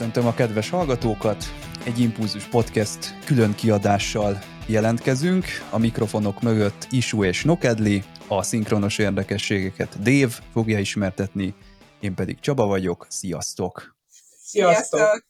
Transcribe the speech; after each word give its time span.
Köszöntöm 0.00 0.26
a 0.26 0.34
kedves 0.34 0.70
hallgatókat! 0.70 1.44
Egy 1.84 1.98
Impulzus 1.98 2.44
Podcast 2.44 3.24
külön 3.24 3.54
kiadással 3.54 4.38
jelentkezünk. 4.66 5.44
A 5.70 5.78
mikrofonok 5.78 6.42
mögött 6.42 6.86
Isu 6.90 7.24
és 7.24 7.44
Nokedli, 7.44 8.02
a 8.28 8.42
szinkronos 8.42 8.98
érdekességeket 8.98 10.02
Dave 10.02 10.34
fogja 10.52 10.78
ismertetni, 10.78 11.54
én 12.00 12.14
pedig 12.14 12.40
Csaba 12.40 12.66
vagyok. 12.66 13.06
Sziasztok! 13.08 13.96
Sziasztok! 14.42 15.26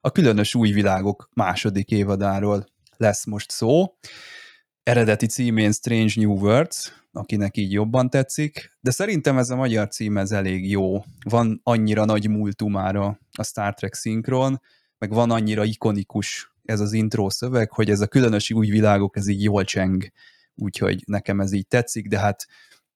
A 0.00 0.10
különös 0.10 0.54
új 0.54 0.70
világok 0.70 1.28
második 1.34 1.90
évadáról 1.90 2.66
lesz 2.96 3.24
most 3.24 3.50
szó. 3.50 3.96
Eredeti 4.82 5.26
címén 5.26 5.72
Strange 5.72 6.12
New 6.16 6.32
Worlds, 6.32 7.03
akinek 7.14 7.56
így 7.56 7.72
jobban 7.72 8.10
tetszik, 8.10 8.76
de 8.80 8.90
szerintem 8.90 9.38
ez 9.38 9.50
a 9.50 9.56
magyar 9.56 9.88
cím 9.88 10.16
ez 10.16 10.32
elég 10.32 10.70
jó. 10.70 11.02
Van 11.28 11.60
annyira 11.62 12.04
nagy 12.04 12.28
múltumára 12.28 13.18
a 13.38 13.44
Star 13.44 13.74
Trek 13.74 13.94
szinkron, 13.94 14.60
meg 14.98 15.10
van 15.10 15.30
annyira 15.30 15.64
ikonikus 15.64 16.54
ez 16.64 16.80
az 16.80 16.92
intro 16.92 17.30
szöveg, 17.30 17.70
hogy 17.72 17.90
ez 17.90 18.00
a 18.00 18.06
különös 18.06 18.50
új 18.50 18.68
világok, 18.68 19.16
ez 19.16 19.28
így 19.28 19.42
jól 19.42 19.64
cseng, 19.64 20.04
úgyhogy 20.54 21.02
nekem 21.06 21.40
ez 21.40 21.52
így 21.52 21.66
tetszik, 21.66 22.08
de 22.08 22.18
hát 22.18 22.46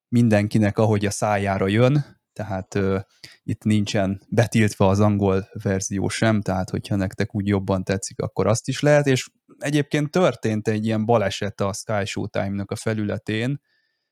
mindenkinek 0.09 0.79
ahogy 0.79 1.07
a 1.07 1.11
szájára 1.11 1.69
jön, 1.69 2.05
tehát 2.33 2.75
uh, 2.75 3.01
itt 3.43 3.65
nincsen 3.65 4.21
betiltva 4.29 4.89
az 4.89 5.01
angol 5.01 5.49
verzió 5.63 6.09
sem, 6.09 6.41
tehát 6.41 6.71
hogyha 6.71 6.97
nektek 6.97 7.35
úgy 7.35 7.47
jobban 7.47 7.85
tetszik, 7.85 8.21
akkor 8.21 8.47
azt 8.47 8.69
is 8.69 8.81
lehet, 8.81 9.07
és 9.07 9.29
egyébként 9.59 10.11
történt 10.11 10.69
egy 10.69 10.85
ilyen 10.85 11.05
baleset 11.05 11.61
a 11.61 11.73
Sky 11.73 12.05
Showtime-nak 12.05 12.71
a 12.71 12.77
felületén, 12.77 13.61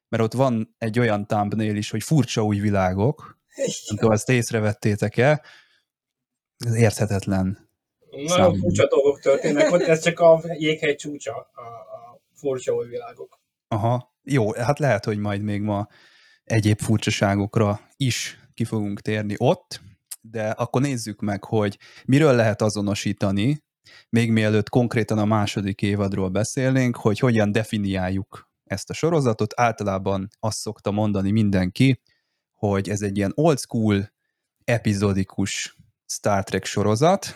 mert 0.08 0.22
ott 0.22 0.32
van 0.32 0.74
egy 0.78 0.98
olyan 0.98 1.26
thumbnail 1.26 1.76
is, 1.76 1.90
hogy 1.90 2.02
furcsa 2.02 2.44
új 2.44 2.58
világok, 2.58 3.38
nem 3.56 3.96
tudom, 3.98 4.12
ezt 4.12 4.28
észrevettétek-e, 4.28 5.42
ez 6.56 6.74
érthetetlen. 6.74 7.68
Nagyon 8.26 8.58
furcsa 8.58 8.86
dolgok 8.88 9.20
történnek, 9.20 9.68
hogy 9.68 9.82
ez 9.82 10.02
csak 10.02 10.20
a 10.20 10.42
jéghegy 10.58 10.96
csúcsa, 10.96 11.50
a, 11.54 11.60
a 11.60 12.20
furcsa 12.34 12.74
új 12.74 12.86
világok. 12.88 13.40
Aha, 13.68 14.14
jó, 14.22 14.52
hát 14.52 14.78
lehet, 14.78 15.04
hogy 15.04 15.18
majd 15.18 15.42
még 15.42 15.60
ma 15.60 15.88
egyéb 16.44 16.80
furcsaságokra 16.80 17.80
is 17.96 18.40
ki 18.54 18.64
fogunk 18.64 19.00
térni 19.00 19.34
ott, 19.38 19.80
de 20.20 20.48
akkor 20.48 20.82
nézzük 20.82 21.20
meg, 21.20 21.44
hogy 21.44 21.78
miről 22.04 22.34
lehet 22.34 22.62
azonosítani, 22.62 23.64
még 24.08 24.30
mielőtt 24.30 24.68
konkrétan 24.68 25.18
a 25.18 25.24
második 25.24 25.82
évadról 25.82 26.28
beszélnénk, 26.28 26.96
hogy 26.96 27.18
hogyan 27.18 27.52
definiáljuk 27.52 28.50
ezt 28.66 28.90
a 28.90 28.94
sorozatot. 28.94 29.60
Általában 29.60 30.28
azt 30.40 30.58
szokta 30.58 30.90
mondani 30.90 31.30
mindenki, 31.30 32.00
hogy 32.52 32.88
ez 32.88 33.02
egy 33.02 33.16
ilyen 33.16 33.32
old 33.34 33.58
school, 33.58 34.12
epizodikus 34.64 35.76
Star 36.06 36.44
Trek 36.44 36.64
sorozat. 36.64 37.34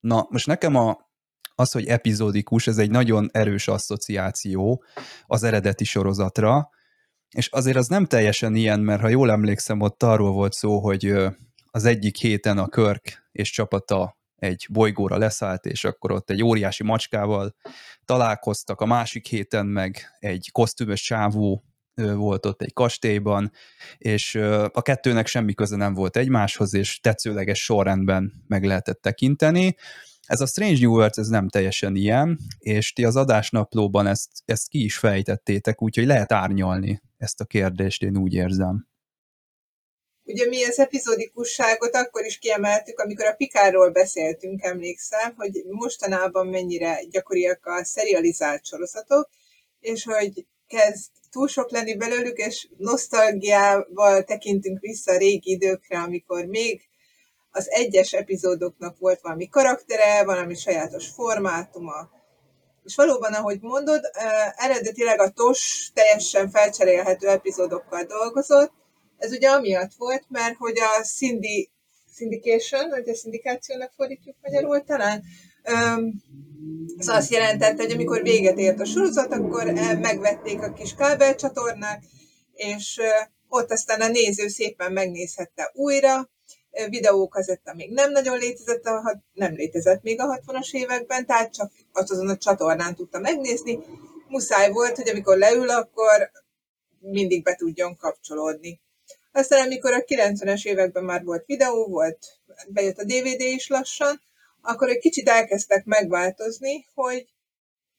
Na, 0.00 0.26
most 0.30 0.46
nekem 0.46 0.74
a, 0.74 1.10
az, 1.54 1.72
hogy 1.72 1.86
epizódikus, 1.86 2.66
ez 2.66 2.78
egy 2.78 2.90
nagyon 2.90 3.28
erős 3.32 3.68
asszociáció 3.68 4.84
az 5.26 5.42
eredeti 5.42 5.84
sorozatra, 5.84 6.70
és 7.30 7.48
azért 7.48 7.76
az 7.76 7.86
nem 7.86 8.06
teljesen 8.06 8.54
ilyen, 8.54 8.80
mert 8.80 9.00
ha 9.00 9.08
jól 9.08 9.30
emlékszem, 9.30 9.80
ott 9.80 10.02
arról 10.02 10.32
volt 10.32 10.52
szó, 10.52 10.78
hogy 10.80 11.14
az 11.70 11.84
egyik 11.84 12.16
héten 12.16 12.58
a 12.58 12.68
Körk 12.68 13.28
és 13.32 13.50
csapata 13.50 14.16
egy 14.42 14.66
bolygóra 14.70 15.16
leszállt, 15.16 15.66
és 15.66 15.84
akkor 15.84 16.12
ott 16.12 16.30
egy 16.30 16.42
óriási 16.42 16.82
macskával 16.82 17.54
találkoztak, 18.04 18.80
a 18.80 18.86
másik 18.86 19.26
héten 19.26 19.66
meg 19.66 20.16
egy 20.18 20.48
kosztümös 20.52 21.02
csávó 21.02 21.64
volt 21.94 22.46
ott 22.46 22.62
egy 22.62 22.72
kastélyban, 22.72 23.52
és 23.98 24.34
a 24.72 24.82
kettőnek 24.82 25.26
semmi 25.26 25.54
köze 25.54 25.76
nem 25.76 25.94
volt 25.94 26.16
egymáshoz, 26.16 26.74
és 26.74 27.00
tetszőleges 27.00 27.64
sorrendben 27.64 28.32
meg 28.46 28.64
lehetett 28.64 29.00
tekinteni. 29.00 29.76
Ez 30.26 30.40
a 30.40 30.46
Strange 30.46 30.80
New 30.80 30.92
Worlds 30.92 31.18
ez 31.18 31.28
nem 31.28 31.48
teljesen 31.48 31.96
ilyen, 31.96 32.38
és 32.58 32.92
ti 32.92 33.04
az 33.04 33.16
adásnaplóban 33.16 34.06
ezt, 34.06 34.30
ezt 34.44 34.68
ki 34.68 34.84
is 34.84 34.96
fejtettétek, 34.96 35.82
úgyhogy 35.82 36.06
lehet 36.06 36.32
árnyalni 36.32 37.02
ezt 37.16 37.40
a 37.40 37.44
kérdést, 37.44 38.02
én 38.02 38.16
úgy 38.16 38.34
érzem. 38.34 38.91
Ugye 40.32 40.46
mi 40.46 40.64
az 40.64 40.78
epizódikusságot 40.78 41.94
akkor 41.94 42.24
is 42.24 42.38
kiemeltük, 42.38 42.98
amikor 42.98 43.26
a 43.26 43.34
Pikáról 43.34 43.90
beszéltünk, 43.90 44.62
emlékszem, 44.62 45.34
hogy 45.36 45.64
mostanában 45.68 46.46
mennyire 46.46 47.02
gyakoriak 47.10 47.66
a 47.66 47.84
serializált 47.84 48.66
sorozatok, 48.66 49.28
és 49.80 50.04
hogy 50.04 50.46
kezd 50.66 51.10
túl 51.30 51.48
sok 51.48 51.70
lenni 51.70 51.96
belőlük, 51.96 52.36
és 52.36 52.68
nosztalgiával 52.76 54.22
tekintünk 54.24 54.80
vissza 54.80 55.12
a 55.12 55.16
régi 55.16 55.50
időkre, 55.50 55.98
amikor 55.98 56.44
még 56.44 56.80
az 57.50 57.70
egyes 57.70 58.12
epizódoknak 58.12 58.98
volt 58.98 59.20
valami 59.20 59.48
karaktere, 59.48 60.24
valami 60.24 60.54
sajátos 60.54 61.08
formátuma. 61.08 62.10
És 62.84 62.94
valóban, 62.94 63.32
ahogy 63.32 63.58
mondod, 63.60 64.00
eredetileg 64.56 65.20
a 65.20 65.30
TOS 65.30 65.90
teljesen 65.94 66.50
felcserélhető 66.50 67.28
epizódokkal 67.28 68.02
dolgozott, 68.02 68.80
ez 69.22 69.32
ugye 69.32 69.48
amiatt 69.48 69.92
volt, 69.96 70.24
mert 70.28 70.56
hogy 70.56 70.78
a 70.78 71.02
Cindy, 71.02 71.70
syndication, 72.14 72.88
vagy 72.88 73.08
a 73.08 73.14
szindikációnak 73.14 73.92
fordítjuk 73.96 74.36
magyarul 74.42 74.84
talán, 74.84 75.22
ez 76.98 77.08
azt 77.08 77.30
jelentette, 77.30 77.82
hogy 77.82 77.92
amikor 77.92 78.22
véget 78.22 78.58
ért 78.58 78.80
a 78.80 78.84
sorozat, 78.84 79.32
akkor 79.32 79.72
megvették 80.00 80.62
a 80.62 80.72
kis 80.72 80.94
kábelcsatornák, 80.94 82.02
és 82.54 83.00
ott 83.48 83.70
aztán 83.70 84.00
a 84.00 84.08
néző 84.08 84.48
szépen 84.48 84.92
megnézhette 84.92 85.70
újra, 85.74 86.30
videókazetta 86.88 87.74
még 87.74 87.92
nem 87.92 88.10
nagyon 88.10 88.38
létezett, 88.38 88.84
a, 88.84 89.22
nem 89.32 89.54
létezett 89.54 90.02
még 90.02 90.20
a 90.20 90.42
60-as 90.46 90.72
években, 90.72 91.26
tehát 91.26 91.54
csak 91.54 91.72
azon 91.92 92.28
a 92.28 92.36
csatornán 92.36 92.94
tudta 92.94 93.18
megnézni. 93.18 93.78
Muszáj 94.28 94.70
volt, 94.70 94.96
hogy 94.96 95.08
amikor 95.08 95.36
leül, 95.36 95.68
akkor 95.68 96.30
mindig 96.98 97.42
be 97.42 97.54
tudjon 97.54 97.96
kapcsolódni. 97.96 98.80
Aztán 99.32 99.64
amikor 99.64 99.92
a 99.92 100.04
90-es 100.04 100.64
években 100.64 101.04
már 101.04 101.24
volt 101.24 101.46
videó, 101.46 101.86
volt, 101.86 102.26
bejött 102.68 102.98
a 102.98 103.04
DVD 103.04 103.40
is 103.40 103.68
lassan, 103.68 104.20
akkor 104.62 104.88
egy 104.88 104.98
kicsit 104.98 105.28
elkezdtek 105.28 105.84
megváltozni, 105.84 106.86
hogy 106.94 107.26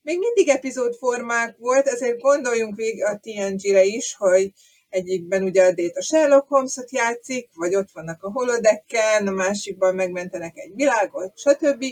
még 0.02 0.20
mindig 0.20 0.50
epizódformák 0.50 1.56
volt, 1.58 1.88
ezért 1.88 2.22
gondoljunk 2.22 2.76
végig 2.76 3.04
a 3.04 3.20
TNG-re 3.22 3.84
is, 3.84 4.16
hogy 4.16 4.52
egyikben 4.90 5.44
ugye 5.44 5.66
a 5.66 5.72
Data 5.72 6.02
Sherlock 6.02 6.48
Holmes-ot 6.48 6.92
játszik, 6.92 7.50
vagy 7.54 7.76
ott 7.76 7.92
vannak 7.94 8.24
a 8.24 8.32
holodecken, 8.32 9.28
a 9.28 9.32
másikban 9.32 9.96
megmentenek 9.96 10.58
egy 10.58 10.76
világot, 10.76 11.38
stb. 11.38 11.86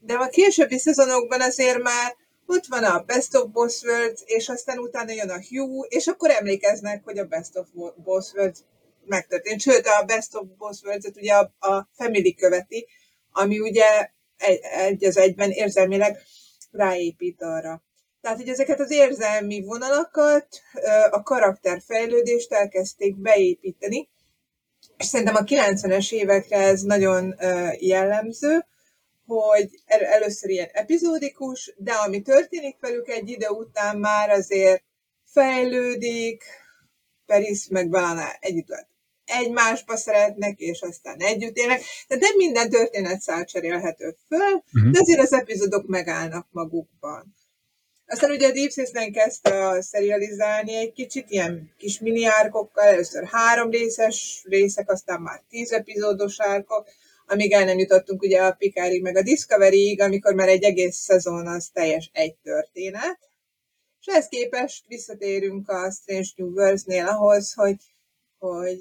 De 0.00 0.14
a 0.14 0.28
későbbi 0.28 0.78
szezonokban 0.78 1.40
azért 1.40 1.82
már 1.82 2.16
ott 2.46 2.66
van 2.66 2.84
a 2.84 3.02
Best 3.06 3.36
of 3.36 3.50
Boss 3.50 3.82
Worlds, 3.82 4.22
és 4.24 4.48
aztán 4.48 4.78
utána 4.78 5.12
jön 5.12 5.30
a 5.30 5.40
Hugh, 5.48 5.86
és 5.88 6.06
akkor 6.06 6.30
emlékeznek, 6.30 7.04
hogy 7.04 7.18
a 7.18 7.24
Best 7.24 7.56
of 7.56 7.66
Boss 8.04 8.32
Worlds 8.32 8.58
megtörtént. 9.08 9.60
Sőt, 9.60 9.86
a 9.86 10.04
Best 10.04 10.34
of 10.34 10.46
Boss 10.58 10.82
Worlds-et 10.82 11.16
ugye 11.16 11.34
a, 11.34 11.66
a 11.66 11.88
Family 11.92 12.34
követi, 12.34 12.86
ami 13.32 13.58
ugye 13.58 14.10
egy, 14.36 14.60
egy 14.62 15.04
az 15.04 15.16
egyben 15.16 15.50
érzelmileg 15.50 16.18
ráépít 16.70 17.42
arra. 17.42 17.82
Tehát, 18.20 18.38
hogy 18.38 18.48
ezeket 18.48 18.80
az 18.80 18.90
érzelmi 18.90 19.62
vonalakat, 19.62 20.46
a 21.10 21.22
karakterfejlődést 21.22 22.52
elkezdték 22.52 23.16
beépíteni, 23.16 24.08
és 24.96 25.06
szerintem 25.06 25.34
a 25.34 25.44
90-es 25.44 26.12
évekre 26.12 26.56
ez 26.56 26.82
nagyon 26.82 27.34
jellemző, 27.78 28.66
hogy 29.26 29.70
először 29.86 30.50
ilyen 30.50 30.68
epizódikus, 30.72 31.74
de 31.76 31.92
ami 31.92 32.22
történik 32.22 32.76
velük 32.80 33.08
egy 33.08 33.28
idő 33.28 33.48
után 33.48 33.98
már 33.98 34.30
azért 34.30 34.82
fejlődik, 35.24 36.44
Peris 37.26 37.68
meg 37.68 37.88
Belana 37.88 38.32
együtt 38.40 38.88
egymásba 39.28 39.96
szeretnek, 39.96 40.58
és 40.58 40.80
aztán 40.80 41.16
együtt 41.18 41.56
élnek. 41.56 41.82
De 42.08 42.16
nem 42.16 42.36
minden 42.36 42.70
történetszál 42.70 43.44
cserélhető 43.44 44.16
föl, 44.28 44.62
uh-huh. 44.72 44.92
de 44.92 44.98
azért 45.00 45.20
az 45.20 45.32
epizódok 45.32 45.86
megállnak 45.86 46.46
magukban. 46.50 47.36
Aztán 48.06 48.30
ugye 48.30 48.48
a 48.48 48.52
Deep 48.52 48.70
Space 48.70 49.10
kezdte 49.10 49.66
a 49.68 49.82
serializálni 49.82 50.74
egy 50.74 50.92
kicsit, 50.92 51.30
ilyen 51.30 51.74
kis 51.78 51.98
mini 51.98 52.24
árkokkal, 52.24 52.84
először 52.84 53.24
három 53.24 53.70
részes 53.70 54.42
részek, 54.44 54.90
aztán 54.90 55.20
már 55.20 55.42
tíz 55.48 55.72
epizódos 55.72 56.40
árkok, 56.40 56.88
amíg 57.26 57.52
el 57.52 57.64
nem 57.64 57.78
jutottunk 57.78 58.22
ugye 58.22 58.42
a 58.42 58.52
Pikárig, 58.52 59.02
meg 59.02 59.16
a 59.16 59.22
Discovery-ig, 59.22 60.00
amikor 60.00 60.34
már 60.34 60.48
egy 60.48 60.62
egész 60.62 60.96
szezon 60.96 61.46
az 61.46 61.70
teljes 61.72 62.10
egy 62.12 62.34
történet. 62.42 63.18
És 64.00 64.06
ehhez 64.06 64.28
képest 64.28 64.84
visszatérünk 64.86 65.68
a 65.68 65.90
Strange 65.90 66.28
New 66.36 66.48
Worlds-nél 66.48 67.06
ahhoz, 67.06 67.52
hogy, 67.52 67.76
hogy 68.38 68.80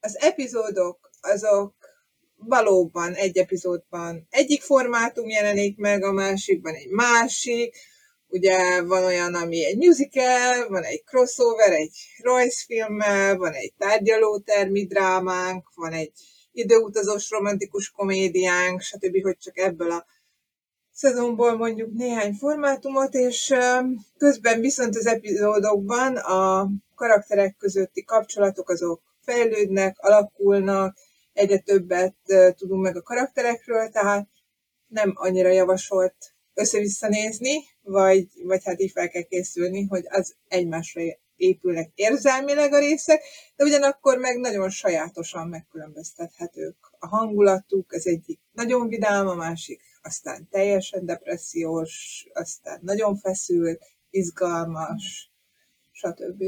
az 0.00 0.16
epizódok 0.20 1.10
azok 1.20 1.74
valóban 2.36 3.14
egy 3.14 3.38
epizódban 3.38 4.26
egyik 4.30 4.62
formátum 4.62 5.28
jelenik 5.28 5.76
meg, 5.76 6.04
a 6.04 6.12
másikban 6.12 6.74
egy 6.74 6.88
másik, 6.88 7.76
ugye 8.28 8.82
van 8.82 9.04
olyan, 9.04 9.34
ami 9.34 9.64
egy 9.64 9.76
musical, 9.76 10.68
van 10.68 10.82
egy 10.82 11.04
crossover, 11.04 11.72
egy 11.72 11.96
Royce 12.22 12.64
filmmel, 12.66 13.36
van 13.36 13.52
egy 13.52 13.72
tárgyalótermi 13.78 14.86
drámánk, 14.86 15.70
van 15.74 15.92
egy 15.92 16.12
időutazós 16.52 17.30
romantikus 17.30 17.90
komédiánk, 17.90 18.80
stb., 18.80 19.22
hogy 19.22 19.36
csak 19.36 19.58
ebből 19.58 19.90
a 19.90 20.06
szezonból 20.92 21.56
mondjuk 21.56 21.92
néhány 21.92 22.32
formátumot, 22.32 23.14
és 23.14 23.54
közben 24.18 24.60
viszont 24.60 24.96
az 24.96 25.06
epizódokban 25.06 26.16
a 26.16 26.68
karakterek 26.94 27.56
közötti 27.56 28.04
kapcsolatok 28.04 28.68
azok 28.68 29.09
fejlődnek, 29.20 29.98
alakulnak, 29.98 30.96
egyre 31.32 31.58
többet 31.58 32.14
tudunk 32.56 32.82
meg 32.82 32.96
a 32.96 33.02
karakterekről, 33.02 33.88
tehát 33.88 34.28
nem 34.86 35.12
annyira 35.14 35.48
javasolt 35.48 36.34
össze-vissza 36.54 37.08
nézni, 37.08 37.62
vagy, 37.82 38.28
vagy 38.42 38.64
hát 38.64 38.80
így 38.80 38.90
fel 38.90 39.08
kell 39.08 39.22
készülni, 39.22 39.86
hogy 39.86 40.04
az 40.08 40.34
egymásra 40.48 41.00
épülnek 41.36 41.90
érzelmileg 41.94 42.72
a 42.72 42.78
részek, 42.78 43.22
de 43.56 43.64
ugyanakkor 43.64 44.18
meg 44.18 44.38
nagyon 44.38 44.70
sajátosan 44.70 45.48
megkülönböztethetők. 45.48 46.76
A 46.98 47.06
hangulatuk, 47.06 47.92
az 47.92 48.06
egyik 48.06 48.40
nagyon 48.52 48.88
vidám, 48.88 49.26
a 49.26 49.34
másik 49.34 49.82
aztán 50.02 50.48
teljesen 50.50 51.06
depressziós, 51.06 52.26
aztán 52.32 52.78
nagyon 52.82 53.16
feszült, 53.16 53.82
izgalmas, 54.10 55.30
stb. 55.92 56.42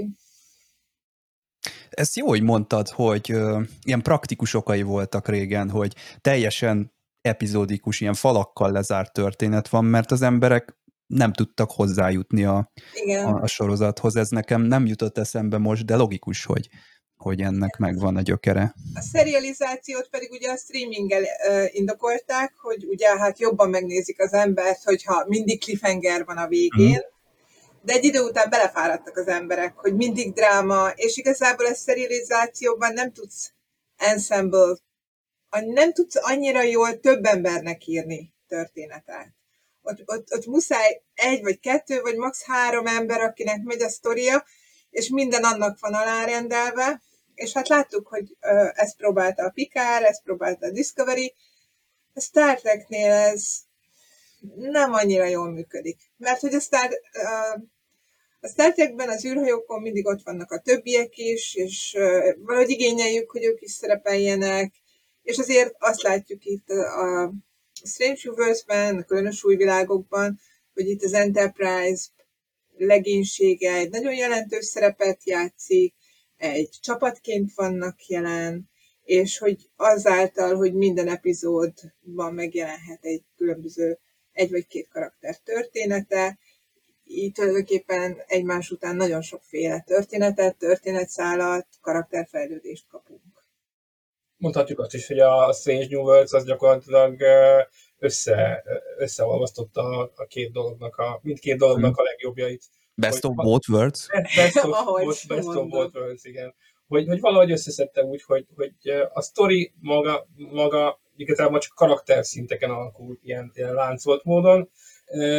Ezt 1.90 2.16
jó, 2.16 2.28
hogy 2.28 2.42
mondtad, 2.42 2.88
hogy 2.88 3.30
ö, 3.32 3.60
ilyen 3.82 4.02
praktikus 4.02 4.54
okai 4.54 4.82
voltak 4.82 5.28
régen, 5.28 5.70
hogy 5.70 5.94
teljesen 6.20 6.92
epizódikus, 7.20 8.00
ilyen 8.00 8.14
falakkal 8.14 8.70
lezárt 8.70 9.12
történet 9.12 9.68
van, 9.68 9.84
mert 9.84 10.10
az 10.10 10.22
emberek 10.22 10.76
nem 11.06 11.32
tudtak 11.32 11.70
hozzájutni 11.70 12.44
a, 12.44 12.72
Igen. 12.94 13.24
a, 13.26 13.42
a 13.42 13.46
sorozathoz. 13.46 14.16
Ez 14.16 14.28
nekem 14.28 14.62
nem 14.62 14.86
jutott 14.86 15.18
eszembe 15.18 15.58
most, 15.58 15.84
de 15.84 15.96
logikus, 15.96 16.44
hogy, 16.44 16.68
hogy 17.16 17.40
ennek 17.40 17.76
megvan 17.76 18.16
a 18.16 18.20
gyökere. 18.20 18.74
A 18.94 19.02
serializációt 19.16 20.08
pedig 20.08 20.30
ugye 20.30 20.50
a 20.50 20.56
streaminggel 20.56 21.22
indokolták, 21.70 22.52
hogy 22.56 22.84
ugye 22.84 23.18
hát 23.18 23.40
jobban 23.40 23.70
megnézik 23.70 24.20
az 24.20 24.32
embert, 24.32 24.82
hogyha 24.84 25.24
mindig 25.26 25.60
cliffhanger 25.60 26.24
van 26.24 26.36
a 26.36 26.46
végén, 26.46 26.96
mm. 26.96 27.11
De 27.82 27.92
egy 27.92 28.04
idő 28.04 28.20
után 28.20 28.50
belefáradtak 28.50 29.16
az 29.16 29.26
emberek, 29.26 29.76
hogy 29.76 29.94
mindig 29.94 30.32
dráma, 30.32 30.88
és 30.94 31.16
igazából 31.16 31.66
a 31.66 31.74
serializációban 31.74 32.92
nem 32.92 33.12
tudsz 33.12 33.52
ensemble, 33.96 34.76
nem 35.50 35.92
tudsz 35.92 36.16
annyira 36.20 36.62
jól 36.62 37.00
több 37.00 37.24
embernek 37.24 37.86
írni 37.86 38.34
történetet. 38.48 39.28
Ott, 39.82 40.02
ott, 40.04 40.32
ott 40.34 40.46
muszáj 40.46 41.02
egy 41.14 41.42
vagy 41.42 41.60
kettő, 41.60 42.00
vagy 42.00 42.16
max. 42.16 42.42
három 42.42 42.86
ember, 42.86 43.20
akinek 43.20 43.62
megy 43.62 43.82
a 43.82 43.88
sztoria, 43.88 44.44
és 44.90 45.08
minden 45.08 45.44
annak 45.44 45.78
van 45.80 45.94
alárendelve, 45.94 47.02
és 47.34 47.52
hát 47.52 47.68
láttuk, 47.68 48.08
hogy 48.08 48.36
ezt 48.74 48.96
próbálta 48.96 49.44
a 49.44 49.50
Picard, 49.50 50.04
ezt 50.04 50.22
próbálta 50.22 50.66
a 50.66 50.70
Discovery, 50.70 51.34
a 52.14 52.20
Star 52.20 52.60
Treknél 52.60 53.12
ez 53.12 53.58
nem 54.56 54.92
annyira 54.92 55.24
jól 55.24 55.50
működik. 55.50 56.00
Mert 56.16 56.40
hogy 56.40 56.54
a 56.54 56.60
Star, 56.60 56.90
a 58.40 58.48
Star 58.48 58.74
az 59.08 59.24
űrhajókon 59.24 59.80
mindig 59.80 60.06
ott 60.06 60.22
vannak 60.22 60.50
a 60.50 60.60
többiek 60.60 61.16
is, 61.16 61.54
és 61.54 61.96
valahogy 62.38 62.70
igényeljük, 62.70 63.30
hogy 63.30 63.44
ők 63.44 63.60
is 63.60 63.70
szerepeljenek, 63.70 64.74
és 65.22 65.38
azért 65.38 65.74
azt 65.78 66.02
látjuk 66.02 66.44
itt 66.44 66.68
a 66.68 67.32
Strange 67.84 68.20
Universe-ben, 68.24 68.96
a 68.96 69.04
különös 69.04 69.44
új 69.44 69.56
világokban, 69.56 70.40
hogy 70.74 70.88
itt 70.88 71.02
az 71.02 71.12
Enterprise 71.12 72.04
legénysége 72.76 73.72
egy 73.72 73.90
nagyon 73.90 74.14
jelentős 74.14 74.64
szerepet 74.64 75.24
játszik, 75.24 75.94
egy 76.36 76.70
csapatként 76.80 77.54
vannak 77.54 78.06
jelen, 78.06 78.70
és 79.04 79.38
hogy 79.38 79.70
azáltal, 79.76 80.56
hogy 80.56 80.74
minden 80.74 81.08
epizódban 81.08 82.34
megjelenhet 82.34 83.04
egy 83.04 83.22
különböző 83.36 83.98
egy 84.32 84.50
vagy 84.50 84.66
két 84.66 84.88
karakter 84.88 85.36
története, 85.36 86.38
így 87.04 87.32
tulajdonképpen 87.32 88.22
egymás 88.26 88.70
után 88.70 88.96
nagyon 88.96 89.22
sokféle 89.22 89.80
történetet, 89.80 90.56
történetszálat, 90.56 91.66
karakterfejlődést 91.80 92.86
kapunk. 92.88 93.20
Mondhatjuk 94.36 94.78
azt 94.78 94.94
is, 94.94 95.06
hogy 95.06 95.18
a 95.18 95.52
Strange 95.52 95.86
New 95.90 96.02
Worlds 96.02 96.32
az 96.32 96.44
gyakorlatilag 96.44 97.22
össze, 97.98 98.62
összeolvasztotta 98.98 100.12
a 100.14 100.26
két 100.26 100.52
dolognak, 100.52 100.96
a, 100.96 101.20
mindkét 101.22 101.58
dolognak 101.58 101.96
a 101.96 102.02
legjobbjait. 102.02 102.64
Best 102.94 103.24
of 103.24 103.34
both 103.34 103.70
worlds? 103.70 104.06
Best 104.36 104.56
of, 104.56 104.84
both, 104.84 105.26
best 105.26 105.46
of 105.46 105.68
both 105.68 105.96
worlds, 105.96 106.24
igen. 106.24 106.54
Hogy, 106.86 107.06
hogy 107.06 107.20
valahogy 107.20 107.50
összeszedte 107.50 108.02
úgy, 108.02 108.22
hogy, 108.22 108.46
hogy 108.54 108.90
a 109.12 109.22
story 109.22 109.72
maga, 109.80 110.26
maga 110.34 111.00
igazából 111.16 111.58
csak 111.58 111.74
karakter 111.74 112.24
szinteken 112.24 112.70
alakult 112.70 113.20
ilyen, 113.22 113.50
ilyen 113.54 113.74
láncolt 113.74 114.24
módon, 114.24 114.70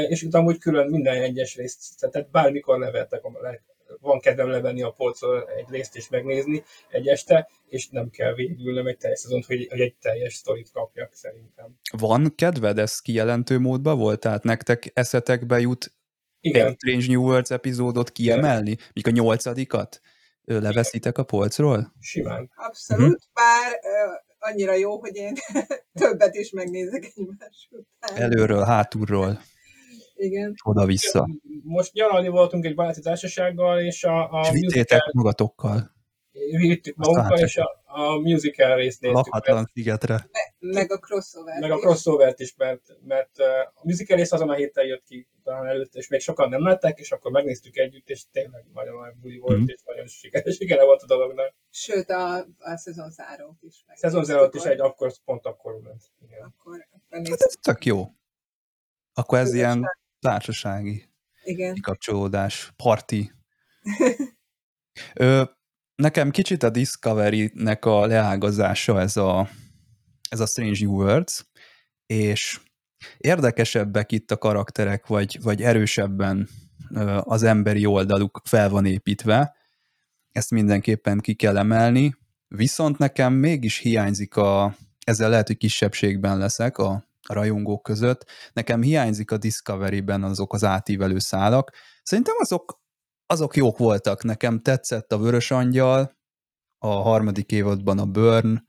és 0.08 0.24
utána 0.24 0.46
úgy 0.46 0.58
külön 0.58 0.90
minden 0.90 1.22
egyes 1.22 1.56
részt, 1.56 2.00
tehát 2.00 2.30
bármikor 2.30 2.80
levettek, 2.80 3.22
van 4.00 4.20
kedvem 4.20 4.50
levenni 4.50 4.82
a 4.82 4.92
polcról 4.92 5.50
egy 5.58 5.66
részt 5.70 5.96
és 5.96 6.10
megnézni 6.10 6.64
egy 6.90 7.08
este, 7.08 7.50
és 7.68 7.90
nem 7.90 8.10
kell 8.10 8.34
végülnem 8.34 8.88
egy 8.88 8.98
teljes 8.98 9.20
szezont, 9.20 9.46
hogy, 9.46 9.68
hogy 9.70 9.80
egy 9.80 9.96
teljes 10.02 10.34
sztorit 10.34 10.72
kapjak 10.72 11.14
szerintem. 11.14 11.78
Van 11.98 12.36
kedved, 12.36 12.78
ez 12.78 13.00
kijelentő 13.00 13.60
módban 13.60 13.98
volt? 13.98 14.20
Tehát 14.20 14.44
nektek 14.44 14.92
eszetekbe 14.94 15.60
jut 15.60 15.94
igen. 16.40 16.68
egy 16.68 16.76
Strange 16.78 17.06
New 17.08 17.22
Worlds 17.22 17.50
epizódot 17.50 18.12
kiemelni, 18.12 18.78
míg 18.94 19.08
a 19.08 19.12
nyolcadikat 19.12 20.02
leveszitek 20.46 21.18
a 21.18 21.24
polcról? 21.24 21.94
Simán. 22.00 22.52
Abszolút, 22.56 23.04
uh-huh. 23.04 23.22
bár 23.34 23.72
uh, 23.72 24.23
annyira 24.44 24.74
jó, 24.74 25.00
hogy 25.00 25.16
én 25.16 25.34
többet 26.02 26.36
is 26.36 26.52
megnézek 26.52 27.12
egymás 27.16 27.70
után. 27.72 28.22
Előről, 28.22 28.64
hátulról. 28.64 29.42
Igen. 30.16 30.54
Oda-vissza. 30.64 31.28
Most 31.64 31.94
nyaralni 31.94 32.28
voltunk 32.28 32.66
egy 32.66 32.76
baráti 32.76 33.02
társasággal, 33.02 33.80
és 33.80 34.04
a, 34.04 34.32
a 34.32 34.42
és 34.42 34.50
vittétek 34.50 35.04
musical... 35.04 35.12
magatokkal. 35.14 35.92
Vittük 36.34 36.96
magunkkal, 36.96 37.40
és 37.40 37.58
a, 37.58 37.84
a 37.86 38.18
musical 38.20 38.76
részt 38.76 39.02
néztük. 39.02 39.26
Lakatlan 39.26 39.70
szigetre. 39.74 40.14
Me, 40.14 40.72
meg 40.72 40.92
a 40.92 40.98
crossover 40.98 41.60
Meg 41.60 41.72
a 41.72 41.78
crossover 41.78 42.34
is, 42.38 42.56
mert, 42.58 42.98
mert 43.06 43.40
a 43.74 43.82
musical 43.84 44.18
rész 44.18 44.32
azon 44.32 44.50
a 44.50 44.54
héten 44.54 44.86
jött 44.86 45.04
ki 45.04 45.28
talán 45.44 45.66
előtt, 45.66 45.96
és 45.96 46.08
még 46.08 46.20
sokan 46.20 46.50
nem 46.50 46.64
látták, 46.64 47.00
és 47.00 47.12
akkor 47.12 47.32
megnéztük 47.32 47.78
együtt, 47.78 48.10
és 48.10 48.24
tényleg 48.32 48.66
nagyon 48.74 49.02
nagy 49.02 49.16
buli 49.16 49.38
volt, 49.38 49.58
mm-hmm. 49.58 49.66
és 49.68 49.82
nagyon 49.86 50.08
sikeres, 50.08 50.56
sikere 50.60 50.84
volt 50.84 51.02
a 51.02 51.06
dolognak. 51.06 51.54
Sőt, 51.70 52.10
a, 52.10 52.38
a 52.58 52.78
szezon 52.78 53.10
zárót 53.10 53.62
is. 53.62 53.86
Szezon 53.94 54.24
zárót 54.24 54.56
is 54.56 54.64
egy 54.64 54.80
akkor, 54.80 55.14
pont 55.26 55.46
akkor 55.46 55.82
ment. 55.82 56.04
Igen. 56.22 56.42
Akkor, 56.42 56.88
akkor 56.92 57.28
hát 57.30 57.42
ez 57.42 57.54
tök 57.62 57.86
jó. 57.86 58.06
Akkor 59.14 59.38
ez 59.38 59.54
ilyen 59.54 59.86
társasági 60.20 61.10
Igen. 61.44 61.76
kapcsolódás, 61.82 62.74
parti. 62.76 63.32
Ö, 65.14 65.44
nekem 65.96 66.32
kicsit 66.32 66.64
a 66.64 66.70
Discovery-nek 66.70 67.86
a 67.86 68.06
leágazása 68.06 69.00
ez 69.00 69.18
a, 69.18 69.50
ez 70.30 70.40
a 70.40 70.46
Strange 70.46 70.86
New 70.86 70.94
Worlds, 70.94 71.46
és 72.06 72.60
érdekesebbek 73.18 74.12
itt 74.12 74.32
a 74.32 74.38
karakterek, 74.38 75.08
vagy, 75.08 75.40
vagy 75.42 75.62
erősebben 75.62 76.50
az 77.20 77.44
emberi 77.44 77.86
oldaluk 77.86 78.42
fel 78.44 78.70
van 78.70 78.86
építve, 78.86 79.56
ezt 80.32 80.52
mindenképpen 80.52 81.20
ki 81.20 81.34
kell 81.34 81.58
emelni, 81.58 82.16
viszont 82.48 82.98
nekem 82.98 83.34
mégis 83.34 83.78
hiányzik 83.78 84.36
a, 84.36 84.76
ezzel 85.06 85.30
lehet, 85.30 85.48
hogy 85.48 85.58
kisebbségben 85.58 86.38
leszek 86.38 86.78
a, 86.78 87.12
rajongók 87.28 87.84
között, 87.84 88.26
nekem 88.54 88.82
hiányzik 88.82 89.32
a 89.32 89.38
Discovery-ben 89.38 90.24
azok 90.24 90.54
az 90.54 90.64
átívelő 90.64 91.20
szálak. 91.20 91.72
Szerintem 92.04 92.36
azok, 92.40 92.82
azok 93.26 93.56
jók 93.56 93.78
voltak, 93.78 94.24
nekem 94.24 94.62
tetszett 94.62 95.12
a 95.12 95.18
Vörös 95.18 95.52
Angyal, 95.52 96.18
a 96.78 96.88
harmadik 96.88 97.52
évadban 97.52 98.00
a 98.00 98.06
Burn, 98.06 98.66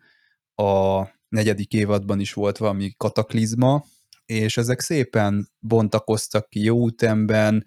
a 0.55 1.03
negyedik 1.29 1.73
évadban 1.73 2.21
is 2.21 2.33
volt 2.33 2.57
valami 2.57 2.95
kataklizma, 2.97 3.85
és 4.27 4.57
ezek 4.57 4.81
szépen 4.81 5.49
bontakoztak 5.59 6.49
ki 6.49 6.61
jó 6.61 6.87
ütemben, 6.87 7.65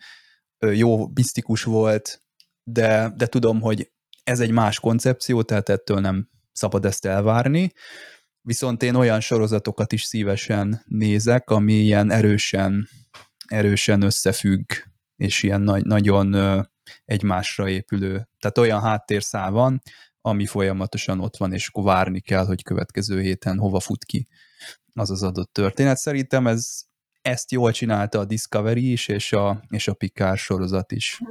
jó, 0.59 1.07
misztikus 1.07 1.63
volt, 1.63 2.23
de, 2.63 3.13
de 3.15 3.25
tudom, 3.25 3.61
hogy 3.61 3.91
ez 4.23 4.39
egy 4.39 4.51
más 4.51 4.79
koncepció, 4.79 5.41
tehát 5.41 5.69
ettől 5.69 5.99
nem 5.99 6.29
szabad 6.51 6.85
ezt 6.85 7.05
elvárni. 7.05 7.71
Viszont 8.41 8.83
én 8.83 8.95
olyan 8.95 9.19
sorozatokat 9.19 9.91
is 9.91 10.03
szívesen 10.03 10.83
nézek, 10.85 11.49
ami 11.49 11.73
ilyen 11.73 12.11
erősen, 12.11 12.87
erősen 13.47 14.01
összefügg, 14.01 14.71
és 15.15 15.43
ilyen 15.43 15.61
nagy, 15.61 15.85
nagyon 15.85 16.35
egymásra 17.05 17.69
épülő. 17.69 18.29
Tehát 18.39 18.57
olyan 18.57 18.81
háttérszál 18.81 19.51
van, 19.51 19.81
ami 20.21 20.45
folyamatosan 20.45 21.19
ott 21.19 21.37
van, 21.37 21.53
és 21.53 21.67
akkor 21.67 21.83
várni 21.83 22.19
kell, 22.19 22.45
hogy 22.45 22.63
következő 22.63 23.21
héten 23.21 23.57
hova 23.57 23.79
fut 23.79 24.05
ki 24.05 24.27
az 24.93 25.09
az 25.09 25.23
adott 25.23 25.53
történet. 25.53 25.97
Szerintem 25.97 26.47
ez, 26.47 26.81
ezt 27.21 27.51
jól 27.51 27.71
csinálta 27.71 28.19
a 28.19 28.25
Discovery 28.25 28.91
is, 28.91 29.07
és 29.07 29.33
a, 29.33 29.63
és 29.69 29.87
a 29.87 29.93
Picard 29.93 30.37
sorozat 30.37 30.91
is. 30.91 31.21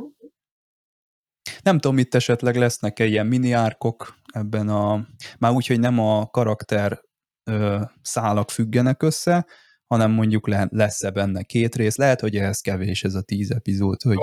Nem 1.63 1.79
tudom, 1.79 1.99
itt 1.99 2.15
esetleg 2.15 2.57
lesznek-e 2.57 3.05
ilyen 3.05 3.27
mini 3.27 3.53
árkok 3.53 4.19
ebben 4.33 4.69
a, 4.69 5.07
már 5.39 5.53
úgy, 5.53 5.67
hogy 5.67 5.81
nem 5.81 5.99
a 5.99 6.27
karakter 6.27 7.01
ö, 7.45 7.83
szálak 8.03 8.51
függenek 8.51 9.03
össze, 9.03 9.47
hanem 9.87 10.11
mondjuk 10.11 10.49
le, 10.49 10.69
lesz-e 10.71 11.11
benne 11.11 11.43
két 11.43 11.75
rész. 11.75 11.97
Lehet, 11.97 12.21
hogy 12.21 12.37
ehhez 12.37 12.61
kevés 12.61 13.05
ez 13.05 13.15
a 13.15 13.23
tíz 13.23 13.51
epizód, 13.51 14.03
hogy 14.03 14.19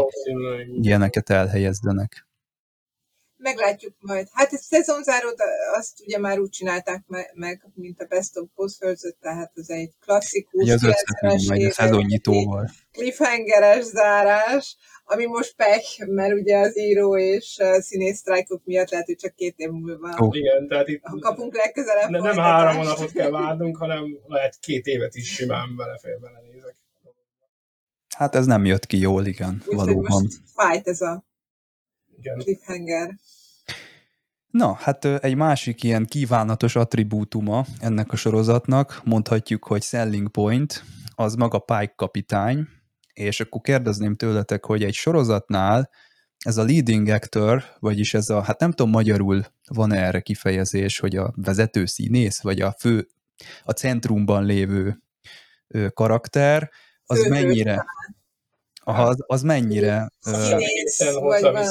ilyeneket 0.82 1.30
elhelyezdenek. 1.30 2.28
Meglátjuk 3.44 3.94
majd. 4.00 4.28
Hát 4.32 4.54
egy 4.54 4.60
szezonzárót 4.60 5.42
azt 5.76 6.00
ugye 6.06 6.20
már 6.20 6.40
úgy 6.40 6.50
csinálták 6.50 7.04
meg, 7.34 7.68
mint 7.74 8.00
a 8.00 8.06
Best 8.06 8.38
of 8.38 8.48
Both 8.56 8.76
Worlds, 8.82 9.02
tehát 9.22 9.52
az 9.56 9.70
egy 9.70 9.92
klasszikus, 10.00 10.70
az 10.70 11.46
majd 11.48 11.64
a 11.64 11.72
szezonnyitóval. 11.72 12.70
Cliffhangeres 12.92 13.84
zárás, 13.84 14.78
ami 15.06 15.26
most 15.26 15.56
pech, 15.56 16.08
mert 16.08 16.34
ugye 16.34 16.58
az 16.58 16.78
író 16.78 17.18
és 17.18 17.58
színész 17.80 18.18
sztrájkok 18.18 18.62
miatt 18.66 18.90
lehet, 18.90 19.06
hogy 19.06 19.16
csak 19.16 19.36
két 19.36 19.54
év 19.58 19.70
múlva 19.70 20.16
oh. 20.18 20.38
Igen, 20.38 20.68
tehát 20.68 20.88
itt 20.88 21.02
kapunk 21.20 21.56
legközelebb. 21.56 22.10
Ne, 22.10 22.20
nem 22.20 22.38
három 22.38 22.76
hónapot 22.76 23.12
kell 23.12 23.30
várnunk, 23.30 23.78
hanem 23.78 24.20
lehet 24.28 24.58
két 24.60 24.86
évet 24.86 25.16
is 25.16 25.34
simán 25.34 25.76
belefér 25.76 26.20
belenézek. 26.20 26.76
Hát 28.16 28.36
ez 28.36 28.46
nem 28.46 28.66
jött 28.66 28.86
ki 28.86 28.98
jól, 28.98 29.26
igen, 29.26 29.64
Úgy, 29.66 29.76
valóban. 29.76 30.22
Most 30.22 30.38
fájt 30.56 30.88
ez 30.88 31.02
a 31.02 31.24
igen. 32.18 32.38
cliffhanger. 32.38 33.16
Na, 34.54 34.74
hát 34.74 35.06
egy 35.06 35.36
másik 35.36 35.84
ilyen 35.84 36.06
kívánatos 36.06 36.76
attribútuma 36.76 37.66
ennek 37.80 38.12
a 38.12 38.16
sorozatnak, 38.16 39.02
mondhatjuk, 39.04 39.66
hogy 39.66 39.82
selling 39.82 40.30
point, 40.30 40.84
az 41.16 41.36
maga 41.36 41.60
Pike 41.60 41.94
kapitány, 41.96 42.68
és 43.14 43.40
akkor 43.40 43.62
kérdezném 43.62 44.16
tőletek, 44.16 44.66
hogy 44.66 44.84
egy 44.84 44.94
sorozatnál 44.94 45.90
ez 46.38 46.58
a 46.58 46.64
leading 46.64 47.08
actor, 47.08 47.64
vagyis 47.80 48.14
ez 48.14 48.30
a, 48.30 48.42
hát 48.42 48.60
nem 48.60 48.72
tudom 48.72 48.92
magyarul 48.92 49.46
van-e 49.68 50.04
erre 50.04 50.20
kifejezés, 50.20 51.00
hogy 51.00 51.16
a 51.16 51.34
vezető 51.36 51.86
színész, 51.86 52.42
vagy 52.42 52.62
a 52.62 52.76
fő, 52.80 53.08
a 53.64 53.72
centrumban 53.72 54.46
lévő 54.46 55.02
karakter, 55.94 56.70
az 57.06 57.24
fő 57.24 57.30
mennyire, 57.30 57.86
az, 58.84 59.18
az 59.28 59.42
mennyire... 59.42 60.12
Színész, 60.20 61.14
vagy 61.14 61.42
valami 61.42 61.66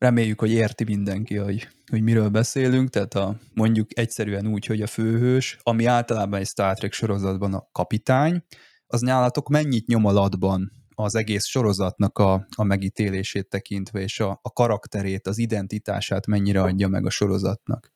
Reméljük, 0.00 0.40
hogy 0.40 0.52
érti 0.52 0.84
mindenki, 0.84 1.36
hogy, 1.36 1.68
hogy 1.90 2.02
miről 2.02 2.28
beszélünk, 2.28 2.88
tehát 2.88 3.14
a, 3.14 3.36
mondjuk 3.54 3.98
egyszerűen 3.98 4.46
úgy, 4.46 4.66
hogy 4.66 4.82
a 4.82 4.86
főhős, 4.86 5.58
ami 5.62 5.84
általában 5.84 6.40
egy 6.40 6.46
Star 6.46 6.78
Trek 6.78 6.92
sorozatban 6.92 7.54
a 7.54 7.68
kapitány, 7.72 8.44
az 8.86 9.00
nálatok 9.00 9.48
mennyit 9.48 9.86
nyom 9.86 10.04
alatban 10.04 10.70
az 10.94 11.14
egész 11.14 11.46
sorozatnak 11.46 12.18
a, 12.18 12.46
a 12.56 12.64
megítélését 12.64 13.48
tekintve, 13.48 14.00
és 14.00 14.20
a, 14.20 14.38
a 14.42 14.52
karakterét, 14.52 15.26
az 15.26 15.38
identitását 15.38 16.26
mennyire 16.26 16.62
adja 16.62 16.88
meg 16.88 17.06
a 17.06 17.10
sorozatnak? 17.10 17.92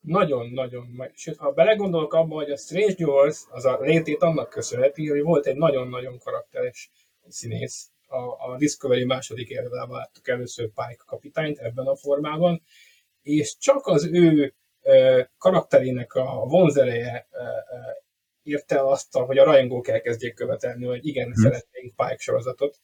Nagyon-nagyon. 0.00 1.10
Sőt, 1.14 1.36
ha 1.36 1.52
belegondolok 1.52 2.14
abba, 2.14 2.34
hogy 2.34 2.50
a 2.50 2.56
Strange 2.56 2.94
New 2.98 3.10
Worlds 3.10 3.46
az 3.48 3.64
a 3.64 3.78
létét 3.80 4.22
annak 4.22 4.48
köszönheti, 4.48 5.08
hogy 5.08 5.22
volt 5.22 5.46
egy 5.46 5.56
nagyon-nagyon 5.56 6.18
karakteres 6.18 6.90
színész. 7.28 7.90
A, 8.10 8.50
a 8.50 8.56
Discovery 8.58 9.04
második 9.04 9.48
évben 9.48 9.88
láttuk 9.88 10.28
először 10.28 10.66
Pike 10.66 11.02
kapitányt 11.06 11.58
ebben 11.58 11.86
a 11.86 11.96
formában, 11.96 12.62
és 13.22 13.56
csak 13.56 13.86
az 13.86 14.04
ő 14.04 14.54
karakterének 15.38 16.14
a 16.14 16.44
vonzereje 16.46 17.28
érte 18.42 18.76
el 18.76 18.86
azt, 18.86 19.12
hogy 19.12 19.38
a 19.38 19.44
rajongók 19.44 19.88
elkezdjék 19.88 20.34
követelni, 20.34 20.84
hogy 20.84 21.06
igen, 21.06 21.24
hmm. 21.24 21.42
szeretnénk 21.42 21.94
Pike 21.96 22.16
sorozatot. 22.18 22.80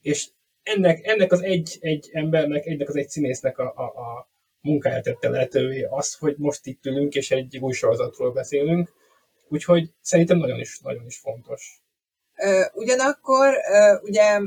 És 0.00 0.28
ennek, 0.62 1.06
ennek 1.06 1.32
az 1.32 1.42
egy, 1.42 1.78
egy 1.80 2.10
embernek, 2.12 2.66
ennek 2.66 2.88
az 2.88 2.96
egy 2.96 3.08
színésznek 3.08 3.58
a, 3.58 3.72
a, 3.76 3.82
a 3.82 4.30
munkáját 4.60 5.02
tette 5.02 5.28
lehetővé 5.28 5.82
az, 5.82 6.14
hogy 6.14 6.34
most 6.38 6.66
itt 6.66 6.86
ülünk, 6.86 7.14
és 7.14 7.30
egy 7.30 7.58
új 7.58 7.72
sorozatról 7.72 8.32
beszélünk. 8.32 8.92
Úgyhogy 9.48 9.90
szerintem 10.00 10.38
nagyon 10.38 10.60
is, 10.60 10.80
nagyon 10.80 11.06
is 11.06 11.18
fontos. 11.18 11.81
Ugyanakkor 12.72 13.54
ugye 14.02 14.40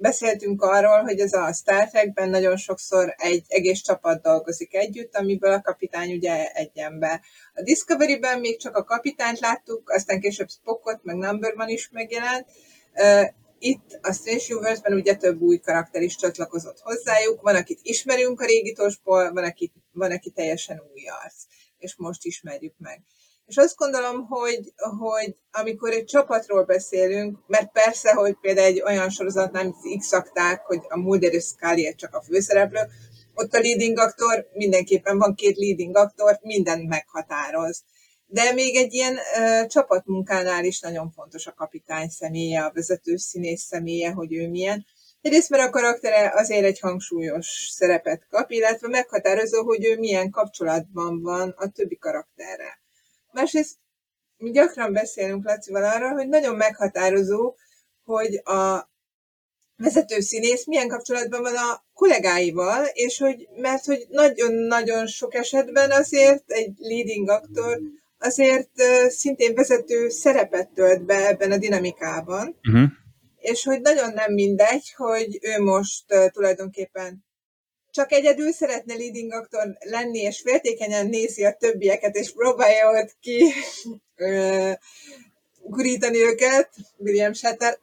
beszéltünk 0.00 0.62
arról, 0.62 1.02
hogy 1.02 1.20
ez 1.20 1.32
a 1.32 1.52
Star 1.52 1.88
Trekben 1.88 2.28
nagyon 2.28 2.56
sokszor 2.56 3.14
egy 3.16 3.44
egész 3.48 3.80
csapat 3.80 4.22
dolgozik 4.22 4.74
együtt, 4.74 5.16
amiből 5.16 5.52
a 5.52 5.60
kapitány 5.60 6.12
ugye 6.12 6.46
egy 6.52 6.78
ember. 6.78 7.20
A 7.54 7.62
Discovery-ben 7.62 8.40
még 8.40 8.58
csak 8.58 8.76
a 8.76 8.84
kapitányt 8.84 9.38
láttuk, 9.38 9.90
aztán 9.90 10.20
később 10.20 10.48
Spockot, 10.48 11.02
meg 11.02 11.16
Numberman 11.16 11.68
is 11.68 11.88
megjelent. 11.92 12.46
Itt 13.58 13.98
a 14.02 14.12
Strange 14.12 14.44
Universe-ben 14.50 14.92
ugye 14.92 15.14
több 15.14 15.40
új 15.40 15.58
karakter 15.58 16.02
is 16.02 16.16
csatlakozott 16.16 16.78
hozzájuk, 16.78 17.40
van, 17.40 17.54
akit 17.54 17.78
ismerünk 17.82 18.40
a 18.40 18.44
régitosból, 18.44 19.32
van, 19.32 19.44
aki, 19.44 19.72
van, 19.92 20.10
aki 20.12 20.30
teljesen 20.30 20.82
új 20.92 21.02
arc, 21.24 21.42
és 21.78 21.94
most 21.96 22.24
ismerjük 22.24 22.74
meg. 22.78 23.02
És 23.48 23.56
azt 23.56 23.76
gondolom, 23.76 24.26
hogy, 24.26 24.72
hogy 24.98 25.36
amikor 25.50 25.90
egy 25.90 26.04
csapatról 26.04 26.64
beszélünk, 26.64 27.38
mert 27.46 27.72
persze, 27.72 28.12
hogy 28.12 28.36
például 28.40 28.66
egy 28.66 28.82
olyan 28.82 29.10
sorozatnál, 29.10 29.64
mint 29.64 29.98
x 29.98 30.10
hogy 30.64 30.80
a 30.88 30.98
Mulder 30.98 31.32
és 31.32 31.44
Scully 31.44 31.94
csak 31.94 32.14
a 32.14 32.22
főszereplő, 32.22 32.80
ott 33.34 33.54
a 33.54 33.60
leading 33.60 33.98
aktor, 33.98 34.48
mindenképpen 34.52 35.18
van 35.18 35.34
két 35.34 35.56
leading 35.56 35.96
aktor, 35.96 36.38
mindent 36.42 36.88
meghatároz. 36.88 37.84
De 38.26 38.52
még 38.52 38.76
egy 38.76 38.92
ilyen 38.92 39.18
ö, 39.38 39.66
csapatmunkánál 39.66 40.64
is 40.64 40.80
nagyon 40.80 41.10
fontos 41.10 41.46
a 41.46 41.54
kapitány 41.54 42.08
személye, 42.08 42.64
a 42.64 42.72
vezető 42.74 43.16
színész 43.16 43.62
személye, 43.62 44.10
hogy 44.10 44.34
ő 44.34 44.48
milyen. 44.48 44.86
Egyrészt, 45.20 45.50
mert 45.50 45.66
a 45.66 45.70
karaktere 45.70 46.32
azért 46.34 46.64
egy 46.64 46.80
hangsúlyos 46.80 47.68
szerepet 47.70 48.26
kap, 48.30 48.50
illetve 48.50 48.88
meghatározó, 48.88 49.64
hogy 49.64 49.84
ő 49.84 49.98
milyen 49.98 50.30
kapcsolatban 50.30 51.22
van 51.22 51.54
a 51.56 51.68
többi 51.68 51.96
karakterrel. 51.96 52.86
Másrészt 53.38 53.76
mi 54.36 54.50
gyakran 54.50 54.92
beszélünk 54.92 55.44
Lacival 55.44 55.84
arra, 55.84 56.12
hogy 56.12 56.28
nagyon 56.28 56.56
meghatározó, 56.56 57.54
hogy 58.04 58.40
a 58.44 58.90
vezető 59.76 60.20
színész 60.20 60.66
milyen 60.66 60.88
kapcsolatban 60.88 61.42
van 61.42 61.56
a 61.56 61.84
kollégáival, 61.94 62.84
és 62.92 63.18
hogy, 63.18 63.48
mert 63.56 63.84
hogy 63.84 64.06
nagyon-nagyon 64.08 65.06
sok 65.06 65.34
esetben 65.34 65.90
azért 65.90 66.50
egy 66.50 66.72
leading 66.78 67.28
aktor 67.28 67.80
azért 68.18 68.70
szintén 69.08 69.54
vezető 69.54 70.08
szerepet 70.08 70.68
tölt 70.68 71.04
be 71.04 71.26
ebben 71.26 71.52
a 71.52 71.58
dinamikában, 71.58 72.58
uh-huh. 72.62 72.88
és 73.36 73.64
hogy 73.64 73.80
nagyon 73.80 74.12
nem 74.12 74.32
mindegy, 74.32 74.92
hogy 74.96 75.38
ő 75.42 75.62
most 75.62 76.04
tulajdonképpen 76.32 77.26
csak 77.98 78.12
egyedül 78.12 78.52
szeretne 78.52 78.94
leading 78.94 79.32
aktor 79.32 79.76
lenni, 79.78 80.18
és 80.18 80.40
féltékenyen 80.40 81.06
nézi 81.06 81.44
a 81.44 81.52
többieket, 81.52 82.14
és 82.14 82.32
próbálja 82.32 82.90
ott 82.90 83.16
ki 83.20 83.52
gurítani 85.62 86.16
őket, 86.16 86.70
William 86.96 87.32
Shatter, 87.32 87.78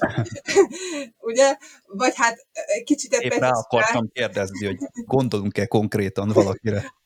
ugye? 1.30 1.56
Vagy 1.86 2.12
hát 2.16 2.46
kicsit 2.84 3.12
Épp 3.14 3.32
rá 3.32 3.50
akartam 3.50 4.10
kérdezni, 4.12 4.66
hogy 4.66 4.76
gondolunk-e 5.04 5.66
konkrétan 5.66 6.28
valakire. 6.28 6.96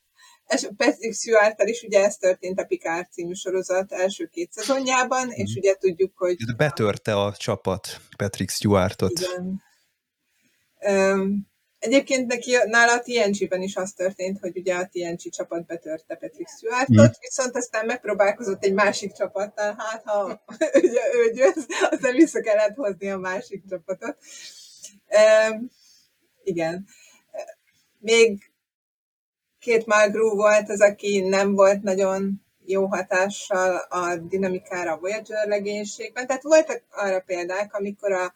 És 0.47 0.69
Patrick 0.77 1.15
stewart 1.15 1.63
is 1.63 1.83
ugye 1.83 2.05
ez 2.05 2.17
történt 2.17 2.61
a 2.61 2.65
Picard 2.65 3.07
című 3.11 3.33
sorozat 3.33 3.93
első 3.93 4.27
két 4.27 4.53
szezonjában, 4.53 5.27
mm. 5.27 5.31
és 5.31 5.51
mhm. 5.51 5.59
ugye 5.59 5.75
tudjuk, 5.75 6.19
hogy... 6.19 6.37
Betörte 6.57 7.17
a 7.17 7.33
csapat 7.33 8.01
Patrick 8.17 8.51
Stewartot. 8.51 9.21
Igen. 9.21 9.63
Um, 11.15 11.51
Egyébként 11.83 12.27
neki 12.27 12.57
nála 12.65 12.93
a 12.93 13.01
TNG-ben 13.01 13.63
is 13.63 13.77
az 13.77 13.93
történt, 13.93 14.39
hogy 14.39 14.57
ugye 14.57 14.75
a 14.75 14.89
TNG 14.93 15.31
csapat 15.31 15.67
betörte 15.67 16.15
Patrick 16.15 16.51
Stewartot, 16.57 17.09
mm. 17.09 17.21
viszont 17.21 17.57
aztán 17.57 17.87
megpróbálkozott 17.87 18.65
egy 18.65 18.73
másik 18.73 19.13
csapattal, 19.13 19.75
hát 19.79 20.03
ha 20.05 20.43
ugye 20.83 21.01
ő 21.15 21.33
győz, 21.33 21.67
aztán 21.91 22.15
vissza 22.15 22.41
kellett 22.41 22.75
hozni 22.75 23.11
a 23.11 23.19
másik 23.19 23.63
csapatot. 23.69 24.17
E, 25.07 25.61
igen. 26.45 26.87
Még 27.99 28.51
két 29.59 29.87
Malgrú 29.87 30.35
volt 30.35 30.69
az, 30.69 30.81
aki 30.81 31.21
nem 31.21 31.55
volt 31.55 31.83
nagyon 31.83 32.43
jó 32.67 32.87
hatással 32.87 33.77
a 33.77 34.17
dinamikára 34.17 34.93
a 34.93 34.99
Voyager 34.99 35.47
legénységben. 35.47 36.27
Tehát 36.27 36.43
voltak 36.43 36.83
arra 36.91 37.21
példák, 37.21 37.75
amikor 37.75 38.13
a 38.13 38.35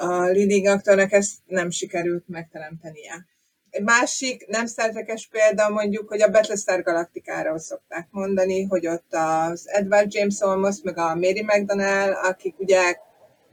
a 0.00 0.24
leading 0.24 0.66
aktornak 0.66 1.12
ezt 1.12 1.32
nem 1.46 1.70
sikerült 1.70 2.28
megteremtenie. 2.28 3.26
Egy 3.70 3.82
másik 3.82 4.46
nem 4.46 4.66
szertekes 4.66 5.28
példa 5.30 5.68
mondjuk, 5.68 6.08
hogy 6.08 6.22
a 6.22 6.30
Battlestar 6.30 6.82
Galactikáról 6.82 7.58
szokták 7.58 8.08
mondani, 8.10 8.62
hogy 8.62 8.86
ott 8.86 9.14
az 9.14 9.68
Edward 9.68 10.14
James 10.14 10.40
Olmos, 10.40 10.76
meg 10.82 10.98
a 10.98 11.14
Mary 11.14 11.42
McDonnell, 11.42 12.12
akik 12.12 12.58
ugye 12.58 12.96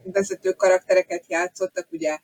vezető 0.04 0.51
karaktereket 0.51 1.24
játszottak, 1.27 1.88
ugye 1.92 2.18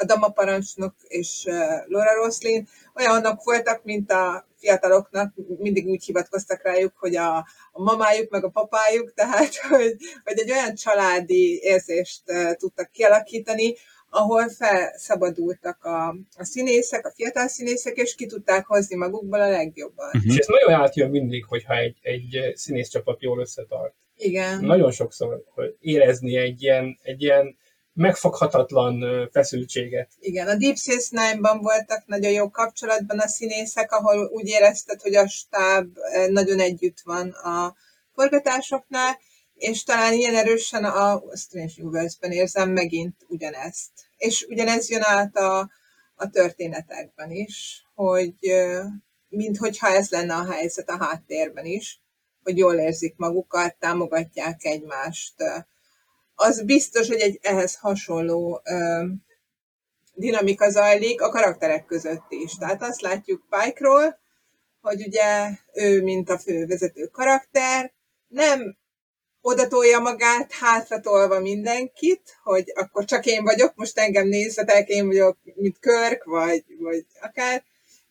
a 0.00 0.04
Dama 0.04 0.28
parancsnok 0.28 0.94
és 1.08 1.44
Laura 1.86 2.14
Roslin 2.14 2.68
olyanok 2.94 3.44
voltak, 3.44 3.84
mint 3.84 4.10
a 4.10 4.46
fiataloknak, 4.56 5.34
mindig 5.58 5.86
úgy 5.86 6.04
hivatkoztak 6.04 6.62
rájuk, 6.62 6.92
hogy 6.96 7.16
a, 7.16 7.36
a 7.72 7.82
mamájuk 7.82 8.30
meg 8.30 8.44
a 8.44 8.48
papájuk, 8.48 9.12
tehát 9.20 9.54
hogy, 9.56 9.96
hogy 10.24 10.38
egy 10.38 10.50
olyan 10.50 10.74
családi 10.74 11.60
érzést 11.62 12.22
tudtak 12.58 12.90
kialakítani, 12.90 13.74
ahol 14.10 14.48
felszabadultak 14.48 15.84
a, 15.84 16.08
a 16.36 16.44
színészek, 16.44 17.06
a 17.06 17.12
fiatal 17.14 17.48
színészek, 17.48 17.96
és 17.96 18.14
ki 18.14 18.26
tudták 18.26 18.66
hozni 18.66 18.96
magukból 18.96 19.40
a 19.40 19.50
legjobban. 19.50 20.06
Uh-huh. 20.06 20.32
És 20.32 20.36
ez 20.36 20.46
nagyon 20.46 20.80
átjön 20.80 21.10
mindig, 21.10 21.44
hogyha 21.44 21.76
egy, 21.76 21.98
egy 22.02 22.52
színészcsapat 22.54 23.22
jól 23.22 23.40
összetart. 23.40 23.94
Igen. 24.16 24.64
Nagyon 24.64 24.90
sokszor 24.90 25.44
hogy 25.54 25.76
érezni 25.80 26.36
egy 26.36 26.62
ilyen, 26.62 26.98
egy 27.02 27.22
ilyen 27.22 27.56
megfoghatatlan 28.00 29.28
feszültséget. 29.32 30.08
Igen, 30.20 30.48
a 30.48 30.54
Deep 30.54 30.76
Space 30.76 31.08
Nine-ban 31.10 31.60
voltak 31.60 32.06
nagyon 32.06 32.32
jó 32.32 32.50
kapcsolatban 32.50 33.18
a 33.18 33.28
színészek, 33.28 33.92
ahol 33.92 34.30
úgy 34.32 34.46
érezted, 34.46 35.00
hogy 35.00 35.14
a 35.14 35.28
stáb 35.28 35.96
nagyon 36.28 36.60
együtt 36.60 37.00
van 37.04 37.30
a 37.30 37.74
forgatásoknál, 38.14 39.18
és 39.54 39.82
talán 39.82 40.12
ilyen 40.12 40.34
erősen 40.34 40.84
a 40.84 41.22
Strange 41.34 41.72
Universe-ben 41.78 42.32
érzem 42.32 42.70
megint 42.70 43.16
ugyanezt. 43.28 43.90
És 44.16 44.46
ugyanez 44.48 44.90
jön 44.90 45.02
át 45.02 45.36
a, 45.36 45.70
a 46.14 46.30
történetekben 46.30 47.30
is, 47.30 47.84
hogy 47.94 48.34
minthogyha 49.28 49.88
ez 49.88 50.10
lenne 50.10 50.34
a 50.34 50.52
helyzet 50.52 50.90
a 50.90 51.04
háttérben 51.04 51.64
is, 51.64 52.00
hogy 52.42 52.58
jól 52.58 52.74
érzik 52.74 53.14
magukat, 53.16 53.76
támogatják 53.78 54.64
egymást. 54.64 55.34
Az 56.42 56.62
biztos, 56.62 57.08
hogy 57.08 57.20
egy 57.20 57.38
ehhez 57.42 57.76
hasonló 57.76 58.62
dinamika 60.14 60.70
zajlik 60.70 61.20
a 61.20 61.28
karakterek 61.28 61.84
között 61.84 62.26
is. 62.28 62.54
Tehát 62.54 62.82
azt 62.82 63.00
látjuk 63.00 63.46
Pike-ról, 63.50 64.18
hogy 64.80 65.06
ugye 65.06 65.50
ő, 65.72 66.02
mint 66.02 66.30
a 66.30 66.38
fővezető 66.38 67.06
karakter, 67.06 67.92
nem 68.28 68.76
odatolja 69.40 69.98
magát, 69.98 70.52
hátratolva 70.52 71.40
mindenkit, 71.40 72.38
hogy 72.42 72.72
akkor 72.74 73.04
csak 73.04 73.26
én 73.26 73.44
vagyok, 73.44 73.74
most 73.74 73.98
engem 73.98 74.26
nézzetek, 74.26 74.88
én 74.88 75.06
vagyok, 75.06 75.38
mint 75.54 75.78
Körk, 75.78 76.24
vagy, 76.24 76.64
vagy 76.78 77.06
akár 77.20 77.64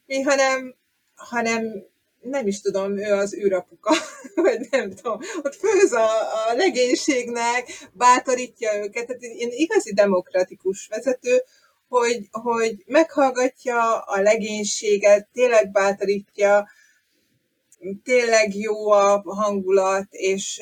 mi, 0.06 0.22
hanem, 0.22 0.76
hanem 1.16 1.86
nem 2.22 2.48
is 2.48 2.62
tudom, 2.62 2.98
ő 2.98 3.14
az 3.14 3.36
űrapuka, 3.36 3.94
vagy 4.36 4.68
nem 4.72 4.90
tudom, 4.90 5.20
ott 5.44 5.56
főz 5.56 5.92
a, 5.92 6.10
a 6.50 6.54
legénységnek, 6.54 7.68
bátorítja 7.94 8.84
őket, 8.84 9.08
tehát 9.08 9.22
én 9.22 9.50
igazi 9.52 9.94
demokratikus 9.94 10.88
vezető, 10.88 11.44
hogy, 11.88 12.28
hogy 12.32 12.84
meghallgatja 12.86 14.00
a 14.00 14.22
legénységet, 14.22 15.28
tényleg 15.34 15.72
bátorítja, 15.72 16.68
tényleg 18.04 18.56
jó 18.56 18.90
a 18.92 19.22
hangulat, 19.26 20.08
és 20.10 20.62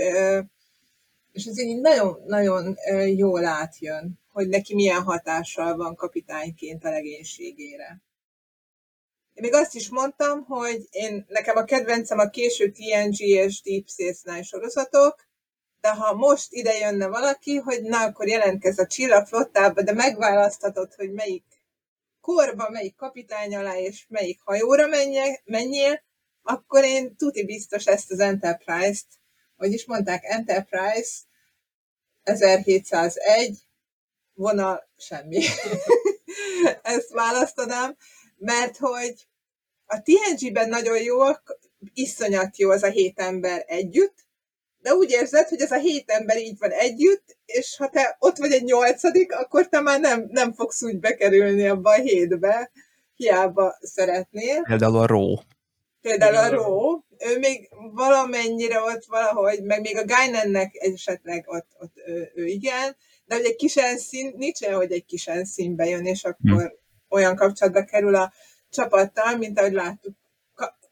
és 1.38 1.46
ez 1.46 1.60
így 1.60 1.82
nagyon-nagyon 1.82 2.76
jól 3.16 3.46
átjön, 3.46 4.20
hogy 4.32 4.48
neki 4.48 4.76
milyen 4.76 5.02
hatással 5.02 5.76
van 5.76 5.96
kapitányként 5.96 6.84
a 6.84 6.90
legénységére. 6.90 8.02
Én 9.38 9.44
még 9.44 9.54
azt 9.54 9.76
is 9.76 9.90
mondtam, 9.90 10.44
hogy 10.44 10.88
én, 10.90 11.26
nekem 11.28 11.58
a 11.58 11.64
kedvencem 11.64 12.20
a 12.20 12.30
késő 12.30 12.72
TNG 12.72 13.20
és 13.20 13.62
Deep 13.62 13.88
Space 13.88 14.42
sorozatok, 14.44 15.28
de 15.82 15.90
ha 15.90 16.14
most 16.14 16.54
ide 16.54 16.78
jönne 16.78 17.08
valaki, 17.08 17.56
hogy 17.56 17.82
na, 17.82 18.02
akkor 18.04 18.28
jelentkezz 18.28 18.80
a 18.80 18.88
csillagflottába, 18.88 19.82
de 19.82 19.94
megválaszthatod, 19.94 20.94
hogy 20.94 21.12
melyik 21.12 21.44
korba, 22.22 22.70
melyik 22.70 22.96
kapitány 22.96 23.56
alá 23.56 23.78
és 23.78 24.06
melyik 24.10 24.42
hajóra 24.44 24.88
menjél, 25.46 26.04
akkor 26.42 26.84
én 26.84 27.16
tuti 27.16 27.46
biztos 27.46 27.86
ezt 27.86 28.12
az 28.12 28.20
Enterprise-t, 28.20 29.08
hogy 29.58 29.72
is 29.72 29.86
mondták, 29.86 30.24
Enterprise 30.24 31.12
1701, 32.24 33.60
vonal 34.34 34.90
semmi. 34.98 35.44
Ezt 36.82 37.10
választanám, 37.10 37.98
mert 38.38 38.78
hogy 38.78 39.28
a 39.86 40.02
TNG-ben 40.02 40.70
nagyon 40.70 41.02
jó, 41.02 41.18
iszonyat 41.94 42.58
jó 42.58 42.70
az 42.70 42.84
a 42.84 42.90
hét 42.90 43.20
ember 43.20 43.64
együtt, 43.68 44.26
de 44.82 44.94
úgy 44.94 45.12
érzed, 45.12 45.48
hogy 45.48 45.62
ez 45.62 45.72
a 45.72 45.78
hét 45.78 46.10
ember 46.12 46.38
így 46.38 46.58
van 46.58 46.72
együtt, 46.72 47.38
és 47.46 47.78
ha 47.78 47.90
te 47.90 48.16
ott 48.20 48.38
vagy 48.38 48.52
egy 48.52 48.64
nyolcadik, 48.64 49.34
akkor 49.34 49.68
te 49.68 49.80
már 49.80 50.00
nem, 50.00 50.28
nem 50.30 50.54
fogsz 50.54 50.84
úgy 50.84 51.00
bekerülni 51.00 51.68
abba 51.68 51.90
a 51.90 52.02
hétbe, 52.02 52.72
hiába 53.16 53.78
szeretnél. 53.82 54.62
Például 54.62 54.98
a 54.98 55.06
Ró. 55.06 55.44
Például 56.02 56.36
a 56.36 56.50
Ró, 56.50 57.04
ő 57.18 57.40
még 57.40 57.70
valamennyire 57.94 58.82
ott 58.82 59.06
valahogy, 59.06 59.64
meg 59.64 59.82
még 59.82 59.98
a 59.98 60.06
Guynennek 60.06 60.76
esetleg 60.76 61.44
ott, 61.48 61.68
ott 61.80 61.94
ő, 62.06 62.32
ő 62.36 62.46
igen, 62.46 62.96
de 63.26 63.36
hogy 63.36 63.46
egy 63.46 63.56
kis 63.56 63.76
enszín, 63.76 64.34
nincs 64.36 64.62
olyan, 64.62 64.76
hogy 64.76 64.92
egy 64.92 65.06
kis 65.06 65.28
enszínbe 65.28 65.86
jön, 65.86 66.06
és 66.06 66.24
akkor 66.24 66.62
hmm. 66.62 66.72
Olyan 67.10 67.36
kapcsolatba 67.36 67.84
kerül 67.84 68.16
a 68.16 68.34
csapattal, 68.70 69.38
mint 69.38 69.60
ahogy 69.60 69.74
láttuk 69.74 70.16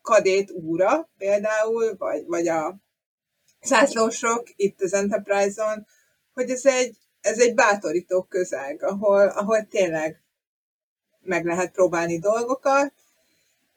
Kadét 0.01 0.51
úra 0.51 1.09
például, 1.17 1.95
vagy, 1.97 2.25
vagy 2.25 2.47
a 2.47 2.75
zászlósok 3.63 4.43
itt 4.55 4.81
az 4.81 4.93
Enterprise-on, 4.93 5.87
hogy 6.33 6.49
ez 6.49 6.65
egy, 6.65 6.97
ez 7.21 7.39
egy 7.39 7.53
bátorító 7.53 8.23
közeg, 8.23 8.83
ahol, 8.83 9.27
ahol 9.27 9.67
tényleg 9.67 10.21
meg 11.21 11.45
lehet 11.45 11.71
próbálni 11.71 12.19
dolgokat, 12.19 12.93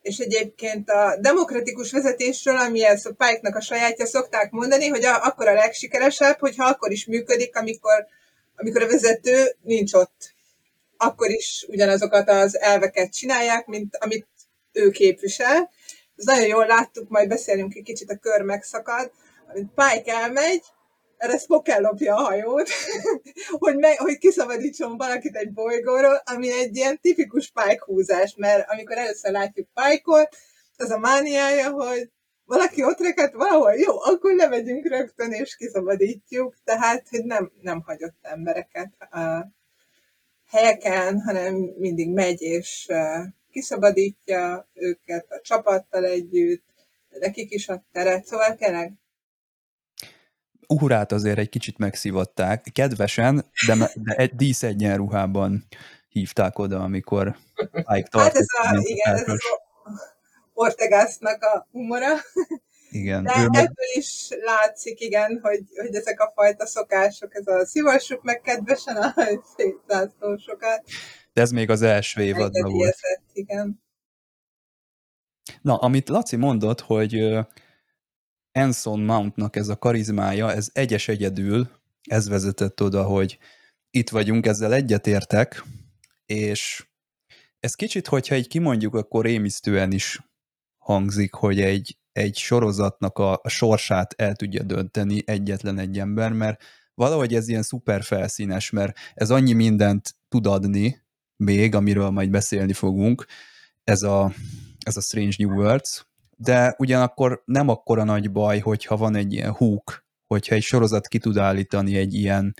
és 0.02 0.18
egyébként 0.18 0.90
a 0.90 1.16
demokratikus 1.20 1.92
vezetésről, 1.92 2.56
ami 2.56 2.84
ez 2.84 3.06
a 3.06 3.12
Pike-nak 3.12 3.56
a 3.56 3.60
sajátja, 3.60 4.06
szokták 4.06 4.50
mondani, 4.50 4.88
hogy 4.88 5.04
a, 5.04 5.24
akkor 5.24 5.48
a 5.48 5.52
legsikeresebb, 5.52 6.38
hogyha 6.38 6.64
akkor 6.64 6.90
is 6.90 7.06
működik, 7.06 7.56
amikor, 7.56 8.06
amikor 8.56 8.82
a 8.82 8.86
vezető 8.86 9.56
nincs 9.62 9.92
ott. 9.92 10.36
Akkor 10.98 11.30
is 11.30 11.66
ugyanazokat 11.68 12.28
az 12.28 12.58
elveket 12.58 13.12
csinálják, 13.12 13.66
mint 13.66 13.96
amit 13.96 14.26
ő 14.72 14.90
képvisel. 14.90 15.70
Ez 16.16 16.24
nagyon 16.24 16.46
jól 16.46 16.66
láttuk, 16.66 17.08
majd 17.08 17.28
beszélünk 17.28 17.74
egy 17.74 17.82
kicsit, 17.82 18.10
a 18.10 18.16
kör 18.16 18.42
megszakad, 18.42 19.12
amit 19.52 19.68
Pike 19.74 20.12
elmegy, 20.12 20.62
erre 21.16 21.38
Spock 21.38 21.68
ellopja 21.68 22.16
a 22.16 22.22
hajót, 22.22 22.68
hogy, 23.62 23.76
me, 23.76 23.96
hogy 23.96 24.18
kiszabadítson 24.18 24.96
valakit 24.96 25.36
egy 25.36 25.52
bolygóról, 25.52 26.22
ami 26.24 26.52
egy 26.52 26.76
ilyen 26.76 27.00
tipikus 27.00 27.50
Pike 27.50 27.82
húzás, 27.84 28.34
mert 28.36 28.70
amikor 28.70 28.96
először 28.96 29.32
látjuk 29.32 29.68
Pike-ot, 29.74 30.36
az 30.76 30.90
a 30.90 30.98
mániája, 30.98 31.70
hogy 31.70 32.10
valaki 32.44 32.84
ott 32.84 33.00
rekedt 33.00 33.34
valahol, 33.34 33.72
jó, 33.72 34.00
akkor 34.00 34.34
lemegyünk 34.34 34.88
rögtön, 34.88 35.32
és 35.32 35.56
kiszabadítjuk, 35.56 36.56
tehát, 36.64 37.08
hogy 37.08 37.24
nem, 37.24 37.52
nem 37.60 37.80
hagyott 37.80 38.18
embereket 38.22 38.90
helyeken, 40.48 41.20
hanem 41.20 41.54
mindig 41.54 42.10
megy, 42.10 42.42
és 42.42 42.88
kiszabadítja 43.50 44.68
őket 44.72 45.26
a 45.28 45.40
csapattal 45.42 46.04
együtt, 46.04 46.64
nekik 47.08 47.50
is 47.50 47.68
a 47.68 47.84
teret, 47.92 48.24
szóval 48.24 48.54
tényleg. 48.54 48.92
Uhurát 50.66 51.12
azért 51.12 51.38
egy 51.38 51.48
kicsit 51.48 51.78
megszívatták, 51.78 52.66
kedvesen, 52.72 53.44
de, 53.66 53.74
de 53.94 54.14
egy 54.14 54.34
dísz 54.34 54.62
egyenruhában 54.62 55.66
hívták 56.08 56.58
oda, 56.58 56.80
amikor 56.80 57.36
Ike 57.96 58.18
Hát 58.18 58.34
ez 58.34 58.46
a, 58.62 58.78
igen, 58.82 59.14
ez 59.14 59.28
az 59.28 59.40
Ortegásznak 60.52 61.42
a 61.42 61.66
humora. 61.72 62.14
Igen. 62.90 63.24
De 63.24 63.32
ebből 63.32 63.48
meg... 63.50 63.72
is 63.94 64.28
látszik, 64.44 65.00
igen, 65.00 65.38
hogy, 65.42 65.62
hogy 65.76 65.94
ezek 65.94 66.20
a 66.20 66.32
fajta 66.34 66.66
szokások, 66.66 67.34
ez 67.34 67.46
a 67.46 67.66
szívassuk 67.66 68.22
meg 68.22 68.40
kedvesen 68.40 68.96
a 68.96 69.14
szétlászlósokat. 69.56 70.84
De 71.32 71.40
ez 71.40 71.50
még 71.50 71.70
az 71.70 71.82
első 71.82 72.22
évadban 72.22 72.72
volt. 72.72 72.96
Igen. 73.32 73.82
Na, 75.62 75.76
amit 75.76 76.08
Laci 76.08 76.36
mondott, 76.36 76.80
hogy 76.80 77.38
Anson 78.52 79.00
Mountnak 79.00 79.56
ez 79.56 79.68
a 79.68 79.78
karizmája, 79.78 80.52
ez 80.52 80.68
egyes 80.72 81.08
egyedül, 81.08 81.70
ez 82.02 82.28
vezetett 82.28 82.82
oda, 82.82 83.04
hogy 83.04 83.38
itt 83.90 84.10
vagyunk, 84.10 84.46
ezzel 84.46 84.74
egyetértek, 84.74 85.64
és 86.26 86.86
ez 87.60 87.74
kicsit, 87.74 88.06
hogyha 88.06 88.34
egy 88.34 88.48
kimondjuk, 88.48 88.94
akkor 88.94 89.24
rémisztően 89.24 89.92
is 89.92 90.20
hangzik, 90.78 91.34
hogy 91.34 91.60
egy, 91.60 91.97
egy 92.18 92.36
sorozatnak 92.36 93.18
a, 93.18 93.40
a 93.42 93.48
sorsát 93.48 94.14
el 94.16 94.34
tudja 94.34 94.62
dönteni 94.62 95.22
egyetlen 95.26 95.78
egy 95.78 95.98
ember, 95.98 96.32
mert 96.32 96.62
valahogy 96.94 97.34
ez 97.34 97.48
ilyen 97.48 97.62
szuper 97.62 98.02
felszínes, 98.02 98.70
mert 98.70 98.98
ez 99.14 99.30
annyi 99.30 99.52
mindent 99.52 100.14
tud 100.28 100.46
adni 100.46 101.06
még, 101.36 101.74
amiről 101.74 102.10
majd 102.10 102.30
beszélni 102.30 102.72
fogunk, 102.72 103.26
ez 103.84 104.02
a, 104.02 104.32
ez 104.84 104.96
a 104.96 105.00
Strange 105.00 105.34
New 105.38 105.50
Worlds, 105.50 106.06
de 106.36 106.74
ugyanakkor 106.78 107.42
nem 107.44 107.68
akkora 107.68 108.04
nagy 108.04 108.32
baj, 108.32 108.58
hogyha 108.58 108.96
van 108.96 109.14
egy 109.14 109.32
ilyen 109.32 109.52
húk, 109.52 110.06
hogyha 110.26 110.54
egy 110.54 110.62
sorozat 110.62 111.08
ki 111.08 111.18
tud 111.18 111.36
állítani 111.36 111.96
egy 111.96 112.14
ilyen 112.14 112.54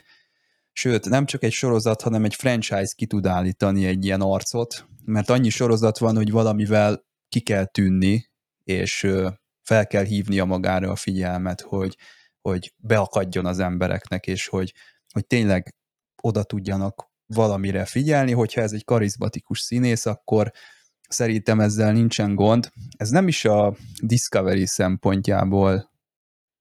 Sőt, 0.79 1.09
nem 1.09 1.27
csak 1.27 1.43
egy 1.43 1.53
sorozat, 1.53 2.03
hanem 2.03 2.25
egy 2.25 2.35
franchise 2.35 2.93
ki 2.97 3.07
tud 3.07 3.27
állítani 3.27 3.87
egy 3.87 4.05
ilyen 4.05 4.21
arcot, 4.21 4.87
mert 5.05 5.31
annyi 5.31 5.49
sorozat 5.49 5.99
van, 5.99 6.17
hogy 6.17 6.31
valamivel 6.31 7.05
ki 7.29 7.41
kell 7.41 7.65
tűnni, 7.65 8.31
és 8.65 9.07
fel 9.69 9.87
kell 9.87 10.05
hívnia 10.05 10.45
magára 10.45 10.91
a 10.91 10.97
figyelmet, 10.97 11.61
hogy, 11.61 11.97
hogy 12.41 12.75
beakadjon 12.77 13.47
az 13.47 13.59
embereknek, 13.59 14.27
és 14.27 14.47
hogy, 14.47 14.75
hogy 15.13 15.27
tényleg 15.27 15.75
oda 16.23 16.43
tudjanak 16.43 17.11
valamire 17.27 17.85
figyelni, 17.85 18.33
hogyha 18.33 18.61
ez 18.61 18.73
egy 18.73 18.85
karizmatikus 18.85 19.61
színész, 19.61 20.07
akkor 20.07 20.53
szerintem 21.09 21.61
ezzel 21.61 21.93
nincsen 21.93 22.35
gond. 22.35 22.71
Ez 22.97 23.11
nem 23.11 23.29
is 23.29 23.45
a 23.45 23.77
Discovery 24.03 24.67
szempontjából, 24.67 25.91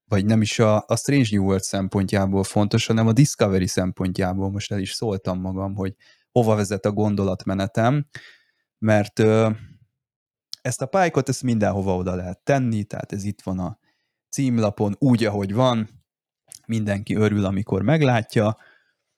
vagy 0.10 0.26
nem 0.26 0.42
is 0.42 0.60
a, 0.60 0.84
a 0.88 0.96
Strange 0.96 1.28
New 1.32 1.44
World 1.44 1.64
szempontjából 1.64 2.44
fontos, 2.44 2.86
hanem 2.86 3.08
a 3.08 3.14
Discovery 3.14 3.68
szempontjából. 3.68 4.52
Most 4.52 4.72
el 4.72 4.80
is 4.80 4.92
szóltam 4.92 5.40
magam, 5.40 5.76
hogy 5.76 5.96
hova 6.32 6.56
vezet 6.56 6.86
a 6.86 6.92
gondolatmenetem, 6.92 8.08
mert 8.78 9.20
ezt 10.68 10.82
a 10.82 10.86
pálykot 10.86 11.30
ezt 11.30 11.44
mindenhova 11.44 11.96
oda 11.96 12.16
lehet 12.16 12.40
tenni, 12.40 12.84
tehát 12.84 13.12
ez 13.12 13.24
itt 13.24 13.42
van 13.42 13.60
a 13.60 13.80
címlapon 14.30 14.96
úgy, 15.00 15.26
ahogy 15.26 15.54
van, 15.54 15.90
mindenki 16.66 17.16
örül, 17.16 17.46
amikor 17.46 17.82
meglátja, 17.82 18.58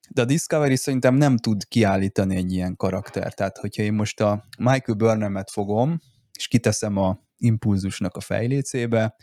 de 0.09 0.21
a 0.21 0.25
Discovery 0.25 0.75
szerintem 0.75 1.15
nem 1.15 1.37
tud 1.37 1.67
kiállítani 1.67 2.35
egy 2.35 2.51
ilyen 2.51 2.75
karaktert. 2.75 3.35
Tehát, 3.35 3.57
hogyha 3.57 3.83
én 3.83 3.93
most 3.93 4.19
a 4.19 4.47
Michael 4.57 4.97
Burnham-et 4.97 5.49
fogom, 5.49 5.99
és 6.37 6.47
kiteszem 6.47 6.97
a 6.97 7.19
impulzusnak 7.37 8.15
a 8.15 8.19
fejlécébe, 8.19 9.15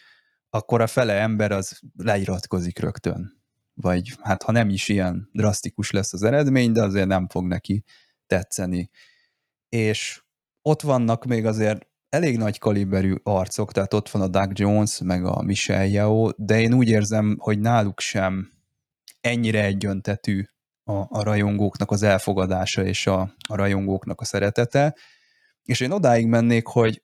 akkor 0.50 0.80
a 0.80 0.86
fele 0.86 1.20
ember 1.20 1.52
az 1.52 1.80
leiratkozik 1.96 2.78
rögtön. 2.78 3.42
Vagy 3.74 4.12
hát 4.22 4.42
ha 4.42 4.52
nem 4.52 4.68
is 4.68 4.88
ilyen 4.88 5.28
drasztikus 5.32 5.90
lesz 5.90 6.12
az 6.12 6.22
eredmény, 6.22 6.72
de 6.72 6.82
azért 6.82 7.06
nem 7.06 7.28
fog 7.28 7.46
neki 7.46 7.84
tetszeni. 8.26 8.90
És 9.68 10.22
ott 10.62 10.82
vannak 10.82 11.24
még 11.24 11.46
azért 11.46 11.94
elég 12.16 12.36
nagy 12.36 12.58
kaliberű 12.58 13.14
arcok, 13.22 13.72
tehát 13.72 13.94
ott 13.94 14.10
van 14.10 14.22
a 14.22 14.28
Doug 14.28 14.58
Jones, 14.58 15.00
meg 15.04 15.24
a 15.24 15.42
Michelle 15.42 15.86
Yeoh, 15.86 16.30
de 16.36 16.60
én 16.60 16.74
úgy 16.74 16.88
érzem, 16.88 17.36
hogy 17.38 17.58
náluk 17.58 18.00
sem 18.00 18.50
ennyire 19.20 19.64
egyöntetű 19.64 20.44
a, 20.84 20.92
a 20.92 21.22
rajongóknak 21.22 21.90
az 21.90 22.02
elfogadása 22.02 22.84
és 22.84 23.06
a, 23.06 23.20
a 23.48 23.56
rajongóknak 23.56 24.20
a 24.20 24.24
szeretete. 24.24 24.96
És 25.62 25.80
én 25.80 25.90
odáig 25.90 26.26
mennék, 26.26 26.66
hogy 26.66 27.02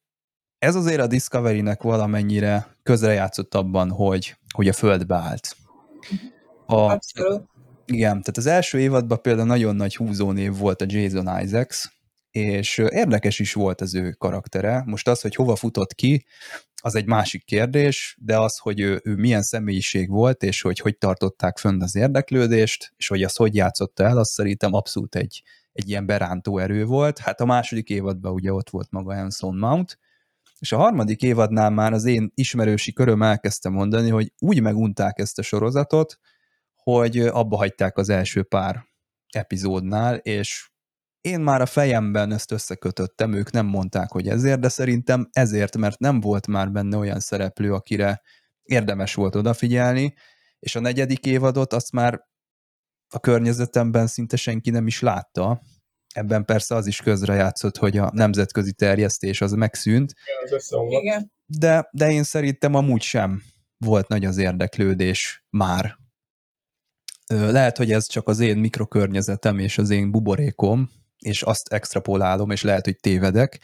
ez 0.59 0.75
azért 0.75 1.01
a 1.01 1.07
Discovery-nek 1.07 1.83
valamennyire 1.83 2.77
közrejátszott 2.83 3.55
abban, 3.55 3.91
hogy, 3.91 4.37
hogy 4.55 4.69
a 4.69 4.73
földbe 4.73 5.15
állt. 5.15 5.57
A, 6.67 6.75
Abszolút. 6.75 7.51
Igen, 7.85 8.11
tehát 8.11 8.37
az 8.37 8.47
első 8.47 8.81
évadban 8.81 9.23
például 9.23 9.47
nagyon 9.47 9.77
nagy 9.77 9.97
húzónév 9.97 10.57
volt 10.57 10.83
a 10.83 10.87
Jason 10.89 11.43
Isaacs, 11.43 11.85
és 12.33 12.79
érdekes 12.79 13.39
is 13.39 13.53
volt 13.53 13.81
az 13.81 13.95
ő 13.95 14.11
karaktere. 14.11 14.83
Most 14.87 15.09
az, 15.09 15.21
hogy 15.21 15.35
hova 15.35 15.57
futott 15.57 15.95
ki, 15.95 16.27
az 16.85 16.95
egy 16.95 17.07
másik 17.07 17.45
kérdés, 17.45 18.17
de 18.21 18.39
az, 18.39 18.59
hogy 18.59 18.81
ő, 18.81 19.01
ő 19.05 19.15
milyen 19.15 19.43
személyiség 19.43 20.09
volt, 20.09 20.43
és 20.43 20.61
hogy 20.61 20.79
hogy 20.79 20.99
tartották 20.99 21.59
fönn 21.59 21.83
az 21.83 21.97
érdeklődést, 21.97 22.93
és 22.97 23.09
hogy 23.09 23.23
azt 23.23 23.37
hogy 23.37 23.55
játszotta 23.55 24.05
el, 24.05 24.19
az 24.19 24.31
szerintem 24.31 24.73
abszolút 24.73 25.15
egy, 25.15 25.43
egy 25.73 25.89
ilyen 25.89 26.07
berántó 26.07 26.59
erő 26.59 26.85
volt. 26.85 27.19
Hát 27.19 27.41
a 27.41 27.45
második 27.45 27.89
évadban 27.89 28.33
ugye 28.33 28.53
ott 28.53 28.71
volt 28.71 28.91
maga 28.91 29.15
Anson 29.15 29.57
Mount, 29.57 29.99
és 30.59 30.73
a 30.73 30.77
harmadik 30.77 31.23
évadnál 31.23 31.71
már 31.71 31.93
az 31.93 32.05
én 32.05 32.31
ismerősi 32.35 32.93
köröm 32.93 33.23
elkezdte 33.23 33.69
mondani, 33.69 34.11
hogy 34.11 34.33
úgy 34.39 34.61
megunták 34.61 35.19
ezt 35.19 35.39
a 35.39 35.43
sorozatot, 35.43 36.19
hogy 36.75 37.19
abba 37.19 37.57
hagyták 37.57 37.97
az 37.97 38.09
első 38.09 38.43
pár 38.43 38.85
epizódnál, 39.29 40.17
és 40.17 40.72
én 41.23 41.41
már 41.41 41.61
a 41.61 41.67
fejemben 41.67 42.33
ezt 42.33 42.53
összekötöttem, 42.53 43.33
ők 43.33 43.51
nem 43.51 43.67
mondták, 43.67 44.11
hogy 44.11 44.29
ezért, 44.29 44.61
de 44.61 44.69
szerintem 44.69 45.29
ezért, 45.33 45.77
mert 45.77 45.99
nem 45.99 46.21
volt 46.21 46.47
már 46.47 46.71
benne 46.71 46.97
olyan 46.97 47.21
szereplő, 47.21 47.75
akire 47.75 48.23
érdemes 48.63 49.15
volt 49.15 49.35
odafigyelni, 49.35 50.15
és 50.59 50.77
a 50.77 50.81
negyedik 50.81 51.27
évadot 51.27 51.73
azt 51.73 51.93
már 51.93 52.21
a 53.15 53.21
környezetemben 53.21 54.07
szinte 54.07 54.37
senki 54.37 54.71
nem 54.71 54.87
is 54.87 55.01
látta. 55.01 55.63
Ebben 56.15 56.45
persze 56.45 56.75
az 56.75 56.87
is 56.87 57.01
közrejátszott, 57.01 57.77
hogy 57.77 57.99
a 57.99 58.11
nemzetközi 58.13 58.73
terjesztés 58.73 59.41
az 59.41 59.53
megszűnt. 59.53 60.15
Igen. 60.89 61.33
De, 61.47 61.89
de 61.93 62.11
én 62.11 62.23
szerintem 62.23 62.75
amúgy 62.75 63.03
sem 63.03 63.43
volt 63.77 64.09
nagy 64.09 64.25
az 64.25 64.37
érdeklődés 64.37 65.45
már. 65.51 65.97
Lehet, 67.27 67.77
hogy 67.77 67.93
ez 67.93 68.07
csak 68.07 68.29
az 68.29 68.41
én 68.41 68.59
mikrokörnyezetem 68.59 69.59
és 69.59 69.79
az 69.79 69.91
én 69.91 70.11
buborékom, 70.11 70.91
és 71.23 71.43
azt 71.43 71.73
extrapolálom, 71.73 72.51
és 72.51 72.63
lehet, 72.63 72.85
hogy 72.85 72.97
tévedek, 72.97 73.61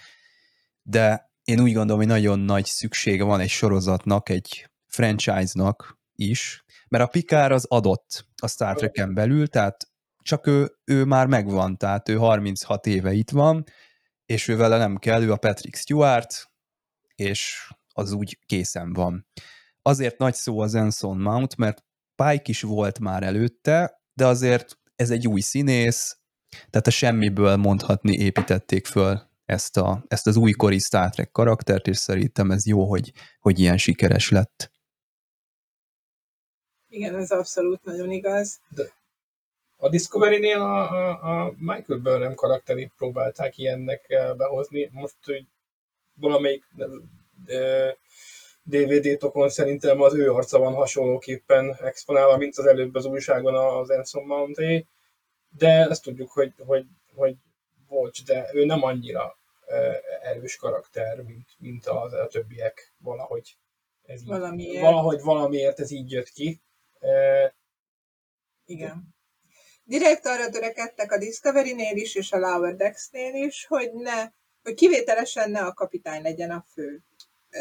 de 0.82 1.30
én 1.44 1.60
úgy 1.60 1.72
gondolom, 1.72 1.98
hogy 1.98 2.10
nagyon 2.10 2.38
nagy 2.38 2.64
szüksége 2.64 3.24
van 3.24 3.40
egy 3.40 3.48
sorozatnak, 3.48 4.28
egy 4.28 4.70
franchise-nak 4.86 5.98
is, 6.14 6.64
mert 6.88 7.04
a 7.04 7.06
Pikár 7.06 7.52
az 7.52 7.64
adott 7.64 8.26
a 8.42 8.48
Star 8.48 8.76
Trek-en 8.76 9.14
belül, 9.14 9.48
tehát 9.48 9.88
csak 10.22 10.46
ő, 10.46 10.78
ő 10.84 11.04
már 11.04 11.26
megvan, 11.26 11.76
tehát 11.76 12.08
ő 12.08 12.16
36 12.16 12.86
éve 12.86 13.12
itt 13.12 13.30
van, 13.30 13.64
és 14.26 14.48
ő 14.48 14.56
vele 14.56 14.78
nem 14.78 14.96
kell, 14.96 15.22
ő 15.22 15.32
a 15.32 15.36
Patrick 15.36 15.76
Stewart, 15.76 16.50
és 17.14 17.70
az 17.92 18.12
úgy 18.12 18.38
készen 18.46 18.92
van. 18.92 19.26
Azért 19.82 20.18
nagy 20.18 20.34
szó 20.34 20.60
az 20.60 20.74
Enson 20.74 21.18
Mount, 21.18 21.56
mert 21.56 21.84
Pike 22.14 22.42
is 22.44 22.62
volt 22.62 22.98
már 22.98 23.22
előtte, 23.22 24.02
de 24.14 24.26
azért 24.26 24.78
ez 24.96 25.10
egy 25.10 25.28
új 25.28 25.40
színész, 25.40 26.17
tehát 26.48 26.86
a 26.86 26.90
semmiből 26.90 27.56
mondhatni 27.56 28.16
építették 28.16 28.86
föl 28.86 29.20
ezt, 29.44 29.76
a, 29.76 30.04
ezt 30.08 30.26
az 30.26 30.36
újkori 30.36 30.78
Star 30.78 31.10
Trek 31.10 31.30
karaktert, 31.30 31.86
és 31.86 31.96
szerintem 31.96 32.50
ez 32.50 32.66
jó, 32.66 32.84
hogy, 32.84 33.12
hogy 33.40 33.58
ilyen 33.58 33.76
sikeres 33.76 34.30
lett. 34.30 34.70
Igen, 36.88 37.16
ez 37.16 37.30
abszolút 37.30 37.84
nagyon 37.84 38.10
igaz. 38.10 38.60
De 38.68 38.82
a 39.76 39.88
Discovery-nél 39.88 40.60
a, 40.60 40.90
a, 40.90 41.42
a 41.42 41.54
Michael 41.56 41.98
Burnham 41.98 42.34
karakterét 42.34 42.92
próbálták 42.96 43.58
ilyennek 43.58 44.04
eh, 44.08 44.34
behozni. 44.34 44.88
Most, 44.92 45.16
hogy 45.24 45.46
valamelyik 46.14 46.64
DVD-tokon 48.62 49.48
szerintem 49.48 50.00
az 50.00 50.14
ő 50.14 50.32
arca 50.32 50.58
van 50.58 50.74
hasonlóképpen 50.74 51.76
exponálva, 51.80 52.36
mint 52.36 52.56
az 52.56 52.66
előbb 52.66 52.94
az 52.94 53.04
újságon 53.04 53.54
az 53.54 53.90
Enson 53.90 54.24
Mounté 54.24 54.86
de 55.58 55.88
ezt 55.88 56.02
tudjuk, 56.02 56.30
hogy, 56.30 56.52
hogy, 56.66 56.86
hogy 57.14 57.36
Volcs, 57.88 58.24
de 58.24 58.50
ő 58.52 58.64
nem 58.64 58.82
annyira 58.82 59.38
erős 60.22 60.56
karakter, 60.56 61.22
mint, 61.22 61.48
mint 61.58 61.86
az, 61.86 62.12
a 62.12 62.26
többiek 62.26 62.94
valahogy. 62.98 63.56
Ez 64.02 64.20
így, 64.20 64.26
valamiért. 64.26 64.82
Valahogy 64.82 65.20
valamiért 65.20 65.80
ez 65.80 65.90
így 65.90 66.10
jött 66.10 66.28
ki. 66.28 66.60
Igen. 68.64 69.16
Direkt 69.84 70.26
arra 70.26 70.50
törekedtek 70.50 71.12
a 71.12 71.18
Discovery-nél 71.18 71.96
is, 71.96 72.14
és 72.14 72.32
a 72.32 72.38
Lower 72.38 72.76
Decks-nél 72.76 73.34
is, 73.34 73.66
hogy 73.66 73.92
ne, 73.92 74.30
hogy 74.62 74.74
kivételesen 74.74 75.50
ne 75.50 75.60
a 75.60 75.72
kapitány 75.72 76.22
legyen 76.22 76.50
a 76.50 76.64
fő 76.72 77.02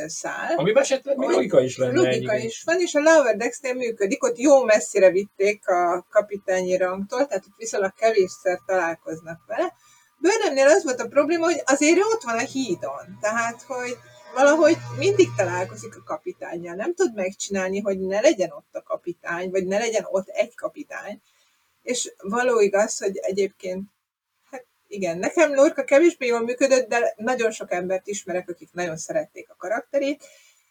szál. 0.06 0.56
Amiben 0.56 0.84
esetleg 0.84 1.18
még 1.18 1.30
logika 1.30 1.62
is 1.62 1.78
lenne. 1.78 2.02
Logika 2.02 2.36
is 2.36 2.64
van, 2.64 2.80
és 2.80 2.96
a 2.96 3.00
Lower 3.00 3.36
Decks-nél 3.36 3.74
működik, 3.74 4.24
ott 4.24 4.38
jó 4.38 4.64
messzire 4.64 5.12
vitték 5.12 5.68
a 5.68 6.06
kapitányi 6.10 6.78
rangtól, 6.78 7.28
tehát 7.28 7.46
ott 7.46 7.58
viszonylag 7.58 7.94
kevésszer 7.94 8.60
találkoznak 8.66 9.40
vele. 9.48 9.74
Burnhamnél 10.20 10.68
az 10.68 10.84
volt 10.84 11.02
a 11.02 11.08
probléma, 11.08 11.46
hogy 11.46 11.62
azért 11.66 12.00
ott 12.00 12.24
van 12.24 12.38
a 12.38 12.46
hídon, 12.46 13.18
tehát 13.22 13.62
hogy 13.62 13.98
valahogy 14.36 14.78
mindig 14.98 15.28
találkozik 15.36 15.96
a 15.96 16.04
kapitányjal. 16.04 16.76
Nem 16.76 16.94
tud 16.94 17.16
megcsinálni, 17.16 17.80
hogy 17.80 18.00
ne 18.00 18.22
legyen 18.22 18.52
ott 18.52 18.76
a 18.76 18.84
kapitány, 18.84 19.50
vagy 19.50 19.66
ne 19.66 19.78
legyen 19.78 20.08
ott 20.10 20.28
egy 20.28 20.56
kapitány. 20.56 21.22
És 21.82 22.14
való 22.18 22.60
igaz, 22.60 22.98
hogy 22.98 23.18
egyébként 23.18 23.90
igen, 24.88 25.18
nekem 25.18 25.54
Lorca 25.54 25.84
kevésbé 25.84 26.26
jól 26.26 26.44
működött, 26.44 26.90
de 26.90 27.14
nagyon 27.18 27.52
sok 27.52 27.72
embert 27.72 28.08
ismerek, 28.08 28.50
akik 28.50 28.70
nagyon 28.74 28.98
szerették 28.98 29.50
a 29.50 29.56
karakterét, 29.56 30.24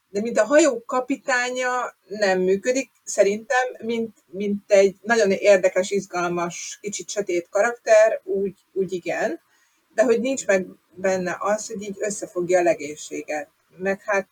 de 0.09 0.21
mint 0.21 0.39
a 0.39 0.45
hajó 0.45 0.85
kapitánya 0.85 1.97
nem 2.09 2.41
működik, 2.41 2.91
szerintem, 3.05 3.77
mint, 3.79 4.17
mint 4.27 4.73
egy 4.73 4.97
nagyon 5.03 5.31
érdekes, 5.31 5.91
izgalmas, 5.91 6.79
kicsit 6.81 7.09
sötét 7.09 7.49
karakter, 7.51 8.21
úgy, 8.25 8.55
úgy 8.73 8.93
igen, 8.93 9.41
de 9.95 10.03
hogy 10.03 10.21
nincs 10.21 10.47
meg 10.47 10.67
benne 10.95 11.37
az, 11.41 11.67
hogy 11.67 11.83
így 11.83 11.97
összefogja 11.99 12.59
a 12.59 12.63
legénységet. 12.63 13.49
Meg 13.77 14.03
hát 14.03 14.29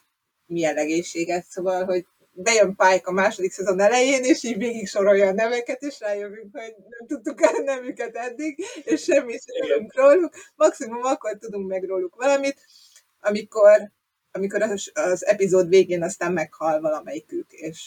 milyen 0.47 0.75
legénységet, 0.75 1.45
szóval, 1.49 1.85
hogy 1.85 2.07
bejön 2.35 2.77
Pike 2.77 3.03
a 3.05 3.13
második 3.13 3.53
szezon 3.53 3.81
elején, 3.81 4.23
és 4.23 4.43
így 4.43 4.57
végig 4.57 4.89
sorolja 4.89 5.27
a 5.27 5.33
neveket, 5.33 5.83
és 5.83 6.01
rájövünk, 6.01 6.49
hogy 6.53 6.75
nem 6.89 7.07
tudtuk 7.07 7.43
el 7.43 7.63
nemüket 7.65 8.17
eddig, 8.17 8.65
és 8.85 9.03
semmit 9.03 9.43
sem 9.43 9.69
tudunk 9.69 9.95
róluk. 9.95 10.35
Maximum 10.55 11.03
akkor 11.03 11.37
tudunk 11.39 11.69
meg 11.69 11.85
róluk 11.85 12.15
valamit, 12.15 12.61
amikor, 13.21 13.91
amikor 14.33 14.63
az, 14.63 14.91
az 14.95 15.27
epizód 15.27 15.69
végén 15.69 16.03
aztán 16.03 16.33
meghal 16.33 16.81
valamelyikük, 16.81 17.53
és 17.53 17.81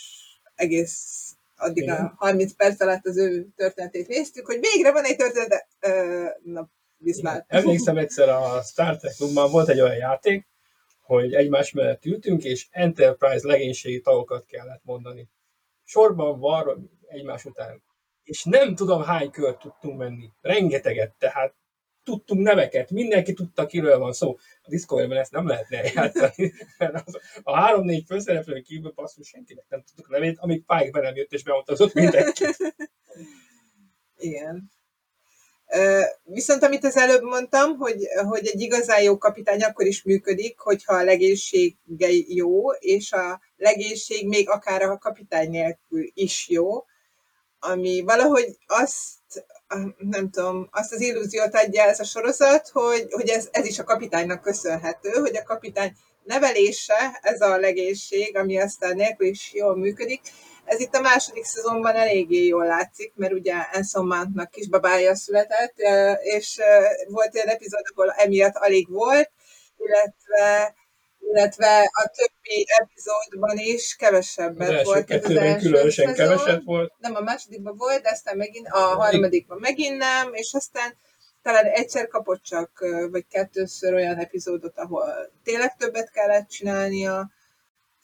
egész 0.56 1.32
addig 1.56 1.84
Igen. 1.84 2.06
a 2.06 2.14
30 2.18 2.54
perc 2.54 2.82
alatt 2.82 3.06
az 3.06 3.18
ő 3.18 3.48
történetét 3.56 4.08
néztük, 4.08 4.46
hogy 4.46 4.60
végre 4.60 4.92
van 4.92 5.04
egy 5.04 5.16
történet, 5.16 5.68
na, 6.44 6.70
viszlát. 6.98 7.46
Emlékszem 7.48 7.98
egyszer 7.98 8.30
a 8.30 8.62
Star 8.62 8.98
Trek 8.98 9.14
klubban 9.16 9.52
volt 9.52 9.70
egy 9.70 9.82
olyan 9.82 9.96
játék, 9.96 10.48
hogy 11.08 11.34
egymás 11.34 11.72
mellett 11.72 12.06
ültünk, 12.06 12.44
és 12.44 12.68
Enterprise 12.72 13.48
legénységi 13.48 14.02
tagokat 14.02 14.46
kellett 14.46 14.82
mondani. 14.84 15.30
Sorban 15.84 16.40
van 16.40 16.92
egymás 17.08 17.46
után. 17.46 17.84
És 18.24 18.44
nem 18.44 18.76
tudom 18.76 19.04
hány 19.04 19.32
kört 19.32 19.60
tudtunk 19.60 19.98
menni. 19.98 20.32
Rengeteget, 20.42 21.14
tehát 21.18 21.56
tudtunk 22.04 22.42
neveket, 22.42 22.92
mindenki 22.92 23.34
tudta, 23.34 23.66
kiről 23.66 23.98
van 23.98 24.14
szó. 24.14 24.38
A 24.62 24.70
Discovery-ben 24.70 25.18
ezt 25.18 25.32
nem 25.32 25.48
lehetne 25.48 25.82
játszani, 25.94 26.54
az, 27.06 27.20
a 27.44 27.56
három-négy 27.56 28.06
főszereplőn 28.06 28.64
kívül 28.64 28.92
basszus 28.96 29.28
senkinek 29.28 29.66
nem 29.70 29.84
tudtuk 29.84 30.10
nevét, 30.10 30.38
amíg 30.40 30.64
Pike 30.66 30.92
be 30.92 31.02
nem 31.02 31.16
jött 31.16 31.32
és 31.32 31.44
bemutatott 31.44 31.94
mindenkit. 31.94 32.58
Igen. 34.18 34.72
Viszont 36.24 36.64
amit 36.64 36.84
az 36.84 36.98
előbb 36.98 37.22
mondtam, 37.22 37.78
hogy, 37.78 38.08
hogy 38.28 38.48
egy 38.48 38.62
igazán 38.62 39.02
jó 39.02 39.18
kapitány 39.18 39.64
akkor 39.64 39.86
is 39.86 40.04
működik, 40.04 40.60
hogyha 40.60 40.94
a 40.94 41.04
legénysége 41.04 42.10
jó, 42.28 42.72
és 42.72 43.12
a 43.12 43.42
legénység 43.58 44.28
még 44.28 44.50
akár 44.50 44.82
a 44.82 44.98
kapitány 44.98 45.50
nélkül 45.50 46.12
is 46.14 46.50
jó, 46.50 46.86
ami 47.60 48.02
valahogy 48.02 48.58
azt, 48.66 49.46
nem 49.98 50.30
tudom, 50.30 50.68
azt 50.72 50.94
az 50.94 51.02
illúziót 51.02 51.56
adja 51.56 51.84
ez 51.84 52.00
a 52.00 52.04
sorozat, 52.04 52.70
hogy, 52.70 53.08
hogy 53.10 53.30
ez, 53.30 53.48
ez 53.52 53.66
is 53.66 53.80
a 53.80 53.84
kapitánynak 53.84 54.42
köszönhető, 54.42 55.10
hogy 55.10 55.38
a 55.38 55.44
kapitány 55.44 55.96
nevelése, 56.24 57.20
ez 57.22 57.42
a 57.42 57.58
legénység, 57.58 58.38
ami 58.38 58.60
aztán 58.60 58.96
nélkül 58.96 59.28
is 59.28 59.54
jól 59.54 59.76
működik, 59.76 60.22
ez 60.68 60.80
itt 60.80 60.96
a 60.96 61.02
második 61.02 61.44
szezonban 61.44 61.96
eléggé 61.96 62.46
jól 62.46 62.66
látszik, 62.66 63.14
mert 63.16 63.34
ugye 63.34 63.54
Anson 63.74 64.08
Mountnak 64.08 64.52
kisbabája 64.52 65.16
született, 65.16 65.74
és 66.22 66.60
volt 67.08 67.36
olyan 67.36 67.48
epizód, 67.48 67.82
ahol 67.96 68.12
emiatt 68.12 68.56
alig 68.56 68.90
volt, 68.90 69.32
illetve 69.78 70.76
illetve 71.32 71.92
a 71.92 72.12
többi 72.16 72.68
epizódban 72.80 73.58
is 73.58 73.96
kevesebbet 73.96 74.80
az 74.80 74.86
volt. 74.86 75.10
Az 75.12 75.36
első 75.36 75.70
különösen 75.70 76.16
szezon. 76.16 76.38
keveset 76.38 76.64
volt. 76.64 76.94
Nem, 76.98 77.16
a 77.16 77.22
másodikban 77.22 77.78
volt, 77.78 78.02
de 78.02 78.10
aztán 78.10 78.38
megint 78.38 78.68
a 78.68 78.78
harmadikban 78.78 79.58
megint 79.60 79.98
nem, 79.98 80.34
és 80.34 80.54
aztán 80.54 80.96
talán 81.44 81.66
egyszer 81.66 82.08
kapott 82.08 82.44
csak, 82.44 82.86
vagy 83.12 83.26
kettőször 83.30 83.94
olyan 83.94 84.18
epizódot, 84.18 84.78
ahol 84.78 85.32
tényleg 85.44 85.76
többet 85.76 86.12
kellett 86.12 86.48
csinálnia, 86.48 87.30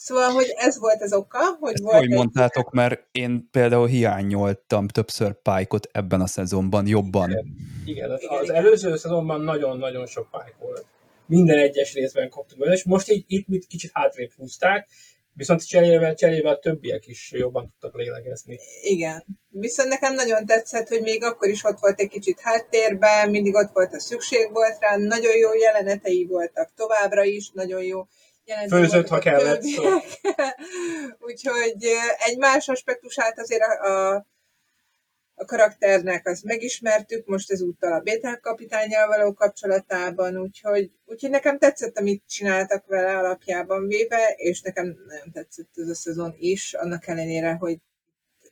Szóval, 0.04 0.30
hogy 0.30 0.54
ez 0.56 0.80
volt 0.80 1.02
az 1.02 1.13
oka, 1.13 1.58
hogy 1.60 1.74
Ezt 1.74 1.84
volt 1.84 1.98
hogy 1.98 2.10
mondtátok, 2.10 2.72
mert 2.72 3.08
én 3.12 3.48
például 3.52 3.88
hiányoltam 3.88 4.88
többször 4.88 5.42
pálykot 5.42 5.88
ebben 5.92 6.22
a 6.22 6.28
szezonban 6.28 6.88
jobban. 6.88 7.30
Igen, 7.30 7.56
igen 7.86 8.12
az, 8.12 8.22
az 8.28 8.50
előző 8.50 8.96
szezonban 8.96 9.42
nagyon-nagyon 9.42 10.06
sok 10.06 10.30
pályk 10.32 10.56
volt. 10.60 10.86
Minden 11.26 11.58
egyes 11.58 11.94
részben 11.94 12.30
kaptuk 12.30 12.60
bele, 12.60 12.74
és 12.74 12.84
most 12.84 13.10
így 13.10 13.24
itt 13.28 13.48
mit 13.48 13.66
kicsit 13.66 13.92
hátrébb 13.94 14.32
húzták, 14.38 14.88
viszont 15.34 15.68
cserébe, 15.68 16.13
cserébe 16.13 16.50
a 16.50 16.60
többiek 16.60 17.08
is 17.08 17.32
jobban 17.32 17.63
tudtak 17.63 18.00
lélegezni. 18.00 18.60
Igen. 18.82 19.24
Viszont 19.50 19.89
nekem 19.89 20.13
nagyon 20.13 20.46
tetszett, 20.46 20.88
hogy 20.88 21.02
még 21.02 21.24
akkor 21.24 21.50
is 21.50 21.63
ott 21.63 21.80
volt 21.80 22.00
egy 22.00 22.10
kicsit 22.10 22.39
háttérben, 22.39 23.30
mindig 23.30 23.56
ott 23.56 23.72
volt 23.74 23.94
a 23.94 24.00
szükség 24.00 24.52
volt 24.52 24.78
rá, 24.80 24.96
nagyon 24.98 25.38
jó 25.38 25.54
jelenetei 25.54 26.26
voltak 26.26 26.72
továbbra 26.76 27.24
is, 27.24 27.50
nagyon 27.54 27.84
jó 27.84 28.08
Főzött, 28.70 29.08
ha 29.08 29.20
kellett. 29.20 29.62
Szó. 29.62 29.84
Úgyhogy 31.28 31.88
egy 32.26 32.38
más 32.38 32.68
aspektusát 32.68 33.40
azért 33.40 33.62
a, 33.62 33.86
a, 33.86 34.28
a 35.36 35.46
karakternek 35.46 36.28
azt 36.28 36.44
megismertük, 36.44 37.26
most 37.26 37.52
ezúttal 37.52 37.94
a 37.94 38.00
Bétel 38.00 38.40
kapitányjal 38.40 39.08
való 39.08 39.34
kapcsolatában, 39.34 40.38
úgyhogy, 40.38 40.92
úgyhogy 41.06 41.30
nekem 41.30 41.58
tetszett, 41.58 41.98
amit 41.98 42.24
csináltak 42.28 42.86
vele 42.86 43.18
alapjában 43.18 43.88
véve, 43.88 44.34
és 44.36 44.62
nekem 44.62 44.86
nagyon 45.08 45.32
tetszett 45.32 45.70
ez 45.76 45.90
a 45.90 45.96
szezon 45.96 46.36
is, 46.38 46.74
annak 46.74 47.08
ellenére, 47.08 47.54
hogy 47.54 47.78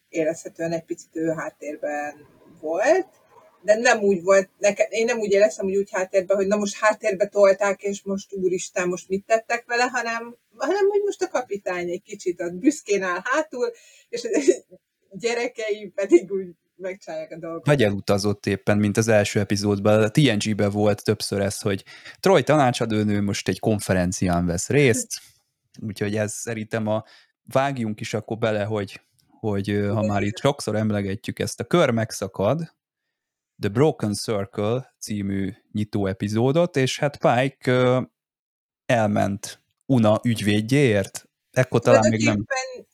érezhetően 0.10 0.72
egy 0.72 0.86
picit 0.86 1.16
ő 1.16 1.28
háttérben 1.28 2.28
volt 2.60 3.21
de 3.62 3.76
nem 3.76 4.00
úgy 4.00 4.24
volt, 4.24 4.50
nekem, 4.58 4.86
én 4.90 5.06
nem 5.06 5.20
úgy 5.20 5.32
éreztem, 5.32 5.66
hogy 5.66 5.78
úgy 5.78 5.92
háttérben, 5.92 6.38
hogy 6.38 6.48
na 6.48 6.56
most 6.56 6.78
háttérbe 6.78 7.28
tolták, 7.28 7.82
és 7.82 8.02
most 8.04 8.34
úristen, 8.34 8.88
most 8.88 9.10
mit 9.10 9.26
tettek 9.26 9.64
vele, 9.68 9.84
hanem, 9.84 10.36
hanem 10.58 10.90
hogy 10.90 11.02
most 11.06 11.22
a 11.22 11.28
kapitány 11.28 11.90
egy 11.90 12.02
kicsit 12.02 12.42
ott 12.42 12.54
büszkén 12.54 13.04
áll 13.04 13.22
hátul, 13.24 13.72
és 14.10 14.24
a 14.24 15.18
gyerekei 15.18 15.92
pedig 15.96 16.32
úgy 16.32 16.48
megcsinálják 16.76 17.32
a 17.32 17.38
dolgot. 17.38 17.66
Vagy 17.66 17.84
elutazott 17.84 18.46
éppen, 18.46 18.78
mint 18.78 18.98
az 18.98 19.08
első 19.08 19.40
epizódban. 19.40 20.04
A 20.04 20.10
TNG-ben 20.10 20.72
volt 20.72 21.04
többször 21.04 21.42
ez, 21.42 21.62
hogy 21.62 21.84
Troy 22.20 22.44
tanácsadónő 22.44 23.22
most 23.22 23.48
egy 23.48 23.60
konferencián 23.60 24.46
vesz 24.46 24.70
részt, 24.70 25.22
úgyhogy 25.80 26.16
ez 26.16 26.34
szerintem 26.34 26.88
a 26.88 27.04
vágjunk 27.44 28.00
is 28.00 28.14
akkor 28.14 28.38
bele, 28.38 28.64
hogy, 28.64 29.02
hogy 29.28 29.82
ha 29.90 30.06
már 30.06 30.22
itt 30.22 30.38
sokszor 30.38 30.76
emlegetjük 30.76 31.40
ezt, 31.40 31.60
a 31.60 31.64
kör 31.64 31.90
megszakad, 31.90 32.74
The 33.62 33.70
Broken 33.70 34.14
Circle 34.14 34.96
című 35.00 35.54
nyitó 35.72 36.08
epizódot, 36.08 36.76
és 36.76 37.00
hát 37.00 37.18
Pike 37.18 38.10
elment 38.86 39.62
Una 39.86 40.20
ügyvédjéért. 40.24 41.30
Ekkor 41.52 41.80
talán 41.80 42.10
még 42.10 42.24
nem... 42.24 42.46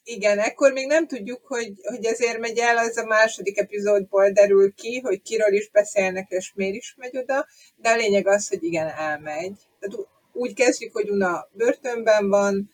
Igen, 0.04 0.40
ekkor 0.40 0.72
még 0.72 0.88
nem 0.88 1.08
tudjuk, 1.08 1.46
hogy, 1.46 1.74
hogy 1.84 2.06
ezért 2.06 2.40
megy 2.40 2.58
el, 2.58 2.78
az 2.78 2.98
a 2.98 3.06
második 3.06 3.58
epizódból 3.58 4.30
derül 4.30 4.74
ki, 4.74 5.00
hogy 5.00 5.22
kiről 5.22 5.54
is 5.54 5.70
beszélnek, 5.70 6.30
és 6.30 6.52
miért 6.56 6.76
is 6.76 6.96
megy 6.98 7.18
oda, 7.18 7.48
de 7.76 7.90
a 7.90 7.96
lényeg 7.96 8.28
az, 8.28 8.48
hogy 8.48 8.64
igen, 8.64 8.88
elmegy. 8.88 9.58
Tehát 9.80 10.08
úgy 10.34 10.54
kezdjük, 10.54 10.94
hogy 10.94 11.10
Una 11.10 11.50
börtönben 11.52 12.30
van, 12.30 12.70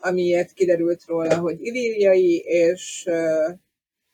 amiért 0.00 0.52
kiderült 0.52 1.04
róla, 1.06 1.38
hogy 1.38 1.56
illíriai, 1.60 2.36
és 2.38 3.08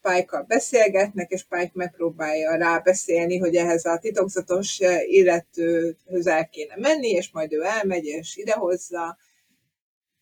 pike 0.05 0.45
beszélgetnek, 0.47 1.31
és 1.31 1.45
Pike 1.49 1.71
megpróbálja 1.73 2.57
rábeszélni, 2.57 3.38
hogy 3.38 3.55
ehhez 3.55 3.85
a 3.85 3.99
titokzatos 3.99 4.79
illetőhöz 5.07 6.27
el 6.27 6.49
kéne 6.49 6.75
menni, 6.77 7.09
és 7.09 7.31
majd 7.33 7.53
ő 7.53 7.62
elmegy, 7.62 8.05
és 8.05 8.37
idehozza, 8.37 9.19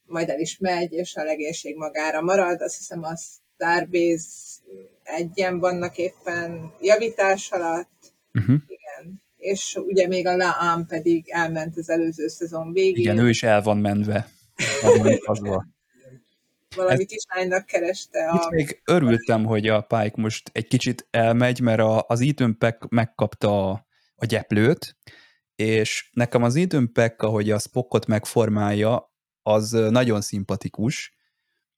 majd 0.06 0.28
el 0.28 0.40
is 0.40 0.58
megy, 0.58 0.92
és 0.92 1.16
a 1.16 1.24
legénység 1.24 1.76
magára 1.76 2.20
marad. 2.20 2.60
Azt 2.60 2.76
hiszem 2.76 3.02
a 3.02 3.16
Starbase 3.16 4.60
egyen 5.02 5.58
vannak 5.58 5.98
éppen 5.98 6.72
javítás 6.80 7.50
alatt. 7.50 8.12
Uh-huh. 8.34 8.56
Igen. 8.66 9.22
És 9.36 9.78
ugye 9.86 10.06
még 10.06 10.26
a 10.26 10.36
Laam 10.36 10.86
pedig 10.86 11.24
elment 11.28 11.76
az 11.76 11.90
előző 11.90 12.28
szezon 12.28 12.72
végén. 12.72 13.00
Igen, 13.02 13.18
ő 13.18 13.28
is 13.28 13.42
el 13.42 13.62
van 13.62 13.78
menve. 13.78 14.28
Az 15.24 15.40
valami 16.74 17.04
kislánynak 17.04 17.66
kereste. 17.66 18.28
A... 18.28 18.34
Itt 18.34 18.50
még 18.50 18.82
örültem, 18.84 19.44
hogy 19.44 19.68
a 19.68 19.80
Pike 19.80 20.12
most 20.14 20.50
egy 20.52 20.66
kicsit 20.66 21.06
elmegy, 21.10 21.60
mert 21.60 21.80
a, 21.80 22.04
az 22.08 22.20
Ethan 22.20 22.58
Peck 22.58 22.88
megkapta 22.88 23.70
a, 23.70 23.86
a 24.14 24.26
gyeplőt, 24.26 24.96
és 25.54 26.10
nekem 26.12 26.42
az 26.42 26.56
Ethan 26.56 26.92
Peck, 26.92 27.22
ahogy 27.22 27.50
a 27.50 27.58
Spockot 27.58 28.06
megformálja, 28.06 29.12
az 29.42 29.70
nagyon 29.70 30.20
szimpatikus. 30.20 31.16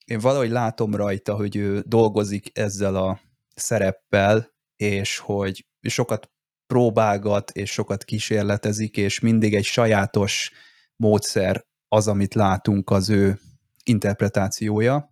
Én 0.05 0.19
valahogy 0.19 0.51
látom 0.51 0.95
rajta, 0.95 1.35
hogy 1.35 1.57
ő 1.57 1.83
dolgozik 1.87 2.59
ezzel 2.59 2.97
a 2.97 3.21
szereppel, 3.55 4.53
és 4.77 5.19
hogy 5.19 5.67
sokat 5.81 6.31
próbálgat, 6.67 7.51
és 7.51 7.71
sokat 7.71 8.05
kísérletezik, 8.05 8.97
és 8.97 9.21
mindig 9.21 9.55
egy 9.55 9.65
sajátos 9.65 10.51
módszer 10.97 11.65
az, 11.89 12.09
amit 12.09 12.35
látunk 12.35 12.91
az 12.91 13.11
ő 13.11 13.39
interpretációja. 13.85 15.09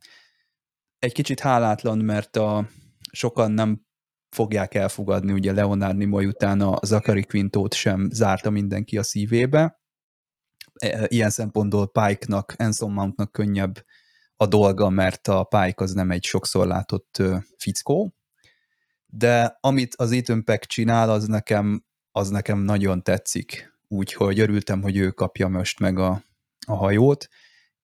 Egy 0.98 1.12
kicsit 1.12 1.40
hálátlan, 1.40 1.98
mert 1.98 2.36
a, 2.36 2.68
sokan 3.12 3.52
nem 3.52 3.86
fogják 4.30 4.74
elfogadni, 4.74 5.32
ugye 5.32 5.52
Leonard 5.52 5.96
Nimoy 5.96 6.26
után 6.26 6.60
a 6.60 6.78
Zachary 6.82 7.24
Quintót 7.24 7.74
sem 7.74 8.08
zárta 8.10 8.50
mindenki 8.50 8.98
a 8.98 9.02
szívébe. 9.02 9.80
E, 10.74 11.06
ilyen 11.08 11.30
szempontból 11.30 11.90
Pike-nak, 11.90 12.54
Anson 12.58 12.92
Mountnak 12.92 13.32
könnyebb 13.32 13.84
a 14.36 14.46
dolga, 14.46 14.88
mert 14.88 15.28
a 15.28 15.44
Pike 15.44 15.82
az 15.82 15.92
nem 15.92 16.10
egy 16.10 16.24
sokszor 16.24 16.66
látott 16.66 17.22
fickó, 17.56 18.14
de 19.06 19.58
amit 19.60 19.94
az 19.94 20.12
Ethan 20.12 20.44
Peck 20.44 20.64
csinál, 20.66 21.10
az 21.10 21.26
nekem, 21.26 21.84
az 22.10 22.28
nekem 22.28 22.58
nagyon 22.58 23.02
tetszik, 23.02 23.72
úgyhogy 23.88 24.40
örültem, 24.40 24.82
hogy 24.82 24.96
ő 24.96 25.10
kapja 25.10 25.48
most 25.48 25.80
meg 25.80 25.98
a, 25.98 26.24
a 26.66 26.74
hajót, 26.74 27.28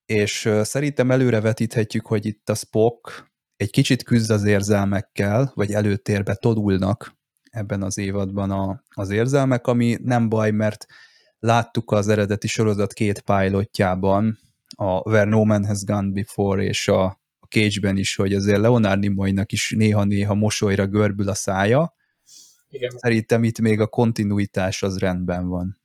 és 0.09 0.49
szerintem 0.61 1.11
előrevetíthetjük, 1.11 2.05
hogy 2.05 2.25
itt 2.25 2.49
a 2.49 2.55
Spock 2.55 3.31
egy 3.55 3.69
kicsit 3.69 4.03
küzd 4.03 4.31
az 4.31 4.43
érzelmekkel, 4.43 5.51
vagy 5.55 5.71
előtérbe 5.71 6.35
todulnak 6.35 7.17
ebben 7.51 7.83
az 7.83 7.97
évadban 7.97 8.51
a, 8.51 8.83
az 8.89 9.09
érzelmek, 9.09 9.67
ami 9.67 9.97
nem 10.03 10.29
baj, 10.29 10.51
mert 10.51 10.85
láttuk 11.39 11.91
az 11.91 12.07
eredeti 12.07 12.47
sorozat 12.47 12.93
két 12.93 13.21
pilotjában, 13.21 14.39
a 14.75 15.09
Where 15.09 15.29
No 15.29 15.45
Man 15.45 15.65
Has 15.65 15.83
Gone 15.83 16.11
Before 16.11 16.63
és 16.63 16.87
a 16.87 17.21
Cage-ben 17.49 17.97
is, 17.97 18.15
hogy 18.15 18.33
azért 18.33 18.59
Leonard 18.59 18.99
Nimoynak 18.99 19.51
is 19.51 19.73
néha-néha 19.77 20.33
mosolyra 20.33 20.87
görbül 20.87 21.29
a 21.29 21.35
szája. 21.35 21.95
Igen. 22.69 22.91
Szerintem 22.97 23.43
itt 23.43 23.59
még 23.59 23.79
a 23.79 23.87
kontinuitás 23.87 24.83
az 24.83 24.97
rendben 24.97 25.47
van. 25.47 25.77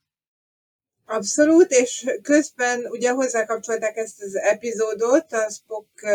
Abszolút, 1.05 1.71
és 1.71 2.05
közben 2.21 2.85
ugye 2.85 3.11
hozzákapcsolták 3.11 3.97
ezt 3.97 4.21
az 4.21 4.35
epizódot 4.35 5.33
a 5.33 5.49
Spock 5.49 6.07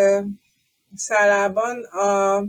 szállában 0.97 1.85
a 1.85 2.41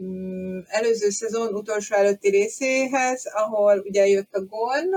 mm, 0.00 0.58
előző 0.66 1.10
szezon 1.10 1.54
utolsó 1.54 1.94
előtti 1.94 2.28
részéhez, 2.28 3.26
ahol 3.26 3.78
ugye 3.78 4.06
jött 4.06 4.34
a 4.34 4.44
Gorn, 4.44 4.90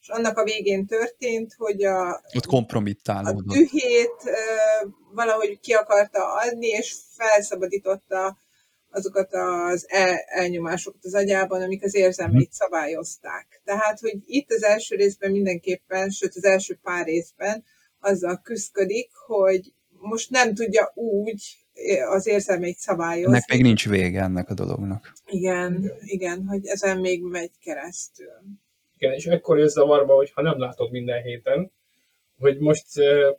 és 0.00 0.08
annak 0.08 0.38
a 0.38 0.44
végén 0.44 0.86
történt, 0.86 1.54
hogy 1.58 1.84
a, 1.84 2.22
Ott 2.36 2.46
kompromittálódott. 2.46 3.46
a 3.48 3.52
dühét 3.52 4.30
valahogy 5.12 5.60
ki 5.60 5.72
akarta 5.72 6.32
adni, 6.32 6.66
és 6.66 6.94
felszabadította 7.16 8.36
azokat 8.90 9.28
az 9.32 9.86
el, 9.88 10.16
elnyomásokat 10.26 11.04
az 11.04 11.14
agyában, 11.14 11.62
amik 11.62 11.84
az 11.84 11.94
érzelmeit 11.94 12.52
szabályozták. 12.52 13.60
Tehát, 13.64 14.00
hogy 14.00 14.16
itt 14.26 14.50
az 14.50 14.62
első 14.62 14.96
részben 14.96 15.30
mindenképpen, 15.30 16.10
sőt 16.10 16.34
az 16.34 16.44
első 16.44 16.78
pár 16.82 17.04
részben 17.04 17.64
azzal 18.00 18.40
küzdik, 18.42 19.10
hogy 19.26 19.72
most 19.88 20.30
nem 20.30 20.54
tudja 20.54 20.92
úgy 20.94 21.56
az 22.08 22.26
érzelmeit 22.26 22.78
szabályozni. 22.78 23.26
Ennek 23.26 23.50
még 23.50 23.62
nincs 23.62 23.88
vége 23.88 24.22
ennek 24.22 24.50
a 24.50 24.54
dolognak. 24.54 25.12
Igen, 25.26 25.92
igen, 26.00 26.46
hogy 26.46 26.66
ezen 26.66 26.98
még 26.98 27.22
megy 27.22 27.50
keresztül. 27.60 28.32
Igen, 28.96 29.12
és 29.12 29.26
ekkor 29.26 29.58
jössz 29.58 29.72
zavarba, 29.72 30.14
hogy 30.14 30.30
ha 30.34 30.42
nem 30.42 30.58
látod 30.58 30.90
minden 30.90 31.22
héten, 31.22 31.72
hogy 32.38 32.58
most 32.58 32.86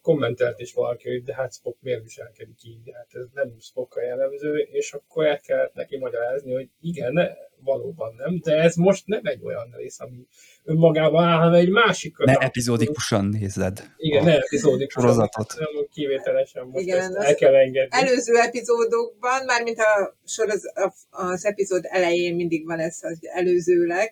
kommentelt 0.01 0.59
is 0.59 0.73
valaki, 0.73 1.09
hogy 1.09 1.23
de 1.23 1.35
hát 1.35 1.53
Spock 1.53 1.77
miért 1.81 2.03
viselkedik 2.03 2.63
így, 2.63 2.83
de 2.83 2.91
hát 2.95 3.07
ez 3.11 3.25
nem 3.33 3.55
Spock 3.59 3.95
jellemző, 4.05 4.57
és 4.57 4.93
akkor 4.93 5.25
el 5.25 5.39
kellett 5.39 5.73
neki 5.73 5.97
magyarázni, 5.97 6.53
hogy 6.53 6.69
igen, 6.79 7.13
ne, 7.13 7.27
valóban 7.63 8.13
nem, 8.17 8.39
de 8.43 8.55
ez 8.55 8.75
most 8.75 9.07
nem 9.07 9.21
egy 9.23 9.43
olyan 9.43 9.73
rész, 9.77 9.99
ami 9.99 10.27
önmagában 10.63 11.23
áll, 11.23 11.37
hanem 11.37 11.53
egy 11.53 11.69
másik. 11.69 12.17
Ne 12.17 12.33
epizódikusan 12.33 13.25
nézed. 13.25 13.83
Igen, 13.97 14.23
ne 14.23 14.37
epizódikusan. 14.37 15.01
Sorozatot. 15.01 15.55
Nem 15.57 15.85
kivételesen 15.91 16.65
most 16.65 16.83
Igen, 16.83 17.15
ezt 17.15 17.27
el 17.27 17.35
kell 17.35 17.55
engedni. 17.55 17.97
Előző 17.97 18.35
epizódokban, 18.35 19.45
mármint 19.45 19.77
a 19.77 20.17
soroz, 20.25 20.61
az 21.09 21.45
epizód 21.45 21.83
elején 21.89 22.35
mindig 22.35 22.65
van 22.65 22.79
ez 22.79 22.97
az 23.01 23.19
előzőleg, 23.21 24.11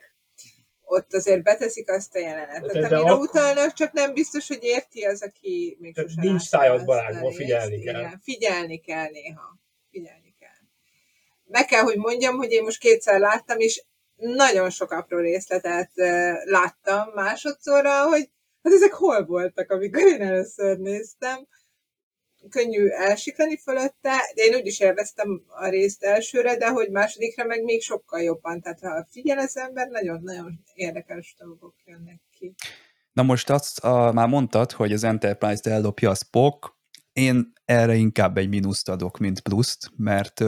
ott 0.89 1.13
azért 1.13 1.43
beteszik 1.43 1.91
azt 1.91 2.15
a 2.15 2.19
jelenetet, 2.19 2.71
De- 2.71 2.80
de 2.80 2.95
amire 2.95 3.12
akkor- 3.12 3.28
utalnak, 3.28 3.73
csak 3.73 3.91
nem 3.91 4.13
biztos, 4.13 4.47
hogy 4.47 4.63
érti 4.63 5.02
az, 5.04 5.21
aki 5.21 5.78
még 5.80 5.95
sosem 5.95 6.13
nincs 6.23 6.52
látta 6.52 6.58
szájad 6.58 6.73
azt 6.73 6.82
a 6.84 6.86
barátból, 6.86 7.30
részt. 7.30 7.38
figyelni 7.38 7.80
kell. 7.84 8.00
Igen, 8.00 8.19
figyelni 8.23 8.78
kell 8.80 9.10
néha. 9.10 9.58
Figyelni 9.91 10.36
kell. 10.39 10.50
Meg 11.45 11.65
kell, 11.65 11.82
hogy 11.82 11.97
mondjam, 11.97 12.36
hogy 12.36 12.52
én 12.52 12.63
most 12.63 12.80
kétszer 12.80 13.19
láttam, 13.19 13.60
és 13.60 13.84
nagyon 14.15 14.69
sok 14.69 14.91
apró 14.91 15.17
részletet 15.19 15.91
láttam 16.43 17.10
másodszorra, 17.13 18.04
hogy 18.08 18.30
hát 18.63 18.73
ezek 18.73 18.93
hol 18.93 19.26
voltak, 19.26 19.71
amikor 19.71 20.02
én 20.02 20.21
először 20.21 20.78
néztem. 20.78 21.47
Könnyű 22.50 22.88
elsiklani 22.88 23.58
fölötte, 23.58 24.12
de 24.36 24.43
én 24.43 24.56
úgy 24.56 24.65
is 24.65 24.80
élveztem 24.80 25.43
a 25.47 25.67
részt 25.67 26.04
elsőre, 26.04 26.58
de 26.58 26.67
hogy 26.69 26.89
másodikra 26.89 27.45
meg 27.45 27.63
még 27.63 27.82
sokkal 27.82 28.21
jobban. 28.21 28.62
Tehát 28.62 28.80
ha 28.80 29.08
figyel 29.10 29.38
az 29.38 29.58
ember, 29.58 29.88
nagyon-nagyon 29.88 30.63
érdekes 30.73 31.36
dolgok 31.39 31.73
jönnek 31.86 32.21
ki. 32.38 32.54
Na 33.13 33.23
most 33.23 33.50
azt 33.50 33.80
a, 33.80 34.12
már 34.12 34.28
mondtad, 34.28 34.71
hogy 34.71 34.93
az 34.93 35.04
Enterprise-t 35.04 35.67
ellopja 35.67 36.10
a 36.10 36.15
Spock, 36.15 36.76
én 37.13 37.54
erre 37.65 37.95
inkább 37.95 38.38
egy 38.38 38.50
mínuszt 38.50 38.89
adok, 38.89 39.17
mint 39.17 39.39
pluszt, 39.39 39.91
mert 39.95 40.39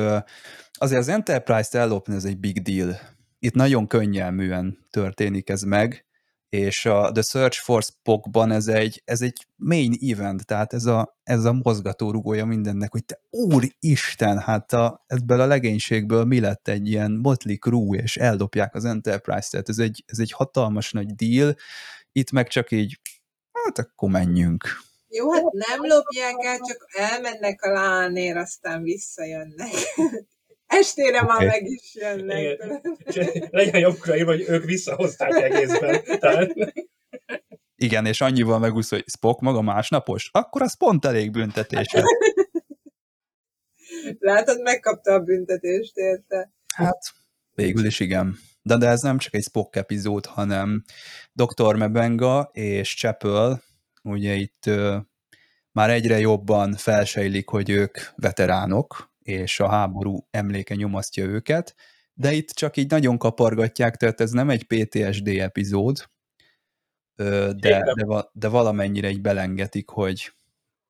azért 0.71 0.99
az 0.99 1.07
Enterprise-t 1.07 1.75
ellopni 1.75 2.15
ez 2.15 2.25
egy 2.25 2.37
big 2.37 2.61
deal. 2.61 2.99
Itt 3.39 3.53
nagyon 3.53 3.87
könnyelműen 3.87 4.87
történik 4.89 5.49
ez 5.49 5.61
meg, 5.61 6.08
és 6.49 6.85
a 6.85 7.11
The 7.11 7.21
Search 7.21 7.59
for 7.59 7.83
Spockban 7.83 8.51
ez 8.51 8.67
egy, 8.67 9.01
ez 9.05 9.21
egy 9.21 9.47
main 9.55 9.93
event, 10.01 10.45
tehát 10.45 10.73
ez 10.73 10.85
a, 10.85 11.17
ez 11.23 11.45
a 11.45 11.53
mozgatórugója 11.53 12.45
mindennek, 12.45 12.91
hogy 12.91 13.05
te 13.05 13.21
úristen, 13.29 14.39
hát 14.39 14.73
a, 14.73 15.03
ebből 15.07 15.41
a 15.41 15.45
legénységből 15.45 16.23
mi 16.23 16.39
lett 16.39 16.67
egy 16.67 16.87
ilyen 16.87 17.11
Motley 17.11 17.57
Crew, 17.57 17.95
és 17.95 18.17
eldobják 18.17 18.75
az 18.75 18.85
Enterprise-t, 18.85 19.51
tehát 19.51 19.69
ez 19.69 19.77
egy, 19.77 20.03
ez 20.07 20.19
egy 20.19 20.31
hatalmas 20.31 20.91
nagy 20.91 21.15
deal, 21.15 21.55
itt 22.11 22.31
meg 22.31 22.47
csak 22.47 22.71
így, 22.71 22.99
hát 23.51 23.77
akkor 23.77 24.09
menjünk. 24.09 24.67
Jó, 25.07 25.31
hát 25.31 25.51
nem 25.51 25.79
lopják 25.81 26.35
el, 26.37 26.57
csak 26.57 26.85
elmennek 26.97 27.61
a 27.61 27.71
lánér, 27.71 28.37
aztán 28.37 28.83
visszajönnek. 28.83 29.71
Estére 30.69 31.21
már 31.21 31.45
meg 31.45 31.65
is 31.65 31.95
jönnek. 31.95 32.39
Igen. 32.39 33.47
Legyen 33.49 33.79
jobbra 33.79 34.17
írva, 34.17 34.31
hogy 34.31 34.45
ők 34.47 34.63
visszahozták 34.63 35.31
egészben. 35.31 36.03
Tehát, 36.19 36.53
Igen, 37.75 38.05
és 38.05 38.21
annyival 38.21 38.59
megúsz, 38.59 38.89
hogy 38.89 39.03
Spock 39.07 39.39
maga 39.39 39.61
másnapos, 39.61 40.29
akkor 40.31 40.61
az 40.61 40.77
pont 40.77 41.05
elég 41.05 41.31
büntetése. 41.31 42.03
Látod, 44.19 44.61
megkapta 44.61 45.13
a 45.13 45.19
büntetést, 45.19 45.97
érte? 45.97 46.51
Hát, 46.75 46.99
végül 47.55 47.85
is 47.85 47.99
igen. 47.99 48.37
De, 48.61 48.77
de 48.77 48.87
ez 48.87 49.01
nem 49.01 49.17
csak 49.17 49.33
egy 49.33 49.43
Spock 49.43 49.75
epizód, 49.75 50.25
hanem 50.25 50.83
Dr. 51.33 51.75
Mebenga 51.75 52.49
és 52.53 52.95
Chapel, 52.95 53.61
ugye 54.03 54.33
itt 54.33 54.65
ö, 54.65 54.97
már 55.71 55.89
egyre 55.89 56.19
jobban 56.19 56.73
felsejlik, 56.73 57.49
hogy 57.49 57.69
ők 57.69 57.97
veteránok, 58.15 59.08
és 59.29 59.59
a 59.59 59.69
háború 59.69 60.27
emléke 60.31 60.75
nyomasztja 60.75 61.25
őket, 61.25 61.75
de 62.13 62.31
itt 62.31 62.49
csak 62.49 62.77
így 62.77 62.89
nagyon 62.89 63.17
kapargatják, 63.17 63.95
tehát 63.95 64.21
ez 64.21 64.31
nem 64.31 64.49
egy 64.49 64.63
PTSD 64.63 65.27
epizód, 65.27 66.09
de, 67.15 67.53
de, 67.53 68.29
de 68.31 68.47
valamennyire 68.47 69.09
így 69.09 69.21
belengetik, 69.21 69.89
hogy 69.89 70.33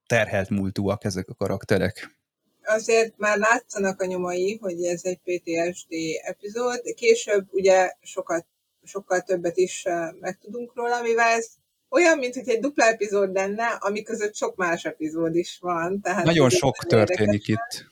terhelt 0.06 0.50
múltúak 0.50 1.04
ezek 1.04 1.30
a 1.30 1.34
karakterek. 1.34 2.18
Azért 2.64 3.18
már 3.18 3.38
látszanak 3.38 4.02
a 4.02 4.06
nyomai, 4.06 4.58
hogy 4.62 4.84
ez 4.84 5.02
egy 5.04 5.20
PTSD 5.24 5.94
epizód. 6.24 6.82
Később 6.96 7.48
ugye 7.52 7.92
sokat, 8.02 8.46
sokkal 8.84 9.22
többet 9.22 9.58
is 9.58 9.86
megtudunk 10.20 10.76
róla, 10.76 11.02
mivel 11.02 11.28
ez 11.28 11.50
olyan, 11.90 12.18
mint 12.18 12.34
hogy 12.34 12.50
egy 12.50 12.60
dupla 12.60 12.86
epizód 12.86 13.34
lenne, 13.34 13.66
ami 13.66 14.02
között 14.02 14.36
sok 14.36 14.56
más 14.56 14.86
epizód 14.86 15.36
is 15.36 15.58
van. 15.62 16.02
Tehát 16.02 16.26
Nagyon 16.26 16.50
sok 16.50 16.76
történik 16.76 17.48
itt. 17.48 17.88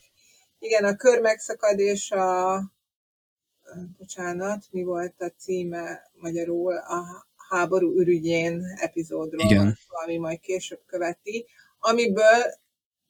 Igen, 0.60 0.84
a 0.84 0.96
kör 0.96 1.22
megszakad 1.22 1.80
és 1.80 2.12
a 2.12 2.62
bocsánat, 3.98 4.66
mi 4.72 4.84
volt 4.84 5.22
a 5.22 5.34
címe 5.38 6.12
magyarul, 6.14 6.78
a 6.78 7.28
háború 7.50 8.00
ürügyén 8.00 8.64
epizódról, 8.76 9.50
Igen. 9.50 9.78
ami 10.06 10.18
majd 10.18 10.40
később 10.40 10.82
követi, 10.86 11.46
amiből 11.80 12.44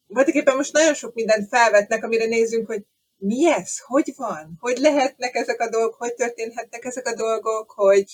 voltak 0.07 0.33
éppen 0.33 0.55
most 0.55 0.73
nagyon 0.73 0.93
sok 0.93 1.13
mindent 1.13 1.47
felvetnek, 1.47 2.03
amire 2.03 2.25
nézzünk, 2.25 2.67
hogy 2.67 2.86
mi 3.17 3.51
ez? 3.51 3.79
Hogy 3.79 4.13
van? 4.15 4.57
Hogy 4.60 4.77
lehetnek 4.77 5.36
ezek 5.36 5.62
a 5.62 5.69
dolgok? 5.69 5.95
Hogy 5.95 6.13
történhetnek 6.13 6.86
ezek 6.86 7.07
a 7.07 7.15
dolgok? 7.15 7.71
Hogy, 7.71 8.12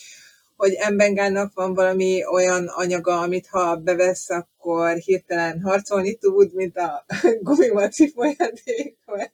hogy 0.63 0.73
Embengának 0.73 1.53
van 1.53 1.73
valami 1.73 2.25
olyan 2.25 2.67
anyaga, 2.67 3.19
amit 3.19 3.47
ha 3.47 3.75
bevesz, 3.75 4.29
akkor 4.29 4.95
hirtelen 4.97 5.61
harcolni 5.61 6.15
tud, 6.15 6.53
mint 6.53 6.77
a 6.77 7.05
gumimaci 7.41 8.11
folyadék. 8.11 8.97
Vagy, 9.05 9.31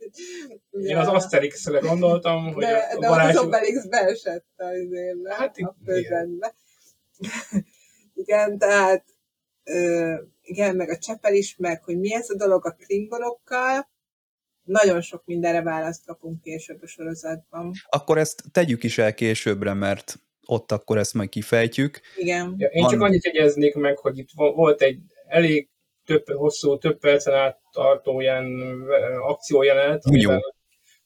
én 0.83 0.97
az 0.97 1.07
Asterix-re 1.07 1.79
gondoltam, 1.79 2.53
hogy 2.53 2.63
de, 2.63 2.69
a 2.69 2.79
de 2.79 2.95
ott 2.95 3.03
az 3.03 3.09
varázs... 3.09 3.35
Obelix 3.35 3.85
beesett 3.85 4.45
az 4.55 4.67
Hát 5.29 5.55
a 5.55 5.59
igen. 5.59 5.75
földrendbe. 5.85 6.55
igen, 8.23 8.57
tehát 8.57 9.05
ö, 9.63 10.13
igen, 10.41 10.75
meg 10.75 10.89
a 10.89 10.97
Csepel 10.97 11.33
is, 11.33 11.55
meg 11.57 11.83
hogy 11.83 11.99
mi 11.99 12.13
ez 12.13 12.29
a 12.29 12.35
dolog 12.35 12.65
a 12.65 12.71
klingonokkal, 12.71 13.89
nagyon 14.63 15.01
sok 15.01 15.25
mindenre 15.25 15.61
választ 15.61 16.05
kapunk 16.05 16.41
később 16.41 16.81
a 16.81 16.87
sorozatban. 16.87 17.71
Akkor 17.89 18.17
ezt 18.17 18.43
tegyük 18.51 18.83
is 18.83 18.97
el 18.97 19.13
későbbre, 19.13 19.73
mert 19.73 20.19
ott 20.49 20.71
akkor 20.71 20.97
ezt 20.97 21.13
majd 21.13 21.29
kifejtjük. 21.29 21.99
Igen. 22.15 22.55
Ja, 22.57 22.67
én 22.67 22.81
csak 22.81 22.99
Van- 22.99 23.01
annyit 23.09 23.25
jegyeznék 23.25 23.75
meg, 23.75 23.97
hogy 23.97 24.17
itt 24.17 24.29
vo- 24.35 24.55
volt 24.55 24.81
egy 24.81 24.99
elég 25.27 25.69
több, 26.05 26.23
hosszú, 26.27 26.77
több 26.77 26.99
percen 26.99 27.33
át 27.33 27.59
tartó 27.71 28.19
ilyen 28.21 28.45
akciójelenet, 29.21 30.01
Bunyó. 30.03 30.29
amiben 30.29 30.41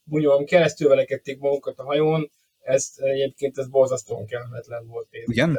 bunyón 0.04 0.44
keresztül 0.44 0.88
velekedték 0.88 1.38
magukat 1.38 1.78
a 1.78 1.84
hajón, 1.84 2.30
ez 2.60 2.92
egyébként 2.96 3.58
ez 3.58 3.68
borzasztóan 3.68 4.26
kellemetlen 4.26 4.86
volt. 4.86 5.06
Én. 5.10 5.24
Igen? 5.26 5.58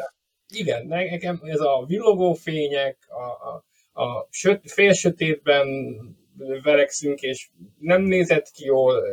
Igen, 0.54 0.88
nekem 0.88 1.40
ez 1.44 1.60
a 1.60 1.86
villogó 1.88 2.34
fények, 2.34 2.98
a, 3.08 3.24
a, 3.50 3.66
a 4.04 4.28
söt, 4.30 4.72
fél 4.72 4.94
sötétben 4.94 5.68
verekszünk, 6.64 7.22
és 7.22 7.50
nem 7.80 8.02
nézett 8.02 8.50
ki 8.52 8.66
jól. 8.66 9.04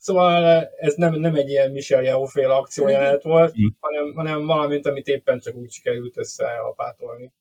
Szóval 0.00 0.68
ez 0.78 0.94
nem, 0.94 1.14
nem 1.14 1.34
egy 1.34 1.48
ilyen 1.48 1.70
Michel 1.70 2.02
Yeoh 2.02 2.28
féle 2.28 2.54
akciójelenet 2.54 3.22
volt, 3.22 3.54
Mhm. 3.54 3.66
hanem, 3.80 4.12
hanem 4.14 4.46
valamint, 4.46 4.86
amit 4.86 5.06
éppen 5.06 5.38
csak 5.38 5.54
úgy 5.54 5.70
sikerült 5.70 6.16
összeapátolni. 6.16 7.32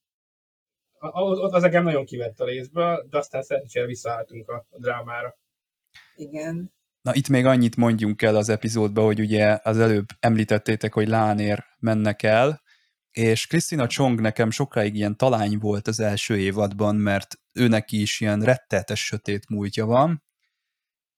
az, 0.99 1.53
az 1.53 1.63
engem 1.63 1.83
nagyon 1.83 2.05
kivett 2.05 2.39
a 2.39 2.45
részből, 2.45 3.07
de 3.09 3.17
aztán 3.17 3.41
szerencsére 3.41 3.85
visszaálltunk 3.85 4.49
a, 4.49 4.65
a 4.69 4.79
drámára. 4.79 5.37
Igen. 6.15 6.73
Na 7.01 7.13
itt 7.15 7.29
még 7.29 7.45
annyit 7.45 7.75
mondjunk 7.75 8.21
el 8.21 8.35
az 8.35 8.49
epizódba, 8.49 9.03
hogy 9.03 9.19
ugye 9.19 9.59
az 9.63 9.79
előbb 9.79 10.05
említettétek, 10.19 10.93
hogy 10.93 11.07
Lánér 11.07 11.65
mennek 11.79 12.23
el, 12.23 12.61
és 13.11 13.47
Krisztina 13.47 13.87
Csong 13.87 14.21
nekem 14.21 14.51
sokáig 14.51 14.95
ilyen 14.95 15.17
talány 15.17 15.57
volt 15.57 15.87
az 15.87 15.99
első 15.99 16.37
évadban, 16.37 16.95
mert 16.95 17.35
őnek 17.53 17.91
is 17.91 18.19
ilyen 18.19 18.41
rettetes 18.41 19.05
sötét 19.05 19.49
múltja 19.49 19.85
van, 19.85 20.23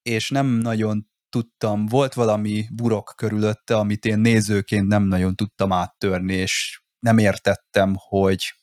és 0.02 0.30
nem 0.30 0.46
nagyon 0.48 1.11
tudtam, 1.32 1.86
volt 1.86 2.14
valami 2.14 2.66
burok 2.74 3.14
körülötte, 3.16 3.78
amit 3.78 4.06
én 4.06 4.20
nézőként 4.20 4.88
nem 4.88 5.04
nagyon 5.04 5.36
tudtam 5.36 5.72
áttörni, 5.72 6.34
és 6.34 6.82
nem 7.00 7.18
értettem, 7.18 7.96
hogy 7.98 8.54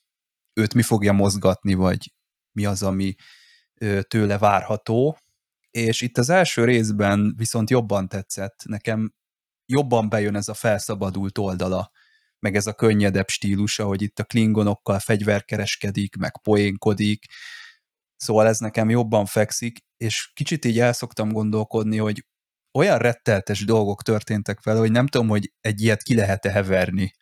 őt 0.53 0.75
mi 0.75 0.83
fogja 0.83 1.13
mozgatni, 1.13 1.75
vagy 1.75 2.13
mi 2.53 2.65
az, 2.65 2.83
ami 2.83 3.15
tőle 4.09 4.39
várható. 4.39 5.19
És 5.71 6.01
itt 6.01 6.19
az 6.19 6.29
első 6.29 6.65
részben 6.65 7.35
viszont 7.37 7.71
jobban 7.71 8.09
tetszett, 8.09 8.63
nekem 8.65 9.13
jobban 9.67 10.09
bejön 10.09 10.35
ez 10.37 10.49
a 10.49 10.55
felszabadult 10.55 11.39
oldala, 11.39 11.91
meg 12.39 12.57
ez 12.57 12.67
a 12.67 12.75
könnyedebb 12.75 13.29
stílusa, 13.29 13.85
hogy 13.85 14.03
itt 14.03 14.19
a 14.19 14.25
klingonokkal 14.25 14.99
fegyverkereskedik, 14.99 16.17
meg 16.17 16.41
poénkodik, 16.43 17.25
szóval 18.17 18.47
ez 18.47 18.59
nekem 18.59 18.91
jobban 18.91 19.27
fekszik, 19.27 19.79
és 19.97 20.31
kicsit 20.35 20.65
így 20.65 20.79
el 20.79 20.93
szoktam 20.93 21.33
gondolkodni, 21.33 21.97
hogy 21.97 22.27
olyan 22.73 22.99
retteltes 22.99 23.65
dolgok 23.65 24.03
történtek 24.03 24.63
vele, 24.63 24.79
hogy 24.79 24.91
nem 24.91 25.07
tudom, 25.07 25.29
hogy 25.29 25.53
egy 25.61 25.81
ilyet 25.81 26.03
ki 26.03 26.15
lehet-e 26.15 26.51
heverni 26.51 27.13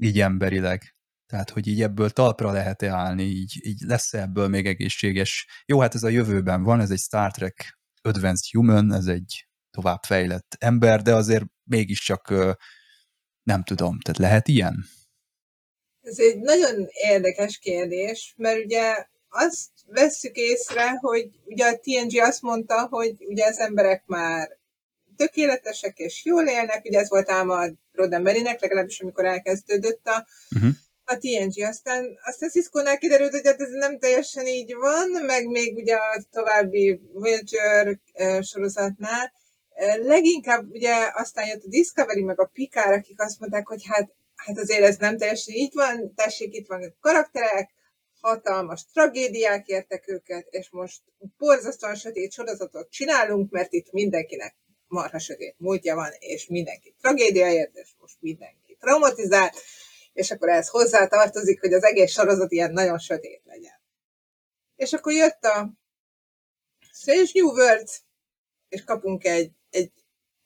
így 0.00 0.20
emberileg. 0.20 0.96
Tehát, 1.26 1.50
hogy 1.50 1.66
így 1.66 1.82
ebből 1.82 2.10
talpra 2.10 2.52
lehet-e 2.52 2.90
állni, 2.90 3.22
így, 3.22 3.60
így 3.62 3.80
lesz 3.80 4.14
-e 4.14 4.20
ebből 4.20 4.48
még 4.48 4.66
egészséges. 4.66 5.46
Jó, 5.66 5.80
hát 5.80 5.94
ez 5.94 6.02
a 6.02 6.08
jövőben 6.08 6.62
van, 6.62 6.80
ez 6.80 6.90
egy 6.90 6.98
Star 6.98 7.30
Trek 7.30 7.78
Advanced 8.02 8.50
Human, 8.50 8.92
ez 8.92 9.06
egy 9.06 9.48
továbbfejlett 9.70 10.56
ember, 10.58 11.02
de 11.02 11.14
azért 11.14 11.44
mégiscsak 11.64 12.34
nem 13.42 13.62
tudom, 13.64 14.00
tehát 14.00 14.18
lehet 14.18 14.48
ilyen? 14.48 14.84
Ez 16.00 16.18
egy 16.18 16.38
nagyon 16.38 16.86
érdekes 16.88 17.58
kérdés, 17.58 18.34
mert 18.36 18.64
ugye 18.64 19.06
azt 19.28 19.70
vesszük 19.86 20.36
észre, 20.36 20.90
hogy 20.90 21.28
ugye 21.44 21.66
a 21.66 21.78
TNG 21.78 22.20
azt 22.20 22.42
mondta, 22.42 22.86
hogy 22.86 23.14
ugye 23.18 23.46
az 23.46 23.58
emberek 23.58 24.02
már 24.06 24.57
tökéletesek 25.18 25.98
és 25.98 26.24
jól 26.24 26.46
élnek, 26.46 26.84
ugye 26.84 26.98
ez 26.98 27.08
volt 27.08 27.30
ám 27.30 27.50
a 27.50 27.66
Roddenberrynek, 27.92 28.60
legalábbis 28.60 29.00
amikor 29.00 29.24
elkezdődött 29.24 30.06
a, 30.06 30.26
uh-huh. 30.54 30.70
a 31.04 31.16
TNG, 31.16 31.64
aztán, 31.64 32.18
aztán 32.24 32.48
Cisco-nál 32.48 32.98
kiderült, 32.98 33.30
hogy 33.30 33.46
hát 33.46 33.60
ez 33.60 33.70
nem 33.70 33.98
teljesen 33.98 34.46
így 34.46 34.74
van, 34.74 35.24
meg 35.26 35.46
még 35.46 35.76
ugye 35.76 35.94
a 35.94 36.22
további 36.30 37.00
Voyager 37.12 37.98
sorozatnál, 38.40 39.32
leginkább 40.02 40.70
ugye 40.70 40.94
aztán 41.14 41.46
jött 41.46 41.64
a 41.64 41.68
Discovery, 41.68 42.22
meg 42.22 42.40
a 42.40 42.50
Picard, 42.52 42.92
akik 42.92 43.20
azt 43.20 43.40
mondták, 43.40 43.66
hogy 43.66 43.82
hát, 43.86 44.10
hát 44.36 44.58
azért 44.58 44.82
ez 44.82 44.96
nem 44.96 45.18
teljesen 45.18 45.54
így 45.54 45.72
van, 45.74 46.14
tessék, 46.14 46.54
itt 46.54 46.66
van 46.66 46.82
a 46.82 46.94
karakterek, 47.00 47.70
hatalmas 48.20 48.86
tragédiák 48.92 49.66
értek 49.66 50.08
őket, 50.08 50.46
és 50.50 50.70
most 50.70 51.00
borzasztóan 51.38 51.94
sötét 51.94 52.32
sorozatot 52.32 52.90
csinálunk, 52.90 53.50
mert 53.50 53.72
itt 53.72 53.92
mindenkinek 53.92 54.56
marha 54.88 55.18
sötét 55.18 55.54
múltja 55.58 55.94
van, 55.94 56.10
és 56.18 56.46
mindenki 56.46 56.94
tragédia 57.00 57.52
ért, 57.52 57.76
és 57.76 57.88
most 58.00 58.16
mindenki 58.20 58.76
traumatizált, 58.80 59.54
és 60.12 60.30
akkor 60.30 60.48
ez 60.48 60.68
hozzá 60.68 61.06
tartozik, 61.06 61.60
hogy 61.60 61.72
az 61.72 61.84
egész 61.84 62.12
sorozat 62.12 62.52
ilyen 62.52 62.72
nagyon 62.72 62.98
sötét 62.98 63.42
legyen. 63.44 63.80
És 64.76 64.92
akkor 64.92 65.12
jött 65.12 65.44
a 65.44 65.72
Strange 66.92 67.30
New 67.32 67.48
World, 67.48 67.88
és 68.68 68.84
kapunk 68.84 69.24
egy, 69.24 69.50
egy, 69.70 69.92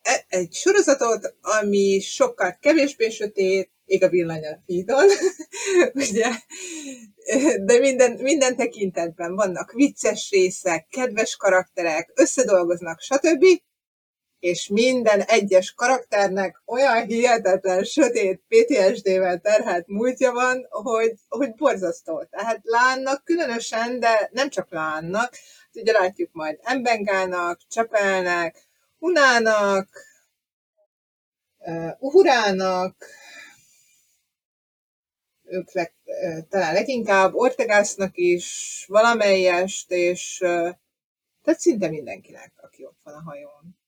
e, 0.03 0.25
egy 0.29 0.53
sorozatot, 0.53 1.35
ami 1.41 2.01
sokkal 2.01 2.57
kevésbé 2.61 3.11
sötét, 3.11 3.71
ég 3.85 4.03
a 4.03 4.09
villany 4.09 4.47
a 4.47 4.63
hídon, 4.67 5.09
ugye, 5.93 6.29
de 7.65 7.79
minden, 7.79 8.13
minden 8.13 8.57
tekintetben 8.57 9.35
vannak 9.35 9.73
vicces 9.73 10.31
részek, 10.31 10.87
kedves 10.89 11.37
karakterek, 11.37 12.11
összedolgoznak, 12.15 13.01
stb 13.01 13.45
és 14.43 14.69
minden 14.69 15.21
egyes 15.21 15.73
karakternek 15.73 16.63
olyan 16.67 17.05
hihetetlen, 17.05 17.85
sötét 17.85 18.43
PTSD-vel 18.49 19.39
terhelt 19.39 19.87
múltja 19.87 20.33
van, 20.33 20.67
hogy, 20.71 21.15
hogy 21.29 21.55
borzasztó. 21.55 22.25
Tehát 22.31 22.61
Lánnak 22.63 23.25
különösen, 23.25 24.01
de 24.01 24.29
nem 24.33 24.49
csak 24.49 24.71
Lánnak, 24.71 25.35
ugye 25.73 25.93
látjuk 25.93 26.33
majd 26.33 26.59
Embengának, 26.63 27.61
Csepelnek, 27.69 28.57
Unának, 28.99 29.89
uh, 31.59 31.91
Uhurának, 31.99 33.07
ők 35.45 35.73
leg, 35.73 35.93
talán 36.49 36.75
leginkább 36.75 37.35
Ortegásznak 37.35 38.17
is 38.17 38.85
valamelyest, 38.89 39.91
és 39.91 40.37
tehát 41.43 41.61
szinte 41.61 41.89
mindenkinek, 41.89 42.53
aki 42.57 42.85
ott 42.85 42.99
van 43.03 43.15
a 43.15 43.23
hajón. 43.23 43.81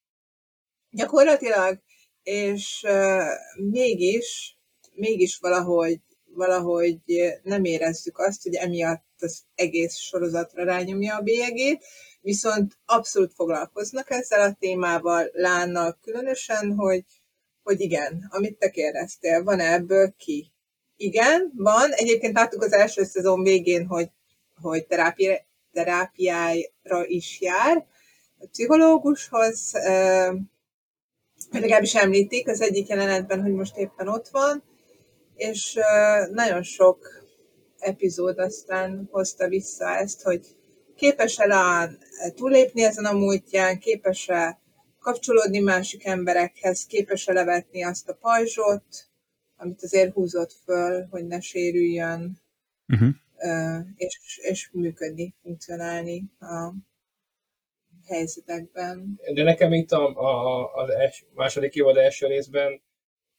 Gyakorlatilag, 0.95 1.78
és 2.22 2.84
uh, 2.86 3.22
mégis, 3.70 4.59
mégis 4.92 5.36
valahogy, 5.36 6.01
valahogy 6.24 6.99
nem 7.42 7.64
érezzük 7.64 8.18
azt, 8.18 8.42
hogy 8.42 8.55
emiatt 8.55 9.05
az 9.18 9.42
egész 9.55 9.97
sorozatra 9.97 10.64
rányomja 10.64 11.16
a 11.16 11.20
bélyegét, 11.20 11.84
viszont 12.20 12.78
abszolút 12.84 13.34
foglalkoznak 13.34 14.11
ezzel 14.11 14.40
a 14.40 14.57
témával, 14.59 15.28
Lánnal 15.32 15.99
különösen, 16.03 16.74
hogy, 16.74 17.05
hogy 17.62 17.80
igen, 17.80 18.26
amit 18.30 18.59
te 18.59 18.70
kérdeztél, 18.70 19.42
van 19.42 19.61
ebből 19.61 20.14
ki? 20.16 20.53
Igen, 20.97 21.53
van. 21.57 21.90
Egyébként 21.90 22.34
láttuk 22.34 22.62
az 22.62 22.72
első 22.72 23.05
szezon 23.05 23.42
végén, 23.42 23.86
hogy, 23.86 24.11
hogy 24.62 24.86
terápia, 24.86 25.47
terápiára 25.72 27.07
is 27.07 27.40
jár, 27.40 27.86
a 28.38 28.47
pszichológushoz, 28.47 29.72
legalábbis 31.61 31.95
említik 31.95 32.49
az 32.49 32.61
egyik 32.61 32.89
jelenetben, 32.89 33.43
hogy 33.43 33.53
most 33.53 33.77
éppen 33.77 34.09
ott 34.09 34.29
van, 34.29 34.63
és 35.35 35.79
nagyon 36.31 36.63
sok 36.63 37.25
epizód 37.79 38.39
aztán 38.39 39.09
hozta 39.11 39.49
vissza 39.49 39.97
ezt, 39.97 40.23
hogy 40.23 40.47
képes-e 40.97 41.91
túlépni 42.35 42.83
ezen 42.83 43.05
a 43.05 43.13
múltján, 43.13 43.79
képes-e 43.79 44.61
kapcsolódni 45.01 45.59
másik 45.59 46.05
emberekhez, 46.05 46.87
képes-e 46.87 47.33
levetni 47.33 47.85
azt 47.85 48.09
a 48.09 48.19
pajzsot, 48.21 48.85
amit 49.57 49.83
azért 49.83 50.13
húzott 50.13 50.53
föl, 50.65 51.07
hogy 51.11 51.27
ne 51.27 51.41
sérüljön, 51.41 52.41
uh-huh. 52.89 53.15
és, 53.97 54.19
és 54.43 54.71
működni, 54.73 55.35
funkcionálni 55.43 56.25
a 56.41 56.73
helyzetekben. 58.07 59.21
De 59.35 59.43
nekem 59.43 59.73
itt 59.73 59.91
a, 59.91 60.09
a, 60.17 60.73
az 60.75 60.91
els, 60.91 61.25
második 61.35 61.75
évad 61.75 61.97
első 61.97 62.27
részben, 62.27 62.83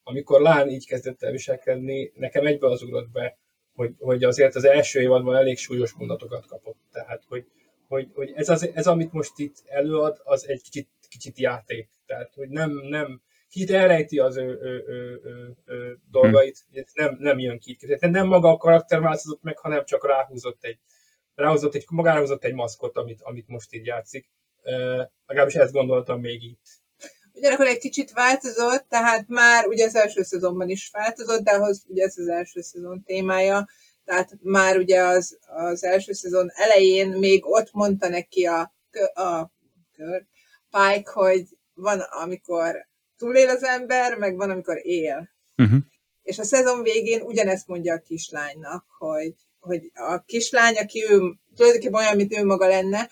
amikor 0.03 0.41
Lán 0.41 0.69
így 0.69 0.87
kezdett 0.87 1.23
el 1.23 1.31
viselkedni, 1.31 2.11
nekem 2.15 2.45
egyből 2.45 2.71
az 2.71 2.81
ugrott 2.81 3.09
be, 3.09 3.37
hogy, 3.73 3.93
hogy 3.99 4.23
azért 4.23 4.55
az 4.55 4.63
első 4.63 5.01
évadban 5.01 5.35
elég 5.35 5.57
súlyos 5.57 5.93
mondatokat 5.93 6.45
kapott. 6.47 6.77
Tehát, 6.91 7.23
hogy, 7.27 7.45
hogy, 7.87 8.09
hogy 8.13 8.31
ez, 8.35 8.49
az, 8.49 8.69
ez, 8.73 8.87
amit 8.87 9.11
most 9.11 9.39
itt 9.39 9.55
előad, 9.65 10.21
az 10.23 10.47
egy 10.47 10.61
kicsit, 10.61 10.89
kicsit 11.09 11.39
játék. 11.39 11.89
Tehát, 12.05 12.33
hogy 12.33 12.49
nem, 12.49 12.71
nem 12.71 13.21
kicsit 13.49 13.71
elrejti 13.71 14.19
az 14.19 14.37
ő, 14.37 14.59
ő, 14.61 14.83
ő, 14.87 15.21
ő, 15.23 15.57
ő 15.65 15.99
dolgait, 16.11 16.65
nem, 16.93 17.15
nem 17.19 17.39
jön 17.39 17.59
ki. 17.59 17.75
Tehát 17.75 18.13
nem 18.13 18.27
maga 18.27 18.49
a 18.49 18.57
karakter 18.57 18.99
változott 18.99 19.41
meg, 19.41 19.57
hanem 19.57 19.85
csak 19.85 20.07
ráhúzott 20.07 20.63
egy, 20.63 20.79
ráhúzott 21.35 21.75
egy, 21.75 21.85
magára 21.89 22.19
húzott 22.19 22.43
egy 22.43 22.53
maszkot, 22.53 22.97
amit, 22.97 23.21
amit 23.21 23.47
most 23.47 23.73
így 23.73 23.85
játszik. 23.85 24.29
Legalábbis 25.25 25.55
ezt 25.55 25.73
gondoltam 25.73 26.19
még 26.19 26.43
itt. 26.43 26.65
Ugyanakkor 27.33 27.67
egy 27.67 27.77
kicsit 27.77 28.11
változott, 28.11 28.85
tehát 28.89 29.27
már 29.27 29.67
ugye 29.67 29.85
az 29.85 29.95
első 29.95 30.23
szezonban 30.23 30.69
is 30.69 30.89
változott, 30.93 31.43
de 31.43 31.51
ahhoz 31.51 31.83
ugye 31.87 32.03
ez 32.03 32.17
az 32.17 32.27
első 32.27 32.61
szezon 32.61 33.03
témája, 33.03 33.67
tehát 34.05 34.31
már 34.41 34.77
ugye 34.77 35.01
az, 35.01 35.37
az 35.45 35.83
első 35.83 36.13
szezon 36.13 36.51
elején 36.53 37.07
még 37.07 37.45
ott 37.45 37.71
mondta 37.71 38.07
neki 38.07 38.45
a, 38.45 38.73
a 39.13 39.51
kör, 39.95 40.25
Pike, 40.69 41.11
hogy 41.11 41.47
van, 41.73 41.99
amikor 41.99 42.87
túlél 43.17 43.49
az 43.49 43.63
ember, 43.63 44.17
meg 44.17 44.35
van, 44.35 44.49
amikor 44.49 44.79
él. 44.85 45.29
Uh-huh. 45.57 45.79
És 46.23 46.39
a 46.39 46.43
szezon 46.43 46.81
végén 46.81 47.21
ugyanezt 47.21 47.67
mondja 47.67 47.93
a 47.93 47.99
kislánynak, 47.99 48.85
hogy, 48.97 49.35
hogy 49.59 49.91
a 49.93 50.23
kislány, 50.25 50.75
aki 50.75 51.03
ő 51.09 51.21
tulajdonképpen 51.55 51.99
olyan, 51.99 52.15
mint 52.15 52.37
ő 52.37 52.45
maga 52.45 52.67
lenne, 52.67 53.09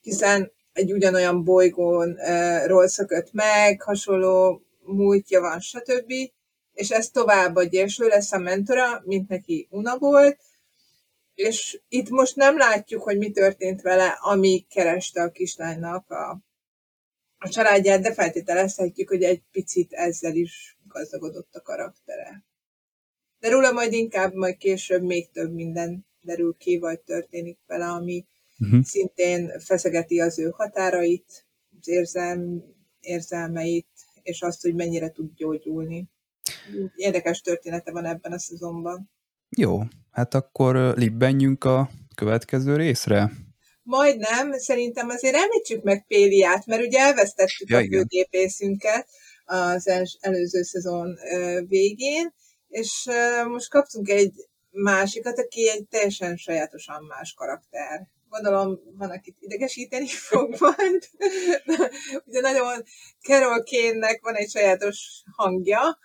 hiszen 0.00 0.52
egy 0.72 0.92
ugyanolyan 0.92 1.44
bolygónról 1.44 2.88
szökött 2.88 3.32
meg, 3.32 3.82
hasonló 3.82 4.62
múltja 4.82 5.40
van, 5.40 5.60
stb. 5.60 6.12
És 6.72 6.90
ezt 6.90 7.12
továbbadja, 7.12 7.82
és 7.82 7.98
ő 8.00 8.06
lesz 8.06 8.32
a 8.32 8.38
mentora, 8.38 9.02
mint 9.04 9.28
neki 9.28 9.66
Una 9.70 9.98
volt, 9.98 10.38
és 11.34 11.80
itt 11.88 12.08
most 12.08 12.36
nem 12.36 12.58
látjuk, 12.58 13.02
hogy 13.02 13.18
mi 13.18 13.30
történt 13.30 13.82
vele, 13.82 14.18
amíg 14.20 14.66
kereste 14.68 15.22
a 15.22 15.30
kislánynak 15.30 16.10
a, 16.10 16.40
a 17.38 17.48
családját, 17.48 18.00
de 18.00 18.14
feltételezhetjük, 18.14 19.08
hogy 19.08 19.22
egy 19.22 19.42
picit 19.52 19.92
ezzel 19.92 20.34
is 20.34 20.78
gazdagodott 20.88 21.54
a 21.54 21.62
karaktere. 21.62 22.44
De 23.38 23.48
róla 23.48 23.72
majd 23.72 23.92
inkább 23.92 24.34
majd 24.34 24.56
később 24.56 25.02
még 25.02 25.30
több 25.30 25.52
minden 25.52 26.06
derül 26.20 26.56
ki, 26.58 26.78
vagy 26.78 27.00
történik 27.00 27.58
vele, 27.66 27.86
ami 27.86 28.26
uh-huh. 28.60 28.82
szintén 28.82 29.58
feszegeti 29.58 30.20
az 30.20 30.38
ő 30.38 30.48
határait, 30.56 31.46
az 31.80 31.88
érzelm, 31.88 32.62
érzelmeit, 33.00 33.86
és 34.22 34.42
azt, 34.42 34.62
hogy 34.62 34.74
mennyire 34.74 35.10
tud 35.10 35.34
gyógyulni. 35.34 36.08
Érdekes 36.94 37.40
története 37.40 37.92
van 37.92 38.04
ebben 38.04 38.32
a 38.32 38.38
szezonban. 38.38 39.10
Jó, 39.56 39.80
hát 40.10 40.34
akkor 40.34 40.76
libbenjünk 40.96 41.64
a 41.64 41.90
következő 42.14 42.76
részre. 42.76 43.30
Majdnem, 43.82 44.52
szerintem 44.52 45.08
azért 45.08 45.34
említsük 45.34 45.82
meg 45.82 46.06
Péliát, 46.06 46.66
mert 46.66 46.82
ugye 46.82 46.98
elvesztettük 46.98 47.68
ja, 47.68 47.78
a 47.78 47.80
főgépészünket 47.80 49.08
az 49.44 50.16
előző 50.20 50.62
szezon 50.62 51.16
végén, 51.66 52.34
és 52.68 53.08
most 53.48 53.70
kaptunk 53.70 54.08
egy 54.08 54.32
másikat, 54.70 55.38
aki 55.38 55.68
egy 55.68 55.86
teljesen 55.88 56.36
sajátosan 56.36 57.04
más 57.04 57.34
karakter. 57.34 58.08
Gondolom, 58.30 58.80
van, 58.96 59.10
akit 59.10 59.36
idegesíteni 59.40 60.06
fog 60.28 60.56
majd. 60.58 61.08
Ugye 62.24 62.40
nagyon 62.40 62.82
Carol 63.20 63.62
Kane-nek 63.62 64.20
van 64.22 64.34
egy 64.34 64.50
sajátos 64.50 65.22
hangja, 65.36 65.98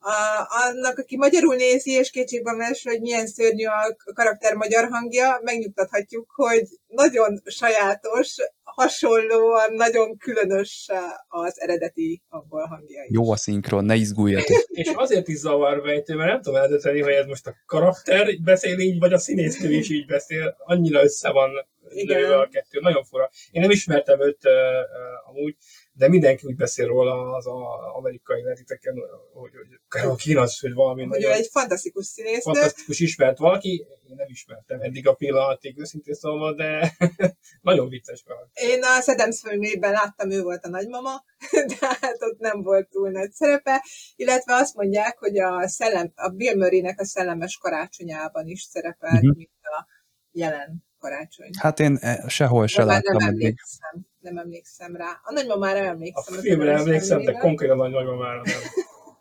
a, 0.00 0.46
annak, 0.66 0.98
aki 0.98 1.16
magyarul 1.16 1.54
nézi, 1.54 1.90
és 1.90 2.10
kétségbe 2.10 2.52
mes, 2.52 2.82
hogy 2.82 3.00
milyen 3.00 3.26
szörnyű 3.26 3.64
a 3.64 3.96
karakter 4.14 4.54
magyar 4.54 4.88
hangja, 4.90 5.40
megnyugtathatjuk, 5.42 6.30
hogy 6.34 6.62
nagyon 6.86 7.42
sajátos, 7.44 8.34
hasonlóan 8.62 9.72
nagyon 9.72 10.16
különös 10.16 10.88
az 11.28 11.60
eredeti 11.60 12.22
abból 12.28 12.66
hangja 12.66 13.02
is. 13.04 13.10
Jó 13.12 13.30
a 13.30 13.36
szinkron, 13.36 13.84
ne 13.84 13.94
izguljatok. 13.94 14.64
és 14.68 14.90
azért 14.94 15.28
is 15.28 15.36
zavarvejtő, 15.36 16.14
mert 16.14 16.30
nem 16.30 16.42
tudom 16.42 16.60
eldönteni, 16.60 17.00
hogy 17.00 17.12
ez 17.12 17.26
most 17.26 17.46
a 17.46 17.54
karakter 17.66 18.40
beszél 18.44 18.78
így, 18.78 18.98
vagy 18.98 19.12
a 19.12 19.18
színésznő 19.18 19.72
is 19.72 19.90
így 19.90 20.06
beszél. 20.06 20.56
Annyira 20.58 21.02
össze 21.02 21.30
van 21.30 21.50
lőve 21.94 22.38
a 22.38 22.48
kettő. 22.48 22.80
Nagyon 22.80 23.04
fura. 23.04 23.30
Én 23.50 23.60
nem 23.60 23.70
ismertem 23.70 24.20
őt 24.20 24.44
uh, 24.44 24.52
uh, 24.52 25.28
amúgy, 25.28 25.56
de 25.92 26.08
mindenki 26.08 26.46
úgy 26.46 26.56
beszél 26.56 26.86
róla 26.86 27.32
az 27.32 27.46
a 27.46 27.94
amerikai 27.96 28.42
netiteken, 28.42 28.94
hogy, 29.32 29.50
hogy 29.54 29.80
Carol 29.88 30.16
Keen 30.16 30.36
az, 30.36 30.58
hogy 30.58 30.72
valami 30.72 31.00
hogy 31.00 31.10
nagyon... 31.10 31.32
egy 31.32 31.48
fantasztikus 31.50 32.06
színész. 32.06 32.42
Fantasztikus 32.42 33.00
ismert 33.00 33.38
valaki, 33.38 33.86
én 34.08 34.14
nem 34.16 34.26
ismertem 34.28 34.80
eddig 34.80 35.08
a 35.08 35.14
pillanatig, 35.14 35.78
őszintén 35.78 36.14
szólva, 36.14 36.52
de 36.52 36.96
nagyon 37.70 37.88
vicces 37.88 38.22
karakter. 38.22 38.68
Én 38.68 38.82
a 38.82 39.10
Adams 39.10 39.40
filmében 39.40 39.92
láttam, 39.92 40.30
ő 40.30 40.42
volt 40.42 40.64
a 40.64 40.68
nagymama, 40.68 41.24
de 41.78 41.86
hát 42.00 42.22
ott 42.22 42.38
nem 42.38 42.62
volt 42.62 42.88
túl 42.88 43.10
nagy 43.10 43.32
szerepe, 43.32 43.84
illetve 44.16 44.54
azt 44.54 44.74
mondják, 44.74 45.18
hogy 45.18 45.38
a, 45.38 45.68
szellem, 45.68 46.12
a 46.14 46.28
Bill 46.28 46.56
Murray-nek 46.56 47.00
a 47.00 47.04
szellemes 47.04 47.56
karácsonyában 47.56 48.46
is 48.46 48.62
szerepel, 48.62 49.14
uh-huh. 49.14 49.36
mint 49.36 49.50
a 49.62 49.86
jelen 50.30 50.84
karácsony. 50.98 51.50
Hát 51.58 51.80
én 51.80 51.96
eh, 52.00 52.28
sehol 52.28 52.66
se 52.66 52.84
láttam 52.84 53.16
nem 53.16 53.28
eddig. 53.28 53.42
Emlékszem, 53.42 54.09
nem 54.20 54.38
emlékszem 54.38 54.96
rá. 54.96 55.20
A 55.22 55.32
nagymamára 55.32 55.78
emlékszem. 55.78 56.38
A 56.38 56.40
filmre 56.40 56.72
emlékszem, 56.72 57.24
de 57.24 57.32
konkrétan 57.32 57.80
a 57.80 57.88
nagymamára 57.88 58.42
nem. 58.44 58.60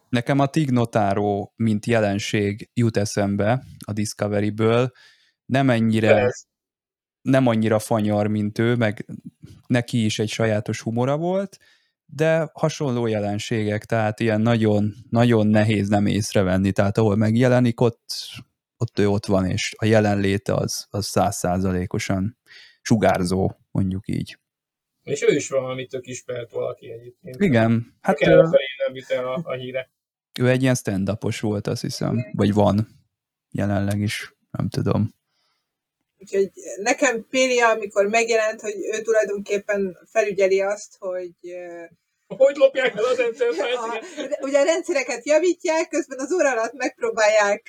Nekem 0.09 0.39
a 0.39 0.45
Tignotáró, 0.47 1.53
mint 1.55 1.85
jelenség 1.85 2.69
jut 2.73 2.97
eszembe 2.97 3.63
a 3.85 3.93
Discovery-ből, 3.93 4.91
nem 5.45 5.69
ennyire, 5.69 6.33
nem 7.21 7.47
annyira 7.47 7.79
fanyar, 7.79 8.27
mint 8.27 8.59
ő, 8.59 8.75
meg 8.75 9.05
neki 9.67 10.05
is 10.05 10.19
egy 10.19 10.29
sajátos 10.29 10.81
humora 10.81 11.17
volt, 11.17 11.57
de 12.05 12.49
hasonló 12.53 13.07
jelenségek, 13.07 13.85
tehát 13.85 14.19
ilyen 14.19 14.41
nagyon, 14.41 14.93
nagyon 15.09 15.47
nehéz 15.47 15.87
nem 15.87 16.05
észrevenni, 16.05 16.71
tehát 16.71 16.97
ahol 16.97 17.15
megjelenik, 17.15 17.81
ott 17.81 18.13
ott 18.81 18.99
ő 18.99 19.07
ott 19.07 19.25
van, 19.25 19.45
és 19.45 19.75
a 19.77 19.85
jelenléte 19.85 20.53
az, 20.53 20.87
az 20.89 21.05
százszázalékosan 21.05 22.37
sugárzó, 22.81 23.51
mondjuk 23.71 24.07
így. 24.07 24.39
És 25.09 25.21
ő 25.21 25.35
is 25.35 25.49
valami 25.49 25.85
tök 25.85 26.07
ismert 26.07 26.51
valaki 26.51 26.91
egyébként. 26.91 27.41
Igen. 27.41 27.97
Hát 28.01 28.27
ő, 28.27 28.35
nem 28.35 28.93
jut 28.93 29.09
el 29.09 29.27
a, 29.27 29.41
a 29.43 29.53
híre. 29.53 29.89
Ő 30.39 30.49
egy 30.49 30.61
ilyen 30.61 30.75
stand 30.75 31.11
volt, 31.39 31.67
azt 31.67 31.81
hiszem, 31.81 32.25
vagy 32.31 32.53
van 32.53 32.87
jelenleg 33.51 33.99
is, 33.99 34.33
nem 34.51 34.69
tudom. 34.69 35.13
Úgyhogy 36.17 36.51
nekem 36.81 37.25
Pélia, 37.29 37.69
amikor 37.69 38.05
megjelent, 38.05 38.61
hogy 38.61 38.73
ő 38.93 39.01
tulajdonképpen 39.01 39.97
felügyeli 40.05 40.61
azt, 40.61 40.95
hogy 40.99 41.33
hogy 42.37 42.55
lopják 42.55 42.95
el 42.95 43.03
az 43.03 43.19
enterprise 43.19 44.37
Ugye 44.41 44.59
a 44.59 44.63
rendszereket 44.63 45.25
javítják, 45.25 45.89
közben 45.89 46.19
az 46.19 46.33
óra 46.33 46.51
alatt 46.51 46.73
megpróbálják 46.73 47.67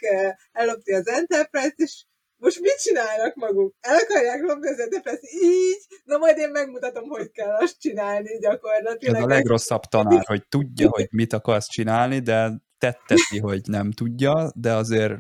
ellopni 0.53 0.95
az 0.95 1.09
Enterprise-t, 1.09 1.78
és 1.78 2.05
most 2.41 2.61
mit 2.61 2.80
csinálnak 2.80 3.34
maguk? 3.34 3.74
El 3.80 3.97
akarják 3.97 4.43
lopni 4.43 4.68
az 4.68 4.78
Enterprise 4.78 5.20
így, 5.43 5.86
na 6.05 6.18
majd 6.18 6.38
én 6.38 6.51
megmutatom, 6.51 7.09
hogy 7.09 7.30
kell 7.30 7.57
azt 7.61 7.80
csinálni 7.80 8.38
gyakorlatilag. 8.38 9.16
Ez 9.16 9.22
a 9.22 9.26
legrosszabb 9.26 9.82
tanár, 9.82 10.24
hogy 10.26 10.47
tudja, 10.49 10.88
hogy 10.88 11.09
mit 11.11 11.32
akarsz 11.32 11.68
csinálni, 11.68 12.18
de 12.18 12.62
tetteti, 12.78 13.38
hogy 13.38 13.61
nem 13.64 13.91
tudja, 13.91 14.53
de 14.55 14.74
azért 14.74 15.14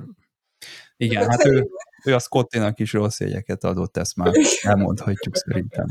igen, 0.96 1.30
hát 1.30 1.44
ő, 1.46 1.68
ő 2.04 2.14
a 2.14 2.18
Scottinak 2.18 2.78
is 2.78 2.92
rossz 2.92 3.20
jegyeket 3.20 3.64
adott, 3.64 3.96
ezt 3.96 4.16
már 4.16 4.32
elmondhatjuk 4.62 5.36
szerintem 5.36 5.86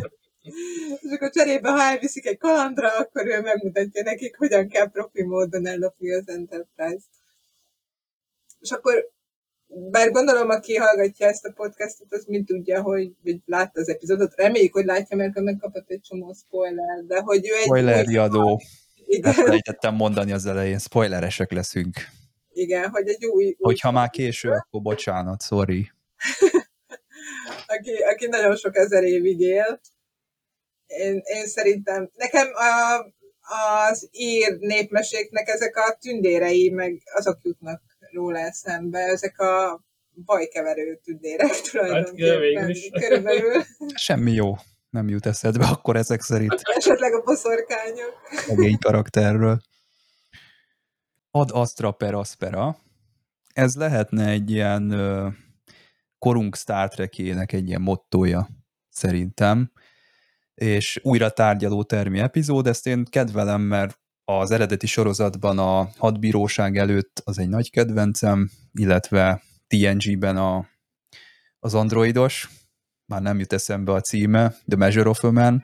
és 1.10 1.16
akkor 1.16 1.30
cserébe, 1.30 1.70
ha 1.70 1.82
elviszik 1.82 2.26
egy 2.26 2.38
kalandra, 2.38 2.98
akkor 2.98 3.28
ő 3.28 3.42
megmutatja 3.42 4.04
nekik, 4.04 4.38
hogyan 4.38 4.68
kell 4.68 4.90
profi 4.90 5.24
módon 5.24 5.68
ellopni 5.68 6.14
az 6.14 6.30
Enterprise-t. 6.30 7.10
És 8.60 8.72
akkor, 8.72 9.12
bár 9.70 10.12
gondolom, 10.12 10.50
aki 10.50 10.76
hallgatja 10.76 11.28
ezt 11.28 11.46
a 11.46 11.52
podcastot, 11.52 12.14
az 12.14 12.26
mind 12.28 12.46
tudja, 12.46 12.82
hogy, 12.82 13.12
hogy 13.24 13.38
látta 13.46 13.80
az 13.80 13.90
epizódot. 13.90 14.36
Reméljük, 14.36 14.74
hogy 14.74 14.86
látja, 14.86 15.18
mert 15.18 15.40
megkapott 15.40 15.90
egy 15.90 16.02
csomó 16.02 16.34
spoiler, 16.34 17.04
de 17.08 17.20
hogy 17.20 17.48
ő 17.48 17.56
egy... 17.56 17.64
Spoiler 17.64 18.06
riadó. 18.06 18.62
Elfelejtettem 19.22 19.96
mondani 19.96 20.32
az 20.32 20.46
elején, 20.46 20.80
spoileresek 20.80 21.52
leszünk. 21.52 21.96
Igen, 22.52 22.90
hogy 22.90 23.08
egy 23.08 23.26
új... 23.26 23.46
új 23.46 23.56
Hogyha 23.58 23.92
már 23.92 24.10
késő, 24.10 24.50
akkor 24.50 24.82
bocsánat, 24.82 25.42
sorry. 25.44 25.92
aki, 27.76 27.92
aki 28.14 28.28
nagyon 28.28 28.56
sok 28.56 28.76
ezer 28.76 29.04
évig 29.04 29.40
él, 29.40 29.80
én, 30.88 31.22
én 31.24 31.48
szerintem, 31.48 32.10
nekem 32.16 32.48
a, 32.54 33.00
az 33.90 34.10
ír 34.12 34.58
népmeséknek 34.60 35.48
ezek 35.48 35.78
a 35.78 35.98
tündérei, 36.02 36.70
meg 36.70 37.02
azok 37.14 37.38
jutnak 37.42 37.82
róla 38.12 38.40
eszembe, 38.40 39.00
ezek 39.00 39.40
a 39.40 39.84
bajkeverő 40.26 41.00
tündérek 41.04 41.48
hát, 41.48 41.72
tulajdonképpen. 41.72 42.66
Hát, 42.66 43.02
körülbelül. 43.02 43.64
Semmi 43.96 44.32
jó 44.32 44.56
nem 44.90 45.10
jut 45.10 45.26
eszedbe 45.26 45.66
akkor 45.66 45.96
ezek 45.96 46.22
szerint. 46.22 46.62
Esetleg 46.62 47.14
a 47.14 47.22
boszorkányok. 47.22 48.14
Egény 48.48 48.78
karakterről. 48.78 49.60
Ad 51.32 51.50
Astra 51.54 51.92
per 51.92 52.14
Aspera. 52.14 52.78
Ez 53.54 53.76
lehetne 53.76 54.28
egy 54.30 54.52
ilyen 54.52 54.94
korunk 56.18 56.56
Star 56.56 56.90
Trek-ének 56.90 57.52
egy 57.52 57.68
ilyen 57.68 57.82
mottoja, 57.82 58.50
szerintem 58.90 59.72
és 60.54 61.00
újra 61.04 61.30
tárgyaló 61.30 61.84
termi 61.84 62.20
epizód, 62.20 62.68
ezt 62.68 62.88
én 62.88 63.06
kedvelem, 63.06 63.62
mert 63.62 64.00
az 64.38 64.52
eredeti 64.52 64.88
sorozatban 64.88 65.60
a 65.60 65.90
hadbíróság 65.98 66.78
előtt 66.78 67.22
az 67.24 67.40
egy 67.40 67.50
nagy 67.50 67.72
kedvencem, 67.72 68.50
illetve 68.74 69.42
TNG-ben 69.68 70.38
a, 70.38 70.68
az 71.60 71.74
androidos, 71.74 72.50
már 73.06 73.22
nem 73.22 73.40
jut 73.40 73.54
eszembe 73.54 73.92
a 73.92 74.02
címe, 74.02 74.50
The 74.68 74.78
Measure 74.78 75.10
of 75.10 75.24
a 75.24 75.32
Man, 75.32 75.64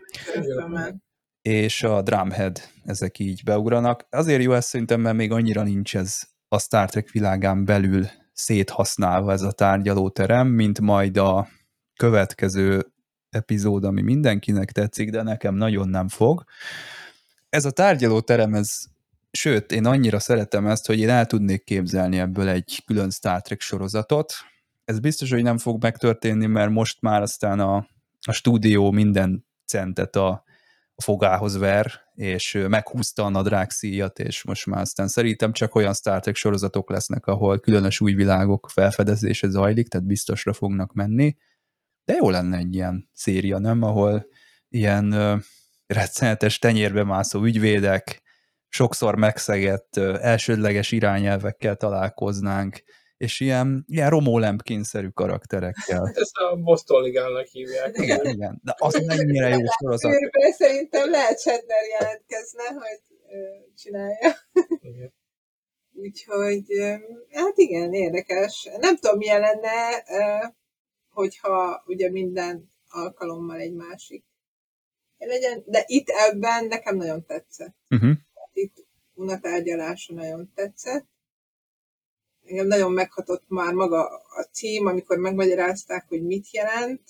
és 1.42 1.84
a 1.84 2.02
Drumhead, 2.02 2.62
ezek 2.84 3.20
így 3.20 3.42
beugranak. 3.44 4.06
Azért 4.10 4.44
jó 4.44 4.54
ez 4.54 4.66
szerintem, 4.66 5.02
mert 5.02 5.16
még 5.16 5.32
annyira 5.32 5.64
nincs 5.64 5.96
ez 5.96 6.22
a 6.48 6.60
Star 6.60 6.90
Trek 6.90 7.12
világán 7.12 7.66
belül 7.66 8.06
széthasználva 8.34 9.32
ez 9.32 9.42
a 9.42 9.52
tárgyalóterem, 9.52 10.48
mint 10.48 10.80
majd 10.80 11.18
a 11.18 11.48
következő 12.00 12.94
epizód, 13.30 13.84
ami 13.84 14.02
mindenkinek 14.02 14.72
tetszik, 14.72 15.10
de 15.10 15.22
nekem 15.22 15.56
nagyon 15.56 15.90
nem 15.90 16.08
fog. 16.08 16.44
Ez 17.56 17.66
a 17.66 17.72
tárgyalóterem, 17.72 18.54
ez 18.54 18.84
sőt, 19.32 19.72
én 19.72 19.86
annyira 19.86 20.20
szeretem 20.20 20.68
ezt, 20.68 20.86
hogy 20.86 21.00
én 21.00 21.10
el 21.10 21.26
tudnék 21.26 21.64
képzelni 21.64 22.20
ebből 22.20 22.50
egy 22.50 22.84
külön 22.86 23.10
Star 23.10 23.42
Trek 23.42 23.62
sorozatot. 23.62 24.34
Ez 24.86 25.00
biztos, 25.00 25.32
hogy 25.32 25.44
nem 25.44 25.58
fog 25.58 25.82
megtörténni, 25.82 26.46
mert 26.46 26.70
most 26.70 27.02
már 27.02 27.22
aztán 27.22 27.60
a, 27.60 27.76
a 28.28 28.32
stúdió 28.32 28.92
minden 28.92 29.46
centet 29.66 30.16
a, 30.16 30.44
a 30.96 31.02
fogához 31.02 31.58
ver, 31.58 31.92
és 32.16 32.66
meghúzta 32.68 33.24
a 33.24 33.30
nadrág 33.30 33.70
szíjat, 33.70 34.20
és 34.20 34.44
most 34.44 34.66
már 34.66 34.82
aztán 34.82 35.08
szerintem 35.08 35.52
csak 35.52 35.76
olyan 35.76 35.94
Star 35.94 36.20
Trek 36.20 36.36
sorozatok 36.36 36.90
lesznek, 36.90 37.26
ahol 37.26 37.60
különös 37.60 38.02
új 38.02 38.14
világok 38.14 38.70
felfedezése 38.70 39.50
zajlik, 39.50 39.88
tehát 39.88 40.08
biztosra 40.08 40.54
fognak 40.54 40.94
menni. 40.94 41.36
De 42.06 42.14
jó 42.14 42.30
lenne 42.30 42.58
egy 42.58 42.74
ilyen 42.74 43.10
széria, 43.14 43.58
nem? 43.58 43.82
Ahol 43.82 44.28
ilyen 44.70 45.14
rettenetes 45.88 46.60
tenyérbe 46.60 47.04
mászó 47.04 47.44
ügyvédek, 47.44 48.22
sokszor 48.68 49.16
megszegett 49.16 49.98
elsődleges 50.22 50.92
irányelvekkel 50.92 51.76
találkoznánk, 51.76 52.84
és 53.18 53.40
ilyen, 53.40 53.84
ilyen 53.88 54.10
Romó 54.10 54.40
Lempkin-szerű 54.40 55.08
karakterekkel. 55.08 56.06
Hát 56.06 56.18
ezt 56.18 56.36
a 56.36 56.56
Boston 56.56 57.04
Ligálnak 57.04 57.46
hívják. 57.46 57.98
Igen, 57.98 58.26
igen. 58.26 58.60
De 58.64 58.76
az 58.78 59.06
mennyire 59.06 59.50
jó 59.50 59.66
sorozat. 59.80 60.12
Őrbe 60.12 60.52
szerintem 60.52 61.10
lehet 61.10 61.40
Chandler 61.40 61.86
jelentkezne, 62.00 62.64
hogy 62.64 63.00
csinálja. 63.76 64.36
Igen. 64.80 65.14
Úgyhogy, 65.94 66.64
hát 67.32 67.58
igen, 67.58 67.94
érdekes. 67.94 68.70
Nem 68.80 68.96
tudom, 68.96 69.18
milyen 69.18 69.40
lenne, 69.40 70.04
hogyha 71.10 71.84
ugye 71.86 72.10
minden 72.12 72.74
alkalommal 72.88 73.60
egy 73.60 73.74
másik 73.74 74.26
legyen, 75.18 75.64
de 75.66 75.84
itt 75.86 76.10
ebben 76.10 76.66
nekem 76.66 76.96
nagyon 76.96 77.26
tetszett. 77.26 77.76
Uh-huh. 77.90 78.12
Itt 78.54 78.86
unatárgyalása 79.14 80.14
nagyon 80.14 80.52
tetszett 80.56 81.06
engem 82.46 82.68
nagyon 82.68 82.92
meghatott 82.92 83.44
már 83.48 83.74
maga 83.74 84.06
a 84.36 84.44
cím, 84.52 84.86
amikor 84.86 85.18
megmagyarázták, 85.18 86.06
hogy 86.08 86.24
mit 86.24 86.52
jelent. 86.52 87.02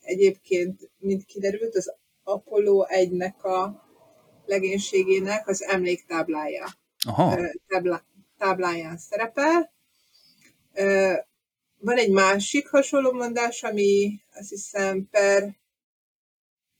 Egyébként, 0.00 0.90
mint 0.98 1.24
kiderült, 1.24 1.74
az 1.74 1.94
Apollo 2.22 2.84
1-nek 2.88 3.36
a 3.36 3.86
legénységének 4.46 5.48
az 5.48 5.62
emléktáblája. 5.62 6.66
Aha. 7.06 7.38
Táblá, 7.66 8.04
tábláján 8.38 8.98
szerepel. 8.98 9.72
Van 11.78 11.96
egy 11.96 12.10
másik 12.10 12.68
hasonló 12.68 13.12
mondás, 13.12 13.62
ami 13.62 14.20
azt 14.34 14.48
hiszem 14.48 15.08
per 15.10 15.56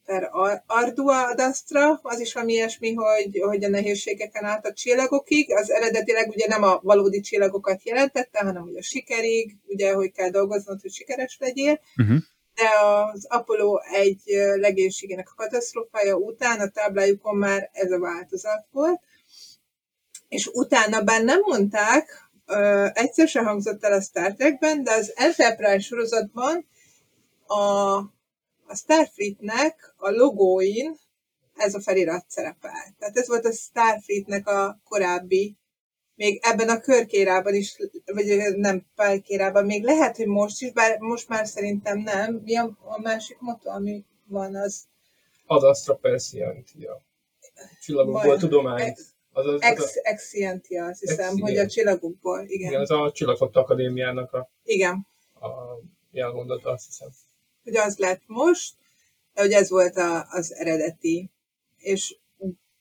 per 0.08 0.30
ardua 0.66 1.26
ad 1.26 1.40
astra, 1.40 2.00
az 2.02 2.20
is 2.20 2.32
valami 2.32 2.52
ilyesmi, 2.52 2.94
hogy, 2.94 3.40
hogy 3.40 3.64
a 3.64 3.68
nehézségeken 3.68 4.44
át 4.44 4.66
a 4.66 4.72
csillagokig. 4.72 5.52
Az 5.54 5.70
eredetileg 5.70 6.28
ugye 6.28 6.46
nem 6.46 6.62
a 6.62 6.80
valódi 6.82 7.20
csillagokat 7.20 7.82
jelentette, 7.84 8.38
hanem 8.44 8.62
ugye 8.62 8.78
a 8.78 8.82
sikerig, 8.82 9.56
ugye, 9.66 9.92
hogy 9.92 10.12
kell 10.12 10.30
dolgoznod, 10.30 10.80
hogy 10.80 10.92
sikeres 10.92 11.36
legyél. 11.40 11.80
Uh-huh. 11.96 12.16
De 12.54 12.68
az 13.12 13.26
Apollo 13.28 13.76
egy 13.92 14.22
legénységének 14.56 15.28
a 15.30 15.42
katasztrófája 15.42 16.16
után 16.16 16.60
a 16.60 16.68
táblájukon 16.68 17.36
már 17.36 17.70
ez 17.72 17.90
a 17.90 17.98
változat 17.98 18.66
volt. 18.70 19.00
És 20.28 20.46
utána 20.46 21.02
bár 21.02 21.24
nem 21.24 21.40
mondták, 21.40 22.30
egyszer 22.92 23.28
sem 23.28 23.44
hangzott 23.44 23.84
el 23.84 23.92
a 23.92 24.00
Star 24.00 24.34
Trekben, 24.34 24.84
de 24.84 24.92
az 24.92 25.12
Enterprise 25.16 25.78
sorozatban 25.78 26.66
a 27.46 28.00
a 28.68 28.74
Starfleetnek 28.74 29.94
a 29.96 30.10
logóin 30.10 30.96
ez 31.54 31.74
a 31.74 31.80
felirat 31.80 32.24
szerepel. 32.28 32.94
Tehát 32.98 33.16
ez 33.16 33.28
volt 33.28 33.44
a 33.44 33.52
Starfleetnek 33.52 34.48
a 34.48 34.80
korábbi, 34.84 35.56
még 36.14 36.40
ebben 36.42 36.68
a 36.68 36.80
körkérában 36.80 37.54
is, 37.54 37.76
vagy 38.04 38.56
nem 38.56 38.86
pálykérában, 38.94 39.64
még 39.64 39.84
lehet, 39.84 40.16
hogy 40.16 40.26
most 40.26 40.62
is, 40.62 40.72
bár 40.72 40.98
most 40.98 41.28
már 41.28 41.46
szerintem 41.46 41.98
nem. 41.98 42.34
Mi 42.44 42.56
a, 42.56 42.76
a 42.82 43.00
másik 43.00 43.36
motto, 43.40 43.70
ami 43.70 44.04
van 44.26 44.56
az? 44.56 44.82
Az 45.46 45.62
Astra 45.62 45.94
Perscientia. 45.94 47.02
Csillagokból 47.82 48.36
tudomány. 48.36 48.94
Az, 49.32 49.46
az, 49.46 49.62
ex, 49.62 49.82
az 49.82 50.00
Excientia, 50.02 50.84
azt 50.84 51.00
hiszem, 51.00 51.32
ex, 51.32 51.40
hogy 51.40 51.56
a 51.56 51.66
csillagokból, 51.66 52.44
igen. 52.46 52.68
Igen, 52.68 52.80
az 52.80 52.90
a 52.90 53.12
Csillagfot 53.12 53.56
Akadémiának 53.56 54.32
a, 54.32 54.50
igen. 54.64 55.06
a 55.40 55.48
jelmondata, 56.10 56.70
azt 56.70 56.86
hiszem 56.86 57.08
hogy 57.68 57.76
az 57.76 57.96
lett 57.96 58.22
most, 58.26 58.74
hogy 59.34 59.52
ez 59.52 59.70
volt 59.70 59.96
a, 59.96 60.26
az 60.30 60.54
eredeti. 60.54 61.30
És 61.78 62.16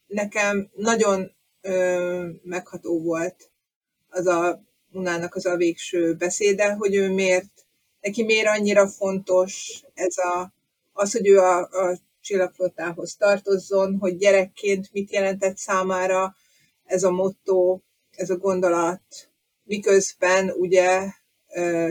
nekem 0.07 0.69
nagyon 0.75 1.31
ö, 1.61 2.27
megható 2.43 3.01
volt 3.01 3.51
az 4.09 4.27
a 4.27 4.65
Unának 4.91 5.35
az 5.35 5.45
a 5.45 5.55
végső 5.55 6.15
beszéde, 6.15 6.73
hogy 6.73 6.95
ő 6.95 7.11
miért, 7.11 7.65
neki 8.01 8.23
miért 8.23 8.47
annyira 8.47 8.87
fontos 8.87 9.83
ez 9.93 10.17
a, 10.17 10.53
az, 10.93 11.11
hogy 11.11 11.27
ő 11.27 11.39
a, 11.39 11.57
a 11.59 11.97
csillagflottához 12.21 13.15
tartozzon, 13.15 13.97
hogy 13.99 14.17
gyerekként 14.17 14.89
mit 14.91 15.11
jelentett 15.11 15.57
számára 15.57 16.35
ez 16.85 17.03
a 17.03 17.11
motto, 17.11 17.79
ez 18.11 18.29
a 18.29 18.37
gondolat, 18.37 19.29
miközben 19.63 20.49
ugye 20.49 21.11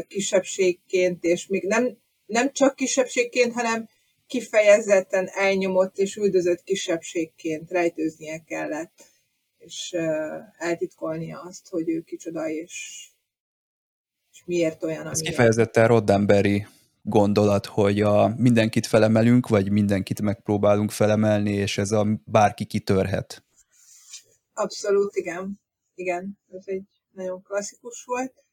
kisebbségként, 0.08 1.24
és 1.24 1.46
még 1.46 1.62
nem, 1.62 1.98
nem 2.26 2.52
csak 2.52 2.74
kisebbségként, 2.74 3.52
hanem 3.52 3.88
kifejezetten 4.26 5.28
elnyomott 5.28 5.98
és 5.98 6.16
üldözött 6.16 6.62
kisebbségként 6.62 7.70
rejtőznie 7.70 8.38
kellett, 8.38 9.04
és 9.58 9.96
eltitkolnia 10.58 11.40
azt, 11.40 11.68
hogy 11.68 11.88
ő 11.88 12.00
kicsoda, 12.00 12.48
és, 12.48 13.06
és 14.32 14.42
miért 14.44 14.82
olyan, 14.82 15.06
Ez 15.06 15.20
kifejezetten 15.20 15.86
Roddenberry 15.86 16.66
gondolat, 17.02 17.66
hogy 17.66 18.00
a 18.00 18.34
mindenkit 18.36 18.86
felemelünk, 18.86 19.48
vagy 19.48 19.70
mindenkit 19.70 20.22
megpróbálunk 20.22 20.90
felemelni, 20.90 21.52
és 21.52 21.78
ez 21.78 21.90
a 21.90 22.06
bárki 22.24 22.64
kitörhet. 22.64 23.44
Abszolút, 24.54 25.16
igen. 25.16 25.60
Igen, 25.94 26.38
ez 26.52 26.62
egy 26.64 26.82
nagyon 27.12 27.42
klasszikus 27.42 28.04
volt. 28.04 28.44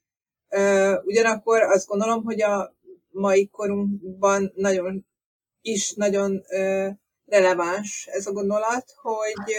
Ugyanakkor 1.06 1.62
azt 1.62 1.88
gondolom, 1.88 2.24
hogy 2.24 2.42
a 2.42 2.76
mai 3.14 3.48
korunkban 3.48 4.52
nagyon 4.56 5.06
is 5.62 5.94
nagyon 5.94 6.44
releváns 7.26 8.08
ez 8.12 8.28
a 8.28 8.32
gondolat, 8.32 8.86
hogy 9.02 9.56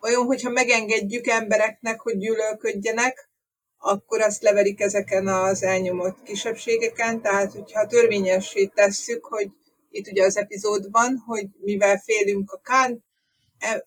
olyan, 0.00 0.24
hogyha 0.24 0.50
megengedjük 0.50 1.26
embereknek, 1.26 2.00
hogy 2.00 2.18
gyűlölködjenek, 2.18 3.30
akkor 3.78 4.20
azt 4.20 4.42
leverik 4.42 4.80
ezeken 4.80 5.26
az 5.28 5.62
elnyomott 5.62 6.22
kisebbségeken, 6.22 7.22
tehát 7.22 7.52
hogyha 7.52 7.86
törvényessé 7.86 8.66
tesszük, 8.66 9.24
hogy 9.24 9.50
itt 9.90 10.06
ugye 10.06 10.24
az 10.24 10.36
epizódban, 10.36 11.22
hogy 11.26 11.46
mivel 11.60 11.98
félünk 11.98 12.52
a 12.52 12.60
Kán 12.62 13.04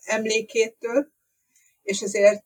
emlékétől, 0.03 1.11
és 1.83 2.01
ezért 2.01 2.45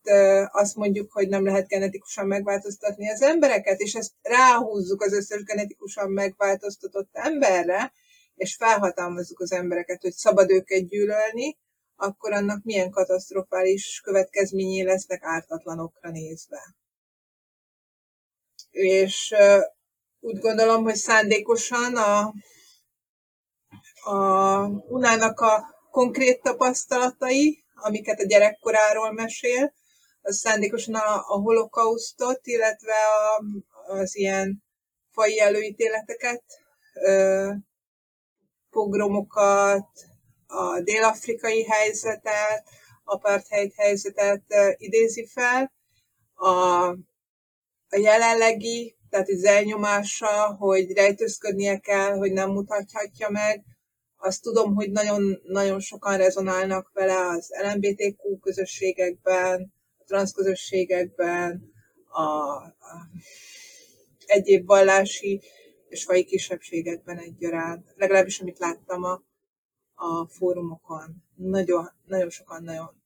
azt 0.51 0.75
mondjuk, 0.75 1.11
hogy 1.11 1.27
nem 1.27 1.45
lehet 1.45 1.67
genetikusan 1.67 2.27
megváltoztatni 2.27 3.09
az 3.09 3.21
embereket, 3.21 3.79
és 3.79 3.93
ezt 3.93 4.11
ráhúzzuk 4.21 5.01
az 5.01 5.13
összes 5.13 5.43
genetikusan 5.43 6.11
megváltoztatott 6.11 7.09
emberre, 7.11 7.93
és 8.35 8.55
felhatalmazzuk 8.55 9.39
az 9.39 9.51
embereket, 9.51 10.01
hogy 10.01 10.11
szabad 10.11 10.49
őket 10.51 10.87
gyűlölni, 10.87 11.57
akkor 11.95 12.33
annak 12.33 12.63
milyen 12.63 12.89
katasztrofális 12.89 14.01
következményei 14.03 14.83
lesznek 14.83 15.23
ártatlanokra 15.23 16.09
nézve. 16.09 16.75
És 18.69 19.35
úgy 20.19 20.39
gondolom, 20.39 20.83
hogy 20.83 20.95
szándékosan 20.95 21.95
a, 21.95 22.33
a 24.11 24.67
Unának 24.87 25.39
a 25.39 25.73
konkrét 25.91 26.41
tapasztalatai, 26.41 27.62
amiket 27.83 28.19
a 28.19 28.25
gyerekkoráról 28.25 29.11
mesél, 29.11 29.73
az 30.21 30.37
szándékosan 30.37 30.93
a, 30.95 31.15
a 31.15 31.39
holokausztot, 31.39 32.39
illetve 32.43 32.93
a, 32.93 33.43
az 33.93 34.15
ilyen 34.15 34.63
fai 35.11 35.39
előítéleteket, 35.39 36.43
ö, 36.93 37.49
pogromokat, 38.69 39.87
a 40.47 40.79
dél-afrikai 40.79 41.63
helyzetet, 41.63 42.63
apartheid 43.03 43.73
helyzetet 43.75 44.43
idézi 44.77 45.27
fel. 45.27 45.73
A, 46.33 46.87
a 47.89 47.97
jelenlegi, 47.97 48.97
tehát 49.09 49.29
az 49.29 49.43
elnyomása, 49.43 50.55
hogy 50.59 50.91
rejtőzködnie 50.91 51.77
kell, 51.77 52.17
hogy 52.17 52.31
nem 52.31 52.49
mutathatja 52.49 53.29
meg, 53.29 53.63
azt 54.23 54.41
tudom, 54.41 54.75
hogy 54.75 54.91
nagyon, 54.91 55.41
nagyon 55.43 55.79
sokan 55.79 56.17
rezonálnak 56.17 56.91
vele 56.93 57.27
az 57.27 57.49
LMBTQ 57.63 58.39
közösségekben, 58.39 59.73
a 59.97 60.03
transzközösségekben, 60.03 61.71
a, 62.07 62.21
a 62.21 63.09
egyéb 64.25 64.65
vallási 64.65 65.41
és 65.87 66.03
fai 66.03 66.23
kisebbségekben 66.23 67.17
egyaránt. 67.17 67.93
Legalábbis, 67.95 68.39
amit 68.39 68.59
láttam 68.59 69.03
a, 69.03 69.23
a 69.93 70.27
fórumokon. 70.27 71.23
Nagyon, 71.35 71.89
nagyon 72.05 72.29
sokan 72.29 72.63
nagyon 72.63 73.01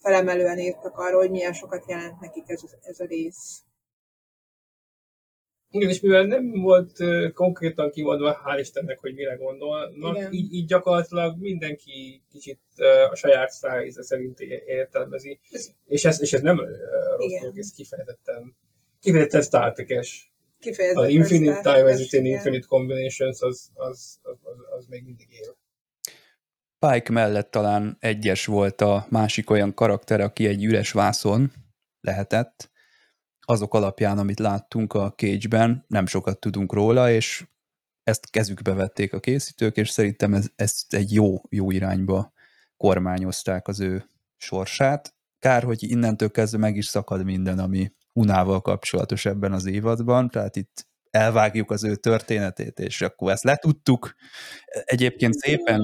felemelően 0.00 0.58
írtak 0.58 0.98
arról, 0.98 1.20
hogy 1.20 1.30
milyen 1.30 1.52
sokat 1.52 1.84
jelent 1.88 2.20
nekik 2.20 2.48
ez, 2.48 2.62
ez 2.82 3.00
a 3.00 3.04
rész. 3.04 3.65
Igen, 5.76 5.90
és 5.90 6.00
mivel 6.00 6.24
nem 6.24 6.50
volt 6.50 6.92
konkrétan 7.32 7.90
kimondva, 7.90 8.42
hál' 8.44 8.60
Istennek, 8.60 8.98
hogy 8.98 9.14
mire 9.14 9.34
gondolnak, 9.34 10.34
így, 10.34 10.52
így 10.52 10.66
gyakorlatilag 10.66 11.40
mindenki 11.40 12.22
kicsit 12.30 12.60
a 13.10 13.14
saját 13.14 13.50
szájíze 13.50 14.02
szerint 14.02 14.40
értelmezi. 14.66 15.40
Ez, 15.50 15.70
és, 15.86 16.04
ez, 16.04 16.20
és 16.20 16.32
ez 16.32 16.40
nem 16.40 16.58
rossz 17.16 17.40
dolog, 17.40 17.58
ez 17.58 17.72
kifejezetten, 17.72 18.56
kifejezetten 19.00 19.42
Star 19.42 19.72
Trek-es. 19.72 20.30
Az 20.94 21.08
Infinite 21.08 21.60
Diversity 21.62 22.16
and 22.16 22.26
Infinite 22.26 22.66
Combinations 22.66 23.40
az, 23.40 23.70
az, 23.74 24.18
az, 24.22 24.38
az, 24.42 24.56
az 24.78 24.86
még 24.86 25.04
mindig 25.04 25.26
él. 25.30 25.56
Pike 26.78 27.12
mellett 27.12 27.50
talán 27.50 27.96
egyes 28.00 28.46
volt 28.46 28.80
a 28.80 29.06
másik 29.10 29.50
olyan 29.50 29.74
karakter, 29.74 30.20
aki 30.20 30.46
egy 30.46 30.64
üres 30.64 30.92
vászon 30.92 31.52
lehetett, 32.00 32.70
azok 33.48 33.74
alapján, 33.74 34.18
amit 34.18 34.38
láttunk 34.38 34.92
a 34.92 35.12
Cage-ben, 35.16 35.84
nem 35.88 36.06
sokat 36.06 36.40
tudunk 36.40 36.72
róla, 36.72 37.10
és 37.10 37.46
ezt 38.02 38.30
kezükbe 38.30 38.72
vették 38.72 39.12
a 39.12 39.20
készítők, 39.20 39.76
és 39.76 39.90
szerintem 39.90 40.34
ez, 40.34 40.46
ezt 40.56 40.94
egy 40.94 41.12
jó, 41.12 41.40
jó 41.48 41.70
irányba 41.70 42.32
kormányozták 42.76 43.68
az 43.68 43.80
ő 43.80 44.10
sorsát. 44.36 45.14
Kár, 45.38 45.62
hogy 45.62 45.82
innentől 45.82 46.30
kezdve 46.30 46.58
meg 46.58 46.76
is 46.76 46.86
szakad 46.86 47.24
minden, 47.24 47.58
ami 47.58 47.92
Unával 48.12 48.60
kapcsolatos 48.60 49.26
ebben 49.26 49.52
az 49.52 49.66
évadban, 49.66 50.28
tehát 50.28 50.56
itt 50.56 50.86
elvágjuk 51.10 51.70
az 51.70 51.84
ő 51.84 51.96
történetét, 51.96 52.78
és 52.78 53.00
akkor 53.00 53.32
ezt 53.32 53.44
letudtuk. 53.44 54.14
Egyébként 54.84 55.34
szépen... 55.34 55.80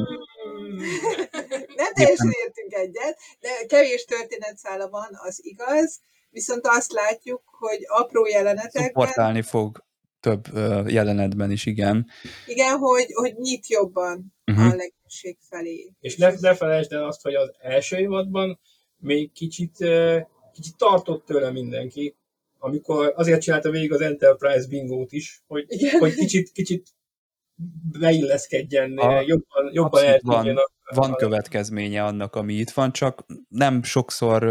Nem 1.77 1.93
teljesen 1.93 2.31
értünk 2.45 2.73
egyet, 2.73 3.19
de 3.41 3.49
kevés 3.67 4.05
történetszála 4.05 4.89
van, 4.89 5.09
az 5.13 5.45
igaz, 5.45 6.01
viszont 6.33 6.67
azt 6.67 6.93
látjuk, 6.93 7.43
hogy 7.45 7.79
apró 7.87 8.27
jelenetekben... 8.27 8.83
Supportálni 8.83 9.43
fog 9.43 9.85
több 10.21 10.47
jelenetben 10.87 11.51
is, 11.51 11.67
igen. 11.67 12.07
Igen, 12.47 12.79
hogy, 12.79 13.07
hogy 13.13 13.35
nyit 13.39 13.69
jobban 13.69 14.35
uh-huh. 14.47 14.65
a 14.65 14.69
legénység 14.69 15.37
felé. 15.41 15.93
És 16.01 16.17
ne, 16.17 16.33
ne 16.41 16.55
felejtsd 16.55 16.93
el 16.93 17.05
azt, 17.05 17.23
hogy 17.23 17.35
az 17.35 17.55
első 17.59 17.97
évadban 17.97 18.61
még 18.97 19.33
kicsit, 19.33 19.77
kicsit 20.53 20.77
tartott 20.77 21.25
tőle 21.25 21.51
mindenki, 21.51 22.17
amikor 22.59 23.13
azért 23.17 23.41
csinálta 23.43 23.71
végig 23.71 23.93
az 23.93 24.01
Enterprise 24.01 24.69
bingót 24.69 25.13
is, 25.13 25.43
hogy, 25.47 25.67
hogy 25.99 26.15
kicsit, 26.15 26.53
kicsit 26.53 26.87
beilleszkedjen, 27.99 28.99
a, 28.99 29.21
jobban, 29.21 29.71
jobban 29.73 30.19
van, 30.23 30.57
a, 30.57 30.95
van 30.95 31.15
következménye 31.15 32.05
annak, 32.05 32.35
ami 32.35 32.55
itt 32.55 32.71
van, 32.71 32.93
csak 32.93 33.25
nem 33.49 33.83
sokszor 33.83 34.43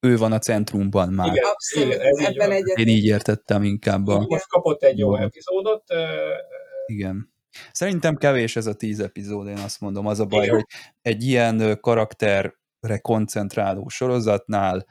ő 0.00 0.16
van 0.16 0.32
a 0.32 0.38
centrumban 0.38 1.12
már. 1.12 1.26
Igen, 1.26 1.44
Abszolút, 1.44 1.94
igen, 1.94 2.06
ez 2.06 2.18
ebben 2.18 2.52
így 2.52 2.72
Én 2.74 2.88
így 2.88 3.04
értettem 3.04 3.62
inkább. 3.62 4.06
A... 4.06 4.26
Most 4.28 4.48
kapott 4.48 4.82
egy 4.82 4.98
jó 4.98 5.16
epizódot. 5.16 5.84
Igen. 6.86 7.34
Szerintem 7.72 8.16
kevés 8.16 8.56
ez 8.56 8.66
a 8.66 8.74
tíz 8.74 9.00
epizód, 9.00 9.46
én 9.46 9.58
azt 9.58 9.80
mondom. 9.80 10.06
Az 10.06 10.20
a 10.20 10.24
baj, 10.24 10.44
igen. 10.44 10.54
hogy 10.54 10.64
egy 11.02 11.22
ilyen 11.22 11.78
karakterre 11.80 12.98
koncentráló 13.00 13.88
sorozatnál 13.88 14.86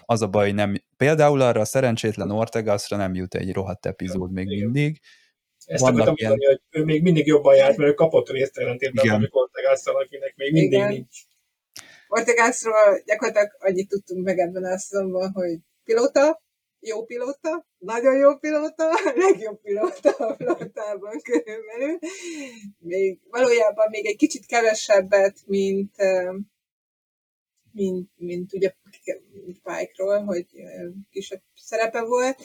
az 0.00 0.22
a 0.22 0.28
baj, 0.28 0.52
nem, 0.52 0.82
például 0.96 1.40
arra 1.40 1.60
a 1.60 1.64
szerencsétlen 1.64 2.30
Ortegasra 2.30 2.96
nem 2.96 3.14
jut 3.14 3.34
egy 3.34 3.52
rohadt 3.52 3.86
epizód 3.86 4.32
még 4.32 4.50
igen. 4.50 4.64
mindig. 4.64 5.00
Ezt 5.64 5.80
Vannak 5.80 6.00
akartam 6.00 6.14
ilyen... 6.18 6.30
mondani, 6.30 6.60
hogy 6.70 6.80
ő 6.80 6.84
még 6.84 7.02
mindig 7.02 7.26
jobban 7.26 7.54
járt, 7.54 7.76
mert 7.76 7.90
ő 7.90 7.94
kapott 7.94 8.28
részt 8.28 8.58
ellentétben, 8.58 9.08
amikor 9.08 9.42
Ortegasszal, 9.42 9.96
akinek 9.96 10.32
még 10.36 10.52
mindig 10.52 10.72
igen. 10.72 10.88
nincs. 10.88 11.18
Ortegászról 12.14 13.02
gyakorlatilag 13.04 13.56
annyit 13.58 13.88
tudtunk 13.88 14.24
meg 14.24 14.38
ebben 14.38 14.64
a 14.64 14.78
szezonban, 14.78 15.30
hogy 15.32 15.58
pilóta, 15.84 16.42
jó 16.80 17.04
pilóta, 17.04 17.66
nagyon 17.78 18.16
jó 18.16 18.36
pilóta, 18.36 18.84
legjobb 19.26 19.60
pilóta 19.60 20.10
a 20.10 20.34
flottában 20.36 21.20
körülbelül. 21.22 21.98
Még, 22.78 23.20
valójában 23.30 23.88
még 23.90 24.06
egy 24.06 24.16
kicsit 24.16 24.46
kevesebbet, 24.46 25.38
mint, 25.46 25.94
mint, 27.72 28.10
mint 28.16 28.52
ugye 28.52 28.74
Pike-ról, 29.62 30.24
hogy 30.24 30.46
kisebb 31.10 31.42
szerepe 31.54 32.00
volt. 32.00 32.42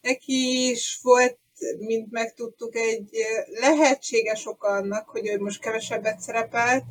Neki 0.00 0.70
is 0.70 0.98
volt, 1.02 1.38
mint 1.78 2.10
megtudtuk, 2.10 2.76
egy 2.76 3.10
lehetséges 3.60 4.46
oka 4.46 4.68
annak, 4.68 5.08
hogy 5.08 5.28
ő 5.28 5.38
most 5.38 5.60
kevesebbet 5.60 6.20
szerepelt, 6.20 6.84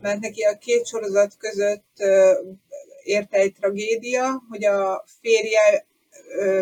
mert 0.00 0.20
neki 0.20 0.42
a 0.42 0.58
két 0.58 0.86
sorozat 0.86 1.36
között 1.36 1.96
érte 3.02 3.36
egy 3.36 3.52
tragédia, 3.52 4.42
hogy 4.48 4.64
a 4.64 5.04
férje 5.20 5.86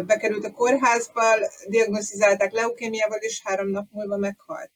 bekerült 0.07 0.45
a 0.45 0.53
kórházba, 0.53 1.23
diagnosztizálták 1.69 2.53
leukémiával, 2.53 3.19
és 3.19 3.43
három 3.45 3.69
nap 3.69 3.87
múlva 3.91 4.17
meghalt. 4.17 4.71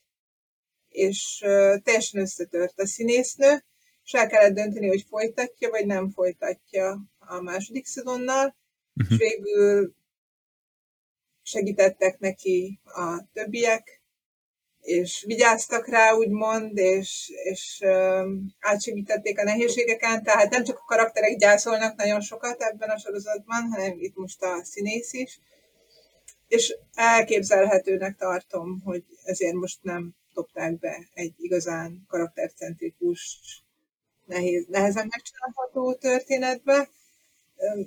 És 0.88 1.38
teljesen 1.82 2.20
összetört 2.20 2.80
a 2.80 2.86
színésznő, 2.86 3.64
és 4.04 4.12
el 4.12 4.28
kellett 4.28 4.54
dönteni, 4.54 4.88
hogy 4.88 5.04
folytatja, 5.08 5.70
vagy 5.70 5.86
nem 5.86 6.10
folytatja 6.10 7.00
a 7.18 7.40
második 7.40 7.86
szezonnal, 7.86 8.56
uh-huh. 8.94 9.12
és 9.12 9.16
végül 9.18 9.94
segítettek 11.42 12.18
neki 12.18 12.80
a 12.84 13.24
többiek, 13.32 14.01
és 14.82 15.24
vigyáztak 15.26 15.86
rá, 15.86 16.12
úgymond, 16.12 16.78
és, 16.78 17.30
és 17.44 17.80
um, 17.80 18.54
átsegítették 18.60 19.38
a 19.38 19.44
nehézségeken, 19.44 20.22
tehát 20.22 20.50
nem 20.50 20.64
csak 20.64 20.78
a 20.78 20.84
karakterek 20.86 21.36
gyászolnak 21.36 21.96
nagyon 21.96 22.20
sokat 22.20 22.62
ebben 22.62 22.88
a 22.90 22.98
sorozatban, 22.98 23.62
hanem 23.70 23.94
itt 23.98 24.16
most 24.16 24.42
a 24.42 24.64
színész 24.64 25.12
is, 25.12 25.40
és 26.48 26.76
elképzelhetőnek 26.94 28.16
tartom, 28.16 28.80
hogy 28.84 29.04
ezért 29.24 29.54
most 29.54 29.78
nem 29.82 30.14
dobták 30.34 30.78
be 30.78 31.08
egy 31.14 31.34
igazán 31.36 32.04
karaktercentrikus, 32.08 33.38
nehéz, 34.24 34.66
nehezen 34.68 35.08
megcsinálható 35.10 35.94
történetbe. 35.94 36.88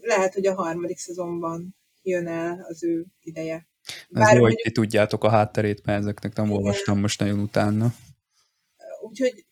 Lehet, 0.01 0.33
hogy 0.33 0.45
a 0.45 0.53
harmadik 0.53 0.97
szezonban 0.97 1.75
jön 2.03 2.27
el 2.27 2.65
az 2.69 2.83
ő 2.83 3.05
ideje. 3.23 3.67
Ez 4.11 4.31
jó, 4.31 4.41
hogy 4.41 4.55
ti 4.55 4.71
tudjátok 4.71 5.23
a 5.23 5.29
hátterét, 5.29 5.85
mert 5.85 5.99
ezeknek 5.99 6.35
nem 6.35 6.45
igen. 6.45 6.57
olvastam 6.57 6.99
most 6.99 7.19
nagyon 7.19 7.39
utána. 7.39 7.93
Úgyhogy 9.01 9.45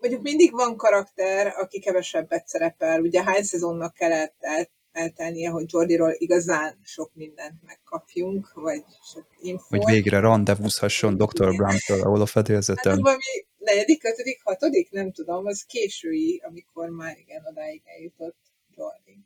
mondjuk 0.00 0.22
mindig 0.22 0.52
van 0.52 0.76
karakter, 0.76 1.46
aki 1.46 1.78
kevesebbet 1.78 2.48
szerepel. 2.48 3.00
Ugye 3.00 3.22
hány 3.22 3.42
szezonnak 3.42 3.94
kellett 3.94 4.36
el, 4.38 4.68
eltelnie, 4.92 5.50
hogy 5.50 5.64
Jordiról 5.68 6.14
igazán 6.18 6.78
sok 6.82 7.10
mindent 7.14 7.62
megkapjunk, 7.66 8.52
vagy 8.54 8.84
sok 9.12 9.26
infót. 9.40 9.82
Hogy 9.82 9.92
végre 9.92 10.20
rendezvúzhasson 10.20 11.16
Dr. 11.16 11.54
Grant-től 11.54 12.00
ahol 12.00 12.20
a 12.20 12.26
fedélzeten. 12.26 12.92
Hát 12.92 13.00
valami 13.00 13.46
negyedik, 13.58 14.04
ötödik, 14.04 14.40
hatodik, 14.42 14.90
nem 14.90 15.12
tudom, 15.12 15.46
az 15.46 15.62
késői, 15.62 16.42
amikor 16.44 16.88
már 16.88 17.18
igen, 17.18 17.42
odáig 17.50 17.82
eljutott 17.84 18.36
Jordi. 18.76 19.18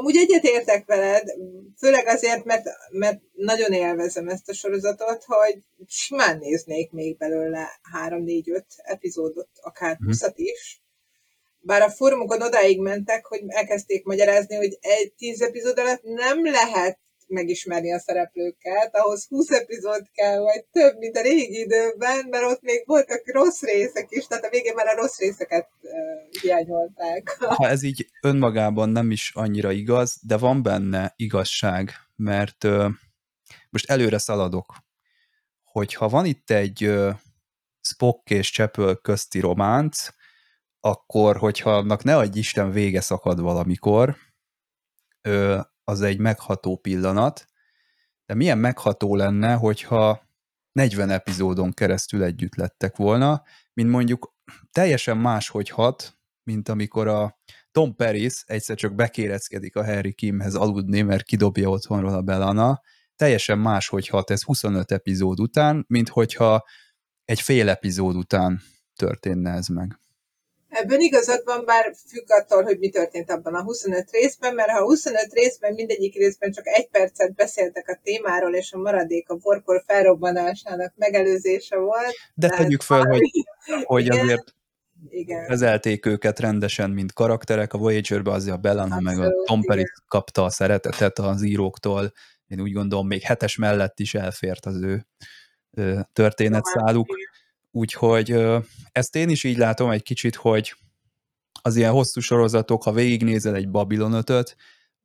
Amúgy 0.00 0.16
egyetértek 0.16 0.86
veled, 0.86 1.28
főleg 1.78 2.06
azért, 2.06 2.44
mert, 2.44 2.66
mert 2.90 3.20
nagyon 3.32 3.72
élvezem 3.72 4.28
ezt 4.28 4.48
a 4.48 4.52
sorozatot, 4.52 5.24
hogy 5.24 5.62
simán 5.86 6.38
néznék 6.38 6.90
még 6.90 7.16
belőle 7.16 7.80
3-4-5 8.06 8.62
epizódot, 8.76 9.48
akár 9.60 9.96
20 10.04 10.22
mhm. 10.22 10.32
is. 10.34 10.82
Bár 11.58 11.82
a 11.82 11.90
fórumokon 11.90 12.42
odáig 12.42 12.80
mentek, 12.80 13.26
hogy 13.26 13.42
elkezdték 13.46 14.04
magyarázni, 14.04 14.56
hogy 14.56 14.78
egy 14.80 15.12
10 15.12 15.40
epizód 15.40 15.78
alatt 15.78 16.02
nem 16.02 16.44
lehet 16.44 16.98
megismerni 17.30 17.92
a 17.92 17.98
szereplőket, 17.98 18.96
ahhoz 18.96 19.26
20 19.28 19.50
epizód 19.50 20.10
kell, 20.12 20.38
vagy 20.38 20.64
több, 20.72 20.98
mint 20.98 21.16
a 21.16 21.22
régi 21.22 21.58
időben, 21.60 22.26
mert 22.30 22.44
ott 22.44 22.62
még 22.62 22.82
voltak 22.86 23.22
rossz 23.32 23.62
részek 23.62 24.06
is, 24.08 24.26
tehát 24.26 24.44
a 24.44 24.48
végén 24.50 24.74
már 24.74 24.86
a 24.86 25.00
rossz 25.00 25.18
részeket 25.18 25.68
uh, 25.80 25.92
hiányolták. 26.40 27.36
Ha 27.60 27.68
ez 27.68 27.82
így 27.82 28.10
önmagában 28.22 28.88
nem 28.88 29.10
is 29.10 29.30
annyira 29.34 29.70
igaz, 29.70 30.18
de 30.22 30.36
van 30.36 30.62
benne 30.62 31.12
igazság, 31.16 31.90
mert 32.16 32.64
uh, 32.64 32.90
most 33.70 33.90
előre 33.90 34.18
szaladok, 34.18 34.74
hogyha 35.64 36.08
van 36.08 36.24
itt 36.24 36.50
egy 36.50 36.86
uh, 36.86 37.14
Spock 37.80 38.30
és 38.30 38.50
Csepöl 38.50 38.96
közti 38.96 39.40
románc, 39.40 40.06
akkor, 40.80 41.36
hogyha 41.36 41.76
annak 41.76 42.02
ne 42.02 42.16
adj 42.16 42.38
Isten 42.38 42.70
vége 42.70 43.00
szakad 43.00 43.40
valamikor, 43.40 44.16
az 45.84 46.00
egy 46.00 46.18
megható 46.18 46.76
pillanat, 46.76 47.46
de 48.26 48.34
milyen 48.34 48.58
megható 48.58 49.16
lenne, 49.16 49.54
hogyha 49.54 50.28
40 50.72 51.10
epizódon 51.10 51.72
keresztül 51.72 52.22
együtt 52.22 52.54
lettek 52.54 52.96
volna, 52.96 53.42
mint 53.72 53.90
mondjuk 53.90 54.34
teljesen 54.72 55.16
máshogy 55.16 55.68
hat, 55.68 56.18
mint 56.42 56.68
amikor 56.68 57.08
a 57.08 57.38
Tom 57.72 57.94
Paris 57.94 58.42
egyszer 58.46 58.76
csak 58.76 58.94
bekéreckedik 58.94 59.76
a 59.76 59.84
Harry 59.84 60.12
Kimhez 60.12 60.54
aludni, 60.54 61.02
mert 61.02 61.22
kidobja 61.22 61.68
otthonról 61.68 62.14
a 62.14 62.22
Belana, 62.22 62.80
teljesen 63.16 63.58
máshogy 63.58 64.08
hat 64.08 64.30
ez 64.30 64.42
25 64.42 64.92
epizód 64.92 65.40
után, 65.40 65.84
mint 65.88 66.08
hogyha 66.08 66.64
egy 67.24 67.40
fél 67.40 67.68
epizód 67.68 68.16
után 68.16 68.60
történne 68.96 69.50
ez 69.50 69.66
meg. 69.66 69.98
Ebben 70.70 71.00
igazad 71.00 71.42
van, 71.44 71.64
bár 71.64 71.94
függ 72.06 72.30
attól, 72.30 72.62
hogy 72.62 72.78
mi 72.78 72.88
történt 72.88 73.30
abban 73.30 73.54
a 73.54 73.62
25 73.62 74.10
részben, 74.10 74.54
mert 74.54 74.70
ha 74.70 74.82
25 74.82 75.32
részben 75.32 75.74
mindegyik 75.74 76.14
részben 76.14 76.52
csak 76.52 76.66
egy 76.66 76.88
percet 76.88 77.34
beszéltek 77.34 77.88
a 77.88 78.00
témáról, 78.02 78.54
és 78.54 78.72
a 78.72 78.78
maradék 78.78 79.28
a 79.28 79.34
borkor 79.36 79.82
felrobbanásának 79.86 80.92
megelőzése 80.96 81.76
volt. 81.76 82.14
De 82.34 82.48
tegyük 82.48 82.82
fel, 82.82 83.04
hogy, 83.04 83.30
hogy 83.84 84.04
Igen. 84.04 84.18
azért 84.18 84.54
Igen. 85.10 85.46
kezelték 85.46 86.06
őket 86.06 86.38
rendesen, 86.38 86.90
mint 86.90 87.12
karakterek. 87.12 87.72
A 87.72 87.78
Voyager-be 87.78 88.30
azért 88.30 88.56
a 88.56 88.60
Bellana 88.60 89.00
meg 89.00 89.18
a 89.18 89.22
Abszolút, 89.22 89.46
Tom 89.46 89.62
Perry 89.62 89.80
igen. 89.80 89.92
kapta 90.08 90.44
a 90.44 90.50
szeretetet 90.50 91.18
az 91.18 91.42
íróktól. 91.42 92.12
Én 92.46 92.60
úgy 92.60 92.72
gondolom, 92.72 93.06
még 93.06 93.22
hetes 93.22 93.56
mellett 93.56 93.98
is 93.98 94.14
elfért 94.14 94.66
az 94.66 94.82
ő 94.82 95.06
történetszáluk. 96.12 97.06
Úgyhogy 97.70 98.36
ezt 98.92 99.16
én 99.16 99.28
is 99.28 99.44
így 99.44 99.56
látom 99.56 99.90
egy 99.90 100.02
kicsit, 100.02 100.34
hogy 100.34 100.74
az 101.62 101.76
ilyen 101.76 101.92
hosszú 101.92 102.20
sorozatok, 102.20 102.82
ha 102.82 102.92
végignézel 102.92 103.54
egy 103.54 103.70
Babylon 103.70 104.12
5 104.12 104.56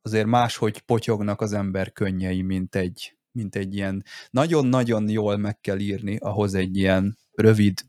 azért 0.02 0.26
máshogy 0.26 0.80
potyognak 0.80 1.40
az 1.40 1.52
ember 1.52 1.92
könnyei, 1.92 2.42
mint 2.42 2.74
egy, 2.74 3.16
mint 3.32 3.56
egy 3.56 3.74
ilyen 3.74 4.04
nagyon-nagyon 4.30 5.08
jól 5.08 5.36
meg 5.36 5.60
kell 5.60 5.78
írni 5.78 6.16
ahhoz 6.16 6.54
egy 6.54 6.76
ilyen 6.76 7.18
rövid 7.32 7.80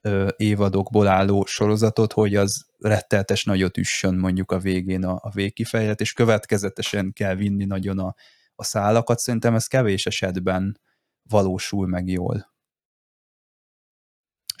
ö, 0.00 0.28
évadokból 0.36 1.06
álló 1.06 1.44
sorozatot, 1.44 2.12
hogy 2.12 2.34
az 2.34 2.66
retteltes 2.78 3.44
nagyot 3.44 3.76
üssön 3.76 4.14
mondjuk 4.14 4.50
a 4.50 4.58
végén 4.58 5.04
a, 5.04 5.18
a 5.22 5.30
végkifejlet, 5.30 6.00
és 6.00 6.12
következetesen 6.12 7.12
kell 7.12 7.34
vinni 7.34 7.64
nagyon 7.64 7.98
a, 7.98 8.14
a 8.54 8.64
szálakat. 8.64 9.18
Szerintem 9.18 9.54
ez 9.54 9.66
kevés 9.66 10.06
esetben 10.06 10.80
valósul 11.28 11.86
meg 11.86 12.08
jól. 12.08 12.51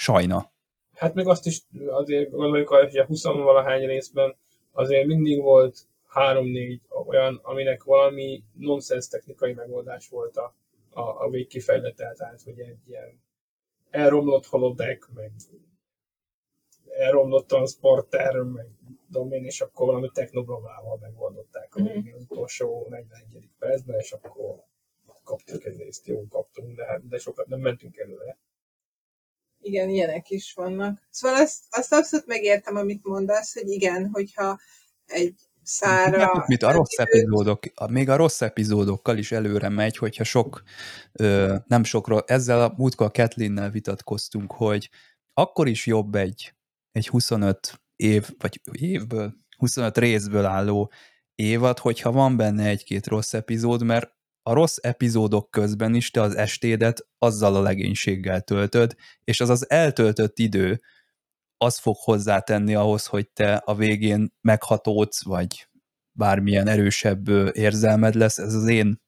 Sajna. 0.02 0.52
Hát 0.94 1.14
meg 1.14 1.26
azt 1.26 1.46
is 1.46 1.62
azért 1.88 2.30
gondoljuk, 2.30 2.68
hogy 2.68 2.96
a 2.96 3.04
20 3.04 3.24
valahány 3.24 3.86
részben 3.86 4.36
azért 4.72 5.06
mindig 5.06 5.42
volt 5.42 5.86
három-négy 6.06 6.80
olyan, 7.06 7.40
aminek 7.42 7.84
valami 7.84 8.42
nonsens 8.52 9.08
technikai 9.08 9.52
megoldás 9.52 10.08
volt 10.08 10.36
a, 10.36 10.54
a, 10.90 11.00
a 11.00 11.28
végkifejlete, 11.30 12.14
tehát 12.16 12.42
hogy 12.42 12.58
egy 12.58 12.78
ilyen 12.88 13.22
elromlott 13.90 14.46
holodeck, 14.46 15.08
meg 15.14 15.32
elromlott 16.88 17.46
transporter, 17.46 18.36
meg 18.36 18.66
tudom 19.06 19.32
én, 19.32 19.44
és 19.44 19.60
akkor 19.60 19.86
valami 19.86 20.10
technoblogával 20.14 20.98
megoldották 21.00 21.74
a 21.74 21.80
az 22.16 22.26
utolsó 22.28 22.86
41. 22.90 23.48
percben, 23.58 23.98
és 23.98 24.12
akkor 24.12 24.64
kaptuk 25.24 25.64
egy 25.64 25.76
részt, 25.76 26.06
jó 26.06 26.26
kaptunk, 26.28 26.76
de, 26.76 26.86
hát- 26.86 27.08
de 27.08 27.18
sokat 27.18 27.46
nem 27.46 27.60
mentünk 27.60 27.96
előre. 27.96 28.38
Igen, 29.62 29.88
ilyenek 29.88 30.30
is 30.30 30.52
vannak. 30.52 31.00
Szóval 31.10 31.40
azt, 31.40 31.58
azt 31.70 31.92
abszolút 31.92 32.26
megértem, 32.26 32.76
amit 32.76 33.04
mondasz, 33.04 33.54
hogy 33.54 33.70
igen, 33.70 34.08
hogyha 34.12 34.58
egy 35.06 35.34
szára... 35.62 36.10
Tudjátok 36.10 36.46
mit, 36.46 36.62
a 36.62 36.72
rossz 36.72 36.98
epizódok, 36.98 37.60
még 37.90 38.08
a 38.08 38.16
rossz 38.16 38.40
epizódokkal 38.40 39.16
is 39.16 39.32
előre 39.32 39.68
megy, 39.68 39.96
hogyha 39.96 40.24
sok, 40.24 40.62
ö, 41.12 41.56
nem 41.66 41.84
sokról, 41.84 42.24
ezzel 42.26 42.62
a 42.62 42.74
múltkor 42.76 43.06
a 43.06 43.10
Kathlyn-nel 43.10 43.70
vitatkoztunk, 43.70 44.52
hogy 44.52 44.90
akkor 45.32 45.68
is 45.68 45.86
jobb 45.86 46.14
egy, 46.14 46.54
egy 46.92 47.08
25 47.08 47.80
év, 47.96 48.30
vagy 48.38 48.60
évből, 48.72 49.34
25 49.56 49.98
részből 49.98 50.44
álló 50.44 50.90
évad, 51.34 51.78
hogyha 51.78 52.12
van 52.12 52.36
benne 52.36 52.66
egy-két 52.66 53.06
rossz 53.06 53.34
epizód, 53.34 53.82
mert 53.82 54.10
a 54.42 54.52
rossz 54.52 54.76
epizódok 54.80 55.50
közben 55.50 55.94
is 55.94 56.10
te 56.10 56.20
az 56.20 56.36
estédet 56.36 57.06
azzal 57.18 57.54
a 57.54 57.62
legénységgel 57.62 58.40
töltöd, 58.40 58.94
és 59.24 59.40
az 59.40 59.48
az 59.48 59.70
eltöltött 59.70 60.38
idő, 60.38 60.80
az 61.56 61.78
fog 61.78 61.96
hozzátenni 61.96 62.74
ahhoz, 62.74 63.06
hogy 63.06 63.28
te 63.28 63.54
a 63.54 63.74
végén 63.74 64.32
meghatódsz, 64.40 65.24
vagy 65.24 65.68
bármilyen 66.12 66.68
erősebb 66.68 67.28
érzelmed 67.52 68.14
lesz, 68.14 68.38
ez 68.38 68.54
az 68.54 68.68
én, 68.68 69.00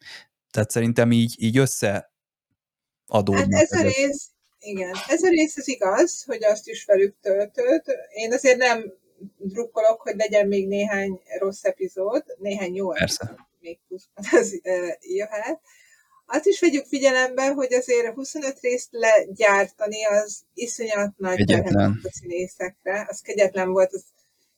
tehát 0.51 0.71
szerintem 0.71 1.13
így, 1.13 1.35
így 1.39 1.59
összeadódnak. 1.59 3.53
Hát 3.53 3.63
ez 3.63 3.73
a 3.73 3.83
rész, 3.83 4.31
igen, 4.59 4.95
ez 5.09 5.23
a 5.23 5.29
rész 5.29 5.57
az 5.57 5.69
igaz, 5.69 6.23
hogy 6.25 6.45
azt 6.45 6.69
is 6.69 6.85
velük 6.85 7.17
töltöd. 7.21 7.83
Én 8.13 8.33
azért 8.33 8.57
nem 8.57 8.93
drukkolok, 9.37 10.01
hogy 10.01 10.17
legyen 10.17 10.47
még 10.49 10.69
néhány 10.69 11.21
rossz 11.39 11.65
epizód, 11.65 12.25
néhány 12.39 12.75
jó 12.75 12.89
Persze. 12.89 13.25
epizód, 13.25 13.47
még 13.65 13.79
plusz 13.89 14.09
az 14.33 14.61
uh, 14.63 14.89
jöhet. 15.01 15.61
Azt 16.27 16.47
is 16.47 16.61
vegyük 16.61 16.87
figyelembe, 16.87 17.53
hogy 17.53 17.73
azért 17.73 18.15
25 18.15 18.61
részt 18.61 18.89
legyártani 18.91 20.05
az 20.05 20.43
iszonyat 20.55 21.17
nagy 21.17 21.45
terhet 21.47 21.75
a 21.75 22.11
színészekre. 22.11 23.07
Az 23.09 23.21
kegyetlen 23.21 23.71
volt, 23.71 23.93
az 23.93 24.05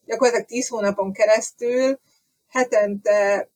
gyakorlatilag 0.05 0.47
10 0.47 0.69
hónapon 0.69 1.13
keresztül 1.13 2.01
hetente 2.49 3.51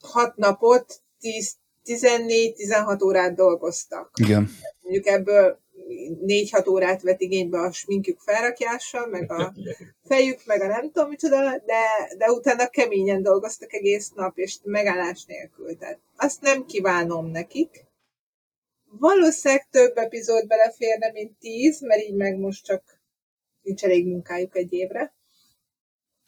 6 0.00 0.36
napot, 0.36 1.02
10 1.20 1.56
14-16 1.84 3.04
órát 3.04 3.34
dolgoztak 3.34 4.10
Igen. 4.20 4.50
mondjuk 4.80 5.06
ebből 5.06 5.61
4-6 6.26 6.68
órát 6.68 7.02
vett 7.02 7.20
igénybe 7.20 7.58
a 7.58 7.72
sminkjük 7.72 8.18
felrakjása, 8.18 9.06
meg 9.06 9.32
a 9.32 9.52
fejük, 10.08 10.40
meg 10.46 10.60
a 10.60 10.66
nem 10.66 10.90
tudom 10.90 11.08
micsoda, 11.08 11.58
de, 11.66 12.14
de 12.18 12.30
utána 12.30 12.68
keményen 12.68 13.22
dolgoztak 13.22 13.72
egész 13.72 14.10
nap, 14.10 14.38
és 14.38 14.58
megállás 14.64 15.24
nélkül. 15.24 15.76
Tehát 15.78 15.98
azt 16.16 16.40
nem 16.40 16.66
kívánom 16.66 17.30
nekik. 17.30 17.84
Valószínűleg 18.98 19.68
több 19.70 19.96
epizód 19.96 20.46
beleférne, 20.46 21.10
mint 21.12 21.38
10, 21.38 21.80
mert 21.80 22.02
így 22.02 22.14
meg 22.14 22.38
most 22.38 22.64
csak 22.64 23.00
nincs 23.62 23.84
elég 23.84 24.06
munkájuk 24.06 24.56
egy 24.56 24.72
évre. 24.72 25.14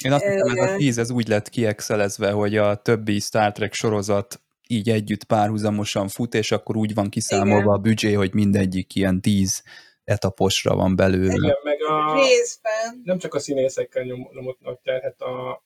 Én 0.05 0.13
azt 0.13 0.25
hiszem, 0.25 0.59
ez 0.59 0.71
a 0.71 0.77
tíz 0.77 0.99
ez 0.99 1.11
úgy 1.11 1.29
lett 1.29 1.49
kiexelezve, 1.49 2.31
hogy 2.31 2.57
a 2.57 2.83
többi 2.83 3.21
Star 3.21 3.53
Trek 3.53 3.73
sorozat 3.73 4.41
így 4.75 4.91
együtt 4.91 5.25
párhuzamosan 5.25 6.09
fut, 6.09 6.35
és 6.35 6.53
akkor 6.53 6.77
úgy 6.77 6.95
van 6.95 7.09
kiszámolva 7.09 7.61
Igen. 7.61 7.75
a 7.75 7.79
büdzsé, 7.79 8.13
hogy 8.13 8.35
mindegyik 8.35 8.95
ilyen 8.95 9.21
tíz 9.21 9.63
etaposra 10.05 10.75
van 10.75 10.97
belőle. 10.97 11.35
Igen, 11.35 11.57
meg 11.63 11.83
a, 11.83 12.15
Részben. 12.15 13.01
nem 13.05 13.19
csak 13.19 13.35
a 13.35 13.39
színészekkel 13.39 14.03
nyom, 14.03 14.29
nyomott 14.33 14.61
nagy 14.61 14.79
terhet, 14.79 15.21
a 15.21 15.63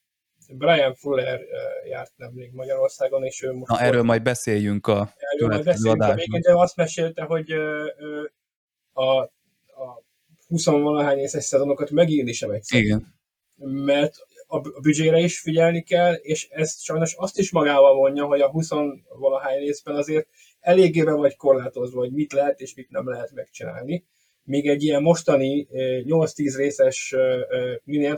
Brian 0.48 0.94
Fuller 0.94 1.40
járt 1.88 2.12
nemrég 2.16 2.52
Magyarországon, 2.52 3.24
és 3.24 3.42
ő 3.42 3.52
most 3.52 3.70
Na, 3.70 3.80
erről 3.80 4.02
majd 4.02 4.22
beszéljünk 4.22 4.86
a 4.86 5.14
erről 5.16 5.48
majd 5.48 5.64
beszélünk 5.64 6.02
a 6.02 6.14
végén, 6.14 6.40
de 6.40 6.54
azt 6.54 6.76
mesélte, 6.76 7.22
hogy 7.22 7.52
a, 8.92 9.20
a 9.22 10.02
20-valahány 10.48 11.16
észes 11.16 11.44
szezonokat 11.44 11.90
megírni 11.90 12.32
sem 12.32 12.50
egyszer. 12.50 12.80
Igen. 12.80 13.16
Mert 13.64 14.26
a 14.50 14.60
büdzsére 14.80 15.18
is 15.18 15.40
figyelni 15.40 15.82
kell, 15.82 16.14
és 16.14 16.48
ez 16.50 16.80
sajnos 16.80 17.14
azt 17.14 17.38
is 17.38 17.52
magával 17.52 17.94
vonja, 17.94 18.24
hogy 18.24 18.40
a 18.40 18.50
20-valahány 18.50 19.58
részben 19.58 19.94
azért 19.94 20.28
eléggé 20.60 21.02
be 21.02 21.12
vagy 21.12 21.36
korlátozva, 21.36 21.98
hogy 21.98 22.12
mit 22.12 22.32
lehet 22.32 22.60
és 22.60 22.74
mit 22.74 22.90
nem 22.90 23.08
lehet 23.08 23.32
megcsinálni. 23.32 24.04
Míg 24.42 24.68
egy 24.68 24.82
ilyen 24.82 25.02
mostani 25.02 25.68
ö, 25.70 26.00
8-10 26.04 26.54
részes 26.56 27.14
minél 27.84 28.16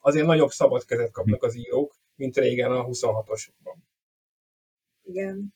azért 0.00 0.26
nagyobb 0.26 0.50
szabad 0.50 0.84
kezet 0.84 1.10
kapnak 1.10 1.42
az 1.42 1.56
írók, 1.56 1.96
mint 2.14 2.36
régen 2.36 2.70
a 2.70 2.84
26-osokban. 2.84 3.76
Igen. 5.02 5.54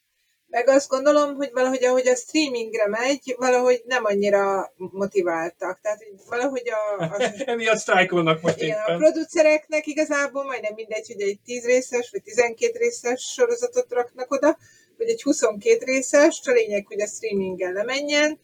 Meg 0.53 0.69
azt 0.69 0.89
gondolom, 0.89 1.35
hogy 1.35 1.51
valahogy 1.53 1.85
ahogy 1.85 2.07
a 2.07 2.15
streamingre 2.15 2.89
megy, 2.89 3.35
valahogy 3.39 3.83
nem 3.87 4.05
annyira 4.05 4.73
motiváltak. 4.77 5.81
Tehát 5.81 5.99
hogy 5.99 6.21
valahogy 6.29 6.71
a, 6.71 7.03
a 7.03 7.33
Emiatt 7.51 7.79
sztrájkolnak 7.79 8.41
most 8.43 8.63
Igen, 8.63 8.79
a 8.79 8.81
éppen. 8.81 8.99
producereknek 8.99 9.87
igazából 9.87 10.45
majdnem 10.45 10.73
mindegy, 10.75 11.07
hogy 11.07 11.21
egy 11.21 11.39
10 11.45 11.65
részes 11.65 12.11
vagy 12.11 12.23
12 12.23 12.79
részes 12.79 13.23
sorozatot 13.23 13.93
raknak 13.93 14.33
oda, 14.33 14.59
vagy 14.99 15.09
egy 15.09 15.23
22 15.23 15.85
részes, 15.85 16.41
a 16.45 16.51
lényeg, 16.53 16.87
hogy 16.87 17.01
a 17.01 17.07
streamingen 17.07 17.73
lemenjen, 17.73 18.41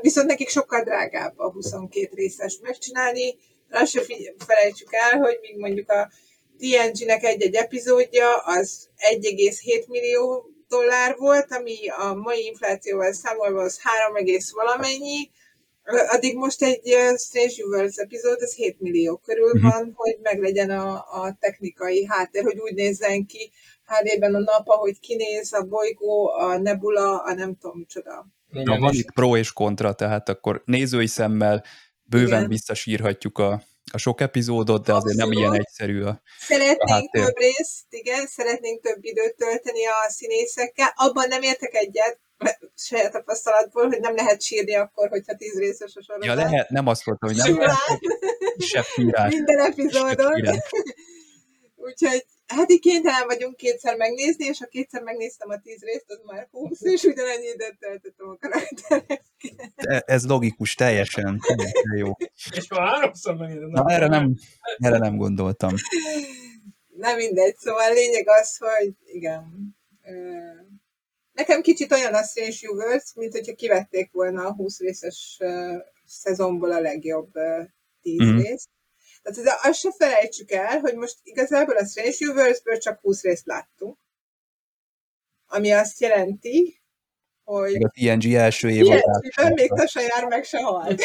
viszont 0.00 0.26
nekik 0.26 0.48
sokkal 0.48 0.82
drágább 0.82 1.38
a 1.38 1.50
22 1.50 2.08
részes 2.14 2.58
megcsinálni. 2.62 3.36
Azt 3.70 3.90
se 3.90 4.02
felejtsük 4.46 4.88
el, 4.90 5.18
hogy 5.18 5.38
még 5.42 5.58
mondjuk 5.58 5.90
a 5.90 6.10
TNG-nek 6.58 7.24
egy-egy 7.24 7.54
epizódja 7.54 8.36
az 8.36 8.88
1,7 9.20 9.86
millió 9.86 10.50
dollár 10.68 11.16
volt, 11.16 11.52
ami 11.52 11.88
a 11.88 12.14
mai 12.14 12.44
inflációval 12.44 13.12
számolva 13.12 13.62
az 13.62 13.80
3, 13.82 14.16
egész 14.16 14.52
valamennyi, 14.52 15.30
Addig 15.86 16.36
most 16.36 16.62
egy 16.62 16.94
Strange 17.16 17.64
Worlds 17.64 17.96
epizód, 17.96 18.40
az 18.40 18.54
7 18.54 18.80
millió 18.80 19.16
körül 19.16 19.50
Mhm. 19.52 19.66
van, 19.66 19.92
hogy 19.94 20.18
meglegyen 20.22 20.70
a, 20.70 20.92
a 20.94 21.36
technikai 21.40 22.06
háttér, 22.06 22.42
hogy 22.42 22.58
úgy 22.58 22.74
nézzen 22.74 23.26
ki 23.26 23.50
HD-ben 23.84 24.34
a 24.34 24.38
nap, 24.38 24.68
ahogy 24.68 24.98
kinéz 25.00 25.52
a 25.52 25.62
bolygó, 25.62 26.28
a 26.28 26.58
nebula, 26.58 27.22
a 27.22 27.34
nem 27.34 27.56
tudom 27.56 27.78
micsoda. 27.78 28.26
Na, 28.48 28.78
van 28.78 28.94
itt 28.94 29.12
pro 29.12 29.36
és 29.36 29.52
kontra, 29.52 29.92
tehát 29.92 30.28
akkor 30.28 30.62
nézői 30.64 31.06
szemmel 31.06 31.64
bőven 32.02 32.38
Igen. 32.38 32.48
visszasírhatjuk 32.48 33.38
a, 33.38 33.62
a 33.92 33.98
sok 33.98 34.20
epizódot, 34.20 34.84
de 34.84 34.92
azért 34.92 35.16
nem 35.16 35.28
Abszolút. 35.28 35.48
ilyen 35.48 35.60
egyszerű 35.60 36.02
a... 36.02 36.22
Szeretnénk 36.38 37.04
A 37.04 37.18
több 37.18 37.36
részt, 37.36 37.86
igen, 37.88 38.26
szeretnénk 38.26 38.82
több 38.82 39.04
időt 39.04 39.36
tölteni 39.36 39.86
a 39.86 40.08
színészekkel. 40.08 40.92
Abban 40.94 41.28
nem 41.28 41.42
értek 41.42 41.74
egyet, 41.74 42.20
saját 42.74 43.12
tapasztalatból, 43.12 43.86
hogy 43.86 44.00
nem 44.00 44.14
lehet 44.14 44.42
sírni 44.42 44.74
akkor, 44.74 45.08
hogyha 45.08 45.36
tíz 45.36 45.58
részes 45.58 45.94
a 45.94 46.02
sorozat. 46.02 46.24
Ja, 46.24 46.34
lehet, 46.34 46.68
nem 46.68 46.86
azt 46.86 47.06
mondtam, 47.06 47.28
hogy 47.28 47.38
nem 47.38 47.58
lehet. 47.58 48.00
Kisebb 48.56 48.84
sírás. 48.84 49.32
Minden 49.32 49.58
epizódon. 49.58 50.42
Úgyhogy 51.88 52.24
hát 52.46 52.70
így 52.70 52.80
kénytelen 52.80 53.26
vagyunk 53.26 53.56
kétszer 53.56 53.96
megnézni, 53.96 54.44
és 54.44 54.58
ha 54.58 54.66
kétszer 54.66 55.02
megnéztem 55.02 55.48
a 55.50 55.58
tíz 55.60 55.82
részt, 55.82 56.04
az 56.06 56.20
már 56.24 56.48
húsz, 56.50 56.80
és 56.82 57.02
ugyanennyi 57.02 57.46
időt 57.46 57.78
töltöttem 57.78 58.28
a 58.28 58.36
karakterek. 58.36 59.22
E- 59.76 60.02
Ez 60.06 60.26
logikus, 60.26 60.74
teljesen, 60.74 61.40
teljesen 61.46 61.96
jó. 61.96 62.10
És 62.56 62.68
ha 62.68 62.80
háromszor 62.80 63.36
megnézem. 63.36 63.68
Na, 63.68 63.84
erre 63.90 64.06
nem, 64.06 64.34
erre 64.78 64.98
nem 64.98 65.16
gondoltam. 65.16 65.74
Nem 66.96 67.16
mindegy, 67.16 67.56
szóval 67.56 67.90
a 67.90 67.92
lényeg 67.92 68.28
az, 68.28 68.56
hogy 68.56 68.94
igen. 69.04 69.74
Nekem 71.32 71.60
kicsit 71.62 71.92
olyan 71.92 72.14
a 72.14 72.22
Strange 72.22 72.56
Universe, 72.70 73.12
mint 73.16 73.32
hogyha 73.32 73.54
kivették 73.54 74.12
volna 74.12 74.46
a 74.46 74.52
20 74.54 74.78
részes 74.78 75.38
szezonból 76.06 76.72
a 76.72 76.80
legjobb 76.80 77.36
ö, 77.36 77.62
10 78.02 78.18
Mhm. 78.18 78.36
részt. 78.36 78.68
Tehát 79.34 79.64
azt 79.64 79.78
se 79.78 79.92
felejtsük 79.98 80.50
el, 80.50 80.78
hogy 80.78 80.94
most 80.94 81.16
igazából 81.22 81.76
a 81.76 81.86
Strange 81.86 82.16
Universe-ből 82.20 82.78
csak 82.78 83.00
20 83.00 83.22
részt 83.22 83.46
láttunk. 83.46 83.98
Ami 85.46 85.72
azt 85.72 86.00
jelenti, 86.00 86.80
hogy 87.44 87.72
Még 87.72 87.84
a 87.84 87.88
TNG 87.88 88.34
első 88.34 88.68
ilyen 88.68 88.84
évadát 88.86 89.54
még 89.54 89.68
Tasa 89.68 90.00
jár 90.00 90.24
meg 90.24 90.44
se 90.44 90.58
halt. 90.62 91.02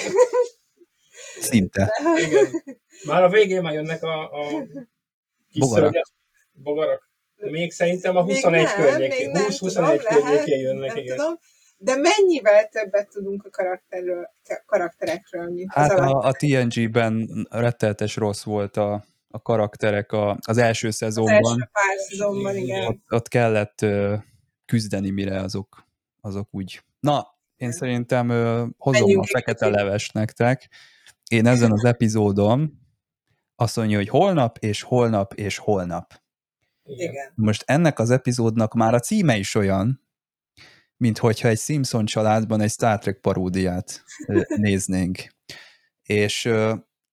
szinte. 1.40 1.94
Igen. 2.28 2.64
Már 3.06 3.24
a 3.24 3.30
végén 3.30 3.62
már 3.62 3.74
jönnek 3.74 4.04
a, 4.04 4.24
a 4.24 4.48
kis 5.50 5.60
Bogarak. 5.60 5.84
szörnyek, 5.84 6.06
bogarak. 6.52 7.10
Még 7.36 7.72
szerintem 7.72 8.16
a 8.16 8.24
Még 8.24 8.36
21 8.36 8.64
nem, 8.64 8.76
környékén, 8.76 9.32
még 9.32 9.36
nem 9.36 9.46
20-21 9.50 9.58
tudom, 9.58 9.84
lehet, 9.84 10.04
környékén 10.06 10.60
jönnek, 10.60 10.94
nem 10.94 11.04
igen. 11.04 11.18
tudom. 11.18 11.40
De 11.84 11.96
mennyivel 11.96 12.68
többet 12.68 13.10
tudunk 13.10 13.46
a 13.46 13.50
karakterről, 13.50 14.30
karakterekről, 14.66 15.50
mint 15.50 15.74
Hát 15.74 15.92
az 15.92 16.00
a, 16.00 16.18
a 16.18 16.32
TNG-ben 16.32 17.30
retteltes 17.50 18.16
rossz 18.16 18.44
volt 18.44 18.78
a, 18.78 19.06
a 19.28 19.42
karakterek 19.42 20.12
a, 20.12 20.38
az 20.48 20.58
első 20.58 20.88
Az 20.88 20.96
szezonban. 20.96 21.36
első 21.36 21.70
pár 21.72 21.98
szezonban, 22.10 22.56
igen. 22.56 22.86
Ott, 22.88 23.02
ott 23.10 23.28
kellett 23.28 23.82
ö, 23.82 24.16
küzdeni, 24.66 25.10
mire 25.10 25.40
azok, 25.40 25.88
azok 26.22 26.48
úgy. 26.52 26.84
Na, 27.00 27.28
én 27.56 27.72
szerintem 27.72 28.30
ö, 28.30 28.66
hozom 28.78 29.02
Menjünk 29.02 29.24
a 29.24 29.28
fekete 29.28 29.66
kicsit. 29.66 29.82
leves 29.82 30.10
nektek. 30.10 30.70
Én 31.30 31.46
ezen 31.46 31.72
az 31.72 31.84
epizódon 31.86 32.80
azt 33.56 33.76
mondja, 33.76 33.98
hogy 33.98 34.10
holnap, 34.10 34.58
és 34.58 34.82
holnap, 34.82 35.34
és 35.34 35.58
holnap. 35.58 36.14
Igen. 36.84 37.32
Most 37.36 37.64
ennek 37.66 38.00
az 38.00 38.10
epizódnak 38.10 38.74
már 38.74 38.94
a 38.94 39.00
címe 39.00 39.38
is 39.38 39.56
olyan, 39.56 40.02
mint 41.02 41.18
hogyha 41.18 41.48
egy 41.48 41.60
Simpson 41.60 42.06
családban 42.06 42.62
egy 42.62 42.70
Star 42.70 43.00
Trek 43.00 43.20
paródiát 43.20 44.04
néznénk. 44.56 45.36
És 46.04 46.46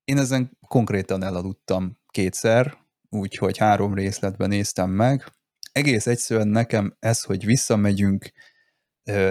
én 0.04 0.18
ezen 0.18 0.58
konkrétan 0.66 1.22
elaludtam 1.22 1.98
kétszer, 2.08 2.76
úgyhogy 3.10 3.58
három 3.58 3.94
részletben 3.94 4.48
néztem 4.48 4.90
meg. 4.90 5.32
Egész 5.72 6.06
egyszerűen 6.06 6.48
nekem 6.48 6.96
ez, 6.98 7.22
hogy 7.22 7.44
visszamegyünk 7.44 8.32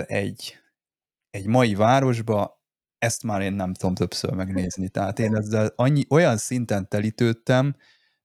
egy, 0.05 0.58
egy 1.30 1.45
mai 1.45 1.76
városba, 1.76 2.64
ezt 2.97 3.24
már 3.24 3.41
én 3.41 3.53
nem 3.53 3.74
tudom 3.74 3.95
többször 3.95 4.32
megnézni. 4.32 4.89
Tehát 4.89 5.20
én 5.20 5.36
ezzel 5.36 5.74
annyi, 5.76 6.05
olyan 6.10 6.38
szinten 6.38 6.88
telítődtem, 6.88 7.76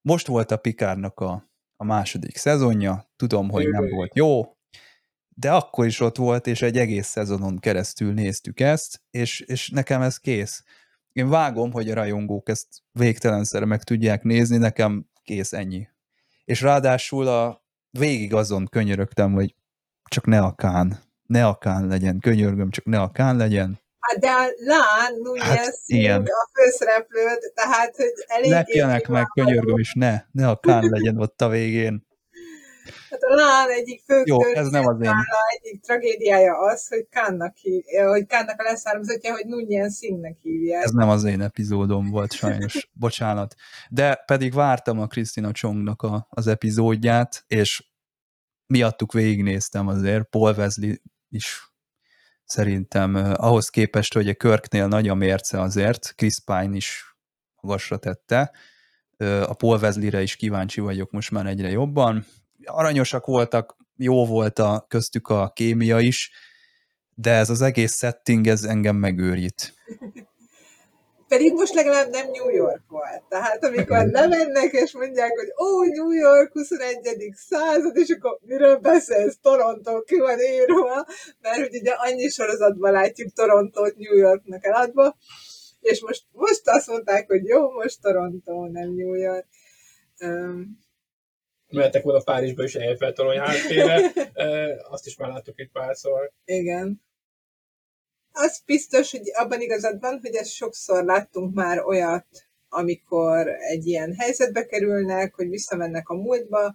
most 0.00 0.26
volt 0.26 0.50
a 0.50 0.56
Pikárnak 0.56 1.20
a, 1.20 1.50
a 1.76 1.84
második 1.84 2.36
szezonja, 2.36 3.10
tudom, 3.16 3.50
hogy 3.50 3.68
nem 3.68 3.88
volt 3.88 4.14
jó, 4.14 4.56
de 5.34 5.52
akkor 5.52 5.86
is 5.86 6.00
ott 6.00 6.16
volt, 6.16 6.46
és 6.46 6.62
egy 6.62 6.78
egész 6.78 7.06
szezonon 7.06 7.58
keresztül 7.58 8.12
néztük 8.12 8.60
ezt, 8.60 9.02
és, 9.10 9.40
és 9.40 9.68
nekem 9.68 10.02
ez 10.02 10.16
kész. 10.16 10.62
Én 11.12 11.28
vágom, 11.28 11.72
hogy 11.72 11.90
a 11.90 11.94
rajongók 11.94 12.48
ezt 12.48 12.66
végtelenszer 12.92 13.64
meg 13.64 13.82
tudják 13.82 14.22
nézni, 14.22 14.56
nekem 14.56 15.06
kész 15.22 15.52
ennyi. 15.52 15.88
És 16.44 16.60
ráadásul 16.60 17.26
a 17.26 17.64
végig 17.90 18.34
azon 18.34 18.66
könyörögtem, 18.66 19.32
hogy 19.32 19.54
csak 20.10 20.26
ne 20.26 20.40
a 20.40 20.54
kán, 20.54 20.98
ne 21.26 21.46
a 21.46 21.54
kán 21.54 21.86
legyen, 21.86 22.18
könyörgöm, 22.18 22.70
csak 22.70 22.84
ne 22.84 23.00
a 23.00 23.10
kán 23.10 23.36
legyen. 23.36 23.80
Hát 23.98 24.20
de 24.20 24.28
a 24.28 24.46
Lán 24.66 25.12
Núñez 25.22 25.42
Hát, 25.42 25.82
igen. 25.86 26.22
a 26.22 26.50
főszereplőd, 26.52 27.52
tehát 27.54 27.96
hogy 27.96 28.12
elég 28.26 28.50
Lepjenek 28.50 29.08
meg, 29.08 29.26
könyörgöm, 29.26 29.78
és 29.78 29.92
ne, 29.92 30.22
ne 30.30 30.48
a 30.48 30.56
kán 30.56 30.84
legyen 30.88 31.18
ott 31.18 31.40
a 31.40 31.48
végén. 31.48 32.06
Hát 33.10 33.22
a 33.22 33.34
Lán 33.34 33.70
egyik 33.70 34.02
fő 34.06 34.22
Jó, 34.24 34.44
ez 34.44 34.68
nem 34.68 34.86
az 34.86 35.00
én. 35.02 35.12
egyik 35.60 35.80
tragédiája 35.82 36.58
az, 36.58 36.88
hogy 36.88 37.06
Kánnak, 37.10 37.56
hív, 37.56 37.82
hogy 38.08 38.26
Kánnak 38.26 38.60
a 38.60 38.62
leszármazottja, 38.62 39.32
hogy 39.32 39.44
Núñez 39.46 39.88
Szingnek 39.88 40.36
hívják. 40.42 40.84
Ez 40.84 40.90
nem 40.90 41.08
az 41.08 41.24
én 41.24 41.40
epizódom 41.40 42.10
volt, 42.10 42.32
sajnos. 42.32 42.88
Bocsánat. 42.92 43.54
De 43.90 44.14
pedig 44.26 44.54
vártam 44.54 45.00
a 45.00 45.06
Krisztina 45.06 45.52
Csongnak 45.52 46.02
a, 46.02 46.26
az 46.30 46.46
epizódját, 46.46 47.44
és 47.46 47.84
miattuk 48.66 49.12
végignéztem 49.12 49.88
azért. 49.88 50.24
Paul 50.24 50.54
Wesley 50.56 50.92
is 51.28 51.72
szerintem 52.44 53.16
eh, 53.16 53.44
ahhoz 53.44 53.68
képest, 53.68 54.14
hogy 54.14 54.28
a 54.28 54.34
Körknél 54.34 54.86
nagy 54.86 55.08
a 55.08 55.14
mérce 55.14 55.60
azért, 55.60 56.12
Chris 56.16 56.40
Pine 56.44 56.76
is 56.76 57.16
magasra 57.60 57.96
tette. 57.96 58.50
Eh, 59.16 59.50
A 59.50 59.54
Paul 59.54 59.78
Wesley-re 59.78 60.22
is 60.22 60.36
kíváncsi 60.36 60.80
vagyok 60.80 61.10
most 61.10 61.30
már 61.30 61.46
egyre 61.46 61.68
jobban. 61.68 62.26
Aranyosak 62.64 63.26
voltak, 63.26 63.76
jó 63.96 64.26
volt 64.26 64.58
a 64.58 64.84
köztük 64.88 65.28
a 65.28 65.52
kémia 65.54 65.98
is, 65.98 66.30
de 67.14 67.30
ez 67.30 67.50
az 67.50 67.62
egész 67.62 67.96
setting, 67.96 68.46
ez 68.46 68.62
engem 68.64 68.96
megőrít. 68.96 69.74
Pedig 71.28 71.52
most 71.52 71.74
legalább 71.74 72.10
nem 72.10 72.30
New 72.30 72.48
York 72.48 72.82
volt. 72.88 73.22
Tehát 73.28 73.64
amikor 73.64 74.06
lemennek 74.18 74.72
és 74.72 74.92
mondják, 74.92 75.30
hogy 75.38 75.66
ó, 75.66 75.82
New 75.82 76.10
York 76.10 76.52
21. 76.52 77.32
század, 77.34 77.96
és 77.96 78.08
akkor 78.10 78.38
miről 78.40 78.76
beszélsz? 78.76 79.38
Toronto 79.42 80.02
ki 80.02 80.18
van 80.18 80.38
írva, 80.40 81.06
mert 81.40 81.56
hogy 81.56 81.76
ugye 81.80 81.92
annyi 81.92 82.28
sorozatban 82.28 82.92
látjuk 82.92 83.32
Torontót 83.32 83.96
New 83.96 84.16
Yorknak 84.16 84.64
eladva, 84.64 85.16
és 85.80 86.02
most, 86.02 86.24
most 86.32 86.62
azt 86.64 86.86
mondták, 86.86 87.26
hogy 87.26 87.44
jó, 87.44 87.70
most 87.70 88.00
Toronto, 88.00 88.66
nem 88.66 88.94
New 88.94 89.14
York. 89.14 89.46
Um, 90.20 90.81
Mehettek 91.72 92.02
volna 92.02 92.22
Párizsba 92.22 92.64
is 92.64 92.74
Eiffel 92.74 93.12
torony 93.12 93.38
háttérre, 93.38 94.12
Ö, 94.34 94.74
azt 94.90 95.06
is 95.06 95.16
már 95.16 95.30
láttuk 95.30 95.60
itt 95.60 95.72
párszor. 95.72 96.32
igen. 96.44 97.02
Az 98.32 98.62
biztos, 98.66 99.10
hogy 99.10 99.30
abban 99.34 99.60
igazad 99.60 100.00
van, 100.00 100.18
hogy 100.22 100.34
ezt 100.34 100.52
sokszor 100.52 101.04
láttunk 101.04 101.54
már 101.54 101.84
olyat, 101.84 102.26
amikor 102.68 103.48
egy 103.48 103.86
ilyen 103.86 104.14
helyzetbe 104.18 104.66
kerülnek, 104.66 105.34
hogy 105.34 105.48
visszamennek 105.48 106.08
a 106.08 106.14
múltba. 106.14 106.74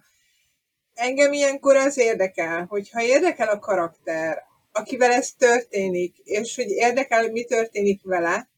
Engem 0.94 1.32
ilyenkor 1.32 1.76
az 1.76 1.98
érdekel, 1.98 2.64
hogyha 2.64 3.02
érdekel 3.02 3.48
a 3.48 3.58
karakter, 3.58 4.42
akivel 4.72 5.12
ez 5.12 5.32
történik, 5.32 6.16
és 6.18 6.56
hogy 6.56 6.70
érdekel, 6.70 7.22
hogy 7.22 7.32
mi 7.32 7.44
történik 7.44 8.00
vele, 8.02 8.48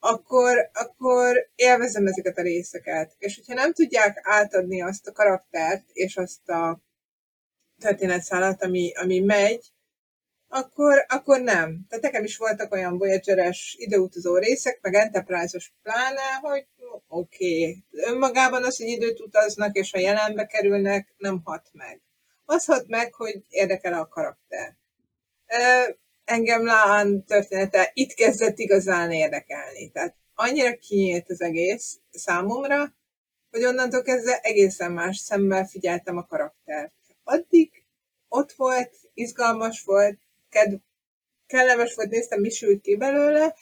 akkor, 0.00 0.70
akkor 0.72 1.50
élvezem 1.54 2.06
ezeket 2.06 2.38
a 2.38 2.42
részeket. 2.42 3.14
És 3.18 3.36
hogyha 3.36 3.54
nem 3.54 3.72
tudják 3.72 4.20
átadni 4.22 4.82
azt 4.82 5.06
a 5.06 5.12
karaktert, 5.12 5.84
és 5.92 6.16
azt 6.16 6.48
a 6.48 6.80
történetszálat, 7.78 8.62
ami, 8.62 8.92
ami 8.94 9.20
megy, 9.20 9.72
akkor, 10.48 11.04
akkor 11.08 11.40
nem. 11.40 11.86
Tehát 11.88 12.04
nekem 12.04 12.24
is 12.24 12.36
voltak 12.36 12.72
olyan 12.72 12.98
Voyager-es 12.98 13.76
időutazó 13.78 14.36
részek, 14.36 14.78
meg 14.82 14.94
Enterprise-os 14.94 15.72
pláne, 15.82 16.32
hogy 16.40 16.66
oké, 17.08 17.60
okay. 17.60 17.84
önmagában 17.90 18.64
az, 18.64 18.76
hogy 18.76 18.86
időt 18.86 19.20
utaznak, 19.20 19.76
és 19.76 19.92
a 19.92 19.98
jelenbe 19.98 20.46
kerülnek, 20.46 21.14
nem 21.16 21.40
hat 21.44 21.68
meg. 21.72 22.02
Az 22.44 22.64
hat 22.64 22.86
meg, 22.86 23.14
hogy 23.14 23.44
érdekel 23.48 23.92
a 23.92 24.08
karakter. 24.08 24.76
Engem 26.30 26.64
Lán 26.64 27.24
története 27.24 27.90
itt 27.94 28.12
kezdett 28.12 28.58
igazán 28.58 29.10
érdekelni. 29.10 29.90
Tehát 29.90 30.14
annyira 30.34 30.76
kinyílt 30.76 31.30
az 31.30 31.40
egész 31.40 31.98
számomra, 32.10 32.94
hogy 33.50 33.64
onnantól 33.64 34.02
kezdve 34.02 34.38
egészen 34.42 34.92
más 34.92 35.18
szemmel 35.18 35.66
figyeltem 35.66 36.16
a 36.16 36.26
karaktert. 36.26 36.92
Addig 37.24 37.84
ott 38.28 38.52
volt, 38.52 38.90
izgalmas 39.14 39.82
volt, 39.82 40.18
kedv, 40.48 40.74
kellemes 41.46 41.94
volt, 41.94 42.10
néztem, 42.10 42.40
mi 42.40 42.50
sült 42.50 42.80
ki 42.80 42.96
belőle, 42.96 43.54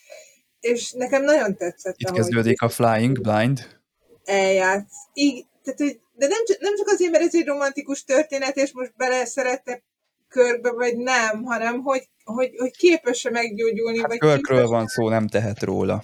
és 0.60 0.92
nekem 0.92 1.22
nagyon 1.22 1.56
tetszett, 1.56 1.94
Itt 1.98 2.08
ahogy 2.08 2.20
kezdődik 2.20 2.62
a 2.62 2.68
Flying 2.68 3.20
Blind. 3.20 3.80
eljátsz. 4.24 4.96
Így, 5.12 5.46
tehát, 5.62 5.80
hogy, 5.80 6.00
de 6.14 6.26
nem 6.26 6.44
csak, 6.44 6.60
nem 6.60 6.76
csak 6.76 6.88
azért, 6.88 7.10
mert 7.10 7.24
ez 7.24 7.34
egy 7.34 7.46
romantikus 7.46 8.04
történet, 8.04 8.56
és 8.56 8.72
most 8.72 8.92
bele 8.96 9.24
szerettek 9.24 9.82
körbe, 10.28 10.72
vagy 10.72 10.96
nem, 10.96 11.42
hanem 11.42 11.80
hogy, 11.80 12.02
hogy, 12.24 12.50
hogy 12.56 12.76
képes-e 12.76 13.30
meggyógyulni, 13.30 13.98
Hát 13.98 14.08
vagy 14.08 14.18
Körkről 14.18 14.56
képes- 14.56 14.72
van 14.72 14.86
szó, 14.86 15.08
nem 15.08 15.26
tehet 15.26 15.62
róla. 15.62 16.02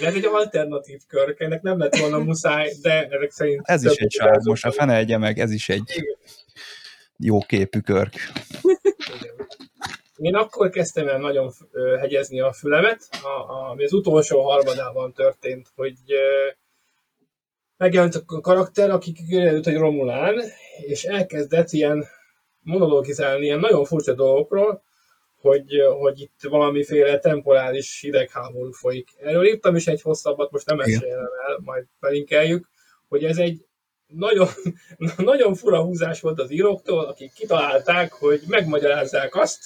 De 0.00 0.06
ez 0.06 0.14
egy 0.14 0.24
alternatív 0.26 1.00
kör, 1.08 1.34
ennek 1.38 1.62
nem 1.62 1.78
lett 1.78 1.96
volna 1.96 2.18
muszáj, 2.18 2.72
de 2.82 3.06
ezek 3.06 3.30
szerint... 3.30 3.60
Ez 3.64 3.84
is 3.84 3.96
egy 3.96 4.10
sármos, 4.10 4.64
a 4.64 4.70
fene 4.72 4.96
egye 4.96 5.18
meg, 5.18 5.38
ez 5.38 5.50
is 5.50 5.68
egy 5.68 6.02
jó 7.16 7.38
képű 7.40 7.78
körk. 7.78 8.14
én 10.16 10.34
akkor 10.34 10.70
kezdtem 10.70 11.08
el 11.08 11.18
nagyon 11.18 11.52
hegyezni 12.00 12.40
a 12.40 12.52
fülemet, 12.52 13.08
ami 13.70 13.84
az 13.84 13.92
utolsó 13.92 14.40
harmadában 14.40 15.12
történt, 15.12 15.68
hogy 15.74 15.94
megjelent 17.76 18.14
a 18.14 18.40
karakter, 18.40 18.90
aki 18.90 19.12
kiderült, 19.12 19.64
hogy 19.64 19.76
Romulán, 19.76 20.42
és 20.86 21.04
elkezdett 21.04 21.70
ilyen 21.70 22.06
monologizálni 22.62 23.44
ilyen 23.44 23.58
nagyon 23.58 23.84
furcsa 23.84 24.14
dolgokról, 24.14 24.82
hogy, 25.40 25.80
hogy 26.00 26.20
itt 26.20 26.40
valamiféle 26.48 27.18
temporális 27.18 28.00
hidegháború 28.00 28.72
folyik. 28.72 29.08
Erről 29.20 29.46
írtam 29.46 29.76
is 29.76 29.86
egy 29.86 30.02
hosszabbat, 30.02 30.50
most 30.50 30.66
nem 30.66 30.76
mesélem 30.76 31.18
el, 31.48 31.58
majd 31.64 31.84
belinkeljük, 32.00 32.68
hogy 33.08 33.24
ez 33.24 33.38
egy 33.38 33.64
nagyon, 34.06 34.48
nagyon 35.16 35.54
fura 35.54 35.82
húzás 35.82 36.20
volt 36.20 36.40
az 36.40 36.50
íróktól, 36.50 37.04
akik 37.04 37.32
kitalálták, 37.32 38.12
hogy 38.12 38.40
megmagyarázzák 38.46 39.34
azt, 39.34 39.60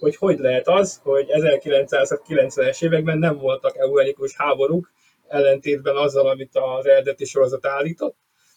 hogy 0.00 0.16
hogy 0.16 0.38
lehet 0.38 0.68
az, 0.68 1.00
hogy 1.02 1.26
1990-es 1.28 2.84
években 2.84 3.18
nem 3.18 3.38
voltak 3.38 3.76
eugenikus 3.76 4.36
háborúk, 4.36 4.92
ellentétben 5.28 5.96
azzal, 5.96 6.28
amit 6.28 6.56
az 6.56 6.86
eredeti 6.86 7.24
sorozat 7.24 7.66
állított. 7.66 8.16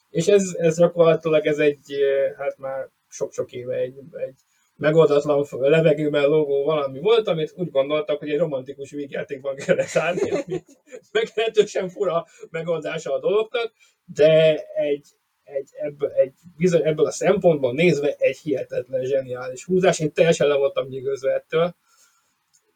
És 0.09 0.27
ez, 0.27 0.55
ez 0.57 0.77
gyakorlatilag 0.77 1.45
ez 1.45 1.57
egy, 1.57 1.95
hát 2.37 2.57
már 2.57 2.89
sok-sok 3.09 3.51
éve 3.51 3.75
egy, 3.75 3.97
egy 4.11 4.39
megoldatlan 4.75 5.45
levegőben 5.51 6.27
lógó 6.27 6.63
valami 6.63 6.99
volt, 6.99 7.27
amit 7.27 7.53
úgy 7.55 7.71
gondoltak, 7.71 8.19
hogy 8.19 8.29
egy 8.29 8.37
romantikus 8.37 8.91
vígjátékban 8.91 9.55
kell 9.55 9.81
szállni, 9.81 10.29
ami 10.41 10.63
meglehetősen 11.11 11.89
fura 11.89 12.25
megoldása 12.49 13.13
a 13.13 13.19
dolognak, 13.19 13.73
de 14.05 14.63
egy, 14.75 15.07
egy, 15.43 15.69
ebből, 15.71 16.11
egy 16.11 16.33
bizony, 16.57 16.81
ebből 16.83 17.05
a 17.05 17.11
szempontból 17.11 17.73
nézve 17.73 18.15
egy 18.17 18.37
hihetetlen 18.37 19.03
zseniális 19.03 19.65
húzás. 19.65 19.99
Én 19.99 20.13
teljesen 20.13 20.47
le 20.47 20.55
voltam 20.55 20.87
nyűgözve 20.87 21.33
ettől. 21.33 21.75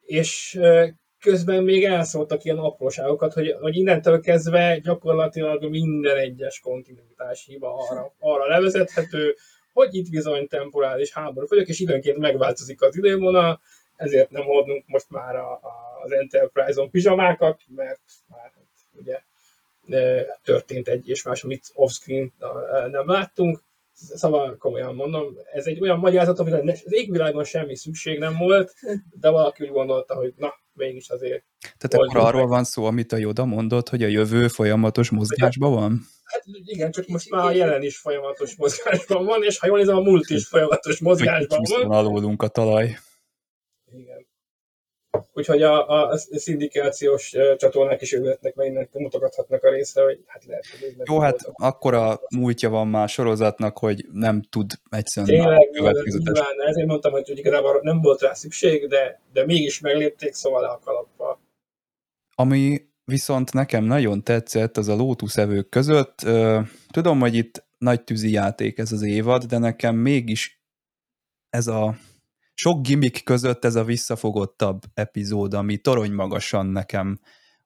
És 0.01 0.59
közben 1.19 1.63
még 1.63 1.84
elszóltak 1.84 2.43
ilyen 2.43 2.57
apróságokat, 2.57 3.34
hogy, 3.34 3.55
hogy 3.59 3.75
innentől 3.75 4.19
kezdve 4.19 4.79
gyakorlatilag 4.79 5.69
minden 5.69 6.17
egyes 6.17 6.59
kontinuitás 6.59 7.45
hiba 7.45 7.75
arra, 7.75 8.13
arra 8.19 8.47
levezethető, 8.47 9.36
hogy 9.74 9.95
itt 9.95 10.09
bizony 10.09 10.47
temporális 10.47 11.13
háború 11.13 11.45
vagyok, 11.49 11.67
és 11.67 11.80
időnként 11.80 12.17
megváltozik 12.17 12.82
az 12.82 12.97
idővonal, 12.97 13.61
ezért 13.95 14.30
nem 14.30 14.43
hordunk 14.43 14.84
most 14.88 15.09
már 15.09 15.36
a, 15.36 15.51
a, 15.51 16.01
az 16.03 16.11
Enterprise-on 16.11 16.89
pizsamákat, 16.89 17.61
mert 17.76 18.01
már 18.28 18.41
hát, 18.41 18.53
ugye 18.91 19.19
történt 20.43 20.88
egy 20.88 21.09
és 21.09 21.24
más, 21.24 21.43
amit 21.43 21.71
off-screen 21.74 22.34
nem 22.91 23.07
láttunk. 23.07 23.61
Szóval 23.93 24.57
komolyan 24.57 24.95
mondom, 24.95 25.38
ez 25.51 25.65
egy 25.65 25.82
olyan 25.82 25.99
magyarázat, 25.99 26.39
amire 26.39 26.71
az 26.71 26.93
égvilágon 26.93 27.43
semmi 27.43 27.76
szükség 27.76 28.19
nem 28.19 28.38
volt, 28.38 28.74
de 29.19 29.30
valaki 29.30 29.63
úgy 29.63 29.71
gondolta, 29.71 30.15
hogy 30.15 30.34
na, 30.38 30.53
mégis 30.74 31.09
azért. 31.09 31.43
Tehát 31.78 32.07
akkor 32.07 32.17
arról 32.17 32.47
van 32.47 32.63
szó, 32.63 32.86
amit 32.86 33.11
a 33.11 33.17
Joda 33.17 33.45
mondott, 33.45 33.89
hogy 33.89 34.03
a 34.03 34.07
jövő 34.07 34.47
folyamatos 34.47 35.09
mozgásban 35.09 35.74
van? 35.74 36.01
Hát 36.34 36.43
igen, 36.65 36.91
csak 36.91 37.07
most 37.07 37.29
már 37.29 37.45
a 37.45 37.51
jelen 37.51 37.84
is 37.84 37.97
folyamatos 37.97 38.55
mozgásban 38.55 39.25
van, 39.25 39.43
és 39.43 39.59
ha 39.59 39.67
jól 39.67 39.77
nézem, 39.77 39.95
a 39.95 40.01
múlt 40.01 40.29
is 40.29 40.47
folyamatos 40.47 40.99
mozgásban 40.99 41.61
van. 41.63 41.91
alólunk 41.91 42.41
a 42.41 42.47
talaj. 42.47 42.97
Igen. 43.91 44.27
Úgyhogy 45.34 45.61
a, 45.61 45.88
a, 45.89 46.17
szindikációs 46.17 47.36
csatornák 47.57 48.01
is 48.01 48.13
örülhetnek, 48.13 48.55
mert 48.55 48.69
innen 48.69 48.89
mutogathatnak 48.93 49.63
a 49.63 49.69
részre, 49.69 50.03
hogy 50.03 50.23
hát 50.25 50.45
lehet, 50.45 50.65
hogy 50.79 50.95
Jó, 51.03 51.19
hát 51.19 51.39
akkor 51.53 51.93
a 51.93 52.21
múltja 52.36 52.69
van 52.69 52.88
már 52.88 53.09
sorozatnak, 53.09 53.77
hogy 53.77 54.05
nem 54.11 54.41
tud 54.41 54.71
egyszerűen 54.89 55.39
Tényleg, 55.39 55.69
nyilván, 55.69 55.95
ezért 56.65 56.88
mondtam, 56.88 57.11
hogy, 57.11 57.38
igazából 57.38 57.79
nem 57.81 58.01
volt 58.01 58.21
rá 58.21 58.34
szükség, 58.34 58.88
de, 58.88 59.21
de 59.34 59.45
mégis 59.45 59.79
meglépték, 59.79 60.34
szóval 60.34 60.61
le 60.61 60.67
a 60.67 60.79
kalappal. 60.84 61.39
Ami 62.36 62.91
viszont 63.05 63.53
nekem 63.53 63.83
nagyon 63.83 64.23
tetszett, 64.23 64.77
az 64.77 64.87
a 64.87 64.95
Lotus 64.95 65.37
evők 65.37 65.69
között. 65.69 66.27
Tudom, 66.91 67.19
hogy 67.19 67.35
itt 67.35 67.65
nagy 67.77 68.03
tűzi 68.03 68.31
játék 68.31 68.77
ez 68.77 68.91
az 68.91 69.01
évad, 69.01 69.43
de 69.43 69.57
nekem 69.57 69.95
mégis 69.95 70.61
ez 71.49 71.67
a 71.67 71.97
sok 72.53 72.81
gimmick 72.81 73.23
között 73.23 73.65
ez 73.65 73.75
a 73.75 73.83
visszafogottabb 73.83 74.81
epizód, 74.93 75.53
ami 75.53 75.77
torony 75.77 76.11
magasan 76.11 76.65
nekem 76.65 77.19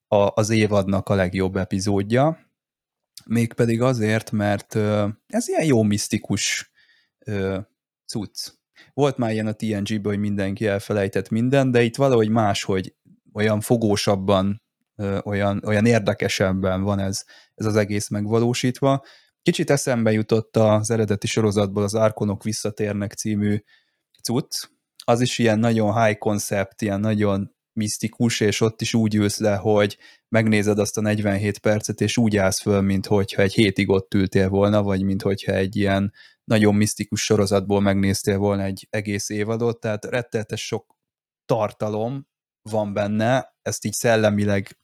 a, 0.07 0.31
az 0.33 0.49
évadnak 0.49 1.09
a 1.09 1.15
legjobb 1.15 1.55
epizódja. 1.55 2.39
Mégpedig 3.25 3.81
azért, 3.81 4.31
mert 4.31 4.75
ez 5.27 5.47
ilyen 5.47 5.65
jó 5.65 5.83
misztikus 5.83 6.71
cucc. 8.05 8.51
Volt 8.93 9.17
már 9.17 9.31
ilyen 9.31 9.47
a 9.47 9.53
TNG-ből, 9.53 10.11
hogy 10.11 10.19
mindenki 10.19 10.67
elfelejtett 10.67 11.29
minden, 11.29 11.71
de 11.71 11.81
itt 11.81 11.95
valahogy 11.95 12.29
máshogy 12.29 12.95
olyan 13.33 13.61
fogósabban, 13.61 14.61
olyan, 15.23 15.61
olyan 15.65 15.85
érdekesebben 15.85 16.83
van 16.83 16.99
ez, 16.99 17.23
ez 17.55 17.65
az 17.65 17.75
egész 17.75 18.07
megvalósítva. 18.09 19.05
Kicsit 19.41 19.69
eszembe 19.69 20.11
jutott 20.11 20.57
az 20.57 20.91
eredeti 20.91 21.27
sorozatból 21.27 21.83
az 21.83 21.95
Árkonok 21.95 22.43
visszatérnek 22.43 23.13
című 23.13 23.63
cucc, 24.23 24.67
az 25.05 25.21
is 25.21 25.37
ilyen 25.37 25.59
nagyon 25.59 26.03
high 26.03 26.17
concept, 26.17 26.81
ilyen 26.81 26.99
nagyon 26.99 27.55
misztikus, 27.73 28.39
és 28.39 28.61
ott 28.61 28.81
is 28.81 28.93
úgy 28.93 29.15
ülsz 29.15 29.39
le, 29.39 29.55
hogy 29.55 29.97
megnézed 30.29 30.79
azt 30.79 30.97
a 30.97 31.01
47 31.01 31.59
percet, 31.59 32.01
és 32.01 32.17
úgy 32.17 32.37
állsz 32.37 32.61
föl, 32.61 32.81
mint 32.81 33.05
hogyha 33.05 33.41
egy 33.41 33.53
hétig 33.53 33.89
ott 33.89 34.13
ültél 34.13 34.49
volna, 34.49 34.83
vagy 34.83 35.03
mint 35.03 35.21
hogyha 35.21 35.51
egy 35.51 35.75
ilyen 35.75 36.13
nagyon 36.43 36.75
misztikus 36.75 37.23
sorozatból 37.23 37.81
megnéztél 37.81 38.37
volna 38.37 38.63
egy 38.63 38.87
egész 38.89 39.29
évadot, 39.29 39.79
tehát 39.79 40.05
retteltes 40.05 40.65
sok 40.65 40.95
tartalom 41.45 42.27
van 42.61 42.93
benne, 42.93 43.55
ezt 43.61 43.85
így 43.85 43.93
szellemileg 43.93 44.79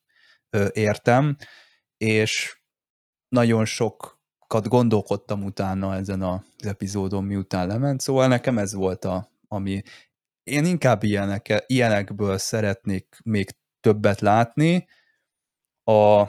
értem, 0.74 1.38
és 1.98 2.62
nagyon 3.28 3.66
sokat 3.66 4.68
gondolkodtam 4.68 5.44
utána 5.44 5.96
ezen 5.96 6.22
az 6.22 6.66
epizódon, 6.66 7.24
miután 7.24 7.68
lement, 7.68 8.00
szóval 8.00 8.28
nekem 8.28 8.58
ez 8.58 8.74
volt 8.74 9.06
a, 9.06 9.32
ami 9.48 9.82
én 10.44 10.66
inkább 10.66 11.04
ilyenek, 11.04 11.64
ilyenekből 11.68 12.38
szeretnék 12.38 13.20
még 13.24 13.50
többet 13.80 14.22
látni. 14.22 14.88
A, 15.84 16.26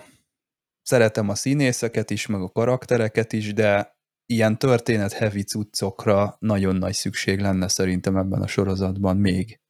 szeretem 0.82 1.28
a 1.28 1.34
színészeket 1.34 2.10
is, 2.10 2.26
meg 2.26 2.40
a 2.40 2.50
karaktereket 2.50 3.32
is, 3.32 3.52
de 3.52 3.98
ilyen 4.26 4.58
történet 4.58 5.12
heavy 5.12 5.42
cuccokra 5.42 6.36
nagyon 6.38 6.76
nagy 6.76 6.92
szükség 6.92 7.40
lenne 7.40 7.68
szerintem 7.68 8.16
ebben 8.16 8.42
a 8.42 8.46
sorozatban 8.46 9.16
még. 9.16 9.60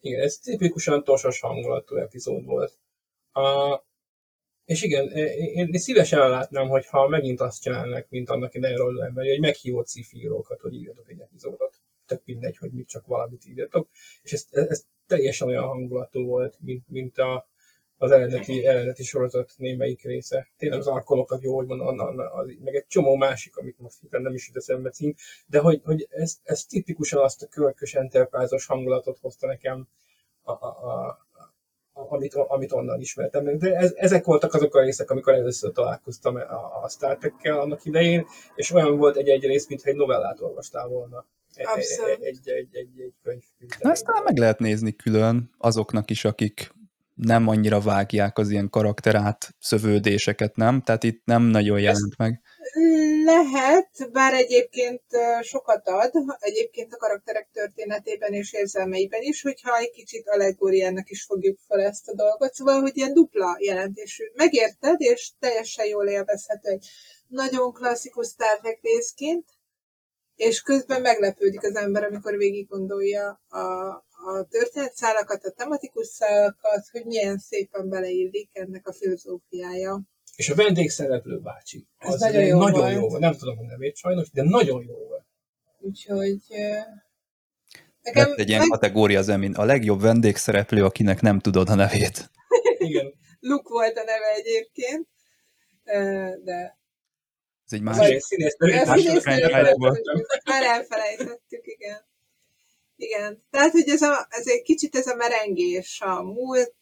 Igen, 0.00 0.20
ez 0.20 0.36
tipikusan 0.36 1.04
tosos 1.04 1.40
hangulatú 1.40 1.96
epizód 1.96 2.44
volt. 2.44 2.78
A, 3.34 3.82
és 4.64 4.82
igen, 4.82 5.08
én, 5.08 5.68
én 5.72 5.78
szívesen 5.78 6.28
látnám, 6.30 6.68
hogyha 6.68 7.08
megint 7.08 7.40
azt 7.40 7.62
csinálnak, 7.62 8.06
mint 8.08 8.30
annak 8.30 8.54
idején 8.54 8.78
ember, 8.78 9.26
hogy 9.26 9.40
meghívott 9.40 9.86
szifírókat, 9.86 10.60
hogy 10.60 10.74
írjatok 10.74 11.10
egy 11.10 11.20
epizódot 11.20 11.80
tök 12.06 12.22
mindegy, 12.24 12.56
hogy 12.56 12.72
mit 12.72 12.88
csak 12.88 13.06
valamit 13.06 13.46
írjatok. 13.46 13.88
És 14.22 14.32
ez, 14.32 14.46
ez 14.50 14.86
teljesen 15.06 15.48
olyan 15.48 15.64
hangulatú 15.64 16.26
volt, 16.26 16.56
mint, 16.60 16.88
mint 16.88 17.18
a, 17.18 17.48
az 17.96 18.10
eredeti, 18.10 18.66
eredeti 18.66 19.02
sorozat 19.02 19.54
némelyik 19.56 20.02
része. 20.02 20.48
Tényleg 20.56 20.78
az 20.78 20.86
arkolokat 20.86 21.42
jó, 21.42 21.56
hogy 21.56 21.66
mondom, 21.66 22.18
az, 22.18 22.50
meg 22.64 22.74
egy 22.74 22.86
csomó 22.86 23.16
másik, 23.16 23.56
amit 23.56 23.78
most 23.78 23.96
nem 24.10 24.34
is 24.34 24.46
jut 24.46 24.56
eszembe 24.56 24.90
cím, 24.90 25.14
de 25.46 25.58
hogy, 25.58 25.80
hogy 25.84 26.06
ez, 26.10 26.36
ez 26.42 26.64
tipikusan 26.64 27.22
azt 27.22 27.42
a 27.42 27.46
kölkös 27.46 27.94
enterprise 27.94 28.58
hangulatot 28.66 29.18
hozta 29.18 29.46
nekem, 29.46 29.88
a, 30.42 30.52
a, 30.52 31.23
amit, 31.94 32.34
amit 32.34 32.72
onnan 32.72 33.00
ismertem. 33.00 33.58
De 33.58 33.76
ez, 33.76 33.92
ezek 33.96 34.24
voltak 34.24 34.54
azok 34.54 34.74
a 34.74 34.82
részek, 34.82 35.10
amikor 35.10 35.34
először 35.34 35.72
találkoztam 35.72 36.36
a, 36.36 36.82
a 36.82 36.88
Star 36.88 37.16
Trek-kel 37.16 37.60
annak 37.60 37.84
idején, 37.84 38.26
és 38.54 38.70
olyan 38.70 38.96
volt 38.96 39.16
egy-egy 39.16 39.44
rész, 39.44 39.68
mintha 39.68 39.90
egy 39.90 39.96
novellát 39.96 40.40
olvastál 40.40 40.88
volna. 40.88 41.26
Abszolút. 41.62 42.22
Egy, 42.22 42.40
egy, 42.44 42.68
egy, 42.72 43.00
egy 43.00 43.12
könyv. 43.22 43.42
Na, 43.80 43.90
ezt 43.90 44.04
talán 44.04 44.22
meg 44.22 44.38
lehet 44.38 44.58
nézni 44.58 44.92
külön 44.92 45.50
azoknak 45.58 46.10
is, 46.10 46.24
akik 46.24 46.73
nem 47.14 47.48
annyira 47.48 47.80
vágják 47.80 48.38
az 48.38 48.50
ilyen 48.50 48.70
karakterát, 48.70 49.54
szövődéseket, 49.58 50.56
nem? 50.56 50.82
Tehát 50.82 51.02
itt 51.02 51.24
nem 51.24 51.42
nagyon 51.42 51.80
jelent 51.80 52.16
meg. 52.16 52.40
Lehet, 53.24 54.10
bár 54.12 54.34
egyébként 54.34 55.02
sokat 55.42 55.88
ad, 55.88 56.10
egyébként 56.38 56.92
a 56.92 56.96
karakterek 56.96 57.48
történetében 57.52 58.32
és 58.32 58.52
érzelmeiben 58.52 59.22
is, 59.22 59.42
hogyha 59.42 59.78
egy 59.78 59.90
kicsit 59.90 60.28
allegóriának 60.28 61.10
is 61.10 61.24
fogjuk 61.24 61.58
fel 61.68 61.80
ezt 61.80 62.08
a 62.08 62.14
dolgot. 62.14 62.54
Szóval, 62.54 62.80
hogy 62.80 62.96
ilyen 62.96 63.14
dupla 63.14 63.56
jelentésű. 63.58 64.24
Megérted, 64.34 64.96
és 64.98 65.32
teljesen 65.38 65.86
jól 65.86 66.06
élvezhető 66.06 66.70
egy 66.70 66.86
nagyon 67.28 67.72
klasszikus 67.72 68.26
Star 68.26 68.58
Trek 68.60 68.78
részként, 68.82 69.44
és 70.36 70.60
közben 70.60 71.00
meglepődik 71.00 71.62
az 71.62 71.76
ember, 71.76 72.04
amikor 72.04 72.36
végig 72.36 72.68
gondolja 72.68 73.40
a, 73.48 73.88
a 74.26 74.46
történetszálakat, 74.50 75.44
a 75.44 75.50
tematikus 75.50 76.06
szálakat, 76.06 76.88
hogy 76.92 77.04
milyen 77.04 77.38
szépen 77.38 77.88
beleillik 77.88 78.50
ennek 78.52 78.88
a 78.88 78.92
filozófiája. 78.92 80.02
És 80.36 80.48
a 80.48 80.54
vendégszereplő 80.54 81.38
bácsi. 81.38 81.86
Az, 81.98 82.12
az 82.14 82.20
nagyon, 82.20 82.44
jó, 82.44 82.58
nagyon 82.58 82.80
volt. 82.80 82.92
jó 82.92 83.08
volt. 83.08 83.20
Nem 83.20 83.32
tudom 83.32 83.58
a 83.58 83.62
nevét 83.62 83.96
sajnos, 83.96 84.30
de 84.30 84.42
nagyon 84.42 84.84
jó 84.86 84.94
volt. 84.94 85.24
Úgyhogy... 85.78 86.38
Nekem 88.02 88.28
Lett 88.28 88.38
egy 88.38 88.48
ilyen 88.48 88.60
meg... 88.60 88.68
kategória 88.68 89.18
az 89.18 89.28
emin. 89.28 89.54
A 89.54 89.64
legjobb 89.64 90.00
vendégszereplő, 90.00 90.84
akinek 90.84 91.20
nem 91.20 91.38
tudod 91.38 91.68
a 91.68 91.74
nevét. 91.74 92.30
Igen. 92.88 93.14
Luke 93.40 93.68
volt 93.68 93.96
a 93.96 94.04
neve 94.04 94.34
egyébként, 94.36 95.08
de... 96.44 96.78
Ez 97.66 97.72
egy 97.72 97.82
másik. 97.82 98.22
Már 100.44 100.62
elfelejtettük, 100.62 101.66
igen. 101.66 102.06
Igen. 102.96 103.42
Tehát, 103.50 103.70
hogy 103.70 103.88
ez, 103.88 104.02
a, 104.02 104.26
ez 104.30 104.46
egy 104.46 104.62
kicsit 104.62 104.96
ez 104.96 105.06
a 105.06 105.14
merengés, 105.14 106.00
a 106.00 106.22
múlt, 106.22 106.74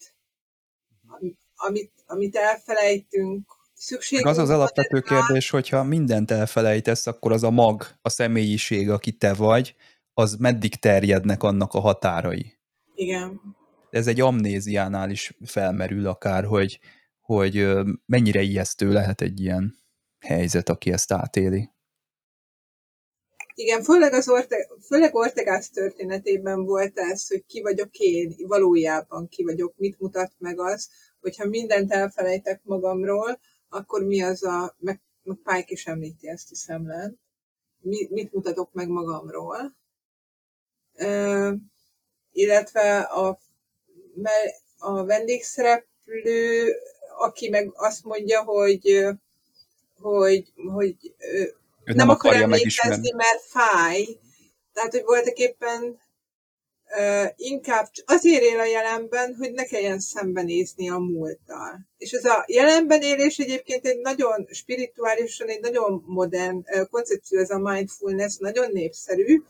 amit, 1.55 1.91
amit 2.07 2.37
elfelejtünk, 2.37 3.53
szükségünk 3.75 4.29
az 4.29 4.39
az 4.39 4.51
alapvető 4.51 5.01
kérdés, 5.01 5.51
hogyha 5.51 5.83
mindent 5.83 6.31
elfelejtesz, 6.31 7.07
akkor 7.07 7.33
az 7.33 7.43
a 7.43 7.51
mag, 7.51 7.87
a 8.03 8.09
személyiség, 8.09 8.91
aki 8.91 9.13
te 9.13 9.35
vagy, 9.35 9.75
az 10.15 10.37
meddig 10.37 10.75
terjednek 10.75 11.43
annak 11.43 11.73
a 11.73 11.81
határai. 11.81 12.59
Igen. 12.95 13.41
Ez 13.91 14.07
egy 14.07 14.21
amnéziánál 14.21 15.11
is 15.11 15.37
felmerül 15.45 16.07
akár, 16.07 16.45
hogy, 16.45 16.79
hogy 17.21 17.69
mennyire 18.07 18.41
ijesztő 18.41 18.93
lehet 18.93 19.21
egy 19.21 19.41
ilyen 19.41 19.82
helyzet, 20.23 20.69
aki 20.69 20.93
ezt 20.93 21.13
átéli. 21.13 21.71
Igen, 23.55 23.83
főleg, 23.83 24.13
az 24.13 24.29
Orte, 24.29 24.69
főleg 24.87 25.15
Ortegász 25.15 25.71
történetében 25.71 26.65
volt 26.65 26.99
ez, 26.99 27.27
hogy 27.29 27.45
ki 27.47 27.61
vagyok 27.61 27.95
én, 27.99 28.35
valójában 28.39 29.29
ki 29.29 29.45
vagyok, 29.45 29.75
mit 29.77 29.99
mutat 29.99 30.33
meg 30.39 30.61
az, 30.61 30.89
hogyha 31.21 31.47
mindent 31.47 31.93
elfelejtek 31.93 32.61
magamról, 32.65 33.41
akkor 33.69 34.05
mi 34.05 34.23
az 34.23 34.45
a, 34.45 34.77
meg, 34.79 35.01
meg 35.23 35.37
Pike 35.45 35.65
is 35.67 35.87
említi 35.87 36.29
ezt 36.29 36.51
a 36.51 36.55
szemlen, 36.55 37.21
mi, 37.79 38.09
mit 38.11 38.33
mutatok 38.33 38.73
meg 38.73 38.89
magamról. 38.89 39.77
Uh, 40.95 41.53
illetve 42.33 42.99
a, 42.99 43.39
a 44.79 45.05
vendégszereplő, 45.05 46.75
aki 47.19 47.49
meg 47.49 47.71
azt 47.75 48.05
mondja, 48.05 48.43
hogy, 48.43 49.07
hogy, 50.03 50.53
hogy 50.75 50.97
nem, 51.85 51.97
nem 51.97 52.09
akar 52.09 52.35
emlékezni, 52.35 53.13
mert 53.13 53.43
fáj. 53.43 54.07
Tehát, 54.73 54.93
hogy 54.93 55.03
voltak 55.05 55.37
éppen 55.37 56.01
uh, 56.99 57.31
inkább 57.37 57.89
azért 58.05 58.43
él 58.43 58.59
a 58.59 58.65
jelenben, 58.65 59.35
hogy 59.39 59.53
ne 59.53 59.65
kelljen 59.65 60.01
szembenézni 60.01 60.91
a 60.91 60.99
múlttal. 60.99 61.81
És 61.99 62.11
ez 62.11 62.25
a 62.25 62.45
jelenben 62.47 63.03
élés 63.03 63.39
egyébként 63.39 63.87
egy 63.87 63.99
nagyon 63.99 64.47
spirituálisan, 64.51 65.49
egy 65.49 65.61
nagyon 65.61 66.05
modern 66.07 66.57
uh, 66.57 66.89
koncepció, 66.91 67.39
ez 67.39 67.51
a 67.51 67.59
mindfulness, 67.59 68.37
nagyon 68.37 68.71
népszerű, 68.73 69.43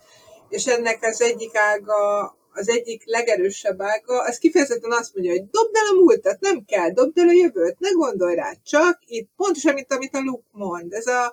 és 0.48 0.66
ennek 0.66 1.02
az 1.02 1.20
egyik 1.20 1.56
ága, 1.56 2.36
az 2.52 2.68
egyik 2.68 3.02
legerősebb 3.06 3.82
ága, 3.82 4.22
az 4.22 4.38
kifejezetten 4.38 4.92
azt 4.92 5.14
mondja, 5.14 5.32
hogy 5.32 5.50
dobd 5.50 5.76
el 5.76 5.96
a 5.96 6.00
múltat, 6.00 6.40
nem 6.40 6.64
kell, 6.64 6.90
dobd 6.90 7.18
el 7.18 7.28
a 7.28 7.32
jövőt, 7.32 7.78
ne 7.78 7.90
gondolj 7.90 8.34
rá, 8.34 8.52
csak 8.62 8.98
itt, 9.06 9.30
pontosan, 9.36 9.74
mint 9.74 9.92
amit 9.92 10.14
a 10.14 10.20
Luke 10.20 10.48
mond, 10.50 10.92
ez 10.92 11.06
a 11.06 11.32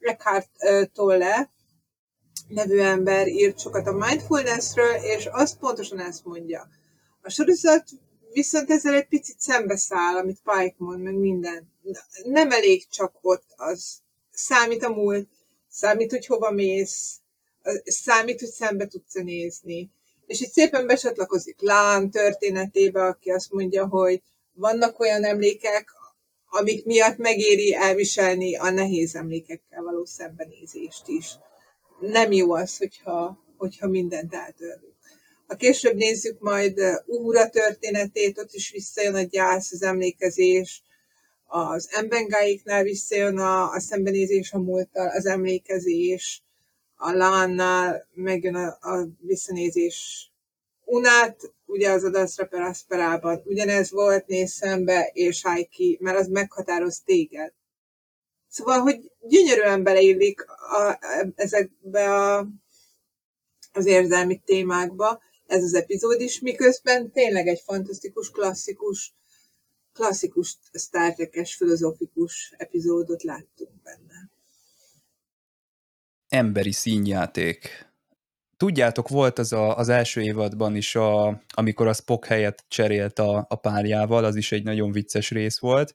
Eckhart 0.00 0.50
Tolle, 0.92 1.50
nevű 2.48 2.78
ember 2.78 3.28
írt 3.28 3.58
sokat 3.58 3.86
a 3.86 3.92
mindfulnessről, 3.92 4.94
és 4.94 5.28
az 5.30 5.58
pontosan 5.58 6.00
ezt 6.00 6.24
mondja. 6.24 6.68
A 7.20 7.30
sorozat 7.30 7.84
viszont 8.32 8.70
ezzel 8.70 8.94
egy 8.94 9.08
picit 9.08 9.40
szembeszáll, 9.40 10.16
amit 10.16 10.42
Pike 10.44 10.74
mond, 10.76 11.02
meg 11.02 11.14
minden. 11.14 11.72
Nem 12.24 12.50
elég 12.50 12.88
csak 12.88 13.18
ott 13.20 13.46
az. 13.56 14.02
Számít 14.30 14.82
a 14.82 14.88
múlt, 14.88 15.28
számít, 15.68 16.10
hogy 16.10 16.26
hova 16.26 16.50
mész, 16.50 17.18
számít, 17.84 18.40
hogy 18.40 18.48
szembe 18.48 18.86
tudsz 18.86 19.14
nézni. 19.14 19.90
És 20.26 20.40
itt 20.40 20.52
szépen 20.52 20.86
besatlakozik 20.86 21.60
Lán 21.60 22.10
történetébe, 22.10 23.04
aki 23.04 23.30
azt 23.30 23.52
mondja, 23.52 23.86
hogy 23.86 24.22
vannak 24.52 25.00
olyan 25.00 25.24
emlékek, 25.24 25.88
amik 26.48 26.84
miatt 26.84 27.16
megéri 27.16 27.74
elviselni 27.74 28.56
a 28.56 28.70
nehéz 28.70 29.14
emlékekkel 29.14 29.82
való 29.82 30.04
szembenézést 30.04 31.08
is. 31.08 31.34
Nem 32.00 32.32
jó 32.32 32.52
az, 32.52 32.76
hogyha, 32.76 33.44
hogyha 33.56 33.88
mindent 33.88 34.34
eltörlünk. 34.34 34.94
Ha 35.46 35.54
később 35.54 35.94
nézzük 35.94 36.40
majd 36.40 36.80
Úra 37.06 37.48
történetét, 37.48 38.38
ott 38.38 38.52
is 38.52 38.70
visszajön 38.70 39.14
a 39.14 39.22
gyász, 39.22 39.72
az 39.72 39.82
emlékezés, 39.82 40.82
az 41.46 41.88
embengáiknál 41.92 42.82
visszajön 42.82 43.38
a, 43.38 43.70
a 43.70 43.80
szembenézés 43.80 44.52
a 44.52 44.58
múlttal, 44.58 45.08
az 45.08 45.26
emlékezés, 45.26 46.42
a 46.96 47.10
Lánnál 47.10 48.08
megjön 48.14 48.54
a, 48.54 48.78
a 48.80 49.08
visszanézés. 49.20 50.30
Unát, 50.84 51.54
ugye 51.64 51.90
az 51.90 52.04
Adaszra 52.04 52.46
Perasperában 52.46 53.42
ugyanez 53.44 53.90
volt, 53.90 54.26
néz 54.26 54.52
szembe, 54.52 55.10
és 55.12 55.46
állj 55.46 55.64
ki, 55.64 55.98
mert 56.00 56.18
az 56.18 56.28
meghatároz 56.28 57.00
téged. 57.04 57.52
Szóval, 58.48 58.80
hogy 58.80 59.10
gyönyörűen 59.20 59.82
beleillik 59.82 60.44
a, 60.50 60.98
ezekbe 61.34 62.14
a, 62.14 62.46
az 63.72 63.86
érzelmi 63.86 64.42
témákba 64.44 65.20
ez 65.46 65.62
az 65.62 65.74
epizód 65.74 66.20
is, 66.20 66.40
miközben 66.40 67.12
tényleg 67.12 67.46
egy 67.46 67.60
fantasztikus, 67.64 68.30
klasszikus, 68.30 69.14
klasszikus 69.92 70.58
Star 70.72 71.14
Trek-es, 71.14 71.54
filozofikus 71.54 72.54
epizódot 72.56 73.22
láttunk 73.22 73.82
benne. 73.82 74.15
Emberi 76.28 76.72
színjáték. 76.72 77.86
Tudjátok, 78.56 79.08
volt 79.08 79.38
az 79.38 79.52
a, 79.52 79.76
az 79.76 79.88
első 79.88 80.22
évadban 80.22 80.76
is, 80.76 80.94
a, 80.94 81.42
amikor 81.54 81.86
a 81.86 81.92
Spock 81.92 82.24
helyet 82.26 82.64
cserélt 82.68 83.18
a, 83.18 83.46
a 83.48 83.56
párjával, 83.56 84.24
az 84.24 84.36
is 84.36 84.52
egy 84.52 84.62
nagyon 84.62 84.92
vicces 84.92 85.30
rész 85.30 85.58
volt, 85.58 85.92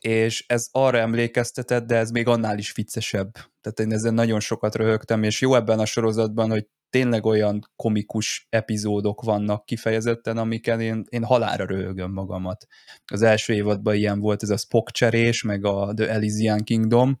és 0.00 0.44
ez 0.46 0.68
arra 0.70 0.98
emlékeztetett, 0.98 1.86
de 1.86 1.96
ez 1.96 2.10
még 2.10 2.26
annál 2.26 2.58
is 2.58 2.72
viccesebb. 2.72 3.32
Tehát 3.32 3.80
én 3.80 3.92
ezen 3.92 4.14
nagyon 4.14 4.40
sokat 4.40 4.74
röhögtem, 4.74 5.22
és 5.22 5.40
jó 5.40 5.54
ebben 5.54 5.78
a 5.78 5.84
sorozatban, 5.84 6.50
hogy 6.50 6.66
tényleg 6.90 7.26
olyan 7.26 7.70
komikus 7.76 8.46
epizódok 8.48 9.22
vannak 9.22 9.64
kifejezetten, 9.64 10.38
amiken 10.38 10.80
én, 10.80 11.04
én 11.08 11.24
halára 11.24 11.64
röhögöm 11.66 12.12
magamat. 12.12 12.66
Az 13.04 13.22
első 13.22 13.52
évadban 13.52 13.94
ilyen 13.94 14.20
volt 14.20 14.42
ez 14.42 14.50
a 14.50 14.56
Spock 14.56 14.90
cserés, 14.90 15.42
meg 15.42 15.64
a 15.64 15.92
The 15.94 16.08
Elysian 16.08 16.62
Kingdom. 16.62 17.20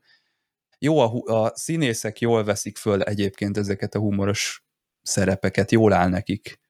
Jó, 0.82 0.98
a, 0.98 1.22
a 1.24 1.52
színészek 1.56 2.20
jól 2.20 2.44
veszik 2.44 2.76
föl 2.76 3.02
egyébként 3.02 3.56
ezeket 3.56 3.94
a 3.94 3.98
humoros 3.98 4.62
szerepeket, 5.02 5.70
jól 5.70 5.92
áll 5.92 6.08
nekik. 6.08 6.60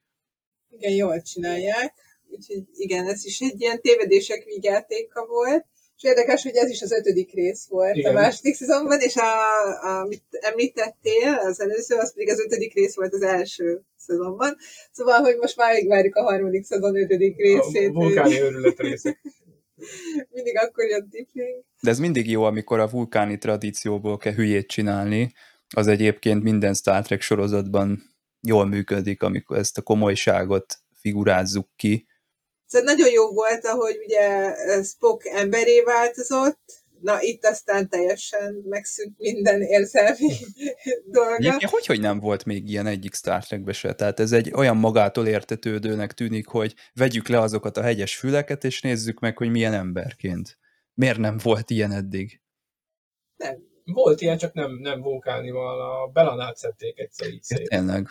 Igen, 0.69 0.91
jól 0.91 1.21
csinálják. 1.21 1.93
Úgyhogy 2.29 2.63
igen, 2.73 3.07
ez 3.07 3.25
is 3.25 3.39
egy 3.39 3.61
ilyen 3.61 3.81
tévedések 3.81 4.43
vigyátéka 4.43 5.25
volt. 5.25 5.65
És 5.95 6.03
érdekes, 6.03 6.43
hogy 6.43 6.55
ez 6.55 6.69
is 6.69 6.81
az 6.81 6.91
ötödik 6.91 7.33
rész 7.33 7.67
volt 7.67 7.95
Igen. 7.95 8.15
a 8.15 8.19
második 8.19 8.55
szezonban, 8.55 8.99
és 8.99 9.15
a, 9.15 9.21
a, 9.81 10.01
amit 10.01 10.23
említettél, 10.29 11.33
az 11.33 11.61
előző, 11.61 11.95
az 11.95 12.13
pedig 12.13 12.29
az 12.29 12.39
ötödik 12.39 12.73
rész 12.73 12.95
volt 12.95 13.13
az 13.13 13.21
első 13.21 13.81
szezonban. 13.97 14.57
Szóval, 14.91 15.19
hogy 15.19 15.37
most 15.37 15.57
már 15.57 15.85
várjuk 15.87 16.15
a 16.15 16.23
harmadik 16.23 16.63
szezon 16.63 16.95
ötödik 16.95 17.37
részét. 17.37 17.89
A 17.89 17.93
vulkáni 17.93 18.41
őrület 18.41 18.79
részek. 18.79 19.21
mindig 20.33 20.57
akkor 20.57 20.85
jön 20.85 21.09
tipling. 21.09 21.63
De 21.81 21.89
ez 21.89 21.99
mindig 21.99 22.29
jó, 22.29 22.43
amikor 22.43 22.79
a 22.79 22.89
vulkáni 22.89 23.37
tradícióból 23.37 24.17
kell 24.17 24.33
hülyét 24.33 24.67
csinálni. 24.67 25.33
Az 25.75 25.87
egyébként 25.87 26.43
minden 26.43 26.73
Star 26.73 27.03
Trek 27.03 27.21
sorozatban 27.21 28.03
jól 28.41 28.65
működik, 28.65 29.23
amikor 29.23 29.57
ezt 29.57 29.77
a 29.77 29.81
komolyságot 29.81 30.77
figurázzuk 30.93 31.67
ki, 31.75 32.09
Szóval 32.71 32.93
nagyon 32.93 33.11
jó 33.11 33.33
volt, 33.33 33.65
ahogy 33.65 33.97
ugye 34.05 34.53
Spock 34.83 35.25
emberé 35.25 35.81
változott, 35.81 36.80
na 37.01 37.21
itt 37.21 37.45
aztán 37.45 37.89
teljesen 37.89 38.63
megszűnt 38.69 39.17
minden 39.17 39.61
érzelmi 39.61 40.33
dolga. 41.11 41.35
Egyébként 41.35 41.71
hogy, 41.71 41.85
hogy 41.85 41.99
nem 41.99 42.19
volt 42.19 42.45
még 42.45 42.69
ilyen 42.69 42.85
egyik 42.85 43.13
Star 43.13 43.45
Trekbe 43.45 43.71
se? 43.71 43.93
Tehát 43.93 44.19
ez 44.19 44.31
egy 44.31 44.51
olyan 44.53 44.77
magától 44.77 45.27
értetődőnek 45.27 46.13
tűnik, 46.13 46.47
hogy 46.47 46.75
vegyük 46.93 47.27
le 47.27 47.39
azokat 47.39 47.77
a 47.77 47.81
hegyes 47.81 48.17
füleket, 48.17 48.63
és 48.63 48.81
nézzük 48.81 49.19
meg, 49.19 49.37
hogy 49.37 49.49
milyen 49.49 49.73
emberként. 49.73 50.57
Miért 50.93 51.17
nem 51.17 51.37
volt 51.43 51.69
ilyen 51.69 51.91
eddig? 51.91 52.41
Nem. 53.35 53.69
Volt 53.85 54.21
ilyen, 54.21 54.37
csak 54.37 54.53
nem, 54.53 54.71
nem 54.71 55.01
vulkánival, 55.01 55.81
a 55.81 56.07
Belanát 56.07 56.55
szedték 56.55 56.99
egyszer 56.99 57.29
így 57.29 57.43
szép. 57.43 57.67
Tényleg. 57.67 58.07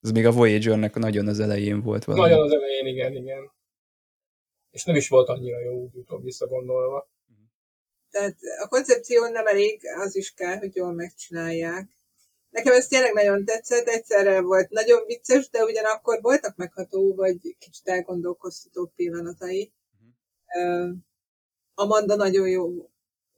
Ez 0.00 0.10
még 0.10 0.26
a 0.26 0.32
Voyager-nek 0.32 0.94
nagyon 0.94 1.26
az 1.26 1.40
elején 1.40 1.82
volt 1.82 2.04
valami. 2.04 2.28
Nagyon 2.28 2.44
az 2.44 2.52
elején, 2.52 2.86
igen, 2.86 3.12
igen. 3.16 3.52
És 4.70 4.84
nem 4.84 4.96
is 4.96 5.08
volt 5.08 5.28
annyira 5.28 5.60
jó 5.60 5.72
úgy 5.72 5.94
utóbb 5.94 6.22
visszagondolva. 6.24 7.10
Tehát 8.12 8.36
a 8.62 8.68
koncepció 8.68 9.26
nem 9.26 9.46
elég, 9.46 9.80
az 9.98 10.16
is 10.16 10.32
kell, 10.34 10.56
hogy 10.58 10.74
jól 10.74 10.92
megcsinálják. 10.92 11.88
Nekem 12.50 12.72
ez 12.72 12.86
tényleg 12.86 13.12
nagyon 13.12 13.44
tetszett, 13.44 13.86
egyszerre 13.86 14.40
volt 14.40 14.70
nagyon 14.70 15.04
vicces, 15.06 15.50
de 15.50 15.64
ugyanakkor 15.64 16.18
voltak 16.20 16.56
megható, 16.56 17.14
vagy 17.14 17.38
kicsit 17.58 17.88
elgondolkoztató 17.88 18.92
pillanatai. 18.96 19.72
Uh-huh. 20.46 20.96
Amanda 21.74 22.14
nagyon 22.16 22.48
jó 22.48 22.90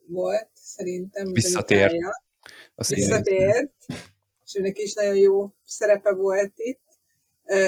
volt, 0.06 0.48
szerintem. 0.54 1.32
Visszatért. 1.32 1.94
Visszatért. 2.88 3.72
És 4.44 4.54
őnek 4.54 4.78
is 4.78 4.94
nagyon 4.94 5.16
jó 5.16 5.52
szerepe 5.66 6.12
volt 6.12 6.52
itt. 6.54 6.82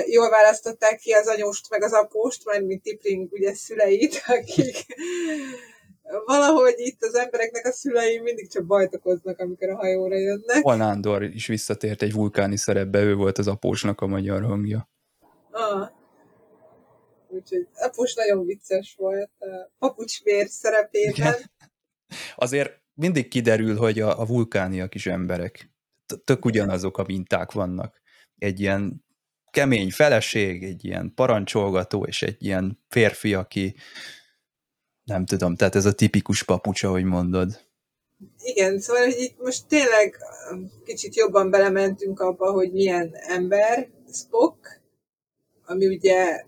Jól 0.07 0.31
választották 0.31 0.99
ki 0.99 1.12
az 1.12 1.27
anyóst, 1.27 1.70
meg 1.70 1.83
az 1.83 1.93
apóst, 1.93 2.45
majd 2.45 2.65
mint 2.65 2.83
Tipling 2.83 3.33
ugye 3.33 3.55
szüleit, 3.55 4.23
akik 4.27 4.77
valahogy 6.24 6.74
itt 6.77 7.03
az 7.03 7.15
embereknek 7.15 7.66
a 7.66 7.73
szülei 7.73 8.19
mindig 8.19 8.51
csak 8.51 8.66
bajt 8.66 8.95
okoznak, 8.95 9.39
amikor 9.39 9.69
a 9.69 9.77
hajóra 9.77 10.16
jönnek. 10.16 10.62
Holnándor 10.62 11.23
is 11.23 11.47
visszatért 11.47 12.03
egy 12.03 12.12
vulkáni 12.12 12.57
szerepbe, 12.57 13.01
ő 13.01 13.15
volt 13.15 13.39
az 13.39 13.47
apósnak 13.47 14.01
a 14.01 14.07
magyar 14.07 14.43
hangja. 14.43 14.91
Ah. 15.51 15.89
Úgyhogy 17.28 17.66
após 17.74 18.15
nagyon 18.15 18.47
vicces 18.47 18.95
volt 18.99 19.31
a 19.39 19.70
papucsvér 19.78 20.49
szerepében. 20.49 21.12
Igen. 21.15 21.35
Azért 22.37 22.81
mindig 22.95 23.28
kiderül, 23.28 23.77
hogy 23.77 24.01
a, 24.01 24.20
a 24.20 24.27
vulkániak 24.27 24.95
is 24.95 25.07
emberek. 25.07 25.70
Tök 26.24 26.45
ugyanazok 26.45 26.99
a 26.99 27.05
minták 27.07 27.53
vannak. 27.53 28.01
Egy 28.39 28.61
ilyen 28.61 29.05
kemény 29.51 29.91
feleség, 29.91 30.65
egy 30.65 30.85
ilyen 30.85 31.12
parancsolgató, 31.15 32.05
és 32.05 32.23
egy 32.23 32.45
ilyen 32.45 32.85
férfi, 32.89 33.35
aki 33.35 33.74
nem 35.07 35.24
tudom, 35.24 35.57
tehát 35.57 35.74
ez 35.74 35.85
a 35.85 35.93
tipikus 35.93 36.43
papucs, 36.43 36.83
ahogy 36.83 37.05
mondod. 37.05 37.61
Igen, 38.39 38.81
szóval 38.81 39.03
hogy 39.03 39.19
itt 39.19 39.39
most 39.39 39.66
tényleg 39.66 40.16
kicsit 40.85 41.16
jobban 41.16 41.51
belementünk 41.51 42.20
abba, 42.20 42.51
hogy 42.51 42.73
milyen 42.73 43.15
ember 43.15 43.89
Spock, 44.12 44.81
ami 45.65 45.87
ugye 45.87 46.45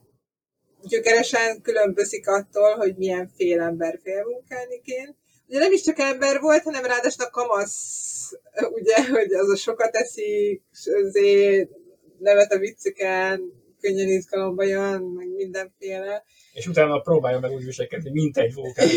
gyökeresen 0.82 1.62
különbözik 1.62 2.28
attól, 2.28 2.76
hogy 2.76 2.96
milyen 2.96 3.30
fél 3.36 3.60
ember 3.60 3.98
félvulkániként. 4.02 5.16
Ugye 5.48 5.58
nem 5.58 5.72
is 5.72 5.82
csak 5.82 5.98
ember 5.98 6.40
volt, 6.40 6.62
hanem 6.62 6.84
ráadásul 6.84 7.24
a 7.24 7.30
kamasz, 7.30 8.32
ugye, 8.78 9.08
hogy 9.08 9.32
az 9.32 9.48
a 9.48 9.56
sokat 9.56 9.96
eszik, 9.96 10.62
azért 11.06 11.70
nevet 12.18 12.52
a 12.52 12.58
vicceken, 12.58 13.52
könnyen 13.80 14.08
izgalomba 14.08 14.62
jön, 14.64 15.02
meg 15.02 15.28
mindenféle. 15.28 16.24
És 16.58 16.66
utána 16.66 17.00
próbálja 17.00 17.40
meg 17.40 17.52
úgy 17.52 17.64
viselkedni, 17.64 18.10
mint 18.10 18.36
egy 18.36 18.54
vulkán. 18.54 18.88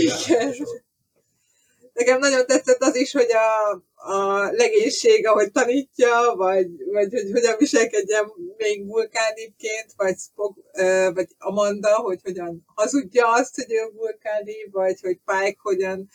Nekem 1.94 2.20
nagyon 2.20 2.46
tetszett 2.46 2.82
az 2.82 2.96
is, 2.96 3.12
hogy 3.12 3.30
a, 3.32 3.72
a 4.12 4.52
legénység, 4.52 5.28
ahogy 5.28 5.52
tanítja, 5.52 6.34
vagy, 6.36 6.68
vagy 6.92 7.14
hogy 7.14 7.32
hogyan 7.32 7.56
viselkedjen 7.58 8.32
még 8.58 8.86
vulkánívként, 8.86 9.94
vagy, 9.96 10.18
Spock, 10.18 10.58
vagy 11.14 11.28
Amanda, 11.38 11.96
hogy 11.96 12.20
hogyan 12.24 12.64
hazudja 12.66 13.34
azt, 13.34 13.56
hogy 13.56 13.72
ő 13.74 13.92
vulkánív, 13.94 14.72
vagy 14.72 15.00
hogy 15.02 15.20
Pike 15.26 15.58
hogyan 15.62 16.10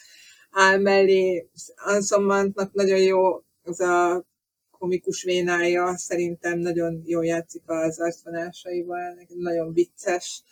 áll 0.50 0.78
mellé. 0.78 1.48
Ansomantnak 1.74 2.72
nagyon 2.72 3.00
jó 3.00 3.42
az 3.62 3.80
a 3.80 4.24
komikus 4.70 5.22
vénája, 5.22 5.96
szerintem 5.96 6.58
nagyon 6.58 7.02
jól 7.04 7.24
játszik 7.24 7.62
az 7.66 8.00
arcvonásaival, 8.00 9.26
nagyon 9.28 9.72
vicces, 9.72 10.42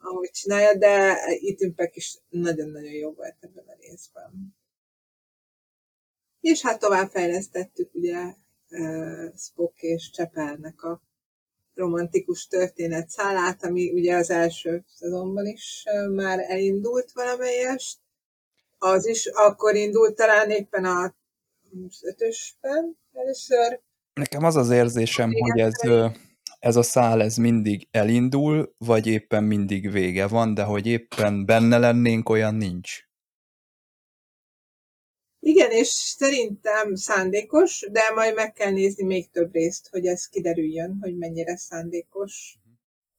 ahogy 0.00 0.30
csinálja, 0.30 0.74
de 0.74 1.16
Ethan 1.24 1.90
is 1.92 2.18
nagyon-nagyon 2.28 2.92
jó 2.92 3.12
volt 3.12 3.36
ebben 3.40 3.64
a 3.66 3.76
részben. 3.80 4.56
És 6.40 6.62
hát 6.62 6.80
továbbfejlesztettük 6.80 7.94
ugye 7.94 8.34
Spock 9.36 9.82
és 9.82 10.10
Csepelnek 10.10 10.82
a 10.82 11.02
romantikus 11.74 12.46
történet 12.46 13.08
szálát, 13.08 13.64
ami 13.64 13.90
ugye 13.92 14.16
az 14.16 14.30
első 14.30 14.84
szezonban 14.86 15.46
is 15.46 15.84
már 16.14 16.38
elindult 16.38 17.12
valamelyest. 17.12 17.98
Az 18.78 19.06
is 19.06 19.26
akkor 19.26 19.74
indult 19.74 20.16
talán 20.16 20.50
éppen 20.50 20.84
a 20.84 21.14
ötösben 22.02 22.98
először. 23.12 23.80
Nekem 24.14 24.44
az 24.44 24.56
az 24.56 24.70
érzésem, 24.70 25.30
Igen, 25.30 25.50
hogy 25.50 25.60
ez, 25.60 25.74
ez 26.60 26.76
a 26.76 26.82
szál 26.82 27.22
ez 27.22 27.36
mindig 27.36 27.88
elindul, 27.90 28.74
vagy 28.78 29.06
éppen 29.06 29.44
mindig 29.44 29.90
vége 29.90 30.26
van, 30.26 30.54
de 30.54 30.62
hogy 30.62 30.86
éppen 30.86 31.44
benne 31.44 31.78
lennénk, 31.78 32.28
olyan 32.28 32.54
nincs. 32.54 33.08
Igen, 35.42 35.70
és 35.70 35.88
szerintem 35.88 36.94
szándékos, 36.94 37.86
de 37.90 38.00
majd 38.14 38.34
meg 38.34 38.52
kell 38.52 38.70
nézni 38.70 39.04
még 39.04 39.30
több 39.30 39.52
részt, 39.52 39.88
hogy 39.88 40.06
ez 40.06 40.26
kiderüljön, 40.26 40.98
hogy 41.00 41.16
mennyire 41.16 41.56
szándékos. 41.56 42.58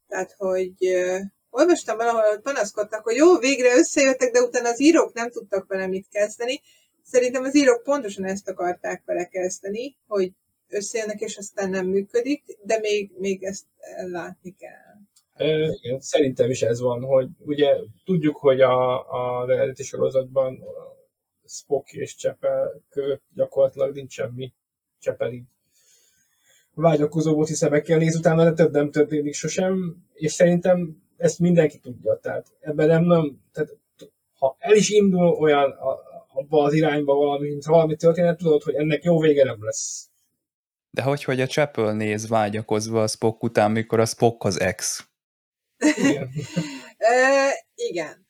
Tehát, 0.07 0.33
hogy 0.37 0.73
uh, 0.79 1.19
olvastam 1.49 1.97
valahol, 1.97 2.21
hogy 2.21 2.41
panaszkodtak, 2.41 3.03
hogy 3.03 3.15
jó, 3.15 3.37
végre 3.37 3.77
összejöttek, 3.77 4.31
de 4.31 4.41
utána 4.41 4.69
az 4.69 4.81
írók 4.81 5.13
nem 5.13 5.29
tudtak 5.29 5.67
vele 5.67 5.87
mit 5.87 6.07
kezdeni. 6.09 6.61
Szerintem 7.03 7.43
az 7.43 7.55
írók 7.55 7.83
pontosan 7.83 8.25
ezt 8.25 8.49
akarták 8.49 9.01
vele 9.05 9.25
kezdeni, 9.25 9.97
hogy 10.07 10.31
összejönnek, 10.71 11.19
és 11.19 11.37
aztán 11.37 11.69
nem 11.69 11.87
működik, 11.87 12.43
de 12.63 12.79
még, 12.79 13.11
még 13.17 13.43
ezt 13.43 13.65
látni 14.11 14.55
kell. 14.59 15.69
igen, 15.81 15.99
szerintem 15.99 16.49
is 16.49 16.61
ez 16.61 16.79
van, 16.79 17.03
hogy 17.03 17.27
ugye 17.39 17.75
tudjuk, 18.05 18.37
hogy 18.37 18.61
a, 18.61 18.99
a 19.43 19.49
eredeti 19.51 19.83
sorozatban 19.83 20.63
Spock 21.45 21.91
és 21.91 22.15
Csepel 22.15 22.81
között 22.89 23.23
gyakorlatilag 23.35 23.95
nincs 23.95 24.13
semmi. 24.13 24.53
Csepel 24.99 25.31
így 25.31 25.43
vágyakozó 26.73 27.33
volt, 27.33 27.47
hiszen 27.47 27.69
meg 27.69 27.81
kell 27.81 27.97
nézni 27.97 28.19
utána, 28.19 28.43
de 28.43 28.53
több 28.53 28.71
nem 28.71 28.91
történik 28.91 29.33
sosem, 29.33 30.05
és 30.13 30.31
szerintem 30.31 31.01
ezt 31.17 31.39
mindenki 31.39 31.79
tudja. 31.79 32.19
Tehát 32.21 32.47
ebben 32.59 32.87
nem, 32.87 33.03
nem 33.03 33.41
tehát 33.51 33.77
ha 34.37 34.55
el 34.59 34.75
is 34.75 34.89
indul 34.89 35.27
olyan 35.27 35.71
a, 35.71 35.99
abba 36.33 36.63
az 36.63 36.73
irányba 36.73 37.15
valami, 37.15 37.47
mint 37.47 37.65
valami 37.65 37.95
történet, 37.95 38.37
tudod, 38.37 38.63
hogy 38.63 38.73
ennek 38.73 39.03
jó 39.03 39.19
vége 39.19 39.43
nem 39.43 39.63
lesz. 39.63 40.09
De 40.91 41.01
hogy, 41.01 41.23
hogy 41.23 41.41
a 41.41 41.47
Chapel 41.47 41.93
néz 41.93 42.27
vágyakozva 42.27 43.03
a 43.03 43.07
Spock 43.07 43.43
után, 43.43 43.71
mikor 43.71 43.99
a 43.99 44.05
Spock 44.05 44.43
az 44.43 44.59
ex. 44.59 45.05
Igen. 45.77 46.29
uh, 47.11 47.51
igen. 47.75 48.25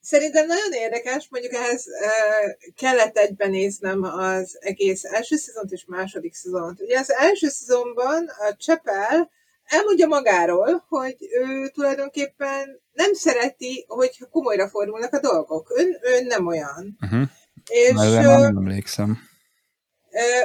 Szerintem 0.00 0.46
nagyon 0.46 0.72
érdekes, 0.72 1.28
mondjuk 1.30 1.52
ehhez 1.52 1.86
uh, 1.86 2.72
kellett 2.74 3.16
egyben 3.16 3.50
néznem 3.50 4.02
az 4.02 4.56
egész 4.60 5.04
első 5.04 5.36
szezont 5.36 5.70
és 5.70 5.84
második 5.86 6.34
szezont. 6.34 6.80
Ugye 6.80 6.98
az 6.98 7.12
első 7.12 7.48
szezonban 7.48 8.26
a 8.26 8.56
Csepel 8.56 9.30
elmondja 9.64 10.06
magáról, 10.06 10.84
hogy 10.88 11.16
ő 11.20 11.68
tulajdonképpen 11.68 12.80
nem 12.92 13.12
szereti, 13.12 13.84
hogy 13.88 14.26
komolyra 14.30 14.68
fordulnak 14.68 15.12
a 15.12 15.20
dolgok. 15.20 15.72
Ön, 15.76 15.98
ön 16.02 16.26
nem 16.26 16.46
olyan. 16.46 16.96
Uh-huh. 17.00 17.28
És, 17.68 17.92
Már 17.92 18.24
nem 18.24 18.56
emlékszem. 18.56 19.18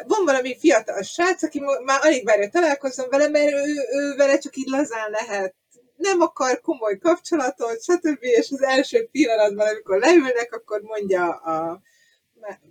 Van 0.08 0.26
valami 0.26 0.58
fiatal 0.60 1.02
srác, 1.02 1.44
aki 1.44 1.60
már 1.86 2.00
alig 2.02 2.26
várja 2.26 2.50
találkozom 2.50 3.10
vele, 3.10 3.28
mert 3.28 3.52
ő, 3.52 3.74
ő 3.92 4.16
vele 4.16 4.38
csak 4.38 4.56
így 4.56 4.68
lazán 4.68 5.10
lehet 5.10 5.56
nem 6.02 6.22
akar 6.22 6.62
komoly 6.62 6.98
kapcsolatot, 6.98 7.84
stb. 7.84 8.18
És 8.22 8.52
az 8.52 8.62
első 8.62 9.08
pillanatban, 9.12 9.68
amikor 9.68 10.00
leülnek, 10.00 10.54
akkor 10.54 10.82
mondja 10.82 11.30
a 11.30 11.82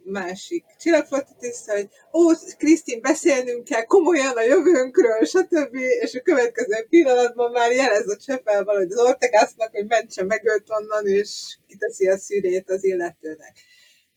másik 0.04 0.64
csillagflottatiszt, 0.78 1.70
hogy 1.70 1.88
ó, 2.12 2.30
Krisztin, 2.58 3.00
beszélnünk 3.00 3.64
kell 3.64 3.84
komolyan 3.84 4.36
a 4.36 4.42
jövőnkről, 4.42 5.24
stb. 5.24 5.74
És 6.00 6.14
a 6.14 6.22
következő 6.22 6.86
pillanatban 6.88 7.50
már 7.50 7.72
jelez 7.72 8.08
a 8.08 8.16
csepel 8.16 8.64
valahogy 8.64 8.92
az 8.92 8.98
Ortegásznak, 8.98 9.70
hogy 9.70 9.86
mentse 9.86 10.24
meg 10.24 10.44
őt 10.44 10.70
onnan, 10.70 11.06
és 11.06 11.56
kiteszi 11.66 12.08
a 12.08 12.18
szűrét 12.18 12.70
az 12.70 12.84
illetőnek. 12.84 13.52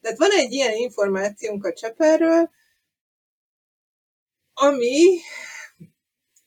Tehát 0.02 0.18
van 0.18 0.32
egy 0.32 0.52
ilyen 0.52 0.74
információnk 0.74 1.66
a 1.66 1.74
csepelről, 1.74 2.50
ami 4.54 5.20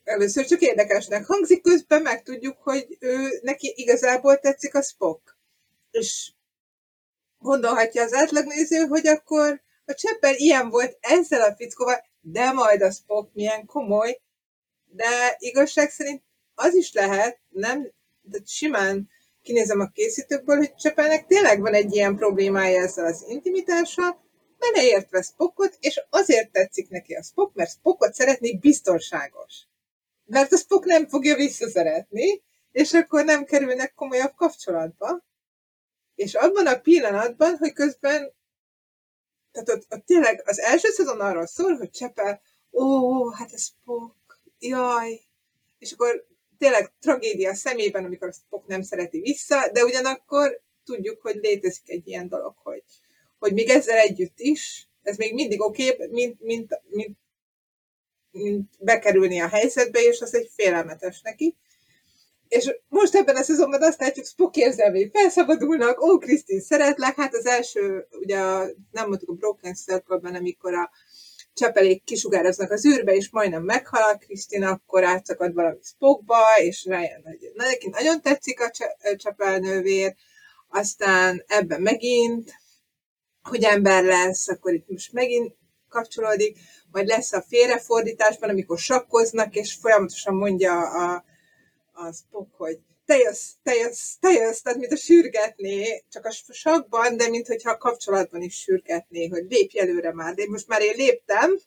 először 0.04 0.46
csak 0.46 0.60
érdekesnek 0.60 1.26
hangzik, 1.26 1.62
közben 1.62 2.02
megtudjuk, 2.02 2.56
hogy 2.62 2.96
ő, 3.00 3.40
neki 3.42 3.72
igazából 3.76 4.38
tetszik 4.38 4.74
a 4.74 4.82
Spock. 4.82 5.36
És 5.90 6.32
gondolhatja 7.38 8.02
az 8.02 8.14
átlagnéző, 8.14 8.86
hogy 8.86 9.06
akkor 9.06 9.62
a 9.84 9.94
Cseppel 9.94 10.34
ilyen 10.34 10.68
volt 10.68 10.96
ezzel 11.00 11.40
a 11.40 11.54
fickóval, 11.56 12.04
de 12.20 12.52
majd 12.52 12.82
a 12.82 12.90
Spock 12.90 13.34
milyen 13.34 13.66
komoly, 13.66 14.20
de 14.84 15.36
igazság 15.38 15.90
szerint 15.90 16.22
az 16.54 16.74
is 16.74 16.92
lehet, 16.92 17.38
nem, 17.48 17.92
de 18.20 18.38
simán 18.44 19.08
kinézem 19.42 19.80
a 19.80 19.90
készítőkből, 19.90 20.56
hogy 20.56 20.74
Cseppelnek 20.74 21.26
tényleg 21.26 21.60
van 21.60 21.74
egy 21.74 21.94
ilyen 21.94 22.16
problémája 22.16 22.82
ezzel 22.82 23.04
az 23.04 23.24
intimitással, 23.28 24.25
beleértve 24.58 25.22
Spockot, 25.22 25.76
és 25.80 26.04
azért 26.10 26.50
tetszik 26.50 26.88
neki 26.88 27.14
a 27.14 27.22
Spock, 27.22 27.54
mert 27.54 27.70
Spockot 27.70 28.14
szeretni 28.14 28.58
biztonságos 28.58 29.66
mert 30.26 30.52
a 30.52 30.56
Spock 30.56 30.84
nem 30.84 31.08
fogja 31.08 31.36
visszaszeretni, 31.36 32.42
és 32.72 32.92
akkor 32.92 33.24
nem 33.24 33.44
kerülnek 33.44 33.94
komolyabb 33.94 34.34
kapcsolatba. 34.34 35.24
És 36.14 36.34
abban 36.34 36.66
a 36.66 36.80
pillanatban, 36.80 37.56
hogy 37.56 37.72
közben, 37.72 38.34
tehát 39.52 39.68
ott, 39.68 39.86
ott 39.90 40.06
tényleg 40.06 40.42
az 40.44 40.58
első 40.58 40.88
szezon 40.90 41.20
arról 41.20 41.46
szól, 41.46 41.76
hogy 41.76 41.90
Csepel, 41.90 42.40
ó, 42.72 43.30
hát 43.30 43.52
ez 43.52 43.62
Spock, 43.62 44.40
jaj, 44.58 45.20
és 45.78 45.92
akkor 45.92 46.26
tényleg 46.58 46.92
tragédia 47.00 47.54
szemében, 47.54 48.04
amikor 48.04 48.28
a 48.28 48.32
Spock 48.32 48.66
nem 48.66 48.82
szereti 48.82 49.20
vissza, 49.20 49.70
de 49.72 49.84
ugyanakkor 49.84 50.60
tudjuk, 50.84 51.20
hogy 51.20 51.36
létezik 51.36 51.90
egy 51.90 52.08
ilyen 52.08 52.28
dolog, 52.28 52.54
hogy, 52.62 52.84
hogy 53.38 53.52
még 53.52 53.68
ezzel 53.68 53.98
együtt 53.98 54.38
is, 54.38 54.88
ez 55.02 55.16
még 55.16 55.34
mindig 55.34 55.60
oké, 55.60 55.90
okay, 55.90 56.08
mint, 56.10 56.40
mint, 56.40 56.80
mint 56.90 57.18
bekerülni 58.78 59.40
a 59.40 59.48
helyzetbe, 59.48 60.00
és 60.00 60.20
az 60.20 60.34
egy 60.34 60.50
félelmetes 60.54 61.20
neki. 61.20 61.56
És 62.48 62.76
most 62.88 63.14
ebben 63.14 63.36
a 63.36 63.42
szezonban 63.42 63.82
azt 63.82 64.00
látjuk, 64.00 64.26
Spock 64.26 64.56
érzelmei 64.56 65.10
felszabadulnak, 65.12 66.00
ó, 66.00 66.18
Krisztin, 66.18 66.60
szeretlek, 66.60 67.16
hát 67.16 67.34
az 67.34 67.46
első, 67.46 68.06
ugye 68.10 68.38
nem 68.90 69.08
mondtuk 69.08 69.28
a 69.28 69.32
Broken 69.32 69.74
Circle-ben, 69.74 70.34
amikor 70.34 70.74
a 70.74 70.90
csepelék 71.54 72.04
kisugároznak 72.04 72.70
az 72.70 72.86
űrbe, 72.86 73.14
és 73.14 73.30
majdnem 73.30 73.62
meghal 73.62 74.02
a 74.02 74.16
Krisztin, 74.16 74.62
akkor 74.62 75.04
átszakad 75.04 75.54
valami 75.54 75.78
Spockba, 75.82 76.40
és 76.58 76.84
rájön, 76.84 77.22
hogy 77.24 77.52
neki 77.54 77.88
nagyon 77.88 78.22
tetszik 78.22 78.60
a 78.60 78.70
csepelnővér, 79.16 80.14
aztán 80.68 81.44
ebben 81.46 81.82
megint, 81.82 82.52
hogy 83.48 83.62
ember 83.62 84.04
lesz, 84.04 84.48
akkor 84.48 84.72
itt 84.72 84.88
most 84.88 85.12
megint 85.12 85.54
kapcsolódik, 85.88 86.58
vagy 86.90 87.06
lesz 87.06 87.32
a 87.32 87.44
félrefordításban, 87.48 88.48
amikor 88.48 88.78
sakkoznak, 88.78 89.54
és 89.54 89.74
folyamatosan 89.74 90.34
mondja 90.34 90.80
a, 90.80 91.24
a 91.92 92.12
Spock, 92.12 92.54
hogy 92.56 92.78
te 93.06 93.16
jössz, 93.16 93.50
te 93.62 93.74
jössz, 93.74 94.14
te 94.20 94.30
jössz, 94.30 94.60
tehát 94.60 94.78
mint 94.78 94.92
a 94.92 94.96
sürgetné, 94.96 96.04
csak 96.10 96.24
a 96.24 96.30
sakban, 96.48 97.16
de 97.16 97.28
mint 97.28 97.46
hogyha 97.46 97.70
a 97.70 97.76
kapcsolatban 97.76 98.42
is 98.42 98.54
sürgetné, 98.54 99.26
hogy 99.26 99.46
lépj 99.48 99.78
előre 99.78 100.12
már. 100.12 100.34
De 100.34 100.44
most 100.48 100.68
már 100.68 100.82
én 100.82 100.94
léptem, 100.96 101.58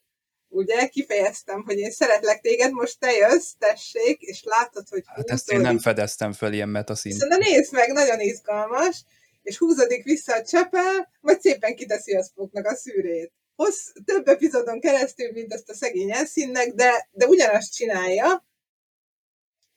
ugye, 0.50 0.88
kifejeztem, 0.88 1.64
hogy 1.66 1.78
én 1.78 1.92
szeretlek 1.92 2.42
téged, 2.42 2.72
most 2.72 3.00
te 3.00 3.12
jössz, 3.12 3.52
tessék, 3.60 4.22
és 4.22 4.44
látod, 4.44 4.90
hogy 4.90 5.04
Hát 5.06 5.30
ezt 5.30 5.52
én 5.52 5.60
nem 5.60 5.80
fedeztem 5.80 6.34
fel 6.34 6.54
ilyen 6.54 6.70
metaszint. 6.70 7.28
Na 7.28 7.38
nézd 7.38 7.74
meg, 7.74 7.92
nagyon 7.92 8.20
izgalmas, 8.20 9.04
és 9.50 9.58
húzódik 9.58 10.04
vissza 10.04 10.36
a 10.36 10.44
csepel, 10.44 11.10
vagy 11.22 11.42
szépen 11.42 11.76
kiteszi 11.76 12.16
a 12.16 12.24
Spocknak 12.24 12.66
a 12.66 12.76
szűrét. 12.76 13.32
Hossz 13.56 13.92
több 14.06 14.28
epizódon 14.28 14.80
keresztül, 14.80 15.32
mint 15.32 15.54
ezt 15.54 15.70
a 15.70 15.74
szegény 15.74 16.12
elszínnek, 16.12 16.74
de, 16.74 17.10
de 17.12 17.26
ugyanazt 17.26 17.74
csinálja. 17.74 18.46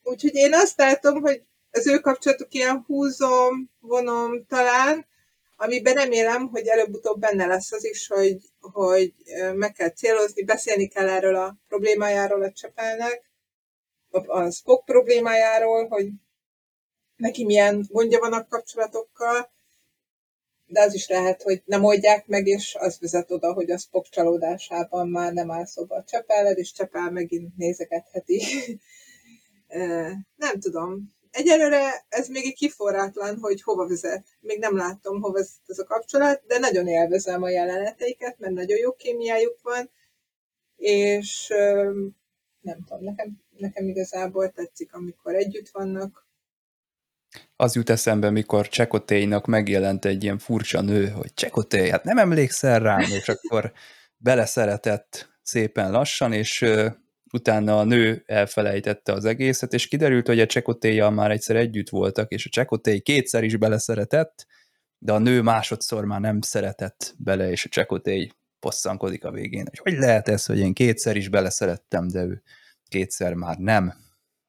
Úgyhogy 0.02 0.34
én 0.34 0.54
azt 0.54 0.78
látom, 0.78 1.20
hogy 1.20 1.42
az 1.70 1.86
ő 1.86 1.98
kapcsolatuk 1.98 2.54
ilyen 2.54 2.84
húzom, 2.86 3.70
vonom 3.80 4.46
talán, 4.46 5.06
amiben 5.56 5.94
remélem, 5.94 6.48
hogy 6.48 6.66
előbb-utóbb 6.66 7.20
benne 7.20 7.46
lesz 7.46 7.72
az 7.72 7.84
is, 7.84 8.06
hogy, 8.06 8.36
hogy 8.60 9.12
meg 9.54 9.72
kell 9.72 9.90
célozni, 9.90 10.44
beszélni 10.44 10.88
kell 10.88 11.08
erről 11.08 11.36
a 11.36 11.56
problémájáról 11.68 12.42
a 12.42 12.52
Csepelnek, 12.52 13.30
a 14.10 14.50
Spock 14.50 14.84
problémájáról, 14.84 15.88
hogy 15.88 16.08
neki 17.16 17.44
milyen 17.44 17.86
gondja 17.88 18.18
van 18.18 18.32
a 18.32 18.46
kapcsolatokkal, 18.46 19.50
de 20.72 20.80
az 20.80 20.94
is 20.94 21.08
lehet, 21.08 21.42
hogy 21.42 21.62
nem 21.64 21.84
oldják 21.84 22.26
meg, 22.26 22.46
és 22.46 22.76
az 22.78 22.98
vezet 23.00 23.30
oda, 23.30 23.52
hogy 23.52 23.70
a 23.70 23.78
Spock 23.78 24.08
csalódásában 24.08 25.08
már 25.08 25.32
nem 25.32 25.50
áll 25.50 25.64
szóba 25.64 25.96
a 25.96 26.04
Csepelled, 26.04 26.58
és 26.58 26.72
Csepel 26.72 27.10
megint 27.10 27.56
nézegetheti. 27.56 28.42
nem 30.44 30.60
tudom. 30.60 31.12
Egyelőre 31.30 32.04
ez 32.08 32.28
még 32.28 32.44
egy 32.44 32.54
kiforrátlan, 32.54 33.38
hogy 33.38 33.62
hova 33.62 33.86
vezet. 33.86 34.24
Még 34.40 34.58
nem 34.58 34.76
látom, 34.76 35.20
hova 35.20 35.32
vezet 35.32 35.60
ez 35.66 35.78
a 35.78 35.84
kapcsolat, 35.84 36.42
de 36.46 36.58
nagyon 36.58 36.88
élvezem 36.88 37.42
a 37.42 37.48
jeleneteiket, 37.48 38.38
mert 38.38 38.54
nagyon 38.54 38.78
jó 38.78 38.92
kémiájuk 38.92 39.58
van, 39.62 39.90
és 40.76 41.48
nem 42.60 42.84
tudom, 42.86 43.04
nekem, 43.04 43.40
nekem 43.56 43.88
igazából 43.88 44.50
tetszik, 44.50 44.94
amikor 44.94 45.34
együtt 45.34 45.68
vannak, 45.68 46.26
az 47.56 47.74
jut 47.74 47.90
eszembe, 47.90 48.30
mikor 48.30 48.68
Csekotéinak 48.68 49.46
megjelent 49.46 50.04
egy 50.04 50.22
ilyen 50.22 50.38
furcsa 50.38 50.80
nő, 50.80 51.08
hogy 51.08 51.34
Csekotéj, 51.34 51.88
hát 51.88 52.04
nem 52.04 52.18
emlékszel 52.18 52.78
rám, 52.78 53.00
és 53.00 53.28
akkor 53.28 53.72
beleszeretett 54.16 55.30
szépen 55.42 55.90
lassan, 55.90 56.32
és 56.32 56.64
utána 57.32 57.78
a 57.78 57.84
nő 57.84 58.22
elfelejtette 58.26 59.12
az 59.12 59.24
egészet, 59.24 59.72
és 59.72 59.88
kiderült, 59.88 60.26
hogy 60.26 60.40
a 60.40 60.46
Csekotéjjal 60.46 61.10
már 61.10 61.30
egyszer 61.30 61.56
együtt 61.56 61.88
voltak, 61.88 62.30
és 62.30 62.46
a 62.46 62.50
Csekotéj 62.50 63.00
kétszer 63.00 63.44
is 63.44 63.56
beleszeretett, 63.56 64.46
de 64.98 65.12
a 65.12 65.18
nő 65.18 65.42
másodszor 65.42 66.04
már 66.04 66.20
nem 66.20 66.40
szeretett 66.40 67.14
bele, 67.18 67.50
és 67.50 67.64
a 67.64 67.68
Csekotéj 67.68 68.30
posszankodik 68.60 69.24
a 69.24 69.30
végén, 69.30 69.66
hogy 69.68 69.78
hogy 69.78 70.02
lehet 70.02 70.28
ez, 70.28 70.46
hogy 70.46 70.58
én 70.58 70.72
kétszer 70.72 71.16
is 71.16 71.28
beleszerettem, 71.28 72.08
de 72.08 72.22
ő 72.22 72.42
kétszer 72.88 73.34
már 73.34 73.56
nem. 73.56 73.94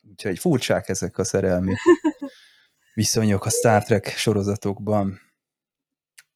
Úgyhogy 0.09 0.39
furcsák 0.39 0.89
ezek 0.89 1.17
a 1.17 1.23
szerelmi 1.23 1.73
viszonyok 2.93 3.45
a 3.45 3.49
Star 3.49 3.83
Trek 3.83 4.07
sorozatokban. 4.07 5.19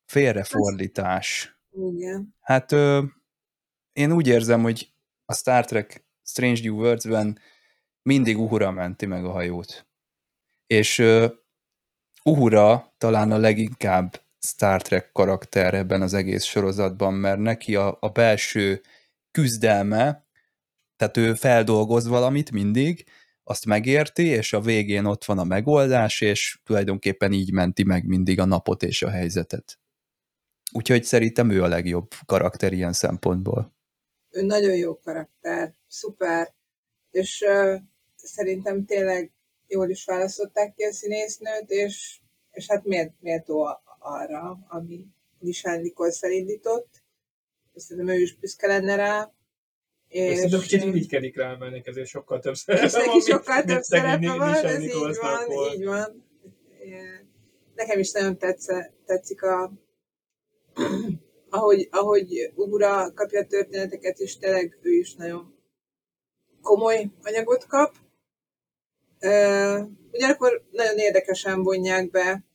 Félrefordítás. 0.05 1.57
Igen. 1.71 2.35
Hát 2.39 2.71
ö, 2.71 3.03
én 3.93 4.11
úgy 4.11 4.27
érzem, 4.27 4.61
hogy 4.61 4.91
a 5.25 5.33
Star 5.33 5.65
Trek 5.65 6.05
Strange 6.23 6.61
New 6.63 6.75
Worlds-ben 6.75 7.39
mindig 8.01 8.37
Uhura 8.37 8.71
menti 8.71 9.05
meg 9.05 9.25
a 9.25 9.31
hajót. 9.31 9.87
És 10.67 10.99
ö, 10.99 11.27
Uhura 12.23 12.93
talán 12.97 13.31
a 13.31 13.37
leginkább 13.37 14.21
Star 14.39 14.81
Trek 14.81 15.11
karakter 15.11 15.73
ebben 15.73 16.01
az 16.01 16.13
egész 16.13 16.43
sorozatban, 16.43 17.13
mert 17.13 17.39
neki 17.39 17.75
a, 17.75 17.97
a 17.99 18.09
belső 18.09 18.81
küzdelme, 19.31 20.25
tehát 20.95 21.17
ő 21.17 21.33
feldolgoz 21.33 22.07
valamit 22.07 22.51
mindig, 22.51 23.05
azt 23.49 23.65
megérti, 23.65 24.25
és 24.25 24.53
a 24.53 24.61
végén 24.61 25.05
ott 25.05 25.25
van 25.25 25.39
a 25.39 25.43
megoldás, 25.43 26.21
és 26.21 26.59
tulajdonképpen 26.63 27.33
így 27.33 27.51
menti 27.51 27.83
meg 27.83 28.05
mindig 28.05 28.39
a 28.39 28.45
napot 28.45 28.83
és 28.83 29.01
a 29.01 29.09
helyzetet. 29.09 29.79
Úgyhogy 30.71 31.03
szerintem 31.03 31.49
ő 31.49 31.63
a 31.63 31.67
legjobb 31.67 32.11
karakter 32.25 32.73
ilyen 32.73 32.93
szempontból. 32.93 33.75
Ő 34.29 34.41
nagyon 34.41 34.75
jó 34.75 34.99
karakter, 34.99 35.73
szuper, 35.87 36.53
és 37.11 37.45
uh, 37.47 37.81
szerintem 38.15 38.85
tényleg 38.85 39.31
jól 39.67 39.89
is 39.89 40.05
választották 40.05 40.73
ki 40.73 40.83
a 40.83 40.93
színésznőt, 40.93 41.69
és, 41.69 42.19
és 42.51 42.67
hát 42.67 42.85
miért, 42.85 43.13
méltó 43.19 43.79
arra, 43.99 44.59
ami 44.67 45.07
Nisán 45.39 45.81
Nichols 45.81 46.21
elindított. 46.21 47.03
Szerintem 47.75 48.15
ő 48.15 48.21
is 48.21 48.35
büszke 48.35 48.67
lenne 48.67 48.95
rá, 48.95 49.31
és 50.07 50.35
Szerintem 50.35 50.59
kicsit 50.59 50.83
irigykedik 50.83 51.35
rá, 51.35 51.55
mert 51.55 51.87
ezért 51.87 52.07
sokkal 52.07 52.39
több 52.39 52.55
szerepe 52.55 53.05
neki 53.05 53.19
sokkal 53.19 53.63
több 53.63 53.81
szerepe 53.81 54.37
van, 54.37 54.53
ez 54.53 54.81
így 54.81 54.93
van, 54.93 55.73
így 55.73 55.85
van. 55.85 56.25
Nekem 57.75 57.99
is 57.99 58.11
nagyon 58.11 58.37
tetsze, 58.37 58.93
tetszik 59.05 59.43
a, 59.43 59.71
ahogy, 61.49 61.87
ahogy 61.91 62.51
Ugura 62.55 63.13
kapja 63.13 63.39
a 63.39 63.45
történeteket, 63.45 64.19
és 64.19 64.37
tényleg 64.37 64.77
ő 64.81 64.91
is 64.91 65.15
nagyon 65.15 65.55
komoly 66.61 67.09
anyagot 67.23 67.65
kap. 67.67 67.95
Ugyanakkor 70.11 70.67
nagyon 70.71 70.97
érdekesen 70.97 71.63
vonják 71.63 72.09
be 72.09 72.45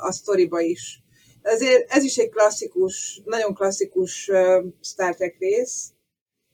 a 0.00 0.12
sztoriba 0.12 0.60
is. 0.60 1.02
Azért 1.42 1.90
ez 1.90 2.04
is 2.04 2.16
egy 2.16 2.28
klasszikus, 2.28 3.20
nagyon 3.24 3.54
klasszikus 3.54 4.30
Star 4.80 5.14
Trek 5.14 5.36
rész, 5.38 5.92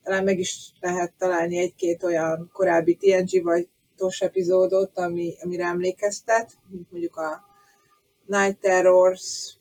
talán 0.07 0.23
meg 0.23 0.39
is 0.39 0.71
lehet 0.79 1.13
találni 1.17 1.57
egy-két 1.57 2.03
olyan 2.03 2.49
korábbi 2.53 2.95
TNG 2.95 3.43
vagy 3.43 3.67
TOS 3.95 4.21
epizódot, 4.21 4.97
ami, 4.97 5.35
amire 5.41 5.65
emlékeztet, 5.65 6.51
mint 6.69 6.91
mondjuk 6.91 7.15
a 7.15 7.45
Night 8.25 8.59
Terrors, 8.59 9.55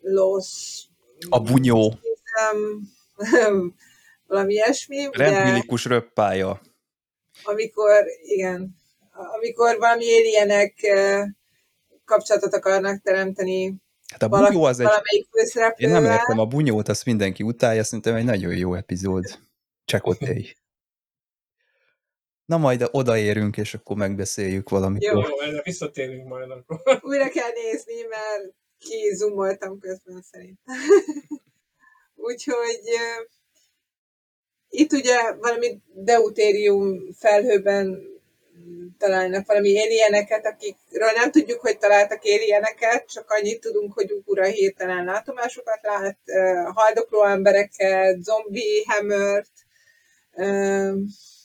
Los... 0.00 0.82
A 1.28 1.40
bunyó. 1.40 1.98
valami 4.26 4.52
ilyesmi. 4.52 5.08
Rendmilikus 5.12 5.84
röppája. 5.84 6.60
Amikor, 7.44 8.04
igen, 8.22 8.76
amikor 9.12 9.78
valami 9.78 10.04
alienek 10.04 10.74
kapcsolatot 12.04 12.54
akarnak 12.54 13.02
teremteni 13.02 13.82
Hát 14.10 14.22
a 14.22 14.28
bunyó 14.28 14.64
az 14.64 14.80
egy... 14.80 14.88
Én 15.76 15.90
nem 15.90 16.04
értem 16.04 16.38
a 16.38 16.44
bunyót, 16.44 16.88
azt 16.88 17.04
mindenki 17.04 17.42
utálja, 17.42 17.84
szerintem 17.84 18.14
egy 18.14 18.24
nagyon 18.24 18.56
jó 18.56 18.74
epizód. 18.74 19.24
Csekotéj. 19.84 20.54
Na 22.44 22.56
majd 22.56 22.88
odaérünk, 22.90 23.56
és 23.56 23.74
akkor 23.74 23.96
megbeszéljük 23.96 24.68
valamikor. 24.68 25.12
Jó, 25.12 25.28
jó, 25.28 25.40
erre 25.40 25.62
visszatérünk 25.62 26.28
majd 26.28 26.50
akkor. 26.50 26.82
Újra 27.10 27.28
kell 27.28 27.50
nézni, 27.50 28.02
mert 28.08 28.52
kizumoltam 28.78 29.78
közben 29.78 30.22
szerintem. 30.22 30.74
Úgyhogy 32.28 32.80
uh, 32.84 33.28
itt 34.68 34.92
ugye 34.92 35.32
valami 35.32 35.80
deutérium 35.92 37.12
felhőben 37.12 38.12
találnak 38.98 39.46
valami 39.46 39.80
alieneket, 39.80 40.46
akikről 40.46 41.10
nem 41.14 41.30
tudjuk, 41.30 41.60
hogy 41.60 41.78
találtak 41.78 42.20
alieneket, 42.22 43.08
csak 43.08 43.30
annyit 43.30 43.60
tudunk, 43.60 43.92
hogy 43.92 44.22
ura 44.24 44.44
hirtelen 44.44 45.04
látomásokat 45.04 45.78
lát, 45.82 46.18
uh, 46.26 46.74
haldokló 46.74 47.24
embereket, 47.24 48.22
zombi 48.22 48.84
hammert, 48.86 49.63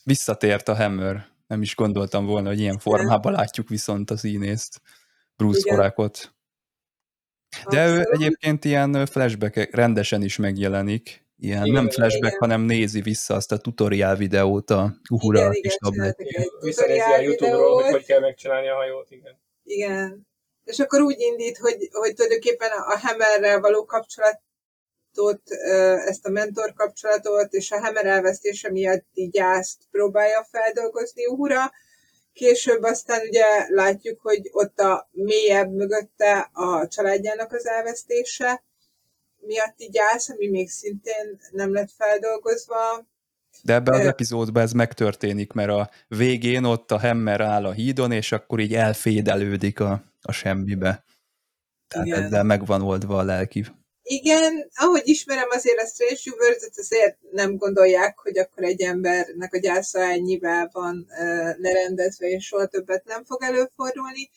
Visszatért 0.04 0.68
a 0.68 0.76
Hammer. 0.76 1.28
Nem 1.48 1.62
is 1.62 1.76
gondoltam 1.76 2.26
volna, 2.26 2.48
hogy 2.48 2.60
ilyen 2.60 2.78
formában 2.78 3.32
látjuk 3.32 3.70
viszont 3.70 4.12
a 4.12 4.18
színészt, 4.18 4.82
Bruce 5.36 5.72
Horakot. 5.72 6.34
De 7.70 7.88
ő 7.88 8.08
egyébként 8.12 8.66
ilyen 8.66 9.06
flashback 9.06 9.76
rendesen 9.76 10.22
is 10.22 10.38
megjelenik, 10.38 11.26
ilyen 11.38 11.66
igen, 11.66 11.74
nem 11.74 11.90
flashback, 11.90 12.36
igen. 12.36 12.40
hanem 12.40 12.62
nézi 12.62 13.02
vissza 13.02 13.36
azt 13.36 13.52
a 13.52 13.58
tutoriál 13.58 14.16
videót 14.16 14.70
a 14.70 14.96
Uhura 15.10 15.40
igen, 15.40 15.52
kis 15.52 15.76
tabletjén. 15.76 16.46
Visszanézi 16.60 17.00
a 17.00 17.20
Youtube-ról, 17.20 17.82
hogy 17.82 17.92
hogy 17.92 18.06
kell 18.06 18.20
megcsinálni 18.20 18.68
a 18.70 18.76
hajót, 18.76 19.12
igen. 19.12 19.40
Igen. 19.64 20.28
És 20.64 20.80
akkor 20.80 21.02
úgy 21.02 21.20
indít, 21.20 21.58
hogy, 21.58 21.90
hogy 21.92 22.14
tulajdonképpen 22.14 22.70
a 22.72 23.00
Hammerrel 23.00 23.60
való 23.60 23.86
kapcsolatot, 25.14 25.50
ezt 26.08 26.26
a 26.26 26.30
mentor 26.30 26.74
kapcsolatot 26.74 27.54
és 27.54 27.72
a 27.72 27.80
Hammer 27.80 28.06
elvesztése 28.06 28.72
miatti 28.72 29.28
gyászt 29.28 29.78
próbálja 29.92 30.48
feldolgozni 30.52 31.26
Uhura. 31.26 31.72
Később 32.34 32.84
aztán 32.84 33.28
ugye 33.28 33.46
látjuk, 33.70 34.22
hogy 34.22 34.50
ott 34.52 34.80
a 34.80 35.10
mélyebb 35.12 35.72
mögötte 35.72 36.50
a 36.54 36.88
családjának 36.88 37.52
az 37.52 37.68
elvesztése, 37.68 38.64
miatti 39.40 39.90
gyász, 39.92 40.30
ami 40.30 40.48
még 40.48 40.70
szintén 40.70 41.40
nem 41.52 41.74
lett 41.74 41.92
feldolgozva. 41.98 43.08
De 43.64 43.74
ebben 43.74 44.00
az 44.00 44.06
epizódban 44.06 44.64
ez 44.64 44.72
megtörténik, 44.72 45.54
mert 45.54 45.70
a 45.70 45.90
végén 46.08 46.64
ott 46.64 46.92
a 46.92 47.00
Hammer 47.00 47.42
áll 47.42 47.66
a 47.66 47.72
hídon, 47.72 48.12
és 48.12 48.32
akkor 48.32 48.60
így 48.60 48.74
elfédelődik 48.74 49.80
a, 49.80 50.04
a 50.22 50.32
semmibe. 50.32 51.04
Tehát 51.88 52.06
Igen. 52.06 52.24
ezzel 52.24 52.44
megvan 52.44 52.82
oldva 52.82 53.18
a 53.18 53.24
lelki. 53.24 53.66
Igen, 54.12 54.70
ahogy 54.76 55.02
ismerem 55.04 55.50
azért 55.50 55.82
a 55.82 55.86
Strange 55.86 56.22
universe 56.26 56.68
azért 56.76 57.18
nem 57.32 57.58
gondolják, 57.58 58.20
hogy 58.20 58.38
akkor 58.38 58.64
egy 58.64 58.82
embernek 58.82 59.54
a 59.54 59.60
gyásza 59.60 60.00
ennyivel 60.00 60.70
van 60.72 61.08
lerendezve, 61.58 62.28
és 62.28 62.46
soha 62.46 62.66
többet 62.66 63.06
nem 63.06 63.24
fog 63.26 63.44
előfordulni 63.44 64.30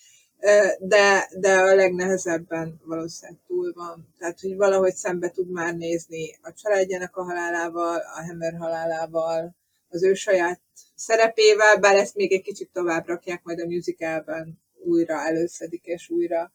de, 0.78 1.28
de 1.40 1.58
a 1.58 1.74
legnehezebben 1.74 2.80
valószínűleg 2.84 3.40
túl 3.46 3.72
van. 3.74 4.14
Tehát, 4.18 4.40
hogy 4.40 4.56
valahogy 4.56 4.94
szembe 4.94 5.30
tud 5.30 5.50
már 5.50 5.74
nézni 5.74 6.38
a 6.42 6.52
családjának 6.52 7.16
a 7.16 7.24
halálával, 7.24 7.96
a 7.96 8.24
Hammer 8.26 8.56
halálával, 8.58 9.54
az 9.88 10.02
ő 10.02 10.14
saját 10.14 10.60
szerepével, 10.94 11.76
bár 11.76 11.96
ezt 11.96 12.14
még 12.14 12.32
egy 12.32 12.42
kicsit 12.42 12.70
tovább 12.72 13.06
rakják, 13.06 13.42
majd 13.42 13.60
a 13.60 13.66
musicalben 13.66 14.60
újra 14.84 15.26
előszedik 15.26 15.84
és 15.84 16.08
újra 16.08 16.52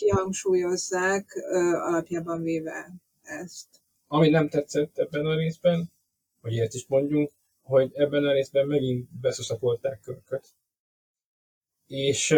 kihangsúlyozzák, 0.00 1.26
alapjában 1.72 2.42
véve 2.42 2.92
ezt. 3.22 3.68
Ami 4.06 4.28
nem 4.28 4.48
tetszett 4.48 4.98
ebben 4.98 5.26
a 5.26 5.36
részben, 5.36 5.92
hogy 6.40 6.52
ilyet 6.52 6.74
is 6.74 6.86
mondjunk, 6.86 7.30
hogy 7.62 7.90
ebben 7.94 8.24
a 8.24 8.32
részben 8.32 8.66
megint 8.66 9.08
beszoszakolták 9.20 10.00
körköt 10.00 10.54
és, 11.90 12.36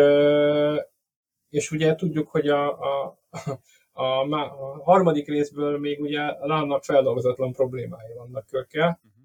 és 1.48 1.70
ugye 1.70 1.94
tudjuk, 1.94 2.28
hogy 2.28 2.48
a, 2.48 2.80
a, 2.80 3.18
a, 3.92 4.02
a 4.02 4.82
harmadik 4.82 5.28
részből 5.28 5.78
még 5.78 6.00
ugye 6.00 6.20
lánnak 6.40 6.84
feldolgozatlan 6.84 7.52
problémái 7.52 8.12
vannak 8.16 8.46
körkel, 8.46 8.88
uh-huh. 8.88 9.24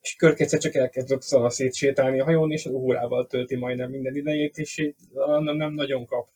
és 0.00 0.14
Körk 0.14 0.40
egyszer 0.40 0.58
csak 0.58 0.74
elkezd 0.74 1.20
szana 1.20 1.50
szétsétálni 1.50 2.20
a 2.20 2.24
hajón, 2.24 2.50
és 2.50 2.66
órával 2.66 3.26
tölti 3.26 3.56
majdnem 3.56 3.90
minden 3.90 4.16
idejét, 4.16 4.58
és 4.58 4.92
nem, 5.42 5.56
nem 5.56 5.72
nagyon 5.72 6.06
kap 6.06 6.28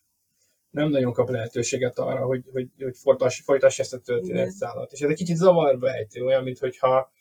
nem 0.72 0.88
nagyon 0.88 1.12
kap 1.12 1.30
lehetőséget 1.30 1.98
arra, 1.98 2.24
hogy, 2.24 2.42
hogy, 2.52 2.68
hogy 2.78 2.96
folytass, 2.96 3.40
folytass 3.40 3.78
ezt 3.78 3.94
a 3.94 3.98
történetszállat. 3.98 4.92
És 4.92 5.00
ez 5.00 5.10
egy 5.10 5.16
kicsit 5.16 5.36
zavarba 5.36 5.92
ejtő, 5.92 6.24
olyan, 6.24 6.42
mintha 6.42 7.12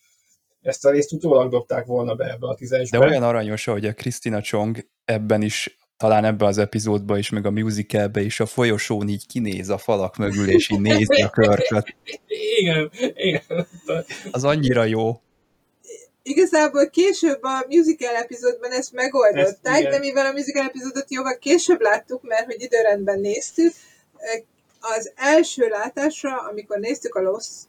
ezt 0.61 0.85
a 0.85 0.91
részt 0.91 1.11
utólag 1.11 1.51
dobták 1.51 1.85
volna 1.85 2.15
be 2.15 2.31
ebbe 2.31 2.47
a 2.47 2.55
tízesbe. 2.55 2.97
De 2.97 3.05
olyan 3.05 3.23
aranyos, 3.23 3.65
hogy 3.65 3.85
a 3.85 3.93
Krisztina 3.93 4.41
Chong 4.41 4.87
ebben 5.05 5.41
is 5.41 5.79
talán 5.97 6.25
ebbe 6.25 6.45
az 6.45 6.57
epizódba 6.57 7.17
is, 7.17 7.29
meg 7.29 7.45
a 7.45 7.51
musicalbe 7.51 8.21
is 8.21 8.39
a 8.39 8.45
folyosón 8.45 9.07
így 9.07 9.27
kinéz 9.27 9.69
a 9.69 9.77
falak 9.77 10.17
mögül, 10.17 10.49
és 10.49 10.69
így 10.69 10.79
nézi 10.79 11.21
a 11.21 11.29
körköt. 11.29 11.95
Igen, 12.59 12.91
igen. 13.13 13.67
Az 14.31 14.43
annyira 14.43 14.83
jó. 14.83 15.21
Igazából 16.23 16.89
később 16.89 17.43
a 17.43 17.65
musical 17.67 18.15
epizódban 18.15 18.71
ezt 18.71 18.93
megoldották, 18.93 19.83
ezt, 19.83 19.89
de 19.89 19.99
mivel 19.99 20.25
a 20.25 20.31
musical 20.31 20.65
epizódot 20.65 21.11
jóval 21.11 21.37
később 21.37 21.81
láttuk, 21.81 22.21
mert 22.21 22.45
hogy 22.45 22.61
időrendben 22.61 23.19
néztük, 23.19 23.73
az 24.79 25.11
első 25.15 25.67
látásra, 25.67 26.37
amikor 26.37 26.79
néztük 26.79 27.15
a 27.15 27.21
Lost 27.21 27.67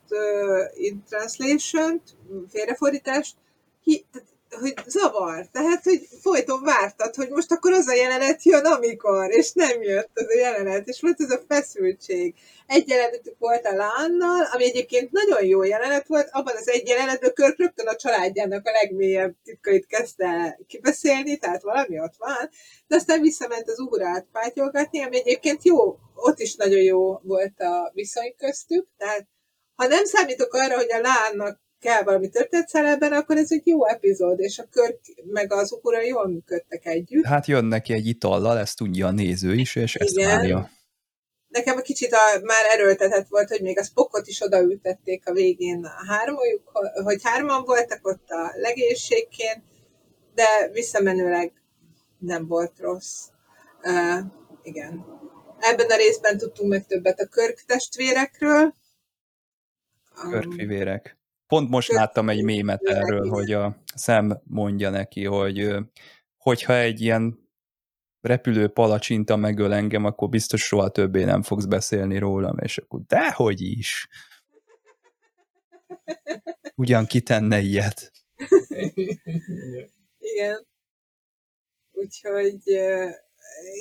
in 0.75 1.03
Translation-t, 1.09 2.03
félrefordítást, 2.51 3.35
hi, 3.83 4.05
tehát 4.13 4.29
hogy 4.61 4.75
zavar. 4.87 5.47
Tehát, 5.53 5.83
hogy 5.83 6.09
folyton 6.21 6.63
vártad, 6.63 7.15
hogy 7.15 7.29
most 7.29 7.53
akkor 7.53 7.73
az 7.73 7.89
a 7.89 7.95
jelenet 7.95 8.43
jön, 8.43 8.65
amikor, 8.65 9.31
és 9.31 9.53
nem 9.53 9.83
jött 9.83 10.11
az 10.15 10.27
a 10.29 10.39
jelenet, 10.39 10.89
és 10.89 11.01
volt 11.01 11.21
ez 11.21 11.31
a 11.31 11.43
feszültség. 11.49 12.35
Egy 12.67 12.89
jelenetük 12.89 13.35
volt 13.39 13.67
a 13.67 13.75
lánnal, 13.75 14.49
ami 14.53 14.65
egyébként 14.65 15.11
nagyon 15.11 15.45
jó 15.45 15.63
jelenet 15.63 16.07
volt, 16.07 16.29
abban 16.33 16.57
az 16.57 16.69
egy 16.69 16.89
jelenetben 16.89 17.33
Körk 17.33 17.59
rögtön 17.59 17.87
a 17.87 17.97
családjának 17.97 18.67
a 18.67 18.71
legmélyebb 18.71 19.35
titkait 19.45 19.87
kezdte 19.87 20.59
kibeszélni, 20.67 21.39
tehát 21.39 21.63
valami 21.63 22.01
ott 22.01 22.15
van, 22.19 22.51
de 22.87 22.97
aztán 22.97 23.21
visszament 23.21 23.69
az 23.69 23.81
ugurát 23.81 24.27
pátyolgatni, 24.33 25.03
ami 25.03 25.17
egyébként 25.17 25.65
jó, 25.65 25.99
ott 26.15 26.39
is 26.39 26.55
nagyon 26.55 26.83
jó 26.83 27.19
volt 27.23 27.61
a 27.61 27.91
viszony 27.95 28.35
köztük, 28.39 28.87
tehát 28.99 29.27
ha 29.75 29.87
nem 29.87 30.05
számítok 30.05 30.55
arra, 30.55 30.77
hogy 30.77 30.93
a 30.93 31.01
lánnak 31.01 31.62
kell 31.83 32.03
valami 32.03 32.29
történetszerelben, 32.29 33.13
akkor 33.13 33.37
ez 33.37 33.53
egy 33.53 33.67
jó 33.67 33.87
epizód, 33.87 34.41
és 34.41 34.59
a 34.59 34.65
kör 34.71 34.99
meg 35.25 35.53
az 35.53 35.73
ukura 35.73 36.01
jól 36.01 36.29
működtek 36.29 36.87
együtt. 36.87 37.25
Hát 37.25 37.47
jön 37.47 37.65
neki 37.65 37.93
egy 37.93 38.07
itallal, 38.07 38.59
ezt 38.59 38.77
tudja 38.77 39.07
a 39.07 39.11
néző 39.11 39.55
is, 39.55 39.77
és 39.77 39.95
ezt 39.95 40.17
Igen. 40.17 40.37
várja. 40.37 40.71
Nekem 41.49 41.77
egy 41.77 41.83
kicsit 41.83 42.13
a, 42.13 42.41
már 42.43 42.65
erőltetett 42.73 43.27
volt, 43.29 43.49
hogy 43.49 43.63
még 43.63 43.79
a 43.79 43.83
Spockot 43.83 44.27
is 44.27 44.41
odaültették 44.41 45.29
a 45.29 45.33
végén 45.33 45.85
a 45.85 46.13
hármajuk, 46.13 46.71
hogy 47.05 47.21
hárman 47.23 47.65
voltak 47.65 48.07
ott 48.07 48.29
a 48.29 48.53
legénységként, 48.55 49.63
de 50.35 50.69
visszamenőleg 50.73 51.53
nem 52.19 52.47
volt 52.47 52.73
rossz. 52.79 53.27
Uh, 53.83 54.19
igen. 54.63 55.05
Ebben 55.59 55.87
a 55.91 55.97
részben 55.97 56.39
tudtunk 56.39 56.71
meg 56.71 56.87
többet 56.87 57.21
a 57.21 57.27
Körk 57.27 57.63
testvérekről. 57.67 58.75
Körkfivérek. 60.31 61.21
Pont 61.53 61.69
most 61.69 61.89
láttam 61.89 62.29
egy 62.29 62.43
mémet 62.43 62.83
erről, 62.83 63.29
hogy 63.29 63.53
a 63.53 63.83
szem 63.95 64.41
mondja 64.45 64.91
neki, 64.91 65.25
hogy 65.25 65.75
hogyha 66.37 66.75
egy 66.77 67.01
ilyen 67.01 67.49
repülő 68.21 68.69
palacsinta 68.69 69.37
megöl 69.37 69.73
engem, 69.73 70.05
akkor 70.05 70.29
biztos 70.29 70.63
soha 70.63 70.89
többé 70.91 71.25
nem 71.25 71.43
fogsz 71.43 71.65
beszélni 71.65 72.19
rólam, 72.19 72.59
és 72.59 72.79
akkor 72.79 73.01
dehogy 73.07 73.61
is. 73.61 74.09
Ugyan 76.75 77.07
kitenne 77.07 77.61
ilyet. 77.61 78.13
Igen. 80.19 80.67
Úgyhogy 81.93 82.63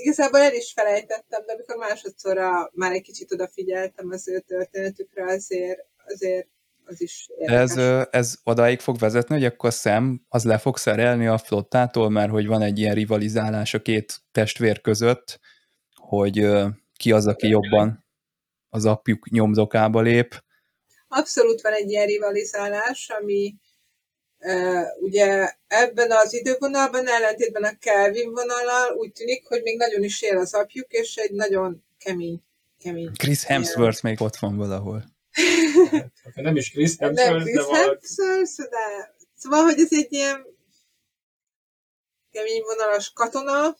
igazából 0.03 0.39
el 0.39 0.53
is 0.53 0.71
felejtettem, 0.71 1.45
de 1.45 1.53
amikor 1.53 1.75
másodszorra 1.75 2.71
már 2.73 2.91
egy 2.91 3.01
kicsit 3.01 3.31
odafigyeltem 3.31 4.09
az 4.09 4.27
ő 4.27 4.39
történetükre, 4.39 5.23
azért, 5.23 5.79
azért 6.05 6.47
az 6.91 7.01
is 7.01 7.27
érdekes. 7.37 7.75
Ez, 7.75 8.05
ez 8.11 8.35
odáig 8.43 8.79
fog 8.79 8.97
vezetni, 8.97 9.35
hogy 9.35 9.45
akkor 9.45 9.73
szem 9.73 10.25
az 10.29 10.43
le 10.43 10.57
fog 10.57 10.77
szerelni 10.77 11.27
a 11.27 11.37
flottától, 11.37 12.09
mert 12.09 12.31
hogy 12.31 12.47
van 12.47 12.61
egy 12.61 12.79
ilyen 12.79 12.95
rivalizálás 12.95 13.73
a 13.73 13.81
két 13.81 14.21
testvér 14.31 14.81
között, 14.81 15.39
hogy 15.95 16.47
ki 16.97 17.11
az, 17.11 17.27
aki 17.27 17.47
jobban 17.47 18.05
az 18.69 18.85
apjuk 18.85 19.29
nyomdokába 19.29 20.01
lép. 20.01 20.43
Abszolút 21.07 21.61
van 21.61 21.73
egy 21.73 21.89
ilyen 21.89 22.05
rivalizálás, 22.05 23.09
ami 23.21 23.55
uh, 24.39 24.83
ugye 25.01 25.51
ebben 25.67 26.11
az 26.11 26.33
idővonalban, 26.33 27.07
ellentétben 27.07 27.63
a 27.63 27.77
Kelvin 27.79 28.31
vonalal 28.31 28.95
úgy 28.97 29.11
tűnik, 29.11 29.47
hogy 29.47 29.61
még 29.63 29.77
nagyon 29.77 30.03
is 30.03 30.21
él 30.21 30.37
az 30.37 30.53
apjuk, 30.53 30.91
és 30.91 31.15
egy 31.15 31.31
nagyon 31.31 31.83
kemény, 31.97 32.43
kemény. 32.79 33.11
Chris 33.17 33.43
Hemsworth 33.43 34.03
még 34.03 34.21
ott 34.21 34.35
van 34.35 34.57
valahol. 34.57 35.03
Hát, 36.23 36.35
nem 36.35 36.55
is 36.55 36.71
Chris 36.71 36.97
Hemsworth, 36.97 37.31
nem 37.31 37.41
Chris 37.41 37.55
de 37.55 37.77
Hemsworth, 37.77 38.69
de... 38.69 39.15
Szóval, 39.35 39.63
hogy 39.63 39.79
ez 39.79 39.87
egy 39.91 40.13
ilyen 40.13 40.45
kemény 42.31 42.61
vonalas 42.61 43.11
katona, 43.13 43.75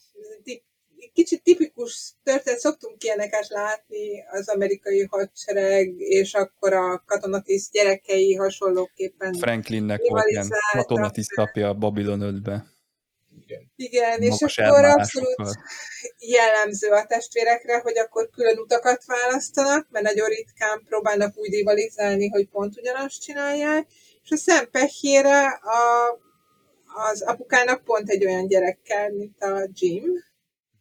kicsit 1.14 1.44
tipikus 1.44 2.14
történet, 2.23 2.60
szoktunk 2.60 3.03
ilyeneket 3.03 3.48
látni 3.48 4.23
az 4.32 4.49
amerikai 4.49 5.07
hadsereg, 5.10 5.94
és 5.98 6.34
akkor 6.34 6.73
a 6.73 7.03
katonatiszt 7.06 7.72
gyerekei 7.72 8.34
hasonlóképpen 8.34 9.34
Franklinnek 9.34 10.02
volt 10.07 10.30
ilyen 10.30 10.49
katonatiszt 10.72 11.38
apja 11.38 11.69
a 11.69 11.73
Babylon 11.73 12.19
5-be. 12.22 12.65
Igen, 13.52 14.22
Igen 14.22 14.22
és 14.22 14.57
akkor 14.57 14.86
abszolút 14.86 15.36
jellemző 16.18 16.90
a 16.90 17.06
testvérekre, 17.06 17.80
hogy 17.80 17.98
akkor 17.98 18.30
külön 18.30 18.57
utakat 18.57 19.06
választanak, 19.06 19.88
mert 19.90 20.06
nagyon 20.06 20.28
ritkán 20.28 20.84
próbálnak 20.86 21.38
úgy 21.38 21.53
rivalizálni, 21.53 22.30
hogy 22.30 22.48
pont 22.49 22.78
ugyanazt 22.78 23.22
csinálják, 23.22 23.88
és 24.23 24.32
a 24.32 24.36
szempehére 24.36 25.48
a, 25.48 26.11
az 27.10 27.22
apukának 27.22 27.84
pont 27.84 28.10
egy 28.10 28.26
olyan 28.26 28.48
gyerekkel, 28.48 29.11
mint 29.11 29.44
a 29.44 29.69
Jim, 29.73 30.03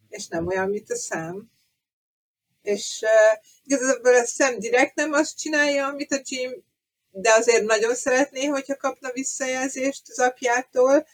és 0.09 0.27
nem 0.27 0.47
olyan, 0.47 0.69
mint 0.69 0.91
a 0.91 0.97
Sam. 0.97 1.51
És 2.63 3.01
uh, 3.03 3.39
igazából 3.65 4.15
a 4.15 4.25
Sam 4.25 4.59
direkt 4.59 4.95
nem 4.95 5.13
azt 5.13 5.39
csinálja, 5.39 5.87
amit 5.87 6.13
a 6.13 6.21
Jim 6.25 6.69
de 7.13 7.33
azért 7.33 7.65
nagyon 7.65 7.95
szeretné, 7.95 8.47
hogyha 8.47 8.77
kapna 8.77 9.13
visszajelzést 9.13 10.03
az 10.09 10.19
apjától, 10.19 11.07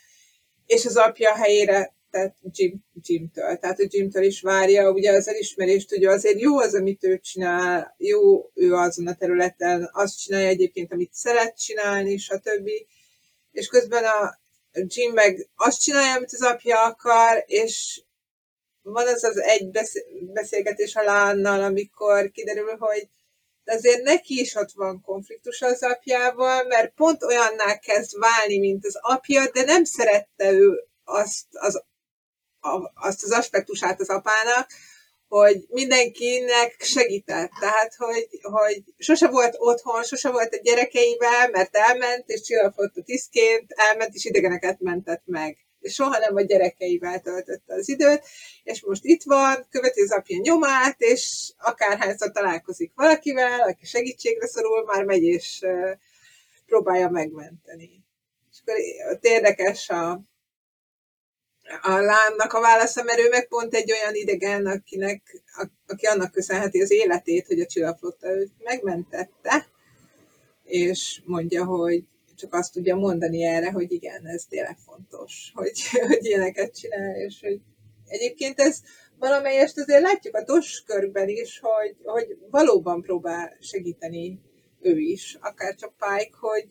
és 0.67 0.85
az 0.85 0.97
apja 0.97 1.35
helyére 1.35 1.95
tehát 2.17 2.37
Jim, 2.51 2.85
Jimtől. 3.03 3.57
Tehát 3.57 3.79
a 3.79 3.87
Jimtől 3.89 4.23
is 4.23 4.41
várja 4.41 4.91
ugye 4.91 5.13
az 5.13 5.29
elismerést, 5.29 5.89
hogy 5.89 6.05
azért 6.05 6.41
jó 6.41 6.59
az, 6.59 6.75
amit 6.75 7.05
ő 7.05 7.19
csinál, 7.19 7.95
jó 7.99 8.51
ő 8.55 8.75
azon 8.75 9.07
a 9.07 9.15
területen, 9.15 9.91
azt 9.93 10.19
csinálja 10.19 10.49
egyébként, 10.49 10.93
amit 10.93 11.13
szeret 11.13 11.59
csinálni, 11.59 12.17
stb. 12.17 12.69
És 13.53 13.69
közben 13.69 14.05
a 14.05 14.39
Jim 14.73 15.13
meg 15.13 15.49
azt 15.55 15.81
csinálja, 15.81 16.15
amit 16.15 16.33
az 16.33 16.43
apja 16.43 16.85
akar, 16.85 17.45
és 17.47 18.03
van 18.83 19.07
az 19.07 19.25
az 19.25 19.41
egy 19.41 19.71
beszélgetés 20.33 20.95
a 20.95 21.03
lánnal, 21.03 21.63
amikor 21.63 22.31
kiderül, 22.31 22.77
hogy 22.79 23.09
azért 23.69 24.03
neki 24.03 24.41
is 24.41 24.55
ott 24.55 24.73
van 24.73 25.01
konfliktus 25.01 25.63
az 25.63 25.83
apjával, 25.83 26.65
mert 26.65 26.95
pont 26.95 27.23
olyanná 27.23 27.79
kezd 27.79 28.19
válni, 28.19 28.59
mint 28.59 28.85
az 28.85 28.99
apja, 29.01 29.51
de 29.51 29.63
nem 29.63 29.85
szerette 29.85 30.51
ő 30.51 30.89
azt 31.05 31.45
az, 31.51 31.83
azt 32.95 33.23
az 33.23 33.31
aspektusát 33.31 34.01
az 34.01 34.09
apának, 34.09 34.71
hogy 35.29 35.67
mindenkinek 35.69 36.77
segített. 36.79 37.51
Tehát, 37.61 37.95
hogy, 37.95 38.29
hogy 38.43 38.83
sose 38.97 39.29
volt 39.29 39.55
otthon, 39.59 40.03
sose 40.03 40.31
volt 40.31 40.55
a 40.55 40.61
gyerekeivel, 40.63 41.51
mert 41.51 41.77
elment, 41.77 42.29
és 42.29 42.43
csillapott 42.43 42.97
a 42.97 43.03
tisztként, 43.03 43.73
elment, 43.73 44.15
és 44.15 44.25
idegeneket 44.25 44.81
mentett 44.81 45.23
meg. 45.25 45.66
Soha 45.89 46.19
nem 46.19 46.37
a 46.37 46.41
gyerekeivel 46.41 47.21
töltötte 47.21 47.75
az 47.75 47.89
időt, 47.89 48.23
és 48.63 48.83
most 48.83 49.05
itt 49.05 49.23
van, 49.23 49.67
követi 49.71 50.01
az 50.01 50.13
apja 50.13 50.39
nyomát, 50.43 51.01
és 51.01 51.53
akárhányszor 51.59 52.31
találkozik 52.31 52.93
valakivel, 52.95 53.61
aki 53.61 53.87
segítségre 53.87 54.47
szorul, 54.47 54.85
már 54.85 55.05
megy 55.05 55.23
és 55.23 55.61
próbálja 56.67 57.09
megmenteni. 57.09 58.05
És 58.51 58.59
akkor 58.61 58.75
érdekes 59.21 59.89
a, 59.89 60.11
a 61.83 61.91
lánnak 61.91 62.53
a 62.53 62.61
válasza, 62.61 63.03
mert 63.03 63.19
ő 63.19 63.29
meg 63.29 63.49
pont 63.49 63.75
egy 63.75 63.93
olyan 63.93 64.15
idegen, 64.15 64.67
akinek, 64.67 65.43
a, 65.57 65.67
aki 65.87 66.07
annak 66.07 66.33
köszönheti 66.33 66.81
az 66.81 66.91
életét, 66.91 67.47
hogy 67.47 67.61
a 67.61 67.67
csillagflotta 67.67 68.29
őt 68.29 68.53
megmentette, 68.59 69.69
és 70.65 71.21
mondja, 71.25 71.65
hogy 71.65 72.05
csak 72.37 72.55
azt 72.55 72.73
tudja 72.73 72.97
mondani 72.97 73.45
erre, 73.45 73.71
hogy 73.71 73.93
igen, 73.93 74.27
ez 74.27 74.45
tényleg 74.45 74.77
fontos, 74.79 75.51
hogy, 75.55 75.81
hogy 76.07 76.25
ilyeneket 76.25 76.77
csinál, 76.79 77.17
és 77.17 77.41
hogy 77.41 77.61
egyébként 78.07 78.61
ez 78.61 78.81
valamelyest 79.19 79.79
azért 79.79 80.03
látjuk 80.03 80.37
a 80.37 80.45
toskörben 80.45 81.29
is, 81.29 81.61
hogy, 81.63 81.97
hogy 82.05 82.39
valóban 82.51 83.03
próbál 83.03 83.57
segíteni 83.61 84.41
ő 84.81 84.99
is, 84.99 85.39
akár 85.41 85.75
csak 85.75 85.93
Pike, 85.99 86.37
hogy, 86.41 86.69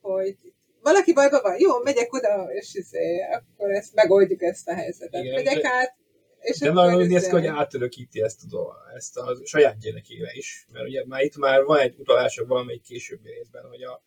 hogy 0.00 0.36
valaki 0.82 1.12
bajban 1.12 1.40
van, 1.42 1.56
jó, 1.58 1.82
megyek 1.82 2.12
oda, 2.12 2.48
és 2.52 2.74
izé, 2.74 3.20
akkor 3.32 3.70
ezt 3.70 3.94
megoldjuk 3.94 4.42
ezt 4.42 4.68
a 4.68 4.74
helyzetet. 4.74 5.22
Igen, 5.24 5.34
megyek 5.34 5.62
de, 5.62 5.68
át, 5.68 5.96
és 6.40 6.58
de 6.58 6.72
nagyon 6.72 7.00
úgy 7.00 7.08
néz 7.08 7.24
ki, 7.24 7.30
hogy 7.30 7.46
átörökíti 7.46 8.22
ezt, 8.22 8.40
tudom, 8.40 8.66
ezt 8.94 9.16
a 9.16 9.36
saját 9.44 9.78
gyerekével 9.78 10.34
is, 10.34 10.66
mert 10.72 10.86
ugye 10.86 11.04
már 11.06 11.22
itt 11.22 11.36
már 11.36 11.64
van 11.64 11.78
egy 11.78 11.94
utalások 11.98 12.48
valamelyik 12.48 12.82
későbbi 12.82 13.28
részben, 13.28 13.64
hogy 13.64 13.82
a, 13.82 14.02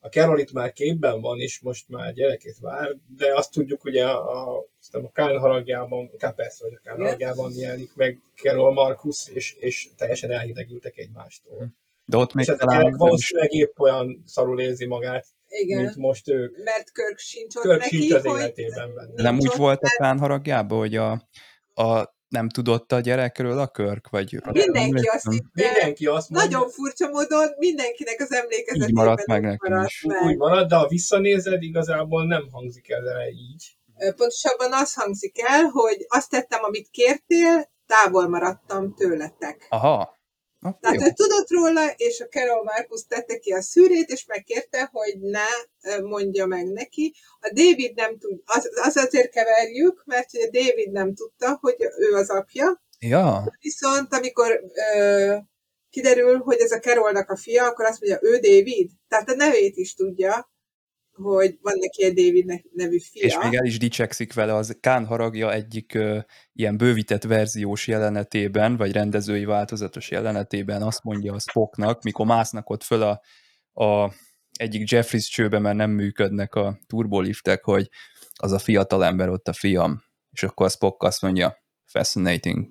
a 0.00 0.08
Carol 0.08 0.38
itt 0.38 0.52
már 0.52 0.72
képben 0.72 1.20
van, 1.20 1.38
és 1.38 1.60
most 1.60 1.88
már 1.88 2.12
gyerekét 2.12 2.58
vár, 2.60 2.96
de 3.16 3.34
azt 3.34 3.52
tudjuk, 3.52 3.80
hogy 3.80 3.96
a, 3.96 4.42
a, 4.54 4.64
a 4.90 5.12
Kán 5.12 5.38
haragjában, 5.38 6.10
Kapesz 6.18 6.60
vagy 6.60 6.72
a 6.74 6.80
Kán 6.82 6.96
haragjában 6.96 7.52
jelenik 7.54 7.94
meg 7.94 8.20
Carol 8.34 8.72
Markus, 8.72 9.28
és, 9.28 9.54
és 9.58 9.88
teljesen 9.96 10.30
elhidegültek 10.30 10.96
egymástól. 10.96 11.68
De 12.04 12.16
ott 12.16 12.34
még 12.34 12.48
és 12.48 12.54
talán... 12.56 12.96
valószínűleg 12.96 13.52
épp 13.52 13.78
olyan 13.78 14.22
szarul 14.26 14.60
érzi 14.60 14.86
magát, 14.86 15.26
igen. 15.48 15.82
mint 15.82 15.96
most 15.96 16.28
ők. 16.28 16.56
Mert 16.64 16.92
Körk 16.92 17.18
sincs 17.18 17.56
ott 17.56 17.62
Körk 17.62 17.80
neki, 17.80 17.96
sincs 17.96 18.12
az 18.12 18.24
életében 18.24 18.94
benne. 18.94 19.22
Nem 19.22 19.38
úgy 19.38 19.56
volt 19.56 19.82
a 19.82 19.94
Kán 19.96 20.18
haragjában, 20.18 20.78
hogy 20.78 20.96
a, 20.96 21.28
a 21.74 22.18
nem 22.30 22.48
tudott 22.48 22.92
a 22.92 23.00
gyerekről 23.00 23.58
a 23.58 23.68
körk? 23.68 24.08
Vagy 24.08 24.38
mindenki 24.52 25.06
azt 25.06 25.30
hitte, 25.30 25.70
mindenki 25.70 26.06
azt 26.06 26.30
mondja. 26.30 26.50
Nagyon 26.50 26.70
furcsa 26.70 27.08
módon 27.08 27.48
mindenkinek 27.58 28.20
az 28.20 28.32
emlékezetében 28.32 28.88
így 28.88 28.94
maradt 28.94 29.26
meg 29.26 29.42
nekem 29.42 29.84
is. 29.84 30.04
Meg. 30.06 30.22
Úgy 30.22 30.36
maradt, 30.36 30.68
de 30.68 30.76
ha 30.76 30.88
visszanézed, 30.88 31.62
igazából 31.62 32.26
nem 32.26 32.48
hangzik 32.50 32.90
el 32.90 33.28
így. 33.28 33.76
Pontosabban 34.16 34.72
az 34.72 34.94
hangzik 34.94 35.36
el, 35.42 35.62
hogy 35.62 36.06
azt 36.08 36.30
tettem, 36.30 36.64
amit 36.64 36.88
kértél, 36.90 37.70
távol 37.86 38.28
maradtam 38.28 38.94
tőletek. 38.94 39.66
Aha. 39.68 40.18
Ah, 40.62 40.74
Tehát 40.80 41.00
ő 41.00 41.12
tudott 41.12 41.50
róla, 41.50 41.90
és 41.96 42.20
a 42.20 42.26
Carol 42.26 42.62
Marcus 42.62 43.06
tette 43.06 43.38
ki 43.38 43.52
a 43.52 43.62
szűrét, 43.62 44.08
és 44.08 44.26
megkérte, 44.26 44.88
hogy 44.92 45.20
ne 45.20 45.46
mondja 46.02 46.46
meg 46.46 46.66
neki. 46.66 47.14
A 47.40 47.52
David 47.54 47.94
nem 47.94 48.18
tud, 48.18 48.40
az, 48.44 48.70
az 48.82 48.96
azért 48.96 49.30
keverjük, 49.30 50.02
mert 50.04 50.28
a 50.32 50.50
David 50.50 50.90
nem 50.90 51.14
tudta, 51.14 51.58
hogy 51.60 51.76
ő 51.98 52.14
az 52.14 52.30
apja. 52.30 52.82
Ja. 52.98 53.56
Viszont 53.60 54.14
amikor 54.14 54.60
ö, 54.96 55.36
kiderül, 55.90 56.38
hogy 56.38 56.60
ez 56.60 56.72
a 56.72 56.78
Carolnak 56.78 57.30
a 57.30 57.36
fia, 57.36 57.64
akkor 57.64 57.84
azt 57.84 58.00
mondja, 58.00 58.30
ő 58.30 58.38
David. 58.38 58.90
Tehát 59.08 59.28
a 59.30 59.34
nevét 59.34 59.76
is 59.76 59.94
tudja, 59.94 60.49
hogy 61.22 61.58
van 61.62 61.74
neki 61.78 62.04
egy 62.04 62.14
David 62.14 62.62
nevű 62.74 62.98
fia. 62.98 63.26
És 63.26 63.38
még 63.42 63.54
el 63.54 63.64
is 63.64 63.78
dicsekszik 63.78 64.32
vele, 64.32 64.54
az 64.54 64.76
Kán 64.80 65.06
haragja 65.06 65.52
egyik 65.52 65.94
ö, 65.94 66.18
ilyen 66.52 66.76
bővített 66.76 67.22
verziós 67.22 67.86
jelenetében, 67.86 68.76
vagy 68.76 68.92
rendezői 68.92 69.44
változatos 69.44 70.10
jelenetében 70.10 70.82
azt 70.82 71.04
mondja 71.04 71.34
a 71.34 71.38
Spocknak, 71.38 72.02
mikor 72.02 72.26
másznak 72.26 72.70
ott 72.70 72.82
föl 72.82 73.02
a, 73.02 73.20
a 73.84 74.14
egyik 74.52 74.90
Jeffries 74.90 75.28
csőbe, 75.28 75.58
mert 75.58 75.76
nem 75.76 75.90
működnek 75.90 76.54
a 76.54 76.78
turboliftek, 76.86 77.64
hogy 77.64 77.88
az 78.34 78.52
a 78.52 78.58
fiatal 78.58 79.04
ember 79.04 79.28
ott 79.28 79.48
a 79.48 79.52
fiam. 79.52 80.02
És 80.30 80.42
akkor 80.42 80.66
a 80.66 80.70
Spock 80.70 81.02
azt 81.02 81.22
mondja, 81.22 81.56
fascinating. 81.84 82.68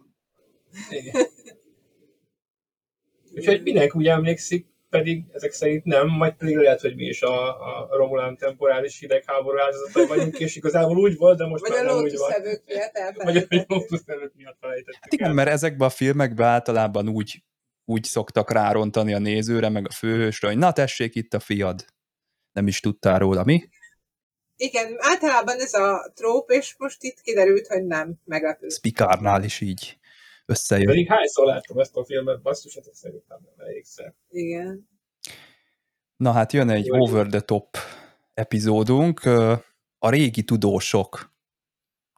Igen. 0.89 1.25
Úgyhogy 3.35 3.61
mindenki 3.63 3.97
úgy 3.97 4.07
emlékszik 4.07 4.67
pedig 4.89 5.23
ezek 5.31 5.51
szerint 5.51 5.83
nem, 5.83 6.07
majd 6.07 6.33
pedig 6.33 6.55
lehet, 6.55 6.81
hogy 6.81 6.95
mi 6.95 7.05
is 7.05 7.21
a, 7.21 7.47
a 7.47 7.87
Romulán 7.97 8.37
temporális 8.37 8.99
hidegháború 8.99 9.57
áldozatai 9.57 10.07
vagyunk, 10.07 10.39
és 10.39 10.55
igazából 10.55 10.97
úgy 10.97 11.17
volt, 11.17 11.37
de 11.37 11.45
most 11.47 11.67
vagy 11.67 11.75
már 11.75 11.85
nem 11.85 11.97
úgy 11.97 12.17
van. 12.17 12.31
Vagy 13.23 13.37
a 13.37 13.63
lótuszevők 13.67 14.33
miatt 14.35 14.57
felejtettük 14.59 14.97
Hát 15.01 15.13
igen, 15.13 15.27
el. 15.27 15.33
mert 15.33 15.49
ezekben 15.49 15.87
a 15.87 15.91
filmekben 15.91 16.47
általában 16.47 17.09
úgy, 17.09 17.43
úgy 17.85 18.03
szoktak 18.03 18.51
rárontani 18.51 19.13
a 19.13 19.19
nézőre, 19.19 19.69
meg 19.69 19.85
a 19.87 19.93
főhősre, 19.93 20.47
hogy 20.47 20.57
na 20.57 20.71
tessék 20.71 21.15
itt 21.15 21.33
a 21.33 21.39
fiad. 21.39 21.85
Nem 22.51 22.67
is 22.67 22.79
tudtál 22.79 23.19
róla, 23.19 23.43
mi? 23.43 23.69
Igen, 24.55 24.95
általában 24.97 25.59
ez 25.59 25.73
a 25.73 26.11
tróp, 26.15 26.49
és 26.49 26.75
most 26.77 27.03
itt 27.03 27.21
kiderült, 27.21 27.67
hogy 27.67 27.85
nem 27.85 28.13
meglepő. 28.25 28.67
Spikárnál 28.69 29.43
is 29.43 29.61
így 29.61 29.98
összejön. 30.49 30.85
Pedig 30.85 31.07
hányszor 31.07 31.45
láttam 31.45 31.79
ezt 31.79 31.95
a 31.95 32.05
filmet, 32.05 32.41
basszus, 32.41 32.75
hát 32.75 32.93
szerintem 32.93 33.37
nem 33.41 33.67
elégszer. 33.67 34.13
Igen. 34.29 34.89
Na 36.15 36.31
hát 36.31 36.53
jön 36.53 36.69
egy 36.69 36.85
Jó, 36.85 37.01
over 37.01 37.27
the 37.27 37.39
top 37.39 37.77
epizódunk, 38.33 39.25
a 39.97 40.09
régi 40.09 40.43
tudósok, 40.43 41.33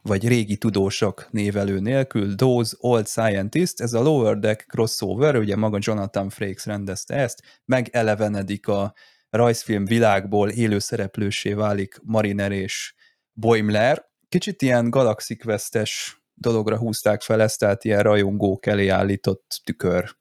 vagy 0.02 0.28
régi 0.28 0.58
tudósok 0.58 1.28
névelő 1.32 1.80
nélkül, 1.80 2.36
Those 2.36 2.76
Old 2.80 3.08
Scientists, 3.08 3.80
ez 3.80 3.94
a 3.94 4.02
Lower 4.02 4.38
Deck 4.38 4.66
crossover, 4.68 5.36
ugye 5.36 5.56
maga 5.56 5.78
Jonathan 5.82 6.30
Frakes 6.30 6.66
rendezte 6.66 7.16
ezt, 7.16 7.42
megelevenedik 7.66 8.68
a 8.68 8.94
rajzfilm 9.30 9.86
világból 9.86 10.50
élő 10.50 10.80
szereplősé 10.80 11.54
válik 11.54 12.00
Mariner 12.04 12.52
és 12.52 12.94
Boimler. 13.34 14.10
Kicsit 14.30 14.62
ilyen 14.62 14.90
Galaxy 14.90 15.36
Quest-es 15.36 16.21
dologra 16.42 16.78
húzták 16.78 17.22
fel 17.22 17.42
ezt, 17.42 17.60
tehát 17.60 17.84
ilyen 17.84 18.04
rajongók 18.04 18.66
elé 18.66 18.88
állított 18.88 19.62
tükör. 19.64 20.18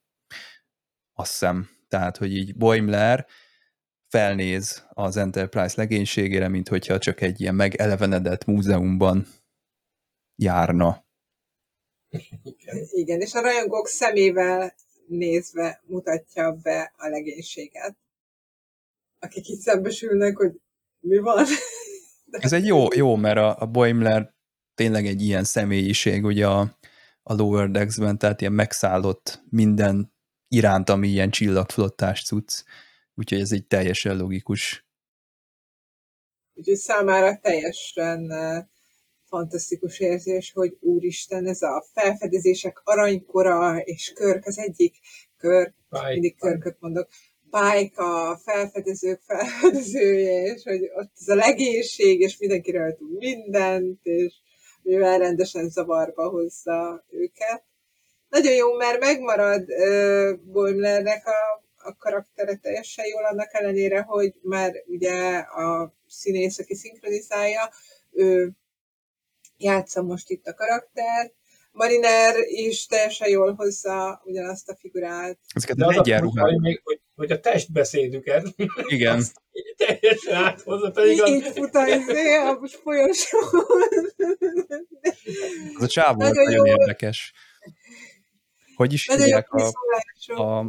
Azt 1.13 1.31
hiszem. 1.31 1.69
Tehát, 1.89 2.17
hogy 2.17 2.37
így 2.37 2.57
Boimler 2.57 3.27
felnéz 4.09 4.87
az 4.89 5.17
Enterprise 5.17 5.75
legénységére, 5.77 6.49
mint 6.49 6.69
hogyha 6.69 6.99
csak 6.99 7.21
egy 7.21 7.41
ilyen 7.41 7.55
megelevenedett 7.55 8.45
múzeumban 8.45 9.27
járna. 10.37 11.05
Igen, 12.91 13.21
és 13.21 13.35
a 13.35 13.41
rajongók 13.41 13.87
szemével 13.87 14.75
nézve 15.07 15.83
mutatja 15.87 16.53
be 16.53 16.93
a 16.97 17.09
legénységet, 17.09 17.97
akik 19.19 19.49
itt 19.49 19.61
szembesülnek, 19.61 20.37
hogy 20.37 20.61
mi 21.01 21.19
van. 21.19 21.45
Ez 22.31 22.53
egy 22.53 22.67
jó, 22.67 22.87
jó 22.95 23.17
mert 23.17 23.39
a, 23.39 23.61
a 23.61 23.67
Boimler 23.67 24.35
tényleg 24.81 25.07
egy 25.07 25.23
ilyen 25.23 25.45
személyiség 25.45 26.25
ugye 26.25 26.47
a, 26.47 26.61
a 27.23 27.35
Lower 27.35 27.71
Decks-ben, 27.71 28.19
tehát 28.19 28.41
ilyen 28.41 28.53
megszállott 28.53 29.43
minden 29.51 30.13
iránt, 30.49 30.89
ami 30.89 31.09
ilyen 31.09 31.31
csillagflottás 31.31 32.25
cucc, 32.25 32.63
úgyhogy 33.15 33.41
ez 33.41 33.53
egy 33.53 33.67
teljesen 33.67 34.17
logikus. 34.17 34.87
Úgyhogy 36.55 36.77
számára 36.77 37.39
teljesen 37.39 38.33
fantasztikus 39.25 39.99
érzés, 39.99 40.53
hogy 40.53 40.77
úristen, 40.81 41.47
ez 41.47 41.63
a 41.63 41.85
felfedezések 41.93 42.81
aranykora, 42.85 43.79
és 43.79 44.13
Körk 44.15 44.47
az 44.47 44.59
egyik, 44.59 44.97
Körk, 45.37 45.75
mindig 46.09 46.39
Körköt 46.39 46.77
mondok, 46.81 47.09
Pike 47.51 48.03
a 48.03 48.37
felfedezők 48.37 49.21
felfedezője, 49.21 50.43
és 50.43 50.63
hogy 50.63 50.91
ott 50.95 51.13
ez 51.21 51.29
a 51.29 51.35
legénység, 51.35 52.21
és 52.21 52.39
mindenkiről 52.39 52.95
tud 52.95 53.17
mindent, 53.19 53.99
és 54.03 54.35
mivel 54.83 55.19
rendesen 55.19 55.69
zavarba 55.69 56.29
hozza 56.29 57.05
őket. 57.11 57.65
Nagyon 58.29 58.53
jó, 58.53 58.77
mert 58.77 59.01
megmarad 59.01 59.65
uh, 59.69 60.39
Boimlernek 60.39 61.27
a, 61.27 61.65
a 61.89 61.97
karaktere 61.97 62.57
teljesen 62.57 63.07
jól, 63.07 63.25
annak 63.25 63.55
ellenére, 63.55 64.01
hogy 64.01 64.35
már 64.43 64.73
ugye 64.87 65.37
a 65.39 65.95
színész, 66.07 66.59
aki 66.59 66.75
szinkronizálja, 66.75 67.71
ő 68.11 68.51
játsza 69.57 70.03
most 70.03 70.31
itt 70.31 70.47
a 70.47 70.55
karaktert, 70.55 71.35
Mariner 71.73 72.35
is 72.47 72.87
teljesen 72.87 73.29
jól 73.29 73.55
hozza 73.55 74.23
ugyanazt 74.25 74.69
a 74.69 74.77
figurát. 74.77 75.39
Ezeket 75.55 75.77
De 75.77 75.87
az 75.87 75.97
egyenruhák. 75.97 76.57
Még, 76.57 76.81
hogy, 76.85 77.01
hogy 77.21 77.33
a 77.33 77.41
testbeszédüket 77.41 78.55
Igen. 78.87 79.25
teljesen 79.77 80.35
áthozza, 80.35 80.91
pedig 80.91 81.23
Így 81.27 81.43
az... 81.45 81.53
fut 81.57 81.75
a, 81.75 81.87
izé, 81.87 82.35
a 82.35 82.61
folyosón. 82.83 83.65
Az 85.77 85.83
a 85.83 85.87
csávó 85.87 86.19
nagyon, 86.19 86.45
nagyon 86.45 86.67
érdekes. 86.67 87.33
Hogy 88.75 88.93
is 88.93 89.09
hívják 89.09 89.51
a, 89.51 89.73
a 90.43 90.67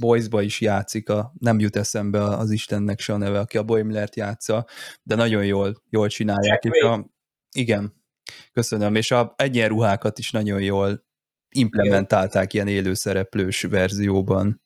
Boys-ba 0.00 0.42
is 0.42 0.60
játszik, 0.60 1.08
a, 1.08 1.32
nem 1.38 1.58
jut 1.58 1.76
eszembe 1.76 2.22
az 2.22 2.50
Istennek 2.50 3.00
se 3.00 3.12
a 3.12 3.16
neve, 3.16 3.38
aki 3.38 3.58
a 3.58 3.62
Boimlert 3.62 4.16
játsza, 4.16 4.66
de 5.02 5.14
nagyon 5.14 5.44
jól, 5.44 5.82
jól 5.88 6.08
csinálják. 6.08 6.64
Jack 6.64 6.84
a, 6.84 7.10
igen, 7.52 7.98
Köszönöm, 8.52 8.94
és 8.94 9.10
a 9.10 9.34
egyenruhákat 9.36 10.18
is 10.18 10.30
nagyon 10.30 10.62
jól 10.62 11.04
implementálták 11.48 12.52
ilyen 12.52 12.68
élőszereplős 12.68 13.62
verzióban. 13.62 14.62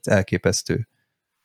Tehát 0.00 0.18
elképesztő. 0.18 0.88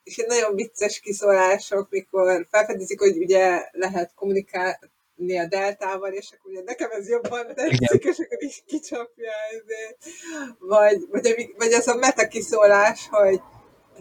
És 0.04 0.18
egy 0.18 0.28
nagyon 0.28 0.56
vicces 0.56 1.00
kiszólások, 1.00 1.90
mikor 1.90 2.48
felfedezik, 2.50 3.00
hogy 3.00 3.18
ugye 3.18 3.70
lehet 3.72 4.14
kommunikálni 4.16 5.40
a 5.40 5.48
deltával, 5.48 6.12
és 6.12 6.32
akkor 6.32 6.52
ugye 6.52 6.64
nekem 6.64 6.92
ez 6.92 7.10
jobban 7.10 7.54
tetszik, 7.54 8.04
és 8.04 8.20
akkor 8.20 8.44
is 8.44 8.64
kicsapja 8.66 9.32
ezért. 9.50 9.98
Vagy, 10.60 11.08
vagy, 11.10 11.54
vagy 11.58 11.74
az 11.74 11.88
a 11.88 11.96
meta 11.96 12.28
kiszólás, 12.28 13.08
hogy 13.10 13.42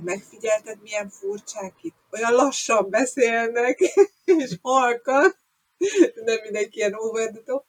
megfigyelted, 0.03 0.83
milyen 0.83 1.09
furcsák 1.09 1.75
itt? 1.83 1.97
Olyan 2.11 2.33
lassan 2.33 2.91
beszélnek, 2.91 3.79
és 4.41 4.59
halkan 4.63 5.37
nem 6.25 6.39
mindenki 6.43 6.79
ilyen 6.79 6.95
over 6.95 7.31
the 7.31 7.43
top. 7.45 7.65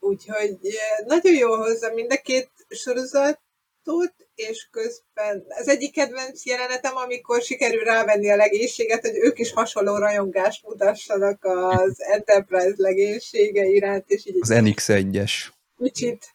Úgyhogy 0.00 0.58
eh, 0.62 1.06
nagyon 1.06 1.34
jó 1.34 1.56
hozza 1.56 1.92
mind 1.92 2.12
a 2.12 2.16
két 2.16 2.50
sorozatot, 3.84 4.14
és 4.34 4.68
közben 4.70 5.44
az 5.48 5.68
egyik 5.68 5.92
kedvenc 5.92 6.44
jelenetem, 6.44 6.96
amikor 6.96 7.42
sikerül 7.42 7.84
rávenni 7.84 8.30
a 8.30 8.36
legénységet, 8.36 9.00
hogy 9.00 9.16
ők 9.16 9.38
is 9.38 9.52
hasonló 9.52 9.96
rajongást 9.96 10.66
mutassanak 10.66 11.44
az 11.44 12.02
Enterprise 12.02 12.74
legénysége 12.76 13.64
iránt, 13.64 14.04
és 14.06 14.26
így 14.26 14.36
az 14.40 14.50
NX1-es. 14.52 15.32
Kicsit, 15.76 16.34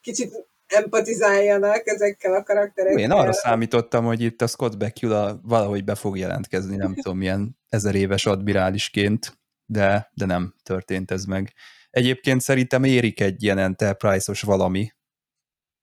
kicsit 0.00 0.46
empatizáljanak 0.66 1.86
ezekkel 1.86 2.34
a 2.34 2.42
karakterekkel. 2.42 2.98
Én 2.98 3.10
arra 3.10 3.32
számítottam, 3.32 4.04
hogy 4.04 4.20
itt 4.20 4.42
a 4.42 4.46
Scott 4.46 4.76
Bakula 4.76 5.40
valahogy 5.42 5.84
be 5.84 5.94
fog 5.94 6.18
jelentkezni, 6.18 6.76
nem 6.76 6.94
tudom, 7.02 7.18
milyen 7.18 7.58
ezer 7.68 7.94
éves 7.94 8.26
admirálisként, 8.26 9.38
de, 9.66 10.10
de 10.14 10.26
nem 10.26 10.54
történt 10.62 11.10
ez 11.10 11.24
meg. 11.24 11.52
Egyébként 11.90 12.40
szerintem 12.40 12.84
érik 12.84 13.20
egy 13.20 13.42
ilyen 13.42 13.58
Enterprise-os 13.58 14.42
valami, 14.42 14.92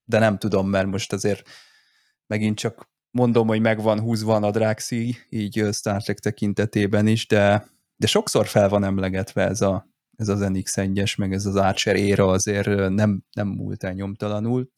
de 0.05 0.19
nem 0.19 0.37
tudom, 0.37 0.69
mert 0.69 0.87
most 0.87 1.13
azért 1.13 1.49
megint 2.27 2.57
csak 2.57 2.89
mondom, 3.11 3.47
hogy 3.47 3.61
megvan 3.61 3.99
húzva 3.99 4.35
a 4.35 4.51
dráxi, 4.51 5.15
így 5.29 5.67
Star 5.71 6.03
Trek 6.03 6.19
tekintetében 6.19 7.07
is, 7.07 7.27
de, 7.27 7.67
de 7.95 8.07
sokszor 8.07 8.47
fel 8.47 8.69
van 8.69 8.83
emlegetve 8.83 9.47
ez, 9.47 9.61
a, 9.61 9.89
ez 10.17 10.27
az 10.27 10.39
NX1-es, 10.43 11.17
meg 11.17 11.33
ez 11.33 11.45
az 11.45 11.55
Archer 11.55 11.95
éra 11.95 12.27
azért 12.27 12.89
nem, 12.89 13.23
nem 13.31 13.47
múlt 13.47 13.83
el 13.83 13.93
nyomtalanul. 13.93 14.69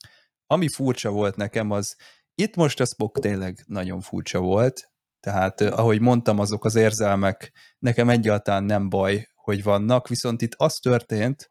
Ami 0.46 0.68
furcsa 0.68 1.10
volt 1.10 1.36
nekem, 1.36 1.72
az 1.72 1.96
itt 2.36 2.56
most 2.56 2.80
a 2.80 2.86
Spock 2.86 3.20
tényleg 3.20 3.64
nagyon 3.66 4.02
furcsa 4.02 4.40
volt, 4.40 4.92
tehát 5.20 5.62
ahogy 5.62 6.02
mondtam, 6.02 6.40
azok 6.40 6.66
az 6.66 6.76
érzelmek 6.76 7.52
nekem 7.80 8.10
egyáltalán 8.10 8.64
nem 8.64 8.90
baj, 8.90 9.28
hogy 9.36 9.64
vannak, 9.64 10.08
viszont 10.08 10.42
itt 10.42 10.54
az 10.56 10.76
történt, 10.76 11.50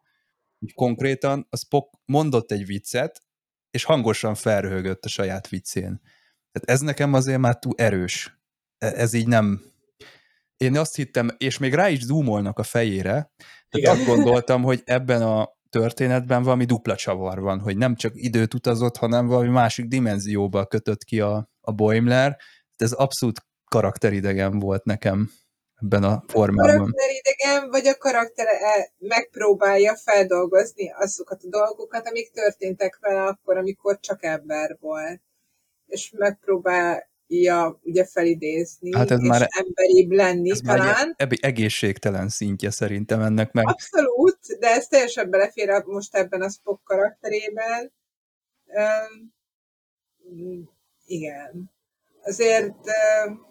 hogy 0.58 0.74
konkrétan 0.74 1.46
a 1.50 1.56
Spock 1.56 2.00
mondott 2.04 2.52
egy 2.52 2.66
viccet, 2.66 3.25
és 3.70 3.84
hangosan 3.84 4.34
felröhögött 4.34 5.04
a 5.04 5.08
saját 5.08 5.48
viccén. 5.48 6.00
Tehát 6.52 6.70
ez 6.70 6.80
nekem 6.80 7.12
azért 7.12 7.38
már 7.38 7.58
túl 7.58 7.74
erős. 7.76 8.40
E, 8.78 8.86
ez 8.86 9.12
így 9.12 9.26
nem... 9.26 9.60
Én 10.56 10.76
azt 10.76 10.96
hittem, 10.96 11.28
és 11.36 11.58
még 11.58 11.74
rá 11.74 11.88
is 11.88 12.02
zoomolnak 12.02 12.58
a 12.58 12.62
fejére, 12.62 13.32
tehát 13.68 13.96
azt 13.96 14.06
gondoltam, 14.06 14.62
hogy 14.62 14.82
ebben 14.84 15.22
a 15.22 15.56
történetben 15.70 16.42
valami 16.42 16.64
dupla 16.64 16.96
csavar 16.96 17.40
van, 17.40 17.60
hogy 17.60 17.76
nem 17.76 17.94
csak 17.94 18.12
időt 18.14 18.54
utazott, 18.54 18.96
hanem 18.96 19.26
valami 19.26 19.48
másik 19.48 19.86
dimenzióba 19.86 20.66
kötött 20.66 21.04
ki 21.04 21.20
a, 21.20 21.50
a 21.60 21.72
Boimler. 21.72 22.36
Ez 22.76 22.92
abszolút 22.92 23.46
karakteridegen 23.70 24.58
volt 24.58 24.84
nekem 24.84 25.30
ebben 25.82 26.04
a 26.04 26.24
formában. 26.26 26.74
A 26.74 26.78
karakteridegen, 26.78 27.70
vagy 27.70 27.86
a 27.86 27.96
karakter 27.96 28.46
megpróbálja 28.98 29.96
feldolgozni 29.96 30.92
azokat 30.92 31.42
a 31.42 31.48
dolgokat, 31.48 32.08
amik 32.08 32.30
történtek 32.30 32.98
vele 33.00 33.22
akkor, 33.22 33.56
amikor 33.56 33.98
csak 34.00 34.24
ember 34.24 34.76
volt. 34.80 35.20
És 35.86 36.12
megpróbálja 36.16 37.80
ugye 37.82 38.04
felidézni, 38.04 38.94
hát 38.94 39.10
ez 39.10 39.20
és 39.20 39.28
már, 39.28 39.48
emberibb 39.58 40.10
lenni 40.10 40.50
ez 40.50 40.60
talán. 40.60 41.14
Már 41.18 41.28
egészségtelen 41.40 42.28
szintje 42.28 42.70
szerintem 42.70 43.20
ennek 43.20 43.52
meg. 43.52 43.68
Abszolút, 43.68 44.38
de 44.58 44.68
ez 44.68 44.86
teljesen 44.86 45.30
belefér 45.30 45.84
most 45.84 46.14
ebben 46.14 46.42
a 46.42 46.50
Spock 46.50 46.84
karakterében. 46.84 47.92
Um, 48.66 49.34
igen. 51.04 51.70
Azért 52.22 52.74
um, 53.26 53.46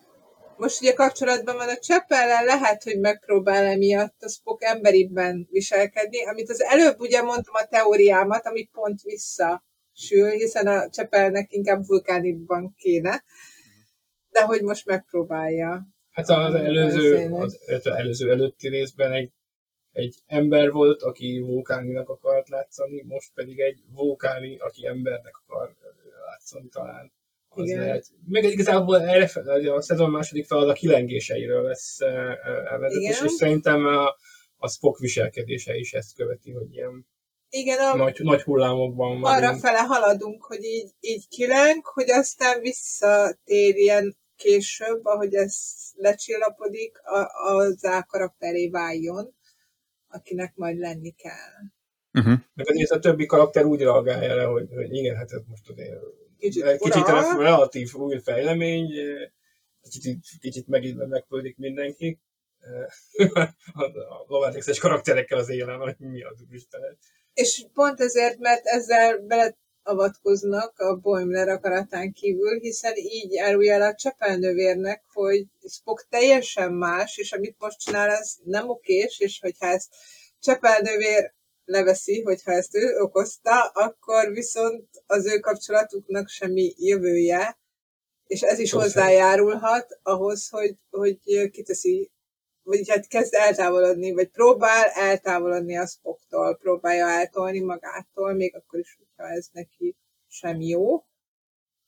most 0.58 0.82
ugye 0.82 0.94
kapcsolatban 0.94 1.56
van 1.56 1.70
a 1.70 1.78
Cseppellel, 1.78 2.46
lehet, 2.46 2.84
hogy 2.84 3.00
megpróbál 3.00 3.66
emiatt 3.66 4.22
a 4.22 4.30
Spock 4.30 4.64
emberibben 4.64 5.48
viselkedni, 5.52 6.26
amit 6.26 6.50
az 6.50 6.62
előbb 6.62 7.00
ugye 7.00 7.22
mondtam 7.22 7.54
a 7.54 7.68
teóriámat, 7.68 8.46
ami 8.46 8.70
pont 8.72 9.02
visszasül, 9.02 10.30
hiszen 10.30 10.68
a 10.68 10.90
Cseppelnek 10.90 11.52
inkább 11.52 11.86
vulkánibban 11.86 12.74
kéne, 12.78 13.24
de 14.30 14.42
hogy 14.42 14.62
most 14.62 14.86
megpróbálja. 14.86 15.88
Hát 16.12 16.30
az 16.30 16.54
előző, 16.54 17.32
az, 17.32 17.60
az 17.68 17.88
előző 17.88 18.32
előtti 18.32 18.68
részben 18.68 19.12
egy, 19.12 19.32
egy 19.92 20.16
ember 20.26 20.72
volt, 20.72 21.02
aki 21.02 21.40
vulkáninak 21.40 22.10
akart 22.10 22.50
látszani, 22.50 23.04
most 23.08 23.32
pedig 23.34 23.60
egy 23.60 23.84
vulkáni, 23.94 24.58
aki 24.58 24.86
embernek 24.88 25.42
akar 25.46 25.76
látszani 26.26 26.68
talán. 26.68 27.12
Az 27.56 27.70
Igen. 27.70 27.80
lehet. 27.80 28.06
Meg 28.28 28.44
igazából 28.44 29.02
erre, 29.02 29.74
a 29.74 29.82
szezon 29.82 30.12
második 30.12 30.46
fel 30.46 30.58
az 30.58 30.68
a 30.68 30.74
kilengéseiről 30.74 31.62
lesz 31.62 32.00
elvezetés, 32.70 33.22
és 33.22 33.32
szerintem 33.32 33.86
a, 33.86 34.16
a 34.58 34.70
Spock 34.70 35.00
viselkedése 35.00 35.76
is 35.76 35.94
ezt 35.94 36.16
követi, 36.16 36.52
hogy 36.52 36.74
ilyen 36.74 37.08
igen, 37.50 37.80
a, 37.80 37.96
nagy, 37.96 38.20
nagy 38.24 38.42
hullámokban 38.42 39.20
van. 39.20 39.34
Arra 39.34 39.58
fele 39.58 39.80
haladunk, 39.80 40.44
hogy 40.44 40.64
így, 40.64 40.92
így 41.00 41.28
kileng, 41.28 41.86
hogy 41.86 42.12
aztán 42.12 42.62
visszatérjen 42.62 44.18
később, 44.36 45.06
ahogy 45.06 45.34
ez 45.34 45.58
lecsillapodik, 45.94 46.98
az 47.46 47.84
A 47.84 48.06
karakteré 48.08 48.70
váljon, 48.70 49.36
akinek 50.08 50.56
majd 50.56 50.78
lenni 50.78 51.12
kell. 51.12 51.72
Uh-huh. 52.14 52.40
Meg 52.54 52.70
azért 52.70 52.92
a 52.92 53.00
többi 53.00 53.26
karakter 53.26 53.66
úgy 53.66 53.82
reagálja 53.82 54.36
le, 54.36 54.44
hogy, 54.44 54.68
hogy 54.76 54.94
igen, 54.94 55.16
hát 55.16 55.32
ez 55.32 55.42
most 55.48 55.70
azért 55.70 56.00
kicsit, 56.50 56.78
kicsit 56.78 57.08
relatív 57.38 57.94
új 57.94 58.20
fejlemény, 58.24 58.92
kicsit, 59.90 60.20
kicsit 60.40 60.68
megint 60.68 61.08
megföldik 61.08 61.58
mindenki. 61.58 62.20
a 63.74 64.26
Lovátexes 64.28 64.80
karakterekkel 64.80 65.38
az 65.38 65.50
élen, 65.50 65.80
hogy 65.80 65.96
mi 65.98 66.24
az 66.24 66.44
Istenet. 66.50 66.98
És 67.34 67.66
pont 67.74 68.00
ezért, 68.00 68.40
mert 68.40 68.66
ezzel 68.66 69.18
beleavatkoznak 69.18 70.80
a 70.80 70.96
Boimler 70.96 71.48
akaratán 71.50 72.12
kívül, 72.12 72.60
hiszen 72.60 72.94
így 72.96 73.38
árulja 73.38 73.74
el 73.74 73.82
a 73.82 73.96
csepelnövérnek, 73.96 75.04
hogy 75.14 75.46
Spock 75.70 76.08
teljesen 76.10 76.74
más, 76.74 77.18
és 77.18 77.32
amit 77.32 77.56
most 77.60 77.80
csinál, 77.80 78.10
az 78.10 78.40
nem 78.44 78.70
okés, 78.70 79.20
és 79.20 79.40
hogyha 79.40 79.68
ezt 79.68 79.90
csepelnövér 80.40 81.34
leveszi, 81.66 82.22
hogyha 82.22 82.52
ezt 82.52 82.76
ő 82.76 82.98
okozta, 82.98 83.62
akkor 83.62 84.32
viszont 84.32 84.90
az 85.06 85.26
ő 85.26 85.40
kapcsolatuknak 85.40 86.28
semmi 86.28 86.74
jövője, 86.78 87.58
és 88.28 88.42
ez 88.42 88.60
is 88.60 88.72
hozzájárulhat 88.72 90.00
ahhoz, 90.04 90.50
hogy, 90.50 90.76
hogy 90.90 91.50
kiteszi, 91.52 92.12
vagy 92.64 92.90
hát 92.90 93.08
kezd 93.08 93.34
eltávolodni, 93.34 94.12
vagy 94.12 94.30
próbál 94.30 94.90
eltávolodni 94.90 95.78
a 95.78 95.86
Spocktól, 95.86 96.58
próbálja 96.58 97.08
eltolni 97.10 97.60
magától, 97.60 98.34
még 98.34 98.56
akkor 98.56 98.80
is, 98.80 98.98
hogyha 98.98 99.32
ez 99.32 99.48
neki 99.52 99.96
sem 100.28 100.62
jó. 100.62 101.06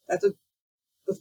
Tehát 0.06 0.24
ott 0.24 0.40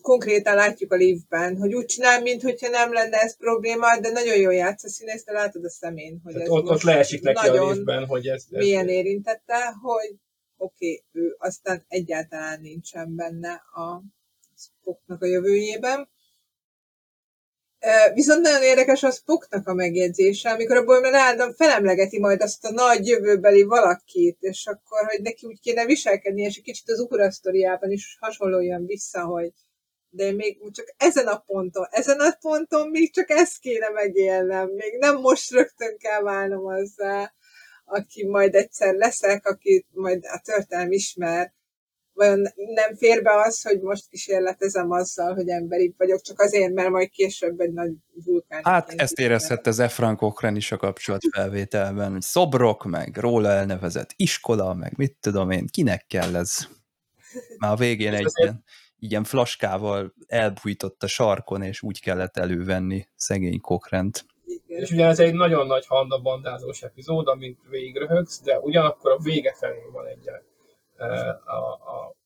konkrétan 0.00 0.54
látjuk 0.54 0.92
a 0.92 0.96
liftben, 0.96 1.56
hogy 1.56 1.74
úgy 1.74 1.84
csinál, 1.84 2.22
mintha 2.22 2.68
nem 2.70 2.92
lenne 2.92 3.16
ez 3.16 3.36
probléma, 3.36 3.98
de 4.00 4.10
nagyon 4.10 4.36
jól 4.36 4.54
játsz 4.54 4.84
a 4.84 4.88
színész, 4.88 5.24
de 5.24 5.32
látod 5.32 5.64
a 5.64 5.70
szemén, 5.70 6.20
hogy 6.24 6.32
Tehát 6.32 6.48
ez 6.48 6.52
ott, 6.52 6.68
ott 6.68 6.82
leesik 6.82 7.22
neki 7.22 7.48
a 7.48 7.68
liftben, 7.68 8.06
hogy 8.06 8.26
ez... 8.26 8.44
ez 8.50 8.64
milyen 8.64 8.88
érintette, 8.88 9.64
hogy 9.82 10.14
oké, 10.56 11.04
okay, 11.10 11.22
ő 11.22 11.36
aztán 11.38 11.84
egyáltalán 11.88 12.60
nincsen 12.60 13.14
benne 13.14 13.52
a 13.52 14.02
Spocknak 14.56 15.22
a 15.22 15.26
jövőjében. 15.26 16.08
Viszont 18.14 18.42
nagyon 18.42 18.62
érdekes 18.62 19.02
az 19.02 19.16
Spocknak 19.16 19.68
a 19.68 19.74
megjegyzése, 19.74 20.50
amikor 20.50 20.76
a 20.76 20.84
Boimler 20.84 21.14
Ádám 21.14 21.52
felemlegeti 21.52 22.18
majd 22.18 22.42
azt 22.42 22.64
a 22.64 22.70
nagy 22.70 23.06
jövőbeli 23.06 23.62
valakit, 23.62 24.36
és 24.40 24.66
akkor, 24.66 25.06
hogy 25.06 25.22
neki 25.22 25.46
úgy 25.46 25.60
kéne 25.60 25.84
viselkedni, 25.84 26.42
és 26.42 26.56
egy 26.56 26.62
kicsit 26.62 26.90
az 26.90 27.00
Uhura 27.00 27.30
sztoriában 27.30 27.90
is 27.90 28.16
hasonlóan 28.20 28.86
vissza, 28.86 29.24
hogy 29.24 29.52
de 30.16 30.32
még 30.32 30.58
csak 30.72 30.94
ezen 30.96 31.26
a 31.26 31.38
ponton, 31.38 31.86
ezen 31.90 32.20
a 32.20 32.36
ponton 32.40 32.88
még 32.88 33.12
csak 33.12 33.30
ezt 33.30 33.58
kéne 33.58 33.88
megélnem, 33.88 34.68
még 34.68 34.96
nem 34.98 35.16
most 35.20 35.50
rögtön 35.50 35.96
kell 35.98 36.22
válnom 36.22 36.66
azzal, 36.66 37.34
aki 37.84 38.26
majd 38.26 38.54
egyszer 38.54 38.94
leszek, 38.94 39.46
akit 39.46 39.86
majd 39.90 40.24
a 40.24 40.40
történelm 40.44 40.92
ismer, 40.92 41.54
vajon 42.12 42.40
nem 42.54 42.96
fér 42.96 43.22
be 43.22 43.30
az, 43.46 43.62
hogy 43.62 43.80
most 43.80 44.08
kísérletezem 44.08 44.90
azzal, 44.90 45.34
hogy 45.34 45.48
emberi 45.48 45.94
vagyok, 45.98 46.20
csak 46.20 46.40
azért, 46.40 46.72
mert 46.72 46.90
majd 46.90 47.10
később 47.10 47.60
egy 47.60 47.72
nagy 47.72 47.92
vulkán. 48.24 48.64
Hát 48.64 48.92
ezt 48.96 49.18
érezhette 49.18 49.70
az 49.70 49.78
Efran 49.78 50.16
Cochran 50.16 50.56
is 50.56 50.72
a 50.72 50.76
kapcsolatfelvételben, 50.76 52.12
hogy 52.12 52.22
szobrok, 52.22 52.84
meg 52.84 53.16
róla 53.16 53.48
elnevezett 53.48 54.12
iskola, 54.16 54.74
meg 54.74 54.92
mit 54.96 55.16
tudom 55.20 55.50
én, 55.50 55.66
kinek 55.66 56.06
kell 56.06 56.36
ez? 56.36 56.66
Már 57.58 57.72
a 57.72 57.76
végén 57.76 58.14
egy 58.14 58.30
ilyen, 58.34 58.64
ilyen 59.10 59.24
flaskával 59.24 60.14
elbújtott 60.26 61.02
a 61.02 61.06
sarkon, 61.06 61.62
és 61.62 61.82
úgy 61.82 62.00
kellett 62.00 62.36
elővenni 62.36 63.06
szegény 63.14 63.60
Cochrant. 63.60 64.26
És 64.66 64.90
ugye 64.90 65.06
ez 65.06 65.18
egy 65.18 65.34
nagyon 65.34 65.66
nagy 65.66 65.86
handa 65.86 66.20
bandázós 66.20 66.82
epizód, 66.82 67.28
amint 67.28 67.58
végigröhögsz, 67.68 68.42
de 68.42 68.58
ugyanakkor 68.58 69.10
a 69.10 69.18
vége 69.18 69.54
felé 69.54 69.82
van 69.92 70.06
egy 70.06 70.28
a, 71.44 71.54
a 71.54 72.16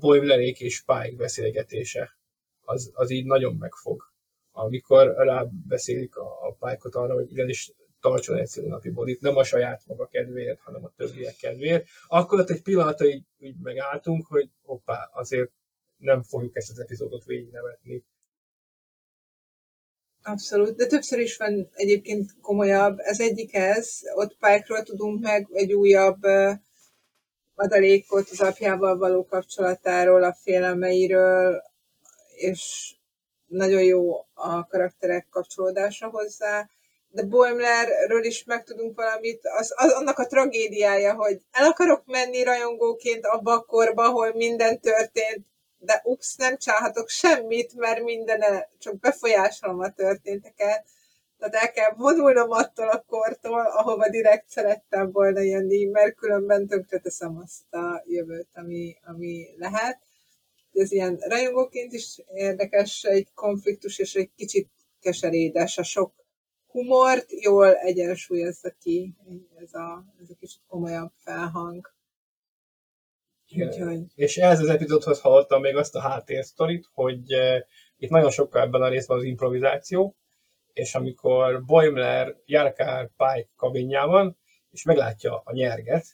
Boimlerék 0.00 0.60
és 0.60 0.82
Pike 0.82 1.16
beszélgetése, 1.16 2.16
az, 2.64 2.90
az 2.94 3.10
így 3.10 3.24
nagyon 3.24 3.54
megfog. 3.54 4.10
Amikor 4.52 5.14
rábeszélik 5.16 6.16
a, 6.16 6.46
a 6.46 6.52
Pike-ot 6.52 6.94
arra, 6.94 7.14
hogy 7.14 7.30
igenis 7.30 7.72
tartson 8.00 8.36
egy 8.38 8.62
napi 8.64 8.90
bodit, 8.90 9.20
nem 9.20 9.36
a 9.36 9.44
saját 9.44 9.82
maga 9.86 10.06
kedvéért, 10.06 10.60
hanem 10.60 10.84
a 10.84 10.92
többiek 10.96 11.36
kedvéért, 11.36 11.86
akkor 12.06 12.40
ott 12.40 12.50
egy 12.50 12.62
pillanatra 12.62 13.06
így, 13.06 13.24
így 13.38 13.56
megálltunk, 13.62 14.26
hogy 14.26 14.50
hoppá, 14.62 15.10
azért 15.12 15.50
nem 16.02 16.22
fogjuk 16.22 16.56
ezt 16.56 16.70
az 16.70 16.78
epizódot 16.78 17.24
végignevetni. 17.24 18.04
Abszolút, 20.22 20.76
de 20.76 20.86
többször 20.86 21.18
is 21.18 21.36
van 21.36 21.70
egyébként 21.74 22.30
komolyabb. 22.40 22.98
Ez 22.98 23.20
egyik 23.20 23.54
ez, 23.54 24.00
ott 24.14 24.36
Pike-ról 24.38 24.82
tudunk 24.82 25.20
meg 25.20 25.48
egy 25.52 25.72
újabb 25.72 26.22
adalékot 27.54 28.28
az 28.30 28.40
apjával 28.40 28.98
való 28.98 29.24
kapcsolatáról, 29.24 30.22
a 30.22 30.34
félelmeiről, 30.34 31.62
és 32.34 32.94
nagyon 33.46 33.82
jó 33.82 34.26
a 34.34 34.66
karakterek 34.66 35.26
kapcsolódása 35.30 36.08
hozzá. 36.08 36.68
De 37.08 37.22
Boimlerről 37.22 38.24
is 38.24 38.44
megtudunk 38.44 38.96
valamit, 38.96 39.40
az, 39.58 39.74
az, 39.76 39.92
annak 39.92 40.18
a 40.18 40.26
tragédiája, 40.26 41.14
hogy 41.14 41.40
el 41.50 41.66
akarok 41.66 42.06
menni 42.06 42.42
rajongóként 42.42 43.26
abba 43.26 43.52
a 43.52 43.64
korba, 43.64 44.04
ahol 44.04 44.32
minden 44.34 44.80
történt, 44.80 45.46
de 45.84 46.00
ups, 46.04 46.36
nem 46.36 46.56
csinálhatok 46.56 47.08
semmit, 47.08 47.74
mert 47.74 48.02
minden 48.02 48.66
csak 48.78 48.98
befolyásolom 48.98 49.80
a 49.80 49.92
történteket 49.92 50.84
tehát 51.42 51.66
el 51.66 51.72
kell 51.72 51.94
vonulnom 51.96 52.50
attól 52.50 52.88
a 52.88 53.04
kortól, 53.06 53.60
ahova 53.60 54.08
direkt 54.08 54.48
szerettem 54.48 55.12
volna 55.12 55.40
jönni, 55.40 55.84
mert 55.84 56.14
különben 56.14 56.66
tönkreteszem 56.66 57.38
azt 57.38 57.74
a 57.74 58.02
jövőt, 58.06 58.48
ami, 58.54 58.96
ami 59.04 59.46
lehet. 59.56 59.98
Ez 60.72 60.92
ilyen 60.92 61.16
rajongóként 61.16 61.92
is 61.92 62.18
érdekes 62.34 63.04
egy 63.04 63.28
konfliktus, 63.34 63.98
és 63.98 64.14
egy 64.14 64.30
kicsit 64.36 64.68
keserédes. 65.00 65.78
A 65.78 65.82
sok 65.82 66.12
humort 66.66 67.26
jól 67.28 67.74
egyensúlyozza 67.74 68.70
ki 68.80 69.14
ez 69.62 69.74
a, 69.74 70.04
ez 70.22 70.30
a 70.30 70.34
kicsit 70.40 70.60
komolyabb 70.68 71.12
felhang. 71.16 71.92
Úgyhogy... 73.56 74.00
És 74.14 74.36
ehhez 74.36 74.60
az 74.60 74.68
epizódhoz 74.68 75.20
hallottam 75.20 75.60
még 75.60 75.76
azt 75.76 75.94
a 75.94 76.00
háttérsztorit, 76.00 76.88
hogy 76.92 77.34
uh, 77.34 77.58
itt 77.96 78.10
nagyon 78.10 78.30
sokkal 78.30 78.62
ebben 78.62 78.82
a 78.82 78.88
részben 78.88 79.16
az 79.16 79.24
improvizáció, 79.24 80.16
és 80.72 80.94
amikor 80.94 81.64
Boimler 81.64 82.36
járkál 82.44 83.12
Pike 83.16 83.48
kabinjában, 83.56 84.38
és 84.70 84.82
meglátja 84.82 85.42
a 85.44 85.52
nyerget, 85.52 86.04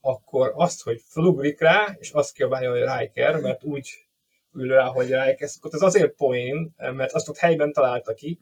akkor 0.00 0.52
azt, 0.54 0.82
hogy 0.82 1.00
flugrik 1.06 1.60
rá, 1.60 1.96
és 1.98 2.10
azt 2.10 2.34
kiabálja, 2.34 2.70
hogy 2.70 2.98
Riker, 2.98 3.40
mert 3.40 3.64
úgy 3.64 4.06
ül 4.52 4.68
rá, 4.68 4.84
hogy 4.84 5.06
Riker, 5.06 5.48
akkor 5.56 5.74
az 5.74 5.82
azért 5.82 6.14
poén, 6.14 6.74
mert 6.76 7.12
azt 7.12 7.28
ott 7.28 7.36
helyben 7.36 7.72
találta 7.72 8.14
ki, 8.14 8.40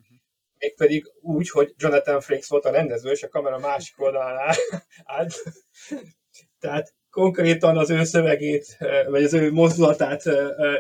mégpedig 0.59 1.13
úgy, 1.21 1.51
hogy 1.51 1.75
Jonathan 1.77 2.21
Frakes 2.21 2.49
volt 2.49 2.65
a 2.65 2.71
rendező, 2.71 3.11
és 3.11 3.23
a 3.23 3.29
kamera 3.29 3.59
másik 3.59 4.01
oldalán 4.01 4.55
állt. 5.05 5.43
Tehát 6.59 6.95
konkrétan 7.13 7.77
az 7.77 7.91
ő 7.91 8.05
szövegét, 8.05 8.77
vagy 9.09 9.25
az 9.25 9.35
ő 9.35 9.53
mozdulatát 9.53 10.23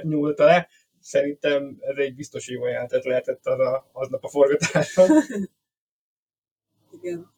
nyúlta 0.02 0.44
le, 0.44 0.68
szerintem 1.00 1.76
ez 1.80 1.96
egy 1.96 2.14
biztos 2.14 2.48
jó 2.48 2.66
jelentet 2.66 3.04
lehetett 3.04 3.46
az 3.46 3.58
a, 3.58 3.90
aznap 3.92 4.24
a 4.24 4.28
forgatáson. 4.28 5.08
Igen. 7.00 7.30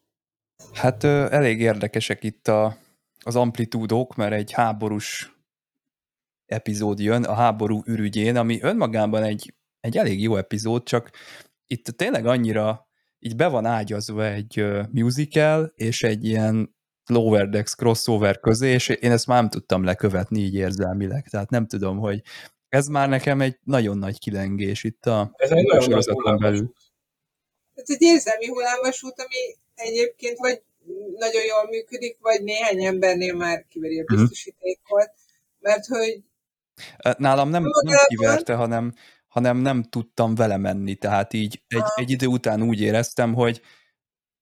Hát 0.72 1.04
elég 1.04 1.60
érdekesek 1.60 2.22
itt 2.22 2.48
a, 2.48 2.76
az 3.24 3.36
amplitúdók, 3.36 4.16
mert 4.16 4.32
egy 4.32 4.52
háborús 4.52 5.36
epizód 6.46 6.98
jön 6.98 7.24
a 7.24 7.34
háború 7.34 7.82
ürügyén, 7.86 8.36
ami 8.36 8.58
önmagában 8.62 9.22
egy, 9.22 9.54
egy 9.80 9.96
elég 9.96 10.22
jó 10.22 10.36
epizód, 10.36 10.82
csak 10.82 11.10
itt 11.66 11.84
tényleg 11.84 12.26
annyira 12.26 12.88
így 13.18 13.36
be 13.36 13.48
van 13.48 13.64
ágyazva 13.64 14.24
egy 14.24 14.64
musical 14.90 15.72
és 15.74 16.02
egy 16.02 16.24
ilyen 16.24 16.73
Lower 17.06 17.48
Decks 17.48 17.74
crossover 17.74 18.40
közé, 18.40 18.70
és 18.70 18.88
én 18.88 19.10
ezt 19.10 19.26
már 19.26 19.40
nem 19.40 19.50
tudtam 19.50 19.84
lekövetni 19.84 20.40
így 20.40 20.54
érzelmileg, 20.54 21.28
tehát 21.28 21.50
nem 21.50 21.66
tudom, 21.66 21.98
hogy 21.98 22.22
ez 22.68 22.86
már 22.86 23.08
nekem 23.08 23.40
egy 23.40 23.58
nagyon 23.64 23.98
nagy 23.98 24.18
kilengés 24.18 24.84
itt 24.84 25.06
a 25.06 25.34
Ez 25.36 25.50
egy 25.50 25.64
nagyon 25.66 25.82
sorozaton 25.82 26.38
belül. 26.38 26.72
Ez 27.74 27.84
egy 27.86 28.02
érzelmi 28.02 28.46
hullámvasút, 28.46 29.18
ami 29.18 29.56
egyébként 29.74 30.38
vagy 30.38 30.62
nagyon 31.18 31.44
jól 31.44 31.66
működik, 31.70 32.18
vagy 32.20 32.42
néhány 32.42 32.84
embernél 32.84 33.34
már 33.34 33.66
kiveri 33.68 34.00
a 34.00 34.02
mhm. 34.06 34.20
biztosítékot, 34.20 35.10
mert 35.58 35.86
hogy 35.86 36.22
Nálam 37.18 37.48
nem, 37.48 37.62
nem 37.62 37.96
kiverte, 38.06 38.54
hanem, 38.54 38.94
hanem 39.28 39.56
nem 39.56 39.82
tudtam 39.82 40.34
vele 40.34 40.56
menni, 40.56 40.94
tehát 40.94 41.32
így 41.32 41.62
egy, 41.68 41.84
egy 41.94 42.10
idő 42.10 42.26
után 42.26 42.62
úgy 42.62 42.80
éreztem, 42.80 43.34
hogy 43.34 43.60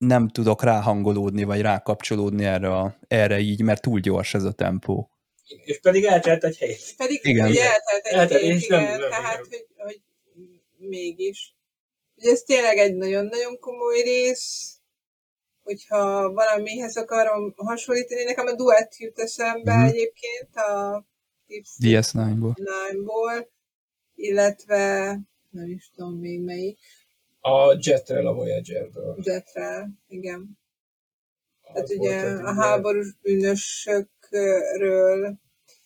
nem 0.06 0.28
tudok 0.28 0.62
ráhangolódni, 0.62 1.44
vagy 1.44 1.60
rákapcsolódni 1.60 2.44
erre, 2.44 2.76
a, 2.76 2.96
erre 3.08 3.38
így, 3.38 3.62
mert 3.62 3.82
túl 3.82 4.00
gyors 4.00 4.34
ez 4.34 4.44
a 4.44 4.52
tempó. 4.52 5.10
És 5.64 5.80
pedig 5.80 6.04
eltelt 6.04 6.44
egy 6.44 6.56
hét. 6.56 6.94
Pedig 6.96 7.20
igen. 7.22 7.48
Ugye 7.48 7.64
eltelt 7.64 8.04
egy 8.04 8.12
eltelt, 8.12 8.40
hét, 8.40 8.62
igen, 8.62 8.82
nem, 8.82 9.00
nem, 9.00 9.10
tehát, 9.10 9.36
nem. 9.36 9.44
Hogy, 9.50 9.64
hogy 9.76 10.00
mégis. 10.88 11.54
Ugye 12.16 12.30
ez 12.30 12.40
tényleg 12.40 12.76
egy 12.76 12.94
nagyon-nagyon 12.94 13.58
komoly 13.58 14.00
rész, 14.02 14.76
hogyha 15.62 16.32
valamihez 16.32 16.96
akarom 16.96 17.54
hasonlítani, 17.56 18.22
nekem 18.22 18.46
a 18.46 18.54
duett 18.54 18.96
jut 18.96 19.18
eszembe 19.18 19.76
mm-hmm. 19.76 19.86
egyébként 19.86 20.56
a 20.56 21.04
DS9-ból. 21.78 22.54
9-ból, 22.54 23.46
illetve 24.14 25.18
nem 25.50 25.68
is 25.68 25.90
tudom 25.94 26.18
még 26.18 26.40
melyik. 26.40 26.78
A 27.44 27.78
Jetrel, 27.80 28.26
a 28.26 28.34
Voyager-ből. 28.34 29.16
Jetrel, 29.22 29.90
igen. 30.06 30.58
Tehát 31.62 31.90
ugye 31.90 32.36
a 32.36 32.54
háborús 32.54 33.14
bűnösökről 33.22 35.40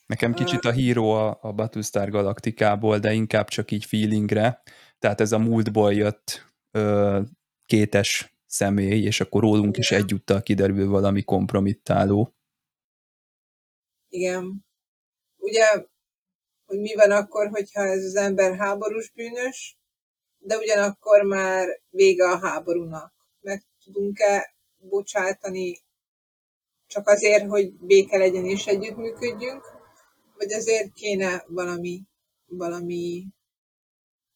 Nekem 0.07 0.35
kicsit 0.35 0.65
a 0.65 0.71
híró 0.71 1.11
a, 1.11 1.39
a 1.43 1.53
Battlestar 1.53 2.11
Galaktikából, 2.11 2.99
de 2.99 3.13
inkább 3.13 3.49
csak 3.49 3.71
így 3.71 3.85
feelingre. 3.85 4.63
Tehát 4.99 5.21
ez 5.21 5.33
a 5.33 5.39
múltból 5.39 5.93
jött 5.93 6.53
ö, 6.71 7.21
kétes 7.67 8.37
személy, 8.47 9.03
és 9.03 9.21
akkor 9.21 9.43
rólunk 9.43 9.77
is 9.77 9.91
egyúttal 9.91 10.43
kiderül 10.43 10.89
valami 10.89 11.23
kompromittáló. 11.23 12.35
Igen. 14.09 14.65
Ugye, 15.37 15.67
hogy 16.67 16.81
mi 16.81 16.95
van 16.95 17.11
akkor, 17.11 17.49
hogyha 17.49 17.81
ez 17.81 18.05
az 18.05 18.17
ember 18.17 18.57
háborús 18.57 19.11
bűnös, 19.11 19.79
de 20.47 20.57
ugyanakkor 20.57 21.23
már 21.23 21.81
vége 21.91 22.25
a 22.25 22.39
háborúnak. 22.39 23.13
Meg 23.41 23.63
tudunk-e 23.85 24.55
bocsátani 24.77 25.79
csak 26.87 27.09
azért, 27.09 27.49
hogy 27.49 27.73
béke 27.73 28.17
legyen 28.17 28.45
és 28.45 28.67
együttműködjünk? 28.67 29.77
vagy 30.37 30.53
azért 30.53 30.93
kéne 30.93 31.45
valami 31.49 32.03
valami 32.47 33.27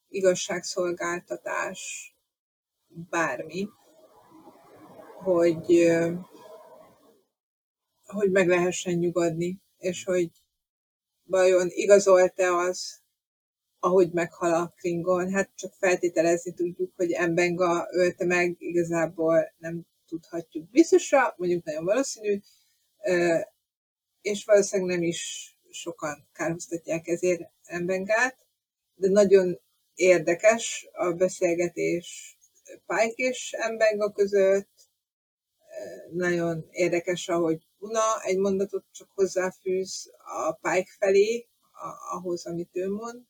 igazságszolgáltatás, 0.07 2.13
bármi, 2.87 3.67
hogy, 5.23 5.91
hogy 8.05 8.31
meg 8.31 8.47
lehessen 8.47 8.93
nyugodni, 8.93 9.61
és 9.77 10.03
hogy 10.03 10.29
vajon 11.23 11.67
igazolta 11.69 12.57
az, 12.57 13.00
ahogy 13.83 14.11
meghal 14.11 14.53
a 14.53 14.73
Klingon. 14.77 15.31
Hát 15.31 15.49
csak 15.55 15.73
feltételezni 15.73 16.53
tudjuk, 16.53 16.91
hogy 16.95 17.11
Embenga 17.11 17.87
ölte 17.91 18.25
meg, 18.25 18.55
igazából 18.57 19.53
nem 19.57 19.81
tudhatjuk 20.07 20.69
biztosra, 20.69 21.33
mondjuk 21.37 21.63
nagyon 21.63 21.85
valószínű, 21.85 22.39
és 24.21 24.45
valószínűleg 24.45 24.95
nem 24.97 25.07
is 25.07 25.55
sokan 25.69 26.27
kárhoztatják 26.33 27.07
ezért 27.07 27.41
Embengát, 27.63 28.37
de 28.95 29.09
nagyon 29.09 29.59
érdekes 29.93 30.87
a 30.91 31.11
beszélgetés 31.11 32.37
Pike 32.85 33.13
és 33.15 33.51
Embenga 33.51 34.11
között, 34.11 34.69
nagyon 36.11 36.67
érdekes, 36.71 37.29
ahogy 37.29 37.67
Una 37.77 38.23
egy 38.23 38.37
mondatot 38.37 38.85
csak 38.91 39.11
hozzáfűz 39.13 40.11
a 40.17 40.51
Pike 40.51 40.91
felé, 40.99 41.47
ahhoz, 42.11 42.45
amit 42.45 42.69
ő 42.71 42.89
mond. 42.89 43.29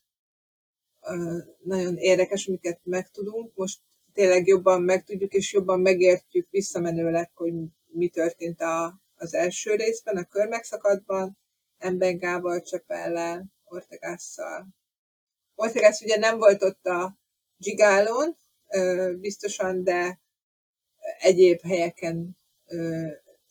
Nagyon 1.64 1.98
érdekes, 1.98 2.48
amiket 2.48 2.80
megtudunk. 2.84 3.52
Most 3.56 3.80
tényleg 4.14 4.48
jobban 4.48 4.82
megtudjuk, 4.82 5.34
és 5.34 5.54
jobban 5.54 5.80
megértjük 5.80 6.48
visszamenőleg, 6.50 7.32
hogy 7.34 7.54
mi 7.88 8.08
történt 8.08 8.62
a, 8.62 9.02
az 9.16 9.34
első 9.34 9.76
részben, 9.76 10.18
a 10.18 10.24
körmegszakadban, 10.24 11.38
Embengával, 11.78 12.62
Csepellel, 12.62 13.46
Ortegásszal. 13.64 14.68
Ortegász 15.56 16.02
ugye 16.02 16.18
nem 16.18 16.38
volt 16.38 16.64
ott 16.64 16.86
a 16.86 17.18
Gigálon, 17.58 18.38
biztosan, 19.20 19.84
de 19.84 20.20
egyéb 21.20 21.62
helyeken 21.62 22.38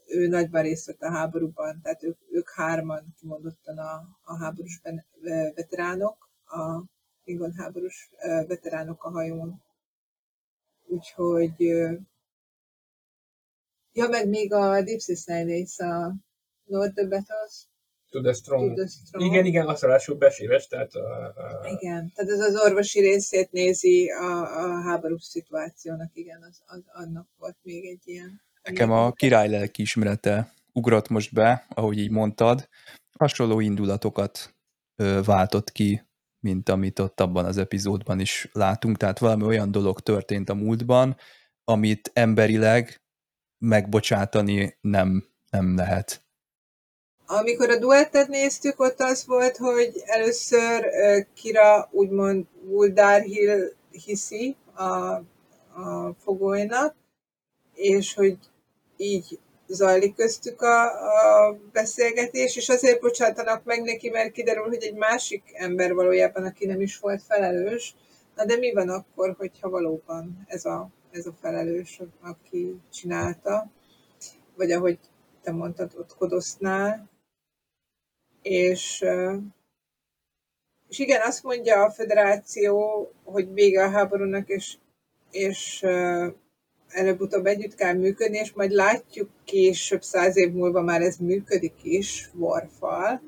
ő 0.07 0.27
nagyban 0.27 0.63
részt 0.63 0.87
vett 0.87 1.01
a 1.01 1.11
háborúban, 1.11 1.81
tehát 1.83 2.03
ők, 2.03 2.19
ők 2.31 2.51
hárman 2.51 3.15
kimondottan 3.19 3.79
a, 3.79 4.19
a 4.23 4.37
háborús 4.37 4.81
veteránok, 5.55 6.31
a 6.45 6.85
Klingon 7.25 7.53
háborús 7.53 8.11
veteránok 8.47 9.05
a 9.05 9.11
hajón. 9.11 9.63
Úgyhogy 10.87 11.61
ja, 13.93 14.09
meg 14.09 14.29
még 14.29 14.53
a 14.53 14.83
Deep 14.83 15.01
Sea 15.01 15.45
rész, 15.45 15.81
a 15.81 16.15
North 16.65 16.95
the 16.95 17.07
Battles, 17.07 17.69
To 18.11 18.21
the 18.21 18.33
strong. 18.33 18.69
To 18.69 18.75
the 18.75 18.87
strong. 18.87 19.25
Igen, 19.27 19.45
igen, 19.45 19.67
azt 19.67 19.83
ráadásul 19.83 20.17
beséves, 20.17 20.67
tehát... 20.67 20.95
A, 20.95 21.25
a... 21.25 21.69
Igen, 21.69 22.13
tehát 22.15 22.31
ez 22.31 22.41
az 22.41 22.61
orvosi 22.65 23.01
részét 23.01 23.53
nézi 23.53 24.11
a, 24.11 24.41
a 24.41 24.81
háborús 24.83 25.25
szituációnak, 25.25 26.11
igen, 26.13 26.43
az, 26.43 26.63
az, 26.67 26.83
annak 26.93 27.29
volt 27.39 27.57
még 27.63 27.87
egy 27.87 28.03
ilyen... 28.05 28.43
Nekem 28.63 28.91
a 28.91 29.13
király 29.13 29.49
lelkiismerete 29.49 30.53
ugrott 30.73 31.09
most 31.09 31.33
be, 31.33 31.67
ahogy 31.69 31.99
így 31.99 32.11
mondtad, 32.11 32.69
hasonló 33.19 33.61
indulatokat 33.61 34.55
ö, 34.97 35.21
váltott 35.25 35.73
ki, 35.73 36.03
mint 36.41 36.69
amit 36.69 36.99
ott 36.99 37.21
abban 37.21 37.45
az 37.45 37.57
epizódban 37.57 38.21
is 38.21 38.49
látunk, 38.53 38.97
tehát 38.97 39.19
valami 39.19 39.45
olyan 39.45 39.71
dolog 39.71 40.01
történt 40.01 40.49
a 40.49 40.55
múltban, 40.55 41.17
amit 41.65 42.11
emberileg 42.13 43.01
megbocsátani 43.59 44.79
nem, 44.81 45.25
nem 45.51 45.77
lehet. 45.77 46.25
Amikor 47.27 47.71
a 47.71 47.79
duettet 47.79 48.29
néztük, 48.29 48.81
ott 48.81 49.01
az 49.01 49.27
volt, 49.27 49.57
hogy 49.57 50.03
először 50.05 50.85
Kira 51.35 51.89
úgymond 51.91 52.47
Guldár 52.65 53.23
hiszi 53.91 54.57
a, 54.75 54.85
a 54.85 56.15
fogolynak, 56.19 56.95
és 57.75 58.15
hogy 58.15 58.39
így 58.97 59.39
zajlik 59.71 60.15
köztük 60.15 60.63
a, 60.63 60.85
a 61.49 61.59
beszélgetés, 61.73 62.57
és 62.57 62.69
azért 62.69 63.01
bocsátanak 63.01 63.65
meg 63.65 63.83
neki, 63.83 64.11
mert 64.11 64.33
kiderül, 64.33 64.65
hogy 64.65 64.83
egy 64.83 64.95
másik 64.95 65.43
ember 65.53 65.95
valójában, 65.95 66.45
aki 66.45 66.67
nem 66.67 66.81
is 66.81 66.99
volt 66.99 67.23
felelős. 67.23 67.95
Na 68.37 68.45
de 68.45 68.57
mi 68.57 68.73
van 68.73 68.89
akkor, 68.89 69.35
hogyha 69.39 69.71
valóban 69.71 70.45
ez 70.47 70.65
a, 70.65 70.91
ez 71.11 71.27
a 71.27 71.37
felelős, 71.41 72.01
aki 72.21 72.81
csinálta? 72.93 73.71
Vagy 74.57 74.71
ahogy 74.71 74.99
te 75.43 75.53
mondtad, 75.53 75.93
ott 75.97 76.17
kodosznál, 76.17 77.09
és, 78.43 79.05
és 80.89 80.99
igen, 80.99 81.21
azt 81.23 81.43
mondja 81.43 81.83
a 81.83 81.91
federáció, 81.91 83.09
hogy 83.25 83.53
vége 83.53 83.85
a 83.85 83.91
háborúnak, 83.91 84.49
és, 84.49 84.77
és 85.31 85.87
előbb-utóbb 86.91 87.47
együtt 87.47 87.75
kell 87.75 87.95
működni, 87.95 88.39
és 88.39 88.53
majd 88.53 88.71
látjuk 88.71 89.31
később, 89.45 90.03
száz 90.03 90.37
év 90.37 90.53
múlva 90.53 90.83
már 90.83 91.01
ez 91.01 91.17
működik 91.17 91.75
is, 91.83 92.31
Warfal. 92.35 93.23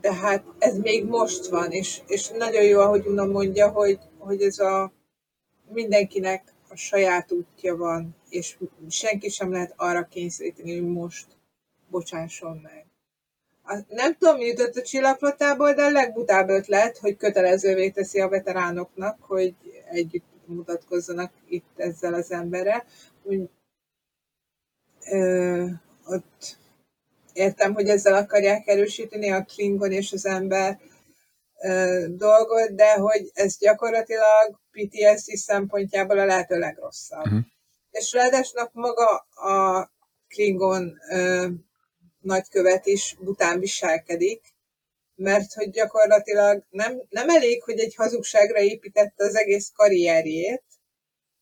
De 0.00 0.14
hát 0.14 0.44
ez 0.58 0.78
még 0.78 1.04
most 1.04 1.46
van, 1.46 1.70
és, 1.70 2.00
és 2.06 2.28
nagyon 2.28 2.62
jó, 2.62 2.80
ahogy 2.80 3.06
Una 3.06 3.24
mondja, 3.24 3.68
hogy, 3.68 3.98
hogy 4.18 4.42
ez 4.42 4.58
a 4.58 4.92
mindenkinek 5.72 6.52
a 6.68 6.76
saját 6.76 7.32
útja 7.32 7.76
van, 7.76 8.16
és 8.28 8.56
senki 8.88 9.28
sem 9.28 9.52
lehet 9.52 9.74
arra 9.76 10.04
kényszeríteni, 10.04 10.78
hogy 10.78 10.88
most 10.88 11.26
bocsásson 11.90 12.60
meg 12.62 12.86
nem 13.88 14.16
tudom, 14.18 14.36
mi 14.36 14.44
jutott 14.44 14.76
a 14.76 14.82
csillagflottából, 14.82 15.72
de 15.72 15.82
a 15.82 15.90
legbutább 15.90 16.48
ötlet, 16.48 16.98
hogy 16.98 17.16
kötelezővé 17.16 17.90
teszi 17.90 18.20
a 18.20 18.28
veteránoknak, 18.28 19.18
hogy 19.20 19.54
együtt 19.90 20.24
mutatkozzanak 20.46 21.32
itt 21.48 21.72
ezzel 21.76 22.14
az 22.14 22.30
emberrel. 22.30 22.84
Úgy, 23.22 23.50
ö, 25.10 25.66
ott 26.06 26.58
értem, 27.32 27.74
hogy 27.74 27.88
ezzel 27.88 28.14
akarják 28.14 28.66
erősíteni 28.66 29.30
a 29.30 29.44
Klingon 29.44 29.92
és 29.92 30.12
az 30.12 30.26
ember 30.26 30.80
ö, 31.62 32.04
dolgot, 32.08 32.74
de 32.74 32.94
hogy 32.94 33.30
ez 33.34 33.58
gyakorlatilag 33.58 34.60
PTSD 34.70 35.34
szempontjából 35.36 36.18
a 36.18 36.24
lehető 36.24 36.58
legrosszabb. 36.58 37.24
Uh-huh. 37.24 37.40
És 37.90 38.12
ráadásul 38.12 38.70
maga 38.72 39.16
a 39.34 39.90
Klingon 40.28 40.98
ö, 41.10 41.48
nagykövet 42.20 42.86
is 42.86 43.16
bután 43.20 43.60
viselkedik, 43.60 44.55
mert 45.16 45.52
hogy 45.52 45.70
gyakorlatilag 45.70 46.64
nem, 46.70 47.02
nem 47.08 47.28
elég, 47.28 47.62
hogy 47.62 47.78
egy 47.78 47.94
hazugságra 47.94 48.60
építette 48.60 49.24
az 49.24 49.36
egész 49.36 49.72
karrierjét, 49.74 50.64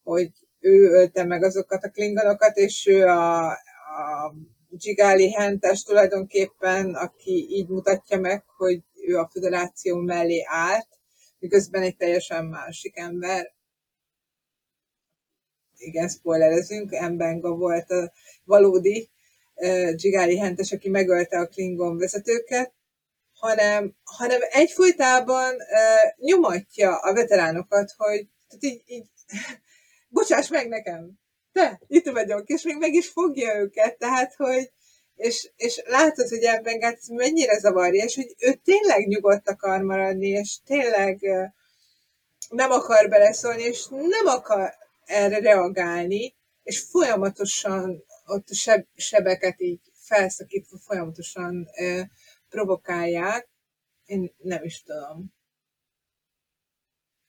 hogy 0.02 0.30
ő 0.60 0.90
ölte 0.90 1.24
meg 1.24 1.42
azokat 1.42 1.84
a 1.84 1.90
klingonokat, 1.90 2.56
és 2.56 2.86
ő 2.86 3.06
a, 3.06 3.50
a 3.50 4.34
Gigali 4.68 5.32
Hentes 5.32 5.82
tulajdonképpen, 5.82 6.94
aki 6.94 7.46
így 7.50 7.68
mutatja 7.68 8.18
meg, 8.18 8.44
hogy 8.56 8.82
ő 9.06 9.18
a 9.18 9.28
föderáció 9.32 9.96
mellé 9.96 10.44
állt, 10.46 10.88
miközben 11.38 11.82
egy 11.82 11.96
teljesen 11.96 12.44
másik 12.44 12.96
ember. 12.96 13.52
Igen, 15.76 16.08
spoilerezünk, 16.08 16.92
Embenga 16.92 17.56
volt 17.56 17.90
a 17.90 18.12
valódi 18.44 19.10
Gigáli 19.94 20.38
Hentes, 20.38 20.72
aki 20.72 20.88
megölte 20.88 21.38
a 21.38 21.46
Klingon 21.46 21.98
vezetőket, 21.98 22.72
hanem, 23.44 23.94
hanem 24.04 24.40
egyfolytában 24.50 25.54
uh, 25.54 26.26
nyomatja 26.26 26.96
a 26.96 27.12
veteránokat, 27.12 27.94
hogy 27.96 28.26
tehát 28.48 28.64
így, 28.64 28.82
így 28.86 29.06
bocsáss 30.16 30.48
meg 30.48 30.68
nekem, 30.68 31.10
te, 31.52 31.80
itt 31.86 32.10
vagyok, 32.10 32.48
és 32.48 32.62
még 32.62 32.76
meg 32.76 32.94
is 32.94 33.08
fogja 33.08 33.56
őket, 33.56 33.98
tehát, 33.98 34.34
hogy 34.34 34.72
és, 35.14 35.50
és 35.56 35.82
látod, 35.86 36.28
hogy 36.28 36.42
ebben 36.42 36.80
ez 36.80 37.06
mennyire 37.06 37.58
zavarja, 37.58 38.04
és 38.04 38.14
hogy 38.14 38.34
ő 38.38 38.52
tényleg 38.52 39.06
nyugodt 39.06 39.48
akar 39.48 39.82
maradni, 39.82 40.28
és 40.28 40.56
tényleg 40.64 41.18
uh, 41.20 41.44
nem 42.48 42.70
akar 42.70 43.08
beleszólni, 43.08 43.62
és 43.62 43.86
nem 43.88 44.26
akar 44.26 44.74
erre 45.04 45.38
reagálni, 45.38 46.34
és 46.62 46.80
folyamatosan 46.90 48.04
ott 48.26 48.48
a 48.48 48.54
seb, 48.54 48.86
sebeket 48.96 49.60
így 49.60 49.80
felszakítva 49.92 50.78
folyamatosan 50.78 51.68
ö, 51.78 52.00
provokálják. 52.54 53.48
Én 54.04 54.32
nem 54.38 54.64
is 54.64 54.82
tudom. 54.82 55.32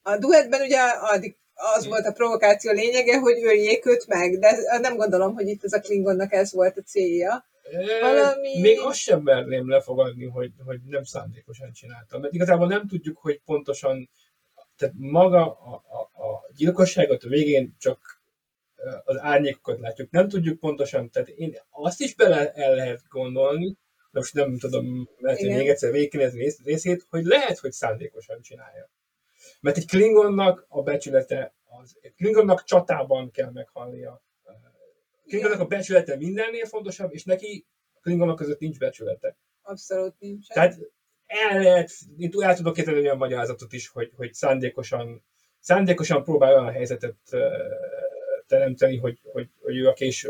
A 0.02 0.18
duettben 0.18 0.62
ugye 0.62 0.80
addig 0.82 1.38
az 1.54 1.88
volt 1.88 2.06
a 2.06 2.12
provokáció 2.12 2.72
lényege, 2.72 3.20
hogy 3.20 3.44
öljék 3.44 3.86
őt 3.86 4.08
meg, 4.08 4.40
de 4.40 4.80
nem 4.80 4.96
gondolom, 4.96 5.34
hogy 5.34 5.48
itt 5.48 5.64
az 5.64 5.74
a 5.74 5.80
Klingonnak 5.80 6.34
ez 6.34 6.54
volt 6.54 6.78
a 6.78 6.82
célja. 6.82 7.46
Valami... 8.02 8.60
Még 8.60 8.80
azt 8.80 8.98
sem 8.98 9.22
merném 9.22 9.70
lefogadni, 9.70 10.26
hogy, 10.26 10.52
hogy 10.66 10.80
nem 10.84 11.04
szándékosan 11.04 11.72
csináltam, 11.72 12.22
mert 12.22 12.34
igazából 12.34 12.68
nem 12.68 12.88
tudjuk, 12.88 13.18
hogy 13.18 13.42
pontosan, 13.46 14.10
tehát 14.78 14.96
maga 14.98 15.52
a, 15.52 15.84
a, 15.88 16.24
a 16.24 16.50
gyilkosságot 16.56 17.24
a 17.24 17.28
végén 17.28 17.76
csak 17.80 18.22
az 19.04 19.18
árnyékokat 19.20 19.80
látjuk. 19.80 20.12
Nem 20.12 20.28
tudjuk 20.28 20.60
pontosan, 20.60 21.10
tehát 21.10 21.28
én 21.28 21.58
azt 21.70 22.02
is 22.02 22.16
bele 22.16 22.52
el 22.52 22.76
lehet 22.76 23.02
gondolni, 23.10 23.78
most 24.20 24.34
nem 24.34 24.58
tudom, 24.58 25.10
lehet, 25.18 25.40
hogy 25.40 25.50
még 25.50 25.70
egyszer 25.70 25.92
végignézni 25.92 26.54
részét, 26.64 27.06
hogy 27.10 27.24
lehet, 27.24 27.60
hogy 27.60 27.72
szándékosan 27.72 28.42
csinálja. 28.42 28.90
Mert 29.62 29.78
egy 29.78 29.88
Klingonnak 29.88 30.66
a 30.68 30.82
becsülete, 30.82 31.54
az, 31.64 31.98
egy 32.02 32.14
Klingonnak 32.16 32.64
csatában 32.64 33.32
kell 33.32 33.52
meghalnia. 33.52 34.24
Klingonnak 35.28 35.60
a 35.60 35.66
becsülete 35.66 36.16
mindennél 36.16 36.66
fontosabb, 36.66 37.14
és 37.14 37.24
neki 37.24 37.66
a 37.94 38.00
Klingonok 38.00 38.36
között 38.36 38.60
nincs 38.60 38.78
becsülete. 38.78 39.38
Abszolút 39.62 40.20
nincs. 40.20 40.48
Tehát 40.48 40.80
el 41.26 41.62
lehet, 41.62 41.92
én 42.18 42.32
el 42.40 42.56
tudok 42.56 42.74
képzelni 42.74 43.00
olyan 43.00 43.18
magyarázatot 43.18 43.74
is, 43.74 43.88
hogy, 43.88 44.12
hogy 44.16 44.34
szándékosan, 44.34 45.24
szándékosan 45.60 46.24
próbál 46.24 46.54
olyan 46.54 46.72
helyzetet 46.72 47.18
teremteni, 48.48 48.98
hogy, 48.98 49.20
hogy, 49.34 49.50
hogy 49.62 49.78
ő 49.78 49.88
a 49.88 49.94
késő 49.94 50.30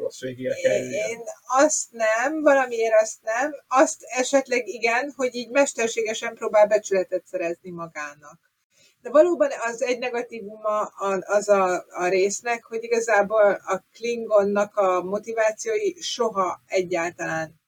rossz 0.00 0.20
végére 0.20 0.54
kerüljen. 0.54 1.08
Én 1.08 1.20
azt 1.58 1.86
nem, 1.90 2.42
valamiért 2.42 3.00
azt 3.02 3.22
nem, 3.22 3.54
azt 3.68 4.02
esetleg 4.02 4.68
igen, 4.68 5.12
hogy 5.16 5.34
így 5.34 5.50
mesterségesen 5.50 6.34
próbál 6.34 6.66
becsületet 6.66 7.26
szerezni 7.26 7.70
magának. 7.70 8.52
De 9.00 9.10
valóban 9.10 9.50
az 9.66 9.82
egy 9.82 9.98
negatívuma 9.98 10.80
az 11.20 11.48
a, 11.48 11.84
a 11.88 12.08
résznek, 12.08 12.64
hogy 12.64 12.82
igazából 12.82 13.60
a 13.64 13.84
Klingonnak 13.92 14.76
a 14.76 15.02
motivációi 15.02 15.94
soha 16.00 16.62
egyáltalán 16.66 17.60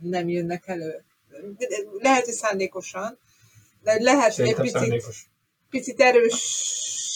nem 0.00 0.28
jönnek 0.28 0.66
elő. 0.66 1.04
Lehet, 1.98 2.24
hogy 2.24 2.34
szándékosan, 2.34 3.18
de 3.82 4.02
lehet, 4.02 4.34
hogy 4.34 4.48
egy 4.48 4.54
picit, 4.54 5.04
picit 5.70 6.00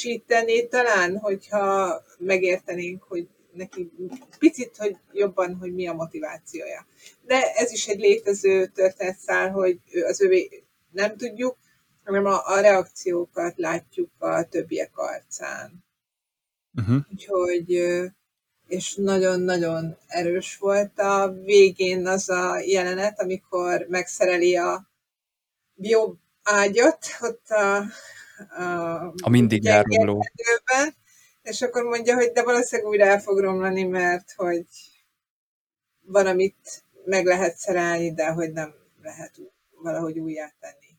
erősíteni 0.04 0.68
talán, 0.68 1.18
hogyha 1.18 2.02
megértenénk, 2.18 3.02
hogy 3.02 3.28
neki 3.52 3.90
picit, 4.38 4.76
hogy 4.76 4.96
jobban, 5.12 5.56
hogy 5.56 5.74
mi 5.74 5.86
a 5.86 5.92
motivációja. 5.92 6.86
De 7.26 7.52
ez 7.54 7.72
is 7.72 7.86
egy 7.88 8.00
létező 8.00 8.66
történetszál, 8.66 9.50
hogy 9.50 9.78
az 10.06 10.20
övé 10.20 10.64
nem 10.90 11.16
tudjuk, 11.16 11.56
hanem 12.04 12.24
a, 12.24 12.46
a 12.46 12.60
reakciókat 12.60 13.54
látjuk 13.56 14.10
a 14.18 14.48
többiek 14.48 14.98
arcán. 14.98 15.84
Uh-huh. 16.74 16.96
Úgyhogy, 17.12 17.70
és 18.68 18.94
nagyon-nagyon 18.94 19.96
erős 20.06 20.56
volt 20.56 20.98
a 20.98 21.32
végén 21.44 22.06
az 22.06 22.28
a 22.28 22.58
jelenet, 22.58 23.20
amikor 23.20 23.86
megszereli 23.88 24.56
a 24.56 24.90
bio 25.74 26.14
ágyat, 26.42 27.06
ott 27.20 27.48
a, 27.48 27.84
a, 29.22 29.28
mindig 29.28 29.64
járuló. 29.64 30.24
És 31.42 31.62
akkor 31.62 31.82
mondja, 31.82 32.14
hogy 32.14 32.32
de 32.32 32.42
valószínűleg 32.42 32.90
újra 32.90 33.04
el 33.04 33.20
fog 33.20 33.38
romlani, 33.38 33.82
mert 33.82 34.32
hogy 34.36 34.66
van, 36.00 36.26
amit 36.26 36.84
meg 37.04 37.24
lehet 37.24 37.56
szerelni, 37.56 38.12
de 38.12 38.26
hogy 38.26 38.52
nem 38.52 38.74
lehet 39.02 39.40
valahogy 39.82 40.18
újjá 40.18 40.52
tenni. 40.60 40.96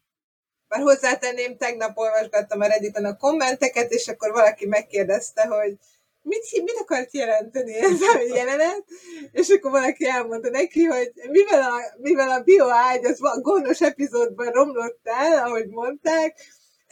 Bár 0.67 0.81
hozzátenném, 0.81 1.57
tegnap 1.57 1.97
olvasgattam 1.97 2.61
a 2.61 2.67
reddit 2.67 2.97
a 2.97 3.17
kommenteket, 3.17 3.91
és 3.91 4.07
akkor 4.07 4.31
valaki 4.31 4.65
megkérdezte, 4.65 5.45
hogy 5.45 5.77
mit, 6.21 6.51
mit 6.51 6.79
akart 6.81 7.13
jelenteni 7.13 7.73
ez 7.73 8.01
a 8.01 8.21
jelenet, 8.35 8.83
és 9.31 9.49
akkor 9.49 9.71
valaki 9.71 10.07
elmondta 10.07 10.49
neki, 10.49 10.83
hogy 10.83 11.11
mivel 11.29 11.61
a, 11.61 11.81
mivel 11.97 12.29
a 12.29 12.41
bioágy 12.41 13.05
az 13.05 13.23
a 13.23 13.39
gonosz 13.41 13.81
epizódban 13.81 14.51
romlott 14.51 14.99
el, 15.03 15.45
ahogy 15.45 15.67
mondták, 15.67 16.37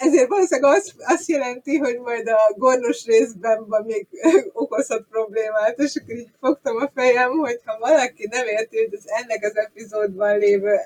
ezért 0.02 0.28
valószínűleg 0.28 0.76
azt, 0.76 0.94
azt 0.98 1.28
jelenti, 1.28 1.78
hogy 1.78 2.00
majd 2.00 2.28
a 2.28 2.54
gornos 2.56 3.06
részben 3.06 3.68
van 3.68 3.84
még 3.86 4.08
okozhat 4.64 5.06
problémát, 5.10 5.80
és 5.80 5.96
akkor 5.96 6.16
így 6.16 6.32
fogtam 6.40 6.76
a 6.76 6.92
fejem, 6.94 7.30
hogy 7.30 7.60
ha 7.66 7.78
valaki 7.80 8.28
nem 8.30 8.48
érti, 8.48 8.78
hogy 8.78 8.94
az 8.94 9.06
ennek 9.06 9.44
az 9.44 9.58
epizódban 9.58 10.38
lévő 10.38 10.78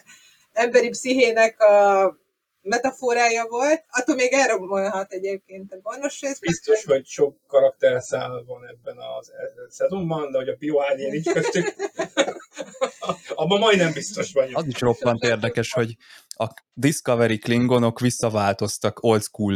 emberi 0.54 0.90
pszichének 0.90 1.62
a 1.62 2.18
metaforája 2.62 3.48
volt, 3.48 3.84
attól 3.90 4.16
még 4.16 4.34
elromolhat 4.34 5.12
egyébként 5.12 5.72
a 5.72 5.78
gonosz 5.82 6.22
rész. 6.22 6.40
Biztos, 6.40 6.86
hogy 6.86 7.06
sok 7.06 7.38
karakterszál 7.48 8.44
van 8.48 8.68
ebben 8.68 8.98
az 9.20 9.32
szezonban, 9.70 10.32
de 10.32 10.38
hogy 10.38 10.50
a 10.50 10.56
bioágyén 10.56 11.12
nincs 11.12 11.32
köztük. 11.32 11.74
Abban 13.36 13.60
majdnem 13.60 13.94
biztos 13.94 14.34
vagyok. 14.34 14.58
Az 14.58 14.68
is 14.68 14.80
roppant 14.80 15.24
érdekes, 15.24 15.74
hogy 15.74 15.96
a 16.38 16.54
Discovery 16.74 17.38
klingonok 17.38 18.00
visszaváltoztak 18.00 19.04
old 19.04 19.22
school 19.22 19.56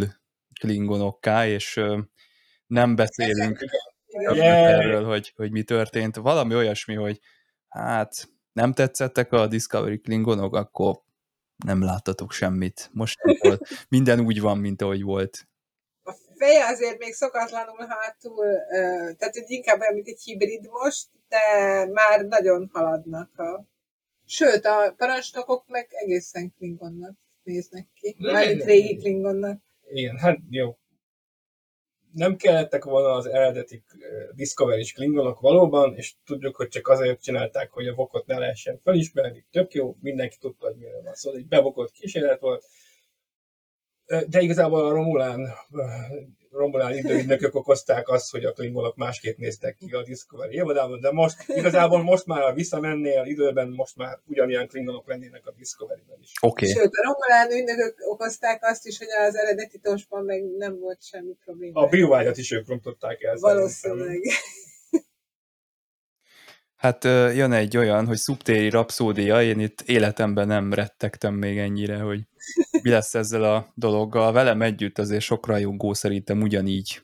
klingonokká, 0.59 1.47
és 1.47 1.81
nem 2.67 2.95
beszélünk 2.95 3.65
yeah. 4.07 4.73
erről, 4.73 5.05
hogy, 5.05 5.33
hogy 5.35 5.51
mi 5.51 5.63
történt. 5.63 6.15
Valami 6.15 6.55
olyasmi, 6.55 6.95
hogy 6.95 7.19
hát 7.67 8.29
nem 8.51 8.73
tetszettek 8.73 9.31
a 9.31 9.47
Discovery 9.47 9.99
klingonok, 9.99 10.55
akkor 10.55 11.01
nem 11.65 11.83
láttatok 11.83 12.31
semmit. 12.31 12.89
Most 12.93 13.19
minden 13.89 14.19
úgy 14.19 14.41
van, 14.41 14.57
mint 14.57 14.81
ahogy 14.81 15.01
volt. 15.01 15.47
A 16.03 16.13
feje 16.37 16.65
azért 16.65 16.97
még 16.97 17.13
szokatlanul 17.13 17.87
hátul, 17.89 18.45
tehát 19.17 19.33
hogy 19.33 19.43
inkább 19.47 19.79
olyan, 19.79 19.93
mint 19.93 20.07
egy 20.07 20.21
hibrid 20.23 20.67
most, 20.69 21.07
de 21.27 21.39
már 21.91 22.25
nagyon 22.25 22.69
haladnak 22.73 23.39
a... 23.39 23.65
Sőt, 24.31 24.65
a 24.65 24.93
parancsnokok 24.97 25.67
meg 25.67 25.87
egészen 25.89 26.53
klingonnak 26.57 27.17
néznek 27.43 27.87
ki. 27.93 28.15
Mármint 28.19 28.63
régi 28.63 28.97
klingonnak. 28.97 29.61
Igen, 29.91 30.17
hát 30.17 30.39
jó 30.49 30.77
nem 32.11 32.35
kellettek 32.35 32.83
volna 32.83 33.11
az 33.13 33.25
eredeti 33.25 33.83
discovery 34.35 34.91
klingonok 34.93 35.39
valóban, 35.39 35.95
és 35.95 36.13
tudjuk, 36.25 36.55
hogy 36.55 36.67
csak 36.67 36.87
azért 36.87 37.23
csinálták, 37.23 37.71
hogy 37.71 37.87
a 37.87 37.93
vokot 37.93 38.25
ne 38.25 38.37
lehessen 38.37 38.79
felismerni, 38.83 39.45
tök 39.51 39.73
jó, 39.73 39.95
mindenki 40.01 40.37
tudta, 40.39 40.67
hogy 40.67 40.75
miről 40.75 41.01
van 41.01 41.13
szó, 41.13 41.13
szóval 41.13 41.39
egy 41.39 41.47
bevokott 41.47 41.91
kísérlet 41.91 42.39
volt, 42.39 42.65
de 44.27 44.41
igazából 44.41 44.85
a 44.85 44.91
Romulán 44.91 45.49
Romulán 46.51 46.95
időügynökök 46.95 47.55
okozták 47.55 48.07
azt, 48.07 48.31
hogy 48.31 48.45
a 48.45 48.51
klingonok 48.51 48.95
másképp 48.95 49.37
néztek 49.37 49.75
ki 49.75 49.91
a 49.91 50.03
Discovery 50.03 50.55
évadában, 50.55 50.99
de 50.99 51.11
most 51.11 51.35
igazából 51.47 52.03
most 52.03 52.25
már 52.25 52.53
visszamennél 52.53 53.23
időben, 53.25 53.69
most 53.69 53.95
már 53.95 54.19
ugyanilyen 54.25 54.67
klingonok 54.67 55.07
lennének 55.07 55.47
a 55.47 55.51
Discovery-ben 55.57 56.17
is. 56.21 56.31
Okay. 56.41 56.69
Sőt, 56.69 56.91
a 56.93 57.03
Romulán 57.03 57.59
ügynökök 57.59 57.95
okozták 58.11 58.59
azt 58.65 58.85
is, 58.85 58.97
hogy 58.97 59.07
az 59.27 59.35
eredeti 59.35 59.79
tosban 59.79 60.23
meg 60.23 60.43
nem 60.57 60.79
volt 60.79 61.03
semmi 61.03 61.33
probléma. 61.45 61.81
A 61.81 61.87
biovágyat 61.87 62.37
is 62.37 62.51
ők 62.51 62.67
rontották 62.67 63.21
el. 63.21 63.35
Valószínűleg. 63.39 64.21
Hát 66.79 67.03
jön 67.03 67.51
egy 67.51 67.77
olyan, 67.77 68.05
hogy 68.05 68.17
szubtéri 68.17 68.69
rapszódia, 68.69 69.43
én 69.43 69.59
itt 69.59 69.81
életemben 69.81 70.47
nem 70.47 70.73
rettegtem 70.73 71.33
még 71.33 71.57
ennyire, 71.57 71.99
hogy 71.99 72.27
mi 72.81 72.89
lesz 72.89 73.15
ezzel 73.15 73.43
a 73.43 73.71
dologgal. 73.75 74.31
Velem 74.31 74.61
együtt 74.61 74.97
azért 74.97 75.21
sok 75.21 75.47
rajongó 75.47 75.93
szerintem 75.93 76.41
ugyanígy 76.41 77.01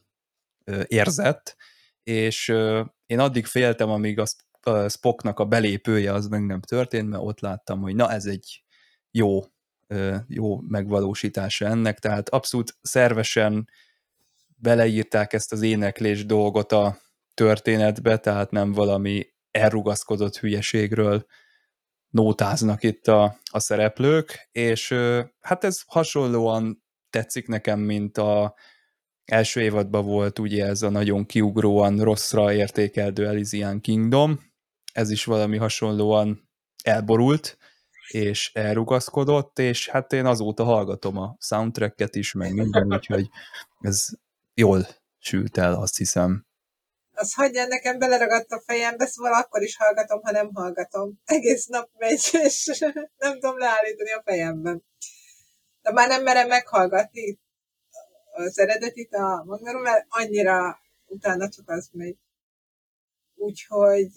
érzett, 0.85 1.56
és 2.03 2.47
én 3.06 3.19
addig 3.19 3.45
féltem, 3.45 3.89
amíg 3.89 4.19
a 4.19 4.26
Spocknak 4.89 5.39
a 5.39 5.45
belépője 5.45 6.14
az 6.14 6.27
meg 6.27 6.45
nem 6.45 6.61
történt, 6.61 7.10
mert 7.10 7.23
ott 7.23 7.39
láttam, 7.39 7.81
hogy 7.81 7.95
na 7.95 8.11
ez 8.11 8.26
egy 8.26 8.64
jó, 9.11 9.43
jó 10.27 10.61
megvalósítása 10.61 11.65
ennek, 11.65 11.99
tehát 11.99 12.30
abszolút 12.30 12.77
szervesen 12.81 13.69
beleírták 14.56 15.34
ezt 15.34 15.52
az 15.52 15.61
éneklés 15.61 16.26
dolgot 16.26 16.72
a 16.72 16.97
történetbe, 17.34 18.18
tehát 18.18 18.52
nem 18.52 18.72
valami 18.72 19.34
elrugaszkodott 19.56 20.38
hülyeségről 20.38 21.26
nótáznak 22.10 22.84
itt 22.84 23.07
a, 23.07 23.40
a 23.52 23.60
szereplők, 23.60 24.49
és 24.52 24.95
hát 25.40 25.64
ez 25.64 25.82
hasonlóan 25.86 26.84
tetszik 27.10 27.48
nekem, 27.48 27.80
mint 27.80 28.18
a 28.18 28.56
első 29.26 29.61
évadban 29.61 30.06
volt 30.06 30.40
ugye 30.40 30.65
ez 30.65 30.82
a 30.82 30.90
nagyon 30.90 31.26
kiugróan 31.26 31.99
rosszra 31.99 32.53
értékelő 32.53 33.27
Elysian 33.27 33.82
Kingdom, 33.82 34.40
ez 34.94 35.10
is 35.10 35.26
valami 35.26 35.57
hasonlóan 35.57 36.49
elborult, 36.84 37.57
és 38.07 38.52
elrugaszkodott, 38.53 39.60
és 39.60 39.90
hát 39.90 40.14
én 40.14 40.26
azóta 40.26 40.64
hallgatom 40.64 41.18
a 41.18 41.36
soundtracket 41.40 42.15
is, 42.15 42.34
meg 42.34 42.53
minden, 42.53 42.94
úgyhogy 42.94 43.30
ez 43.80 44.07
jól 44.53 44.88
sült 45.19 45.57
el, 45.57 45.73
azt 45.73 45.98
hiszem 45.98 46.45
az 47.16 47.34
hagyja 47.34 47.66
nekem 47.66 48.00
beleragadt 48.00 48.52
a 48.52 48.62
fejembe, 48.66 49.06
szóval 49.06 49.34
akkor 49.34 49.62
is 49.62 49.78
hallgatom, 49.78 50.22
ha 50.22 50.32
nem 50.32 50.54
hallgatom. 50.54 51.20
Egész 51.26 51.66
nap 51.66 51.90
megy, 51.98 52.30
és 52.32 52.86
nem 53.18 53.34
tudom 53.34 53.58
leállítani 53.58 54.12
a 54.12 54.22
fejemben. 54.26 54.84
De 55.82 55.92
már 55.92 56.08
nem 56.08 56.24
merem 56.24 56.48
meghallgatni 56.48 57.40
az 58.32 58.60
eredetit 58.60 59.14
a 59.14 59.44
magnaról, 59.46 59.82
mert 59.82 60.06
annyira 60.10 60.80
utána 61.06 61.50
csak 61.50 61.70
az 61.70 61.90
megy. 61.92 62.18
Úgyhogy 63.36 64.12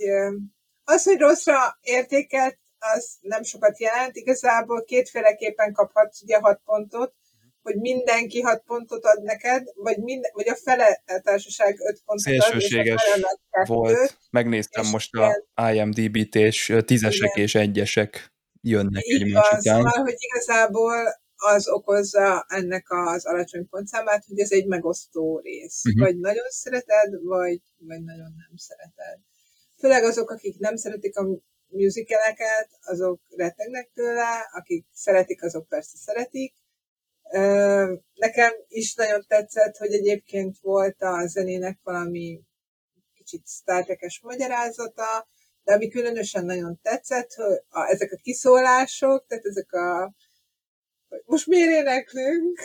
az, 0.84 1.04
hogy 1.04 1.18
rosszra 1.18 1.78
értékelt, 1.80 2.58
az 2.78 3.16
nem 3.20 3.42
sokat 3.42 3.78
jelent. 3.78 4.16
Igazából 4.16 4.84
kétféleképpen 4.84 5.72
kaphatsz 5.72 6.22
ugye 6.22 6.38
hat 6.38 6.60
pontot. 6.64 7.14
Hogy 7.62 7.76
mindenki 7.76 8.40
hat 8.40 8.62
pontot 8.66 9.04
ad 9.04 9.22
neked, 9.22 9.66
vagy, 9.74 9.98
minden, 9.98 10.30
vagy 10.34 10.48
a 10.48 10.54
fele 10.54 11.02
a 11.06 11.20
társaság 11.22 11.80
öt 11.80 12.02
pontot 12.04 12.24
Szélsőséges 12.24 13.02
ad, 13.02 13.38
fele 13.50 13.64
volt. 13.66 14.18
Megnéztem 14.30 14.84
és 14.84 14.90
most 14.90 15.14
a 15.54 15.70
IMDB-t, 15.70 16.34
és 16.34 16.76
tízesek 16.84 17.30
Igen. 17.34 17.44
és 17.44 17.54
egyesek 17.54 18.32
jönnek 18.60 19.06
Így 19.06 19.22
egymás 19.22 19.48
van, 19.48 19.58
után. 19.58 19.76
szóval, 19.76 20.02
hogy 20.02 20.16
igazából 20.18 21.20
az 21.36 21.68
okozza 21.68 22.46
ennek 22.48 22.86
az 22.88 23.26
alacsony 23.26 23.68
pontszámát, 23.68 24.24
hogy 24.28 24.38
ez 24.38 24.52
egy 24.52 24.66
megosztó 24.66 25.40
rész. 25.44 25.84
Uh-huh. 25.84 26.04
Vagy 26.04 26.18
nagyon 26.18 26.48
szereted, 26.48 27.22
vagy, 27.22 27.60
vagy 27.78 28.02
nagyon 28.02 28.34
nem 28.36 28.56
szereted. 28.56 29.18
Főleg 29.78 30.04
azok, 30.04 30.30
akik 30.30 30.58
nem 30.58 30.76
szeretik 30.76 31.16
a 31.16 31.26
musicaleket, 31.68 32.68
azok 32.80 33.20
rettegnek 33.36 33.90
tőle, 33.94 34.48
akik 34.52 34.86
szeretik, 34.92 35.42
azok 35.42 35.68
persze 35.68 35.96
szeretik. 35.96 36.54
Nekem 38.14 38.52
is 38.68 38.94
nagyon 38.94 39.24
tetszett, 39.26 39.76
hogy 39.76 39.92
egyébként 39.92 40.58
volt 40.60 41.02
a 41.02 41.26
zenének 41.26 41.78
valami 41.82 42.40
kicsit 43.14 43.48
Star 43.48 43.84
Trek-es 43.84 44.20
magyarázata, 44.22 45.28
de 45.64 45.72
ami 45.72 45.88
különösen 45.88 46.44
nagyon 46.44 46.78
tetszett, 46.82 47.34
hogy 47.34 47.62
a, 47.68 47.88
ezek 47.90 48.12
a 48.12 48.20
kiszólások, 48.22 49.26
tehát 49.26 49.44
ezek 49.44 49.72
a 49.72 50.14
hogy 51.08 51.22
most 51.24 51.46
miért 51.46 51.70
éneklünk, 51.70 52.60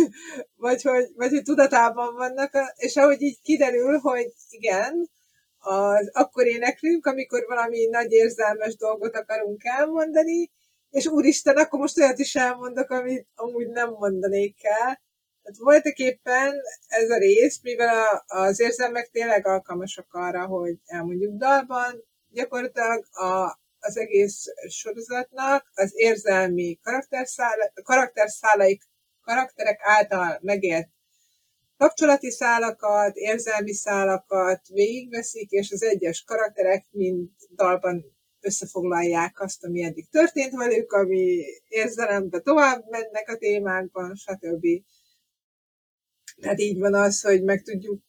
vagy, 0.64 0.82
hogy, 0.82 1.08
vagy 1.14 1.30
hogy 1.30 1.42
tudatában 1.42 2.14
vannak, 2.14 2.52
és 2.76 2.96
ahogy 2.96 3.22
így 3.22 3.40
kiderül, 3.42 3.98
hogy 3.98 4.32
igen, 4.48 5.10
az, 5.58 6.10
akkor 6.12 6.46
éneklünk, 6.46 7.06
amikor 7.06 7.44
valami 7.46 7.86
nagy 7.86 8.12
érzelmes 8.12 8.76
dolgot 8.76 9.16
akarunk 9.16 9.60
elmondani, 9.64 10.50
és 10.92 11.06
úristen, 11.06 11.56
akkor 11.56 11.78
most 11.78 11.98
olyat 11.98 12.18
is 12.18 12.34
elmondok, 12.34 12.90
amit 12.90 13.26
amúgy 13.34 13.68
nem 13.68 13.90
mondanék 13.90 14.64
el. 14.64 15.00
Tehát 15.42 15.58
voltak 15.58 15.96
éppen 15.96 16.54
ez 16.86 17.10
a 17.10 17.18
rész, 17.18 17.60
mivel 17.62 18.04
a, 18.04 18.24
az 18.26 18.60
érzelmek 18.60 19.08
tényleg 19.10 19.46
alkalmasak 19.46 20.06
arra, 20.10 20.46
hogy 20.46 20.76
elmondjuk 20.86 21.36
dalban, 21.36 22.04
gyakorlatilag 22.28 23.04
a, 23.10 23.60
az 23.78 23.96
egész 23.96 24.44
sorozatnak 24.68 25.70
az 25.74 25.92
érzelmi 25.94 26.78
karakterszála, 26.82 27.72
karakterszálaik, 27.82 28.82
karakterek 29.22 29.80
által 29.82 30.38
megélt 30.42 30.88
kapcsolati 31.76 32.30
szálakat, 32.30 33.16
érzelmi 33.16 33.72
szálakat 33.72 34.66
végigveszik, 34.68 35.50
és 35.50 35.70
az 35.70 35.82
egyes 35.82 36.22
karakterek 36.24 36.86
mind 36.90 37.28
dalban 37.54 38.04
összefoglalják 38.44 39.40
azt, 39.40 39.64
ami 39.64 39.82
eddig 39.82 40.08
történt 40.10 40.52
velük, 40.52 40.92
ami 40.92 41.44
érzelembe 41.68 42.40
tovább 42.40 42.84
mennek 42.88 43.28
a 43.28 43.36
témákban, 43.36 44.14
stb. 44.14 44.66
Tehát 46.40 46.60
így 46.60 46.78
van 46.78 46.94
az, 46.94 47.20
hogy 47.20 47.42
meg 47.42 47.62
tudjuk, 47.62 48.00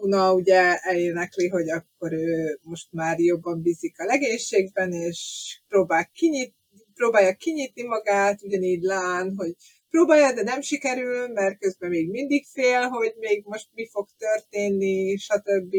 Una 0.00 0.34
ugye 0.34 0.76
elénekli, 0.76 1.48
hogy 1.48 1.70
akkor 1.70 2.12
ő 2.12 2.58
most 2.62 2.88
már 2.90 3.18
jobban 3.18 3.62
bízik 3.62 4.00
a 4.00 4.04
legénységben, 4.04 4.92
és 4.92 5.20
próbál 5.68 6.10
kinyit, 6.12 6.54
próbálja 6.94 7.34
kinyitni 7.34 7.82
magát, 7.82 8.42
ugyanígy 8.42 8.82
Lán, 8.82 9.34
hogy 9.36 9.54
próbálja, 9.90 10.32
de 10.32 10.42
nem 10.42 10.60
sikerül, 10.60 11.28
mert 11.28 11.58
közben 11.58 11.90
még 11.90 12.10
mindig 12.10 12.46
fél, 12.46 12.88
hogy 12.88 13.14
még 13.18 13.42
most 13.44 13.68
mi 13.72 13.88
fog 13.88 14.08
történni, 14.18 15.16
stb. 15.16 15.74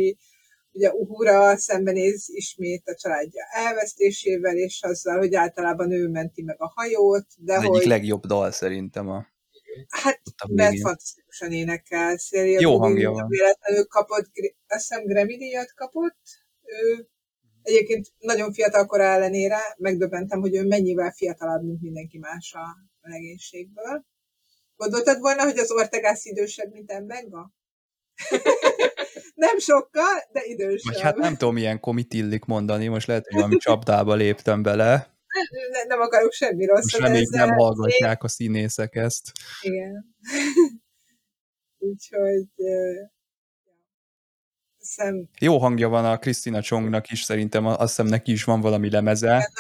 Ugye 0.72 0.92
Uhura 0.92 1.58
szembenéz 1.58 2.30
ismét 2.30 2.88
a 2.88 2.96
családja 2.96 3.44
elvesztésével, 3.52 4.56
és 4.56 4.82
azzal, 4.82 5.18
hogy 5.18 5.36
általában 5.36 5.92
ő 5.92 6.08
menti 6.08 6.42
meg 6.44 6.62
a 6.62 6.72
hajót, 6.76 7.26
de 7.38 7.54
Az 7.54 7.64
hogy... 7.64 7.76
egyik 7.76 7.88
legjobb 7.90 8.26
dal 8.26 8.52
szerintem 8.52 9.10
a, 9.10 9.28
Hát, 9.90 10.22
a 10.38 10.54
mert 10.54 10.70
végén. 10.70 10.86
fantasztikusan 10.86 11.52
énekel. 11.52 12.18
Celia 12.18 12.60
Jó 12.60 12.78
hangja 12.78 13.12
van. 13.12 13.28
Véletlenül 13.28 13.86
kapott, 13.86 14.30
azt 14.68 14.88
hiszem 14.88 15.06
Grammy 15.06 15.38
díjat 15.38 15.74
kapott. 15.74 16.18
Ő 16.64 17.08
egyébként 17.62 18.08
nagyon 18.18 18.54
fiatal 18.54 18.86
kora 18.86 19.04
ellenére 19.04 19.58
megdöbbentem, 19.78 20.40
hogy 20.40 20.56
ő 20.56 20.66
mennyivel 20.66 21.12
fiatalabb, 21.12 21.64
mint 21.64 21.82
mindenki 21.82 22.18
más 22.18 22.54
a 22.54 22.78
legénységből. 23.02 24.06
Gondoltad 24.76 25.20
volna, 25.20 25.44
hogy 25.44 25.58
az 25.58 25.72
Ortegász 25.72 26.26
idősebb, 26.26 26.72
mint 26.72 26.92
Embenga? 26.92 27.54
nem 29.36 29.58
sokkal, 29.58 30.28
de 30.32 30.42
idősebb. 30.44 30.94
Vagy 30.94 31.02
hát 31.02 31.16
nem 31.16 31.36
tudom, 31.36 31.54
milyen 31.54 31.80
komit 31.80 32.14
illik 32.14 32.46
mondani, 32.46 32.88
most 32.88 33.08
lehet, 33.08 33.28
hogy 33.28 33.36
valami 33.36 33.58
csapdába 33.58 34.14
léptem 34.14 34.62
bele. 34.62 35.18
Ne- 35.72 35.84
nem 35.84 36.00
akarok 36.00 36.32
semmi 36.32 36.66
rosszat 36.66 36.84
Most 36.84 36.98
reméljük 36.98 37.34
ezzel. 37.34 37.46
nem 37.46 37.58
hallgatják 37.58 38.24
a 38.24 38.28
színészek 38.28 38.96
ezt. 38.96 39.32
Igen. 39.62 40.16
Úgyhogy 41.78 42.48
szem, 44.78 45.30
Jó 45.40 45.58
hangja 45.58 45.90
van 45.90 46.06
a 46.06 46.18
Krisztina 46.18 46.62
Csongnak 46.62 47.12
is, 47.12 47.22
szerintem 47.22 47.66
azt 47.66 47.80
hiszem 47.80 48.06
neki 48.06 48.32
is 48.32 48.44
van 48.44 48.62
valami 48.62 48.90
lemeze. 48.90 49.52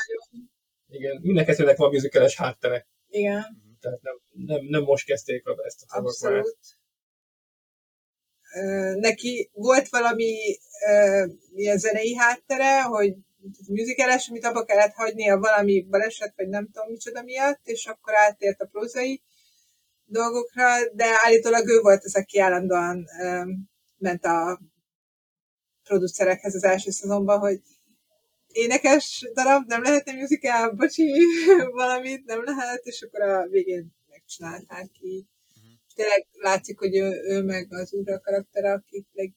Igen, 0.87 1.19
mindenkettőnek 1.21 1.77
van 1.77 1.89
musicales 1.91 2.35
háttere, 2.35 2.87
igen, 3.09 3.43
tehát 3.79 4.01
nem, 4.01 4.15
nem, 4.31 4.65
nem 4.65 4.83
most 4.83 5.05
kezdték 5.05 5.43
ezt 5.65 5.83
a 5.87 5.97
abszolút. 5.97 6.45
Ö, 6.45 6.49
Neki 8.95 9.49
volt 9.53 9.89
valami 9.89 10.35
ilyen 11.55 11.77
zenei 11.77 12.15
háttere, 12.15 12.81
hogy 12.81 13.15
musicales, 13.67 14.29
amit 14.29 14.45
abba 14.45 14.63
kellett 14.63 14.93
hagynia 14.93 15.37
valami 15.37 15.81
baleset, 15.81 16.33
vagy 16.35 16.47
nem 16.47 16.69
tudom 16.71 16.89
micsoda 16.89 17.21
miatt, 17.23 17.59
és 17.63 17.85
akkor 17.85 18.15
átért 18.15 18.61
a 18.61 18.65
prózai 18.65 19.21
dolgokra, 20.05 20.93
de 20.93 21.05
állítólag 21.23 21.67
ő 21.67 21.79
volt 21.79 22.03
az, 22.03 22.15
aki 22.15 22.39
állandóan 22.39 23.05
ment 23.97 24.25
a 24.25 24.59
producerekhez 25.83 26.55
az 26.55 26.63
első 26.63 26.91
szezonban, 26.91 27.39
hogy 27.39 27.61
énekes 28.51 29.29
darab, 29.33 29.67
nem 29.67 29.81
lehetne 29.81 30.13
musical, 30.13 30.71
bocsi, 30.71 31.13
valamit 31.81 32.25
nem 32.25 32.43
lehet, 32.43 32.85
és 32.85 33.01
akkor 33.01 33.21
a 33.21 33.47
végén 33.47 33.95
megcsinálták 34.09 34.89
így. 35.01 35.25
Tényleg 35.99 36.27
látszik, 36.31 36.79
hogy 36.79 36.95
ő, 36.95 37.21
ő 37.23 37.43
meg 37.43 37.67
az 37.69 37.93
úrra 37.93 38.19
karaktere, 38.19 38.71
akik 38.71 39.07
leg, 39.11 39.33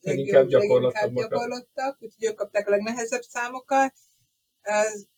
Leginkább 0.00 0.48
gyakorlottak, 0.48 1.96
úgyhogy 2.00 2.28
ők 2.28 2.34
kapták 2.34 2.66
a 2.66 2.70
legnehezebb 2.70 3.22
számokat. 3.22 3.94
Az 4.62 5.08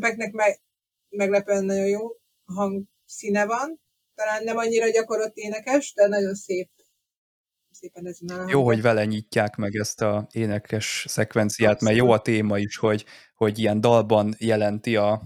Pecknek 0.00 0.32
meg, 0.32 0.60
meglepően 1.08 1.64
nagyon 1.64 1.86
jó 1.86 2.08
hangszíne 2.44 3.46
van, 3.46 3.80
talán 4.14 4.44
nem 4.44 4.56
annyira 4.56 4.88
gyakorlott 4.88 5.36
énekes, 5.36 5.92
de 5.92 6.06
nagyon 6.06 6.34
szép 6.34 6.70
szépen 7.70 8.06
ezen 8.06 8.28
a 8.28 8.50
Jó, 8.50 8.64
hogy 8.64 8.82
vele 8.82 9.04
nyitják 9.04 9.56
meg 9.56 9.74
ezt 9.74 10.00
a 10.00 10.26
énekes 10.32 11.04
szekvenciát, 11.08 11.80
mert 11.80 11.96
jó 11.96 12.10
a 12.10 12.20
téma 12.20 12.58
is, 12.58 12.76
hogy, 12.76 13.04
hogy 13.34 13.58
ilyen 13.58 13.80
dalban 13.80 14.34
jelenti 14.38 14.96
a, 14.96 15.22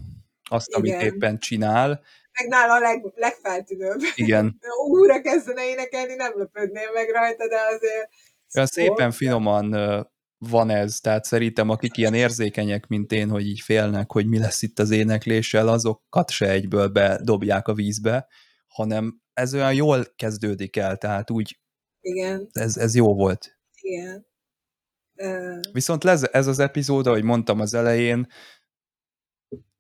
azt, 0.51 0.75
amit 0.75 0.93
Igen. 0.93 1.01
éppen 1.01 1.39
csinál. 1.39 2.03
Meg 2.39 2.49
nála 2.49 2.75
a 2.75 2.79
leg, 2.79 3.13
legfeltűnőbb. 3.15 4.01
Igen, 4.15 4.59
Újra 4.91 5.21
kezdene 5.21 5.69
énekelni, 5.69 6.15
nem 6.15 6.33
lepődném 6.35 6.93
meg 6.93 7.09
rajta, 7.09 7.49
de 7.49 7.57
azért... 7.75 8.09
olyan 8.55 8.67
szépen 8.67 9.11
finoman 9.11 9.75
van 10.39 10.71
ez, 10.71 11.01
tehát 11.01 11.25
szerintem 11.25 11.69
akik 11.69 11.97
ilyen 11.97 12.15
érzékenyek, 12.15 12.87
mint 12.87 13.13
én, 13.13 13.29
hogy 13.29 13.47
így 13.47 13.61
félnek, 13.61 14.13
hogy 14.13 14.27
mi 14.27 14.39
lesz 14.39 14.63
itt 14.63 14.79
az 14.79 14.91
énekléssel, 14.91 15.69
azokat 15.69 16.31
se 16.31 16.51
egyből 16.51 16.89
bedobják 16.89 17.69
a 17.69 17.75
vízbe, 17.75 18.27
hanem 18.67 19.21
ez 19.33 19.55
olyan 19.55 19.75
jól 19.75 20.07
kezdődik 20.17 20.77
el, 20.77 20.97
tehát 20.97 21.31
úgy 21.31 21.61
Igen, 22.01 22.49
ez, 22.53 22.77
ez 22.77 22.95
jó 22.95 23.15
volt. 23.15 23.59
igen. 23.81 24.31
Viszont 25.73 26.05
lez, 26.05 26.33
ez 26.33 26.47
az 26.47 26.59
epizód, 26.59 27.07
ahogy 27.07 27.23
mondtam 27.23 27.61
az 27.61 27.75
elején, 27.75 28.27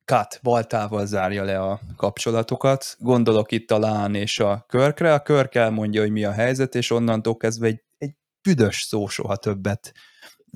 Kat 0.04 0.40
baltával 0.42 1.06
zárja 1.06 1.44
le 1.44 1.60
a 1.60 1.80
kapcsolatokat. 1.96 2.96
Gondolok 2.98 3.52
itt 3.52 3.70
a 3.70 3.78
Lán 3.78 4.14
és 4.14 4.38
a 4.38 4.64
Körkre. 4.68 5.14
A 5.14 5.22
Körk 5.22 5.54
elmondja, 5.54 6.00
hogy 6.00 6.10
mi 6.10 6.24
a 6.24 6.32
helyzet, 6.32 6.74
és 6.74 6.90
onnantól 6.90 7.36
kezdve 7.36 7.66
egy, 7.66 7.82
egy 7.98 8.14
büdös 8.42 8.82
szó 8.82 9.06
soha 9.06 9.36
többet 9.36 9.92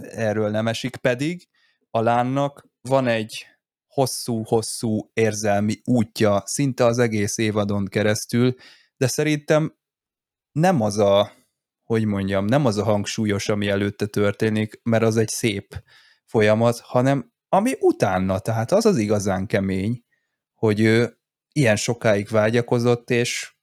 erről 0.02 0.50
nem 0.50 0.68
esik, 0.68 0.96
pedig 0.96 1.48
a 1.90 2.00
Lánnak 2.00 2.66
van 2.80 3.06
egy 3.06 3.46
hosszú-hosszú 3.86 5.10
érzelmi 5.12 5.80
útja, 5.84 6.42
szinte 6.44 6.84
az 6.84 6.98
egész 6.98 7.38
évadon 7.38 7.84
keresztül, 7.86 8.54
de 8.96 9.06
szerintem 9.06 9.76
nem 10.52 10.80
az 10.80 10.98
a, 10.98 11.32
hogy 11.82 12.04
mondjam, 12.04 12.44
nem 12.44 12.66
az 12.66 12.78
a 12.78 12.84
hangsúlyos, 12.84 13.48
ami 13.48 13.68
előtte 13.68 14.06
történik, 14.06 14.80
mert 14.82 15.02
az 15.02 15.16
egy 15.16 15.28
szép 15.28 15.82
folyamat, 16.24 16.80
hanem 16.80 17.32
ami 17.56 17.76
utána, 17.80 18.38
tehát 18.38 18.72
az 18.72 18.86
az 18.86 18.98
igazán 18.98 19.46
kemény, 19.46 20.04
hogy 20.54 20.80
ő 20.80 21.18
ilyen 21.52 21.76
sokáig 21.76 22.28
vágyakozott, 22.28 23.10
és 23.10 23.54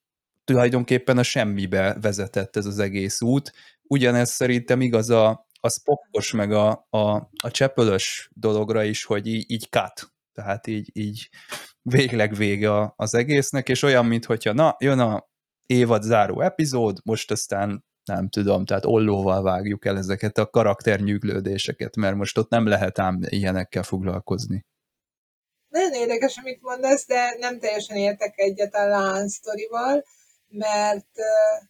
tulajdonképpen 0.44 1.18
a 1.18 1.24
semmibe 1.24 1.98
vezetett 2.02 2.56
ez 2.56 2.66
az 2.66 2.80
egész 2.80 3.22
út. 3.22 3.54
Ugyanez 3.84 4.30
szerintem 4.30 4.82
igaz 4.82 5.10
a, 5.10 5.48
a 5.60 5.70
spokkos, 5.70 6.32
meg 6.32 6.52
a, 6.52 6.88
a, 6.90 7.16
a 7.44 7.52
csepölös 7.52 8.30
dologra 8.34 8.84
is, 8.84 9.04
hogy 9.04 9.28
így, 9.28 9.52
így 9.52 9.70
cut, 9.70 10.14
tehát 10.34 10.68
így, 10.68 10.90
így 10.94 11.30
végleg 11.82 12.36
vége 12.36 12.94
az 12.96 13.14
egésznek, 13.14 13.70
és 13.70 13.82
olyan, 13.82 14.06
mintha 14.06 14.54
na, 14.54 14.76
jön 14.80 15.00
a 15.00 15.30
évad 15.66 16.04
záró 16.04 16.42
epizód, 16.42 16.98
most 17.04 17.32
aztán 17.32 17.86
nem 18.06 18.30
tudom, 18.30 18.66
tehát 18.66 18.86
ollóval 18.86 19.42
vágjuk 19.42 19.86
el 19.86 19.98
ezeket 19.98 20.38
a 20.38 20.50
karakternyűglődéseket, 20.50 21.96
mert 21.96 22.16
most 22.16 22.38
ott 22.38 22.50
nem 22.50 22.68
lehet 22.68 23.00
ám 23.00 23.20
ilyenekkel 23.22 23.84
foglalkozni. 23.84 24.66
Nagyon 25.68 25.94
érdekes, 25.94 26.38
amit 26.38 26.62
mondasz, 26.62 27.08
de 27.08 27.36
nem 27.40 27.60
teljesen 27.60 27.98
értek 27.98 28.34
egyet 28.40 28.76
a 28.76 28.88
Lán 28.88 29.28
sztorival, 29.28 30.06
mert 30.48 31.10
uh, 31.16 31.68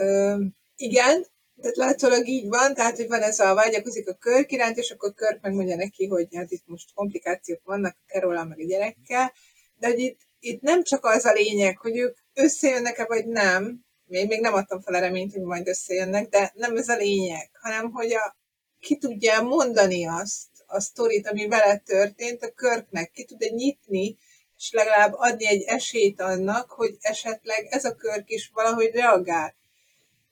uh, 0.00 0.40
igen, 0.76 1.26
tehát 1.60 1.76
látszólag 1.76 2.26
így 2.26 2.48
van, 2.48 2.74
tehát, 2.74 2.96
hogy 2.96 3.08
van 3.08 3.22
ez 3.22 3.38
a 3.38 3.54
vágyakozik 3.54 4.08
a 4.08 4.14
Körk 4.14 4.52
iránt, 4.52 4.76
és 4.76 4.90
akkor 4.90 5.14
Körk 5.14 5.40
megmondja 5.42 5.76
neki, 5.76 6.06
hogy 6.06 6.28
hát 6.34 6.50
itt 6.50 6.66
most 6.66 6.94
komplikációk 6.94 7.60
vannak 7.64 7.96
a 7.98 8.04
Kerola 8.06 8.44
meg 8.44 8.58
a 8.60 8.64
gyerekkel, 8.64 9.32
de 9.74 9.86
hogy 9.86 9.98
itt, 9.98 10.18
itt 10.38 10.60
nem 10.60 10.82
csak 10.82 11.04
az 11.04 11.24
a 11.24 11.32
lényeg, 11.32 11.78
hogy 11.78 11.96
ők 11.96 12.16
összejönnek-e 12.34 13.04
vagy 13.04 13.26
nem, 13.26 13.83
még, 14.06 14.28
még 14.28 14.40
nem 14.40 14.54
adtam 14.54 14.80
fel 14.80 14.94
a 14.94 14.98
reményt, 14.98 15.32
hogy 15.32 15.42
majd 15.42 15.68
összejönnek, 15.68 16.28
de 16.28 16.52
nem 16.54 16.76
ez 16.76 16.88
a 16.88 16.96
lényeg, 16.96 17.50
hanem 17.62 17.90
hogy 17.90 18.12
a, 18.12 18.36
ki 18.80 18.96
tudja 18.96 19.42
mondani 19.42 20.06
azt, 20.06 20.48
a 20.66 20.80
sztorit, 20.80 21.28
ami 21.28 21.48
vele 21.48 21.76
történt, 21.76 22.42
a 22.42 22.50
körknek 22.50 23.10
ki 23.10 23.24
tud 23.24 23.50
nyitni, 23.50 24.16
és 24.56 24.70
legalább 24.72 25.12
adni 25.12 25.46
egy 25.46 25.62
esélyt 25.62 26.20
annak, 26.20 26.70
hogy 26.70 26.96
esetleg 27.00 27.66
ez 27.70 27.84
a 27.84 27.94
körk 27.94 28.30
is 28.30 28.50
valahogy 28.54 28.90
reagál. 28.94 29.54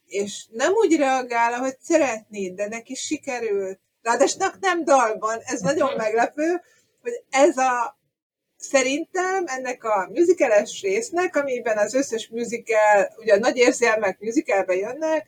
És 0.06 0.46
nem 0.50 0.72
úgy 0.72 0.96
reagál, 0.96 1.52
ahogy 1.52 1.76
szeretnéd, 1.80 2.54
de 2.54 2.68
neki 2.68 2.94
sikerült. 2.94 3.80
Ráadásul 4.02 4.50
nem 4.60 4.84
dalban, 4.84 5.38
ez 5.44 5.60
nagyon 5.60 5.96
meglepő, 5.96 6.60
hogy 7.02 7.24
ez 7.30 7.56
a 7.56 8.00
szerintem 8.62 9.44
ennek 9.46 9.84
a 9.84 10.08
musicales 10.12 10.82
résznek, 10.82 11.36
amiben 11.36 11.78
az 11.78 11.94
összes 11.94 12.28
musical, 12.28 13.12
ugye 13.16 13.34
a 13.34 13.38
nagy 13.38 13.56
érzelmek 13.56 14.20
musicalbe 14.20 14.74
jönnek, 14.74 15.26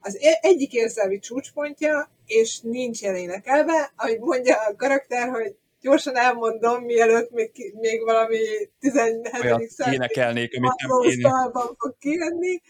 az 0.00 0.18
egyik 0.40 0.72
érzelmi 0.72 1.18
csúcspontja, 1.18 2.10
és 2.26 2.60
nincs 2.60 3.04
elénekelve, 3.04 3.92
ahogy 3.96 4.18
mondja 4.18 4.56
a 4.56 4.76
karakter, 4.76 5.28
hogy 5.28 5.54
gyorsan 5.80 6.16
elmondom, 6.16 6.82
mielőtt 6.82 7.30
még, 7.30 7.74
még 7.80 8.02
valami 8.04 8.38
17. 8.80 9.70
századi 9.70 9.94
énekelnék, 9.94 10.56
amit 10.56 10.72
nem 11.22 11.52
fog 11.52 11.96
kijönni. 11.98 12.60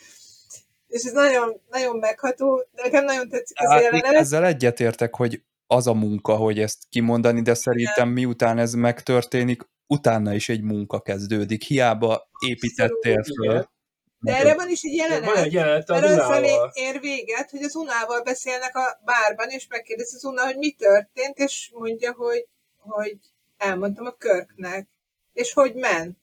És 0.89 1.03
ez 1.05 1.13
nagyon, 1.13 1.61
nagyon 1.71 1.97
megható, 1.97 2.65
de 2.75 2.83
nekem 2.83 3.05
nagyon 3.05 3.29
tetszik 3.29 3.61
az 3.61 3.71
hát, 3.71 3.83
jelenet. 3.83 4.15
Ezzel 4.15 4.45
egyetértek, 4.45 5.15
hogy 5.15 5.43
az 5.67 5.87
a 5.87 5.95
munka, 5.95 6.37
hogy 6.37 6.59
ezt 6.59 6.79
kimondani, 6.91 7.43
de 7.43 7.55
szerintem 7.55 8.09
miután 8.09 8.59
ez 8.59 8.73
megtörténik, 8.73 9.63
utána 9.87 10.35
is 10.35 10.49
egy 10.49 10.63
munka 10.63 11.01
kezdődik. 11.01 11.63
Hiába 11.63 12.29
építettél 12.47 13.23
föl. 13.23 13.73
De 14.21 14.37
erre 14.37 14.55
van 14.55 14.71
is 14.71 14.83
egy 14.83 14.95
jelenet, 14.95 15.35
van 15.35 15.45
egy 15.45 15.53
jelenet 15.53 15.89
mert 15.89 16.05
azzal 16.05 16.71
ér 16.73 17.01
véget, 17.01 17.51
hogy 17.51 17.63
az 17.63 17.75
Unával 17.75 18.23
beszélnek 18.23 18.77
a 18.77 19.01
bárban, 19.05 19.49
és 19.49 19.67
megkérdezi 19.67 20.17
az 20.17 20.25
Una, 20.25 20.45
hogy 20.45 20.57
mi 20.57 20.73
történt, 20.73 21.39
és 21.39 21.71
mondja, 21.75 22.13
hogy, 22.13 22.47
hogy 22.79 23.19
elmondtam 23.57 24.07
a 24.07 24.11
Körknek. 24.11 24.89
És 25.33 25.53
hogy 25.53 25.75
ment? 25.75 26.19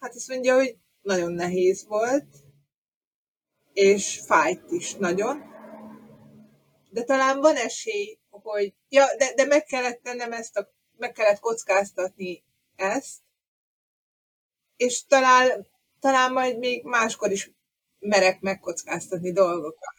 Hát 0.00 0.14
azt 0.14 0.28
mondja, 0.28 0.54
hogy 0.54 0.76
nagyon 1.02 1.32
nehéz 1.32 1.86
volt, 1.86 2.26
és 3.72 4.20
fájt 4.26 4.70
is 4.70 4.94
nagyon. 4.94 5.42
De 6.90 7.02
talán 7.02 7.40
van 7.40 7.56
esély, 7.56 8.18
hogy 8.30 8.74
ja, 8.88 9.04
de, 9.18 9.32
de 9.34 9.44
meg 9.44 9.64
kellett 9.64 10.02
tennem 10.02 10.32
ezt 10.32 10.56
a, 10.56 10.72
meg 10.96 11.12
kellett 11.12 11.38
kockáztatni 11.38 12.42
ezt, 12.80 13.18
és 14.76 15.04
talán, 15.04 15.66
talán 16.00 16.32
majd 16.32 16.58
még 16.58 16.84
máskor 16.84 17.30
is 17.30 17.50
merek 17.98 18.40
megkockáztatni 18.40 19.32
dolgokat. 19.32 19.94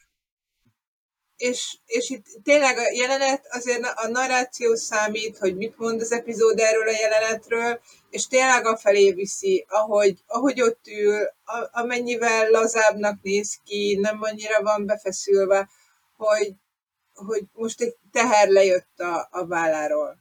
És, 1.36 1.78
és 1.86 2.10
itt 2.10 2.26
tényleg 2.44 2.78
a 2.78 2.92
jelenet, 2.94 3.48
azért 3.50 3.84
a 3.96 4.08
narráció 4.08 4.76
számít, 4.76 5.38
hogy 5.38 5.56
mit 5.56 5.78
mond 5.78 6.02
az 6.02 6.12
epizód 6.12 6.60
erről 6.60 6.88
a 6.88 7.00
jelenetről, 7.00 7.82
és 8.10 8.28
tényleg 8.28 8.66
a 8.66 8.78
felé 8.78 9.12
viszi, 9.12 9.66
ahogy, 9.70 10.24
ahogy 10.26 10.62
ott 10.62 10.88
ül, 10.88 11.24
a, 11.44 11.70
amennyivel 11.72 12.50
lazábbnak 12.50 13.22
néz 13.22 13.60
ki, 13.64 13.98
nem 14.02 14.22
annyira 14.22 14.62
van 14.62 14.86
befeszülve, 14.86 15.70
hogy, 16.18 16.54
hogy 17.14 17.44
most 17.54 17.82
egy 17.82 17.96
teher 18.12 18.48
lejött 18.48 19.00
a, 19.00 19.28
a 19.32 19.46
válláról. 19.46 20.18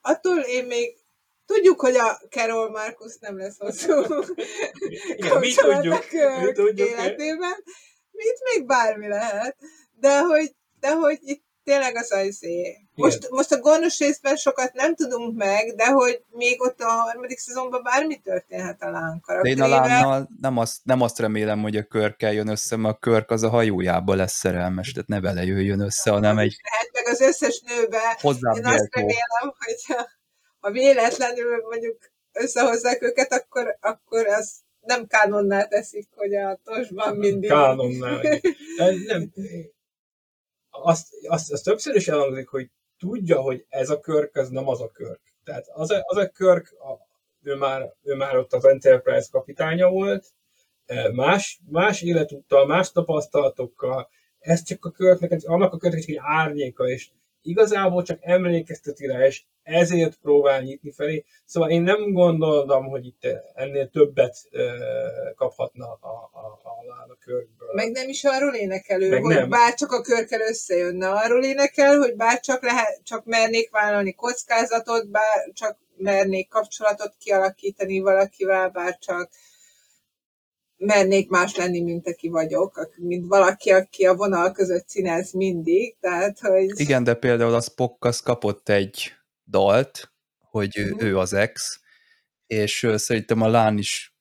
Attól 0.00 0.38
én 0.38 0.66
még 0.66 0.99
Tudjuk, 1.54 1.80
hogy 1.80 1.96
a 1.96 2.20
Carol 2.28 2.70
Marcus 2.70 3.16
nem 3.20 3.38
lesz 3.38 3.58
hosszú 3.58 3.92
Igen, 5.16 5.38
mi 5.38 5.54
tudjuk, 5.54 6.04
mi 6.40 6.52
tudjuk 6.52 6.88
életében. 6.88 7.54
Mit 8.10 8.40
még 8.52 8.66
bármi 8.66 9.08
lehet. 9.08 9.56
De 10.00 10.20
hogy, 10.20 10.54
de 10.80 10.94
hogy 10.94 11.18
itt 11.20 11.44
tényleg 11.64 11.96
az 11.96 12.12
ajszé. 12.12 12.76
Most, 12.94 13.30
most 13.30 13.52
a 13.52 13.60
gonosz 13.60 13.98
részben 13.98 14.36
sokat 14.36 14.72
nem 14.72 14.94
tudunk 14.94 15.36
meg, 15.36 15.74
de 15.74 15.86
hogy 15.86 16.22
még 16.30 16.62
ott 16.62 16.80
a 16.80 16.88
harmadik 16.88 17.38
szezonban 17.38 17.82
bármi 17.82 18.18
történhet 18.18 18.82
a 18.82 18.90
lán 18.90 19.22
De 19.42 19.48
én 19.48 19.60
a 19.60 19.66
lánnal 19.66 20.28
nem 20.40 20.58
azt, 20.58 20.80
nem 20.82 21.00
azt 21.00 21.18
remélem, 21.18 21.62
hogy 21.62 21.76
a 21.76 21.84
körkel 21.84 22.32
jön 22.32 22.48
össze, 22.48 22.76
mert 22.76 22.94
a 22.94 22.98
körk 22.98 23.30
az 23.30 23.42
a 23.42 23.48
hajójába 23.48 24.14
lesz 24.14 24.36
szerelmes, 24.36 24.92
tehát 24.92 25.08
ne 25.08 25.20
vele 25.20 25.44
jöjjön 25.44 25.80
össze, 25.80 26.10
hanem 26.10 26.38
egy... 26.38 26.56
Hát 26.62 26.90
meg 26.92 27.06
az 27.06 27.20
összes 27.20 27.62
nőbe. 27.66 28.18
Én 28.56 28.66
azt 28.66 28.94
remélem, 28.94 29.54
hogy 29.58 29.96
ha 30.60 30.70
véletlenül 30.70 31.62
mondjuk 31.62 32.10
összehozzák 32.32 33.02
őket, 33.02 33.32
akkor, 33.32 33.76
akkor 33.80 34.26
az 34.26 34.60
nem 34.80 35.06
kánonnál 35.06 35.68
teszik, 35.68 36.08
hogy 36.14 36.34
a 36.34 36.60
tosban 36.64 37.16
mindig... 37.16 37.50
Kánonnál. 37.50 38.22
nem. 39.06 39.32
Azt, 40.70 41.08
azt, 41.28 41.52
azt 41.52 41.64
többször 41.64 41.94
is 41.94 42.08
elhangzik, 42.08 42.48
hogy 42.48 42.70
tudja, 42.98 43.40
hogy 43.40 43.64
ez 43.68 43.90
a 43.90 44.00
körk, 44.00 44.36
az 44.36 44.48
nem 44.48 44.68
az 44.68 44.80
a 44.80 44.90
körk. 44.90 45.20
Tehát 45.44 45.66
az 45.72 45.90
a, 45.90 46.02
az 46.06 46.16
a 46.16 46.28
körk, 46.28 46.74
a, 46.78 47.08
ő, 47.42 47.54
már, 47.54 47.94
ő 48.02 48.14
már 48.14 48.36
ott 48.36 48.52
az 48.52 48.64
Enterprise 48.64 49.28
kapitánya 49.30 49.88
volt, 49.88 50.26
e, 50.86 51.12
más, 51.12 51.60
más 51.70 52.02
életúttal, 52.02 52.66
más 52.66 52.92
tapasztalatokkal, 52.92 54.08
ez 54.38 54.62
csak 54.62 54.84
a 54.84 54.90
körknek, 54.90 55.40
annak 55.44 55.72
a 55.72 55.78
körknek 55.78 56.08
egy 56.08 56.18
árnyéka, 56.20 56.88
és 56.88 57.10
igazából 57.42 58.02
csak 58.02 58.18
emlékezteti 58.20 59.06
rá, 59.06 59.26
és 59.26 59.42
ezért 59.62 60.18
próbál 60.22 60.62
nyitni 60.62 60.92
felé. 60.92 61.24
Szóval 61.44 61.70
én 61.70 61.82
nem 61.82 62.12
gondolom, 62.12 62.86
hogy 62.86 63.06
itt 63.06 63.26
ennél 63.54 63.88
többet 63.88 64.36
kaphatna 65.36 65.86
a, 65.86 65.98
a, 66.00 66.60
a, 66.62 67.10
a 67.10 67.16
körből. 67.20 67.72
Meg 67.72 67.90
nem 67.90 68.08
is 68.08 68.24
arról 68.24 68.54
énekelő, 68.54 69.10
Meg 69.10 69.22
hogy 69.22 69.34
nem. 69.34 69.48
bár 69.48 69.74
csak 69.74 69.92
a 69.92 70.00
körkel 70.00 70.40
összejönne, 70.40 71.08
arról 71.08 71.44
énekel, 71.44 71.98
hogy 71.98 72.16
bár 72.16 72.40
csak, 72.40 72.62
lehet, 72.62 73.00
csak 73.04 73.24
mernék 73.24 73.70
vállalni 73.70 74.14
kockázatot, 74.14 75.10
bár 75.10 75.50
csak 75.52 75.78
mernék 75.96 76.48
kapcsolatot 76.48 77.14
kialakítani 77.18 78.00
valakivel, 78.00 78.68
bár 78.68 78.98
csak 78.98 79.30
mernék 80.80 81.28
más 81.28 81.56
lenni, 81.56 81.80
mint 81.80 82.08
aki 82.08 82.28
vagyok, 82.28 82.90
mint 82.96 83.26
valaki, 83.26 83.70
aki 83.70 84.06
a 84.06 84.14
vonal 84.14 84.52
között 84.52 84.88
színez 84.88 85.32
mindig, 85.32 85.96
tehát, 86.00 86.38
hogy... 86.38 86.70
Igen, 86.74 87.04
de 87.04 87.14
például 87.14 87.54
a 87.54 87.60
Spock 87.60 88.04
az 88.04 88.20
kapott 88.20 88.68
egy 88.68 89.12
dalt, 89.46 90.12
hogy 90.38 90.78
ő, 90.78 90.84
uh-huh. 90.84 91.02
ő 91.02 91.18
az 91.18 91.32
ex, 91.32 91.80
és 92.46 92.88
szerintem 92.94 93.40
a 93.40 93.48
Lán 93.48 93.78
is 93.78 94.14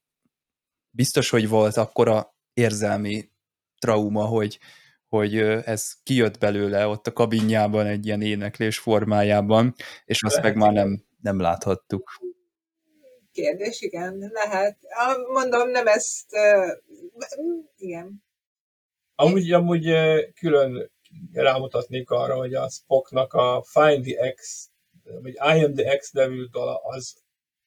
biztos, 0.90 1.30
hogy 1.30 1.48
volt 1.48 1.78
akkora 1.78 2.36
érzelmi 2.54 3.30
trauma, 3.80 4.26
hogy, 4.26 4.60
hogy 5.08 5.38
ez 5.40 5.94
kijött 6.04 6.40
belőle 6.40 6.88
ott 6.88 7.08
a 7.08 7.14
kabinjában 7.14 7.86
egy 7.86 8.06
ilyen 8.06 8.22
éneklés 8.22 8.78
formájában, 8.78 9.76
és 10.06 10.24
azt 10.24 10.42
meg 10.42 10.56
már 10.56 10.72
nem, 10.72 11.04
nem 11.22 11.40
láthattuk. 11.40 12.20
Kérdés, 13.32 13.82
igen, 13.82 14.32
lehet. 14.34 14.78
Mondom, 15.32 15.70
nem 15.70 15.88
ezt, 15.88 16.26
igen. 17.78 18.24
Amúgy, 19.16 19.52
amúgy 19.52 19.94
külön 20.40 20.92
rámutatnék 21.32 22.10
arra, 22.10 22.36
hogy 22.36 22.54
a 22.54 22.70
Spocknak 22.70 23.34
a 23.34 23.64
Find 23.64 24.04
the 24.04 24.32
X 24.32 24.70
vagy 25.22 25.34
I 25.34 25.64
am 25.64 25.74
the 25.74 25.98
X 25.98 26.12
nevű 26.12 26.46
dala, 26.46 26.82
az 26.84 27.16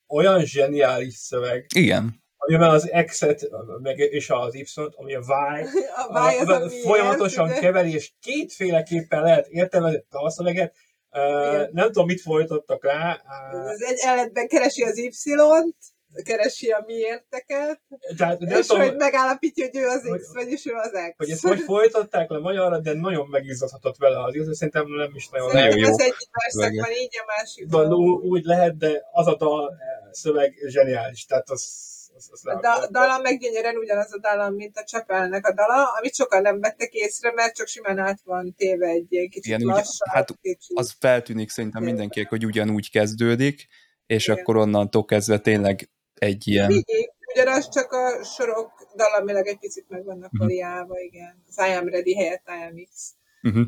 olyan 0.06 0.44
zseniális 0.44 1.14
szöveg. 1.14 1.66
Igen. 1.74 2.20
Amiben 2.36 2.70
az 2.70 2.90
X-et 3.06 3.48
meg, 3.80 3.98
és 3.98 4.30
az 4.30 4.54
Y-t, 4.54 4.94
ami 4.94 5.14
a 5.14 5.20
Y, 5.20 5.24
a 6.08 6.32
y 6.32 6.38
az, 6.38 6.48
a 6.48 6.68
folyamatosan 6.68 7.48
keveri, 7.48 7.92
és 7.92 8.12
kétféleképpen 8.20 9.22
lehet 9.22 9.46
értelmezni 9.46 10.04
a 10.08 10.30
szöveget. 10.30 10.76
Uh, 11.12 11.70
nem 11.72 11.86
tudom, 11.86 12.06
mit 12.06 12.20
folytattak 12.20 12.84
rá. 12.84 13.20
Uh, 13.52 13.68
az 13.68 13.82
egy 13.82 13.98
ellenben 14.06 14.48
keresi 14.48 14.82
az 14.82 14.98
Y-t, 14.98 15.76
keresi 16.24 16.70
a 16.70 16.82
miérteket, 16.86 17.80
Tehát, 18.16 18.38
nem 18.38 18.58
és 18.58 18.66
tudom, 18.66 18.82
hogy 18.82 18.96
megállapítja, 18.96 19.64
hogy 19.70 19.76
ő 19.80 19.86
az 19.86 20.08
hogy- 20.08 20.20
X, 20.20 20.32
vagyis 20.32 20.66
ő 20.66 20.72
az 20.74 20.90
X. 20.90 21.14
hogy 21.16 21.30
ezt 21.30 21.46
hogy 21.46 21.60
folytatták 21.60 22.30
le 22.30 22.38
magyarra, 22.38 22.78
de 22.78 22.92
nagyon 22.92 23.28
megizgathatott 23.28 23.96
vele 23.96 24.22
az 24.24 24.34
illető, 24.34 24.52
szerintem 24.52 24.86
nem 24.88 25.10
is 25.14 25.28
nagyon 25.28 25.46
Nagyon 25.46 25.60
Szerintem 25.62 25.88
jó 25.88 25.94
az 25.94 26.00
egyik 26.00 26.28
verszak 26.32 26.62
szövege. 26.62 26.80
van 26.82 26.90
így, 26.90 27.18
a 27.20 27.24
másik 27.36 28.30
úgy 28.30 28.44
lehet, 28.44 28.76
de 28.76 29.02
az 29.12 29.26
a 29.26 29.36
dal 29.36 29.70
eh, 29.70 29.76
szöveg 30.12 30.54
zseniális, 30.66 31.24
tehát 31.24 31.50
az, 31.50 31.90
az, 32.30 32.46
az 32.46 32.46
A 32.56 32.60
da- 32.60 32.90
dala 32.90 33.18
meg 33.18 33.38
gyönyörűen 33.38 33.76
ugyanaz 33.76 34.12
a 34.12 34.18
dala, 34.18 34.50
mint 34.50 34.76
a 34.76 34.84
Csepelnek 34.84 35.46
a 35.46 35.52
dala, 35.54 35.88
amit 35.98 36.14
sokan 36.14 36.42
nem 36.42 36.60
vettek 36.60 36.92
észre, 36.92 37.32
mert 37.32 37.54
csak 37.54 37.66
simán 37.66 37.98
át 37.98 38.20
van 38.24 38.54
téve 38.56 38.86
egy 38.86 39.06
ilyen 39.12 39.28
kicsit 39.28 39.44
Igen, 39.44 39.60
lassabb, 39.66 40.08
hát 40.12 40.38
kicsit. 40.40 40.78
Az 40.78 40.94
feltűnik 40.98 41.50
szerintem 41.50 41.82
mindenkinek, 41.82 42.28
hogy 42.28 42.44
ugyanúgy 42.44 42.90
kezdődik, 42.90 43.66
és 44.06 44.26
Igen. 44.26 44.38
akkor 44.38 44.56
onnantól 44.56 45.04
kezdve 45.04 45.38
tényleg 45.38 45.90
egy 46.14 46.48
ilyen... 46.48 46.68
Végig, 46.68 47.10
ugyanaz 47.34 47.68
csak 47.68 47.92
a 47.92 48.24
sorok 48.24 48.70
dalamilag 48.96 49.46
egy 49.46 49.58
picit 49.58 49.84
meg 49.88 50.04
vannak 50.04 50.30
Mhm. 50.30 50.42
variálva, 50.42 50.98
igen. 50.98 51.44
Az 51.48 51.56
I 51.66 51.70
am 51.72 51.88
ready 51.88 52.14
helyett 52.14 52.42
I 52.46 52.64
am 52.70 52.84
X. 52.94 53.12
Uh-huh. 53.42 53.66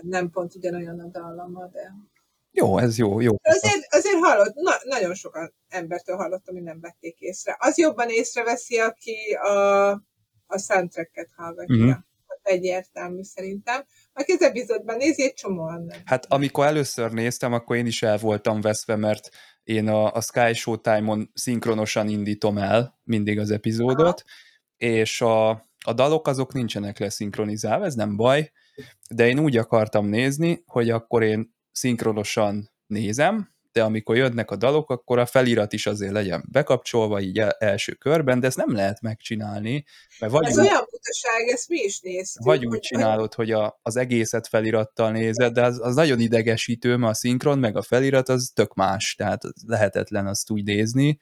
Nem 0.00 0.30
pont 0.30 0.54
ugyanolyan 0.54 1.00
a 1.00 1.06
dallama, 1.06 1.66
de... 1.66 1.92
Jó, 2.50 2.78
ez 2.78 2.98
jó, 2.98 3.20
jó. 3.20 3.32
De 3.42 3.50
azért, 3.50 3.94
azért 3.94 4.18
hallott, 4.24 4.54
na, 4.54 4.72
nagyon 4.84 5.14
sokan 5.14 5.54
embertől 5.68 6.16
hallottam, 6.16 6.54
hogy 6.54 6.64
nem 6.64 6.80
vették 6.80 7.18
észre. 7.18 7.56
Az 7.58 7.78
jobban 7.78 8.08
észreveszi, 8.08 8.78
aki 8.78 9.32
a, 9.32 9.90
a 10.46 10.58
soundtracket 10.58 11.28
hallgatja. 11.36 11.74
Mhm. 11.74 11.86
Uh-huh. 11.86 12.02
Egyértelmű 12.42 13.22
szerintem. 13.22 13.84
Aki 14.12 14.32
az 14.32 14.42
epizódban 14.42 14.96
nézi, 14.96 15.22
egy 15.22 15.32
csomóan 15.32 15.82
nem. 15.82 16.00
Hát 16.04 16.26
amikor 16.28 16.66
először 16.66 17.10
néztem, 17.10 17.52
akkor 17.52 17.76
én 17.76 17.86
is 17.86 18.02
el 18.02 18.18
voltam 18.18 18.60
veszve, 18.60 18.96
mert 18.96 19.28
én 19.62 19.88
a, 19.88 20.12
a 20.12 20.20
Sky 20.20 20.54
Showtime-on 20.54 21.30
szinkronosan 21.34 22.08
indítom 22.08 22.58
el 22.58 23.00
mindig 23.04 23.38
az 23.38 23.50
epizódot, 23.50 24.22
és 24.76 25.20
a, 25.20 25.50
a 25.84 25.92
dalok 25.94 26.26
azok 26.26 26.52
nincsenek 26.52 26.98
leszinkronizálva, 26.98 27.84
ez 27.84 27.94
nem 27.94 28.16
baj, 28.16 28.52
de 29.10 29.26
én 29.26 29.38
úgy 29.38 29.56
akartam 29.56 30.06
nézni, 30.06 30.62
hogy 30.66 30.90
akkor 30.90 31.22
én 31.22 31.56
szinkronosan 31.78 32.70
nézem, 32.86 33.56
de 33.72 33.82
amikor 33.82 34.16
jönnek 34.16 34.50
a 34.50 34.56
dalok, 34.56 34.90
akkor 34.90 35.18
a 35.18 35.26
felirat 35.26 35.72
is 35.72 35.86
azért 35.86 36.12
legyen 36.12 36.44
bekapcsolva 36.50 37.20
így 37.20 37.38
el, 37.38 37.50
első 37.50 37.92
körben, 37.92 38.40
de 38.40 38.46
ezt 38.46 38.56
nem 38.56 38.74
lehet 38.74 39.00
megcsinálni, 39.00 39.84
mert 40.18 40.32
vagy 40.32 40.46
Ez 40.46 40.58
úgy, 40.58 40.66
olyan 40.66 40.86
butaság, 40.90 41.48
ezt 41.48 41.68
mi 41.68 41.78
is 41.78 42.00
néztük. 42.00 42.44
vagy 42.44 42.66
úgy 42.66 42.80
csinálod, 42.80 43.34
hogy 43.34 43.50
a, 43.50 43.78
az 43.82 43.96
egészet 43.96 44.48
felirattal 44.48 45.10
nézed, 45.10 45.52
de 45.52 45.64
az, 45.64 45.80
az 45.80 45.94
nagyon 45.94 46.20
idegesítő, 46.20 46.96
mert 46.96 47.12
a 47.12 47.14
szinkron 47.14 47.58
meg 47.58 47.76
a 47.76 47.82
felirat 47.82 48.28
az 48.28 48.50
tök 48.54 48.74
más, 48.74 49.14
tehát 49.14 49.42
lehetetlen 49.66 50.26
azt 50.26 50.50
úgy 50.50 50.64
nézni. 50.64 51.18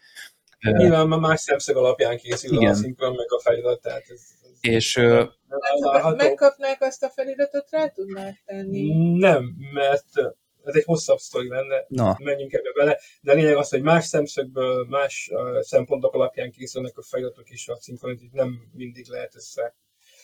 Nyilván 0.61 1.09
már 1.09 1.19
más 1.19 1.41
szemszög 1.41 1.77
alapján 1.77 2.16
készül 2.16 2.57
Igen. 2.57 2.70
a 2.70 2.74
szinkron, 2.74 3.15
meg 3.15 3.27
a 3.28 3.41
felirat, 3.41 3.81
tehát 3.81 4.05
ez, 4.09 4.20
ez 4.43 4.59
És 4.61 4.95
nem 4.95 6.15
megkapnák 6.16 6.83
azt 6.83 7.03
a 7.03 7.09
feliratot, 7.09 7.70
rá 7.70 7.89
tudnák 7.89 8.43
tenni. 8.47 9.16
Nem, 9.19 9.55
mert 9.73 10.37
ez 10.67 10.75
egy 10.75 10.85
hosszabb 10.85 11.19
sztori 11.19 11.49
lenne, 11.49 11.85
na, 11.89 12.17
menjünk 12.19 12.53
ebbe 12.53 12.73
bele, 12.75 12.99
de 13.21 13.33
a 13.33 13.35
lényeg 13.35 13.57
az, 13.57 13.69
hogy 13.69 13.83
más 13.83 14.05
szemszögből, 14.05 14.87
más 14.89 15.31
uh, 15.33 15.61
szempontok 15.61 16.15
alapján 16.15 16.51
készülnek 16.51 16.99
a 16.99 17.03
feliratok 17.03 17.51
is, 17.51 17.69
a 17.69 17.77
szinkronit 17.77 18.33
nem 18.33 18.71
mindig 18.73 19.07
lehet 19.09 19.35
össze 19.35 19.75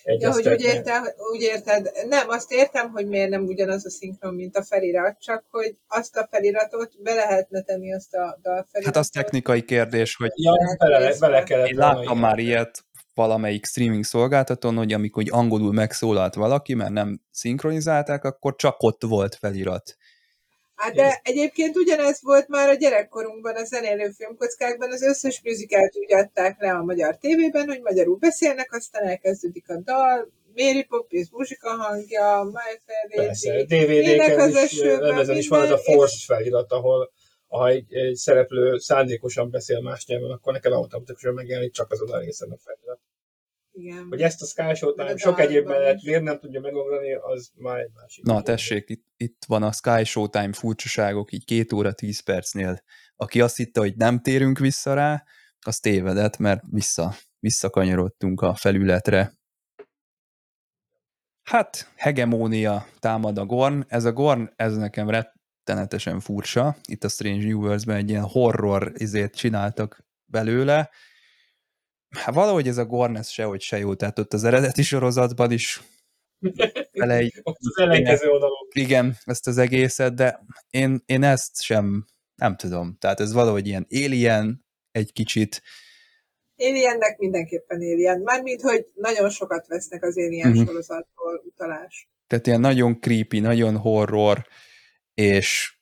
Ja, 0.05 0.32
hogy 0.32 0.48
úgy, 0.48 0.60
érte, 0.60 1.14
úgy 1.32 1.40
érted, 1.40 1.90
nem, 2.09 2.28
azt 2.28 2.52
értem, 2.52 2.90
hogy 2.90 3.06
miért 3.06 3.31
nem 3.31 3.44
ugyanaz 3.44 3.86
a 3.86 3.90
szinkron, 3.90 4.35
mint 4.35 4.56
a 4.56 4.62
felirat, 4.62 5.20
csak 5.20 5.44
hogy 5.51 5.77
azt 5.86 6.16
a 6.16 6.28
feliratot 6.31 7.02
be 7.02 7.14
lehetne 7.14 7.62
tenni 7.62 7.94
azt 7.94 8.14
a 8.14 8.39
dalfeliratot. 8.43 8.85
hát 8.85 8.97
az 8.97 9.09
technikai 9.09 9.62
kérdés, 9.62 10.16
hogy 10.16 10.31
Ja, 10.35 10.52
bele, 10.78 11.19
bele 11.19 11.43
kellett 11.43 11.69
én 11.69 11.77
láttam 11.77 12.19
már 12.19 12.39
ilyet 12.39 12.85
valamelyik 13.14 13.66
streaming 13.66 14.05
szolgáltatón, 14.05 14.77
hogy 14.77 14.93
amikor 14.93 15.24
angolul 15.28 15.73
megszólalt 15.73 16.35
valaki, 16.35 16.74
mert 16.74 16.90
nem 16.90 17.20
szinkronizálták, 17.31 18.24
akkor 18.24 18.55
csak 18.55 18.77
ott 18.78 19.02
volt 19.02 19.35
felirat. 19.35 19.97
Hát 20.74 20.94
de 20.94 21.20
egyébként 21.22 21.76
ugyanez 21.76 22.22
volt 22.22 22.48
már 22.48 22.68
a 22.68 22.74
gyerekkorunkban, 22.74 23.54
a 23.54 23.64
zenélő 23.64 24.10
filmkockákban, 24.10 24.90
az 24.90 25.02
összes 25.02 25.40
műzikát 25.42 25.96
úgy 25.96 26.12
adták 26.12 26.60
le 26.60 26.72
a 26.72 26.82
magyar 26.82 27.16
tévében, 27.16 27.68
hogy 27.68 27.80
magyarul 27.80 28.16
beszélnek, 28.16 28.72
aztán 28.72 29.02
elkezdődik 29.02 29.68
a 29.68 29.76
dal, 29.76 30.32
Mary 30.54 30.84
Poppins 30.84 31.28
muzsika 31.30 31.70
hangja, 31.70 32.42
My 32.42 32.78
Fair 32.86 33.26
Lady, 33.26 33.64
DVD-ken 33.64 34.48
is, 34.48 34.54
esőben, 34.54 35.08
lemezen 35.08 35.36
is 35.36 35.48
van 35.48 35.62
ez 35.62 35.70
a 35.70 35.74
minden, 35.74 35.94
forced 35.94 36.20
felirat, 36.20 36.72
ahol 36.72 37.12
ha 37.48 37.68
egy, 37.68 37.94
egy 37.94 38.14
szereplő 38.14 38.78
szándékosan 38.78 39.50
beszél 39.50 39.80
más 39.80 40.06
nyelven, 40.06 40.30
akkor 40.30 40.52
neked 40.52 40.72
automatikusan 40.72 41.34
megjelenik 41.34 41.72
csak 41.72 41.92
azon 41.92 42.10
a 42.10 42.18
részen 42.18 42.50
a 42.50 42.56
felirat. 42.56 43.00
Igen. 43.72 44.06
Hogy 44.08 44.22
ezt 44.22 44.42
a 44.42 44.46
Sky 44.46 44.74
Showtime 44.74 45.12
De 45.12 45.16
sok 45.16 45.40
egyéb 45.40 45.66
mellett 45.66 45.96
is. 45.96 46.02
miért 46.02 46.22
nem 46.22 46.38
tudja 46.38 46.60
megugrani, 46.60 47.14
az 47.14 47.50
már 47.54 47.78
egy 47.78 47.90
másik. 47.94 48.24
Na, 48.24 48.42
tessék, 48.42 48.88
itt, 48.88 49.04
itt 49.16 49.44
van 49.46 49.62
a 49.62 49.72
Sky 49.72 50.04
Showtime 50.04 50.52
furcsaságok, 50.52 51.32
így 51.32 51.44
két 51.44 51.72
óra, 51.72 51.92
tíz 51.92 52.20
percnél. 52.20 52.82
Aki 53.16 53.40
azt 53.40 53.56
hitte, 53.56 53.80
hogy 53.80 53.96
nem 53.96 54.20
térünk 54.20 54.58
vissza 54.58 54.94
rá, 54.94 55.24
az 55.66 55.78
tévedett, 55.78 56.38
mert 56.38 56.62
vissza, 56.70 57.14
visszakanyarodtunk 57.38 58.40
a 58.40 58.54
felületre. 58.54 59.32
Hát, 61.42 61.92
hegemónia 61.96 62.86
támad 62.98 63.38
a 63.38 63.46
Gorn. 63.46 63.84
Ez 63.88 64.04
a 64.04 64.12
Gorn, 64.12 64.52
ez 64.56 64.76
nekem 64.76 65.10
rettenetesen 65.10 66.20
furcsa. 66.20 66.76
Itt 66.82 67.04
a 67.04 67.08
Strange 67.08 67.54
Universe-ben 67.54 67.96
egy 67.96 68.08
ilyen 68.08 68.24
horror 68.24 68.92
izét 68.94 69.34
csináltak 69.34 70.04
belőle. 70.24 70.90
Hát 72.18 72.34
valahogy 72.34 72.68
ez 72.68 72.78
a 72.78 72.84
Gorn, 72.84 73.16
ez 73.16 73.28
sehogy 73.28 73.60
se 73.60 73.78
jó. 73.78 73.94
Tehát 73.94 74.18
ott 74.18 74.32
az 74.32 74.44
eredeti 74.44 74.82
sorozatban 74.82 75.51
is 75.51 75.80
Ott 77.43 77.56
az 77.59 77.78
ellenkező 77.78 78.28
oldalon. 78.28 78.68
igen, 78.72 79.16
ezt 79.24 79.47
az 79.47 79.59
egészet, 79.59 80.14
de 80.14 80.44
én, 80.70 81.02
én 81.06 81.22
ezt 81.22 81.62
sem, 81.62 82.06
nem 82.34 82.56
tudom. 82.56 82.97
Tehát 82.98 83.20
ez 83.20 83.32
valahogy 83.32 83.66
ilyen 83.66 83.86
alien, 83.90 84.64
egy 84.90 85.12
kicsit, 85.12 85.62
Aliennek 86.56 87.18
mindenképpen 87.18 87.76
Alien. 87.76 88.20
Mármint, 88.20 88.60
hogy 88.60 88.86
nagyon 88.94 89.30
sokat 89.30 89.66
vesznek 89.66 90.02
az 90.05 90.16
Alien 90.16 90.51
Mhm. 90.51 90.64
sorozatból 90.66 91.43
utalás. 91.44 92.09
tehát 92.26 92.47
ilyen 92.47 92.60
nagyon 92.60 93.01
creepy, 93.01 93.40
nagyon 93.40 93.76
horror, 93.76 94.47
és 95.14 95.76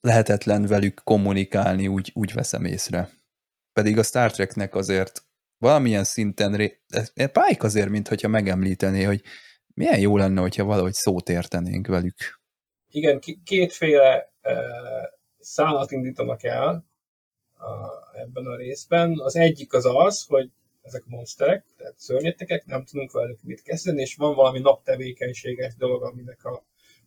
lehetetlen 0.00 0.66
velük 0.66 1.00
kommunikálni, 1.04 1.86
úgy, 1.88 2.10
úgy 2.14 2.32
veszem 2.32 2.64
észre. 2.64 3.10
Pedig 3.72 3.98
a 3.98 4.02
Star 4.02 4.30
Treknek 4.32 4.74
azért 4.74 5.22
valamilyen 5.64 6.04
szinten, 6.04 6.56
ré... 6.56 6.80
de 7.14 7.26
Pike 7.26 7.66
azért, 7.66 7.88
mint 7.88 8.08
hogyha 8.08 8.28
megemlítené, 8.28 9.02
hogy 9.02 9.22
milyen 9.74 10.00
jó 10.00 10.16
lenne, 10.16 10.40
hogyha 10.40 10.64
valahogy 10.64 10.92
szót 10.92 11.28
értenénk 11.28 11.86
velük. 11.86 12.16
Igen, 12.90 13.20
kétféle 13.44 14.32
uh, 14.42 14.52
szállat 15.38 15.90
indítanak 15.90 16.42
el 16.42 16.84
a, 17.56 17.72
ebben 18.20 18.46
a 18.46 18.56
részben. 18.56 19.20
Az 19.20 19.36
egyik 19.36 19.72
az 19.72 19.84
az, 19.86 20.24
hogy 20.28 20.50
ezek 20.82 21.02
monsterek, 21.06 21.64
tehát 21.76 21.94
szörnyetekek, 21.98 22.66
nem 22.66 22.84
tudunk 22.84 23.12
velük 23.12 23.38
mit 23.42 23.62
kezdeni, 23.62 24.00
és 24.00 24.14
van 24.14 24.34
valami 24.34 24.58
naptevékenységes 24.58 25.76
dolog, 25.76 26.02
aminek 26.02 26.44
a 26.44 26.64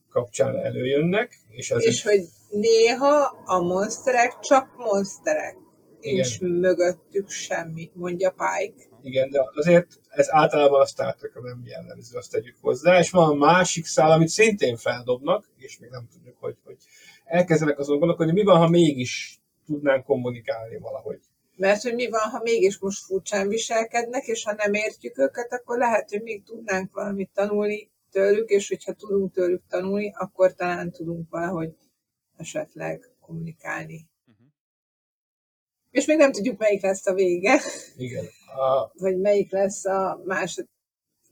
kapcsán 0.10 0.58
előjönnek, 0.58 1.40
és 1.50 1.72
ez 1.72 1.86
És 1.86 2.04
hogy 2.04 2.22
néha 2.50 3.44
a 3.46 3.60
monsterek 3.60 4.40
csak 4.40 4.76
monsterek. 4.78 5.67
Nincs 6.02 6.40
mögöttük 6.40 7.30
semmi, 7.30 7.92
mondja 7.94 8.32
Pike. 8.32 8.84
Igen, 9.02 9.30
de 9.30 9.40
azért 9.56 10.00
ez 10.10 10.32
általában 10.32 10.82
a 10.82 10.86
Star 10.86 11.16
Trek 11.16 11.34
nem 11.44 11.62
jellemző, 11.66 12.18
azt 12.18 12.32
tegyük 12.32 12.56
hozzá, 12.62 13.00
és 13.00 13.10
van 13.10 13.30
a 13.30 13.34
másik 13.34 13.86
szál, 13.86 14.12
amit 14.12 14.28
szintén 14.28 14.78
feldobnak, 14.78 15.50
és 15.58 15.80
még 15.80 15.90
nem 15.90 16.08
tudjuk, 16.14 16.38
hogy, 16.40 16.56
hogy 16.64 16.78
elkezdenek 17.26 17.80
azon 17.80 17.98
gondolkodni, 17.98 18.34
mi 18.34 18.44
van, 18.44 18.58
ha 18.58 18.68
mégis 18.68 19.42
tudnánk 19.66 20.06
kommunikálni 20.06 20.78
valahogy. 20.78 21.20
Mert 21.56 21.82
hogy 21.82 21.94
mi 21.94 22.10
van, 22.10 22.30
ha 22.30 22.42
mégis 22.44 22.78
most 22.78 23.04
furcsán 23.04 23.48
viselkednek, 23.48 24.26
és 24.26 24.44
ha 24.44 24.54
nem 24.54 24.74
értjük 24.74 25.18
őket, 25.18 25.54
akkor 25.54 25.78
lehet, 25.78 26.10
hogy 26.10 26.22
még 26.22 26.44
tudnánk 26.44 26.94
valamit 26.94 27.30
tanulni 27.34 27.90
tőlük, 28.12 28.50
és 28.50 28.68
hogyha 28.68 28.94
tudunk 28.94 29.34
tőlük 29.34 29.62
tanulni, 29.70 30.14
akkor 30.16 30.54
talán 30.54 30.92
tudunk 30.92 31.30
valahogy 31.30 31.76
esetleg 32.38 33.12
kommunikálni. 33.20 34.10
És 35.98 36.06
még 36.06 36.18
nem 36.18 36.32
tudjuk, 36.32 36.58
melyik 36.58 36.82
lesz 36.82 37.08
a 37.08 37.14
vége, 37.14 37.62
Igen. 37.96 38.26
A, 38.46 38.92
vagy 38.94 39.18
melyik 39.18 39.52
lesz 39.52 39.86
a 39.86 40.22
másod 40.26 40.66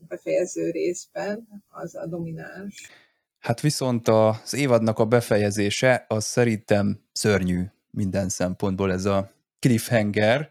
befejező 0.08 0.70
részben, 0.70 1.48
az 1.68 1.94
a 1.94 2.06
domináns. 2.06 2.90
Hát 3.38 3.60
viszont 3.60 4.08
az 4.08 4.54
évadnak 4.54 4.98
a 4.98 5.04
befejezése 5.04 6.04
az 6.08 6.24
szerintem 6.24 7.00
szörnyű 7.12 7.62
minden 7.90 8.28
szempontból 8.28 8.92
ez 8.92 9.04
a 9.04 9.30
cliffhanger. 9.58 10.50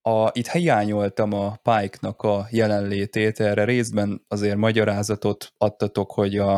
A, 0.00 0.30
itt 0.32 0.48
hiányoltam 0.48 1.32
a 1.32 1.56
Pike-nak 1.62 2.22
a 2.22 2.46
jelenlétét, 2.50 3.40
erre 3.40 3.64
részben 3.64 4.24
azért 4.28 4.56
magyarázatot 4.56 5.52
adtatok, 5.58 6.12
hogy 6.12 6.38
a, 6.38 6.54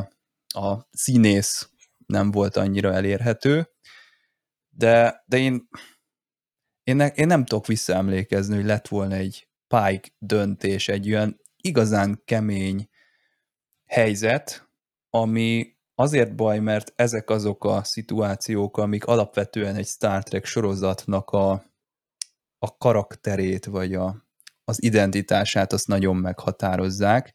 a 0.46 0.88
színész 0.90 1.70
nem 2.06 2.30
volt 2.30 2.56
annyira 2.56 2.92
elérhető, 2.92 3.68
de, 4.70 5.24
de 5.26 5.36
én 5.36 5.68
én, 6.84 6.96
ne, 6.96 7.06
én 7.06 7.26
nem 7.26 7.44
tudok 7.44 7.66
visszaemlékezni, 7.66 8.54
hogy 8.54 8.64
lett 8.64 8.88
volna 8.88 9.14
egy 9.14 9.48
Pike 9.66 10.08
döntés, 10.18 10.88
egy 10.88 11.08
olyan 11.08 11.40
igazán 11.56 12.22
kemény 12.24 12.88
helyzet, 13.86 14.68
ami 15.10 15.76
azért 15.94 16.34
baj, 16.34 16.58
mert 16.58 16.92
ezek 16.96 17.30
azok 17.30 17.64
a 17.64 17.84
szituációk, 17.84 18.76
amik 18.76 19.04
alapvetően 19.04 19.76
egy 19.76 19.86
Star 19.86 20.22
Trek 20.22 20.44
sorozatnak 20.44 21.30
a, 21.30 21.50
a 22.58 22.76
karakterét, 22.76 23.64
vagy 23.64 23.94
a, 23.94 24.26
az 24.64 24.82
identitását 24.82 25.72
azt 25.72 25.86
nagyon 25.86 26.16
meghatározzák, 26.16 27.34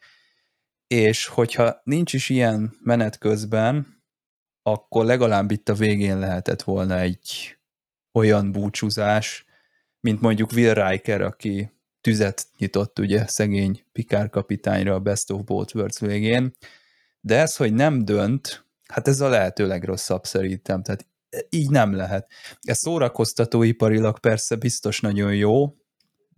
és 0.88 1.26
hogyha 1.26 1.81
nincs 1.84 2.13
is 2.13 2.30
ilyen 2.30 2.77
menet 2.84 3.17
közben, 3.17 4.03
akkor 4.61 5.05
legalább 5.05 5.51
itt 5.51 5.69
a 5.69 5.73
végén 5.73 6.19
lehetett 6.19 6.61
volna 6.61 6.99
egy 6.99 7.59
olyan 8.11 8.52
búcsúzás, 8.52 9.45
mint 9.99 10.22
mondjuk 10.22 10.52
Will 10.52 10.73
Riker, 10.73 11.22
aki 11.22 11.72
tüzet 12.02 12.48
nyitott 12.57 12.99
ugye 12.99 13.27
szegény 13.27 13.86
Pikár 13.91 14.30
kapitányra 14.30 14.94
a 14.94 14.99
Best 14.99 15.31
of 15.31 15.44
Both 15.44 15.76
Worlds 15.76 15.99
végén, 15.99 16.53
de 17.22 17.40
ez, 17.40 17.56
hogy 17.56 17.73
nem 17.73 18.06
dönt, 18.06 18.65
hát 18.88 19.07
ez 19.07 19.22
a 19.22 19.30
lehető 19.30 19.68
legrosszabb 19.68 20.26
szerintem, 20.26 20.84
tehát 20.84 21.07
így 21.49 21.69
nem 21.69 21.95
lehet. 21.95 22.27
Ez 22.61 22.77
szórakoztatóiparilag 22.77 24.19
persze 24.19 24.56
biztos 24.56 24.99
nagyon 24.99 25.36
jó, 25.36 25.76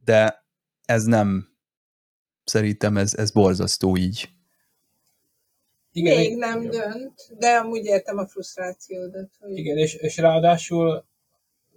de 0.04 0.46
ez 0.86 1.04
nem, 1.04 1.50
szerintem 2.44 2.98
ez, 2.98 3.14
ez 3.14 3.32
borzasztó 3.32 3.98
így. 3.98 4.30
Igen, 5.92 6.18
Még 6.18 6.38
nem 6.38 6.62
igen. 6.62 6.72
dönt, 6.72 7.38
de 7.38 7.56
amúgy 7.56 7.86
értem 7.86 8.18
a 8.18 8.28
frusztrációdat. 8.28 9.30
Hogy... 9.40 9.58
Igen, 9.58 9.78
és, 9.78 9.94
és 9.94 10.18
ráadásul 10.18 11.06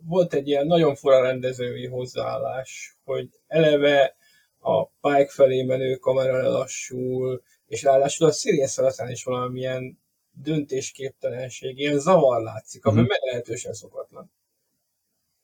volt 0.07 0.35
egy 0.35 0.49
ilyen 0.49 0.67
nagyon 0.67 0.95
fura 0.95 1.23
rendezői 1.23 1.87
hozzáállás, 1.87 2.97
hogy 3.05 3.29
eleve 3.47 4.17
a 4.61 4.87
Pike 4.87 5.29
felé 5.29 5.63
menő 5.63 5.97
kamera 5.97 6.43
lelassul, 6.43 7.43
és 7.67 7.83
ráadásul 7.83 8.29
a 8.29 8.33
Sirius 8.33 8.79
aztán 8.79 9.11
is 9.11 9.25
valamilyen 9.25 9.99
döntésképtelenség, 10.33 11.79
ilyen 11.79 11.99
zavar 11.99 12.43
látszik, 12.43 12.85
ami 12.85 13.01
mm. 13.01 13.07
meglehetősen 13.07 13.73
szokatlan. 13.73 14.33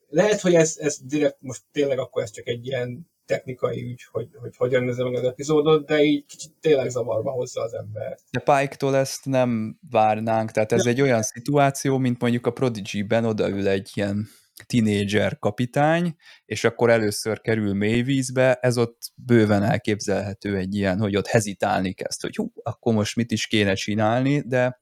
Lehet, 0.09 0.41
hogy 0.41 0.55
ez, 0.55 0.77
ez 0.79 0.99
direkt 1.03 1.37
most 1.41 1.63
tényleg 1.73 1.99
akkor 1.99 2.23
ez 2.23 2.31
csak 2.31 2.47
egy 2.47 2.67
ilyen 2.67 3.11
technikai 3.27 3.83
ügy, 3.83 4.03
hogy, 4.11 4.29
hogy 4.41 4.57
hogyan 4.57 4.85
nézze 4.85 5.05
meg 5.05 5.15
az 5.15 5.25
epizódot, 5.25 5.87
de 5.87 6.03
így 6.03 6.25
kicsit 6.27 6.53
tényleg 6.61 6.91
zavarba 6.91 7.31
hozza 7.31 7.63
az 7.63 7.75
ember. 7.75 8.19
De 8.31 8.41
Pike-tól 8.41 8.97
ezt 8.97 9.25
nem 9.25 9.79
várnánk, 9.91 10.51
tehát 10.51 10.73
ez 10.73 10.85
de. 10.85 10.91
egy 10.91 11.01
olyan 11.01 11.23
szituáció, 11.23 11.99
mint 11.99 12.21
mondjuk 12.21 12.47
a 12.47 12.51
Prodigy-ben 12.51 13.25
odaül 13.25 13.69
egy 13.69 13.91
ilyen 13.95 14.29
tinédzser 14.67 15.39
kapitány, 15.39 16.15
és 16.45 16.65
akkor 16.65 16.91
először 16.91 17.41
kerül 17.41 17.75
mélyvízbe, 17.75 18.55
ez 18.55 18.79
ott 18.79 18.99
bőven 19.15 19.63
elképzelhető 19.63 20.57
egy 20.57 20.75
ilyen, 20.75 20.99
hogy 20.99 21.17
ott 21.17 21.27
hezitálni 21.27 21.93
kezd, 21.93 22.21
hogy 22.21 22.37
hú, 22.37 22.51
akkor 22.63 22.95
most 22.95 23.17
mit 23.17 23.31
is 23.31 23.47
kéne 23.47 23.75
csinálni, 23.75 24.41
de 24.41 24.79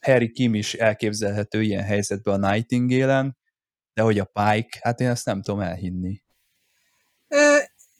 Harry 0.00 0.30
Kim 0.30 0.54
is 0.54 0.74
elképzelhető 0.74 1.62
ilyen 1.62 1.84
helyzetben 1.84 2.42
a 2.42 2.50
Nightingale-en, 2.50 3.36
de 3.94 4.02
hogy 4.02 4.18
a 4.18 4.24
Pike, 4.24 4.78
hát 4.82 5.00
én 5.00 5.08
ezt 5.08 5.26
nem 5.26 5.42
tudom 5.42 5.60
elhinni. 5.60 6.22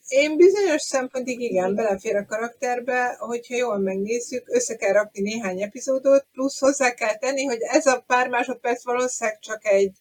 Én 0.08 0.36
bizonyos 0.36 0.82
szempontig 0.82 1.40
igen, 1.40 1.74
belefér 1.74 2.16
a 2.16 2.24
karakterbe, 2.24 3.16
hogyha 3.18 3.56
jól 3.56 3.78
megnézzük, 3.78 4.48
össze 4.48 4.76
kell 4.76 4.92
rakni 4.92 5.20
néhány 5.20 5.62
epizódot, 5.62 6.26
plusz 6.32 6.58
hozzá 6.58 6.94
kell 6.94 7.16
tenni, 7.16 7.44
hogy 7.44 7.58
ez 7.60 7.86
a 7.86 8.04
pár 8.06 8.28
másodperc 8.28 8.84
valószínűleg 8.84 9.38
csak 9.38 9.66
egy 9.66 9.96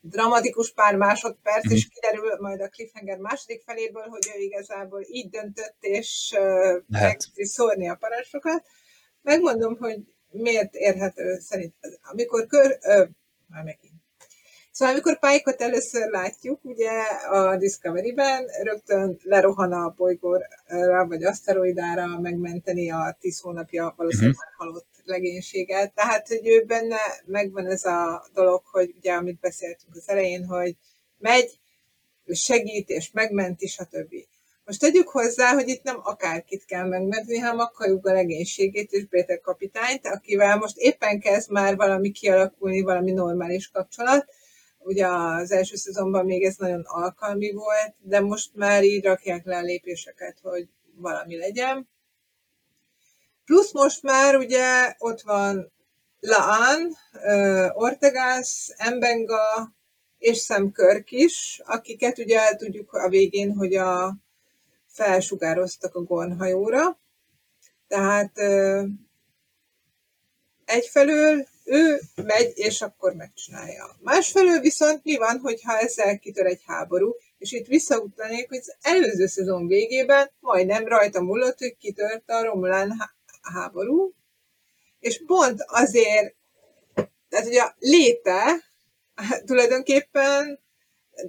dramatikus 0.00 0.72
pár 0.72 0.96
másodperc, 0.96 1.66
mm-hmm. 1.66 1.76
és 1.76 1.86
mhm. 1.86 1.94
kiderül 1.94 2.36
majd 2.40 2.60
a 2.60 2.68
cliffhanger 2.68 3.18
második 3.18 3.62
feléből, 3.62 4.06
hogy 4.08 4.30
ő 4.36 4.40
igazából 4.40 5.02
így 5.06 5.30
döntött, 5.30 5.76
és 5.80 6.34
megkezdi 6.86 7.44
szórni 7.44 7.88
a 7.88 7.94
parancsokat. 7.94 8.66
Megmondom, 9.22 9.76
hogy 9.76 9.98
miért 10.30 10.74
érhető 10.74 11.38
szerint. 11.38 11.74
Amikor 12.02 12.46
kör... 12.46 12.78
Ö, 12.82 13.04
már 13.46 13.64
megint. 13.64 14.00
Szóval 14.72 14.94
amikor 14.94 15.18
Pike-ot 15.18 15.60
először 15.60 16.10
látjuk, 16.10 16.64
ugye 16.64 16.90
a 17.30 17.56
Discovery-ben 17.56 18.44
rögtön 18.62 19.18
lerohan 19.22 19.72
a 19.72 19.94
bolygóra, 19.96 20.46
vagy 21.08 21.24
aszteroidára 21.24 22.20
megmenteni 22.20 22.90
a 22.90 23.16
tíz 23.20 23.40
hónapja 23.40 23.94
valószínűleg 23.96 24.34
uh-huh. 24.34 24.56
halott 24.56 24.89
legénységet. 25.10 25.94
Tehát, 25.94 26.28
hogy 26.28 26.46
ő 26.48 26.64
benne 26.64 27.00
megvan 27.24 27.66
ez 27.66 27.84
a 27.84 28.28
dolog, 28.34 28.62
hogy 28.64 28.94
ugye, 28.96 29.12
amit 29.12 29.40
beszéltünk 29.40 29.94
az 29.96 30.08
elején, 30.08 30.44
hogy 30.44 30.76
megy, 31.18 31.58
segít, 32.32 32.88
és 32.88 33.10
megmenti, 33.12 33.66
stb. 33.66 34.14
Most 34.64 34.80
tegyük 34.80 35.08
hozzá, 35.08 35.52
hogy 35.52 35.68
itt 35.68 35.82
nem 35.82 36.00
akárkit 36.02 36.64
kell 36.64 36.88
megmenteni, 36.88 37.38
hanem 37.38 37.58
akarjuk 37.58 38.06
a 38.06 38.12
legénységét 38.12 38.92
és 38.92 39.04
Péter 39.10 39.40
kapitányt, 39.40 40.06
akivel 40.06 40.56
most 40.56 40.76
éppen 40.76 41.20
kezd 41.20 41.50
már 41.50 41.76
valami 41.76 42.10
kialakulni, 42.10 42.80
valami 42.80 43.12
normális 43.12 43.68
kapcsolat, 43.68 44.26
Ugye 44.82 45.06
az 45.06 45.50
első 45.50 45.76
szezonban 45.76 46.24
még 46.24 46.44
ez 46.44 46.56
nagyon 46.56 46.82
alkalmi 46.84 47.52
volt, 47.52 47.94
de 47.98 48.20
most 48.20 48.50
már 48.54 48.84
így 48.84 49.04
rakják 49.04 49.44
le 49.44 49.56
a 49.56 49.62
lépéseket, 49.62 50.38
hogy 50.42 50.68
valami 50.94 51.36
legyen. 51.36 51.88
Plusz 53.44 53.72
most 53.72 54.02
már 54.02 54.36
ugye 54.36 54.94
ott 54.98 55.20
van 55.20 55.72
Laan, 56.20 56.96
Ortegas, 57.72 58.72
Embenga 58.76 59.74
és 60.18 60.42
Sam 60.42 60.72
Kirk 60.72 61.10
is, 61.10 61.60
akiket 61.64 62.18
ugye 62.18 62.56
tudjuk 62.56 62.92
a 62.92 63.08
végén, 63.08 63.52
hogy 63.54 63.74
a 63.74 64.16
felsugároztak 64.86 65.94
a 65.94 66.02
gornhajóra. 66.02 66.98
Tehát 67.88 68.38
egyfelől 70.64 71.46
ő 71.64 72.00
megy, 72.14 72.52
és 72.54 72.80
akkor 72.80 73.14
megcsinálja. 73.14 73.96
Másfelől 74.00 74.60
viszont 74.60 75.04
mi 75.04 75.16
van, 75.16 75.38
hogyha 75.38 75.78
ezzel 75.78 76.18
kitör 76.18 76.46
egy 76.46 76.62
háború, 76.66 77.14
és 77.38 77.52
itt 77.52 77.66
visszautanék, 77.66 78.48
hogy 78.48 78.58
az 78.58 78.76
előző 78.80 79.26
szezon 79.26 79.66
végében 79.66 80.30
majdnem 80.40 80.86
rajta 80.86 81.20
múlott, 81.20 81.58
hogy 81.58 81.76
kitört 81.76 82.30
a 82.30 82.44
Romulán 82.44 82.90
háború, 83.42 84.14
és 84.98 85.24
pont 85.26 85.64
azért, 85.66 86.34
tehát 87.28 87.46
hogy 87.46 87.56
a 87.56 87.74
léte 87.78 88.64
tulajdonképpen 89.44 90.60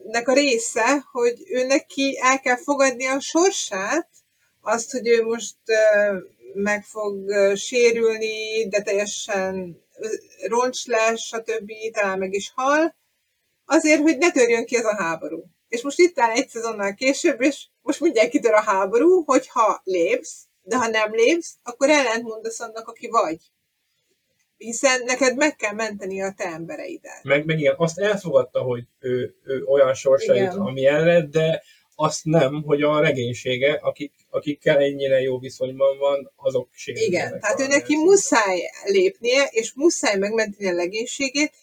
nek 0.04 0.28
a 0.28 0.34
része, 0.34 1.06
hogy 1.12 1.44
ő 1.46 1.66
neki 1.66 2.20
el 2.22 2.40
kell 2.40 2.58
fogadni 2.58 3.06
a 3.06 3.20
sorsát, 3.20 4.10
azt, 4.62 4.92
hogy 4.92 5.08
ő 5.08 5.24
most 5.24 5.58
meg 6.54 6.84
fog 6.84 7.32
sérülni, 7.56 8.68
de 8.68 8.82
teljesen 8.82 9.84
roncs 10.48 10.86
lesz, 10.86 11.20
stb. 11.20 11.72
talán 11.92 12.18
meg 12.18 12.34
is 12.34 12.52
hal, 12.56 12.96
azért, 13.66 14.02
hogy 14.02 14.18
ne 14.18 14.32
törjön 14.32 14.66
ki 14.66 14.76
ez 14.76 14.86
a 14.86 14.96
háború. 14.96 15.44
És 15.68 15.82
most 15.82 16.00
itt 16.00 16.20
áll 16.20 16.32
egy 16.32 16.50
szezonnal 16.50 16.94
később, 16.94 17.42
és 17.42 17.66
most 17.82 18.00
mindjárt 18.00 18.30
kitör 18.30 18.54
a 18.54 18.62
háború, 18.62 19.24
hogyha 19.24 19.82
lépsz, 19.84 20.48
de 20.62 20.78
ha 20.78 20.88
nem 20.88 21.12
lépsz, 21.14 21.56
akkor 21.64 21.90
ellentmondasz 21.90 22.60
annak, 22.60 22.88
aki 22.88 23.08
vagy. 23.08 23.38
Hiszen 24.58 25.04
neked 25.04 25.38
meg 25.38 25.56
kell 25.56 25.74
menteni 25.74 26.22
a 26.22 26.34
te 26.38 26.44
embereidet. 26.44 27.24
Meg, 27.24 27.46
meg 27.46 27.60
igen, 27.60 27.76
azt 27.78 28.00
elfogadta, 28.00 28.62
hogy 28.62 28.84
ő, 29.00 29.36
ő 29.44 29.64
olyan 29.64 29.94
sorsait, 29.94 30.54
amilyenre, 30.54 31.28
de 31.28 31.64
azt 31.96 32.24
nem, 32.24 32.64
hogy 32.64 32.82
a 32.82 33.00
regénysége, 33.00 33.80
akik, 33.82 34.14
akikkel 34.30 34.78
ennyire 34.78 35.22
jó 35.22 35.40
viszonyban 35.40 35.98
van, 35.98 36.32
azok 36.36 36.70
sérülnek. 36.72 37.10
Igen, 37.10 37.40
tehát 37.40 37.60
ő 37.60 37.68
neki 37.68 37.96
muszáj 37.96 38.60
lépnie, 38.84 39.44
és 39.52 39.74
muszáj 39.74 40.18
megmenteni 40.18 40.70
a 40.70 40.74
legénységét, 40.74 41.54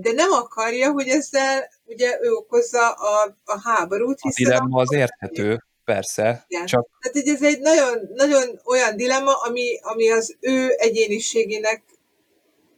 de 0.00 0.12
nem 0.12 0.30
akarja, 0.30 0.92
hogy 0.92 1.08
ezzel 1.08 1.68
ugye 1.84 2.18
ő 2.22 2.30
okozza 2.30 2.90
a, 2.90 3.36
a 3.44 3.60
háborút. 3.60 4.18
A 4.20 4.32
dilemma 4.36 4.80
az 4.80 4.92
érthető, 4.92 5.64
persze. 5.84 6.44
Igen. 6.48 6.66
Csak... 6.66 6.88
Tehát 7.00 7.28
ez 7.28 7.42
egy 7.42 7.60
nagyon, 7.60 8.10
nagyon 8.14 8.60
olyan 8.64 8.96
dilemma, 8.96 9.32
ami, 9.32 9.78
ami 9.82 10.10
az 10.10 10.36
ő 10.40 10.74
egyéniségének 10.76 11.82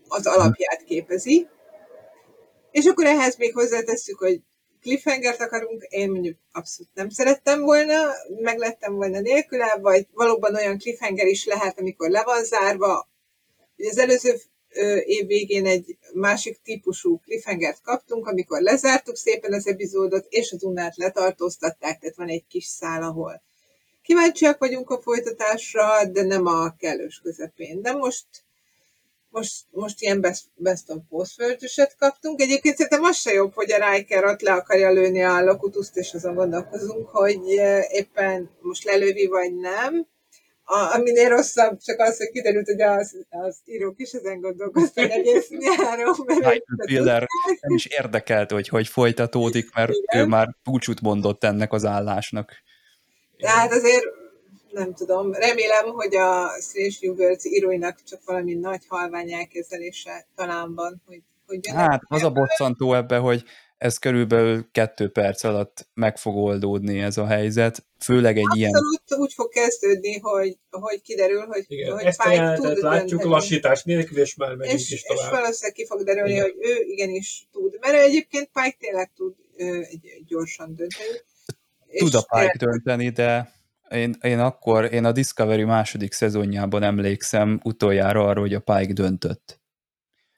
az 0.08 0.26
alapját 0.26 0.82
képezi. 0.84 1.48
És 2.70 2.84
akkor 2.84 3.04
ehhez 3.04 3.36
még 3.36 3.54
hozzátesszük, 3.54 4.18
hogy 4.18 4.40
cliffhangert 4.80 5.40
akarunk, 5.40 5.82
én 5.88 6.10
mondjuk 6.10 6.36
abszolút 6.52 6.90
nem 6.94 7.08
szerettem 7.08 7.60
volna, 7.60 7.94
meg 8.40 8.58
lettem 8.58 8.94
volna 8.94 9.20
nélküle, 9.20 9.78
vagy 9.80 10.06
valóban 10.12 10.54
olyan 10.54 10.78
cliffhanger 10.78 11.26
is 11.26 11.46
lehet, 11.46 11.78
amikor 11.78 12.10
le 12.10 12.22
van 12.24 12.44
zárva. 12.44 13.08
Ugye 13.76 13.90
az 13.90 13.98
előző 13.98 14.36
év 15.04 15.26
végén 15.26 15.66
egy 15.66 15.96
másik 16.14 16.58
típusú 16.64 17.20
cliffhangert 17.24 17.82
kaptunk, 17.82 18.26
amikor 18.26 18.60
lezártuk 18.60 19.16
szépen 19.16 19.52
az 19.52 19.66
epizódot, 19.66 20.26
és 20.28 20.52
az 20.52 20.62
unát 20.62 20.96
letartóztatták, 20.96 21.98
tehát 21.98 22.16
van 22.16 22.28
egy 22.28 22.44
kis 22.48 22.64
szál, 22.64 23.02
ahol 23.02 23.42
kíváncsiak 24.02 24.58
vagyunk 24.58 24.90
a 24.90 25.00
folytatásra, 25.00 26.04
de 26.04 26.22
nem 26.22 26.46
a 26.46 26.76
kellős 26.76 27.20
közepén. 27.22 27.82
De 27.82 27.92
most 27.92 28.26
most, 29.28 29.64
most 29.70 30.02
ilyen 30.02 30.20
best, 30.56 30.90
of 30.90 30.98
post 31.08 31.96
kaptunk. 31.98 32.40
Egyébként 32.40 32.76
szerintem 32.76 33.04
az 33.04 33.16
se 33.16 33.32
jobb, 33.32 33.52
hogy 33.54 33.72
a 33.72 33.90
Riker 33.90 34.24
ott 34.24 34.40
le 34.40 34.52
akarja 34.52 34.92
lőni 34.92 35.22
a 35.22 35.44
Locutuszt, 35.44 35.96
és 35.96 36.14
azon 36.14 36.34
gondolkozunk, 36.34 37.08
hogy 37.08 37.40
éppen 37.90 38.50
most 38.60 38.84
lelővi, 38.84 39.26
vagy 39.26 39.54
nem. 39.54 40.06
A, 40.68 40.94
aminél 40.94 41.28
rosszabb 41.28 41.78
csak 41.78 41.98
az, 41.98 42.16
hogy 42.16 42.30
kiderült, 42.30 42.66
hogy 42.66 42.80
az, 42.80 43.16
az 43.28 43.58
írók 43.64 43.94
is 43.96 44.12
ezen 44.12 44.40
gondolkoztak 44.40 45.10
egész 45.10 45.48
nyáron. 45.48 46.14
Mert 46.26 47.26
nem 47.60 47.74
is 47.74 47.86
érdekelt, 47.86 48.50
hogy 48.50 48.68
hogy 48.68 48.88
folytatódik, 48.88 49.74
mert 49.74 49.92
Igen. 49.92 50.24
ő 50.24 50.26
már 50.26 50.48
búcsút 50.64 51.00
mondott 51.00 51.44
ennek 51.44 51.72
az 51.72 51.84
állásnak. 51.84 52.52
Tehát 53.36 53.72
azért 53.72 54.04
nem 54.70 54.94
tudom, 54.94 55.32
remélem, 55.32 55.86
hogy 55.86 56.16
a 56.16 56.48
Strange 56.60 56.96
New 57.00 57.14
Worlds 57.14 57.44
íróinak 57.44 58.02
csak 58.02 58.20
valami 58.24 58.54
nagy 58.54 58.82
halvány 58.88 59.32
elkezelése 59.32 60.26
talán 60.34 60.74
van, 60.74 61.02
hogy, 61.06 61.22
hogy 61.46 61.60
Hát, 61.74 62.02
az 62.08 62.22
a 62.22 62.30
bosszantó 62.30 62.94
ebbe, 62.94 63.16
hogy 63.16 63.44
ez 63.78 63.98
körülbelül 63.98 64.70
kettő 64.72 65.10
perc 65.10 65.44
alatt 65.44 65.88
meg 65.94 66.16
fog 66.16 66.36
oldódni 66.36 67.00
ez 67.00 67.16
a 67.16 67.26
helyzet, 67.26 67.85
főleg 67.98 68.36
egy 68.36 68.42
Abszolút 68.42 68.58
ilyen... 68.58 68.74
Abszolút 68.74 69.26
úgy 69.26 69.32
fog 69.32 69.48
kezdődni, 69.48 70.18
hogy, 70.18 70.58
hogy 70.70 71.02
kiderül, 71.02 71.46
hogy, 71.46 71.64
Igen, 71.66 71.92
hogy 71.92 72.04
ezt 72.04 72.22
Pike 72.22 72.54
tud 72.54 72.78
látjuk 72.78 73.08
dönteni. 73.08 73.30
lassítás 73.30 73.82
nélkül, 73.82 74.18
és 74.18 74.34
már 74.34 74.54
megyünk 74.54 74.80
és, 74.80 74.90
is 74.90 75.02
tovább. 75.02 75.32
És 75.32 75.38
valószínűleg 75.38 75.72
ki 75.74 75.86
fog 75.86 76.02
derülni, 76.02 76.30
Igen. 76.30 76.42
hogy 76.42 76.54
ő 76.58 76.82
igenis 76.86 77.48
tud. 77.52 77.76
Mert 77.80 77.94
egyébként 77.94 78.50
Pike 78.52 78.76
tényleg 78.78 79.12
tud 79.14 79.34
ő, 79.56 79.86
gyorsan 80.26 80.74
dönteni. 80.74 81.20
Tud 81.98 82.14
a 82.14 82.22
Pike 82.22 82.56
dönteni, 82.58 83.08
de 83.08 83.54
én, 83.90 84.16
én 84.22 84.38
akkor, 84.38 84.92
én 84.92 85.04
a 85.04 85.12
Discovery 85.12 85.64
második 85.64 86.12
szezonjában 86.12 86.82
emlékszem 86.82 87.60
utoljára 87.64 88.26
arra, 88.28 88.40
hogy 88.40 88.54
a 88.54 88.60
Pike 88.60 88.92
döntött. 88.92 89.60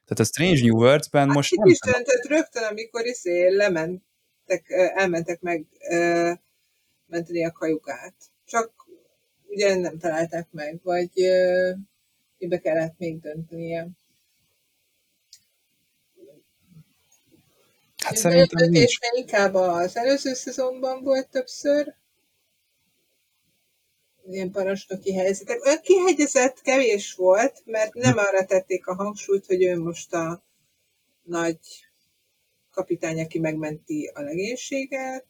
Tehát 0.05 0.19
a 0.19 0.23
Strange 0.23 0.61
New 0.61 0.77
Worlds-ben 0.77 1.25
hát 1.25 1.35
most 1.35 1.55
nem... 1.55 1.67
is 1.67 1.79
döntött 1.79 2.27
rögtön, 2.27 2.63
amikor 2.63 3.05
iszé 3.05 3.55
lementek, 3.55 4.69
elmentek 4.95 5.41
meg 5.41 5.65
menteni 7.09 7.45
a 7.45 7.51
kajukát. 7.51 8.13
Csak 8.45 8.87
ugye 9.47 9.75
nem 9.75 9.97
találták 9.97 10.47
meg, 10.51 10.79
vagy 10.83 11.11
mibe 12.37 12.59
kellett 12.59 12.97
még 12.97 13.19
döntenie. 13.19 13.87
Hát 17.97 18.17
szerintem 18.17 18.69
nincs. 18.69 18.93
inkább 19.15 19.53
az 19.53 19.97
előző 19.97 20.33
szezonban 20.33 21.03
volt 21.03 21.29
többször, 21.29 21.95
ilyen 24.31 24.51
parancsnoki 24.51 25.13
helyzetek. 25.13 25.65
Olyan 25.65 25.81
kihegyezett 25.81 26.61
kevés 26.61 27.13
volt, 27.13 27.61
mert 27.65 27.93
nem 27.93 28.13
hm. 28.13 28.17
arra 28.17 28.45
tették 28.45 28.87
a 28.87 28.95
hangsúlyt, 28.95 29.45
hogy 29.45 29.63
ő 29.63 29.79
most 29.79 30.13
a 30.13 30.43
nagy 31.23 31.59
kapitány, 32.71 33.19
aki 33.21 33.39
megmenti 33.39 34.11
a 34.13 34.21
legénységet. 34.21 35.25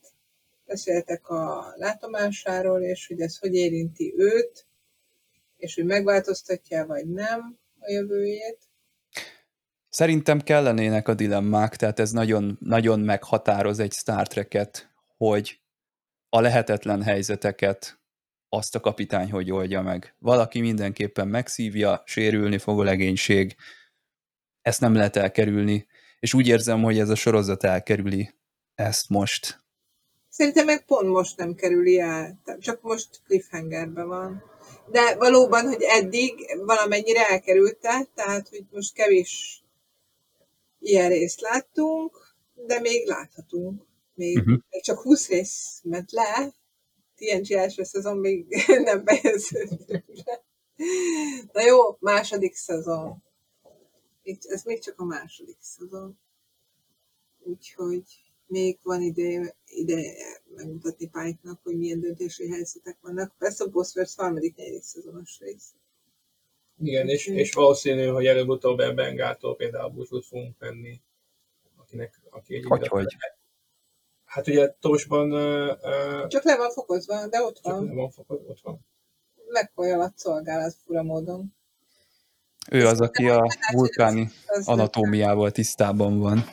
Beszéltek 0.69 1.29
a 1.29 1.73
látomásáról, 1.75 2.81
és 2.81 3.07
hogy 3.07 3.21
ez 3.21 3.37
hogy 3.37 3.53
érinti 3.53 4.13
őt, 4.17 4.67
és 5.57 5.75
hogy 5.75 5.85
megváltoztatja, 5.85 6.85
vagy 6.85 7.07
nem 7.07 7.57
a 7.79 7.91
jövőjét. 7.91 8.57
Szerintem 9.89 10.41
kellenének 10.41 11.07
a 11.07 11.13
dilemmák, 11.13 11.75
tehát 11.75 11.99
ez 11.99 12.11
nagyon, 12.11 12.57
nagyon 12.59 12.99
meghatároz 12.99 13.79
egy 13.79 13.93
Star 13.93 14.27
Trek-et, 14.27 14.91
hogy 15.17 15.61
a 16.29 16.39
lehetetlen 16.39 17.03
helyzeteket 17.03 17.99
azt 18.49 18.75
a 18.75 18.79
kapitány 18.79 19.31
hogy 19.31 19.51
oldja 19.51 19.81
meg. 19.81 20.15
Valaki 20.19 20.59
mindenképpen 20.59 21.27
megszívja, 21.27 22.03
sérülni 22.05 22.57
fog 22.57 22.79
a 22.79 22.83
legénység, 22.83 23.55
ezt 24.61 24.81
nem 24.81 24.93
lehet 24.93 25.15
elkerülni, 25.15 25.87
és 26.19 26.33
úgy 26.33 26.47
érzem, 26.47 26.83
hogy 26.83 26.99
ez 26.99 27.09
a 27.09 27.15
sorozat 27.15 27.63
elkerüli 27.63 28.33
ezt 28.75 29.09
most. 29.09 29.67
Szerintem 30.40 30.66
meg 30.66 30.86
pont 30.86 31.10
most 31.10 31.38
nem 31.38 31.56
kerüli 31.56 31.99
el, 31.99 32.41
csak 32.60 32.82
most 32.82 33.22
cliffhangerben 33.26 34.07
van. 34.07 34.44
De 34.91 35.16
valóban, 35.16 35.68
hogy 35.68 35.82
eddig 35.82 36.34
valamennyire 36.66 37.28
elkerülte, 37.28 38.07
tehát, 38.16 38.49
hogy 38.49 38.66
most 38.72 38.94
kevés 38.94 39.64
ilyen 40.80 41.10
részt 41.10 41.41
láttunk, 41.41 42.36
de 42.53 42.80
még 42.80 43.07
láthatunk. 43.07 43.86
Még, 44.14 44.38
uh-huh. 44.38 44.60
még 44.70 44.84
csak 44.84 45.02
20 45.02 45.28
rész 45.28 45.80
ment 45.84 46.11
le, 46.11 46.53
TNG 47.16 47.52
első 47.52 47.84
szezon 47.84 48.18
még 48.18 48.45
nem 48.84 49.06
fejeződött 49.06 50.14
Na 51.52 51.61
jó, 51.61 51.98
második 51.99 52.56
szezon. 52.56 53.24
Ez 54.41 54.64
még 54.64 54.80
csak 54.80 54.99
a 54.99 55.03
második 55.03 55.57
szezon. 55.60 56.20
Úgyhogy 57.40 58.28
még 58.49 58.80
van 58.84 59.01
ide, 59.01 59.55
ideje 59.65 60.41
megmutatni 60.55 61.05
Pike-nak, 61.05 61.59
hogy 61.63 61.77
milyen 61.77 61.99
döntési 61.99 62.49
helyzetek 62.49 62.97
vannak. 63.01 63.35
Persze 63.38 63.63
a 63.63 63.67
Bosworth 63.67 64.15
harmadik, 64.15 64.55
negyedik 64.55 64.84
szezonos 64.84 65.39
rész. 65.39 65.73
Igen, 66.81 67.07
és, 67.07 67.27
és 67.27 67.53
valószínű, 67.53 68.05
hogy 68.05 68.26
előbb-utóbb 68.26 68.77
Bengától 68.77 69.55
például 69.55 69.89
búcsút 69.89 70.26
fogunk 70.26 70.55
venni, 70.59 71.01
akinek, 71.77 72.21
aki 72.30 72.55
egy 72.55 72.65
hogy, 72.65 72.88
hogy? 72.88 73.15
Hát 74.26 74.47
ugye 74.47 74.76
Tosban... 74.80 75.31
Uh, 75.31 76.27
Csak 76.27 76.43
le 76.43 76.57
van 76.57 76.71
fokozva, 76.71 77.27
de 77.27 77.41
ott 77.41 77.59
van. 77.59 77.80
Csak 77.80 77.88
le 77.88 77.93
van 77.93 78.09
fokozva, 78.11 78.49
ott 78.49 78.59
van. 78.61 78.80
Megfoly 79.48 79.91
alatt 79.91 80.17
szolgálat 80.17 80.75
fura 80.85 81.03
módon. 81.03 81.53
Ő 82.72 82.85
az, 82.85 83.01
aki 83.01 83.30
a 83.30 83.48
vulkáni 83.72 84.30
anatómiával 84.64 85.51
tisztában 85.51 86.19
van. 86.19 86.45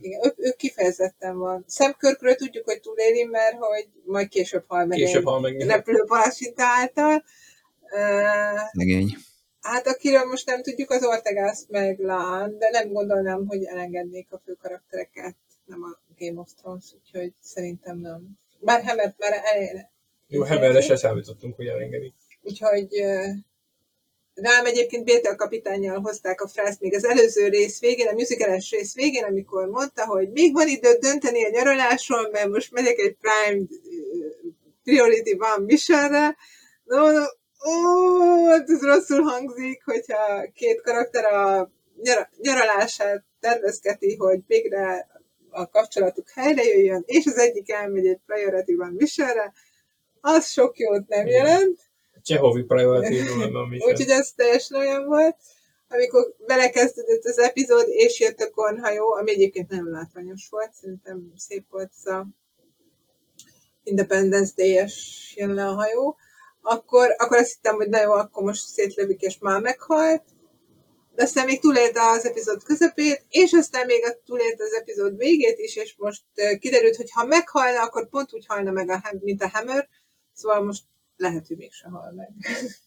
Igen, 0.00 0.20
ő, 0.24 0.32
ő 0.36 0.54
kifejezetten 0.56 1.38
van. 1.38 1.64
Szemkörkről 1.66 2.34
tudjuk, 2.34 2.64
hogy 2.64 2.80
túléli, 2.80 3.24
mert 3.24 3.56
hogy 3.58 3.88
majd 4.04 4.28
később 4.28 4.64
hal 4.66 4.86
meg 4.86 4.98
később 4.98 5.24
hal 5.24 5.40
meg 5.40 5.60
repülőpalásita 5.60 6.64
által. 6.64 7.24
Uh, 7.92 9.10
Hát 9.60 9.86
akiről 9.86 10.24
most 10.24 10.46
nem 10.46 10.62
tudjuk, 10.62 10.90
az 10.90 11.04
Ortegász 11.04 11.66
meg 11.68 11.98
Lán, 11.98 12.58
de 12.58 12.68
nem 12.70 12.92
gondolnám, 12.92 13.46
hogy 13.46 13.64
elengednék 13.64 14.26
a 14.30 14.40
fő 14.44 14.56
karaktereket, 14.62 15.34
nem 15.64 15.82
a 15.82 15.98
Game 16.18 16.40
of 16.40 16.50
Thrones, 16.60 16.84
úgyhogy 16.94 17.32
szerintem 17.40 17.98
nem. 17.98 18.38
Bár 18.60 18.84
Hammer 18.84 19.14
már 19.18 19.32
el... 19.32 19.90
Jó, 20.26 20.44
Hammerre 20.44 20.80
se 20.80 20.96
számítottunk, 20.96 21.56
hogy 21.56 21.66
elengedi. 21.66 22.12
Úgyhogy 22.42 22.88
rám 24.34 24.64
egyébként 24.64 25.04
Bétel 25.04 25.36
kapitányjal 25.36 26.00
hozták 26.00 26.40
a 26.40 26.48
frász 26.48 26.78
még 26.78 26.94
az 26.94 27.04
előző 27.04 27.48
rész 27.48 27.80
végén, 27.80 28.06
a 28.06 28.12
musicales 28.12 28.70
rész 28.70 28.94
végén, 28.94 29.24
amikor 29.24 29.66
mondta, 29.66 30.06
hogy 30.06 30.30
még 30.30 30.52
van 30.52 30.68
idő 30.68 30.92
dönteni 31.00 31.44
a 31.44 31.50
nyaralásról, 31.50 32.28
mert 32.30 32.48
most 32.48 32.72
megyek 32.72 32.98
egy 32.98 33.16
Prime 33.20 33.66
Priority 34.84 35.36
van 35.36 35.62
missionre. 35.62 36.36
No, 36.84 37.10
no, 37.10 37.24
ó, 37.68 38.46
hát 38.46 38.70
ez 38.70 38.82
rosszul 38.82 39.22
hangzik, 39.22 39.84
hogyha 39.84 40.50
két 40.54 40.80
karakter 40.82 41.24
a 41.24 41.70
nyaralását 42.36 43.24
tervezgeti, 43.40 44.16
hogy 44.16 44.40
végre 44.46 45.08
a 45.50 45.68
kapcsolatuk 45.68 46.30
helyre 46.30 46.64
jöjjön, 46.64 47.02
és 47.06 47.26
az 47.26 47.38
egyik 47.38 47.72
elmegy 47.72 48.06
egy 48.06 48.20
priority 48.26 48.76
van 48.76 48.92
missionre, 48.92 49.52
az 50.20 50.50
sok 50.50 50.78
jót 50.78 51.08
nem 51.08 51.26
jelent. 51.26 51.89
Csehovi 52.22 52.64
van 52.66 53.68
mission. 53.68 53.90
Úgyhogy 53.90 54.10
ez 54.10 54.32
teljesen 54.32 54.78
olyan 54.78 55.06
volt. 55.06 55.36
Amikor 55.88 56.34
belekezdődött 56.46 57.24
az 57.24 57.38
epizód, 57.38 57.86
és 57.88 58.20
jött 58.20 58.40
a 58.40 58.50
kornhajó, 58.50 59.12
ami 59.12 59.30
egyébként 59.30 59.68
nem 59.68 59.90
látványos 59.90 60.48
volt, 60.50 60.72
szerintem 60.72 61.32
szép 61.36 61.64
volt 61.70 61.90
ez 61.96 62.12
a 62.12 62.26
Independence 63.82 64.52
Day-es 64.56 65.32
jön 65.36 65.54
le 65.54 65.66
a 65.66 65.74
hajó, 65.74 66.16
akkor, 66.62 67.14
akkor 67.18 67.36
azt 67.36 67.52
hittem, 67.52 67.74
hogy 67.74 67.88
na 67.88 68.00
jó, 68.00 68.12
akkor 68.12 68.42
most 68.42 68.66
szétlövik, 68.66 69.20
és 69.20 69.38
már 69.38 69.60
meghalt, 69.60 70.22
de 71.14 71.22
aztán 71.22 71.44
még 71.44 71.60
túlélte 71.60 72.00
az 72.02 72.24
epizód 72.24 72.62
közepét, 72.62 73.24
és 73.28 73.52
aztán 73.52 73.86
még 73.86 74.16
túlélte 74.24 74.64
az 74.64 74.72
epizód 74.72 75.16
végét 75.16 75.58
is, 75.58 75.76
és 75.76 75.94
most 75.96 76.22
kiderült, 76.58 76.96
hogy 76.96 77.10
ha 77.10 77.24
meghalna, 77.24 77.82
akkor 77.82 78.08
pont 78.08 78.34
úgy 78.34 78.46
halna 78.46 78.70
meg, 78.70 78.90
a, 78.90 79.02
mint 79.20 79.42
a 79.42 79.48
Hammer, 79.48 79.88
szóval 80.32 80.62
most 80.64 80.82
lehet, 81.20 81.46
hogy 81.46 81.56
mégsem 81.56 81.92
hal 81.92 82.12
meg. 82.12 82.32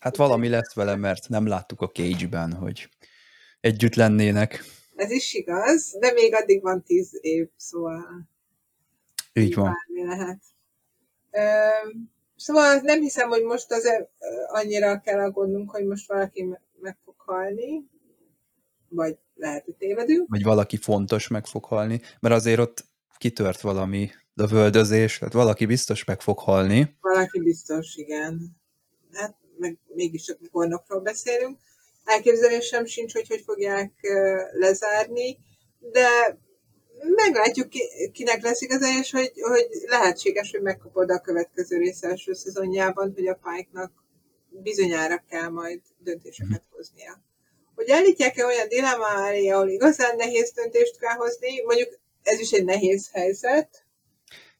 Hát 0.00 0.16
valami 0.16 0.48
lesz 0.48 0.74
vele, 0.74 0.96
mert 0.96 1.28
nem 1.28 1.46
láttuk 1.46 1.80
a 1.80 1.88
Cage-ben, 1.88 2.52
hogy 2.52 2.88
együtt 3.60 3.94
lennének. 3.94 4.64
Ez 4.96 5.10
is 5.10 5.34
igaz, 5.34 5.96
de 6.00 6.12
még 6.12 6.34
addig 6.34 6.62
van 6.62 6.82
tíz 6.82 7.18
év, 7.20 7.48
szóval 7.56 8.28
így 9.32 9.54
van. 9.54 9.74
lehet. 9.94 10.40
Szóval 12.36 12.80
nem 12.80 13.00
hiszem, 13.00 13.28
hogy 13.28 13.42
most 13.42 13.72
az 13.72 13.88
annyira 14.46 15.00
kell 15.00 15.20
aggódnunk, 15.20 15.70
hogy 15.70 15.86
most 15.86 16.08
valaki 16.08 16.42
meg 16.80 16.96
fog 17.04 17.14
halni, 17.18 17.88
vagy 18.88 19.18
lehet, 19.34 19.64
hogy 19.64 19.74
tévedünk. 19.74 20.28
Vagy 20.28 20.42
valaki 20.42 20.76
fontos 20.76 21.28
meg 21.28 21.46
fog 21.46 21.64
halni, 21.64 22.00
mert 22.20 22.34
azért 22.34 22.58
ott 22.58 22.84
kitört 23.16 23.60
valami 23.60 24.10
lövöldözés, 24.38 25.18
tehát 25.18 25.32
valaki 25.34 25.66
biztos 25.66 26.04
meg 26.04 26.20
fog 26.20 26.38
halni. 26.38 26.96
Valaki 27.00 27.40
biztos, 27.40 27.94
igen. 27.94 28.56
Hát 29.12 29.36
meg 29.58 29.78
mégiscsak 29.94 30.38
kornokról 30.52 31.00
beszélünk. 31.00 31.58
elképzelésem 32.04 32.84
sincs, 32.84 33.12
hogy 33.12 33.28
hogy 33.28 33.42
fogják 33.46 33.92
lezárni, 34.52 35.38
de 35.80 36.38
meglátjuk, 37.00 37.68
kinek 38.12 38.42
lesz 38.42 38.60
igaza, 38.60 38.86
és 38.98 39.10
hogy, 39.10 39.32
hogy 39.40 39.66
lehetséges, 39.86 40.50
hogy 40.50 40.62
megkapod 40.62 41.10
a 41.10 41.20
következő 41.20 41.76
rész 41.76 42.02
első 42.02 42.32
szezonjában, 42.32 43.12
hogy 43.14 43.26
a 43.26 43.38
Pike-nak 43.42 43.92
bizonyára 44.50 45.24
kell 45.30 45.48
majd 45.48 45.80
döntéseket 45.98 46.62
hoznia. 46.70 47.22
Hogy 47.74 47.90
állítják-e 47.90 48.44
olyan 48.44 48.68
dilemma 48.68 49.26
elé, 49.26 49.48
ahol 49.48 49.68
igazán 49.68 50.16
nehéz 50.16 50.52
döntést 50.52 50.98
kell 50.98 51.14
hozni, 51.14 51.62
mondjuk 51.62 51.98
ez 52.22 52.40
is 52.40 52.50
egy 52.50 52.64
nehéz 52.64 53.08
helyzet, 53.12 53.86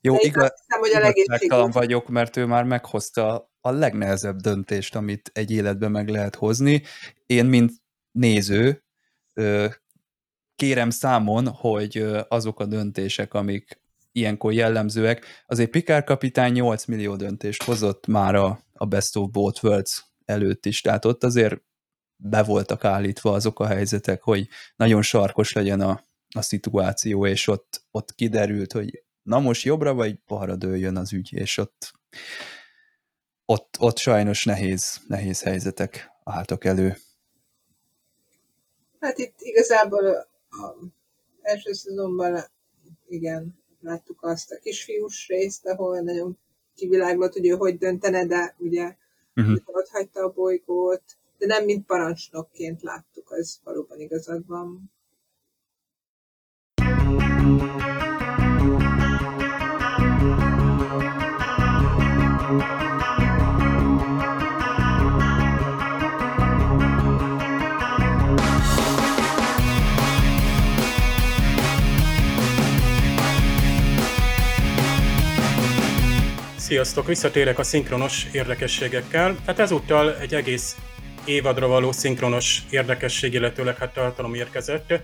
jó, 0.01 0.17
igaz, 0.19 0.53
hiszem, 0.67 0.81
hogy 0.81 0.93
a 0.95 0.99
legészségtelen 0.99 1.71
vagyok, 1.71 2.09
mert 2.09 2.37
ő 2.37 2.47
már 2.47 2.65
meghozta 2.65 3.53
a 3.61 3.71
legnehezebb 3.71 4.37
döntést, 4.37 4.95
amit 4.95 5.31
egy 5.35 5.51
életben 5.51 5.91
meg 5.91 6.09
lehet 6.09 6.35
hozni. 6.35 6.83
Én, 7.27 7.47
mint 7.47 7.73
néző, 8.11 8.85
kérem 10.55 10.91
számon, 10.91 11.49
hogy 11.49 12.07
azok 12.29 12.61
a 12.61 12.67
döntések, 12.67 13.35
amik 13.35 13.81
ilyenkor 14.13 14.53
jellemzőek, 14.53 15.25
azért 15.47 15.71
Pikár 15.71 16.05
kapitány 16.05 16.53
8 16.53 16.85
millió 16.85 17.17
döntést 17.17 17.63
hozott 17.63 18.07
már 18.07 18.35
a, 18.35 18.61
a 18.73 18.87
Best 18.87 19.17
of 19.17 19.31
Both 19.31 19.65
Worlds 19.65 20.05
előtt 20.25 20.67
is, 20.67 20.81
tehát 20.81 21.05
ott 21.05 21.25
azért 21.25 21.63
be 22.17 22.43
voltak 22.43 22.85
állítva 22.85 23.33
azok 23.33 23.61
a 23.61 23.67
helyzetek, 23.67 24.23
hogy 24.23 24.49
nagyon 24.77 25.03
sarkos 25.03 25.53
legyen 25.53 25.81
a, 25.81 26.03
a 26.35 26.43
szituáció, 26.43 27.27
és 27.27 27.47
ott, 27.47 27.85
ott 27.91 28.15
kiderült, 28.15 28.73
hogy 28.73 29.03
na 29.29 29.41
most 29.41 29.65
jobbra 29.65 29.95
vagy 29.95 30.19
balra 30.27 30.57
dőljön 30.57 30.97
az 30.97 31.13
ügy, 31.13 31.33
és 31.33 31.59
ott, 31.59 31.93
ott, 33.45 33.77
ott 33.79 33.97
sajnos 33.97 34.45
nehéz, 34.45 35.01
nehéz 35.07 35.43
helyzetek 35.43 36.11
álltak 36.25 36.65
elő. 36.65 36.97
Hát 39.01 39.19
itt 39.19 39.35
igazából 39.39 40.07
a 40.51 40.77
első 41.43 41.73
szezonban 41.73 42.45
igen, 43.09 43.59
láttuk 43.81 44.23
azt 44.23 44.51
a 44.51 44.59
kisfiús 44.59 45.29
részt, 45.29 45.67
ahol 45.67 46.01
nagyon 46.01 46.39
kiviláglott, 46.75 47.33
hogy 47.33 47.47
ő 47.47 47.57
hogy 47.57 47.79
döntene, 47.79 48.27
de 48.27 48.55
ugye 48.59 48.97
uh-huh. 49.37 49.59
ott 49.65 49.89
hagyta 49.89 50.21
a 50.21 50.33
bolygót, 50.33 51.03
de 51.39 51.47
nem 51.47 51.65
mint 51.65 51.87
parancsnokként 51.87 52.83
láttuk, 52.83 53.29
ez 53.39 53.59
valóban 53.65 54.01
igazad 54.01 54.47
van. 54.47 54.93
Sziasztok, 62.49 62.63
visszatérek 77.07 77.59
a 77.59 77.63
szinkronos 77.63 78.27
érdekességekkel. 78.33 79.37
Tehát 79.45 79.59
ezúttal 79.59 80.17
egy 80.17 80.35
egész 80.35 80.77
évadra 81.25 81.67
való 81.67 81.93
szinkronos 81.93 82.63
érdekesség, 82.71 83.35
illetőleg 83.35 83.79
hát 83.79 83.93
tartalom 83.93 84.35
érkezett. 84.35 84.95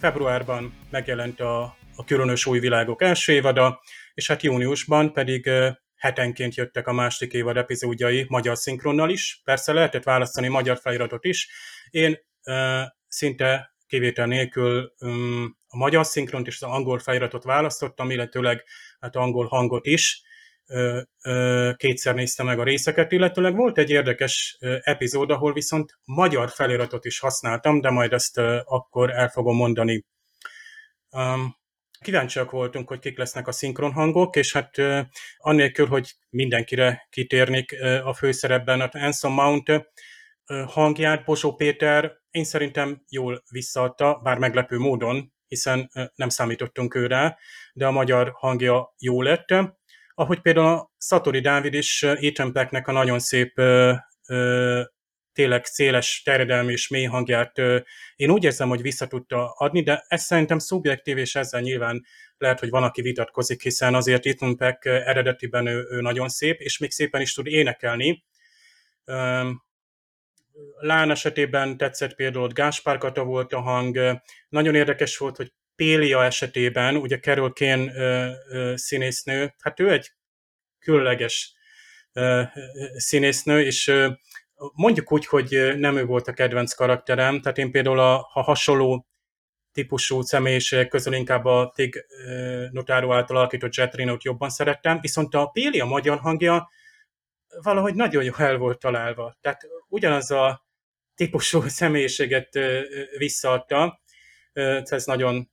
Februárban 0.00 0.74
megjelent 0.90 1.40
a, 1.40 1.62
a 1.96 2.04
Különös 2.06 2.46
Új 2.46 2.58
Világok 2.58 3.02
első 3.02 3.32
évada, 3.32 3.80
és 4.14 4.26
hát 4.26 4.42
júniusban 4.42 5.12
pedig 5.12 5.50
hetenként 6.02 6.54
jöttek 6.54 6.86
a 6.86 6.92
második 6.92 7.32
évad 7.32 7.56
epizódjai 7.56 8.26
magyar 8.28 8.56
szinkronnal 8.56 9.10
is. 9.10 9.40
Persze 9.44 9.72
lehetett 9.72 10.04
választani 10.04 10.48
magyar 10.48 10.78
feliratot 10.78 11.24
is. 11.24 11.48
Én 11.90 12.18
uh, 12.44 12.82
szinte 13.08 13.74
kivétel 13.86 14.26
nélkül 14.26 14.92
um, 14.98 15.56
a 15.66 15.76
magyar 15.76 16.06
szinkront 16.06 16.46
és 16.46 16.62
az 16.62 16.68
angol 16.68 16.98
feliratot 16.98 17.44
választottam, 17.44 18.10
illetőleg 18.10 18.64
hát 19.00 19.16
angol 19.16 19.46
hangot 19.46 19.86
is 19.86 20.22
kétszer 21.76 22.14
nézte 22.14 22.42
meg 22.42 22.58
a 22.58 22.64
részeket, 22.64 23.12
illetőleg 23.12 23.56
volt 23.56 23.78
egy 23.78 23.90
érdekes 23.90 24.58
epizód, 24.80 25.30
ahol 25.30 25.52
viszont 25.52 25.98
magyar 26.04 26.50
feliratot 26.50 27.04
is 27.04 27.18
használtam, 27.18 27.80
de 27.80 27.90
majd 27.90 28.12
ezt 28.12 28.38
akkor 28.64 29.10
el 29.10 29.28
fogom 29.28 29.56
mondani. 29.56 30.04
Kíváncsiak 32.02 32.50
voltunk, 32.50 32.88
hogy 32.88 32.98
kik 32.98 33.18
lesznek 33.18 33.48
a 33.48 33.52
szinkron 33.52 33.92
hangok, 33.92 34.36
és 34.36 34.52
hát 34.52 34.76
annélkül, 35.38 35.86
hogy 35.86 36.12
mindenkire 36.30 37.06
kitérnék 37.10 37.76
a 38.04 38.14
főszerepben, 38.14 38.80
a 38.80 38.88
Anson 38.92 39.32
Mount 39.32 39.72
hangját 40.66 41.24
Bosó 41.24 41.54
Péter 41.54 42.12
én 42.30 42.44
szerintem 42.44 43.02
jól 43.08 43.42
visszaadta, 43.50 44.20
bár 44.22 44.38
meglepő 44.38 44.78
módon, 44.78 45.32
hiszen 45.48 45.90
nem 46.14 46.28
számítottunk 46.28 46.94
őre, 46.94 47.38
de 47.72 47.86
a 47.86 47.90
magyar 47.90 48.32
hangja 48.34 48.94
jó 48.98 49.22
lett. 49.22 49.54
Ahogy 50.14 50.40
például 50.40 50.66
a 50.66 50.92
Szatori 50.96 51.40
Dávid 51.40 51.74
is 51.74 52.02
Ethan 52.02 52.52
Pecknek 52.52 52.88
a 52.88 52.92
nagyon 52.92 53.18
szép 53.18 53.60
tényleg 55.32 55.64
széles 55.64 56.22
terjedelmi 56.24 56.72
és 56.72 56.88
mély 56.88 57.04
hangját 57.04 57.58
én 58.16 58.30
úgy 58.30 58.44
érzem, 58.44 58.68
hogy 58.68 58.82
vissza 58.82 59.06
tudta 59.06 59.50
adni, 59.50 59.82
de 59.82 60.04
ez 60.08 60.22
szerintem 60.22 60.58
szubjektív, 60.58 61.18
és 61.18 61.34
ezzel 61.34 61.60
nyilván 61.60 62.04
lehet, 62.38 62.60
hogy 62.60 62.70
van, 62.70 62.82
aki 62.82 63.02
vitatkozik, 63.02 63.62
hiszen 63.62 63.94
azért 63.94 64.26
Ethan 64.26 64.56
Peck 64.56 64.84
eredetiben 64.84 65.66
ő, 65.66 65.86
ő 65.90 66.00
nagyon 66.00 66.28
szép, 66.28 66.60
és 66.60 66.78
még 66.78 66.90
szépen 66.90 67.20
is 67.20 67.34
tud 67.34 67.46
énekelni. 67.46 68.24
Lán 70.80 71.10
esetében 71.10 71.76
tetszett 71.76 72.14
például, 72.14 72.44
hogy 72.44 72.52
Gáspár 72.52 72.98
Kata 72.98 73.24
volt 73.24 73.52
a 73.52 73.60
hang. 73.60 74.20
Nagyon 74.48 74.74
érdekes 74.74 75.16
volt, 75.16 75.36
hogy 75.36 75.52
Pélia 75.76 76.24
esetében, 76.24 76.96
ugye 76.96 77.18
Carol 77.18 77.52
Kane 77.52 77.92
színésznő, 78.76 79.54
hát 79.58 79.80
ő 79.80 79.90
egy 79.90 80.10
különleges 80.78 81.52
színésznő, 82.96 83.62
és 83.62 83.92
mondjuk 84.74 85.12
úgy, 85.12 85.26
hogy 85.26 85.72
nem 85.76 85.96
ő 85.96 86.04
volt 86.04 86.28
a 86.28 86.32
kedvenc 86.32 86.72
karakterem, 86.72 87.40
tehát 87.40 87.58
én 87.58 87.70
például 87.70 87.98
a, 87.98 88.30
a 88.32 88.42
hasonló 88.42 89.06
típusú 89.72 90.20
személyiség 90.20 90.88
közül 90.88 91.14
inkább 91.14 91.44
a 91.44 91.72
Tig 91.74 92.06
Notáró 92.70 93.12
által 93.12 93.36
alakított 93.36 93.74
Jet 93.74 93.94
Reno-t 93.94 94.24
jobban 94.24 94.50
szerettem, 94.50 95.00
viszont 95.00 95.34
a 95.34 95.46
Pélia 95.46 95.84
magyar 95.84 96.18
hangja 96.18 96.68
valahogy 97.62 97.94
nagyon 97.94 98.24
jó 98.24 98.32
el 98.36 98.56
volt 98.56 98.78
találva. 98.78 99.36
Tehát 99.40 99.66
ugyanaz 99.88 100.30
a 100.30 100.66
típusú 101.14 101.62
személyiséget 101.80 102.58
visszaadta, 103.16 104.00
ez 104.84 105.04
nagyon 105.04 105.50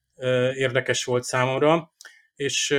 érdekes 0.54 1.04
volt 1.04 1.24
számomra, 1.24 1.94
és 2.36 2.76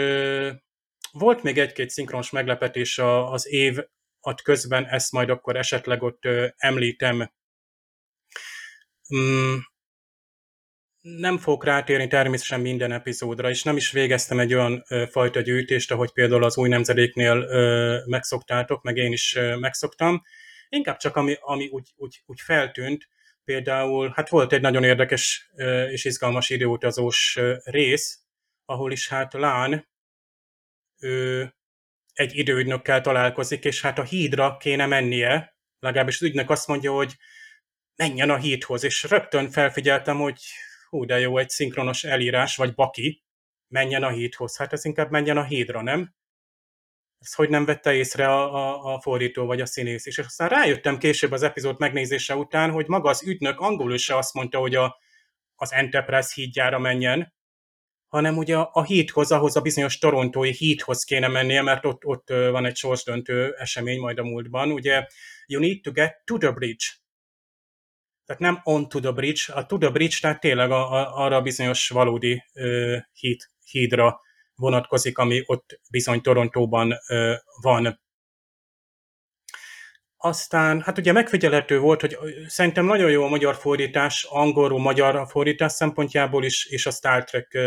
volt 1.12 1.42
még 1.42 1.58
egy-két 1.58 1.90
szinkronos 1.90 2.30
meglepetés 2.30 2.98
az 3.30 3.48
év 3.48 3.78
ad 4.20 4.40
közben, 4.40 4.86
ezt 4.86 5.12
majd 5.12 5.30
akkor 5.30 5.56
esetleg 5.56 6.02
ott 6.02 6.22
említem. 6.56 7.32
Mm, 9.14 9.56
nem 11.00 11.38
fogok 11.38 11.64
rátérni 11.64 12.06
természetesen 12.06 12.60
minden 12.60 12.92
epizódra, 12.92 13.50
és 13.50 13.62
nem 13.62 13.76
is 13.76 13.90
végeztem 13.90 14.38
egy 14.38 14.54
olyan 14.54 14.84
fajta 15.10 15.40
gyűjtést, 15.40 15.90
ahogy 15.90 16.12
például 16.12 16.44
az 16.44 16.56
új 16.56 16.68
nemzedéknél 16.68 17.46
megszoktátok, 18.06 18.82
meg 18.82 18.96
én 18.96 19.12
is 19.12 19.38
megszoktam. 19.58 20.22
Inkább 20.68 20.96
csak 20.96 21.16
ami, 21.16 21.36
ami 21.40 21.68
úgy, 21.68 21.92
úgy, 21.96 22.22
úgy 22.26 22.40
feltűnt, 22.40 23.08
Például, 23.50 24.12
hát 24.14 24.28
volt 24.28 24.52
egy 24.52 24.60
nagyon 24.60 24.84
érdekes 24.84 25.50
és 25.90 26.04
izgalmas 26.04 26.50
időutazós 26.50 27.38
rész, 27.64 28.22
ahol 28.64 28.92
is 28.92 29.08
hát 29.08 29.32
Lán 29.32 29.88
ő 30.98 31.54
egy 32.20 32.36
időügynökkel 32.36 33.00
találkozik, 33.00 33.64
és 33.64 33.80
hát 33.80 33.98
a 33.98 34.02
hídra 34.02 34.56
kéne 34.56 34.86
mennie, 34.86 35.56
legalábbis 35.78 36.14
az 36.14 36.22
ügynök 36.22 36.50
azt 36.50 36.66
mondja, 36.66 36.92
hogy 36.92 37.16
menjen 37.96 38.30
a 38.30 38.36
hídhoz, 38.36 38.84
és 38.84 39.02
rögtön 39.02 39.50
felfigyeltem, 39.50 40.16
hogy 40.16 40.40
hú, 40.88 41.04
de 41.04 41.18
jó, 41.18 41.38
egy 41.38 41.48
szinkronos 41.48 42.04
elírás, 42.04 42.56
vagy 42.56 42.74
baki, 42.74 43.24
menjen 43.68 44.02
a 44.02 44.10
hídhoz. 44.10 44.56
Hát 44.56 44.72
ez 44.72 44.84
inkább 44.84 45.10
menjen 45.10 45.36
a 45.36 45.44
hídra, 45.44 45.82
nem? 45.82 46.14
ezt 47.20 47.34
hogy 47.34 47.48
nem 47.48 47.64
vette 47.64 47.94
észre 47.94 48.28
a, 48.28 48.54
a, 48.54 48.94
a 48.94 49.00
fordító 49.00 49.46
vagy 49.46 49.60
a 49.60 49.66
színész 49.66 50.06
is. 50.06 50.18
És 50.18 50.26
aztán 50.26 50.48
rájöttem 50.48 50.98
később 50.98 51.32
az 51.32 51.42
epizód 51.42 51.78
megnézése 51.78 52.36
után, 52.36 52.70
hogy 52.70 52.86
maga 52.86 53.08
az 53.08 53.22
ügynök 53.26 53.60
angolul 53.60 53.98
se 53.98 54.16
azt 54.16 54.34
mondta, 54.34 54.58
hogy 54.58 54.74
a, 54.74 54.98
az 55.54 55.72
Enterprise 55.72 56.30
hídjára 56.34 56.78
menjen, 56.78 57.34
hanem 58.10 58.36
ugye 58.36 58.56
a, 58.56 58.70
a 58.72 58.82
hídhoz, 58.82 59.32
ahhoz 59.32 59.56
a 59.56 59.60
bizonyos 59.60 59.98
torontói 59.98 60.52
hídhoz 60.52 61.04
kéne 61.04 61.28
mennie, 61.28 61.62
mert 61.62 61.84
ott, 61.84 62.04
ott 62.04 62.28
van 62.28 62.66
egy 62.66 62.76
sorsdöntő 62.76 63.54
esemény 63.58 64.00
majd 64.00 64.18
a 64.18 64.22
múltban. 64.22 64.72
Ugye, 64.72 65.06
you 65.46 65.60
need 65.60 65.80
to 65.82 65.92
get 65.92 66.22
to 66.24 66.38
the 66.38 66.50
bridge. 66.50 66.84
Tehát 68.24 68.42
nem 68.42 68.60
on 68.62 68.88
to 68.88 69.00
the 69.00 69.12
bridge, 69.12 69.52
a 69.52 69.66
to 69.66 69.78
the 69.78 69.90
bridge, 69.90 70.16
tehát 70.20 70.40
tényleg 70.40 70.70
a, 70.70 70.92
a, 70.92 71.24
arra 71.24 71.36
a 71.36 71.42
bizonyos 71.42 71.88
valódi 71.88 72.42
uh, 72.54 72.96
híd, 73.12 73.40
hídra 73.64 74.20
vonatkozik, 74.54 75.18
ami 75.18 75.42
ott 75.46 75.80
bizony 75.90 76.20
Torontóban 76.20 76.94
van. 77.62 78.00
aztán, 80.16 80.80
hát 80.80 80.98
ugye 80.98 81.12
megfigyelhető 81.12 81.78
volt, 81.78 82.00
hogy 82.00 82.18
szerintem 82.46 82.84
nagyon 82.84 83.10
jó 83.10 83.24
a 83.24 83.28
magyar 83.28 83.56
fordítás, 83.56 84.26
angolul 84.28 84.80
magyar 84.80 85.26
fordítás 85.28 85.72
szempontjából 85.72 86.44
is, 86.44 86.66
és 86.66 86.86
a 86.86 86.90
Star 86.90 87.24
Trek 87.24 87.58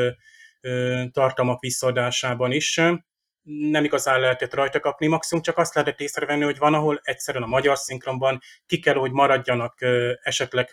tartalmak 1.11 1.59
visszaadásában 1.59 2.51
is. 2.51 2.81
Nem 3.43 3.83
igazán 3.83 4.19
lehetett 4.19 4.53
rajta 4.53 4.79
kapni, 4.79 5.07
maximum 5.07 5.43
csak 5.43 5.57
azt 5.57 5.75
lehetett 5.75 5.99
észrevenni, 5.99 6.43
hogy 6.43 6.57
van, 6.57 6.73
ahol 6.73 6.99
egyszerűen 7.03 7.43
a 7.43 7.47
magyar 7.47 7.77
szinkronban 7.77 8.39
ki 8.65 8.79
kell, 8.79 8.95
hogy 8.95 9.11
maradjanak 9.11 9.81
esetleg 10.21 10.69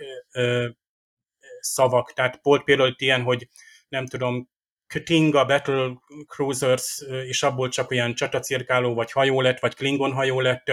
szavak. 1.60 2.12
Tehát 2.12 2.38
volt 2.42 2.64
például 2.64 2.94
ilyen, 2.98 3.22
hogy 3.22 3.48
nem 3.88 4.06
tudom, 4.06 4.48
Katinga 4.86 5.44
Battle 5.44 5.92
Cruisers, 6.26 7.04
és 7.24 7.42
abból 7.42 7.68
csak 7.68 7.90
olyan 7.90 8.14
csatacirkáló, 8.14 8.94
vagy 8.94 9.12
hajó 9.12 9.40
lett, 9.40 9.60
vagy 9.60 9.74
Klingon 9.74 10.12
hajó 10.12 10.40
lett, 10.40 10.72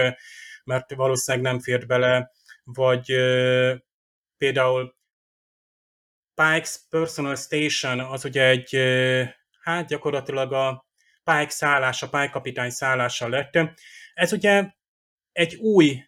mert 0.64 0.94
valószínűleg 0.94 1.46
nem 1.46 1.60
fért 1.60 1.86
bele, 1.86 2.30
vagy 2.64 3.06
például 4.36 4.97
Pike's 6.42 6.76
Personal 6.90 7.36
Station 7.36 8.00
az 8.00 8.24
ugye 8.24 8.44
egy, 8.44 8.76
hát 9.62 9.86
gyakorlatilag 9.86 10.52
a 10.52 10.86
Pike 11.24 11.48
szállása, 11.48 12.08
Pike 12.08 12.28
kapitány 12.28 12.70
szállása 12.70 13.28
lett. 13.28 13.58
Ez 14.14 14.32
ugye 14.32 14.64
egy 15.32 15.54
új 15.54 16.02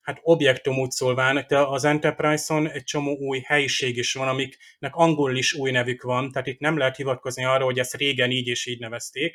hát 0.00 0.18
objektum 0.22 0.78
úgy 0.78 0.90
szólván, 0.90 1.44
de 1.48 1.58
az 1.58 1.84
Enterprise-on 1.84 2.70
egy 2.70 2.84
csomó 2.84 3.16
új 3.16 3.40
helyiség 3.40 3.96
is 3.96 4.12
van, 4.12 4.28
amiknek 4.28 4.94
angol 4.94 5.36
is 5.36 5.52
új 5.52 5.70
nevük 5.70 6.02
van, 6.02 6.32
tehát 6.32 6.46
itt 6.46 6.60
nem 6.60 6.78
lehet 6.78 6.96
hivatkozni 6.96 7.44
arra, 7.44 7.64
hogy 7.64 7.78
ezt 7.78 7.94
régen 7.94 8.30
így 8.30 8.46
és 8.46 8.66
így 8.66 8.78
nevezték. 8.78 9.32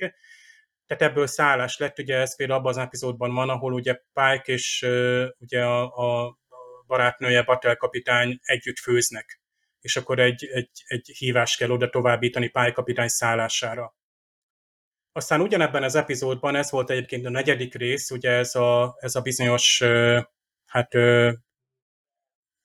Tehát 0.86 1.04
ebből 1.12 1.28
szállás 1.28 1.78
lett, 1.78 2.00
ugye 2.00 2.16
ez 2.16 2.36
például 2.36 2.60
abban 2.60 2.72
az 2.72 2.78
epizódban 2.78 3.34
van, 3.34 3.50
ahol 3.50 3.74
ugye 3.74 3.94
Pike 3.94 4.54
és 4.54 4.88
ugye 5.38 5.64
a, 5.64 5.82
a 5.84 6.38
barátnője, 6.88 7.42
Batel 7.42 7.76
kapitány 7.76 8.40
együtt 8.42 8.78
főznek, 8.78 9.39
és 9.82 9.96
akkor 9.96 10.20
egy, 10.20 10.46
egy, 10.46 10.70
egy 10.86 11.08
hívás 11.18 11.58
kell 11.58 11.70
oda 11.70 11.90
továbbítani 11.90 12.48
Pike 12.48 12.72
kapitány 12.72 13.08
szállására. 13.08 13.96
Aztán 15.12 15.42
ugyanebben 15.42 15.84
az 15.84 15.96
epizódban, 15.96 16.56
ez 16.56 16.72
volt 16.72 16.90
egyébként 16.90 17.26
a 17.26 17.30
negyedik 17.30 17.74
rész, 17.74 18.12
ugye 18.12 18.30
ez 18.30 18.56
a, 18.56 18.96
ez 19.00 19.16
a 19.16 19.22
bizonyos 19.22 19.84
hát 20.66 20.94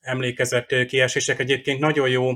emlékezett 0.00 0.86
kiesések 0.86 1.38
egyébként 1.38 1.80
nagyon 1.80 2.08
jó 2.08 2.32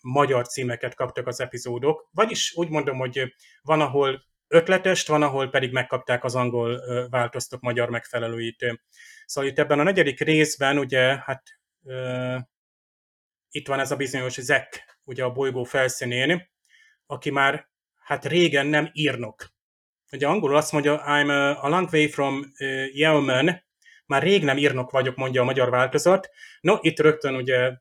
magyar 0.00 0.46
címeket 0.46 0.94
kaptak 0.94 1.26
az 1.26 1.40
epizódok, 1.40 2.08
vagyis 2.10 2.54
úgy 2.56 2.68
mondom, 2.68 2.98
hogy 2.98 3.34
van, 3.62 3.80
ahol 3.80 4.22
ötletest, 4.48 5.08
van, 5.08 5.22
ahol 5.22 5.50
pedig 5.50 5.72
megkapták 5.72 6.24
az 6.24 6.34
angol 6.34 6.70
ö, 6.70 7.06
változtok 7.10 7.60
magyar 7.60 7.88
megfelelőit. 7.90 8.80
Szóval 9.24 9.50
itt 9.50 9.58
ebben 9.58 9.78
a 9.78 9.82
negyedik 9.82 10.20
részben 10.20 10.78
ugye, 10.78 11.18
hát 11.18 11.42
itt 13.52 13.68
van 13.68 13.80
ez 13.80 13.90
a 13.90 13.96
bizonyos 13.96 14.40
Zek, 14.40 14.98
ugye 15.04 15.24
a 15.24 15.32
bolygó 15.32 15.64
felszínén, 15.64 16.50
aki 17.06 17.30
már 17.30 17.68
hát 17.98 18.24
régen 18.24 18.66
nem 18.66 18.90
írnok. 18.92 19.50
Ugye 20.12 20.26
angolul 20.26 20.56
azt 20.56 20.72
mondja, 20.72 21.02
I'm 21.06 21.28
a, 21.28 21.64
a 21.64 21.68
long 21.68 21.88
way 21.92 22.08
from 22.08 22.38
uh, 22.38 22.96
Yeoman, 22.96 23.64
már 24.06 24.22
rég 24.22 24.44
nem 24.44 24.56
írnok 24.56 24.90
vagyok, 24.90 25.16
mondja 25.16 25.40
a 25.40 25.44
magyar 25.44 25.70
változat. 25.70 26.30
No, 26.60 26.76
itt 26.80 26.98
rögtön 26.98 27.34
ugye 27.34 27.72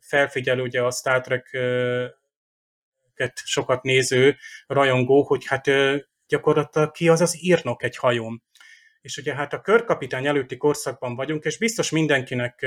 felfigyel 0.00 0.60
ugye 0.60 0.82
a 0.82 0.90
Star 0.90 1.20
trek 1.20 1.58
sokat 3.44 3.82
néző 3.82 4.36
rajongó, 4.66 5.22
hogy 5.22 5.46
hát 5.46 5.70
gyakorlatilag 6.26 6.90
ki 6.90 7.08
az 7.08 7.20
az 7.20 7.42
írnok 7.42 7.82
egy 7.82 7.96
hajón. 7.96 8.42
És 9.00 9.16
ugye 9.16 9.34
hát 9.34 9.52
a 9.52 9.60
körkapitány 9.60 10.26
előtti 10.26 10.56
korszakban 10.56 11.14
vagyunk, 11.14 11.44
és 11.44 11.58
biztos 11.58 11.90
mindenkinek 11.90 12.66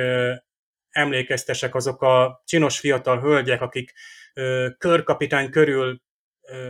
emlékeztesek 0.98 1.76
azok 1.76 2.02
a 2.02 2.42
csinos 2.46 2.80
fiatal 2.80 3.20
hölgyek, 3.20 3.62
akik 3.62 3.94
körkapitány 4.78 5.50
körül 5.50 6.02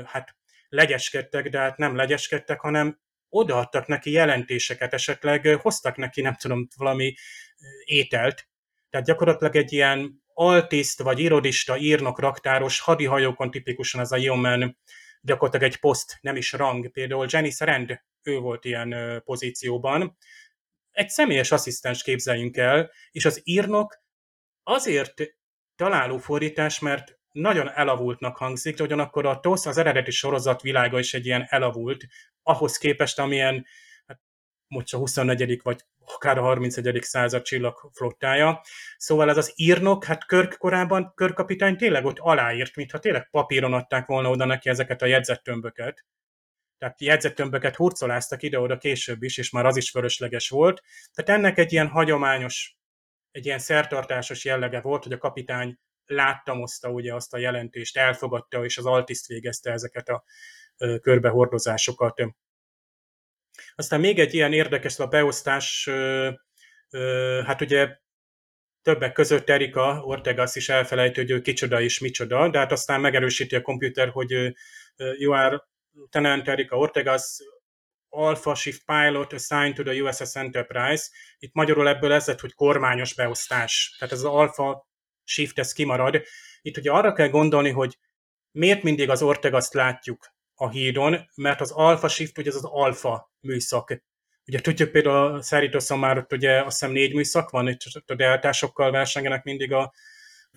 hát 0.06 0.36
legyeskedtek, 0.70 1.50
de 1.50 1.60
hát 1.60 1.78
nem 1.78 1.96
legyeskedtek, 1.96 2.60
hanem 2.60 3.00
odaadtak 3.30 3.88
neki 3.88 4.12
jelentéseket, 4.12 4.94
esetleg 4.94 5.46
hoztak 5.46 5.96
neki, 5.96 6.22
nem 6.22 6.36
tudom, 6.36 6.68
valami 6.76 7.16
ételt. 7.86 8.48
Tehát 8.90 9.06
gyakorlatilag 9.06 9.56
egy 9.56 9.74
ilyen 9.74 10.24
altiszt 10.34 11.02
vagy 11.02 11.20
irodista, 11.20 11.78
írnok, 11.78 12.20
raktáros, 12.20 12.80
hadihajókon 12.80 13.52
tipikusan 13.52 14.02
az 14.02 14.12
a 14.12 14.18
yeoman, 14.18 14.78
gyakorlatilag 15.22 15.72
egy 15.72 15.80
poszt, 15.80 16.18
nem 16.22 16.36
is 16.36 16.52
rang. 16.52 16.92
Például 16.92 17.28
Jenny 17.30 17.52
Rand, 17.58 18.02
ő 18.24 18.38
volt 18.38 18.66
ilyen 18.66 19.22
pozícióban. 19.26 20.18
Egy 20.92 21.10
személyes 21.10 21.52
asszisztens 21.52 22.04
képzeljünk 22.04 22.58
el, 22.58 22.92
és 23.12 23.26
az 23.26 23.42
írnok 23.44 24.06
azért 24.68 25.14
találó 25.76 26.18
fordítás, 26.18 26.80
mert 26.80 27.20
nagyon 27.32 27.70
elavultnak 27.70 28.38
hangzik, 28.38 28.76
de 28.76 28.84
ugyanakkor 28.84 29.26
a 29.26 29.40
TOSZ, 29.40 29.66
az 29.66 29.78
eredeti 29.78 30.12
sorozat 30.12 30.62
világa 30.62 31.00
is 31.00 31.14
egy 31.14 31.26
ilyen 31.26 31.46
elavult, 31.50 32.06
ahhoz 32.44 32.78
képest, 32.78 33.20
amilyen 33.20 33.66
hát, 34.08 34.20
most 34.68 34.94
a 34.94 34.98
24. 34.98 35.60
vagy 35.64 35.86
akár 36.06 36.38
a 36.38 36.42
31. 36.42 37.02
század 37.02 37.42
csillagflottája. 37.42 38.62
Szóval 38.98 39.30
ez 39.30 39.38
az 39.38 39.52
írnok, 39.56 40.06
hát 40.06 40.26
Körk 40.26 40.58
korában 40.58 41.12
Körkapitány 41.16 41.78
tényleg 41.78 42.06
ott 42.06 42.20
aláírt, 42.20 42.76
mintha 42.76 43.00
tényleg 43.00 43.30
papíron 43.30 43.74
adták 43.74 44.06
volna 44.06 44.30
oda 44.30 44.46
neki 44.46 44.70
ezeket 44.70 45.02
a 45.02 45.06
jegyzettömböket. 45.06 46.06
Tehát 46.78 47.02
jegyzettömböket 47.02 47.76
hurcoláztak 47.76 48.44
ide-oda 48.44 48.78
később 48.78 49.24
is, 49.24 49.38
és 49.38 49.50
már 49.50 49.66
az 49.66 49.78
is 49.78 49.90
fölösleges 49.90 50.50
volt. 50.50 50.82
Tehát 51.14 51.40
ennek 51.40 51.58
egy 51.58 51.72
ilyen 51.72 51.88
hagyományos, 51.88 52.77
egy 53.38 53.46
ilyen 53.46 53.60
szertartásos 53.60 54.46
jellege 54.46 54.82
volt, 54.82 55.04
hogy 55.04 55.14
a 55.14 55.18
kapitány 55.18 55.80
láttamozta 56.06 56.90
ugye 56.90 57.14
azt 57.14 57.34
a 57.34 57.38
jelentést, 57.38 57.98
elfogadta, 57.98 58.64
és 58.64 58.78
az 58.78 58.86
altiszt 58.86 59.28
végezte 59.28 59.72
ezeket 59.72 60.10
a 60.10 60.24
körbehordozásokat. 61.02 62.22
Aztán 63.76 64.00
még 64.00 64.20
egy 64.20 64.34
ilyen 64.34 64.54
érdekes 64.54 65.00
a 65.00 65.08
beosztás, 65.08 65.90
hát 67.46 67.62
ugye 67.62 67.98
többek 68.82 69.12
között 69.12 69.50
Erika 69.50 70.02
Ortegas 70.04 70.56
is 70.56 70.70
elfelejtő, 70.70 71.22
hogy 71.22 71.32
ő 71.32 71.42
kicsoda 71.42 71.82
és 71.82 72.00
micsoda, 72.00 72.50
de 72.50 72.58
hát 72.58 72.72
aztán 72.72 73.02
megerősíti 73.02 73.56
a 73.56 73.62
komputer, 73.62 74.10
hogy 74.10 74.56
are 75.28 75.64
Lieutenant 75.92 76.48
Erika 76.48 76.78
Ortegas, 76.78 77.38
Alpha 78.10 78.56
Shift 78.56 78.86
Pilot 78.86 79.34
assigned 79.34 79.76
to 79.76 79.84
the 79.84 80.02
USS 80.02 80.36
Enterprise. 80.36 81.04
Itt 81.40 81.54
magyarul 81.54 81.88
ebből 81.88 82.12
ez 82.12 82.28
lett, 82.28 82.40
hogy 82.40 82.54
kormányos 82.54 83.14
beosztás. 83.14 83.96
Tehát 83.98 84.14
ez 84.14 84.20
az 84.20 84.32
Alpha 84.32 84.88
Shift, 85.24 85.60
ez 85.60 85.74
kimarad. 85.74 86.22
Itt 86.62 86.78
ugye 86.78 86.92
arra 86.92 87.14
kell 87.14 87.30
gondolni, 87.30 87.70
hogy 87.70 87.98
miért 88.52 88.84
mindig 88.84 89.10
az 89.10 89.22
Ortegaszt 89.22 89.74
látjuk 89.74 90.36
a 90.56 90.70
hídon, 90.70 91.30
mert 91.36 91.62
az 91.62 91.72
Alpha 91.72 92.08
Shift 92.08 92.38
ugye 92.38 92.50
az 92.50 92.56
az 92.56 92.66
alfa 92.66 93.32
műszak. 93.40 94.02
Ugye 94.46 94.62
tudjuk 94.62 94.92
például 94.92 95.36
a 95.36 95.42
Szeritoszon 95.42 96.00
már 96.00 96.18
ott 96.18 96.34
ugye 96.34 96.58
azt 96.62 96.80
hiszem 96.80 96.92
négy 96.92 97.14
műszak 97.14 97.50
van, 97.50 97.68
és 97.68 98.00
a 98.06 98.16
deltásokkal 98.16 98.92
versengenek 98.92 99.44
mindig 99.44 99.74
a 99.74 99.94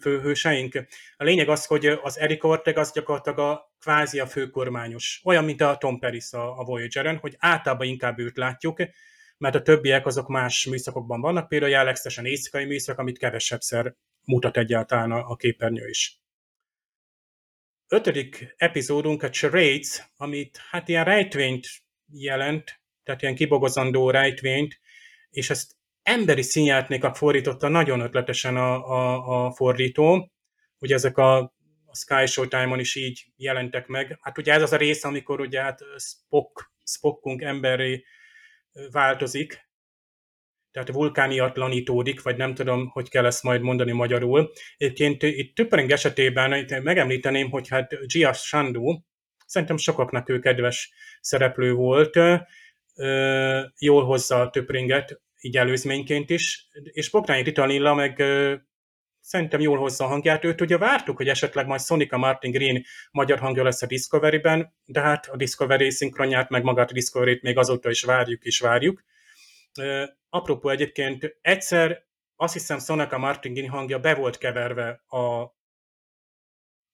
főhőseink. 0.00 0.74
A 1.16 1.24
lényeg 1.24 1.48
az, 1.48 1.66
hogy 1.66 1.86
az 1.86 2.18
Eric 2.18 2.44
Ortega 2.44 2.80
az 2.80 2.92
gyakorlatilag 2.92 3.38
a 3.38 3.72
kvázi 3.80 4.18
a 4.18 4.26
főkormányos. 4.26 5.20
Olyan, 5.24 5.44
mint 5.44 5.60
a 5.60 5.76
Tom 5.76 5.98
Paris 5.98 6.32
a, 6.32 6.58
a 6.58 6.64
Voyager-en, 6.64 7.16
hogy 7.16 7.36
általában 7.38 7.86
inkább 7.86 8.18
őt 8.18 8.36
látjuk, 8.36 8.82
mert 9.38 9.54
a 9.54 9.62
többiek 9.62 10.06
azok 10.06 10.28
más 10.28 10.66
műszakokban 10.66 11.20
vannak, 11.20 11.48
például 11.48 11.70
jellegzetesen 11.70 12.26
éjszakai 12.26 12.64
műszak, 12.64 12.98
amit 12.98 13.18
kevesebbszer 13.18 13.94
mutat 14.24 14.56
egyáltalán 14.56 15.10
a, 15.10 15.28
a 15.28 15.36
képernyő 15.36 15.88
is 15.88 16.20
ötödik 17.90 18.54
epizódunk 18.56 19.22
a 19.22 19.30
Charades, 19.30 20.10
amit 20.16 20.60
hát 20.70 20.88
ilyen 20.88 21.04
rejtvényt 21.04 21.66
jelent, 22.12 22.80
tehát 23.02 23.22
ilyen 23.22 23.34
kibogozandó 23.34 24.10
rejtvényt, 24.10 24.80
és 25.30 25.50
ezt 25.50 25.76
emberi 26.02 26.42
színjátéknak 26.42 27.16
fordította 27.16 27.68
nagyon 27.68 28.00
ötletesen 28.00 28.56
a, 28.56 28.88
a, 28.88 29.46
a 29.46 29.50
fordító. 29.50 30.32
Ugye 30.78 30.94
ezek 30.94 31.18
a, 31.18 31.38
a 31.86 31.96
Sky 31.96 32.26
Showtime-on 32.26 32.78
is 32.78 32.94
így 32.94 33.26
jelentek 33.36 33.86
meg. 33.86 34.18
Hát 34.20 34.38
ugye 34.38 34.52
ez 34.52 34.62
az 34.62 34.72
a 34.72 34.76
rész, 34.76 35.04
amikor 35.04 35.40
ugye 35.40 35.62
hát 35.62 35.80
Spock, 35.96 36.72
Spockunk 36.84 37.42
emberi 37.42 38.04
változik, 38.90 39.68
tehát 40.72 40.88
vulkániatlanítódik, 40.88 42.22
vagy 42.22 42.36
nem 42.36 42.54
tudom, 42.54 42.88
hogy 42.88 43.08
kell 43.08 43.26
ezt 43.26 43.42
majd 43.42 43.60
mondani 43.60 43.92
magyarul. 43.92 44.52
Egyébként 44.76 45.22
itt 45.22 45.54
Töpering 45.54 45.90
esetében 45.90 46.66
megemlíteném, 46.82 47.50
hogy 47.50 47.68
hát 47.68 48.06
Gia 48.06 48.32
Sandu, 48.32 48.98
szerintem 49.46 49.76
sokaknak 49.76 50.28
ő 50.28 50.38
kedves 50.38 50.92
szereplő 51.20 51.72
volt, 51.72 52.18
jól 53.78 54.04
hozza 54.04 54.40
a 54.40 54.50
Töpringet, 54.50 55.20
így 55.40 55.56
előzményként 55.56 56.30
is, 56.30 56.68
és 56.82 57.10
Bogdányi 57.10 57.42
Ritalilla 57.42 57.94
meg 57.94 58.22
szerintem 59.20 59.60
jól 59.60 59.78
hozza 59.78 60.04
a 60.04 60.08
hangját. 60.08 60.44
Őt 60.44 60.60
ugye 60.60 60.78
vártuk, 60.78 61.16
hogy 61.16 61.28
esetleg 61.28 61.66
majd 61.66 61.80
Sonika 61.80 62.16
Martin 62.16 62.50
Green 62.50 62.84
magyar 63.10 63.38
hangja 63.38 63.62
lesz 63.62 63.82
a 63.82 63.86
Discovery-ben, 63.86 64.74
de 64.84 65.00
hát 65.00 65.26
a 65.26 65.36
Discovery 65.36 65.90
szinkronját, 65.90 66.48
meg 66.48 66.62
magát 66.62 66.90
a 66.90 66.94
Discovery-t 66.94 67.42
még 67.42 67.58
azóta 67.58 67.90
is 67.90 68.02
várjuk 68.02 68.44
és 68.44 68.60
várjuk 68.60 69.04
apropó 70.28 70.68
egyébként, 70.68 71.38
egyszer 71.40 72.04
azt 72.36 72.52
hiszem 72.52 72.78
Sonaka 72.78 73.18
Martingin 73.18 73.68
hangja 73.68 73.98
be 73.98 74.14
volt 74.14 74.38
keverve 74.38 74.88
a 75.06 75.54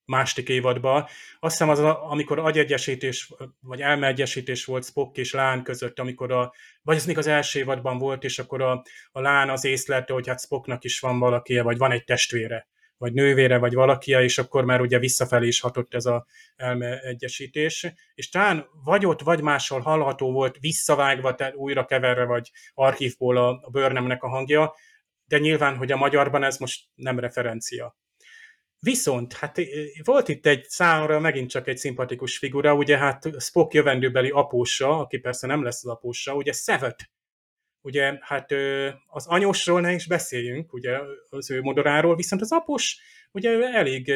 második 0.07 0.49
évadba. 0.49 1.09
Azt 1.41 1.59
hiszem 1.59 1.69
az, 1.69 1.79
amikor 1.81 2.39
agyegyesítés, 2.39 3.33
vagy 3.61 3.81
elmeegyesítés 3.81 4.65
volt 4.65 4.85
Spock 4.85 5.17
és 5.17 5.33
Lán 5.33 5.63
között, 5.63 5.99
amikor 5.99 6.33
a, 6.33 6.53
vagy 6.83 6.97
ez 6.97 7.07
még 7.07 7.19
az 7.19 7.27
első 7.27 7.59
évadban 7.59 7.99
volt, 7.99 8.25
és 8.25 8.39
akkor 8.39 8.63
a, 8.63 8.83
a 9.13 9.21
Lán 9.21 9.51
az 9.51 9.65
észlelte, 9.65 10.13
hogy 10.13 10.27
hát 10.27 10.41
Spocknak 10.41 10.85
is 10.85 11.01
van 11.01 11.19
valaki, 11.19 11.59
vagy 11.59 11.79
van 11.79 11.93
egy 11.93 12.05
testvére, 12.05 12.69
vagy 12.99 13.13
nővére, 13.13 13.59
vagy 13.59 13.75
valakia, 13.75 14.23
és 14.23 14.39
akkor 14.39 14.65
már 14.65 14.81
ugye 14.81 14.99
visszafelé 14.99 15.47
is 15.47 15.61
hatott 15.61 15.95
ez 15.95 16.07
a 16.07 16.27
elmeegyesítés. 16.57 17.87
És 18.15 18.29
talán 18.29 18.67
vagy 18.85 19.07
ott, 19.07 19.21
vagy 19.21 19.41
máshol 19.41 19.81
hallható 19.81 20.33
volt, 20.33 20.59
visszavágva, 20.61 21.35
tehát 21.35 21.55
újra 21.55 21.85
keverve, 21.85 22.25
vagy 22.25 22.51
archívból 22.75 23.37
a, 23.37 23.49
a 23.63 23.71
Burnhamnek 23.71 24.23
a 24.23 24.29
hangja, 24.29 24.75
de 25.25 25.39
nyilván, 25.39 25.77
hogy 25.77 25.93
a 25.93 25.97
magyarban 25.97 26.43
ez 26.43 26.59
most 26.59 26.85
nem 26.95 27.19
referencia. 27.19 27.97
Viszont, 28.87 29.33
hát 29.33 29.59
volt 30.05 30.29
itt 30.29 30.47
egy 30.47 30.65
számomra 30.69 31.21
megint 31.21 31.51
csak 31.51 31.69
egy 31.69 31.77
szimpatikus 31.77 32.39
figura, 32.39 32.75
ugye 32.75 32.99
hát 32.99 33.43
Spock 33.43 33.75
jövendőbeli 33.75 34.31
apósa, 34.31 34.99
aki 34.99 35.19
persze 35.19 35.47
nem 35.47 35.63
lesz 35.63 35.85
az 35.85 35.91
apósa, 35.91 36.35
ugye 36.35 36.53
Sevet. 36.53 37.11
Ugye 37.81 38.19
hát 38.21 38.53
az 39.07 39.27
anyósról 39.27 39.81
ne 39.81 39.93
is 39.93 40.07
beszéljünk, 40.07 40.73
ugye 40.73 40.99
az 41.29 41.51
ő 41.51 41.61
modoráról, 41.61 42.17
viszont 42.17 42.43
az 42.43 42.53
após 42.53 42.99
ugye 43.33 43.73
elég 43.73 44.13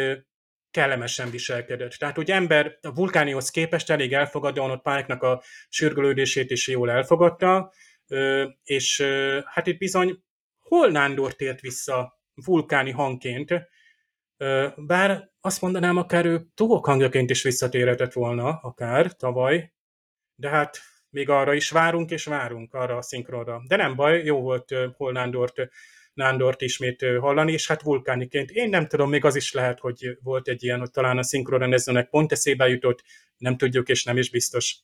kellemesen 0.70 1.30
viselkedett. 1.30 1.92
Tehát 1.92 2.18
ugye 2.18 2.34
ember 2.34 2.78
a 2.80 2.94
vulkánihoz 2.94 3.50
képest 3.50 3.90
elég 3.90 4.12
elfogadóan 4.12 4.70
ott 4.70 4.82
Pike-nak 4.82 5.22
a 5.22 5.42
sürgölődését 5.68 6.50
is 6.50 6.68
jól 6.68 6.90
elfogadta, 6.90 7.72
és 8.62 9.00
hát 9.44 9.66
itt 9.66 9.78
bizony 9.78 10.22
hol 10.58 10.88
Nándor 10.88 11.34
tért 11.34 11.60
vissza 11.60 12.20
vulkáni 12.34 12.90
hangként, 12.90 13.54
bár 14.76 15.30
azt 15.40 15.60
mondanám, 15.60 15.96
akár 15.96 16.26
ő 16.26 16.46
hangjaként 16.82 17.30
is 17.30 17.42
visszatérhetett 17.42 18.12
volna, 18.12 18.58
akár 18.62 19.16
tavaly, 19.16 19.72
de 20.34 20.48
hát 20.48 20.78
még 21.10 21.28
arra 21.28 21.54
is 21.54 21.70
várunk 21.70 22.10
és 22.10 22.24
várunk, 22.24 22.74
arra 22.74 22.96
a 22.96 23.02
szinkronra. 23.02 23.62
De 23.66 23.76
nem 23.76 23.96
baj, 23.96 24.24
jó 24.24 24.40
volt 24.40 24.74
hol 24.96 25.12
Nándort, 26.14 26.62
ismét 26.62 27.06
hallani, 27.20 27.52
és 27.52 27.66
hát 27.66 27.82
vulkániként. 27.82 28.50
Én 28.50 28.68
nem 28.68 28.86
tudom, 28.86 29.10
még 29.10 29.24
az 29.24 29.36
is 29.36 29.52
lehet, 29.52 29.80
hogy 29.80 30.18
volt 30.22 30.48
egy 30.48 30.62
ilyen, 30.62 30.78
hogy 30.78 30.90
talán 30.90 31.18
a 31.18 31.22
szinkronra 31.22 31.66
nezőnek 31.66 32.08
pont 32.08 32.32
eszébe 32.32 32.68
jutott, 32.68 33.02
nem 33.36 33.56
tudjuk, 33.56 33.88
és 33.88 34.04
nem 34.04 34.16
is 34.16 34.30
biztos. 34.30 34.78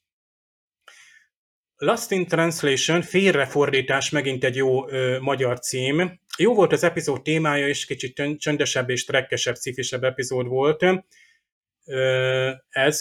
Lost 1.77 2.11
in 2.11 2.27
Translation, 2.27 3.03
félrefordítás, 3.03 4.11
megint 4.11 4.45
egy 4.45 4.57
jó 4.57 4.89
ö, 4.89 5.21
magyar 5.21 5.59
cím. 5.59 6.21
Jó 6.37 6.55
volt 6.55 6.73
az 6.73 6.83
epizód 6.83 7.23
témája, 7.23 7.69
és 7.69 7.85
kicsit 7.85 8.23
csöndesebb 8.39 8.91
és 8.91 9.05
trekkesebb, 9.05 9.55
szifisebb 9.55 10.05
epizód 10.05 10.47
volt. 10.47 10.85
Ez, 12.69 13.01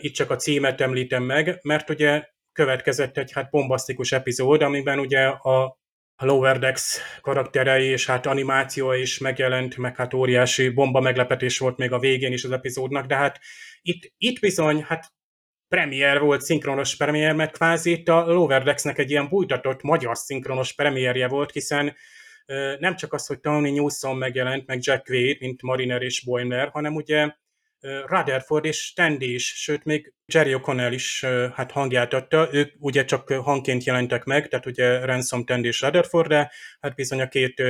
itt 0.00 0.14
csak 0.14 0.30
a 0.30 0.36
címet 0.36 0.80
említem 0.80 1.22
meg, 1.22 1.58
mert 1.62 1.90
ugye 1.90 2.26
következett 2.52 3.18
egy 3.18 3.32
hát 3.32 3.50
bombasztikus 3.50 4.12
epizód, 4.12 4.62
amiben 4.62 4.98
ugye 4.98 5.26
a 5.26 5.78
Lower 6.16 6.58
Decks 6.58 6.98
karakterei 7.20 7.86
és 7.86 8.06
hát 8.06 8.26
animáció 8.26 8.92
is 8.92 9.18
megjelent, 9.18 9.76
meg 9.76 9.96
hát 9.96 10.14
óriási 10.14 10.68
bomba 10.68 11.00
meglepetés 11.00 11.58
volt 11.58 11.76
még 11.76 11.92
a 11.92 11.98
végén 11.98 12.32
is 12.32 12.44
az 12.44 12.50
epizódnak, 12.50 13.06
de 13.06 13.14
hát 13.14 13.40
itt, 13.82 14.12
itt 14.16 14.40
bizony, 14.40 14.82
hát 14.82 15.12
premier 15.68 16.20
volt, 16.20 16.40
szinkronos 16.40 16.96
premier, 16.96 17.34
mert 17.34 17.52
kvázi 17.52 17.90
itt 17.90 18.08
a 18.08 18.26
Loverdexnek 18.26 18.98
egy 18.98 19.10
ilyen 19.10 19.28
bújtatott 19.28 19.82
magyar 19.82 20.16
szinkronos 20.16 20.72
premierje 20.72 21.28
volt, 21.28 21.52
hiszen 21.52 21.96
nem 22.78 22.96
csak 22.96 23.12
az, 23.12 23.26
hogy 23.26 23.40
Tony 23.40 23.74
Newsom 23.74 24.18
megjelent, 24.18 24.66
meg 24.66 24.78
Jack 24.82 25.08
Wade, 25.08 25.36
mint 25.38 25.62
Mariner 25.62 26.02
és 26.02 26.24
Boimler, 26.24 26.68
hanem 26.68 26.94
ugye 26.94 27.34
Rutherford 28.06 28.64
és 28.64 28.92
Tandy 28.92 29.34
is, 29.34 29.46
sőt 29.46 29.84
még 29.84 30.12
Jerry 30.26 30.54
O'Connell 30.56 30.90
is 30.92 31.24
hát 31.54 31.70
hangját 31.70 32.12
adta, 32.12 32.48
ők 32.52 32.72
ugye 32.78 33.04
csak 33.04 33.32
hangként 33.32 33.84
jelentek 33.84 34.24
meg, 34.24 34.48
tehát 34.48 34.66
ugye 34.66 35.04
Ransom, 35.04 35.44
Tandy 35.44 35.68
és 35.68 35.80
Rutherford, 35.80 36.28
de 36.28 36.50
hát 36.80 36.94
bizony 36.94 37.20
a 37.20 37.28
két 37.28 37.62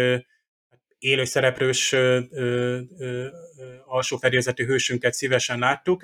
élő 0.99 1.25
szereplős 1.25 1.95
alsó 3.85 4.17
fedélzetű 4.17 4.65
hősünket 4.65 5.13
szívesen 5.13 5.59
láttuk. 5.59 6.03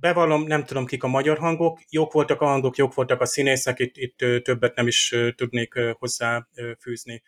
Bevallom, 0.00 0.42
nem 0.42 0.64
tudom 0.64 0.86
kik 0.86 1.02
a 1.02 1.08
magyar 1.08 1.38
hangok, 1.38 1.80
jók 1.90 2.12
voltak 2.12 2.40
a 2.40 2.46
hangok, 2.46 2.76
jók 2.76 2.94
voltak 2.94 3.20
a 3.20 3.26
színészek, 3.26 3.78
itt, 3.78 3.96
itt 3.96 4.42
többet 4.42 4.76
nem 4.76 4.86
is 4.86 5.14
tudnék 5.36 5.74
hozzáfűzni. 5.98 7.22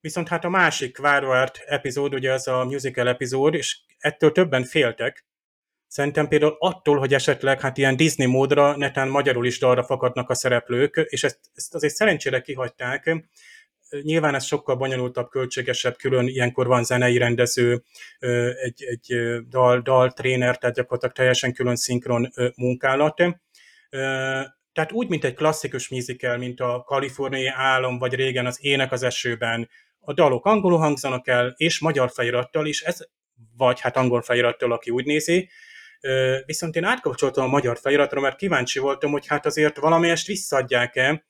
Viszont 0.00 0.28
hát 0.28 0.44
a 0.44 0.48
másik 0.48 0.98
várvárt 0.98 1.58
epizód, 1.66 2.14
ugye 2.14 2.32
az 2.32 2.48
a 2.48 2.64
musical 2.64 3.08
epizód, 3.08 3.54
és 3.54 3.78
ettől 3.98 4.32
többen 4.32 4.64
féltek. 4.64 5.26
Szerintem 5.86 6.28
például 6.28 6.56
attól, 6.58 6.98
hogy 6.98 7.14
esetleg 7.14 7.60
hát 7.60 7.78
ilyen 7.78 7.96
Disney 7.96 8.26
módra 8.26 8.76
netán 8.76 9.08
magyarul 9.08 9.46
is 9.46 9.58
dalra 9.58 9.84
fakadnak 9.84 10.30
a 10.30 10.34
szereplők, 10.34 11.06
és 11.08 11.24
ezt, 11.24 11.38
ezt 11.54 11.74
azért 11.74 11.94
szerencsére 11.94 12.40
kihagyták, 12.40 13.24
Nyilván 14.02 14.34
ez 14.34 14.44
sokkal 14.44 14.76
bonyolultabb, 14.76 15.28
költségesebb, 15.28 15.96
külön 15.96 16.26
ilyenkor 16.26 16.66
van 16.66 16.84
zenei 16.84 17.18
rendező, 17.18 17.82
egy, 18.62 18.84
egy 18.84 19.16
dal, 19.48 19.80
dal 19.80 20.12
tréner, 20.12 20.58
tehát 20.58 20.76
gyakorlatilag 20.76 21.14
teljesen 21.14 21.52
külön 21.52 21.76
szinkron 21.76 22.30
munkálat. 22.56 23.22
Tehát 24.72 24.92
úgy, 24.92 25.08
mint 25.08 25.24
egy 25.24 25.34
klasszikus 25.34 25.88
musical, 25.88 26.36
mint 26.36 26.60
a 26.60 26.82
Kaliforniai 26.86 27.46
álom, 27.46 27.98
vagy 27.98 28.14
régen 28.14 28.46
az 28.46 28.58
Ének 28.60 28.92
az 28.92 29.02
esőben, 29.02 29.68
a 30.00 30.12
dalok 30.12 30.46
angolul 30.46 30.78
hangzanak 30.78 31.28
el, 31.28 31.54
és 31.56 31.80
magyar 31.80 32.10
felirattal 32.10 32.66
is, 32.66 32.82
ez, 32.82 32.98
vagy 33.56 33.80
hát 33.80 33.96
angol 33.96 34.22
felirattal, 34.22 34.72
aki 34.72 34.90
úgy 34.90 35.04
nézi, 35.04 35.48
Viszont 36.46 36.76
én 36.76 36.84
átkapcsoltam 36.84 37.44
a 37.44 37.48
magyar 37.48 37.78
feliratra, 37.78 38.20
mert 38.20 38.36
kíváncsi 38.36 38.78
voltam, 38.78 39.10
hogy 39.10 39.26
hát 39.26 39.46
azért 39.46 39.76
valamelyest 39.76 40.26
visszaadják-e 40.26 41.26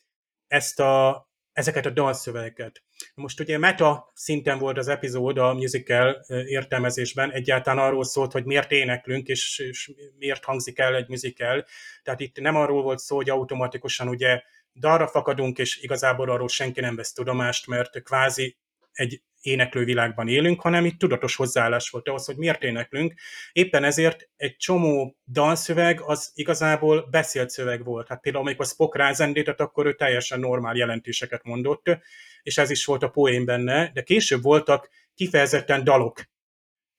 ezt 0.47 0.81
a, 0.81 1.29
ezeket 1.55 1.87
a 1.87 1.91
dalszövegeket. 1.91 2.83
Most 3.15 3.41
ugye 3.41 3.59
meta 3.59 4.11
szinten 4.15 4.59
volt 4.59 4.79
az 4.79 4.89
epizód 4.89 5.39
a 5.39 5.53
musical 5.53 6.25
értelmezésben, 6.47 7.33
egyáltalán 7.33 7.87
arról 7.87 8.05
szólt, 8.05 8.33
hogy 8.33 8.45
miért 8.45 8.71
éneklünk, 8.71 9.27
és, 9.27 9.59
és 9.59 9.93
miért 10.19 10.45
hangzik 10.45 10.79
el 10.79 10.95
egy 10.95 11.09
musical. 11.09 11.65
Tehát 12.03 12.21
itt 12.21 12.41
nem 12.41 12.57
arról 12.57 12.83
volt 12.83 12.99
szó, 12.99 13.17
hogy 13.17 13.31
automatikusan 13.31 14.09
ugye 14.09 14.43
dalra 14.75 15.07
fakadunk, 15.07 15.59
és 15.59 15.83
igazából 15.83 16.31
arról 16.31 16.49
senki 16.49 16.81
nem 16.81 16.97
vesz 16.97 17.13
tudomást, 17.13 17.67
mert 17.67 18.03
kvázi 18.03 18.57
egy 18.95 19.23
éneklő 19.45 19.85
világban 19.85 20.29
élünk, 20.29 20.61
hanem 20.61 20.85
itt 20.85 20.99
tudatos 20.99 21.37
hozzáállás 21.37 21.91
volt 21.91 22.09
ahhoz, 22.09 22.25
hogy 22.25 22.37
miért 22.37 22.63
éneklünk. 22.63 23.15
Éppen 23.53 23.85
ezért 23.85 24.29
egy 24.37 24.57
csomó 24.57 25.17
dalszöveg 25.27 26.01
az 26.01 26.31
igazából 26.35 27.09
beszélt 27.11 27.51
szöveg 27.51 27.85
volt. 27.85 28.09
Hát 28.09 28.21
például 28.21 28.45
amikor 28.45 28.67
Spock 28.67 28.97
rázendített, 28.97 29.61
akkor 29.61 29.87
ő 29.87 29.95
teljesen 29.95 30.41
normál 30.41 30.77
jelentéseket 30.77 31.45
mondott, 31.45 31.99
és 32.43 32.59
ez 32.59 32.71
is 32.71 32.85
volt 32.85 33.03
a 33.03 33.09
poén 33.09 33.45
benne, 33.45 33.91
de 33.93 34.03
később 34.03 34.43
voltak 34.43 34.89
kifejezetten 35.15 35.85
dalok. 35.85 36.21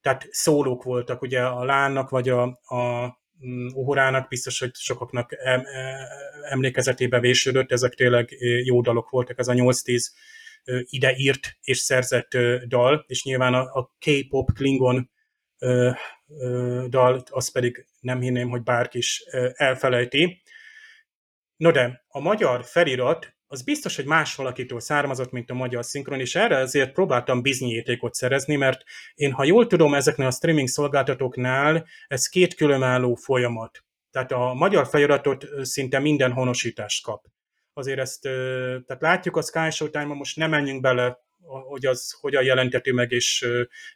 Tehát 0.01 0.27
szólók 0.29 0.83
voltak, 0.83 1.21
ugye 1.21 1.41
a 1.41 1.63
Lánnak 1.63 2.09
vagy 2.09 2.29
a, 2.29 2.41
a 2.63 3.05
mm, 3.45 3.67
Uhorának 3.73 4.27
biztos, 4.27 4.59
hogy 4.59 4.71
sokaknak 4.73 5.29
em, 5.43 5.63
emlékezetébe 6.49 7.19
vésődött, 7.19 7.71
ezek 7.71 7.93
tényleg 7.93 8.29
jó 8.63 8.81
dalok 8.81 9.09
voltak, 9.09 9.39
ez 9.39 9.47
a 9.47 9.53
8-10 9.53 10.05
ide 10.83 11.15
írt 11.15 11.57
és 11.61 11.77
szerzett 11.77 12.37
dal, 12.67 13.03
és 13.07 13.23
nyilván 13.23 13.53
a, 13.53 13.79
a 13.79 13.93
K-pop 13.99 14.51
Klingon 14.53 15.09
dal, 16.87 17.23
azt 17.29 17.51
pedig 17.51 17.85
nem 17.99 18.19
hinném, 18.21 18.49
hogy 18.49 18.63
bárki 18.63 18.97
is 18.97 19.23
elfelejti. 19.53 20.41
No 21.55 21.71
de, 21.71 22.03
a 22.07 22.19
magyar 22.19 22.65
felirat 22.65 23.35
az 23.47 23.61
biztos, 23.61 23.95
hogy 23.95 24.05
más 24.05 24.35
valakitől 24.35 24.79
származott, 24.79 25.31
mint 25.31 25.49
a 25.49 25.53
magyar 25.53 25.85
szinkron, 25.85 26.19
és 26.19 26.35
erre 26.35 26.57
azért 26.57 26.91
próbáltam 26.91 27.41
bizonyítékot 27.41 28.13
szerezni, 28.13 28.55
mert 28.55 28.83
én, 29.13 29.31
ha 29.31 29.43
jól 29.43 29.67
tudom, 29.67 29.93
ezeknél 29.93 30.27
a 30.27 30.31
streaming 30.31 30.67
szolgáltatóknál 30.67 31.87
ez 32.07 32.27
két 32.27 32.55
különálló 32.55 33.15
folyamat. 33.15 33.83
Tehát 34.11 34.31
a 34.31 34.53
magyar 34.53 34.87
feliratot 34.87 35.45
szinte 35.61 35.99
minden 35.99 36.31
honosítást 36.31 37.03
kap 37.03 37.25
azért 37.77 37.99
ezt, 37.99 38.21
tehát 38.21 38.97
látjuk 39.01 39.37
a 39.37 39.41
Sky 39.41 39.69
showtime 39.69 40.13
most 40.13 40.37
nem 40.37 40.49
menjünk 40.49 40.81
bele, 40.81 41.23
hogy 41.69 41.85
az 41.85 42.17
hogyan 42.19 42.43
jelenteti 42.43 42.91
meg, 42.91 43.11
és 43.11 43.47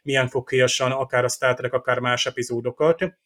milyen 0.02 0.28
foghíjasan, 0.28 0.90
akár 0.90 1.24
a 1.24 1.28
Star 1.28 1.54
Trek, 1.54 1.72
akár 1.72 1.98
más 1.98 2.26
epizódokat, 2.26 3.18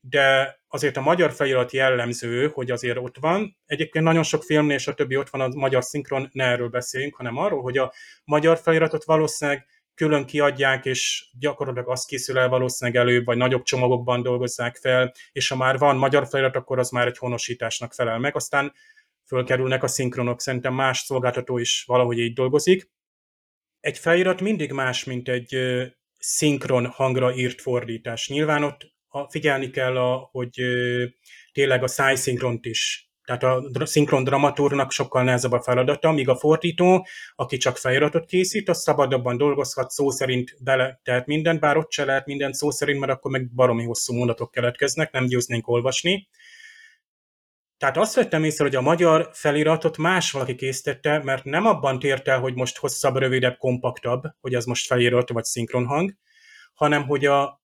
de 0.00 0.58
azért 0.68 0.96
a 0.96 1.00
magyar 1.00 1.32
felirat 1.32 1.72
jellemző, 1.72 2.48
hogy 2.48 2.70
azért 2.70 2.98
ott 2.98 3.16
van. 3.20 3.56
Egyébként 3.66 4.04
nagyon 4.04 4.22
sok 4.22 4.42
filmnél 4.42 4.76
és 4.76 4.86
a 4.86 4.94
többi 4.94 5.16
ott 5.16 5.30
van 5.30 5.40
a 5.40 5.48
magyar 5.48 5.84
szinkron, 5.84 6.28
ne 6.32 6.44
erről 6.44 6.68
beszéljünk, 6.68 7.16
hanem 7.16 7.36
arról, 7.36 7.62
hogy 7.62 7.78
a 7.78 7.92
magyar 8.24 8.58
feliratot 8.58 9.04
valószínűleg 9.04 9.66
külön 9.94 10.26
kiadják, 10.26 10.84
és 10.84 11.30
gyakorlatilag 11.38 11.88
azt 11.88 12.06
készül 12.06 12.38
el 12.38 12.48
valószínűleg 12.48 13.00
előbb, 13.00 13.24
vagy 13.24 13.36
nagyobb 13.36 13.62
csomagokban 13.62 14.22
dolgozzák 14.22 14.76
fel, 14.76 15.12
és 15.32 15.48
ha 15.48 15.56
már 15.56 15.78
van 15.78 15.96
magyar 15.96 16.26
felirat, 16.28 16.56
akkor 16.56 16.78
az 16.78 16.90
már 16.90 17.06
egy 17.06 17.18
honosításnak 17.18 17.92
felel 17.92 18.18
meg. 18.18 18.36
Aztán 18.36 18.72
fölkerülnek 19.30 19.82
a 19.82 19.88
szinkronok. 19.88 20.40
Szerintem 20.40 20.74
más 20.74 20.98
szolgáltató 20.98 21.58
is 21.58 21.84
valahogy 21.86 22.18
így 22.18 22.32
dolgozik. 22.32 22.90
Egy 23.80 23.98
felirat 23.98 24.40
mindig 24.40 24.72
más, 24.72 25.04
mint 25.04 25.28
egy 25.28 25.56
szinkron 26.18 26.86
hangra 26.86 27.34
írt 27.34 27.60
fordítás. 27.60 28.28
Nyilván 28.28 28.62
ott 28.62 28.92
figyelni 29.28 29.70
kell, 29.70 29.96
a, 29.96 30.28
hogy 30.32 30.60
tényleg 31.52 31.82
a 31.82 31.88
szájszinkront 31.88 32.66
is 32.66 33.10
tehát 33.24 33.42
a 33.80 33.86
szinkron 33.86 34.24
dramatúrnak 34.24 34.90
sokkal 34.90 35.22
nehezebb 35.22 35.52
a 35.52 35.62
feladata, 35.62 36.12
míg 36.12 36.28
a 36.28 36.36
fordító, 36.36 37.06
aki 37.34 37.56
csak 37.56 37.76
feliratot 37.76 38.24
készít, 38.24 38.68
az 38.68 38.82
szabadabban 38.82 39.36
dolgozhat, 39.36 39.90
szó 39.90 40.10
szerint 40.10 40.56
bele 40.62 41.00
tehet 41.02 41.26
mindent, 41.26 41.60
bár 41.60 41.76
ott 41.76 41.90
se 41.90 42.04
lehet 42.04 42.26
mindent 42.26 42.54
szó 42.54 42.70
szerint, 42.70 43.00
mert 43.00 43.12
akkor 43.12 43.30
meg 43.30 43.54
baromi 43.54 43.84
hosszú 43.84 44.14
mondatok 44.14 44.50
keletkeznek, 44.50 45.12
nem 45.12 45.26
győznénk 45.26 45.68
olvasni. 45.68 46.28
Tehát 47.80 47.96
azt 47.96 48.14
vettem 48.14 48.44
észre, 48.44 48.64
hogy 48.64 48.74
a 48.74 48.80
magyar 48.80 49.30
feliratot 49.32 49.96
más 49.96 50.30
valaki 50.30 50.54
készítette, 50.54 51.22
mert 51.22 51.44
nem 51.44 51.66
abban 51.66 51.98
tért 51.98 52.28
el, 52.28 52.40
hogy 52.40 52.54
most 52.54 52.78
hosszabb, 52.78 53.16
rövidebb, 53.16 53.56
kompaktabb, 53.56 54.22
hogy 54.40 54.54
az 54.54 54.64
most 54.64 54.86
felirat 54.86 55.30
vagy 55.30 55.44
szinkronhang, 55.44 56.14
hanem 56.74 57.06
hogy 57.06 57.24
a, 57.24 57.62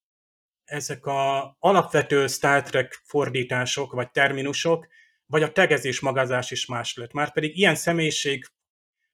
ezek 0.65 1.07
a 1.07 1.57
alapvető 1.59 2.27
Star 2.27 2.62
Trek 2.62 3.01
fordítások 3.05 3.93
vagy 3.93 4.11
terminusok 4.11 4.86
vagy 5.27 5.43
a 5.43 5.53
tegezés 5.53 6.01
magazás 6.01 6.51
is 6.51 6.67
más 6.67 6.97
lett. 6.97 7.12
Már 7.12 7.33
pedig 7.33 7.59
ilyen 7.59 7.75
személyiség 7.75 8.47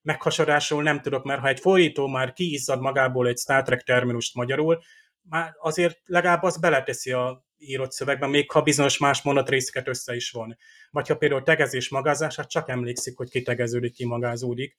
meghasadásról 0.01 0.83
nem 0.83 1.01
tudok, 1.01 1.23
mert 1.23 1.41
ha 1.41 1.47
egy 1.47 1.59
fordító 1.59 2.07
már 2.07 2.33
kiizzad 2.33 2.81
magából 2.81 3.27
egy 3.27 3.37
Star 3.37 3.63
Trek 3.63 3.81
terminust 3.81 4.35
magyarul, 4.35 4.79
már 5.21 5.53
azért 5.59 5.99
legalább 6.05 6.43
az 6.43 6.57
beleteszi 6.57 7.11
a 7.11 7.45
írott 7.65 7.91
szövegben, 7.91 8.29
még 8.29 8.51
ha 8.51 8.61
bizonyos 8.61 8.97
más 8.97 9.21
mondatrészeket 9.21 9.87
össze 9.87 10.15
is 10.15 10.31
van. 10.31 10.57
Vagy 10.91 11.07
ha 11.07 11.17
például 11.17 11.43
tegezés 11.43 11.89
magázás, 11.89 12.35
hát 12.35 12.49
csak 12.49 12.69
emlékszik, 12.69 13.17
hogy 13.17 13.29
kitegeződik, 13.29 13.93
kimagázódik. 13.93 14.77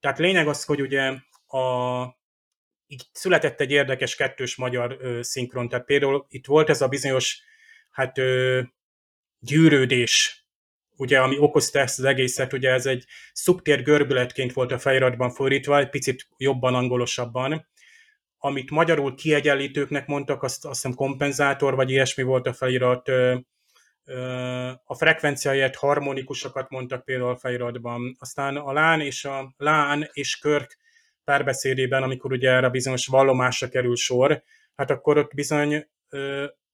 Tehát 0.00 0.18
lényeg 0.18 0.48
az, 0.48 0.64
hogy 0.64 0.80
ugye 0.80 1.12
a, 1.46 2.02
így 2.86 3.02
született 3.12 3.60
egy 3.60 3.70
érdekes 3.70 4.14
kettős 4.14 4.56
magyar 4.56 4.96
ö, 5.00 5.22
szinkron. 5.22 5.68
Tehát 5.68 5.84
például 5.84 6.26
itt 6.28 6.46
volt 6.46 6.68
ez 6.68 6.82
a 6.82 6.88
bizonyos 6.88 7.42
hát 7.90 8.18
ö, 8.18 8.60
gyűrődés, 9.38 10.44
ugye, 10.96 11.20
ami 11.20 11.38
okozta 11.38 11.78
ezt 11.78 11.98
az 11.98 12.04
egészet, 12.04 12.52
ugye 12.52 12.70
ez 12.70 12.86
egy 12.86 13.04
szubtér 13.32 13.82
görbületként 13.82 14.52
volt 14.52 14.72
a 14.72 14.78
feliratban 14.78 15.30
fordítva, 15.30 15.78
egy 15.78 15.90
picit 15.90 16.28
jobban, 16.36 16.74
angolosabban, 16.74 17.66
amit 18.44 18.70
magyarul 18.70 19.14
kiegyenlítőknek 19.14 20.06
mondtak, 20.06 20.42
azt, 20.42 20.64
azt 20.64 20.74
hiszem 20.82 20.96
kompenzátor, 20.96 21.74
vagy 21.74 21.90
ilyesmi 21.90 22.22
volt 22.22 22.46
a 22.46 22.52
felirat, 22.52 23.08
a 24.84 24.94
frekvenciáját 24.94 25.76
harmonikusokat 25.76 26.70
mondtak 26.70 27.04
például 27.04 27.30
a 27.30 27.36
feliratban. 27.36 28.16
Aztán 28.18 28.56
a 28.56 28.72
Lán 28.72 29.00
és 29.00 29.24
a 29.24 29.54
Lán 29.56 30.08
és 30.12 30.38
Körk 30.38 30.78
párbeszédében, 31.24 32.02
amikor 32.02 32.32
ugye 32.32 32.50
erre 32.50 32.68
bizonyos 32.68 33.06
vallomásra 33.06 33.68
kerül 33.68 33.96
sor, 33.96 34.42
hát 34.76 34.90
akkor 34.90 35.18
ott 35.18 35.34
bizony 35.34 35.88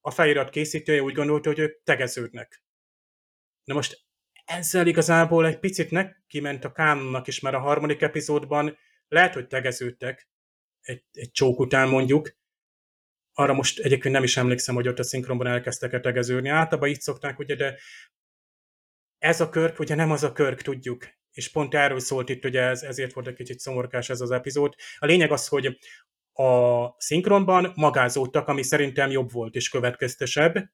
a 0.01 0.11
felirat 0.11 0.51
készítője 0.51 1.03
úgy 1.03 1.15
gondolta, 1.15 1.49
hogy 1.49 1.59
ők 1.59 1.83
tegeződnek. 1.83 2.63
Na 3.65 3.75
most 3.75 4.05
ezzel 4.45 4.87
igazából 4.87 5.47
egy 5.47 5.59
picit 5.59 6.17
kiment 6.27 6.65
a 6.65 6.73
kánonnak 6.73 7.27
is, 7.27 7.41
mert 7.41 7.57
a 7.57 7.61
harmadik 7.61 8.03
epizódban 8.03 8.79
lehet, 9.09 9.35
hogy 9.35 9.47
tegeződtek 9.47 10.30
egy, 10.81 11.05
egy 11.13 11.31
csók 11.31 11.59
után 11.59 11.89
mondjuk, 11.89 12.39
arra 13.33 13.53
most 13.53 13.79
egyébként 13.79 14.15
nem 14.15 14.23
is 14.23 14.37
emlékszem, 14.37 14.75
hogy 14.75 14.89
ott 14.89 14.99
a 14.99 15.03
szinkronban 15.03 15.47
elkezdtek-e 15.47 16.01
tegeződni. 16.01 16.49
Általában 16.49 16.89
így 16.89 17.01
szokták, 17.01 17.39
ugye, 17.39 17.55
de 17.55 17.79
ez 19.19 19.41
a 19.41 19.49
körk, 19.49 19.79
ugye 19.79 19.95
nem 19.95 20.11
az 20.11 20.23
a 20.23 20.33
körk, 20.33 20.63
tudjuk. 20.63 21.07
És 21.31 21.51
pont 21.51 21.75
erről 21.75 21.99
szólt 21.99 22.29
itt, 22.29 22.45
ugye 22.45 22.63
ez, 22.63 22.83
ezért 22.83 23.13
volt 23.13 23.27
egy 23.27 23.35
kicsit 23.35 23.59
szomorkás 23.59 24.11
ez 24.11 24.21
az 24.21 24.31
epizód. 24.31 24.75
A 24.99 25.07
lényeg 25.07 25.33
az, 25.33 25.49
hogy 25.49 25.79
a 26.33 26.89
szinkronban 26.99 27.73
magázódtak, 27.75 28.49
ami 28.49 28.63
szerintem 28.63 29.11
jobb 29.11 29.33
volt 29.33 29.55
és 29.55 29.69
következtesebb, 29.69 30.71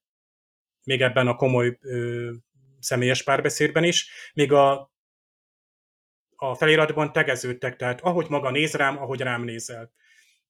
még 0.83 1.01
ebben 1.01 1.27
a 1.27 1.35
komoly 1.35 1.77
ö, 1.81 2.31
személyes 2.79 3.23
párbeszédben 3.23 3.83
is, 3.83 4.09
még 4.33 4.51
a, 4.51 4.91
a 6.39 6.55
feliratban 6.55 7.11
tegeződtek, 7.11 7.75
tehát 7.75 8.01
ahogy 8.01 8.25
maga 8.29 8.49
néz 8.49 8.73
rám, 8.73 8.97
ahogy 8.97 9.21
rám 9.21 9.43
nézel. 9.43 9.91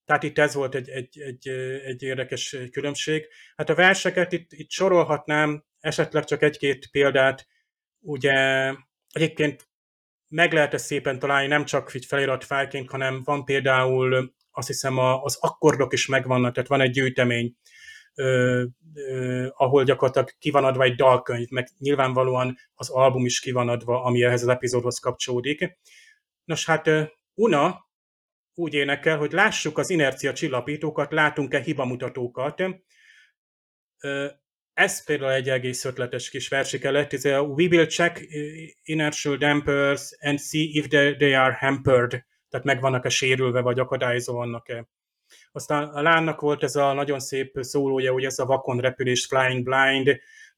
Tehát 0.05 0.23
itt 0.23 0.37
ez 0.37 0.53
volt 0.53 0.75
egy, 0.75 0.89
egy, 0.89 1.19
egy, 1.19 1.47
egy 1.85 2.03
érdekes 2.03 2.55
különbség. 2.71 3.27
Hát 3.55 3.69
a 3.69 3.75
verseket 3.75 4.31
itt, 4.31 4.51
itt 4.51 4.71
sorolhatnám, 4.71 5.65
esetleg 5.79 6.23
csak 6.23 6.41
egy-két 6.41 6.87
példát. 6.91 7.47
Ugye 7.99 8.33
egyébként 9.09 9.69
meg 10.27 10.53
lehet 10.53 10.73
ezt 10.73 10.85
szépen 10.85 11.19
találni, 11.19 11.47
nem 11.47 11.65
csak 11.65 11.89
feliratfájként, 11.89 12.89
hanem 12.89 13.23
van 13.23 13.45
például 13.45 14.33
azt 14.51 14.67
hiszem 14.67 14.97
az 14.97 15.37
akkordok 15.41 15.93
is 15.93 16.07
megvannak, 16.07 16.53
tehát 16.53 16.69
van 16.69 16.81
egy 16.81 16.91
gyűjtemény, 16.91 17.55
ö, 18.17 18.63
ö, 18.93 19.47
ahol 19.55 19.83
gyakorlatilag 19.83 20.29
ki 20.39 20.51
van 20.51 20.65
adva 20.65 20.83
egy 20.83 20.95
dalkönyv, 20.95 21.49
meg 21.49 21.67
nyilvánvalóan 21.77 22.57
az 22.73 22.89
album 22.89 23.25
is 23.25 23.39
ki 23.39 23.51
van 23.51 23.69
adva, 23.69 24.03
ami 24.03 24.23
ehhez 24.23 24.41
az 24.41 24.47
epizódhoz 24.47 24.99
kapcsolódik. 24.99 25.77
Nos 26.43 26.65
hát 26.65 26.89
Una 27.33 27.85
úgy 28.53 28.73
énekel, 28.73 29.17
hogy 29.17 29.31
lássuk 29.31 29.77
az 29.77 29.89
inercia 29.89 30.33
csillapítókat, 30.33 31.11
látunk-e 31.11 31.59
hibamutatókat. 31.59 32.63
Ez 34.73 35.03
például 35.05 35.31
egy 35.31 35.49
egész 35.49 35.85
ötletes 35.85 36.29
kis 36.29 36.47
versike 36.47 36.91
lett, 36.91 37.13
ez 37.13 37.25
a 37.25 37.41
We 37.41 37.67
will 37.67 37.85
check 37.85 38.27
inertial 38.83 39.37
dampers 39.37 40.17
and 40.19 40.39
see 40.39 40.69
if 40.71 40.87
they 40.87 41.33
are 41.33 41.57
hampered 41.59 42.25
tehát 42.49 42.65
meg 42.65 42.81
vannak-e 42.81 43.09
sérülve, 43.09 43.61
vagy 43.61 43.79
akadályozó 43.79 44.33
vannak-e. 44.33 44.87
Aztán 45.57 45.83
a 45.83 46.01
lánnak 46.01 46.41
volt 46.41 46.63
ez 46.63 46.75
a 46.75 46.93
nagyon 46.93 47.19
szép 47.19 47.57
szólója, 47.59 48.11
hogy 48.11 48.23
ez 48.23 48.39
a 48.39 48.45
vakon 48.45 48.79
repülés, 48.79 49.25
flying 49.25 49.63
blind, 49.63 50.05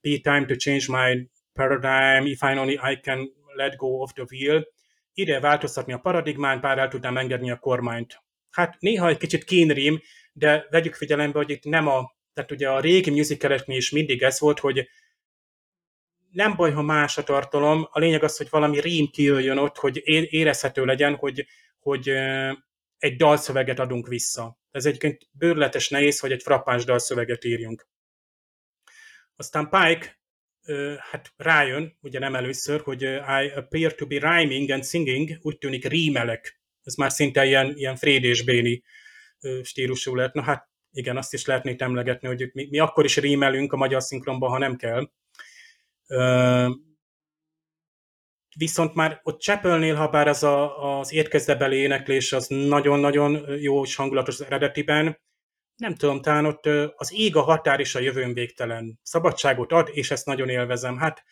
be 0.02 0.18
time 0.22 0.46
to 0.46 0.56
change 0.56 0.86
my 0.88 1.30
paradigm, 1.54 2.26
if 2.26 2.42
I 2.42 2.58
only 2.58 2.74
I 2.74 3.00
can 3.02 3.34
let 3.54 3.76
go 3.76 3.88
of 3.88 4.14
the 4.14 4.26
wheel. 4.32 4.68
Ide 5.14 5.40
változtatni 5.40 5.94
a 5.94 5.98
paradigmán, 5.98 6.62
bár 6.62 6.78
el 6.78 6.88
tudnám 6.88 7.18
engedni 7.18 7.52
a 7.52 7.58
kormányt. 7.58 8.24
Hát 8.50 8.76
néha 8.80 9.08
egy 9.08 9.18
kicsit 9.18 9.44
kínrím, 9.44 10.02
de 10.34 10.68
vegyük 10.70 10.96
figyelembe, 10.96 11.38
hogy 11.38 11.50
itt 11.50 11.64
nem 11.64 11.88
a, 11.88 12.16
tehát 12.34 12.52
ugye 12.52 12.70
a 12.70 12.80
régi 12.80 13.10
musicaleknél 13.10 13.78
is 13.78 13.92
mindig 13.92 14.24
ez 14.24 14.40
volt, 14.40 14.60
hogy 14.60 14.90
nem 16.32 16.56
baj, 16.56 16.72
ha 16.72 16.82
más 16.82 17.18
a 17.18 17.24
tartalom, 17.24 17.88
a 17.92 18.00
lényeg 18.00 18.24
az, 18.24 18.38
hogy 18.38 18.48
valami 18.50 18.80
rím 18.80 19.08
kijöjjön 19.08 19.58
ott, 19.58 19.78
hogy 19.78 20.02
érezhető 20.30 20.86
legyen, 20.86 21.16
hogy 21.16 21.46
hogy 21.80 22.14
egy 23.00 23.16
dalszöveget 23.16 23.80
adunk 23.80 24.08
vissza. 24.08 24.60
Ez 24.72 24.86
egyébként 24.86 25.28
bőrletes 25.32 25.90
nehéz, 25.90 26.20
hogy 26.20 26.32
egy 26.32 26.42
frappáns 26.42 26.84
dalszöveget 26.84 27.44
írjunk. 27.44 27.88
Aztán 29.36 29.70
Pike 29.70 30.20
hát 31.00 31.34
rájön, 31.38 31.98
ugye 32.02 32.20
nem 32.20 32.36
először, 32.36 32.82
hogy 32.82 33.02
I 33.02 33.52
appear 33.56 33.96
to 33.96 34.06
be 34.06 34.20
rhyming 34.20 34.70
and 34.70 34.86
singing, 34.86 35.38
úgy 35.42 35.58
tűnik 35.58 35.86
rímelek. 35.86 36.62
Ez 36.84 36.96
már 36.96 37.12
szinte 37.12 37.46
ilyen, 37.46 37.78
ilyen 37.78 37.96
Fréd 37.96 38.24
és 38.24 38.44
Béni 38.44 38.84
stílusú 39.64 40.16
lett. 40.16 40.34
Na 40.34 40.42
hát 40.42 40.70
igen, 40.92 41.18
azt 41.18 41.34
is 41.34 41.46
lehetné 41.46 41.76
emlegetni, 41.78 42.28
hogy 42.28 42.50
mi, 42.54 42.68
mi 42.70 42.80
akkor 42.80 43.06
is 43.06 43.18
rímelünk 43.18 43.74
a 43.74 43.78
magyar 43.78 44.02
szinkronban, 44.02 44.50
ha 44.50 44.58
nem 44.58 44.76
kell 44.76 45.12
viszont 48.56 48.94
már 48.94 49.20
ott 49.24 49.42
Chapelnél, 49.42 49.96
ha 49.96 50.08
bár 50.08 50.28
az 50.28 50.44
a, 50.44 51.00
az 51.00 51.14
érkezdebeli 51.14 51.78
éneklés 51.78 52.34
az 52.34 52.48
nagyon-nagyon 52.48 53.60
jó 53.60 53.84
és 53.84 53.96
hangulatos 53.96 54.40
az 54.40 54.46
eredetiben, 54.46 55.20
nem 55.76 55.96
tudom, 55.96 56.22
talán 56.22 56.46
ott 56.46 56.66
az 56.96 57.14
ég 57.14 57.36
a 57.36 57.42
határ 57.42 57.80
és 57.80 57.96
a 57.96 58.00
jövőn 58.00 58.34
végtelen. 58.34 59.00
Szabadságot 59.04 59.72
ad, 59.72 59.90
és 59.92 60.12
ezt 60.12 60.26
nagyon 60.26 60.50
élvezem. 60.50 60.98
Hát 60.98 61.24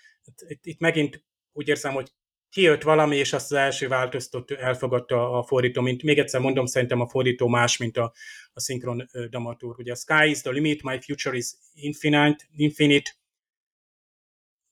itt, 0.48 0.66
itt 0.66 0.80
megint 0.80 1.24
úgy 1.52 1.68
érzem, 1.68 1.94
hogy 1.94 2.12
kijött 2.50 2.82
valami, 2.82 3.16
és 3.16 3.34
azt 3.34 3.52
az 3.52 3.58
első 3.58 3.88
változtat 3.88 4.52
elfogadta 4.52 5.32
a 5.32 5.44
fordító, 5.44 5.82
mint 5.82 6.04
még 6.04 6.20
egyszer 6.20 6.42
mondom, 6.42 6.66
szerintem 6.66 7.02
a 7.02 7.08
fordító 7.08 7.48
más, 7.48 7.78
mint 7.78 7.98
a, 7.98 8.14
a 8.54 8.60
szinkron 8.60 9.10
dramaturg. 9.30 9.80
Ugye 9.80 9.92
a 9.92 9.96
sky 9.96 10.30
is 10.30 10.42
the 10.42 10.52
limit, 10.52 10.84
my 10.84 11.00
future 11.02 11.38
is 11.38 11.52
infinite, 11.74 12.46
infinite 12.56 13.12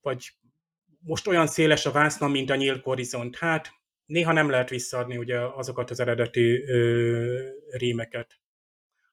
vagy 0.01 0.35
most 1.05 1.27
olyan 1.27 1.47
széles 1.47 1.85
a 1.85 1.91
vászna, 1.91 2.27
mint 2.27 2.49
a 2.49 2.55
nyílt 2.55 2.83
horizont. 2.83 3.37
Hát 3.37 3.71
néha 4.05 4.31
nem 4.31 4.49
lehet 4.49 4.69
visszaadni 4.69 5.17
ugye 5.17 5.39
azokat 5.39 5.89
az 5.89 5.99
eredeti 5.99 6.63
ö, 6.63 7.49
rímeket. 7.69 8.39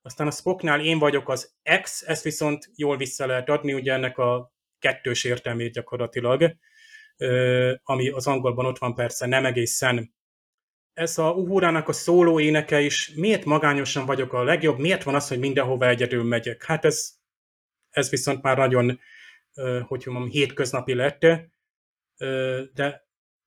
Aztán 0.03 0.27
a 0.27 0.31
Spocknál 0.31 0.81
én 0.81 0.99
vagyok 0.99 1.29
az 1.29 1.55
X, 1.83 2.03
ezt 2.03 2.23
viszont 2.23 2.71
jól 2.75 2.97
vissza 2.97 3.27
lehet 3.27 3.49
adni, 3.49 3.73
ugye 3.73 3.93
ennek 3.93 4.19
a 4.19 4.53
kettős 4.79 5.25
értelmét 5.25 5.73
gyakorlatilag, 5.73 6.57
ö, 7.17 7.73
ami 7.83 8.09
az 8.09 8.27
angolban 8.27 8.67
ott 8.67 8.79
van 8.79 8.95
persze, 8.95 9.27
nem 9.27 9.45
egészen. 9.45 10.15
Ez 10.93 11.19
a 11.19 11.33
Uhurának 11.33 11.89
a 11.89 11.93
szóló 11.93 12.41
éneke 12.41 12.81
is, 12.81 13.13
miért 13.15 13.45
magányosan 13.45 14.07
vagyok 14.07 14.33
a 14.33 14.43
legjobb, 14.43 14.79
miért 14.79 15.03
van 15.03 15.15
az, 15.15 15.29
hogy 15.29 15.39
mindenhova 15.39 15.89
egyedül 15.89 16.25
megyek? 16.25 16.65
Hát 16.65 16.85
ez, 16.85 17.13
ez 17.91 18.11
viszont 18.11 18.43
már 18.43 18.57
nagyon, 18.57 19.01
hogy 19.87 20.03
mondjam, 20.07 20.29
hétköznapi 20.29 20.95
lett 20.95 21.27
de 22.75 23.07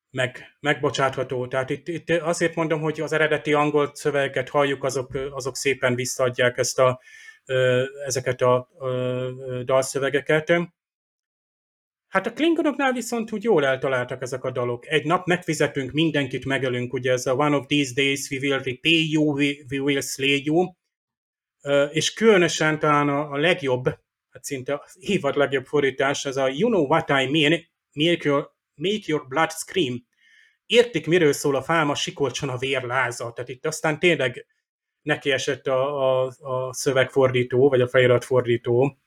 meg, 0.09 0.57
megbocsátható. 0.59 1.47
Tehát 1.47 1.69
itt, 1.69 1.87
itt 1.87 2.09
azért 2.09 2.55
mondom, 2.55 2.81
hogy 2.81 3.01
az 3.01 3.13
eredeti 3.13 3.53
angol 3.53 3.91
szövegeket 3.93 4.49
halljuk, 4.49 4.83
azok, 4.83 5.13
azok 5.31 5.55
szépen 5.55 5.95
visszaadják 5.95 6.57
ezt 6.57 6.79
a, 6.79 7.01
ezeket 8.05 8.41
a 8.41 8.69
dalszövegeket. 9.63 10.53
Hát 12.07 12.27
a 12.27 12.33
Klingonoknál 12.33 12.91
viszont 12.91 13.31
úgy 13.31 13.43
jól 13.43 13.65
eltaláltak 13.65 14.21
ezek 14.21 14.43
a 14.43 14.51
dalok. 14.51 14.87
Egy 14.87 15.05
nap 15.05 15.25
megfizetünk, 15.27 15.91
mindenkit 15.91 16.45
megölünk, 16.45 16.93
ugye 16.93 17.11
ez 17.11 17.25
a 17.25 17.35
One 17.35 17.55
of 17.55 17.65
these 17.65 17.93
days 17.95 18.29
we 18.29 18.37
will 18.41 18.57
repay 18.57 19.11
you, 19.11 19.33
we, 19.33 19.53
we 19.69 19.79
will 19.79 20.01
slay 20.01 20.41
you. 20.45 20.73
És 21.91 22.13
különösen 22.13 22.79
talán 22.79 23.09
a, 23.09 23.31
a 23.31 23.37
legjobb, 23.37 23.85
hát 24.29 24.43
szinte 24.43 24.73
a 24.73 24.85
évad 24.99 25.35
legjobb 25.35 25.65
fordítás, 25.65 26.25
ez 26.25 26.37
a 26.37 26.47
You 26.47 26.69
know 26.69 26.85
what 26.85 27.09
I 27.09 27.27
mean, 27.27 27.61
your, 27.93 28.54
make 28.75 29.03
your 29.05 29.27
blood 29.27 29.51
scream. 29.51 30.05
Értik, 30.65 31.07
miről 31.07 31.33
szól 31.33 31.55
a 31.55 31.61
fálma, 31.61 31.95
sikolcson 31.95 32.49
a 32.49 32.57
vérláza. 32.57 33.31
Tehát 33.31 33.49
itt 33.49 33.65
aztán 33.65 33.99
tényleg 33.99 34.45
neki 35.01 35.31
esett 35.31 35.67
a, 35.67 36.23
a, 36.23 36.31
a 36.39 36.73
szövegfordító, 36.73 37.69
vagy 37.69 37.81
a 37.81 37.87
feliratfordító. 37.87 38.97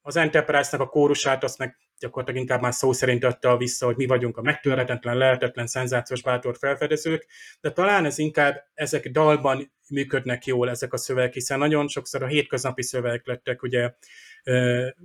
Az 0.00 0.16
Enterprise-nak 0.16 0.80
a 0.80 0.88
kórusát 0.88 1.44
azt 1.44 1.58
meg 1.58 1.76
gyakorlatilag 1.98 2.40
inkább 2.40 2.60
már 2.60 2.74
szó 2.74 2.92
szerint 2.92 3.24
adta 3.24 3.56
vissza, 3.56 3.86
hogy 3.86 3.96
mi 3.96 4.06
vagyunk 4.06 4.36
a 4.36 4.42
megtörhetetlen, 4.42 5.16
lehetetlen, 5.16 5.66
szenzációs 5.66 6.22
bátor 6.22 6.56
felfedezők, 6.58 7.26
de 7.60 7.72
talán 7.72 8.04
ez 8.04 8.18
inkább 8.18 8.64
ezek 8.74 9.08
dalban 9.08 9.72
működnek 9.88 10.46
jól 10.46 10.70
ezek 10.70 10.92
a 10.92 10.96
szövegek, 10.96 11.32
hiszen 11.32 11.58
nagyon 11.58 11.88
sokszor 11.88 12.22
a 12.22 12.26
hétköznapi 12.26 12.82
szövegek 12.82 13.26
lettek 13.26 13.62
ugye 13.62 13.94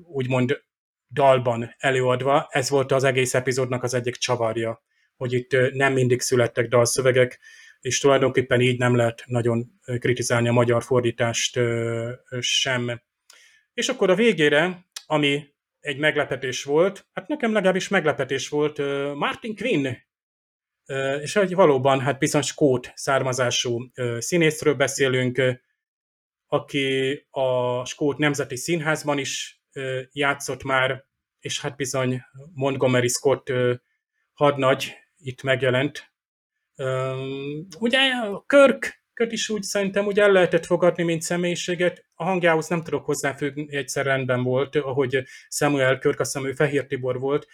úgymond 0.04 0.62
dalban 1.10 1.76
előadva. 1.78 2.48
Ez 2.50 2.70
volt 2.70 2.92
az 2.92 3.04
egész 3.04 3.34
epizódnak 3.34 3.84
az 3.84 3.94
egyik 3.94 4.16
csavarja, 4.16 4.84
hogy 5.16 5.34
itt 5.34 5.52
nem 5.72 5.94
mindig 5.94 6.22
születtek 6.22 6.68
dalszövegek, 6.68 7.40
és 7.80 8.00
tulajdonképpen 8.00 8.62
így 8.62 8.78
nem 8.78 8.96
lehet 8.96 9.24
nagyon 9.26 9.72
kritizálni 10.00 10.48
a 10.48 10.52
magyar 10.52 10.84
fordítást 10.84 11.60
sem. 12.40 13.02
És 13.74 13.90
akkor 13.90 14.10
a 14.10 14.16
végére, 14.16 14.86
ami 15.06 15.56
egy 15.80 15.98
meglepetés 15.98 16.64
volt, 16.64 17.08
hát 17.14 17.28
nekem 17.28 17.54
legalábbis 17.54 17.88
meglepetés 17.88 18.50
volt 18.50 18.78
Martin 19.16 19.56
Quinn, 19.56 19.88
és 21.22 21.34
hogy 21.34 21.56
valóban 21.56 22.00
hát 22.00 22.20
bizony 22.20 22.42
skót 22.42 22.92
származású 22.96 23.92
színészről 24.18 24.74
beszélünk, 24.74 25.42
aki 26.48 27.14
a 27.30 27.86
Skót 27.86 28.18
Nemzeti 28.18 28.56
Színházban 28.56 29.18
is 29.18 29.62
játszott 30.12 30.64
már, 30.64 31.06
és 31.40 31.62
hát 31.62 31.76
bizony 31.76 32.22
Montgomery 32.54 33.08
Scott 33.08 33.54
hadnagy 34.34 34.94
itt 35.18 35.44
megjelent. 35.44 36.12
Ugye 37.80 38.00
Kirk 38.46 39.06
köt 39.14 39.32
is 39.32 39.50
úgy 39.50 39.64
szerintem 39.64 40.06
úgy 40.06 40.20
el 40.20 40.32
lehetett 40.32 40.66
fogadni, 40.66 41.04
mint 41.04 41.22
személyiséget. 41.22 42.06
A 42.14 42.24
hangjához 42.24 42.68
nem 42.68 42.84
tudok 42.84 43.06
hozzáfüggni, 43.06 43.76
egyszer 43.76 44.06
rendben 44.06 44.44
volt, 44.44 44.76
ahogy 44.76 45.24
Samuel 45.50 45.98
Körk, 45.98 46.20
azt 46.20 46.34
hiszem 46.34 46.50
ő 46.50 46.54
Fehér 46.54 46.86
Tibor 46.86 47.20
volt. 47.20 47.48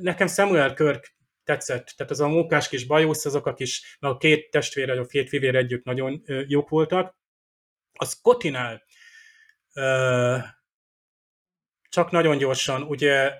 Nekem 0.00 0.26
Samuel 0.26 0.74
Körk 0.74 1.14
tetszett, 1.44 1.94
tehát 1.96 2.12
az 2.12 2.20
a 2.20 2.28
mókás 2.28 2.68
kis 2.68 2.86
bajusz, 2.86 3.24
azok 3.24 3.46
a 3.46 3.54
kis, 3.54 3.96
a 4.00 4.16
két 4.16 4.50
testvére, 4.50 5.00
a 5.00 5.06
két 5.06 5.28
fivér 5.28 5.54
együtt 5.54 5.84
nagyon 5.84 6.22
jók 6.46 6.68
voltak. 6.68 7.16
A 7.92 8.04
Scottinál 8.04 8.82
csak 11.92 12.10
nagyon 12.10 12.38
gyorsan, 12.38 12.82
ugye 12.82 13.32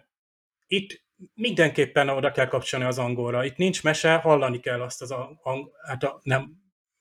itt 0.66 1.02
mindenképpen 1.34 2.08
oda 2.08 2.30
kell 2.30 2.46
kapcsolni 2.46 2.86
az 2.86 2.98
angolra. 2.98 3.44
Itt 3.44 3.56
nincs 3.56 3.82
mese, 3.82 4.14
hallani 4.14 4.60
kell 4.60 4.82
azt 4.82 5.02
az, 5.02 5.10
ang- 5.42 5.70
hát 5.86 6.02
a, 6.02 6.20
nem, 6.22 6.52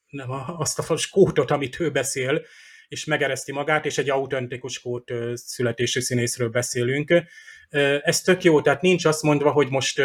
nem 0.09 0.31
a, 0.31 0.57
azt 0.57 0.79
a 0.89 0.97
skótot, 0.97 1.51
amit 1.51 1.79
ő 1.79 1.91
beszél, 1.91 2.41
és 2.87 3.05
megereszti 3.05 3.51
magát, 3.51 3.85
és 3.85 3.97
egy 3.97 4.09
autentikus 4.09 4.73
skót 4.73 5.11
születésű 5.33 5.99
színészről 5.99 6.49
beszélünk. 6.49 7.13
Ez 8.01 8.21
tök 8.21 8.43
jó, 8.43 8.61
tehát 8.61 8.81
nincs 8.81 9.05
azt 9.05 9.21
mondva, 9.21 9.51
hogy 9.51 9.69
most 9.69 10.01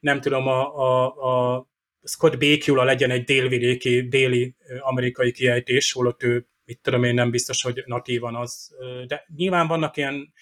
nem 0.00 0.20
tudom, 0.20 0.46
a, 0.46 0.76
a, 0.76 1.06
a 1.54 1.66
Scott 2.02 2.38
Bakula 2.38 2.84
legyen 2.84 3.10
egy 3.10 3.24
délvidéki, 3.24 4.08
déli 4.08 4.54
amerikai 4.78 5.32
kiejtés, 5.32 5.92
holott 5.92 6.22
ő, 6.22 6.48
mit 6.64 6.80
tudom 6.80 7.04
én, 7.04 7.14
nem 7.14 7.30
biztos, 7.30 7.62
hogy 7.62 7.82
natívan 7.86 8.34
az, 8.34 8.70
de 9.06 9.26
nyilván 9.36 9.66
vannak 9.66 9.96
ilyen 9.96 10.32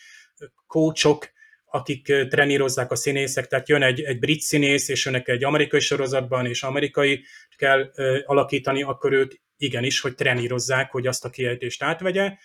kócsok, 0.67 1.35
akik 1.65 2.05
trenírozzák 2.29 2.91
a 2.91 2.97
színészek, 2.97 3.47
tehát 3.47 3.69
jön 3.69 3.83
egy, 3.83 4.01
egy 4.01 4.19
brit 4.19 4.41
színész, 4.41 4.89
és 4.89 5.05
jönnek 5.05 5.29
egy 5.29 5.45
amerikai 5.45 5.81
sorozatban, 5.81 6.47
és 6.47 6.63
amerikai 6.63 7.25
kell 7.57 7.91
ö, 7.95 8.19
alakítani, 8.25 8.83
akkor 8.83 9.13
őt 9.13 9.41
igenis, 9.57 10.01
hogy 10.01 10.15
trenírozzák, 10.15 10.91
hogy 10.91 11.07
azt 11.07 11.25
a 11.25 11.31
kiejtést 11.31 11.83
átvegye. 11.83 12.37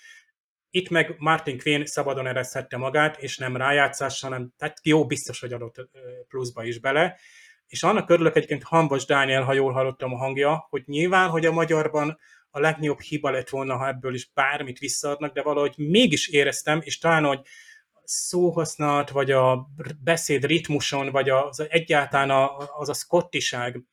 Itt 0.70 0.90
meg 0.90 1.16
Martin 1.18 1.60
Quinn 1.60 1.86
szabadon 1.86 2.28
ereszthette 2.28 2.78
magát, 2.78 3.22
és 3.22 3.38
nem 3.38 3.58
rájátszás, 3.58 4.22
hanem 4.22 4.54
tehát 4.58 4.80
jó, 4.84 5.06
biztos, 5.06 5.40
hogy 5.40 5.54
adott 5.54 5.76
pluszba 6.28 6.64
is 6.64 6.80
bele. 6.80 7.20
És 7.68 7.84
annak 7.84 8.10
örülök 8.10 8.36
egyébként 8.36 8.64
Hanvas 8.64 9.06
Dániel, 9.06 9.44
ha 9.44 9.54
jól 9.54 9.72
hallottam 9.72 10.14
a 10.14 10.18
hangja, 10.18 10.68
hogy 10.70 10.84
nyilván, 10.86 11.30
hogy 11.30 11.46
a 11.46 11.52
magyarban 11.52 12.20
a 12.50 12.60
legnagyobb 12.60 13.00
hiba 13.00 13.30
lett 13.30 13.50
volna, 13.50 13.78
ha 13.78 13.88
ebből 13.88 14.14
is 14.14 14.32
bármit 14.34 14.80
visszaadnak, 14.80 15.34
de 15.34 15.42
valahogy 15.42 15.74
mégis 15.78 16.28
éreztem, 16.28 16.82
és 16.84 16.98
talán, 16.98 17.24
hogy 17.24 17.40
szóhasználat, 18.12 19.10
vagy 19.10 19.32
a 19.32 19.68
beszéd 20.04 20.46
ritmuson, 20.46 21.12
vagy 21.12 21.30
az 21.30 21.66
egyáltalán 21.70 22.30
a, 22.30 22.58
az 22.80 22.90
a 22.90 22.94
szkottiság. 22.94 23.84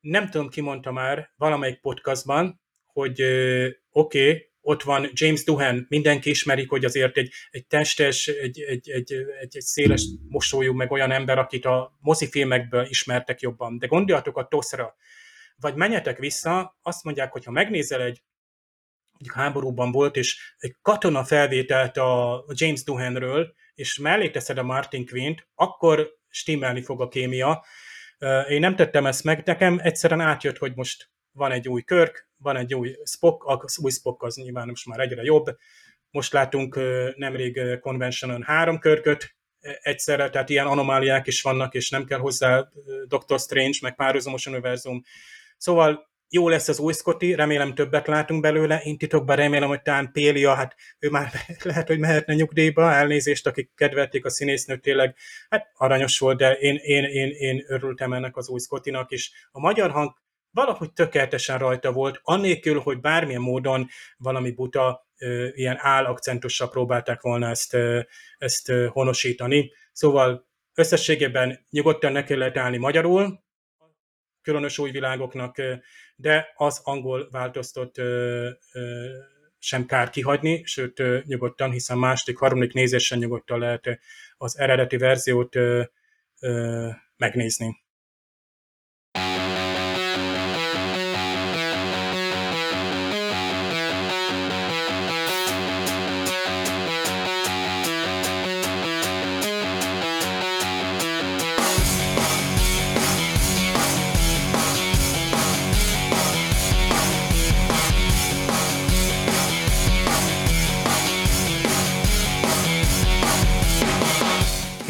Nem 0.00 0.30
tudom, 0.30 0.48
ki 0.48 0.60
mondta 0.60 0.92
már 0.92 1.30
valamelyik 1.36 1.80
podcastban, 1.80 2.60
hogy 2.86 3.22
oké, 3.22 4.28
okay, 4.28 4.52
ott 4.60 4.82
van 4.82 5.10
James 5.12 5.44
Duhan, 5.44 5.86
mindenki 5.88 6.30
ismerik, 6.30 6.70
hogy 6.70 6.84
azért 6.84 7.16
egy, 7.16 7.32
egy 7.50 7.66
testes, 7.66 8.26
egy, 8.26 8.60
egy, 8.60 8.90
egy, 8.90 9.12
egy, 9.12 9.26
egy 9.40 9.60
széles 9.60 10.04
mosolyú, 10.28 10.72
meg 10.72 10.90
olyan 10.90 11.10
ember, 11.10 11.38
akit 11.38 11.64
a 11.64 11.96
mozifilmekből 12.00 12.86
ismertek 12.88 13.40
jobban. 13.40 13.78
De 13.78 13.86
gondoljatok 13.86 14.36
a 14.36 14.46
Toszra, 14.46 14.94
vagy 15.56 15.74
menjetek 15.74 16.18
vissza, 16.18 16.78
azt 16.82 17.04
mondják, 17.04 17.32
hogy 17.32 17.44
ha 17.44 17.50
megnézel 17.50 18.02
egy 18.02 18.22
háborúban 19.32 19.92
volt, 19.92 20.16
és 20.16 20.54
egy 20.58 20.76
katona 20.82 21.24
felvételt 21.24 21.96
a 21.96 22.44
James 22.48 22.82
Duhanről, 22.82 23.54
és 23.74 23.98
mellé 23.98 24.30
teszed 24.30 24.58
a 24.58 24.62
Martin 24.62 25.06
Quint, 25.06 25.48
akkor 25.54 26.10
stimmelni 26.28 26.82
fog 26.82 27.00
a 27.00 27.08
kémia. 27.08 27.64
Én 28.48 28.60
nem 28.60 28.76
tettem 28.76 29.06
ezt 29.06 29.24
meg, 29.24 29.42
nekem 29.44 29.78
egyszerűen 29.82 30.20
átjött, 30.20 30.58
hogy 30.58 30.72
most 30.74 31.10
van 31.32 31.52
egy 31.52 31.68
új 31.68 31.82
Körk, 31.82 32.28
van 32.36 32.56
egy 32.56 32.74
új 32.74 32.96
Spock, 33.04 33.44
az 33.64 33.78
új 33.78 33.90
Spock 33.90 34.22
az 34.22 34.36
nyilván 34.36 34.68
most 34.68 34.86
már 34.86 35.00
egyre 35.00 35.22
jobb. 35.22 35.44
Most 36.10 36.32
látunk 36.32 36.78
nemrég 37.16 37.78
Conventionon 37.80 38.42
három 38.42 38.78
körköt 38.78 39.36
egyszerre, 39.60 40.30
tehát 40.30 40.48
ilyen 40.48 40.66
anomáliák 40.66 41.26
is 41.26 41.42
vannak, 41.42 41.74
és 41.74 41.90
nem 41.90 42.04
kell 42.04 42.18
hozzá 42.18 42.68
Doctor 43.06 43.38
Strange, 43.38 43.78
meg 43.82 43.94
párhuzamos 43.94 44.46
univerzum. 44.46 45.02
Szóval 45.56 46.12
jó 46.34 46.48
lesz 46.48 46.68
az 46.68 46.78
új 46.78 46.92
Scotty, 46.92 47.34
remélem 47.34 47.74
többet 47.74 48.06
látunk 48.06 48.40
belőle, 48.40 48.80
én 48.84 48.98
titokban 48.98 49.36
remélem, 49.36 49.68
hogy 49.68 49.82
talán 49.82 50.12
Pélia, 50.12 50.54
hát 50.54 50.74
ő 50.98 51.10
már 51.10 51.32
lehet, 51.62 51.86
hogy 51.86 51.98
mehetne 51.98 52.34
nyugdíjba, 52.34 52.92
elnézést, 52.92 53.46
akik 53.46 53.70
kedvelték 53.74 54.24
a 54.24 54.30
színésznőt, 54.30 54.80
tényleg, 54.80 55.16
hát 55.48 55.70
aranyos 55.74 56.18
volt, 56.18 56.38
de 56.38 56.52
én, 56.52 56.74
én, 56.82 57.04
én, 57.04 57.30
én 57.30 57.64
örültem 57.68 58.12
ennek 58.12 58.36
az 58.36 58.48
új 58.48 58.58
Scottinak 58.58 59.10
is. 59.10 59.48
A 59.50 59.60
magyar 59.60 59.90
hang 59.90 60.12
valahogy 60.50 60.92
tökéletesen 60.92 61.58
rajta 61.58 61.92
volt, 61.92 62.20
annélkül, 62.22 62.80
hogy 62.80 63.00
bármilyen 63.00 63.40
módon 63.40 63.88
valami 64.16 64.50
buta, 64.50 65.08
ilyen 65.52 65.76
állakcentussal 65.80 66.70
próbálták 66.70 67.20
volna 67.20 67.48
ezt, 67.48 67.76
ezt 68.38 68.72
honosítani. 68.88 69.72
Szóval 69.92 70.48
összességében 70.74 71.66
nyugodtan 71.70 72.12
neki 72.12 72.34
lehet 72.34 72.56
állni 72.56 72.76
magyarul, 72.76 73.42
különös 74.42 74.78
új 74.78 74.90
világoknak, 74.90 75.56
de 76.16 76.52
az 76.54 76.80
angol 76.84 77.28
változtott 77.30 77.94
sem 79.58 79.86
kár 79.86 80.10
kihagyni, 80.10 80.64
sőt 80.64 81.02
nyugodtan, 81.24 81.70
hiszen 81.70 81.98
második, 81.98 82.38
harmadik 82.38 82.72
nézésen 82.72 83.18
nyugodtan 83.18 83.58
lehet 83.58 83.98
az 84.36 84.58
eredeti 84.58 84.96
verziót 84.96 85.56
megnézni. 87.16 87.83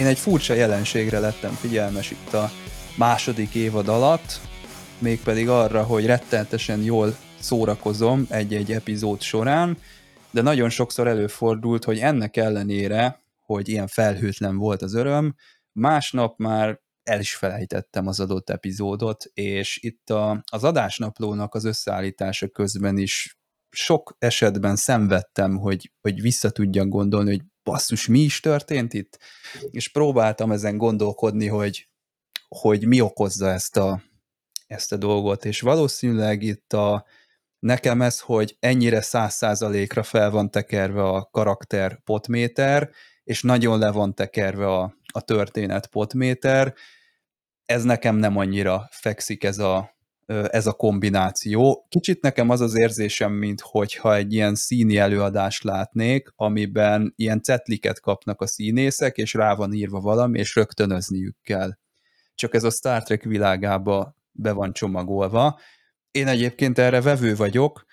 Én 0.05 0.10
egy 0.10 0.18
furcsa 0.18 0.55
jelenségre 0.55 1.18
lettem 1.18 1.52
figyelmes 1.52 2.10
itt 2.10 2.33
a 2.33 2.50
második 2.97 3.55
évad 3.55 3.89
alatt, 3.89 4.41
mégpedig 4.99 5.49
arra, 5.49 5.83
hogy 5.83 6.07
rettenetesen 6.07 6.83
jól 6.83 7.16
szórakozom 7.41 8.26
egy-egy 8.28 8.73
epizód 8.73 9.20
során, 9.20 9.78
de 10.31 10.42
nagyon 10.42 10.68
sokszor 10.68 11.07
előfordult, 11.07 11.84
hogy 11.84 11.99
ennek 11.99 12.36
ellenére, 12.36 13.24
hogy 13.41 13.68
ilyen 13.68 13.86
felhőtlen 13.86 14.57
volt 14.57 14.83
az 14.83 14.94
öröm, 14.94 15.34
másnap 15.73 16.39
már 16.39 16.81
el 17.02 17.20
is 17.20 17.34
felejtettem 17.34 18.07
az 18.07 18.20
adott 18.20 18.50
epizódot, 18.50 19.24
és 19.34 19.78
itt 19.83 20.10
a, 20.10 20.42
az 20.50 20.65
adásnaplónak 20.65 21.55
az 21.55 21.65
összeállítása 21.65 22.49
közben 22.49 22.99
is 22.99 23.39
sok 23.70 24.16
esetben 24.18 24.76
szenvedtem, 24.76 25.57
hogy, 25.57 25.92
hogy 26.00 26.20
vissza 26.20 26.50
tudjak 26.50 26.89
gondolni, 26.89 27.31
hogy 27.31 27.42
basszus, 27.65 28.07
mi 28.07 28.18
is 28.18 28.41
történt 28.41 28.93
itt? 28.93 29.18
És 29.70 29.89
próbáltam 29.89 30.52
ezen 30.52 30.76
gondolkodni, 30.76 31.47
hogy, 31.47 31.89
hogy 32.49 32.86
mi 32.86 33.01
okozza 33.01 33.51
ezt 33.51 33.76
a, 33.76 34.02
ezt 34.67 34.93
a 34.93 34.97
dolgot, 34.97 35.44
és 35.44 35.60
valószínűleg 35.60 36.43
itt 36.43 36.73
a, 36.73 37.07
nekem 37.59 38.02
ez, 38.02 38.20
hogy 38.20 38.57
ennyire 38.60 39.01
száz 39.01 39.34
százalékra 39.34 40.02
fel 40.02 40.31
van 40.31 40.51
tekerve 40.51 41.02
a 41.02 41.28
karakter 41.33 42.01
potméter, 42.05 42.91
és 43.25 43.43
nagyon 43.43 43.78
le 43.78 43.91
van 43.91 44.15
tekerve 44.15 44.67
a, 44.67 44.97
a 45.12 45.20
történet 45.20 45.86
potméter, 45.86 46.75
ez 47.65 47.84
nekem 47.84 48.17
nem 48.17 48.36
annyira 48.36 48.89
fekszik 48.91 49.44
ez 49.44 49.59
a, 49.59 49.93
ez 50.26 50.66
a 50.66 50.72
kombináció. 50.72 51.86
Kicsit 51.88 52.22
nekem 52.22 52.50
az 52.50 52.60
az 52.60 52.78
érzésem, 52.78 53.32
mint 53.32 53.60
hogyha 53.60 54.14
egy 54.14 54.32
ilyen 54.32 54.54
színi 54.54 54.96
előadást 54.96 55.62
látnék, 55.62 56.32
amiben 56.36 57.12
ilyen 57.16 57.42
cetliket 57.42 58.00
kapnak 58.00 58.40
a 58.40 58.46
színészek, 58.46 59.16
és 59.16 59.34
rá 59.34 59.54
van 59.54 59.72
írva 59.72 60.00
valami, 60.00 60.38
és 60.38 60.54
rögtönözniük 60.54 61.36
kell. 61.42 61.70
Csak 62.34 62.54
ez 62.54 62.64
a 62.64 62.70
Star 62.70 63.02
Trek 63.02 63.22
világába 63.22 64.16
be 64.32 64.52
van 64.52 64.72
csomagolva. 64.72 65.60
Én 66.10 66.26
egyébként 66.26 66.78
erre 66.78 67.00
vevő 67.00 67.36
vagyok, 67.36 67.84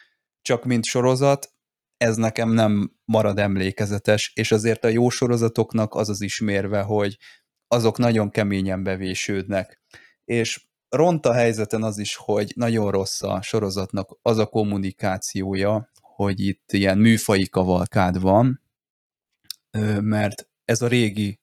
csak 0.42 0.66
mint 0.66 0.86
sorozat, 0.86 1.54
ez 1.98 2.16
nekem 2.16 2.50
nem 2.50 2.92
marad 3.06 3.40
emlékezetes, 3.40 4.32
és 4.36 4.52
azért 4.52 4.86
a 4.86 4.88
jó 4.88 5.10
sorozatoknak 5.10 5.96
az 5.96 6.10
az 6.10 6.22
ismérve, 6.22 6.82
hogy 6.82 7.18
azok 7.68 7.98
nagyon 7.98 8.30
keményen 8.30 8.84
bevésődnek. 8.84 9.82
És 10.24 10.66
ront 10.92 11.26
a 11.26 11.34
helyzeten 11.34 11.84
az 11.84 11.98
is, 11.98 12.16
hogy 12.16 12.52
nagyon 12.56 12.92
rossz 12.92 13.22
a 13.22 13.42
sorozatnak 13.42 14.18
az 14.22 14.38
a 14.38 14.46
kommunikációja, 14.46 15.90
hogy 16.02 16.40
itt 16.40 16.72
ilyen 16.72 16.98
műfai 16.98 17.50
kavalkád 17.50 18.20
van, 18.20 18.62
mert 20.00 20.50
ez 20.66 20.82
a 20.82 20.88
régi, 20.88 21.40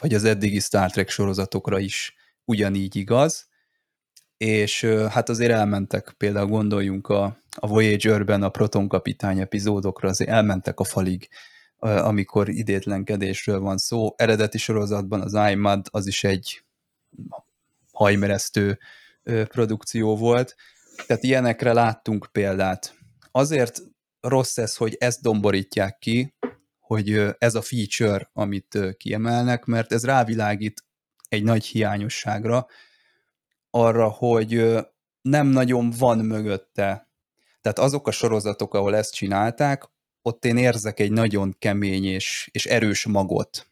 vagy 0.00 0.14
az 0.14 0.24
eddigi 0.24 0.58
Star 0.58 0.90
Trek 0.90 1.08
sorozatokra 1.08 1.78
is 1.78 2.14
ugyanígy 2.44 2.96
igaz, 2.96 3.48
és 4.36 4.84
hát 4.84 5.28
azért 5.28 5.52
elmentek, 5.52 6.14
például 6.16 6.46
gondoljunk 6.46 7.08
a, 7.08 7.38
a 7.56 7.66
Voyager-ben 7.66 8.42
a 8.42 8.48
Proton 8.48 8.88
kapitány 8.88 9.40
epizódokra, 9.40 10.08
azért 10.08 10.30
elmentek 10.30 10.80
a 10.80 10.84
falig, 10.84 11.28
amikor 11.78 12.48
idétlenkedésről 12.48 13.60
van 13.60 13.78
szó. 13.78 14.14
Eredeti 14.16 14.58
sorozatban 14.58 15.20
az 15.20 15.50
iMud 15.50 15.86
az 15.90 16.06
is 16.06 16.24
egy 16.24 16.62
hajmeresztő 17.98 18.78
produkció 19.22 20.16
volt, 20.16 20.56
tehát 21.06 21.22
ilyenekre 21.22 21.72
láttunk 21.72 22.28
példát. 22.32 22.94
Azért 23.30 23.82
rossz 24.20 24.58
ez, 24.58 24.76
hogy 24.76 24.96
ezt 24.98 25.22
domborítják 25.22 25.98
ki, 25.98 26.34
hogy 26.80 27.34
ez 27.38 27.54
a 27.54 27.62
feature, 27.62 28.30
amit 28.32 28.78
kiemelnek, 28.96 29.64
mert 29.64 29.92
ez 29.92 30.04
rávilágít 30.04 30.84
egy 31.28 31.42
nagy 31.42 31.64
hiányosságra, 31.64 32.66
arra, 33.70 34.08
hogy 34.08 34.76
nem 35.20 35.46
nagyon 35.46 35.90
van 35.90 36.18
mögötte. 36.18 37.08
Tehát 37.60 37.78
azok 37.78 38.08
a 38.08 38.10
sorozatok, 38.10 38.74
ahol 38.74 38.96
ezt 38.96 39.14
csinálták, 39.14 39.90
ott 40.22 40.44
én 40.44 40.56
érzek 40.56 41.00
egy 41.00 41.10
nagyon 41.10 41.56
kemény 41.58 42.04
és, 42.04 42.48
és 42.52 42.66
erős 42.66 43.06
magot. 43.06 43.66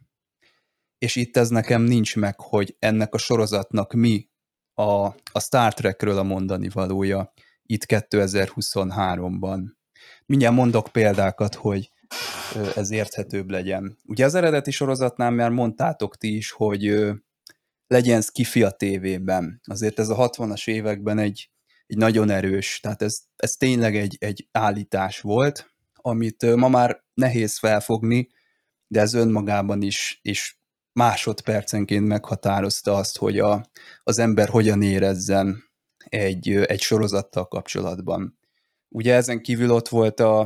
És 0.99 1.17
itt 1.17 1.37
ez 1.37 1.49
nekem 1.49 1.83
nincs 1.83 2.17
meg, 2.17 2.41
hogy 2.41 2.77
ennek 2.79 3.15
a 3.15 3.19
sorozatnak 3.19 3.93
mi 3.93 4.29
a, 4.75 5.07
a 5.33 5.41
Star 5.41 5.75
Trekről 5.75 6.19
a 6.19 6.23
mondani 6.23 6.69
valója 6.69 7.33
itt 7.63 7.85
2023-ban. 7.89 9.61
Mindjárt 10.27 10.55
mondok 10.55 10.89
példákat, 10.93 11.55
hogy 11.55 11.91
ez 12.75 12.91
érthetőbb 12.91 13.51
legyen. 13.51 13.99
Ugye 14.05 14.25
az 14.25 14.35
eredeti 14.35 14.71
sorozatnál 14.71 15.31
már 15.31 15.51
mondtátok 15.51 16.17
ti 16.17 16.37
is, 16.37 16.51
hogy 16.51 17.11
legyen 17.87 18.21
skifi 18.21 18.63
a 18.63 18.71
tévében. 18.71 19.61
Azért 19.65 19.99
ez 19.99 20.09
a 20.09 20.31
60-as 20.31 20.69
években 20.69 21.19
egy, 21.19 21.51
egy 21.87 21.97
nagyon 21.97 22.31
erős, 22.31 22.81
tehát 22.81 23.03
ez, 23.03 23.21
ez 23.37 23.57
tényleg 23.57 23.97
egy, 23.97 24.17
egy 24.21 24.49
állítás 24.53 25.21
volt, 25.21 25.75
amit 25.95 26.55
ma 26.55 26.69
már 26.69 27.05
nehéz 27.15 27.59
felfogni, 27.59 28.29
de 28.87 29.01
ez 29.01 29.15
önmagában 29.15 29.83
is, 29.83 30.19
is 30.23 30.56
másodpercenként 30.97 32.07
meghatározta 32.07 32.95
azt, 32.95 33.19
hogy 33.19 33.39
a, 33.39 33.67
az 34.03 34.19
ember 34.19 34.49
hogyan 34.49 34.83
érezzen 34.83 35.65
egy, 35.99 36.49
egy 36.49 36.81
sorozattal 36.81 37.49
kapcsolatban. 37.49 38.39
Ugye 38.89 39.15
ezen 39.15 39.43
kívül 39.43 39.71
ott 39.71 39.89
volt 39.89 40.21
a, 40.21 40.41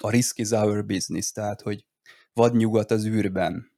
a 0.00 0.10
risk 0.10 0.38
is 0.38 0.50
our 0.50 0.84
business, 0.84 1.30
tehát 1.30 1.60
hogy 1.60 1.84
vad 2.32 2.56
nyugat 2.56 2.90
az 2.90 3.06
űrben, 3.06 3.72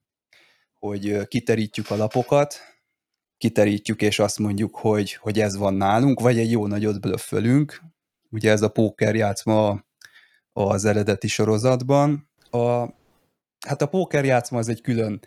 hogy 0.79 1.29
kiterítjük 1.29 1.91
a 1.91 1.97
lapokat, 1.97 2.61
kiterítjük 3.39 4.03
és 4.03 4.19
azt 4.19 4.39
mondjuk, 4.39 4.77
hogy, 4.77 5.15
hogy 5.15 5.41
ez 5.41 5.57
van 5.57 5.75
nálunk, 5.75 6.21
vagy 6.21 6.39
egy 6.39 6.51
jó 6.51 6.67
nagyot 6.67 7.01
blöffölünk. 7.01 7.81
Ugye 8.31 8.51
ez 8.51 8.63
a 8.63 8.69
póker 8.69 9.15
játszma 9.15 9.85
az 10.53 10.85
eredeti 10.85 11.29
sorozatban. 11.29 12.31
A, 12.51 12.81
hát 13.67 13.83
a 13.83 13.87
póker 13.87 14.25
játszma 14.25 14.59
az 14.59 14.69
egy 14.69 14.81
külön 14.81 15.21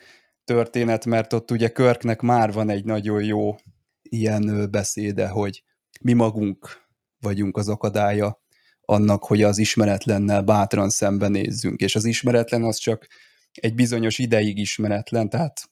történet, 0.44 1.06
mert 1.06 1.34
ott 1.34 1.52
ugye 1.52 1.70
Körknek 1.70 2.22
már 2.22 2.52
van 2.52 2.70
egy 2.70 2.86
nagyon 2.86 3.24
jó 3.24 3.56
ilyen 4.02 4.68
beszéde, 4.72 5.28
hogy 5.28 5.64
mi 6.02 6.14
magunk 6.14 6.88
vagyunk 7.20 7.58
az 7.58 7.68
akadálya 7.68 8.42
annak, 8.82 9.24
hogy 9.24 9.44
az 9.44 9.58
ismeretlennel 9.58 10.42
bátran 10.42 10.90
szembenézzünk, 10.90 11.80
és 11.80 11.95
az 11.95 12.06
ismeretlen 12.06 12.64
az 12.64 12.78
csak 12.78 13.08
egy 13.52 13.76
bizonyos 13.76 14.18
ideig 14.18 14.58
ismeretlen, 14.58 15.30
tehát 15.30 15.70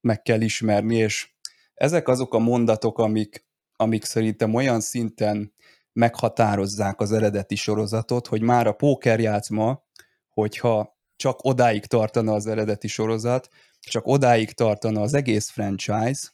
meg 0.00 0.22
kell 0.22 0.40
ismerni, 0.40 0.96
és 0.96 1.34
ezek 1.74 2.08
azok 2.08 2.34
a 2.34 2.38
mondatok, 2.38 2.98
amik, 2.98 3.46
amik 3.76 4.04
szerintem 4.04 4.54
olyan 4.54 4.80
szinten 4.80 5.54
meghatározzák 5.92 7.00
az 7.00 7.12
eredeti 7.12 7.54
sorozatot, 7.54 8.26
hogy 8.26 8.42
már 8.42 8.66
a 8.66 8.72
pókerjátszma, 8.72 9.82
hogyha 10.28 10.98
csak 11.16 11.44
odáig 11.44 11.86
tartana 11.86 12.32
az 12.32 12.46
eredeti 12.46 12.88
sorozat, 12.88 13.48
csak 13.80 14.06
odáig 14.06 14.52
tartana 14.52 15.00
az 15.00 15.14
egész 15.14 15.50
franchise, 15.50 16.28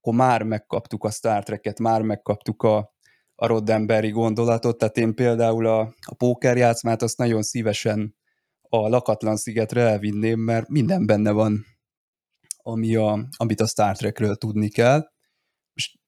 akkor 0.00 0.14
már 0.14 0.42
megkaptuk 0.42 1.04
a 1.04 1.10
Star 1.10 1.42
Trek-et, 1.42 1.78
már 1.78 2.02
megkaptuk 2.02 2.62
a, 2.62 2.94
a 3.34 3.46
Roddenberry 3.46 4.10
gondolatot, 4.10 4.78
tehát 4.78 4.96
én 4.96 5.14
például 5.14 5.66
a, 5.66 5.80
a 6.06 6.14
pókerjátszmát 6.14 7.02
azt 7.02 7.18
nagyon 7.18 7.42
szívesen 7.42 8.16
a 8.60 8.88
lakatlan 8.88 9.36
szigetre 9.36 9.80
elvinném, 9.80 10.40
mert 10.40 10.68
minden 10.68 11.06
benne 11.06 11.30
van, 11.30 11.64
ami 12.56 12.94
a, 12.94 13.28
amit 13.36 13.60
a 13.60 13.66
Star 13.66 13.96
Trekről 13.96 14.36
tudni 14.36 14.68
kell 14.68 15.12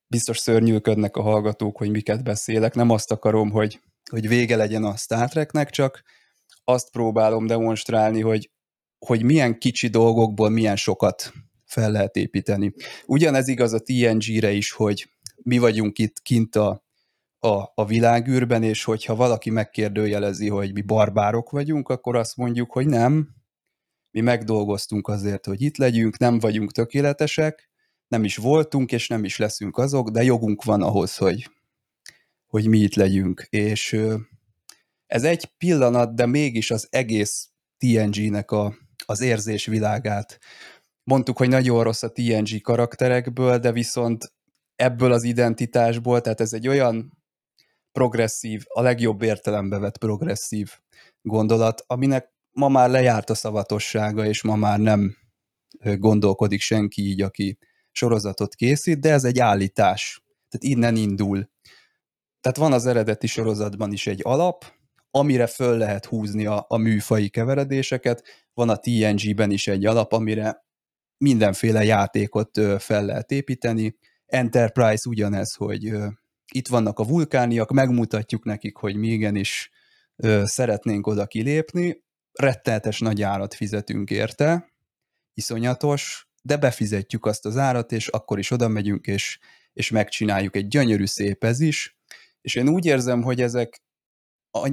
biztos 0.08 0.38
szörnyűködnek 0.38 1.16
a 1.16 1.22
hallgatók, 1.22 1.76
hogy 1.76 1.90
miket 1.90 2.24
beszélek. 2.24 2.74
Nem 2.74 2.90
azt 2.90 3.10
akarom, 3.10 3.50
hogy, 3.50 3.80
hogy 4.10 4.28
vége 4.28 4.56
legyen 4.56 4.84
a 4.84 4.96
Star 4.96 5.28
Treknek, 5.28 5.70
csak 5.70 6.02
azt 6.64 6.90
próbálom 6.90 7.46
demonstrálni, 7.46 8.20
hogy, 8.20 8.50
hogy 8.98 9.22
milyen 9.22 9.58
kicsi 9.58 9.88
dolgokból 9.88 10.48
milyen 10.48 10.76
sokat 10.76 11.32
fel 11.64 11.90
lehet 11.90 12.16
építeni. 12.16 12.72
Ugyanez 13.06 13.48
igaz 13.48 13.72
a 13.72 13.80
TNG-re 13.80 14.52
is, 14.52 14.72
hogy 14.72 15.10
mi 15.42 15.58
vagyunk 15.58 15.98
itt 15.98 16.22
kint 16.22 16.56
a, 16.56 16.84
a, 17.38 17.72
a 17.74 17.84
világűrben, 17.86 18.62
és 18.62 18.84
hogyha 18.84 19.14
valaki 19.14 19.50
megkérdőjelezi, 19.50 20.48
hogy 20.48 20.72
mi 20.72 20.80
barbárok 20.80 21.50
vagyunk, 21.50 21.88
akkor 21.88 22.16
azt 22.16 22.36
mondjuk, 22.36 22.72
hogy 22.72 22.86
nem, 22.86 23.28
mi 24.10 24.20
megdolgoztunk 24.20 25.08
azért, 25.08 25.46
hogy 25.46 25.62
itt 25.62 25.76
legyünk, 25.76 26.18
nem 26.18 26.38
vagyunk 26.38 26.72
tökéletesek, 26.72 27.70
nem 28.08 28.24
is 28.24 28.36
voltunk, 28.36 28.92
és 28.92 29.08
nem 29.08 29.24
is 29.24 29.36
leszünk 29.36 29.78
azok, 29.78 30.08
de 30.08 30.22
jogunk 30.22 30.64
van 30.64 30.82
ahhoz, 30.82 31.16
hogy, 31.16 31.50
hogy 32.46 32.68
mi 32.68 32.78
itt 32.78 32.94
legyünk. 32.94 33.46
És 33.50 34.00
ez 35.06 35.24
egy 35.24 35.44
pillanat, 35.58 36.14
de 36.14 36.26
mégis 36.26 36.70
az 36.70 36.86
egész 36.90 37.50
TNG-nek 37.78 38.50
a, 38.50 38.74
az 39.06 39.20
érzés 39.20 39.66
világát. 39.66 40.38
Mondtuk, 41.04 41.36
hogy 41.36 41.48
nagyon 41.48 41.82
rossz 41.82 42.02
a 42.02 42.12
TNG 42.12 42.60
karakterekből, 42.60 43.58
de 43.58 43.72
viszont 43.72 44.32
ebből 44.74 45.12
az 45.12 45.22
identitásból, 45.22 46.20
tehát 46.20 46.40
ez 46.40 46.52
egy 46.52 46.68
olyan 46.68 47.18
progresszív, 47.92 48.64
a 48.68 48.80
legjobb 48.80 49.22
értelembe 49.22 49.78
vett 49.78 49.98
progresszív 49.98 50.72
gondolat, 51.22 51.84
aminek 51.86 52.34
ma 52.52 52.68
már 52.68 52.90
lejárt 52.90 53.30
a 53.30 53.34
szavatossága, 53.34 54.26
és 54.26 54.42
ma 54.42 54.56
már 54.56 54.78
nem 54.78 55.16
gondolkodik 55.84 56.60
senki 56.60 57.02
így, 57.02 57.22
aki 57.22 57.58
sorozatot 57.90 58.54
készít, 58.54 59.00
de 59.00 59.12
ez 59.12 59.24
egy 59.24 59.38
állítás. 59.38 60.24
Tehát 60.48 60.76
innen 60.76 60.96
indul. 60.96 61.50
Tehát 62.40 62.58
van 62.58 62.72
az 62.72 62.86
eredeti 62.86 63.26
sorozatban 63.26 63.92
is 63.92 64.06
egy 64.06 64.20
alap, 64.22 64.64
amire 65.16 65.46
föl 65.46 65.76
lehet 65.76 66.04
húzni 66.04 66.46
a, 66.46 66.64
a 66.68 66.76
műfai 66.76 67.28
keveredéseket, 67.28 68.22
van 68.54 68.68
a 68.68 68.76
TNG-ben 68.76 69.50
is 69.50 69.66
egy 69.66 69.86
alap, 69.86 70.12
amire 70.12 70.64
mindenféle 71.18 71.84
játékot 71.84 72.60
fel 72.78 73.04
lehet 73.04 73.30
építeni. 73.30 73.96
Enterprise 74.26 75.08
ugyanez, 75.08 75.54
hogy 75.54 75.92
itt 76.52 76.68
vannak 76.68 76.98
a 76.98 77.04
vulkániak, 77.04 77.72
megmutatjuk 77.72 78.44
nekik, 78.44 78.76
hogy 78.76 78.96
mi 78.96 79.08
igenis 79.08 79.70
szeretnénk 80.44 81.06
oda 81.06 81.26
kilépni, 81.26 82.04
retteltes 82.32 82.98
nagy 82.98 83.22
árat 83.22 83.54
fizetünk 83.54 84.10
érte, 84.10 84.72
iszonyatos, 85.34 86.28
de 86.42 86.56
befizetjük 86.56 87.26
azt 87.26 87.46
az 87.46 87.56
árat, 87.56 87.92
és 87.92 88.08
akkor 88.08 88.38
is 88.38 88.50
oda 88.50 88.68
megyünk, 88.68 89.06
és, 89.06 89.38
és 89.72 89.90
megcsináljuk. 89.90 90.56
Egy 90.56 90.68
gyönyörű 90.68 91.06
szép 91.06 91.44
ez 91.44 91.60
is, 91.60 91.96
és 92.40 92.54
én 92.54 92.68
úgy 92.68 92.86
érzem, 92.86 93.22
hogy 93.22 93.40
ezek 93.40 93.84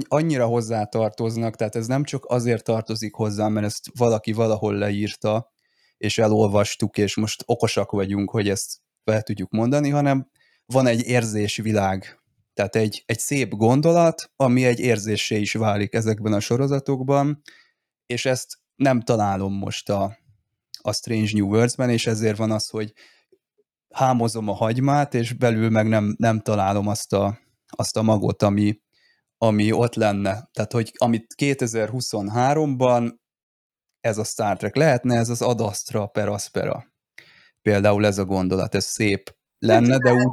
annyira 0.08 0.46
hozzá 0.46 0.84
tartoznak, 0.84 1.56
tehát 1.56 1.76
ez 1.76 1.86
nem 1.86 2.04
csak 2.04 2.24
azért 2.28 2.64
tartozik 2.64 3.14
hozzá, 3.14 3.48
mert 3.48 3.66
ezt 3.66 3.90
valaki 3.96 4.32
valahol 4.32 4.74
leírta, 4.74 5.52
és 5.96 6.18
elolvastuk, 6.18 6.98
és 6.98 7.16
most 7.16 7.42
okosak 7.46 7.90
vagyunk, 7.90 8.30
hogy 8.30 8.48
ezt 8.48 8.76
fel 9.04 9.22
tudjuk 9.22 9.50
mondani, 9.50 9.88
hanem 9.88 10.30
van 10.66 10.86
egy 10.86 11.06
érzésvilág, 11.06 12.20
tehát 12.54 12.76
egy, 12.76 13.02
egy 13.06 13.18
szép 13.18 13.54
gondolat, 13.54 14.30
ami 14.36 14.64
egy 14.64 14.80
érzésé 14.80 15.40
is 15.40 15.52
válik 15.52 15.94
ezekben 15.94 16.32
a 16.32 16.40
sorozatokban, 16.40 17.42
és 18.06 18.24
ezt 18.24 18.58
nem 18.76 19.00
találom 19.00 19.54
most 19.54 19.90
a, 19.90 20.18
a 20.82 20.92
Strange 20.92 21.30
New 21.32 21.46
Worlds-ben, 21.46 21.90
és 21.90 22.06
ezért 22.06 22.36
van 22.36 22.50
az, 22.50 22.68
hogy 22.68 22.92
hámozom 23.90 24.48
a 24.48 24.54
hagymát, 24.54 25.14
és 25.14 25.32
belül 25.32 25.70
meg 25.70 25.88
nem, 25.88 26.14
nem 26.18 26.40
találom 26.40 26.88
azt 26.88 27.12
a, 27.12 27.38
azt 27.66 27.96
a 27.96 28.02
magot, 28.02 28.42
ami, 28.42 28.80
ami 29.46 29.72
ott 29.72 29.94
lenne. 29.94 30.48
Tehát, 30.52 30.72
hogy 30.72 30.92
amit 30.96 31.34
2023-ban 31.38 33.14
ez 34.00 34.18
a 34.18 34.24
Star 34.24 34.56
Trek 34.56 34.76
lehetne, 34.76 35.16
ez 35.16 35.28
az 35.28 35.42
Ad 35.42 35.60
Astra 35.60 36.06
per 36.06 36.28
Aspera. 36.28 36.86
Például 37.62 38.06
ez 38.06 38.18
a 38.18 38.24
gondolat, 38.24 38.74
ez 38.74 38.84
szép 38.84 39.36
lenne, 39.58 39.98
de 39.98 40.12
úgy... 40.12 40.26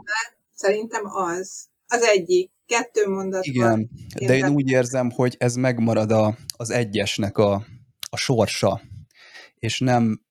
Szerintem 0.53 1.05
az. 1.05 1.67
Az 1.87 2.01
egyik. 2.01 2.51
Kettő 2.65 3.07
mondat. 3.07 3.45
Igen, 3.45 3.89
de 4.25 4.35
én 4.35 4.49
úgy 4.49 4.69
érzem, 4.69 5.09
hogy 5.09 5.35
ez 5.39 5.55
megmarad 5.55 6.11
a, 6.11 6.37
az 6.57 6.69
egyesnek 6.69 7.37
a, 7.37 7.65
a 8.09 8.17
sorsa, 8.17 8.81
és 9.55 9.79
nem, 9.79 10.21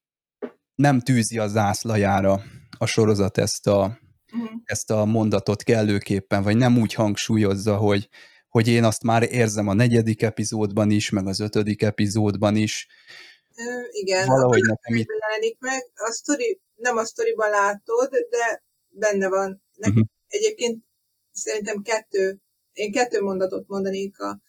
nem 0.74 1.00
tűzi 1.00 1.38
a 1.38 1.46
zászlajára 1.46 2.42
a 2.78 2.86
sorozat 2.86 3.38
ezt 3.38 3.66
a, 3.66 3.98
uh-huh. 4.32 4.60
ezt 4.64 4.90
a 4.90 5.04
mondatot 5.04 5.62
kellőképpen, 5.62 6.42
vagy 6.42 6.56
nem 6.56 6.78
úgy 6.78 6.94
hangsúlyozza, 6.94 7.76
hogy, 7.76 8.08
hogy 8.50 8.68
én 8.68 8.84
azt 8.84 9.02
már 9.02 9.22
érzem 9.22 9.68
a 9.68 9.74
negyedik 9.74 10.22
epizódban 10.22 10.90
is, 10.90 11.10
meg 11.10 11.26
az 11.26 11.40
ötödik 11.40 11.82
epizódban 11.82 12.56
is. 12.56 12.88
Ö, 13.56 13.62
igen, 13.90 14.26
valahogy 14.26 14.60
nekem 14.60 14.96
itt... 14.96 15.08
meg, 15.58 15.90
a 15.94 16.10
sztori, 16.12 16.60
nem 16.74 16.96
a 16.96 17.04
sztoriban 17.04 17.50
látod, 17.50 18.10
de 18.10 18.62
benne 18.88 19.28
van. 19.28 19.62
Nekem, 19.74 19.94
uh-huh. 19.94 20.08
Egyébként 20.26 20.84
szerintem 21.32 21.82
kettő, 21.82 22.40
én 22.72 22.92
kettő 22.92 23.20
mondatot 23.20 23.68
mondanék 23.68 24.20
a 24.20 24.40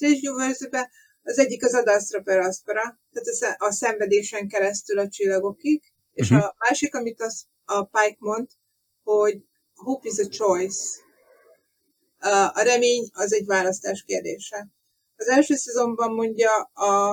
Universe-be. 0.00 0.90
Az 1.22 1.38
egyik 1.38 1.64
az 1.64 1.74
Adastra 1.74 2.20
per 2.20 2.38
Aspera, 2.38 3.00
tehát 3.12 3.56
a 3.60 3.72
szenvedésen 3.72 4.48
keresztül 4.48 4.98
a 4.98 5.08
csillagokig, 5.08 5.82
és 6.12 6.30
uh-huh. 6.30 6.46
a 6.46 6.54
másik, 6.58 6.94
amit 6.94 7.20
az, 7.20 7.46
a 7.64 7.84
Pike 7.84 8.16
mond, 8.18 8.48
hogy 9.02 9.44
hope 9.74 10.08
is 10.08 10.18
a 10.18 10.28
choice. 10.28 11.04
A 12.18 12.62
remény 12.62 13.08
az 13.12 13.32
egy 13.32 13.46
választás 13.46 14.02
kérdése. 14.06 14.68
Az 15.16 15.26
első 15.28 15.54
szezonban 15.54 16.14
mondja 16.14 16.62
a, 16.62 17.12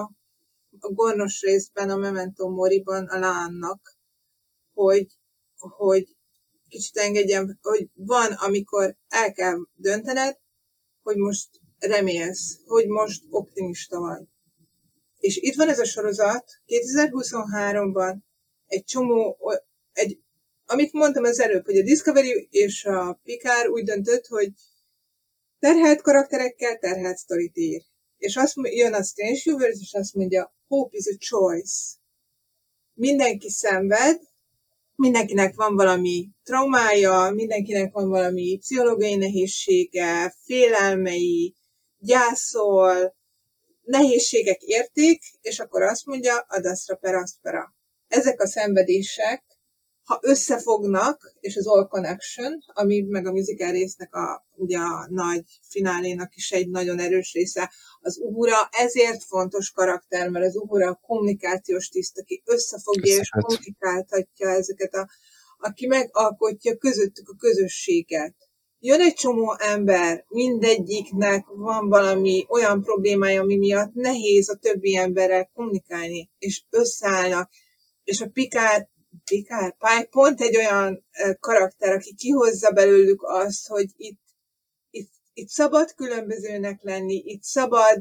a 0.80 0.94
gornos 0.94 1.42
részben, 1.42 1.90
a 1.90 1.96
Memento 1.96 2.50
Moriban 2.50 3.06
a 3.06 3.20
Lánnak, 3.20 3.98
hogy, 4.74 5.08
hogy 5.58 6.16
kicsit 6.70 6.98
engedjem, 6.98 7.60
hogy 7.62 7.90
van, 7.94 8.32
amikor 8.32 8.96
el 9.08 9.34
kell 9.34 9.58
döntened, 9.76 10.38
hogy 11.02 11.18
most 11.18 11.50
remélsz, 11.80 12.60
hogy 12.66 12.88
most 12.88 13.24
optimista 13.30 14.00
vagy. 14.00 14.28
És 15.20 15.38
itt 15.38 15.56
van 15.56 15.70
ez 15.70 15.80
a 15.80 15.86
sorozat, 15.86 16.52
2023-ban 16.68 18.18
egy 18.68 18.84
csomó, 18.84 19.38
egy, 19.94 20.20
amit 20.66 20.94
mondtam 20.94 21.24
az 21.24 21.40
előbb, 21.40 21.66
hogy 21.66 21.78
a 21.78 21.84
Discovery 21.84 22.48
és 22.52 22.86
a 22.86 23.20
Picard 23.24 23.68
úgy 23.68 23.84
döntött, 23.84 24.26
hogy 24.26 24.52
terhelt 25.64 26.02
karakterekkel 26.02 26.78
terhelt 26.78 27.18
sztorit 27.18 27.58
ír. 27.58 27.82
És 28.18 28.36
azt 28.36 28.54
jön 28.56 28.94
a 28.94 29.04
Strange 29.04 29.42
Universe, 29.46 29.80
és 29.82 29.94
azt 29.94 30.14
mondja, 30.14 30.56
hope 30.68 30.98
is 30.98 31.06
a 31.08 31.18
choice. 31.18 31.76
Mindenki 32.94 33.50
szenved, 33.50 34.22
mindenkinek 34.96 35.56
van 35.56 35.76
valami 35.76 36.30
traumája, 36.44 37.30
mindenkinek 37.30 37.94
van 37.94 38.10
valami 38.10 38.58
pszichológiai 38.58 39.16
nehézsége, 39.16 40.36
félelmei, 40.46 41.56
gyászol, 41.98 43.16
nehézségek 43.82 44.62
érték, 44.62 45.24
és 45.42 45.60
akkor 45.60 45.82
azt 45.82 46.06
mondja, 46.06 46.46
adaszra 46.48 46.96
per 46.96 47.14
aspera. 47.14 47.76
Ezek 48.08 48.42
a 48.42 48.48
szenvedések, 48.48 49.44
ha 50.04 50.20
összefognak, 50.22 51.34
és 51.40 51.56
az 51.56 51.68
All 51.68 51.88
Connection, 51.88 52.64
ami 52.68 53.02
meg 53.02 53.28
a 53.28 53.32
musical 53.32 53.72
résznek 53.72 54.16
a, 54.16 54.46
ugye 54.56 54.78
a 54.78 55.08
nagy 55.10 55.44
finálénak 55.70 56.36
is 56.36 56.52
egy 56.52 56.70
nagyon 56.70 57.00
erős 57.00 57.34
része, 57.34 57.72
az 58.02 58.18
Uhura 58.18 58.70
ezért 58.72 59.24
fontos 59.24 59.72
karakter, 59.72 60.30
mert 60.30 60.46
az 60.46 60.56
Uhura 60.56 60.90
a 60.90 61.00
kommunikációs 61.06 61.88
tiszt, 61.88 62.20
aki 62.20 62.42
összefogja 62.46 63.20
és 63.20 63.30
kommunikáltatja 63.30 64.50
ezeket 64.50 64.94
a, 64.94 65.10
aki 65.58 65.88
megalkotja 65.88 66.78
közöttük 66.78 67.30
a 67.30 67.36
közösséget. 67.38 68.36
Jön 68.80 69.02
egy 69.02 69.14
csomó 69.14 69.56
ember, 69.60 70.26
mindegyiknek 70.28 71.46
van 71.48 71.90
valami 71.90 72.46
olyan 72.50 72.82
problémája, 72.82 73.42
ami 73.42 73.58
miatt 73.58 73.94
nehéz 73.94 74.50
a 74.50 74.56
többi 74.56 74.96
emberrel 74.96 75.50
kommunikálni, 75.54 76.30
és 76.38 76.64
összeállnak, 76.70 77.50
és 78.04 78.22
a 78.22 78.28
Pikár, 78.28 78.90
Pikár, 79.26 79.76
Pike 79.78 80.08
pont 80.10 80.42
egy 80.42 80.58
olyan 80.58 81.06
karakter, 81.40 81.94
aki 81.94 82.16
kihozza 82.16 82.72
belőlük 82.72 83.24
azt, 83.24 83.68
hogy 83.68 83.88
itt 83.96 84.22
itt 85.36 85.50
szabad 85.50 85.94
különbözőnek 85.94 86.84
lenni, 86.84 87.24
itt 87.26 87.44
szabad 87.44 88.00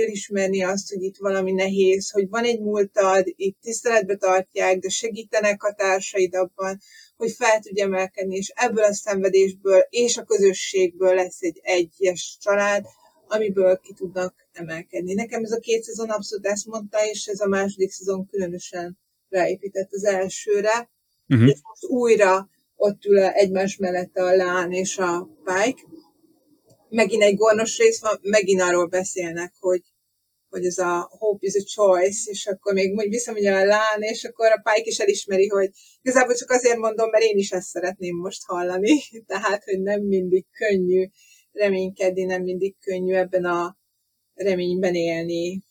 elismerni 0.00 0.62
azt, 0.62 0.88
hogy 0.88 1.02
itt 1.02 1.16
valami 1.16 1.52
nehéz, 1.52 2.10
hogy 2.10 2.28
van 2.28 2.44
egy 2.44 2.60
múltad, 2.60 3.24
itt 3.26 3.60
tiszteletbe 3.60 4.16
tartják, 4.16 4.78
de 4.78 4.88
segítenek 4.88 5.62
a 5.62 5.74
társaid 5.74 6.34
abban, 6.34 6.80
hogy 7.16 7.32
fel 7.32 7.60
tudj 7.60 7.80
emelkedni, 7.80 8.36
és 8.36 8.52
ebből 8.54 8.84
a 8.84 8.94
szenvedésből 8.94 9.86
és 9.88 10.16
a 10.16 10.24
közösségből 10.24 11.14
lesz 11.14 11.42
egy 11.42 11.60
egyes 11.62 12.36
család, 12.40 12.84
amiből 13.26 13.78
ki 13.78 13.92
tudnak 13.92 14.34
emelkedni. 14.52 15.14
Nekem 15.14 15.44
ez 15.44 15.52
a 15.52 15.58
két 15.58 15.82
szezon 15.82 16.10
abszolút 16.10 16.46
ezt 16.46 16.66
mondta, 16.66 17.06
és 17.06 17.26
ez 17.26 17.40
a 17.40 17.48
második 17.48 17.90
szezon 17.90 18.26
különösen 18.26 18.98
ráépített 19.30 19.92
az 19.92 20.04
elsőre, 20.04 20.90
uh-huh. 21.28 21.48
és 21.48 21.58
most 21.62 21.84
újra 21.84 22.48
ott 22.76 23.04
ül 23.04 23.18
egymás 23.18 23.76
mellett 23.76 24.16
a 24.16 24.36
Lán 24.36 24.72
és 24.72 24.98
a 24.98 25.28
Pike, 25.44 25.82
megint 26.88 27.22
egy 27.22 27.36
gornos 27.36 27.78
rész 27.78 28.00
van, 28.00 28.18
megint 28.22 28.60
arról 28.60 28.86
beszélnek, 28.86 29.54
hogy, 29.58 29.82
hogy 30.48 30.64
ez 30.64 30.78
a 30.78 31.10
hope 31.18 31.46
is 31.46 31.54
a 31.54 31.64
choice, 31.64 32.30
és 32.30 32.46
akkor 32.46 32.72
még 32.72 32.92
mondjuk 32.92 33.12
visszamondja 33.12 33.56
a 33.56 33.64
lán, 33.64 34.02
és 34.02 34.24
akkor 34.24 34.46
a 34.46 34.60
Pike 34.62 34.88
is 34.88 34.98
elismeri, 34.98 35.48
hogy 35.48 35.70
igazából 36.02 36.34
csak 36.34 36.50
azért 36.50 36.78
mondom, 36.78 37.10
mert 37.10 37.24
én 37.24 37.36
is 37.36 37.50
ezt 37.50 37.68
szeretném 37.68 38.16
most 38.16 38.42
hallani, 38.44 39.00
tehát, 39.26 39.64
hogy 39.64 39.80
nem 39.80 40.02
mindig 40.02 40.46
könnyű 40.50 41.08
reménykedni, 41.52 42.24
nem 42.24 42.42
mindig 42.42 42.74
könnyű 42.80 43.14
ebben 43.14 43.44
a 43.44 43.76
reményben 44.34 44.94
élni. 44.94 45.62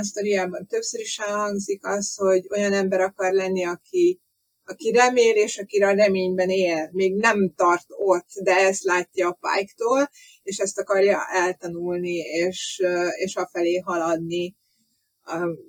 Sztoriában 0.00 0.66
többször 0.66 1.00
is 1.00 1.18
elhangzik 1.18 1.86
az, 1.86 2.14
hogy 2.14 2.46
olyan 2.50 2.72
ember 2.72 3.00
akar 3.00 3.32
lenni, 3.32 3.64
aki 3.64 4.20
aki 4.68 4.90
remél, 4.90 5.34
és 5.34 5.58
aki 5.58 5.82
a 5.82 5.90
reményben 5.90 6.48
él. 6.48 6.88
Még 6.92 7.14
nem 7.14 7.52
tart 7.56 7.86
ott, 7.88 8.28
de 8.42 8.54
ezt 8.54 8.82
látja 8.82 9.28
a 9.28 9.38
pike 9.40 10.10
és 10.42 10.58
ezt 10.58 10.78
akarja 10.78 11.26
eltanulni, 11.32 12.16
és, 12.16 12.82
és 13.16 13.36
afelé 13.36 13.76
haladni. 13.76 14.56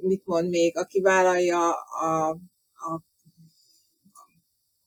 Mit 0.01 0.25
mond 0.25 0.49
még? 0.49 0.77
Aki 0.77 1.01
vállalja 1.01 1.71
a, 1.73 2.29
a 2.73 3.03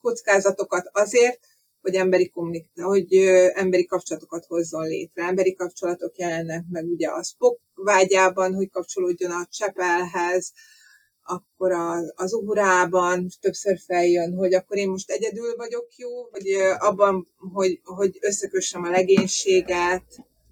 kockázatokat 0.00 0.88
azért, 0.92 1.40
hogy 1.82 1.94
emberi, 1.94 2.28
kommunik- 2.28 2.80
hogy 2.80 3.14
emberi 3.54 3.86
kapcsolatokat 3.86 4.44
hozzon 4.44 4.86
létre. 4.86 5.24
Emberi 5.24 5.54
kapcsolatok 5.54 6.18
jelennek 6.18 6.64
meg 6.70 6.84
ugye 6.84 7.08
a 7.08 7.22
Spock 7.22 7.60
vágyában, 7.74 8.54
hogy 8.54 8.70
kapcsolódjon 8.70 9.30
a 9.30 9.46
Csepelhez, 9.50 10.52
akkor 11.24 11.72
az, 11.72 12.12
az 12.16 12.32
ugrában 12.32 13.28
többször 13.40 13.78
feljön, 13.86 14.34
hogy 14.34 14.54
akkor 14.54 14.76
én 14.76 14.88
most 14.88 15.10
egyedül 15.10 15.56
vagyok 15.56 15.96
jó, 15.96 16.24
vagy 16.30 16.50
abban, 16.78 17.28
hogy, 17.52 17.80
hogy 17.84 18.18
összekössem 18.20 18.84
a 18.84 18.90
legénységet, 18.90 20.04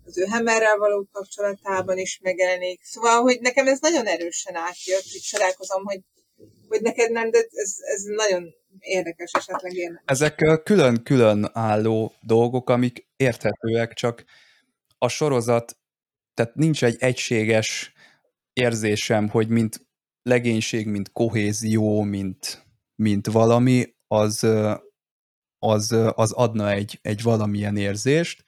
az 0.07 0.19
ő 0.19 0.25
Hemerrel 0.25 0.77
való 0.77 1.09
kapcsolatában 1.13 1.99
is 1.99 2.19
megjelenik. 2.23 2.81
Szóval, 2.83 3.21
hogy 3.21 3.39
nekem 3.41 3.67
ez 3.67 3.81
nagyon 3.81 4.07
erősen 4.07 4.55
átjött, 4.57 5.15
így 5.15 5.23
csodálkozom, 5.23 5.85
hogy, 5.85 6.01
hogy 6.71 6.83
neked 6.83 7.11
nem, 7.11 7.31
de 7.31 7.39
ez, 7.39 7.77
ez 7.95 8.03
nagyon 8.03 8.55
érdekes 8.79 9.31
esetleg 9.33 9.75
én. 9.75 10.03
Ezek 10.05 10.61
külön-külön 10.65 11.51
álló 11.53 12.15
dolgok, 12.21 12.71
amik 12.71 13.09
érthetőek, 13.17 13.93
csak 13.93 14.25
a 14.99 15.09
sorozat, 15.09 15.79
tehát 16.35 16.55
nincs 16.55 16.85
egy 16.85 16.97
egységes 16.99 17.93
érzésem, 18.53 19.29
hogy 19.29 19.49
mint 19.49 19.87
legénység, 20.23 20.87
mint 20.87 21.13
kohézió, 21.13 22.03
mint, 22.03 22.67
mint 22.95 23.27
valami, 23.27 23.95
az, 24.07 24.47
az, 25.59 25.97
az 26.15 26.33
adna 26.33 26.71
egy, 26.71 26.99
egy 27.03 27.23
valamilyen 27.23 27.77
érzést, 27.77 28.45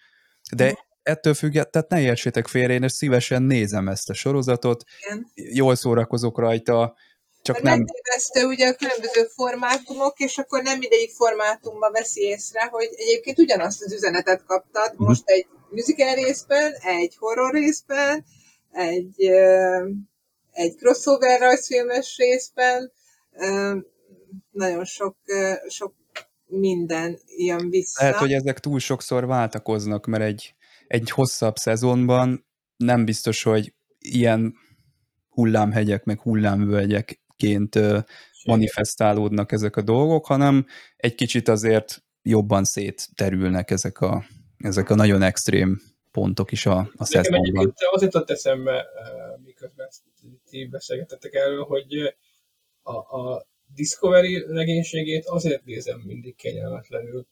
de 0.57 0.65
mhm. 0.65 0.75
ettől 1.03 1.35
függetlenül, 1.35 1.71
tehát 1.71 1.89
ne 1.89 2.01
értsétek 2.01 2.47
félre, 2.47 2.73
én 2.73 2.89
szívesen 2.89 3.43
nézem 3.43 3.89
ezt 3.89 4.11
a 4.11 4.15
sorozatot, 4.15 4.85
Igen. 5.05 5.27
jól 5.35 5.75
szórakozok 5.75 6.39
rajta, 6.39 6.97
csak 7.43 7.61
Mert 7.61 7.77
nem... 7.77 7.85
Megtévesztő 7.85 8.47
ugye 8.47 8.69
a 8.69 8.75
különböző 8.75 9.25
formátumok, 9.35 10.19
és 10.19 10.39
akkor 10.39 10.63
nem 10.63 10.79
mindegyik 10.79 11.11
formátumba 11.11 11.91
veszi 11.91 12.21
észre, 12.21 12.65
hogy 12.65 12.89
egyébként 12.97 13.39
ugyanazt 13.39 13.83
az 13.83 13.93
üzenetet 13.93 14.45
kaptad, 14.45 14.91
uh-huh. 14.91 15.07
most 15.07 15.23
egy 15.25 15.47
musical 15.71 16.15
részben, 16.15 16.73
egy 16.73 17.17
horror 17.19 17.53
részben, 17.53 18.25
egy, 18.73 19.31
egy 20.53 20.75
crossover 20.77 21.41
rajzfilmes 21.41 22.17
részben, 22.17 22.93
nagyon 24.51 24.85
sok, 24.85 25.17
sok 25.69 25.95
minden 26.47 27.19
jön 27.37 27.71
vissza. 27.71 28.03
Lehet, 28.03 28.19
hogy 28.19 28.33
ezek 28.33 28.59
túl 28.59 28.79
sokszor 28.79 29.27
váltakoznak, 29.27 30.07
mert 30.07 30.23
egy, 30.23 30.55
egy 30.87 31.11
hosszabb 31.11 31.57
szezonban 31.57 32.47
nem 32.77 33.05
biztos, 33.05 33.43
hogy 33.43 33.75
ilyen 33.99 34.55
hullámhegyek, 35.29 36.05
meg 36.05 36.19
hullámvölgyekként 37.43 38.05
manifestálódnak 38.45 39.53
ezek 39.53 39.77
a 39.77 39.83
dolgok, 39.83 40.27
hanem 40.27 40.67
egy 40.97 41.15
kicsit 41.15 41.49
azért 41.49 42.03
jobban 42.23 42.65
szétterülnek 42.65 43.71
ezek 43.71 44.01
a, 44.01 44.25
ezek 44.59 44.91
a 44.91 44.95
nagyon 44.95 45.23
extrém 45.23 45.81
pontok 46.11 46.53
is 46.53 46.67
a, 46.67 46.91
a 46.97 47.05
szezonban. 47.05 47.75
azért 47.91 48.15
ott 48.15 48.31
eszembe, 48.31 48.87
miközben 49.45 49.89
ti 50.51 50.67
beszélgetettek 50.67 51.35
erről, 51.35 51.65
hogy 51.65 52.17
a, 52.83 52.97
a 52.97 53.47
Discovery 53.75 54.45
legénységét 54.47 55.27
azért 55.27 55.65
nézem 55.65 56.01
mindig 56.01 56.37
kényelmetlenül, 56.37 57.27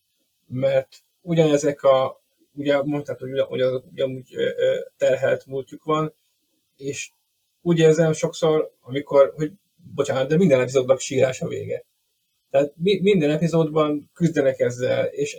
mert 0.47 1.03
ugyanezek 1.21 1.83
a, 1.83 2.23
ugye 2.53 2.83
mondtad, 2.83 3.19
hogy 3.19 3.31
ugyan, 3.31 3.85
ugyanúgy 3.93 4.35
terhelt 4.97 5.47
múltjuk 5.47 5.85
van, 5.85 6.15
és 6.77 7.11
úgy 7.63 7.79
érzem 7.79 8.13
sokszor, 8.13 8.73
amikor, 8.81 9.33
hogy 9.37 9.53
bocsánat, 9.95 10.29
de 10.29 10.37
minden 10.37 10.61
epizódnak 10.61 11.01
sírás 11.01 11.41
a 11.41 11.49
vége. 11.49 11.85
Tehát 12.51 12.73
mi, 12.77 13.01
minden 13.01 13.31
epizódban 13.31 14.11
küzdenek 14.15 14.59
ezzel, 14.59 15.05
és, 15.05 15.37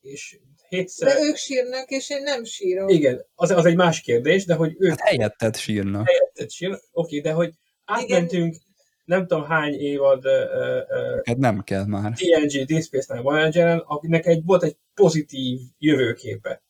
és 0.00 0.38
hétszer... 0.68 1.08
De 1.08 1.22
ők 1.22 1.36
sírnak, 1.36 1.90
és 1.90 2.10
én 2.10 2.22
nem 2.22 2.44
sírom. 2.44 2.88
Igen, 2.88 3.26
az, 3.34 3.50
az 3.50 3.64
egy 3.64 3.76
más 3.76 4.00
kérdés, 4.00 4.44
de 4.44 4.54
hogy 4.54 4.74
ők... 4.78 4.88
Hát 4.88 5.00
helyetted 5.00 5.56
sírnak. 5.56 6.06
Helyetted 6.06 6.50
sírnak, 6.50 6.80
oké, 6.92 7.20
de 7.20 7.32
hogy 7.32 7.52
átmentünk 7.84 8.54
Igen. 8.54 8.66
nem 9.04 9.26
tudom 9.26 9.44
hány 9.44 9.74
évad 9.74 10.26
uh, 10.26 11.24
uh, 11.26 11.36
nem 11.36 11.62
kell 11.62 11.84
már. 11.84 12.12
TNG, 12.12 12.64
Deep 12.64 12.82
Space 12.82 13.14
Nine 13.14 13.24
Voyager-en, 13.24 13.78
akinek 13.78 14.26
egy, 14.26 14.44
volt 14.44 14.62
egy 14.62 14.76
pozitív 14.94 15.58
jövőképe. 15.78 16.62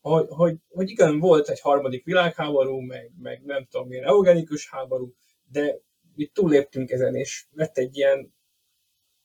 Hogy, 0.00 0.26
hogy, 0.28 0.56
hogy 0.68 0.90
igen, 0.90 1.18
volt 1.18 1.48
egy 1.48 1.60
harmadik 1.60 2.04
világháború, 2.04 2.80
meg, 2.80 3.10
meg 3.22 3.42
nem 3.44 3.66
tudom 3.70 3.88
milyen 3.88 4.04
eugenikus 4.04 4.70
háború, 4.70 5.14
de 5.50 5.78
mi 6.14 6.26
túléptünk 6.26 6.90
ezen, 6.90 7.14
és 7.14 7.46
lett 7.50 7.78
egy 7.78 7.96
ilyen 7.96 8.34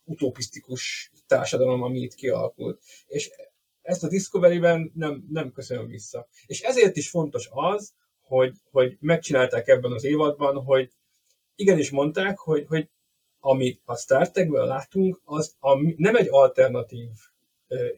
utopisztikus 0.03 1.11
társadalom, 1.27 1.81
ami 1.83 1.99
itt 1.99 2.13
kialakult. 2.13 2.81
És 3.07 3.31
ezt 3.81 4.03
a 4.03 4.07
Discovery-ben 4.07 4.91
nem, 4.95 5.25
nem 5.29 5.51
köszönöm 5.51 5.87
vissza. 5.87 6.27
És 6.45 6.61
ezért 6.61 6.97
is 6.97 7.09
fontos 7.09 7.47
az, 7.51 7.93
hogy, 8.21 8.55
hogy 8.71 8.97
megcsinálták 8.99 9.67
ebben 9.67 9.91
az 9.91 10.03
évadban, 10.03 10.63
hogy 10.63 10.91
igenis 11.55 11.89
mondták, 11.89 12.37
hogy, 12.37 12.65
hogy 12.67 12.89
amit 13.39 13.81
a 13.85 13.95
Star 13.95 14.31
Trek-ből 14.31 14.65
látunk, 14.65 15.21
az 15.23 15.55
a, 15.59 15.75
nem 15.95 16.15
egy 16.15 16.27
alternatív 16.29 17.07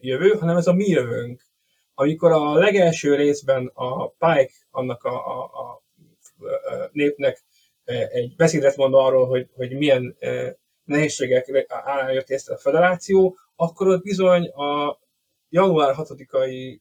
jövő, 0.00 0.30
hanem 0.30 0.56
ez 0.56 0.66
a 0.66 0.72
mi 0.72 0.88
jövőnk. 0.88 1.46
Amikor 1.94 2.32
a 2.32 2.54
legelső 2.54 3.14
részben 3.14 3.70
a 3.74 4.08
Pike 4.08 4.52
annak 4.70 5.04
a, 5.04 5.40
a, 5.40 5.42
a 5.42 5.82
népnek 6.92 7.44
egy 7.84 8.36
beszédet 8.36 8.76
mond 8.76 8.94
arról, 8.94 9.26
hogy, 9.26 9.48
hogy 9.54 9.76
milyen 9.76 10.16
nehézségek 10.84 11.66
álljon 11.68 12.22
ezt 12.26 12.50
a 12.50 12.56
federáció, 12.56 13.36
akkor 13.56 13.86
ott 13.88 14.02
bizony 14.02 14.48
a 14.48 14.98
január 15.48 15.94
6-ai 15.98 16.78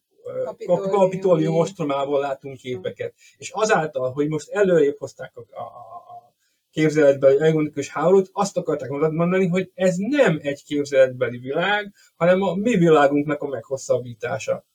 kapitólium 0.89 1.55
ostromából 1.55 2.19
látunk 2.19 2.57
képeket. 2.57 3.13
És 3.37 3.49
azáltal, 3.49 4.11
hogy 4.11 4.27
most 4.27 4.49
előrébb 4.49 4.97
hozták 4.97 5.31
a, 5.35 5.59
a, 5.59 5.63
a 5.63 6.33
képzeletbeli 6.71 7.39
elektronikus 7.39 7.89
háborút, 7.89 8.29
azt 8.31 8.57
akarták 8.57 8.89
mondani, 8.89 9.47
hogy 9.47 9.71
ez 9.73 9.95
nem 9.97 10.39
egy 10.41 10.63
képzeletbeli 10.63 11.37
világ, 11.37 11.93
hanem 12.15 12.41
a 12.41 12.55
mi 12.55 12.77
világunknak 12.77 13.41
a 13.41 13.47
meghosszabbítása. 13.47 14.65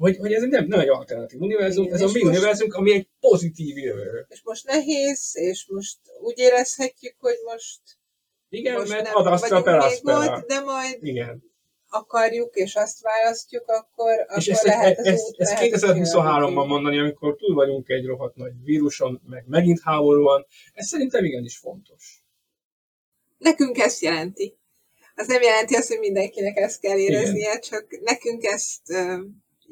Hogy, 0.00 0.16
hogy 0.16 0.32
ez 0.32 0.42
nem, 0.42 0.66
nem 0.66 0.80
egy 0.80 0.88
alternatív 0.88 1.40
univerzum, 1.40 1.84
Igen, 1.84 1.94
ez 1.94 2.02
a 2.02 2.06
mi 2.06 2.12
most, 2.12 2.24
univerzum, 2.24 2.68
ami 2.72 2.92
egy 2.92 3.08
pozitív 3.20 3.76
jövő. 3.76 4.26
És 4.28 4.42
most 4.44 4.66
nehéz, 4.66 5.30
és 5.32 5.66
most 5.68 5.98
úgy 6.20 6.38
érezhetjük, 6.38 7.14
hogy 7.18 7.36
most 7.44 7.80
igen, 8.48 8.74
most 8.74 8.90
mert 8.90 9.08
ad 9.12 9.26
azt 9.26 9.50
a 9.50 9.60
de 10.46 10.60
majd 10.60 10.98
Igen 11.00 11.48
akarjuk, 11.90 12.54
és 12.54 12.74
azt 12.74 13.00
választjuk, 13.00 13.68
akkor, 13.68 14.26
és 14.36 14.48
akkor 14.48 14.52
ezt, 14.52 14.62
lehet 14.62 14.98
az 14.98 15.06
ezt, 15.06 15.28
út, 15.28 15.40
ezt 15.40 15.58
2023-ban 15.60 16.66
mondani, 16.66 16.98
amikor 16.98 17.36
túl 17.36 17.54
vagyunk 17.54 17.88
egy 17.88 18.06
rohadt 18.06 18.36
nagy 18.36 18.52
víruson, 18.64 19.20
meg 19.26 19.44
megint 19.46 19.80
háború 19.82 20.22
van, 20.22 20.46
ez 20.72 20.86
szerintem 20.86 21.24
igenis 21.24 21.56
fontos. 21.56 22.24
Nekünk 23.38 23.78
ezt 23.78 24.00
jelenti. 24.00 24.58
Az 25.14 25.26
nem 25.26 25.42
jelenti 25.42 25.74
azt, 25.74 25.88
hogy 25.88 25.98
mindenkinek 25.98 26.56
ezt 26.56 26.80
kell 26.80 26.98
éreznie, 26.98 27.48
Igen. 27.48 27.60
csak 27.60 27.86
nekünk 28.00 28.44
ezt 28.44 28.82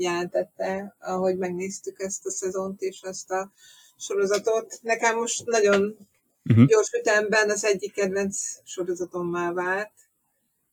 jelentette, 0.01 0.97
ahogy 0.99 1.36
megnéztük 1.36 2.01
ezt 2.01 2.27
a 2.27 2.31
szezont 2.31 2.81
és 2.81 3.01
ezt 3.01 3.31
a 3.31 3.52
sorozatot. 3.97 4.78
Nekem 4.83 5.17
most 5.17 5.44
nagyon 5.44 5.97
uh-huh. 6.44 6.67
gyors 6.67 6.93
ütemben 6.93 7.51
az 7.51 7.65
egyik 7.65 7.93
kedvenc 7.93 8.36
sorozatommal 8.65 9.55
vált, 9.55 9.93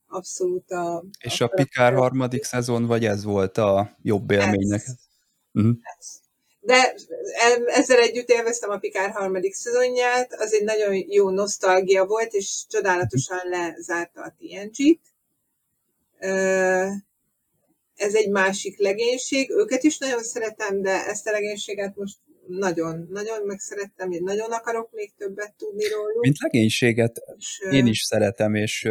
abszolút 0.08 0.72
a... 0.72 1.04
És 1.20 1.42
a, 1.42 1.45
a 1.45 1.48
Pikár 1.48 1.94
harmadik 1.94 2.44
szezon, 2.44 2.86
vagy 2.86 3.06
ez 3.06 3.24
volt 3.24 3.58
a 3.58 3.98
jobb 4.02 4.32
élménynek? 4.32 4.82
Ez. 4.86 4.94
Uh-huh. 5.52 5.76
ez. 5.98 6.24
De 6.60 6.95
ezzel 7.66 8.00
együtt 8.00 8.30
élveztem 8.30 8.70
a 8.70 8.78
Pikár 8.78 9.12
harmadik 9.12 9.54
szezonját, 9.54 10.34
az 10.34 10.54
egy 10.54 10.64
nagyon 10.64 11.06
jó 11.08 11.30
nosztalgia 11.30 12.06
volt, 12.06 12.34
és 12.34 12.66
csodálatosan 12.68 13.40
lezárta 13.50 14.22
a 14.22 14.36
TNG-t. 14.38 15.00
Ez 17.96 18.16
egy 18.16 18.30
másik 18.30 18.80
legénység, 18.80 19.50
őket 19.50 19.84
is 19.84 19.98
nagyon 19.98 20.24
szeretem, 20.24 20.82
de 20.82 21.06
ezt 21.06 21.28
a 21.28 21.32
legénységet 21.32 21.96
most 21.96 22.18
nagyon, 22.48 23.08
nagyon 23.10 23.46
megszerettem, 23.46 24.12
én 24.12 24.24
nagyon 24.24 24.52
akarok 24.52 24.90
még 24.92 25.14
többet 25.18 25.54
tudni 25.58 25.88
róluk. 25.88 26.22
Mint 26.22 26.40
legénységet 26.40 27.22
és, 27.38 27.60
én 27.72 27.86
is 27.86 28.02
szeretem, 28.02 28.56
és 28.56 28.90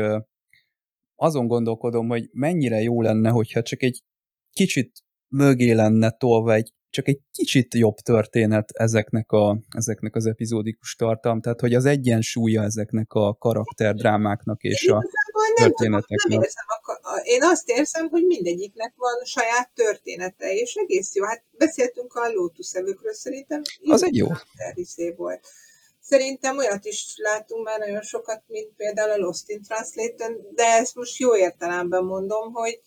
azon 1.15 1.47
gondolkodom, 1.47 2.09
hogy 2.09 2.29
mennyire 2.33 2.81
jó 2.81 3.03
lenne, 3.03 3.31
hogyha 3.31 3.63
csak 3.63 3.83
egy 3.83 4.03
kicsit 4.51 4.93
mögé 5.29 5.73
lenne 5.73 6.11
tolva 6.11 6.55
egy 6.55 6.73
csak 6.95 7.09
egy 7.09 7.21
kicsit 7.33 7.75
jobb 7.75 7.95
történet 7.95 8.71
ezeknek, 8.71 9.33
a, 9.33 9.59
ezeknek 9.77 10.15
az 10.15 10.27
epizódikus 10.27 10.95
tartalm, 10.95 11.41
tehát 11.41 11.61
hogy 11.61 11.75
az 11.75 11.85
egyensúlya 11.85 12.63
ezeknek 12.63 13.13
a 13.13 13.35
karakterdrámáknak 13.35 14.63
és 14.63 14.89
a 14.89 15.03
történeteknek. 15.55 16.29
Nem 16.29 16.43
érzem 16.43 16.65
a, 17.03 17.21
én 17.23 17.43
azt 17.43 17.69
érzem, 17.69 18.09
hogy 18.09 18.25
mindegyiknek 18.27 18.93
van 18.97 19.25
saját 19.25 19.71
története, 19.75 20.55
és 20.55 20.75
egész 20.75 21.15
jó. 21.15 21.25
Hát 21.25 21.43
beszéltünk 21.51 22.15
a 22.15 22.33
Lotus 22.33 22.73
evőkről, 22.73 23.15
szerintem 23.15 23.63
az 23.85 24.05
egy 24.05 24.17
jó. 24.17 24.27
volt. 25.17 25.47
Szerintem 26.01 26.59
olyat 26.59 26.85
is 26.85 27.15
látunk 27.17 27.65
már 27.65 27.79
nagyon 27.79 28.03
sokat, 28.03 28.43
mint 28.47 28.73
például 28.77 29.11
a 29.11 29.17
Lost 29.17 29.49
in 29.49 29.63
Translation, 29.63 30.47
de 30.55 30.65
ezt 30.65 30.95
most 30.95 31.19
jó 31.19 31.37
értelemben 31.37 32.05
mondom, 32.05 32.53
hogy, 32.53 32.81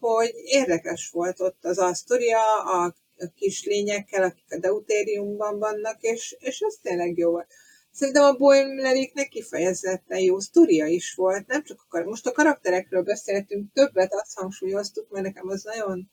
hogy 0.00 0.32
érdekes 0.34 1.10
volt 1.12 1.40
ott 1.40 1.64
az 1.64 1.78
Astoria, 1.78 2.62
a, 2.62 2.84
a 3.18 3.32
kis 3.34 3.64
lényekkel, 3.64 4.22
akik 4.22 4.44
a 4.48 4.58
deutériumban 4.58 5.58
vannak, 5.58 6.00
és, 6.00 6.36
és 6.38 6.60
ez 6.60 6.74
tényleg 6.82 7.18
jó 7.18 7.30
volt. 7.30 7.46
Szerintem 7.92 8.22
a 8.22 8.32
Boimleréknek 8.32 9.28
kifejezetten 9.28 10.18
jó 10.18 10.38
sztoria 10.40 10.86
is 10.86 11.14
volt, 11.14 11.46
nem 11.46 11.64
csak 11.64 11.86
a 11.88 12.02
most 12.04 12.26
a 12.26 12.32
karakterekről 12.32 13.02
beszéltünk, 13.02 13.72
többet 13.72 14.14
azt 14.14 14.38
hangsúlyoztuk, 14.38 15.10
mert 15.10 15.24
nekem 15.24 15.48
az 15.48 15.62
nagyon 15.62 16.10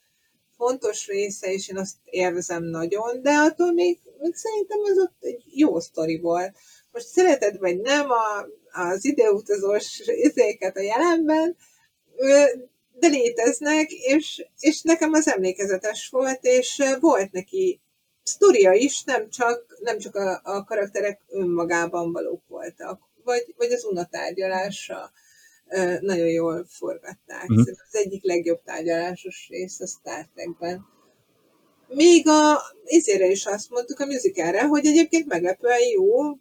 fontos 0.57 1.07
része, 1.07 1.51
és 1.51 1.69
én 1.69 1.77
azt 1.77 1.95
élvezem 2.03 2.63
nagyon, 2.63 3.21
de 3.21 3.31
attól 3.31 3.73
még, 3.73 3.99
még 4.19 4.35
szerintem 4.35 4.79
az 4.83 4.97
ott 4.97 5.17
egy 5.19 5.43
jó 5.45 5.79
sztori 5.79 6.19
volt. 6.19 6.55
Most 6.91 7.07
szereted 7.07 7.57
vagy 7.57 7.79
nem 7.79 8.09
a, 8.09 8.47
az 8.71 9.05
ideutazós 9.05 10.01
izéket 10.05 10.77
a 10.77 10.81
jelenben, 10.81 11.57
de 12.99 13.07
léteznek, 13.07 13.91
és, 13.91 14.45
és 14.59 14.81
nekem 14.81 15.13
az 15.13 15.27
emlékezetes 15.27 16.09
volt, 16.09 16.39
és 16.41 16.83
volt 16.99 17.31
neki 17.31 17.81
sztoria 18.27 18.71
is, 18.73 19.03
nem 19.03 19.29
csak, 19.29 19.77
nem 19.79 19.97
csak 19.97 20.15
a, 20.15 20.41
a 20.43 20.63
karakterek 20.63 21.21
önmagában 21.27 22.11
valók 22.11 22.41
voltak, 22.47 22.99
vagy, 23.23 23.53
vagy 23.57 23.71
az 23.71 23.83
unatárgyalása 23.83 25.11
nagyon 25.99 26.27
jól 26.27 26.65
forgatták. 26.69 27.51
Mm. 27.53 27.59
Az 27.59 27.95
egyik 27.95 28.23
legjobb 28.23 28.63
tárgyalásos 28.63 29.47
rész 29.49 29.79
a 29.79 29.87
Star 29.87 30.27
Trekben. 30.33 30.85
Még 31.87 32.27
a 32.27 32.61
izére 32.85 33.25
is 33.25 33.45
azt 33.45 33.69
mondtuk 33.69 33.99
a 33.99 34.05
musicalre, 34.05 34.63
hogy 34.63 34.85
egyébként 34.85 35.27
meglepően 35.27 35.87
jó 35.93 36.29
uh, 36.29 36.37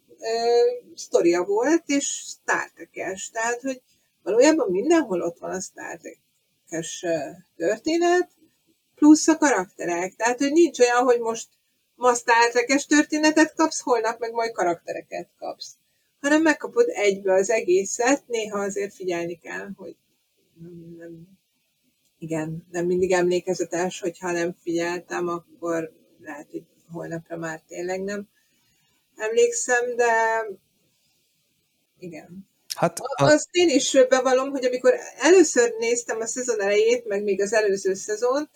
sztoria 0.94 1.44
volt, 1.44 1.82
és 1.86 2.06
Star 2.06 2.70
Trek-es. 2.74 3.30
Tehát, 3.30 3.60
hogy 3.60 3.82
valójában 4.22 4.70
mindenhol 4.70 5.22
ott 5.22 5.38
van 5.38 5.50
a 5.50 5.60
Star 5.60 5.98
Trek-es 5.98 7.06
történet, 7.56 8.30
plusz 8.94 9.28
a 9.28 9.38
karakterek. 9.38 10.14
Tehát, 10.14 10.38
hogy 10.38 10.52
nincs 10.52 10.78
olyan, 10.80 11.02
hogy 11.04 11.20
most 11.20 11.48
ma 11.96 12.14
Star 12.14 12.50
történetet 12.88 13.54
kapsz, 13.54 13.80
holnap 13.80 14.18
meg 14.18 14.32
majd 14.32 14.52
karaktereket 14.52 15.28
kapsz. 15.38 15.72
Hanem 16.20 16.42
megkapod 16.42 16.86
egybe 16.88 17.32
az 17.32 17.50
egészet, 17.50 18.22
néha 18.26 18.58
azért 18.58 18.94
figyelni 18.94 19.38
kell, 19.38 19.68
hogy 19.76 19.96
nem, 20.60 20.94
nem, 20.98 21.38
igen, 22.18 22.66
nem 22.70 22.86
mindig 22.86 23.12
emlékezetes, 23.12 24.00
hogyha 24.00 24.30
nem 24.30 24.56
figyeltem, 24.62 25.28
akkor 25.28 25.92
lehet, 26.20 26.50
hogy 26.50 26.64
holnapra 26.92 27.36
már 27.36 27.62
tényleg 27.68 28.02
nem 28.02 28.28
emlékszem, 29.16 29.96
de 29.96 30.12
igen. 31.98 32.48
Hát, 32.76 32.98
a... 32.98 33.24
Azt 33.24 33.48
én 33.50 33.68
is 33.68 33.98
bevallom, 34.08 34.50
hogy 34.50 34.64
amikor 34.64 34.94
először 35.18 35.74
néztem 35.78 36.20
a 36.20 36.26
szezon 36.26 36.60
elejét, 36.60 37.06
meg 37.06 37.22
még 37.22 37.40
az 37.40 37.52
előző 37.52 37.94
szezont, 37.94 38.50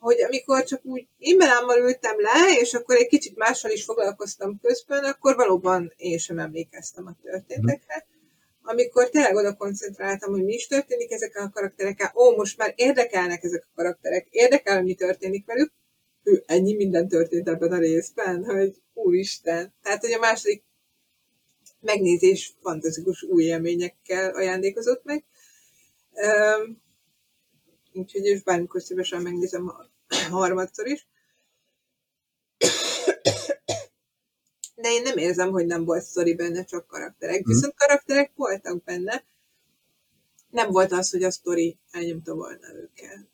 hogy 0.00 0.22
amikor 0.22 0.64
csak 0.64 0.84
úgy 0.84 1.06
immelámmal 1.18 1.78
ültem 1.78 2.20
le, 2.20 2.56
és 2.60 2.74
akkor 2.74 2.96
egy 2.96 3.06
kicsit 3.06 3.36
mással 3.36 3.70
is 3.70 3.84
foglalkoztam 3.84 4.58
közben, 4.62 5.04
akkor 5.04 5.36
valóban 5.36 5.92
én 5.96 6.18
sem 6.18 6.38
emlékeztem 6.38 7.06
a 7.06 7.16
történtekre. 7.22 8.06
Amikor 8.62 9.08
tényleg 9.08 9.34
oda 9.34 9.54
koncentráltam, 9.54 10.30
hogy 10.30 10.44
mi 10.44 10.52
is 10.52 10.66
történik 10.66 11.12
ezekkel 11.12 11.44
a 11.44 11.50
karakterekkel, 11.50 12.12
ó, 12.14 12.36
most 12.36 12.58
már 12.58 12.72
érdekelnek 12.76 13.42
ezek 13.42 13.66
a 13.66 13.74
karakterek, 13.74 14.26
érdekel, 14.30 14.76
hogy 14.76 14.84
mi 14.84 14.94
történik 14.94 15.46
velük, 15.46 15.72
ő, 16.22 16.42
ennyi 16.46 16.74
minden 16.74 17.08
történt 17.08 17.48
ebben 17.48 17.72
a 17.72 17.78
részben, 17.78 18.44
hogy 18.44 18.82
úristen. 18.94 19.74
Tehát, 19.82 20.00
hogy 20.00 20.12
a 20.12 20.18
második 20.18 20.62
megnézés 21.80 22.54
fantasztikus 22.62 23.22
új 23.22 23.44
élményekkel 23.44 24.30
ajándékozott 24.30 25.04
meg. 25.04 25.24
Um, 26.12 26.82
úgyhogy 28.00 28.24
és 28.24 28.42
bármikor 28.42 28.82
szívesen 28.82 29.22
megnézem 29.22 29.72
harmadszor 30.30 30.86
is. 30.86 31.08
De 34.74 34.88
én 34.88 35.02
nem 35.02 35.16
érzem, 35.16 35.50
hogy 35.50 35.66
nem 35.66 35.84
volt 35.84 36.02
sztori 36.02 36.34
benne, 36.34 36.64
csak 36.64 36.86
karakterek. 36.86 37.40
Mhm. 37.40 37.48
Viszont 37.48 37.74
karakterek 37.74 38.32
voltak 38.34 38.82
benne. 38.82 39.24
Nem 40.50 40.70
volt 40.70 40.92
az, 40.92 41.10
hogy 41.10 41.22
a 41.22 41.30
sztori 41.30 41.78
elnyomta 41.90 42.34
volna 42.34 42.74
őket. 42.74 43.28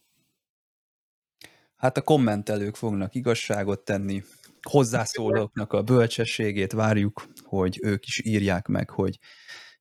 Hát 1.76 1.96
a 1.96 2.02
kommentelők 2.02 2.76
fognak 2.76 3.14
igazságot 3.14 3.80
tenni, 3.80 4.22
hozzászólóknak 4.62 5.72
a 5.72 5.82
bölcsességét 5.82 6.72
várjuk, 6.72 7.26
hogy 7.44 7.78
ők 7.82 8.06
is 8.06 8.24
írják 8.24 8.66
meg, 8.66 8.90
hogy 8.90 9.18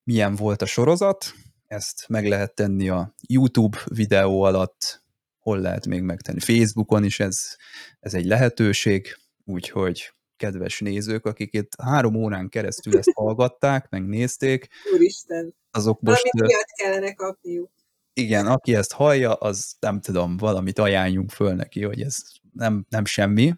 milyen 0.03 0.35
volt 0.35 0.61
a 0.61 0.65
sorozat. 0.65 1.33
Ezt 1.67 2.05
meg 2.07 2.27
lehet 2.27 2.55
tenni 2.55 2.89
a 2.89 3.13
YouTube 3.27 3.77
videó 3.85 4.41
alatt, 4.41 5.03
hol 5.39 5.59
lehet 5.59 5.85
még 5.85 6.01
megtenni. 6.01 6.39
Facebookon 6.39 7.03
is 7.03 7.19
ez, 7.19 7.55
ez 7.99 8.13
egy 8.13 8.25
lehetőség, 8.25 9.17
úgyhogy 9.45 10.13
kedves 10.37 10.79
nézők, 10.79 11.25
akik 11.25 11.53
itt 11.53 11.71
három 11.81 12.15
órán 12.15 12.49
keresztül 12.49 12.97
ezt 12.97 13.11
hallgatták, 13.19 13.89
megnézték. 13.89 14.67
Úristen, 14.93 15.55
azok 15.71 16.01
most... 16.01 16.29
Valamit 16.31 16.65
kellene 16.75 17.13
kapniuk. 17.13 17.71
Igen, 18.13 18.47
aki 18.47 18.75
ezt 18.75 18.91
hallja, 18.91 19.33
az 19.33 19.75
nem 19.79 20.01
tudom, 20.01 20.37
valamit 20.37 20.79
ajánljunk 20.79 21.29
föl 21.29 21.53
neki, 21.53 21.83
hogy 21.83 22.01
ez 22.01 22.17
nem, 22.53 22.85
nem 22.89 23.05
semmi, 23.05 23.53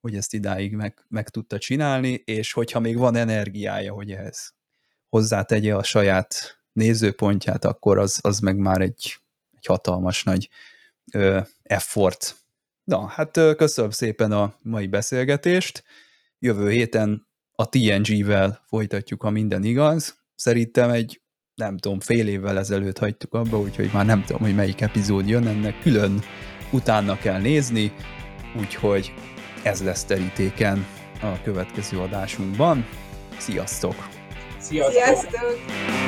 hogy 0.00 0.16
ezt 0.16 0.34
idáig 0.34 0.74
meg, 0.74 1.04
meg 1.08 1.28
tudta 1.28 1.58
csinálni, 1.58 2.22
és 2.24 2.52
hogyha 2.52 2.80
még 2.80 2.96
van 2.96 3.16
energiája, 3.16 3.92
hogy 3.92 4.10
ehhez 4.10 4.54
hozzátegye 5.08 5.74
a 5.74 5.82
saját 5.82 6.57
nézőpontját, 6.78 7.64
akkor 7.64 7.98
az, 7.98 8.18
az 8.22 8.38
meg 8.38 8.56
már 8.56 8.80
egy, 8.80 9.18
egy 9.56 9.66
hatalmas 9.66 10.22
nagy 10.22 10.48
ö, 11.12 11.40
effort. 11.62 12.36
Na, 12.84 13.06
hát 13.06 13.36
ö, 13.36 13.54
köszönöm 13.54 13.90
szépen 13.90 14.32
a 14.32 14.54
mai 14.62 14.86
beszélgetést. 14.86 15.84
Jövő 16.38 16.70
héten 16.70 17.26
a 17.52 17.68
TNG-vel 17.68 18.64
folytatjuk, 18.66 19.22
ha 19.22 19.30
minden 19.30 19.64
igaz. 19.64 20.16
Szerintem 20.34 20.90
egy, 20.90 21.20
nem 21.54 21.76
tudom, 21.76 22.00
fél 22.00 22.28
évvel 22.28 22.58
ezelőtt 22.58 22.98
hagytuk 22.98 23.34
abba, 23.34 23.58
úgyhogy 23.58 23.90
már 23.92 24.06
nem 24.06 24.24
tudom, 24.24 24.42
hogy 24.42 24.54
melyik 24.54 24.80
epizód 24.80 25.28
jön, 25.28 25.46
ennek 25.46 25.80
külön 25.80 26.22
utána 26.72 27.18
kell 27.18 27.40
nézni, 27.40 27.92
úgyhogy 28.58 29.12
ez 29.62 29.82
lesz 29.82 30.04
terítéken 30.04 30.86
a 31.20 31.42
következő 31.42 31.98
adásunkban. 31.98 32.86
Sziasztok! 33.38 34.08
Sziasztok! 34.58 34.92
Sziasztok. 34.92 36.07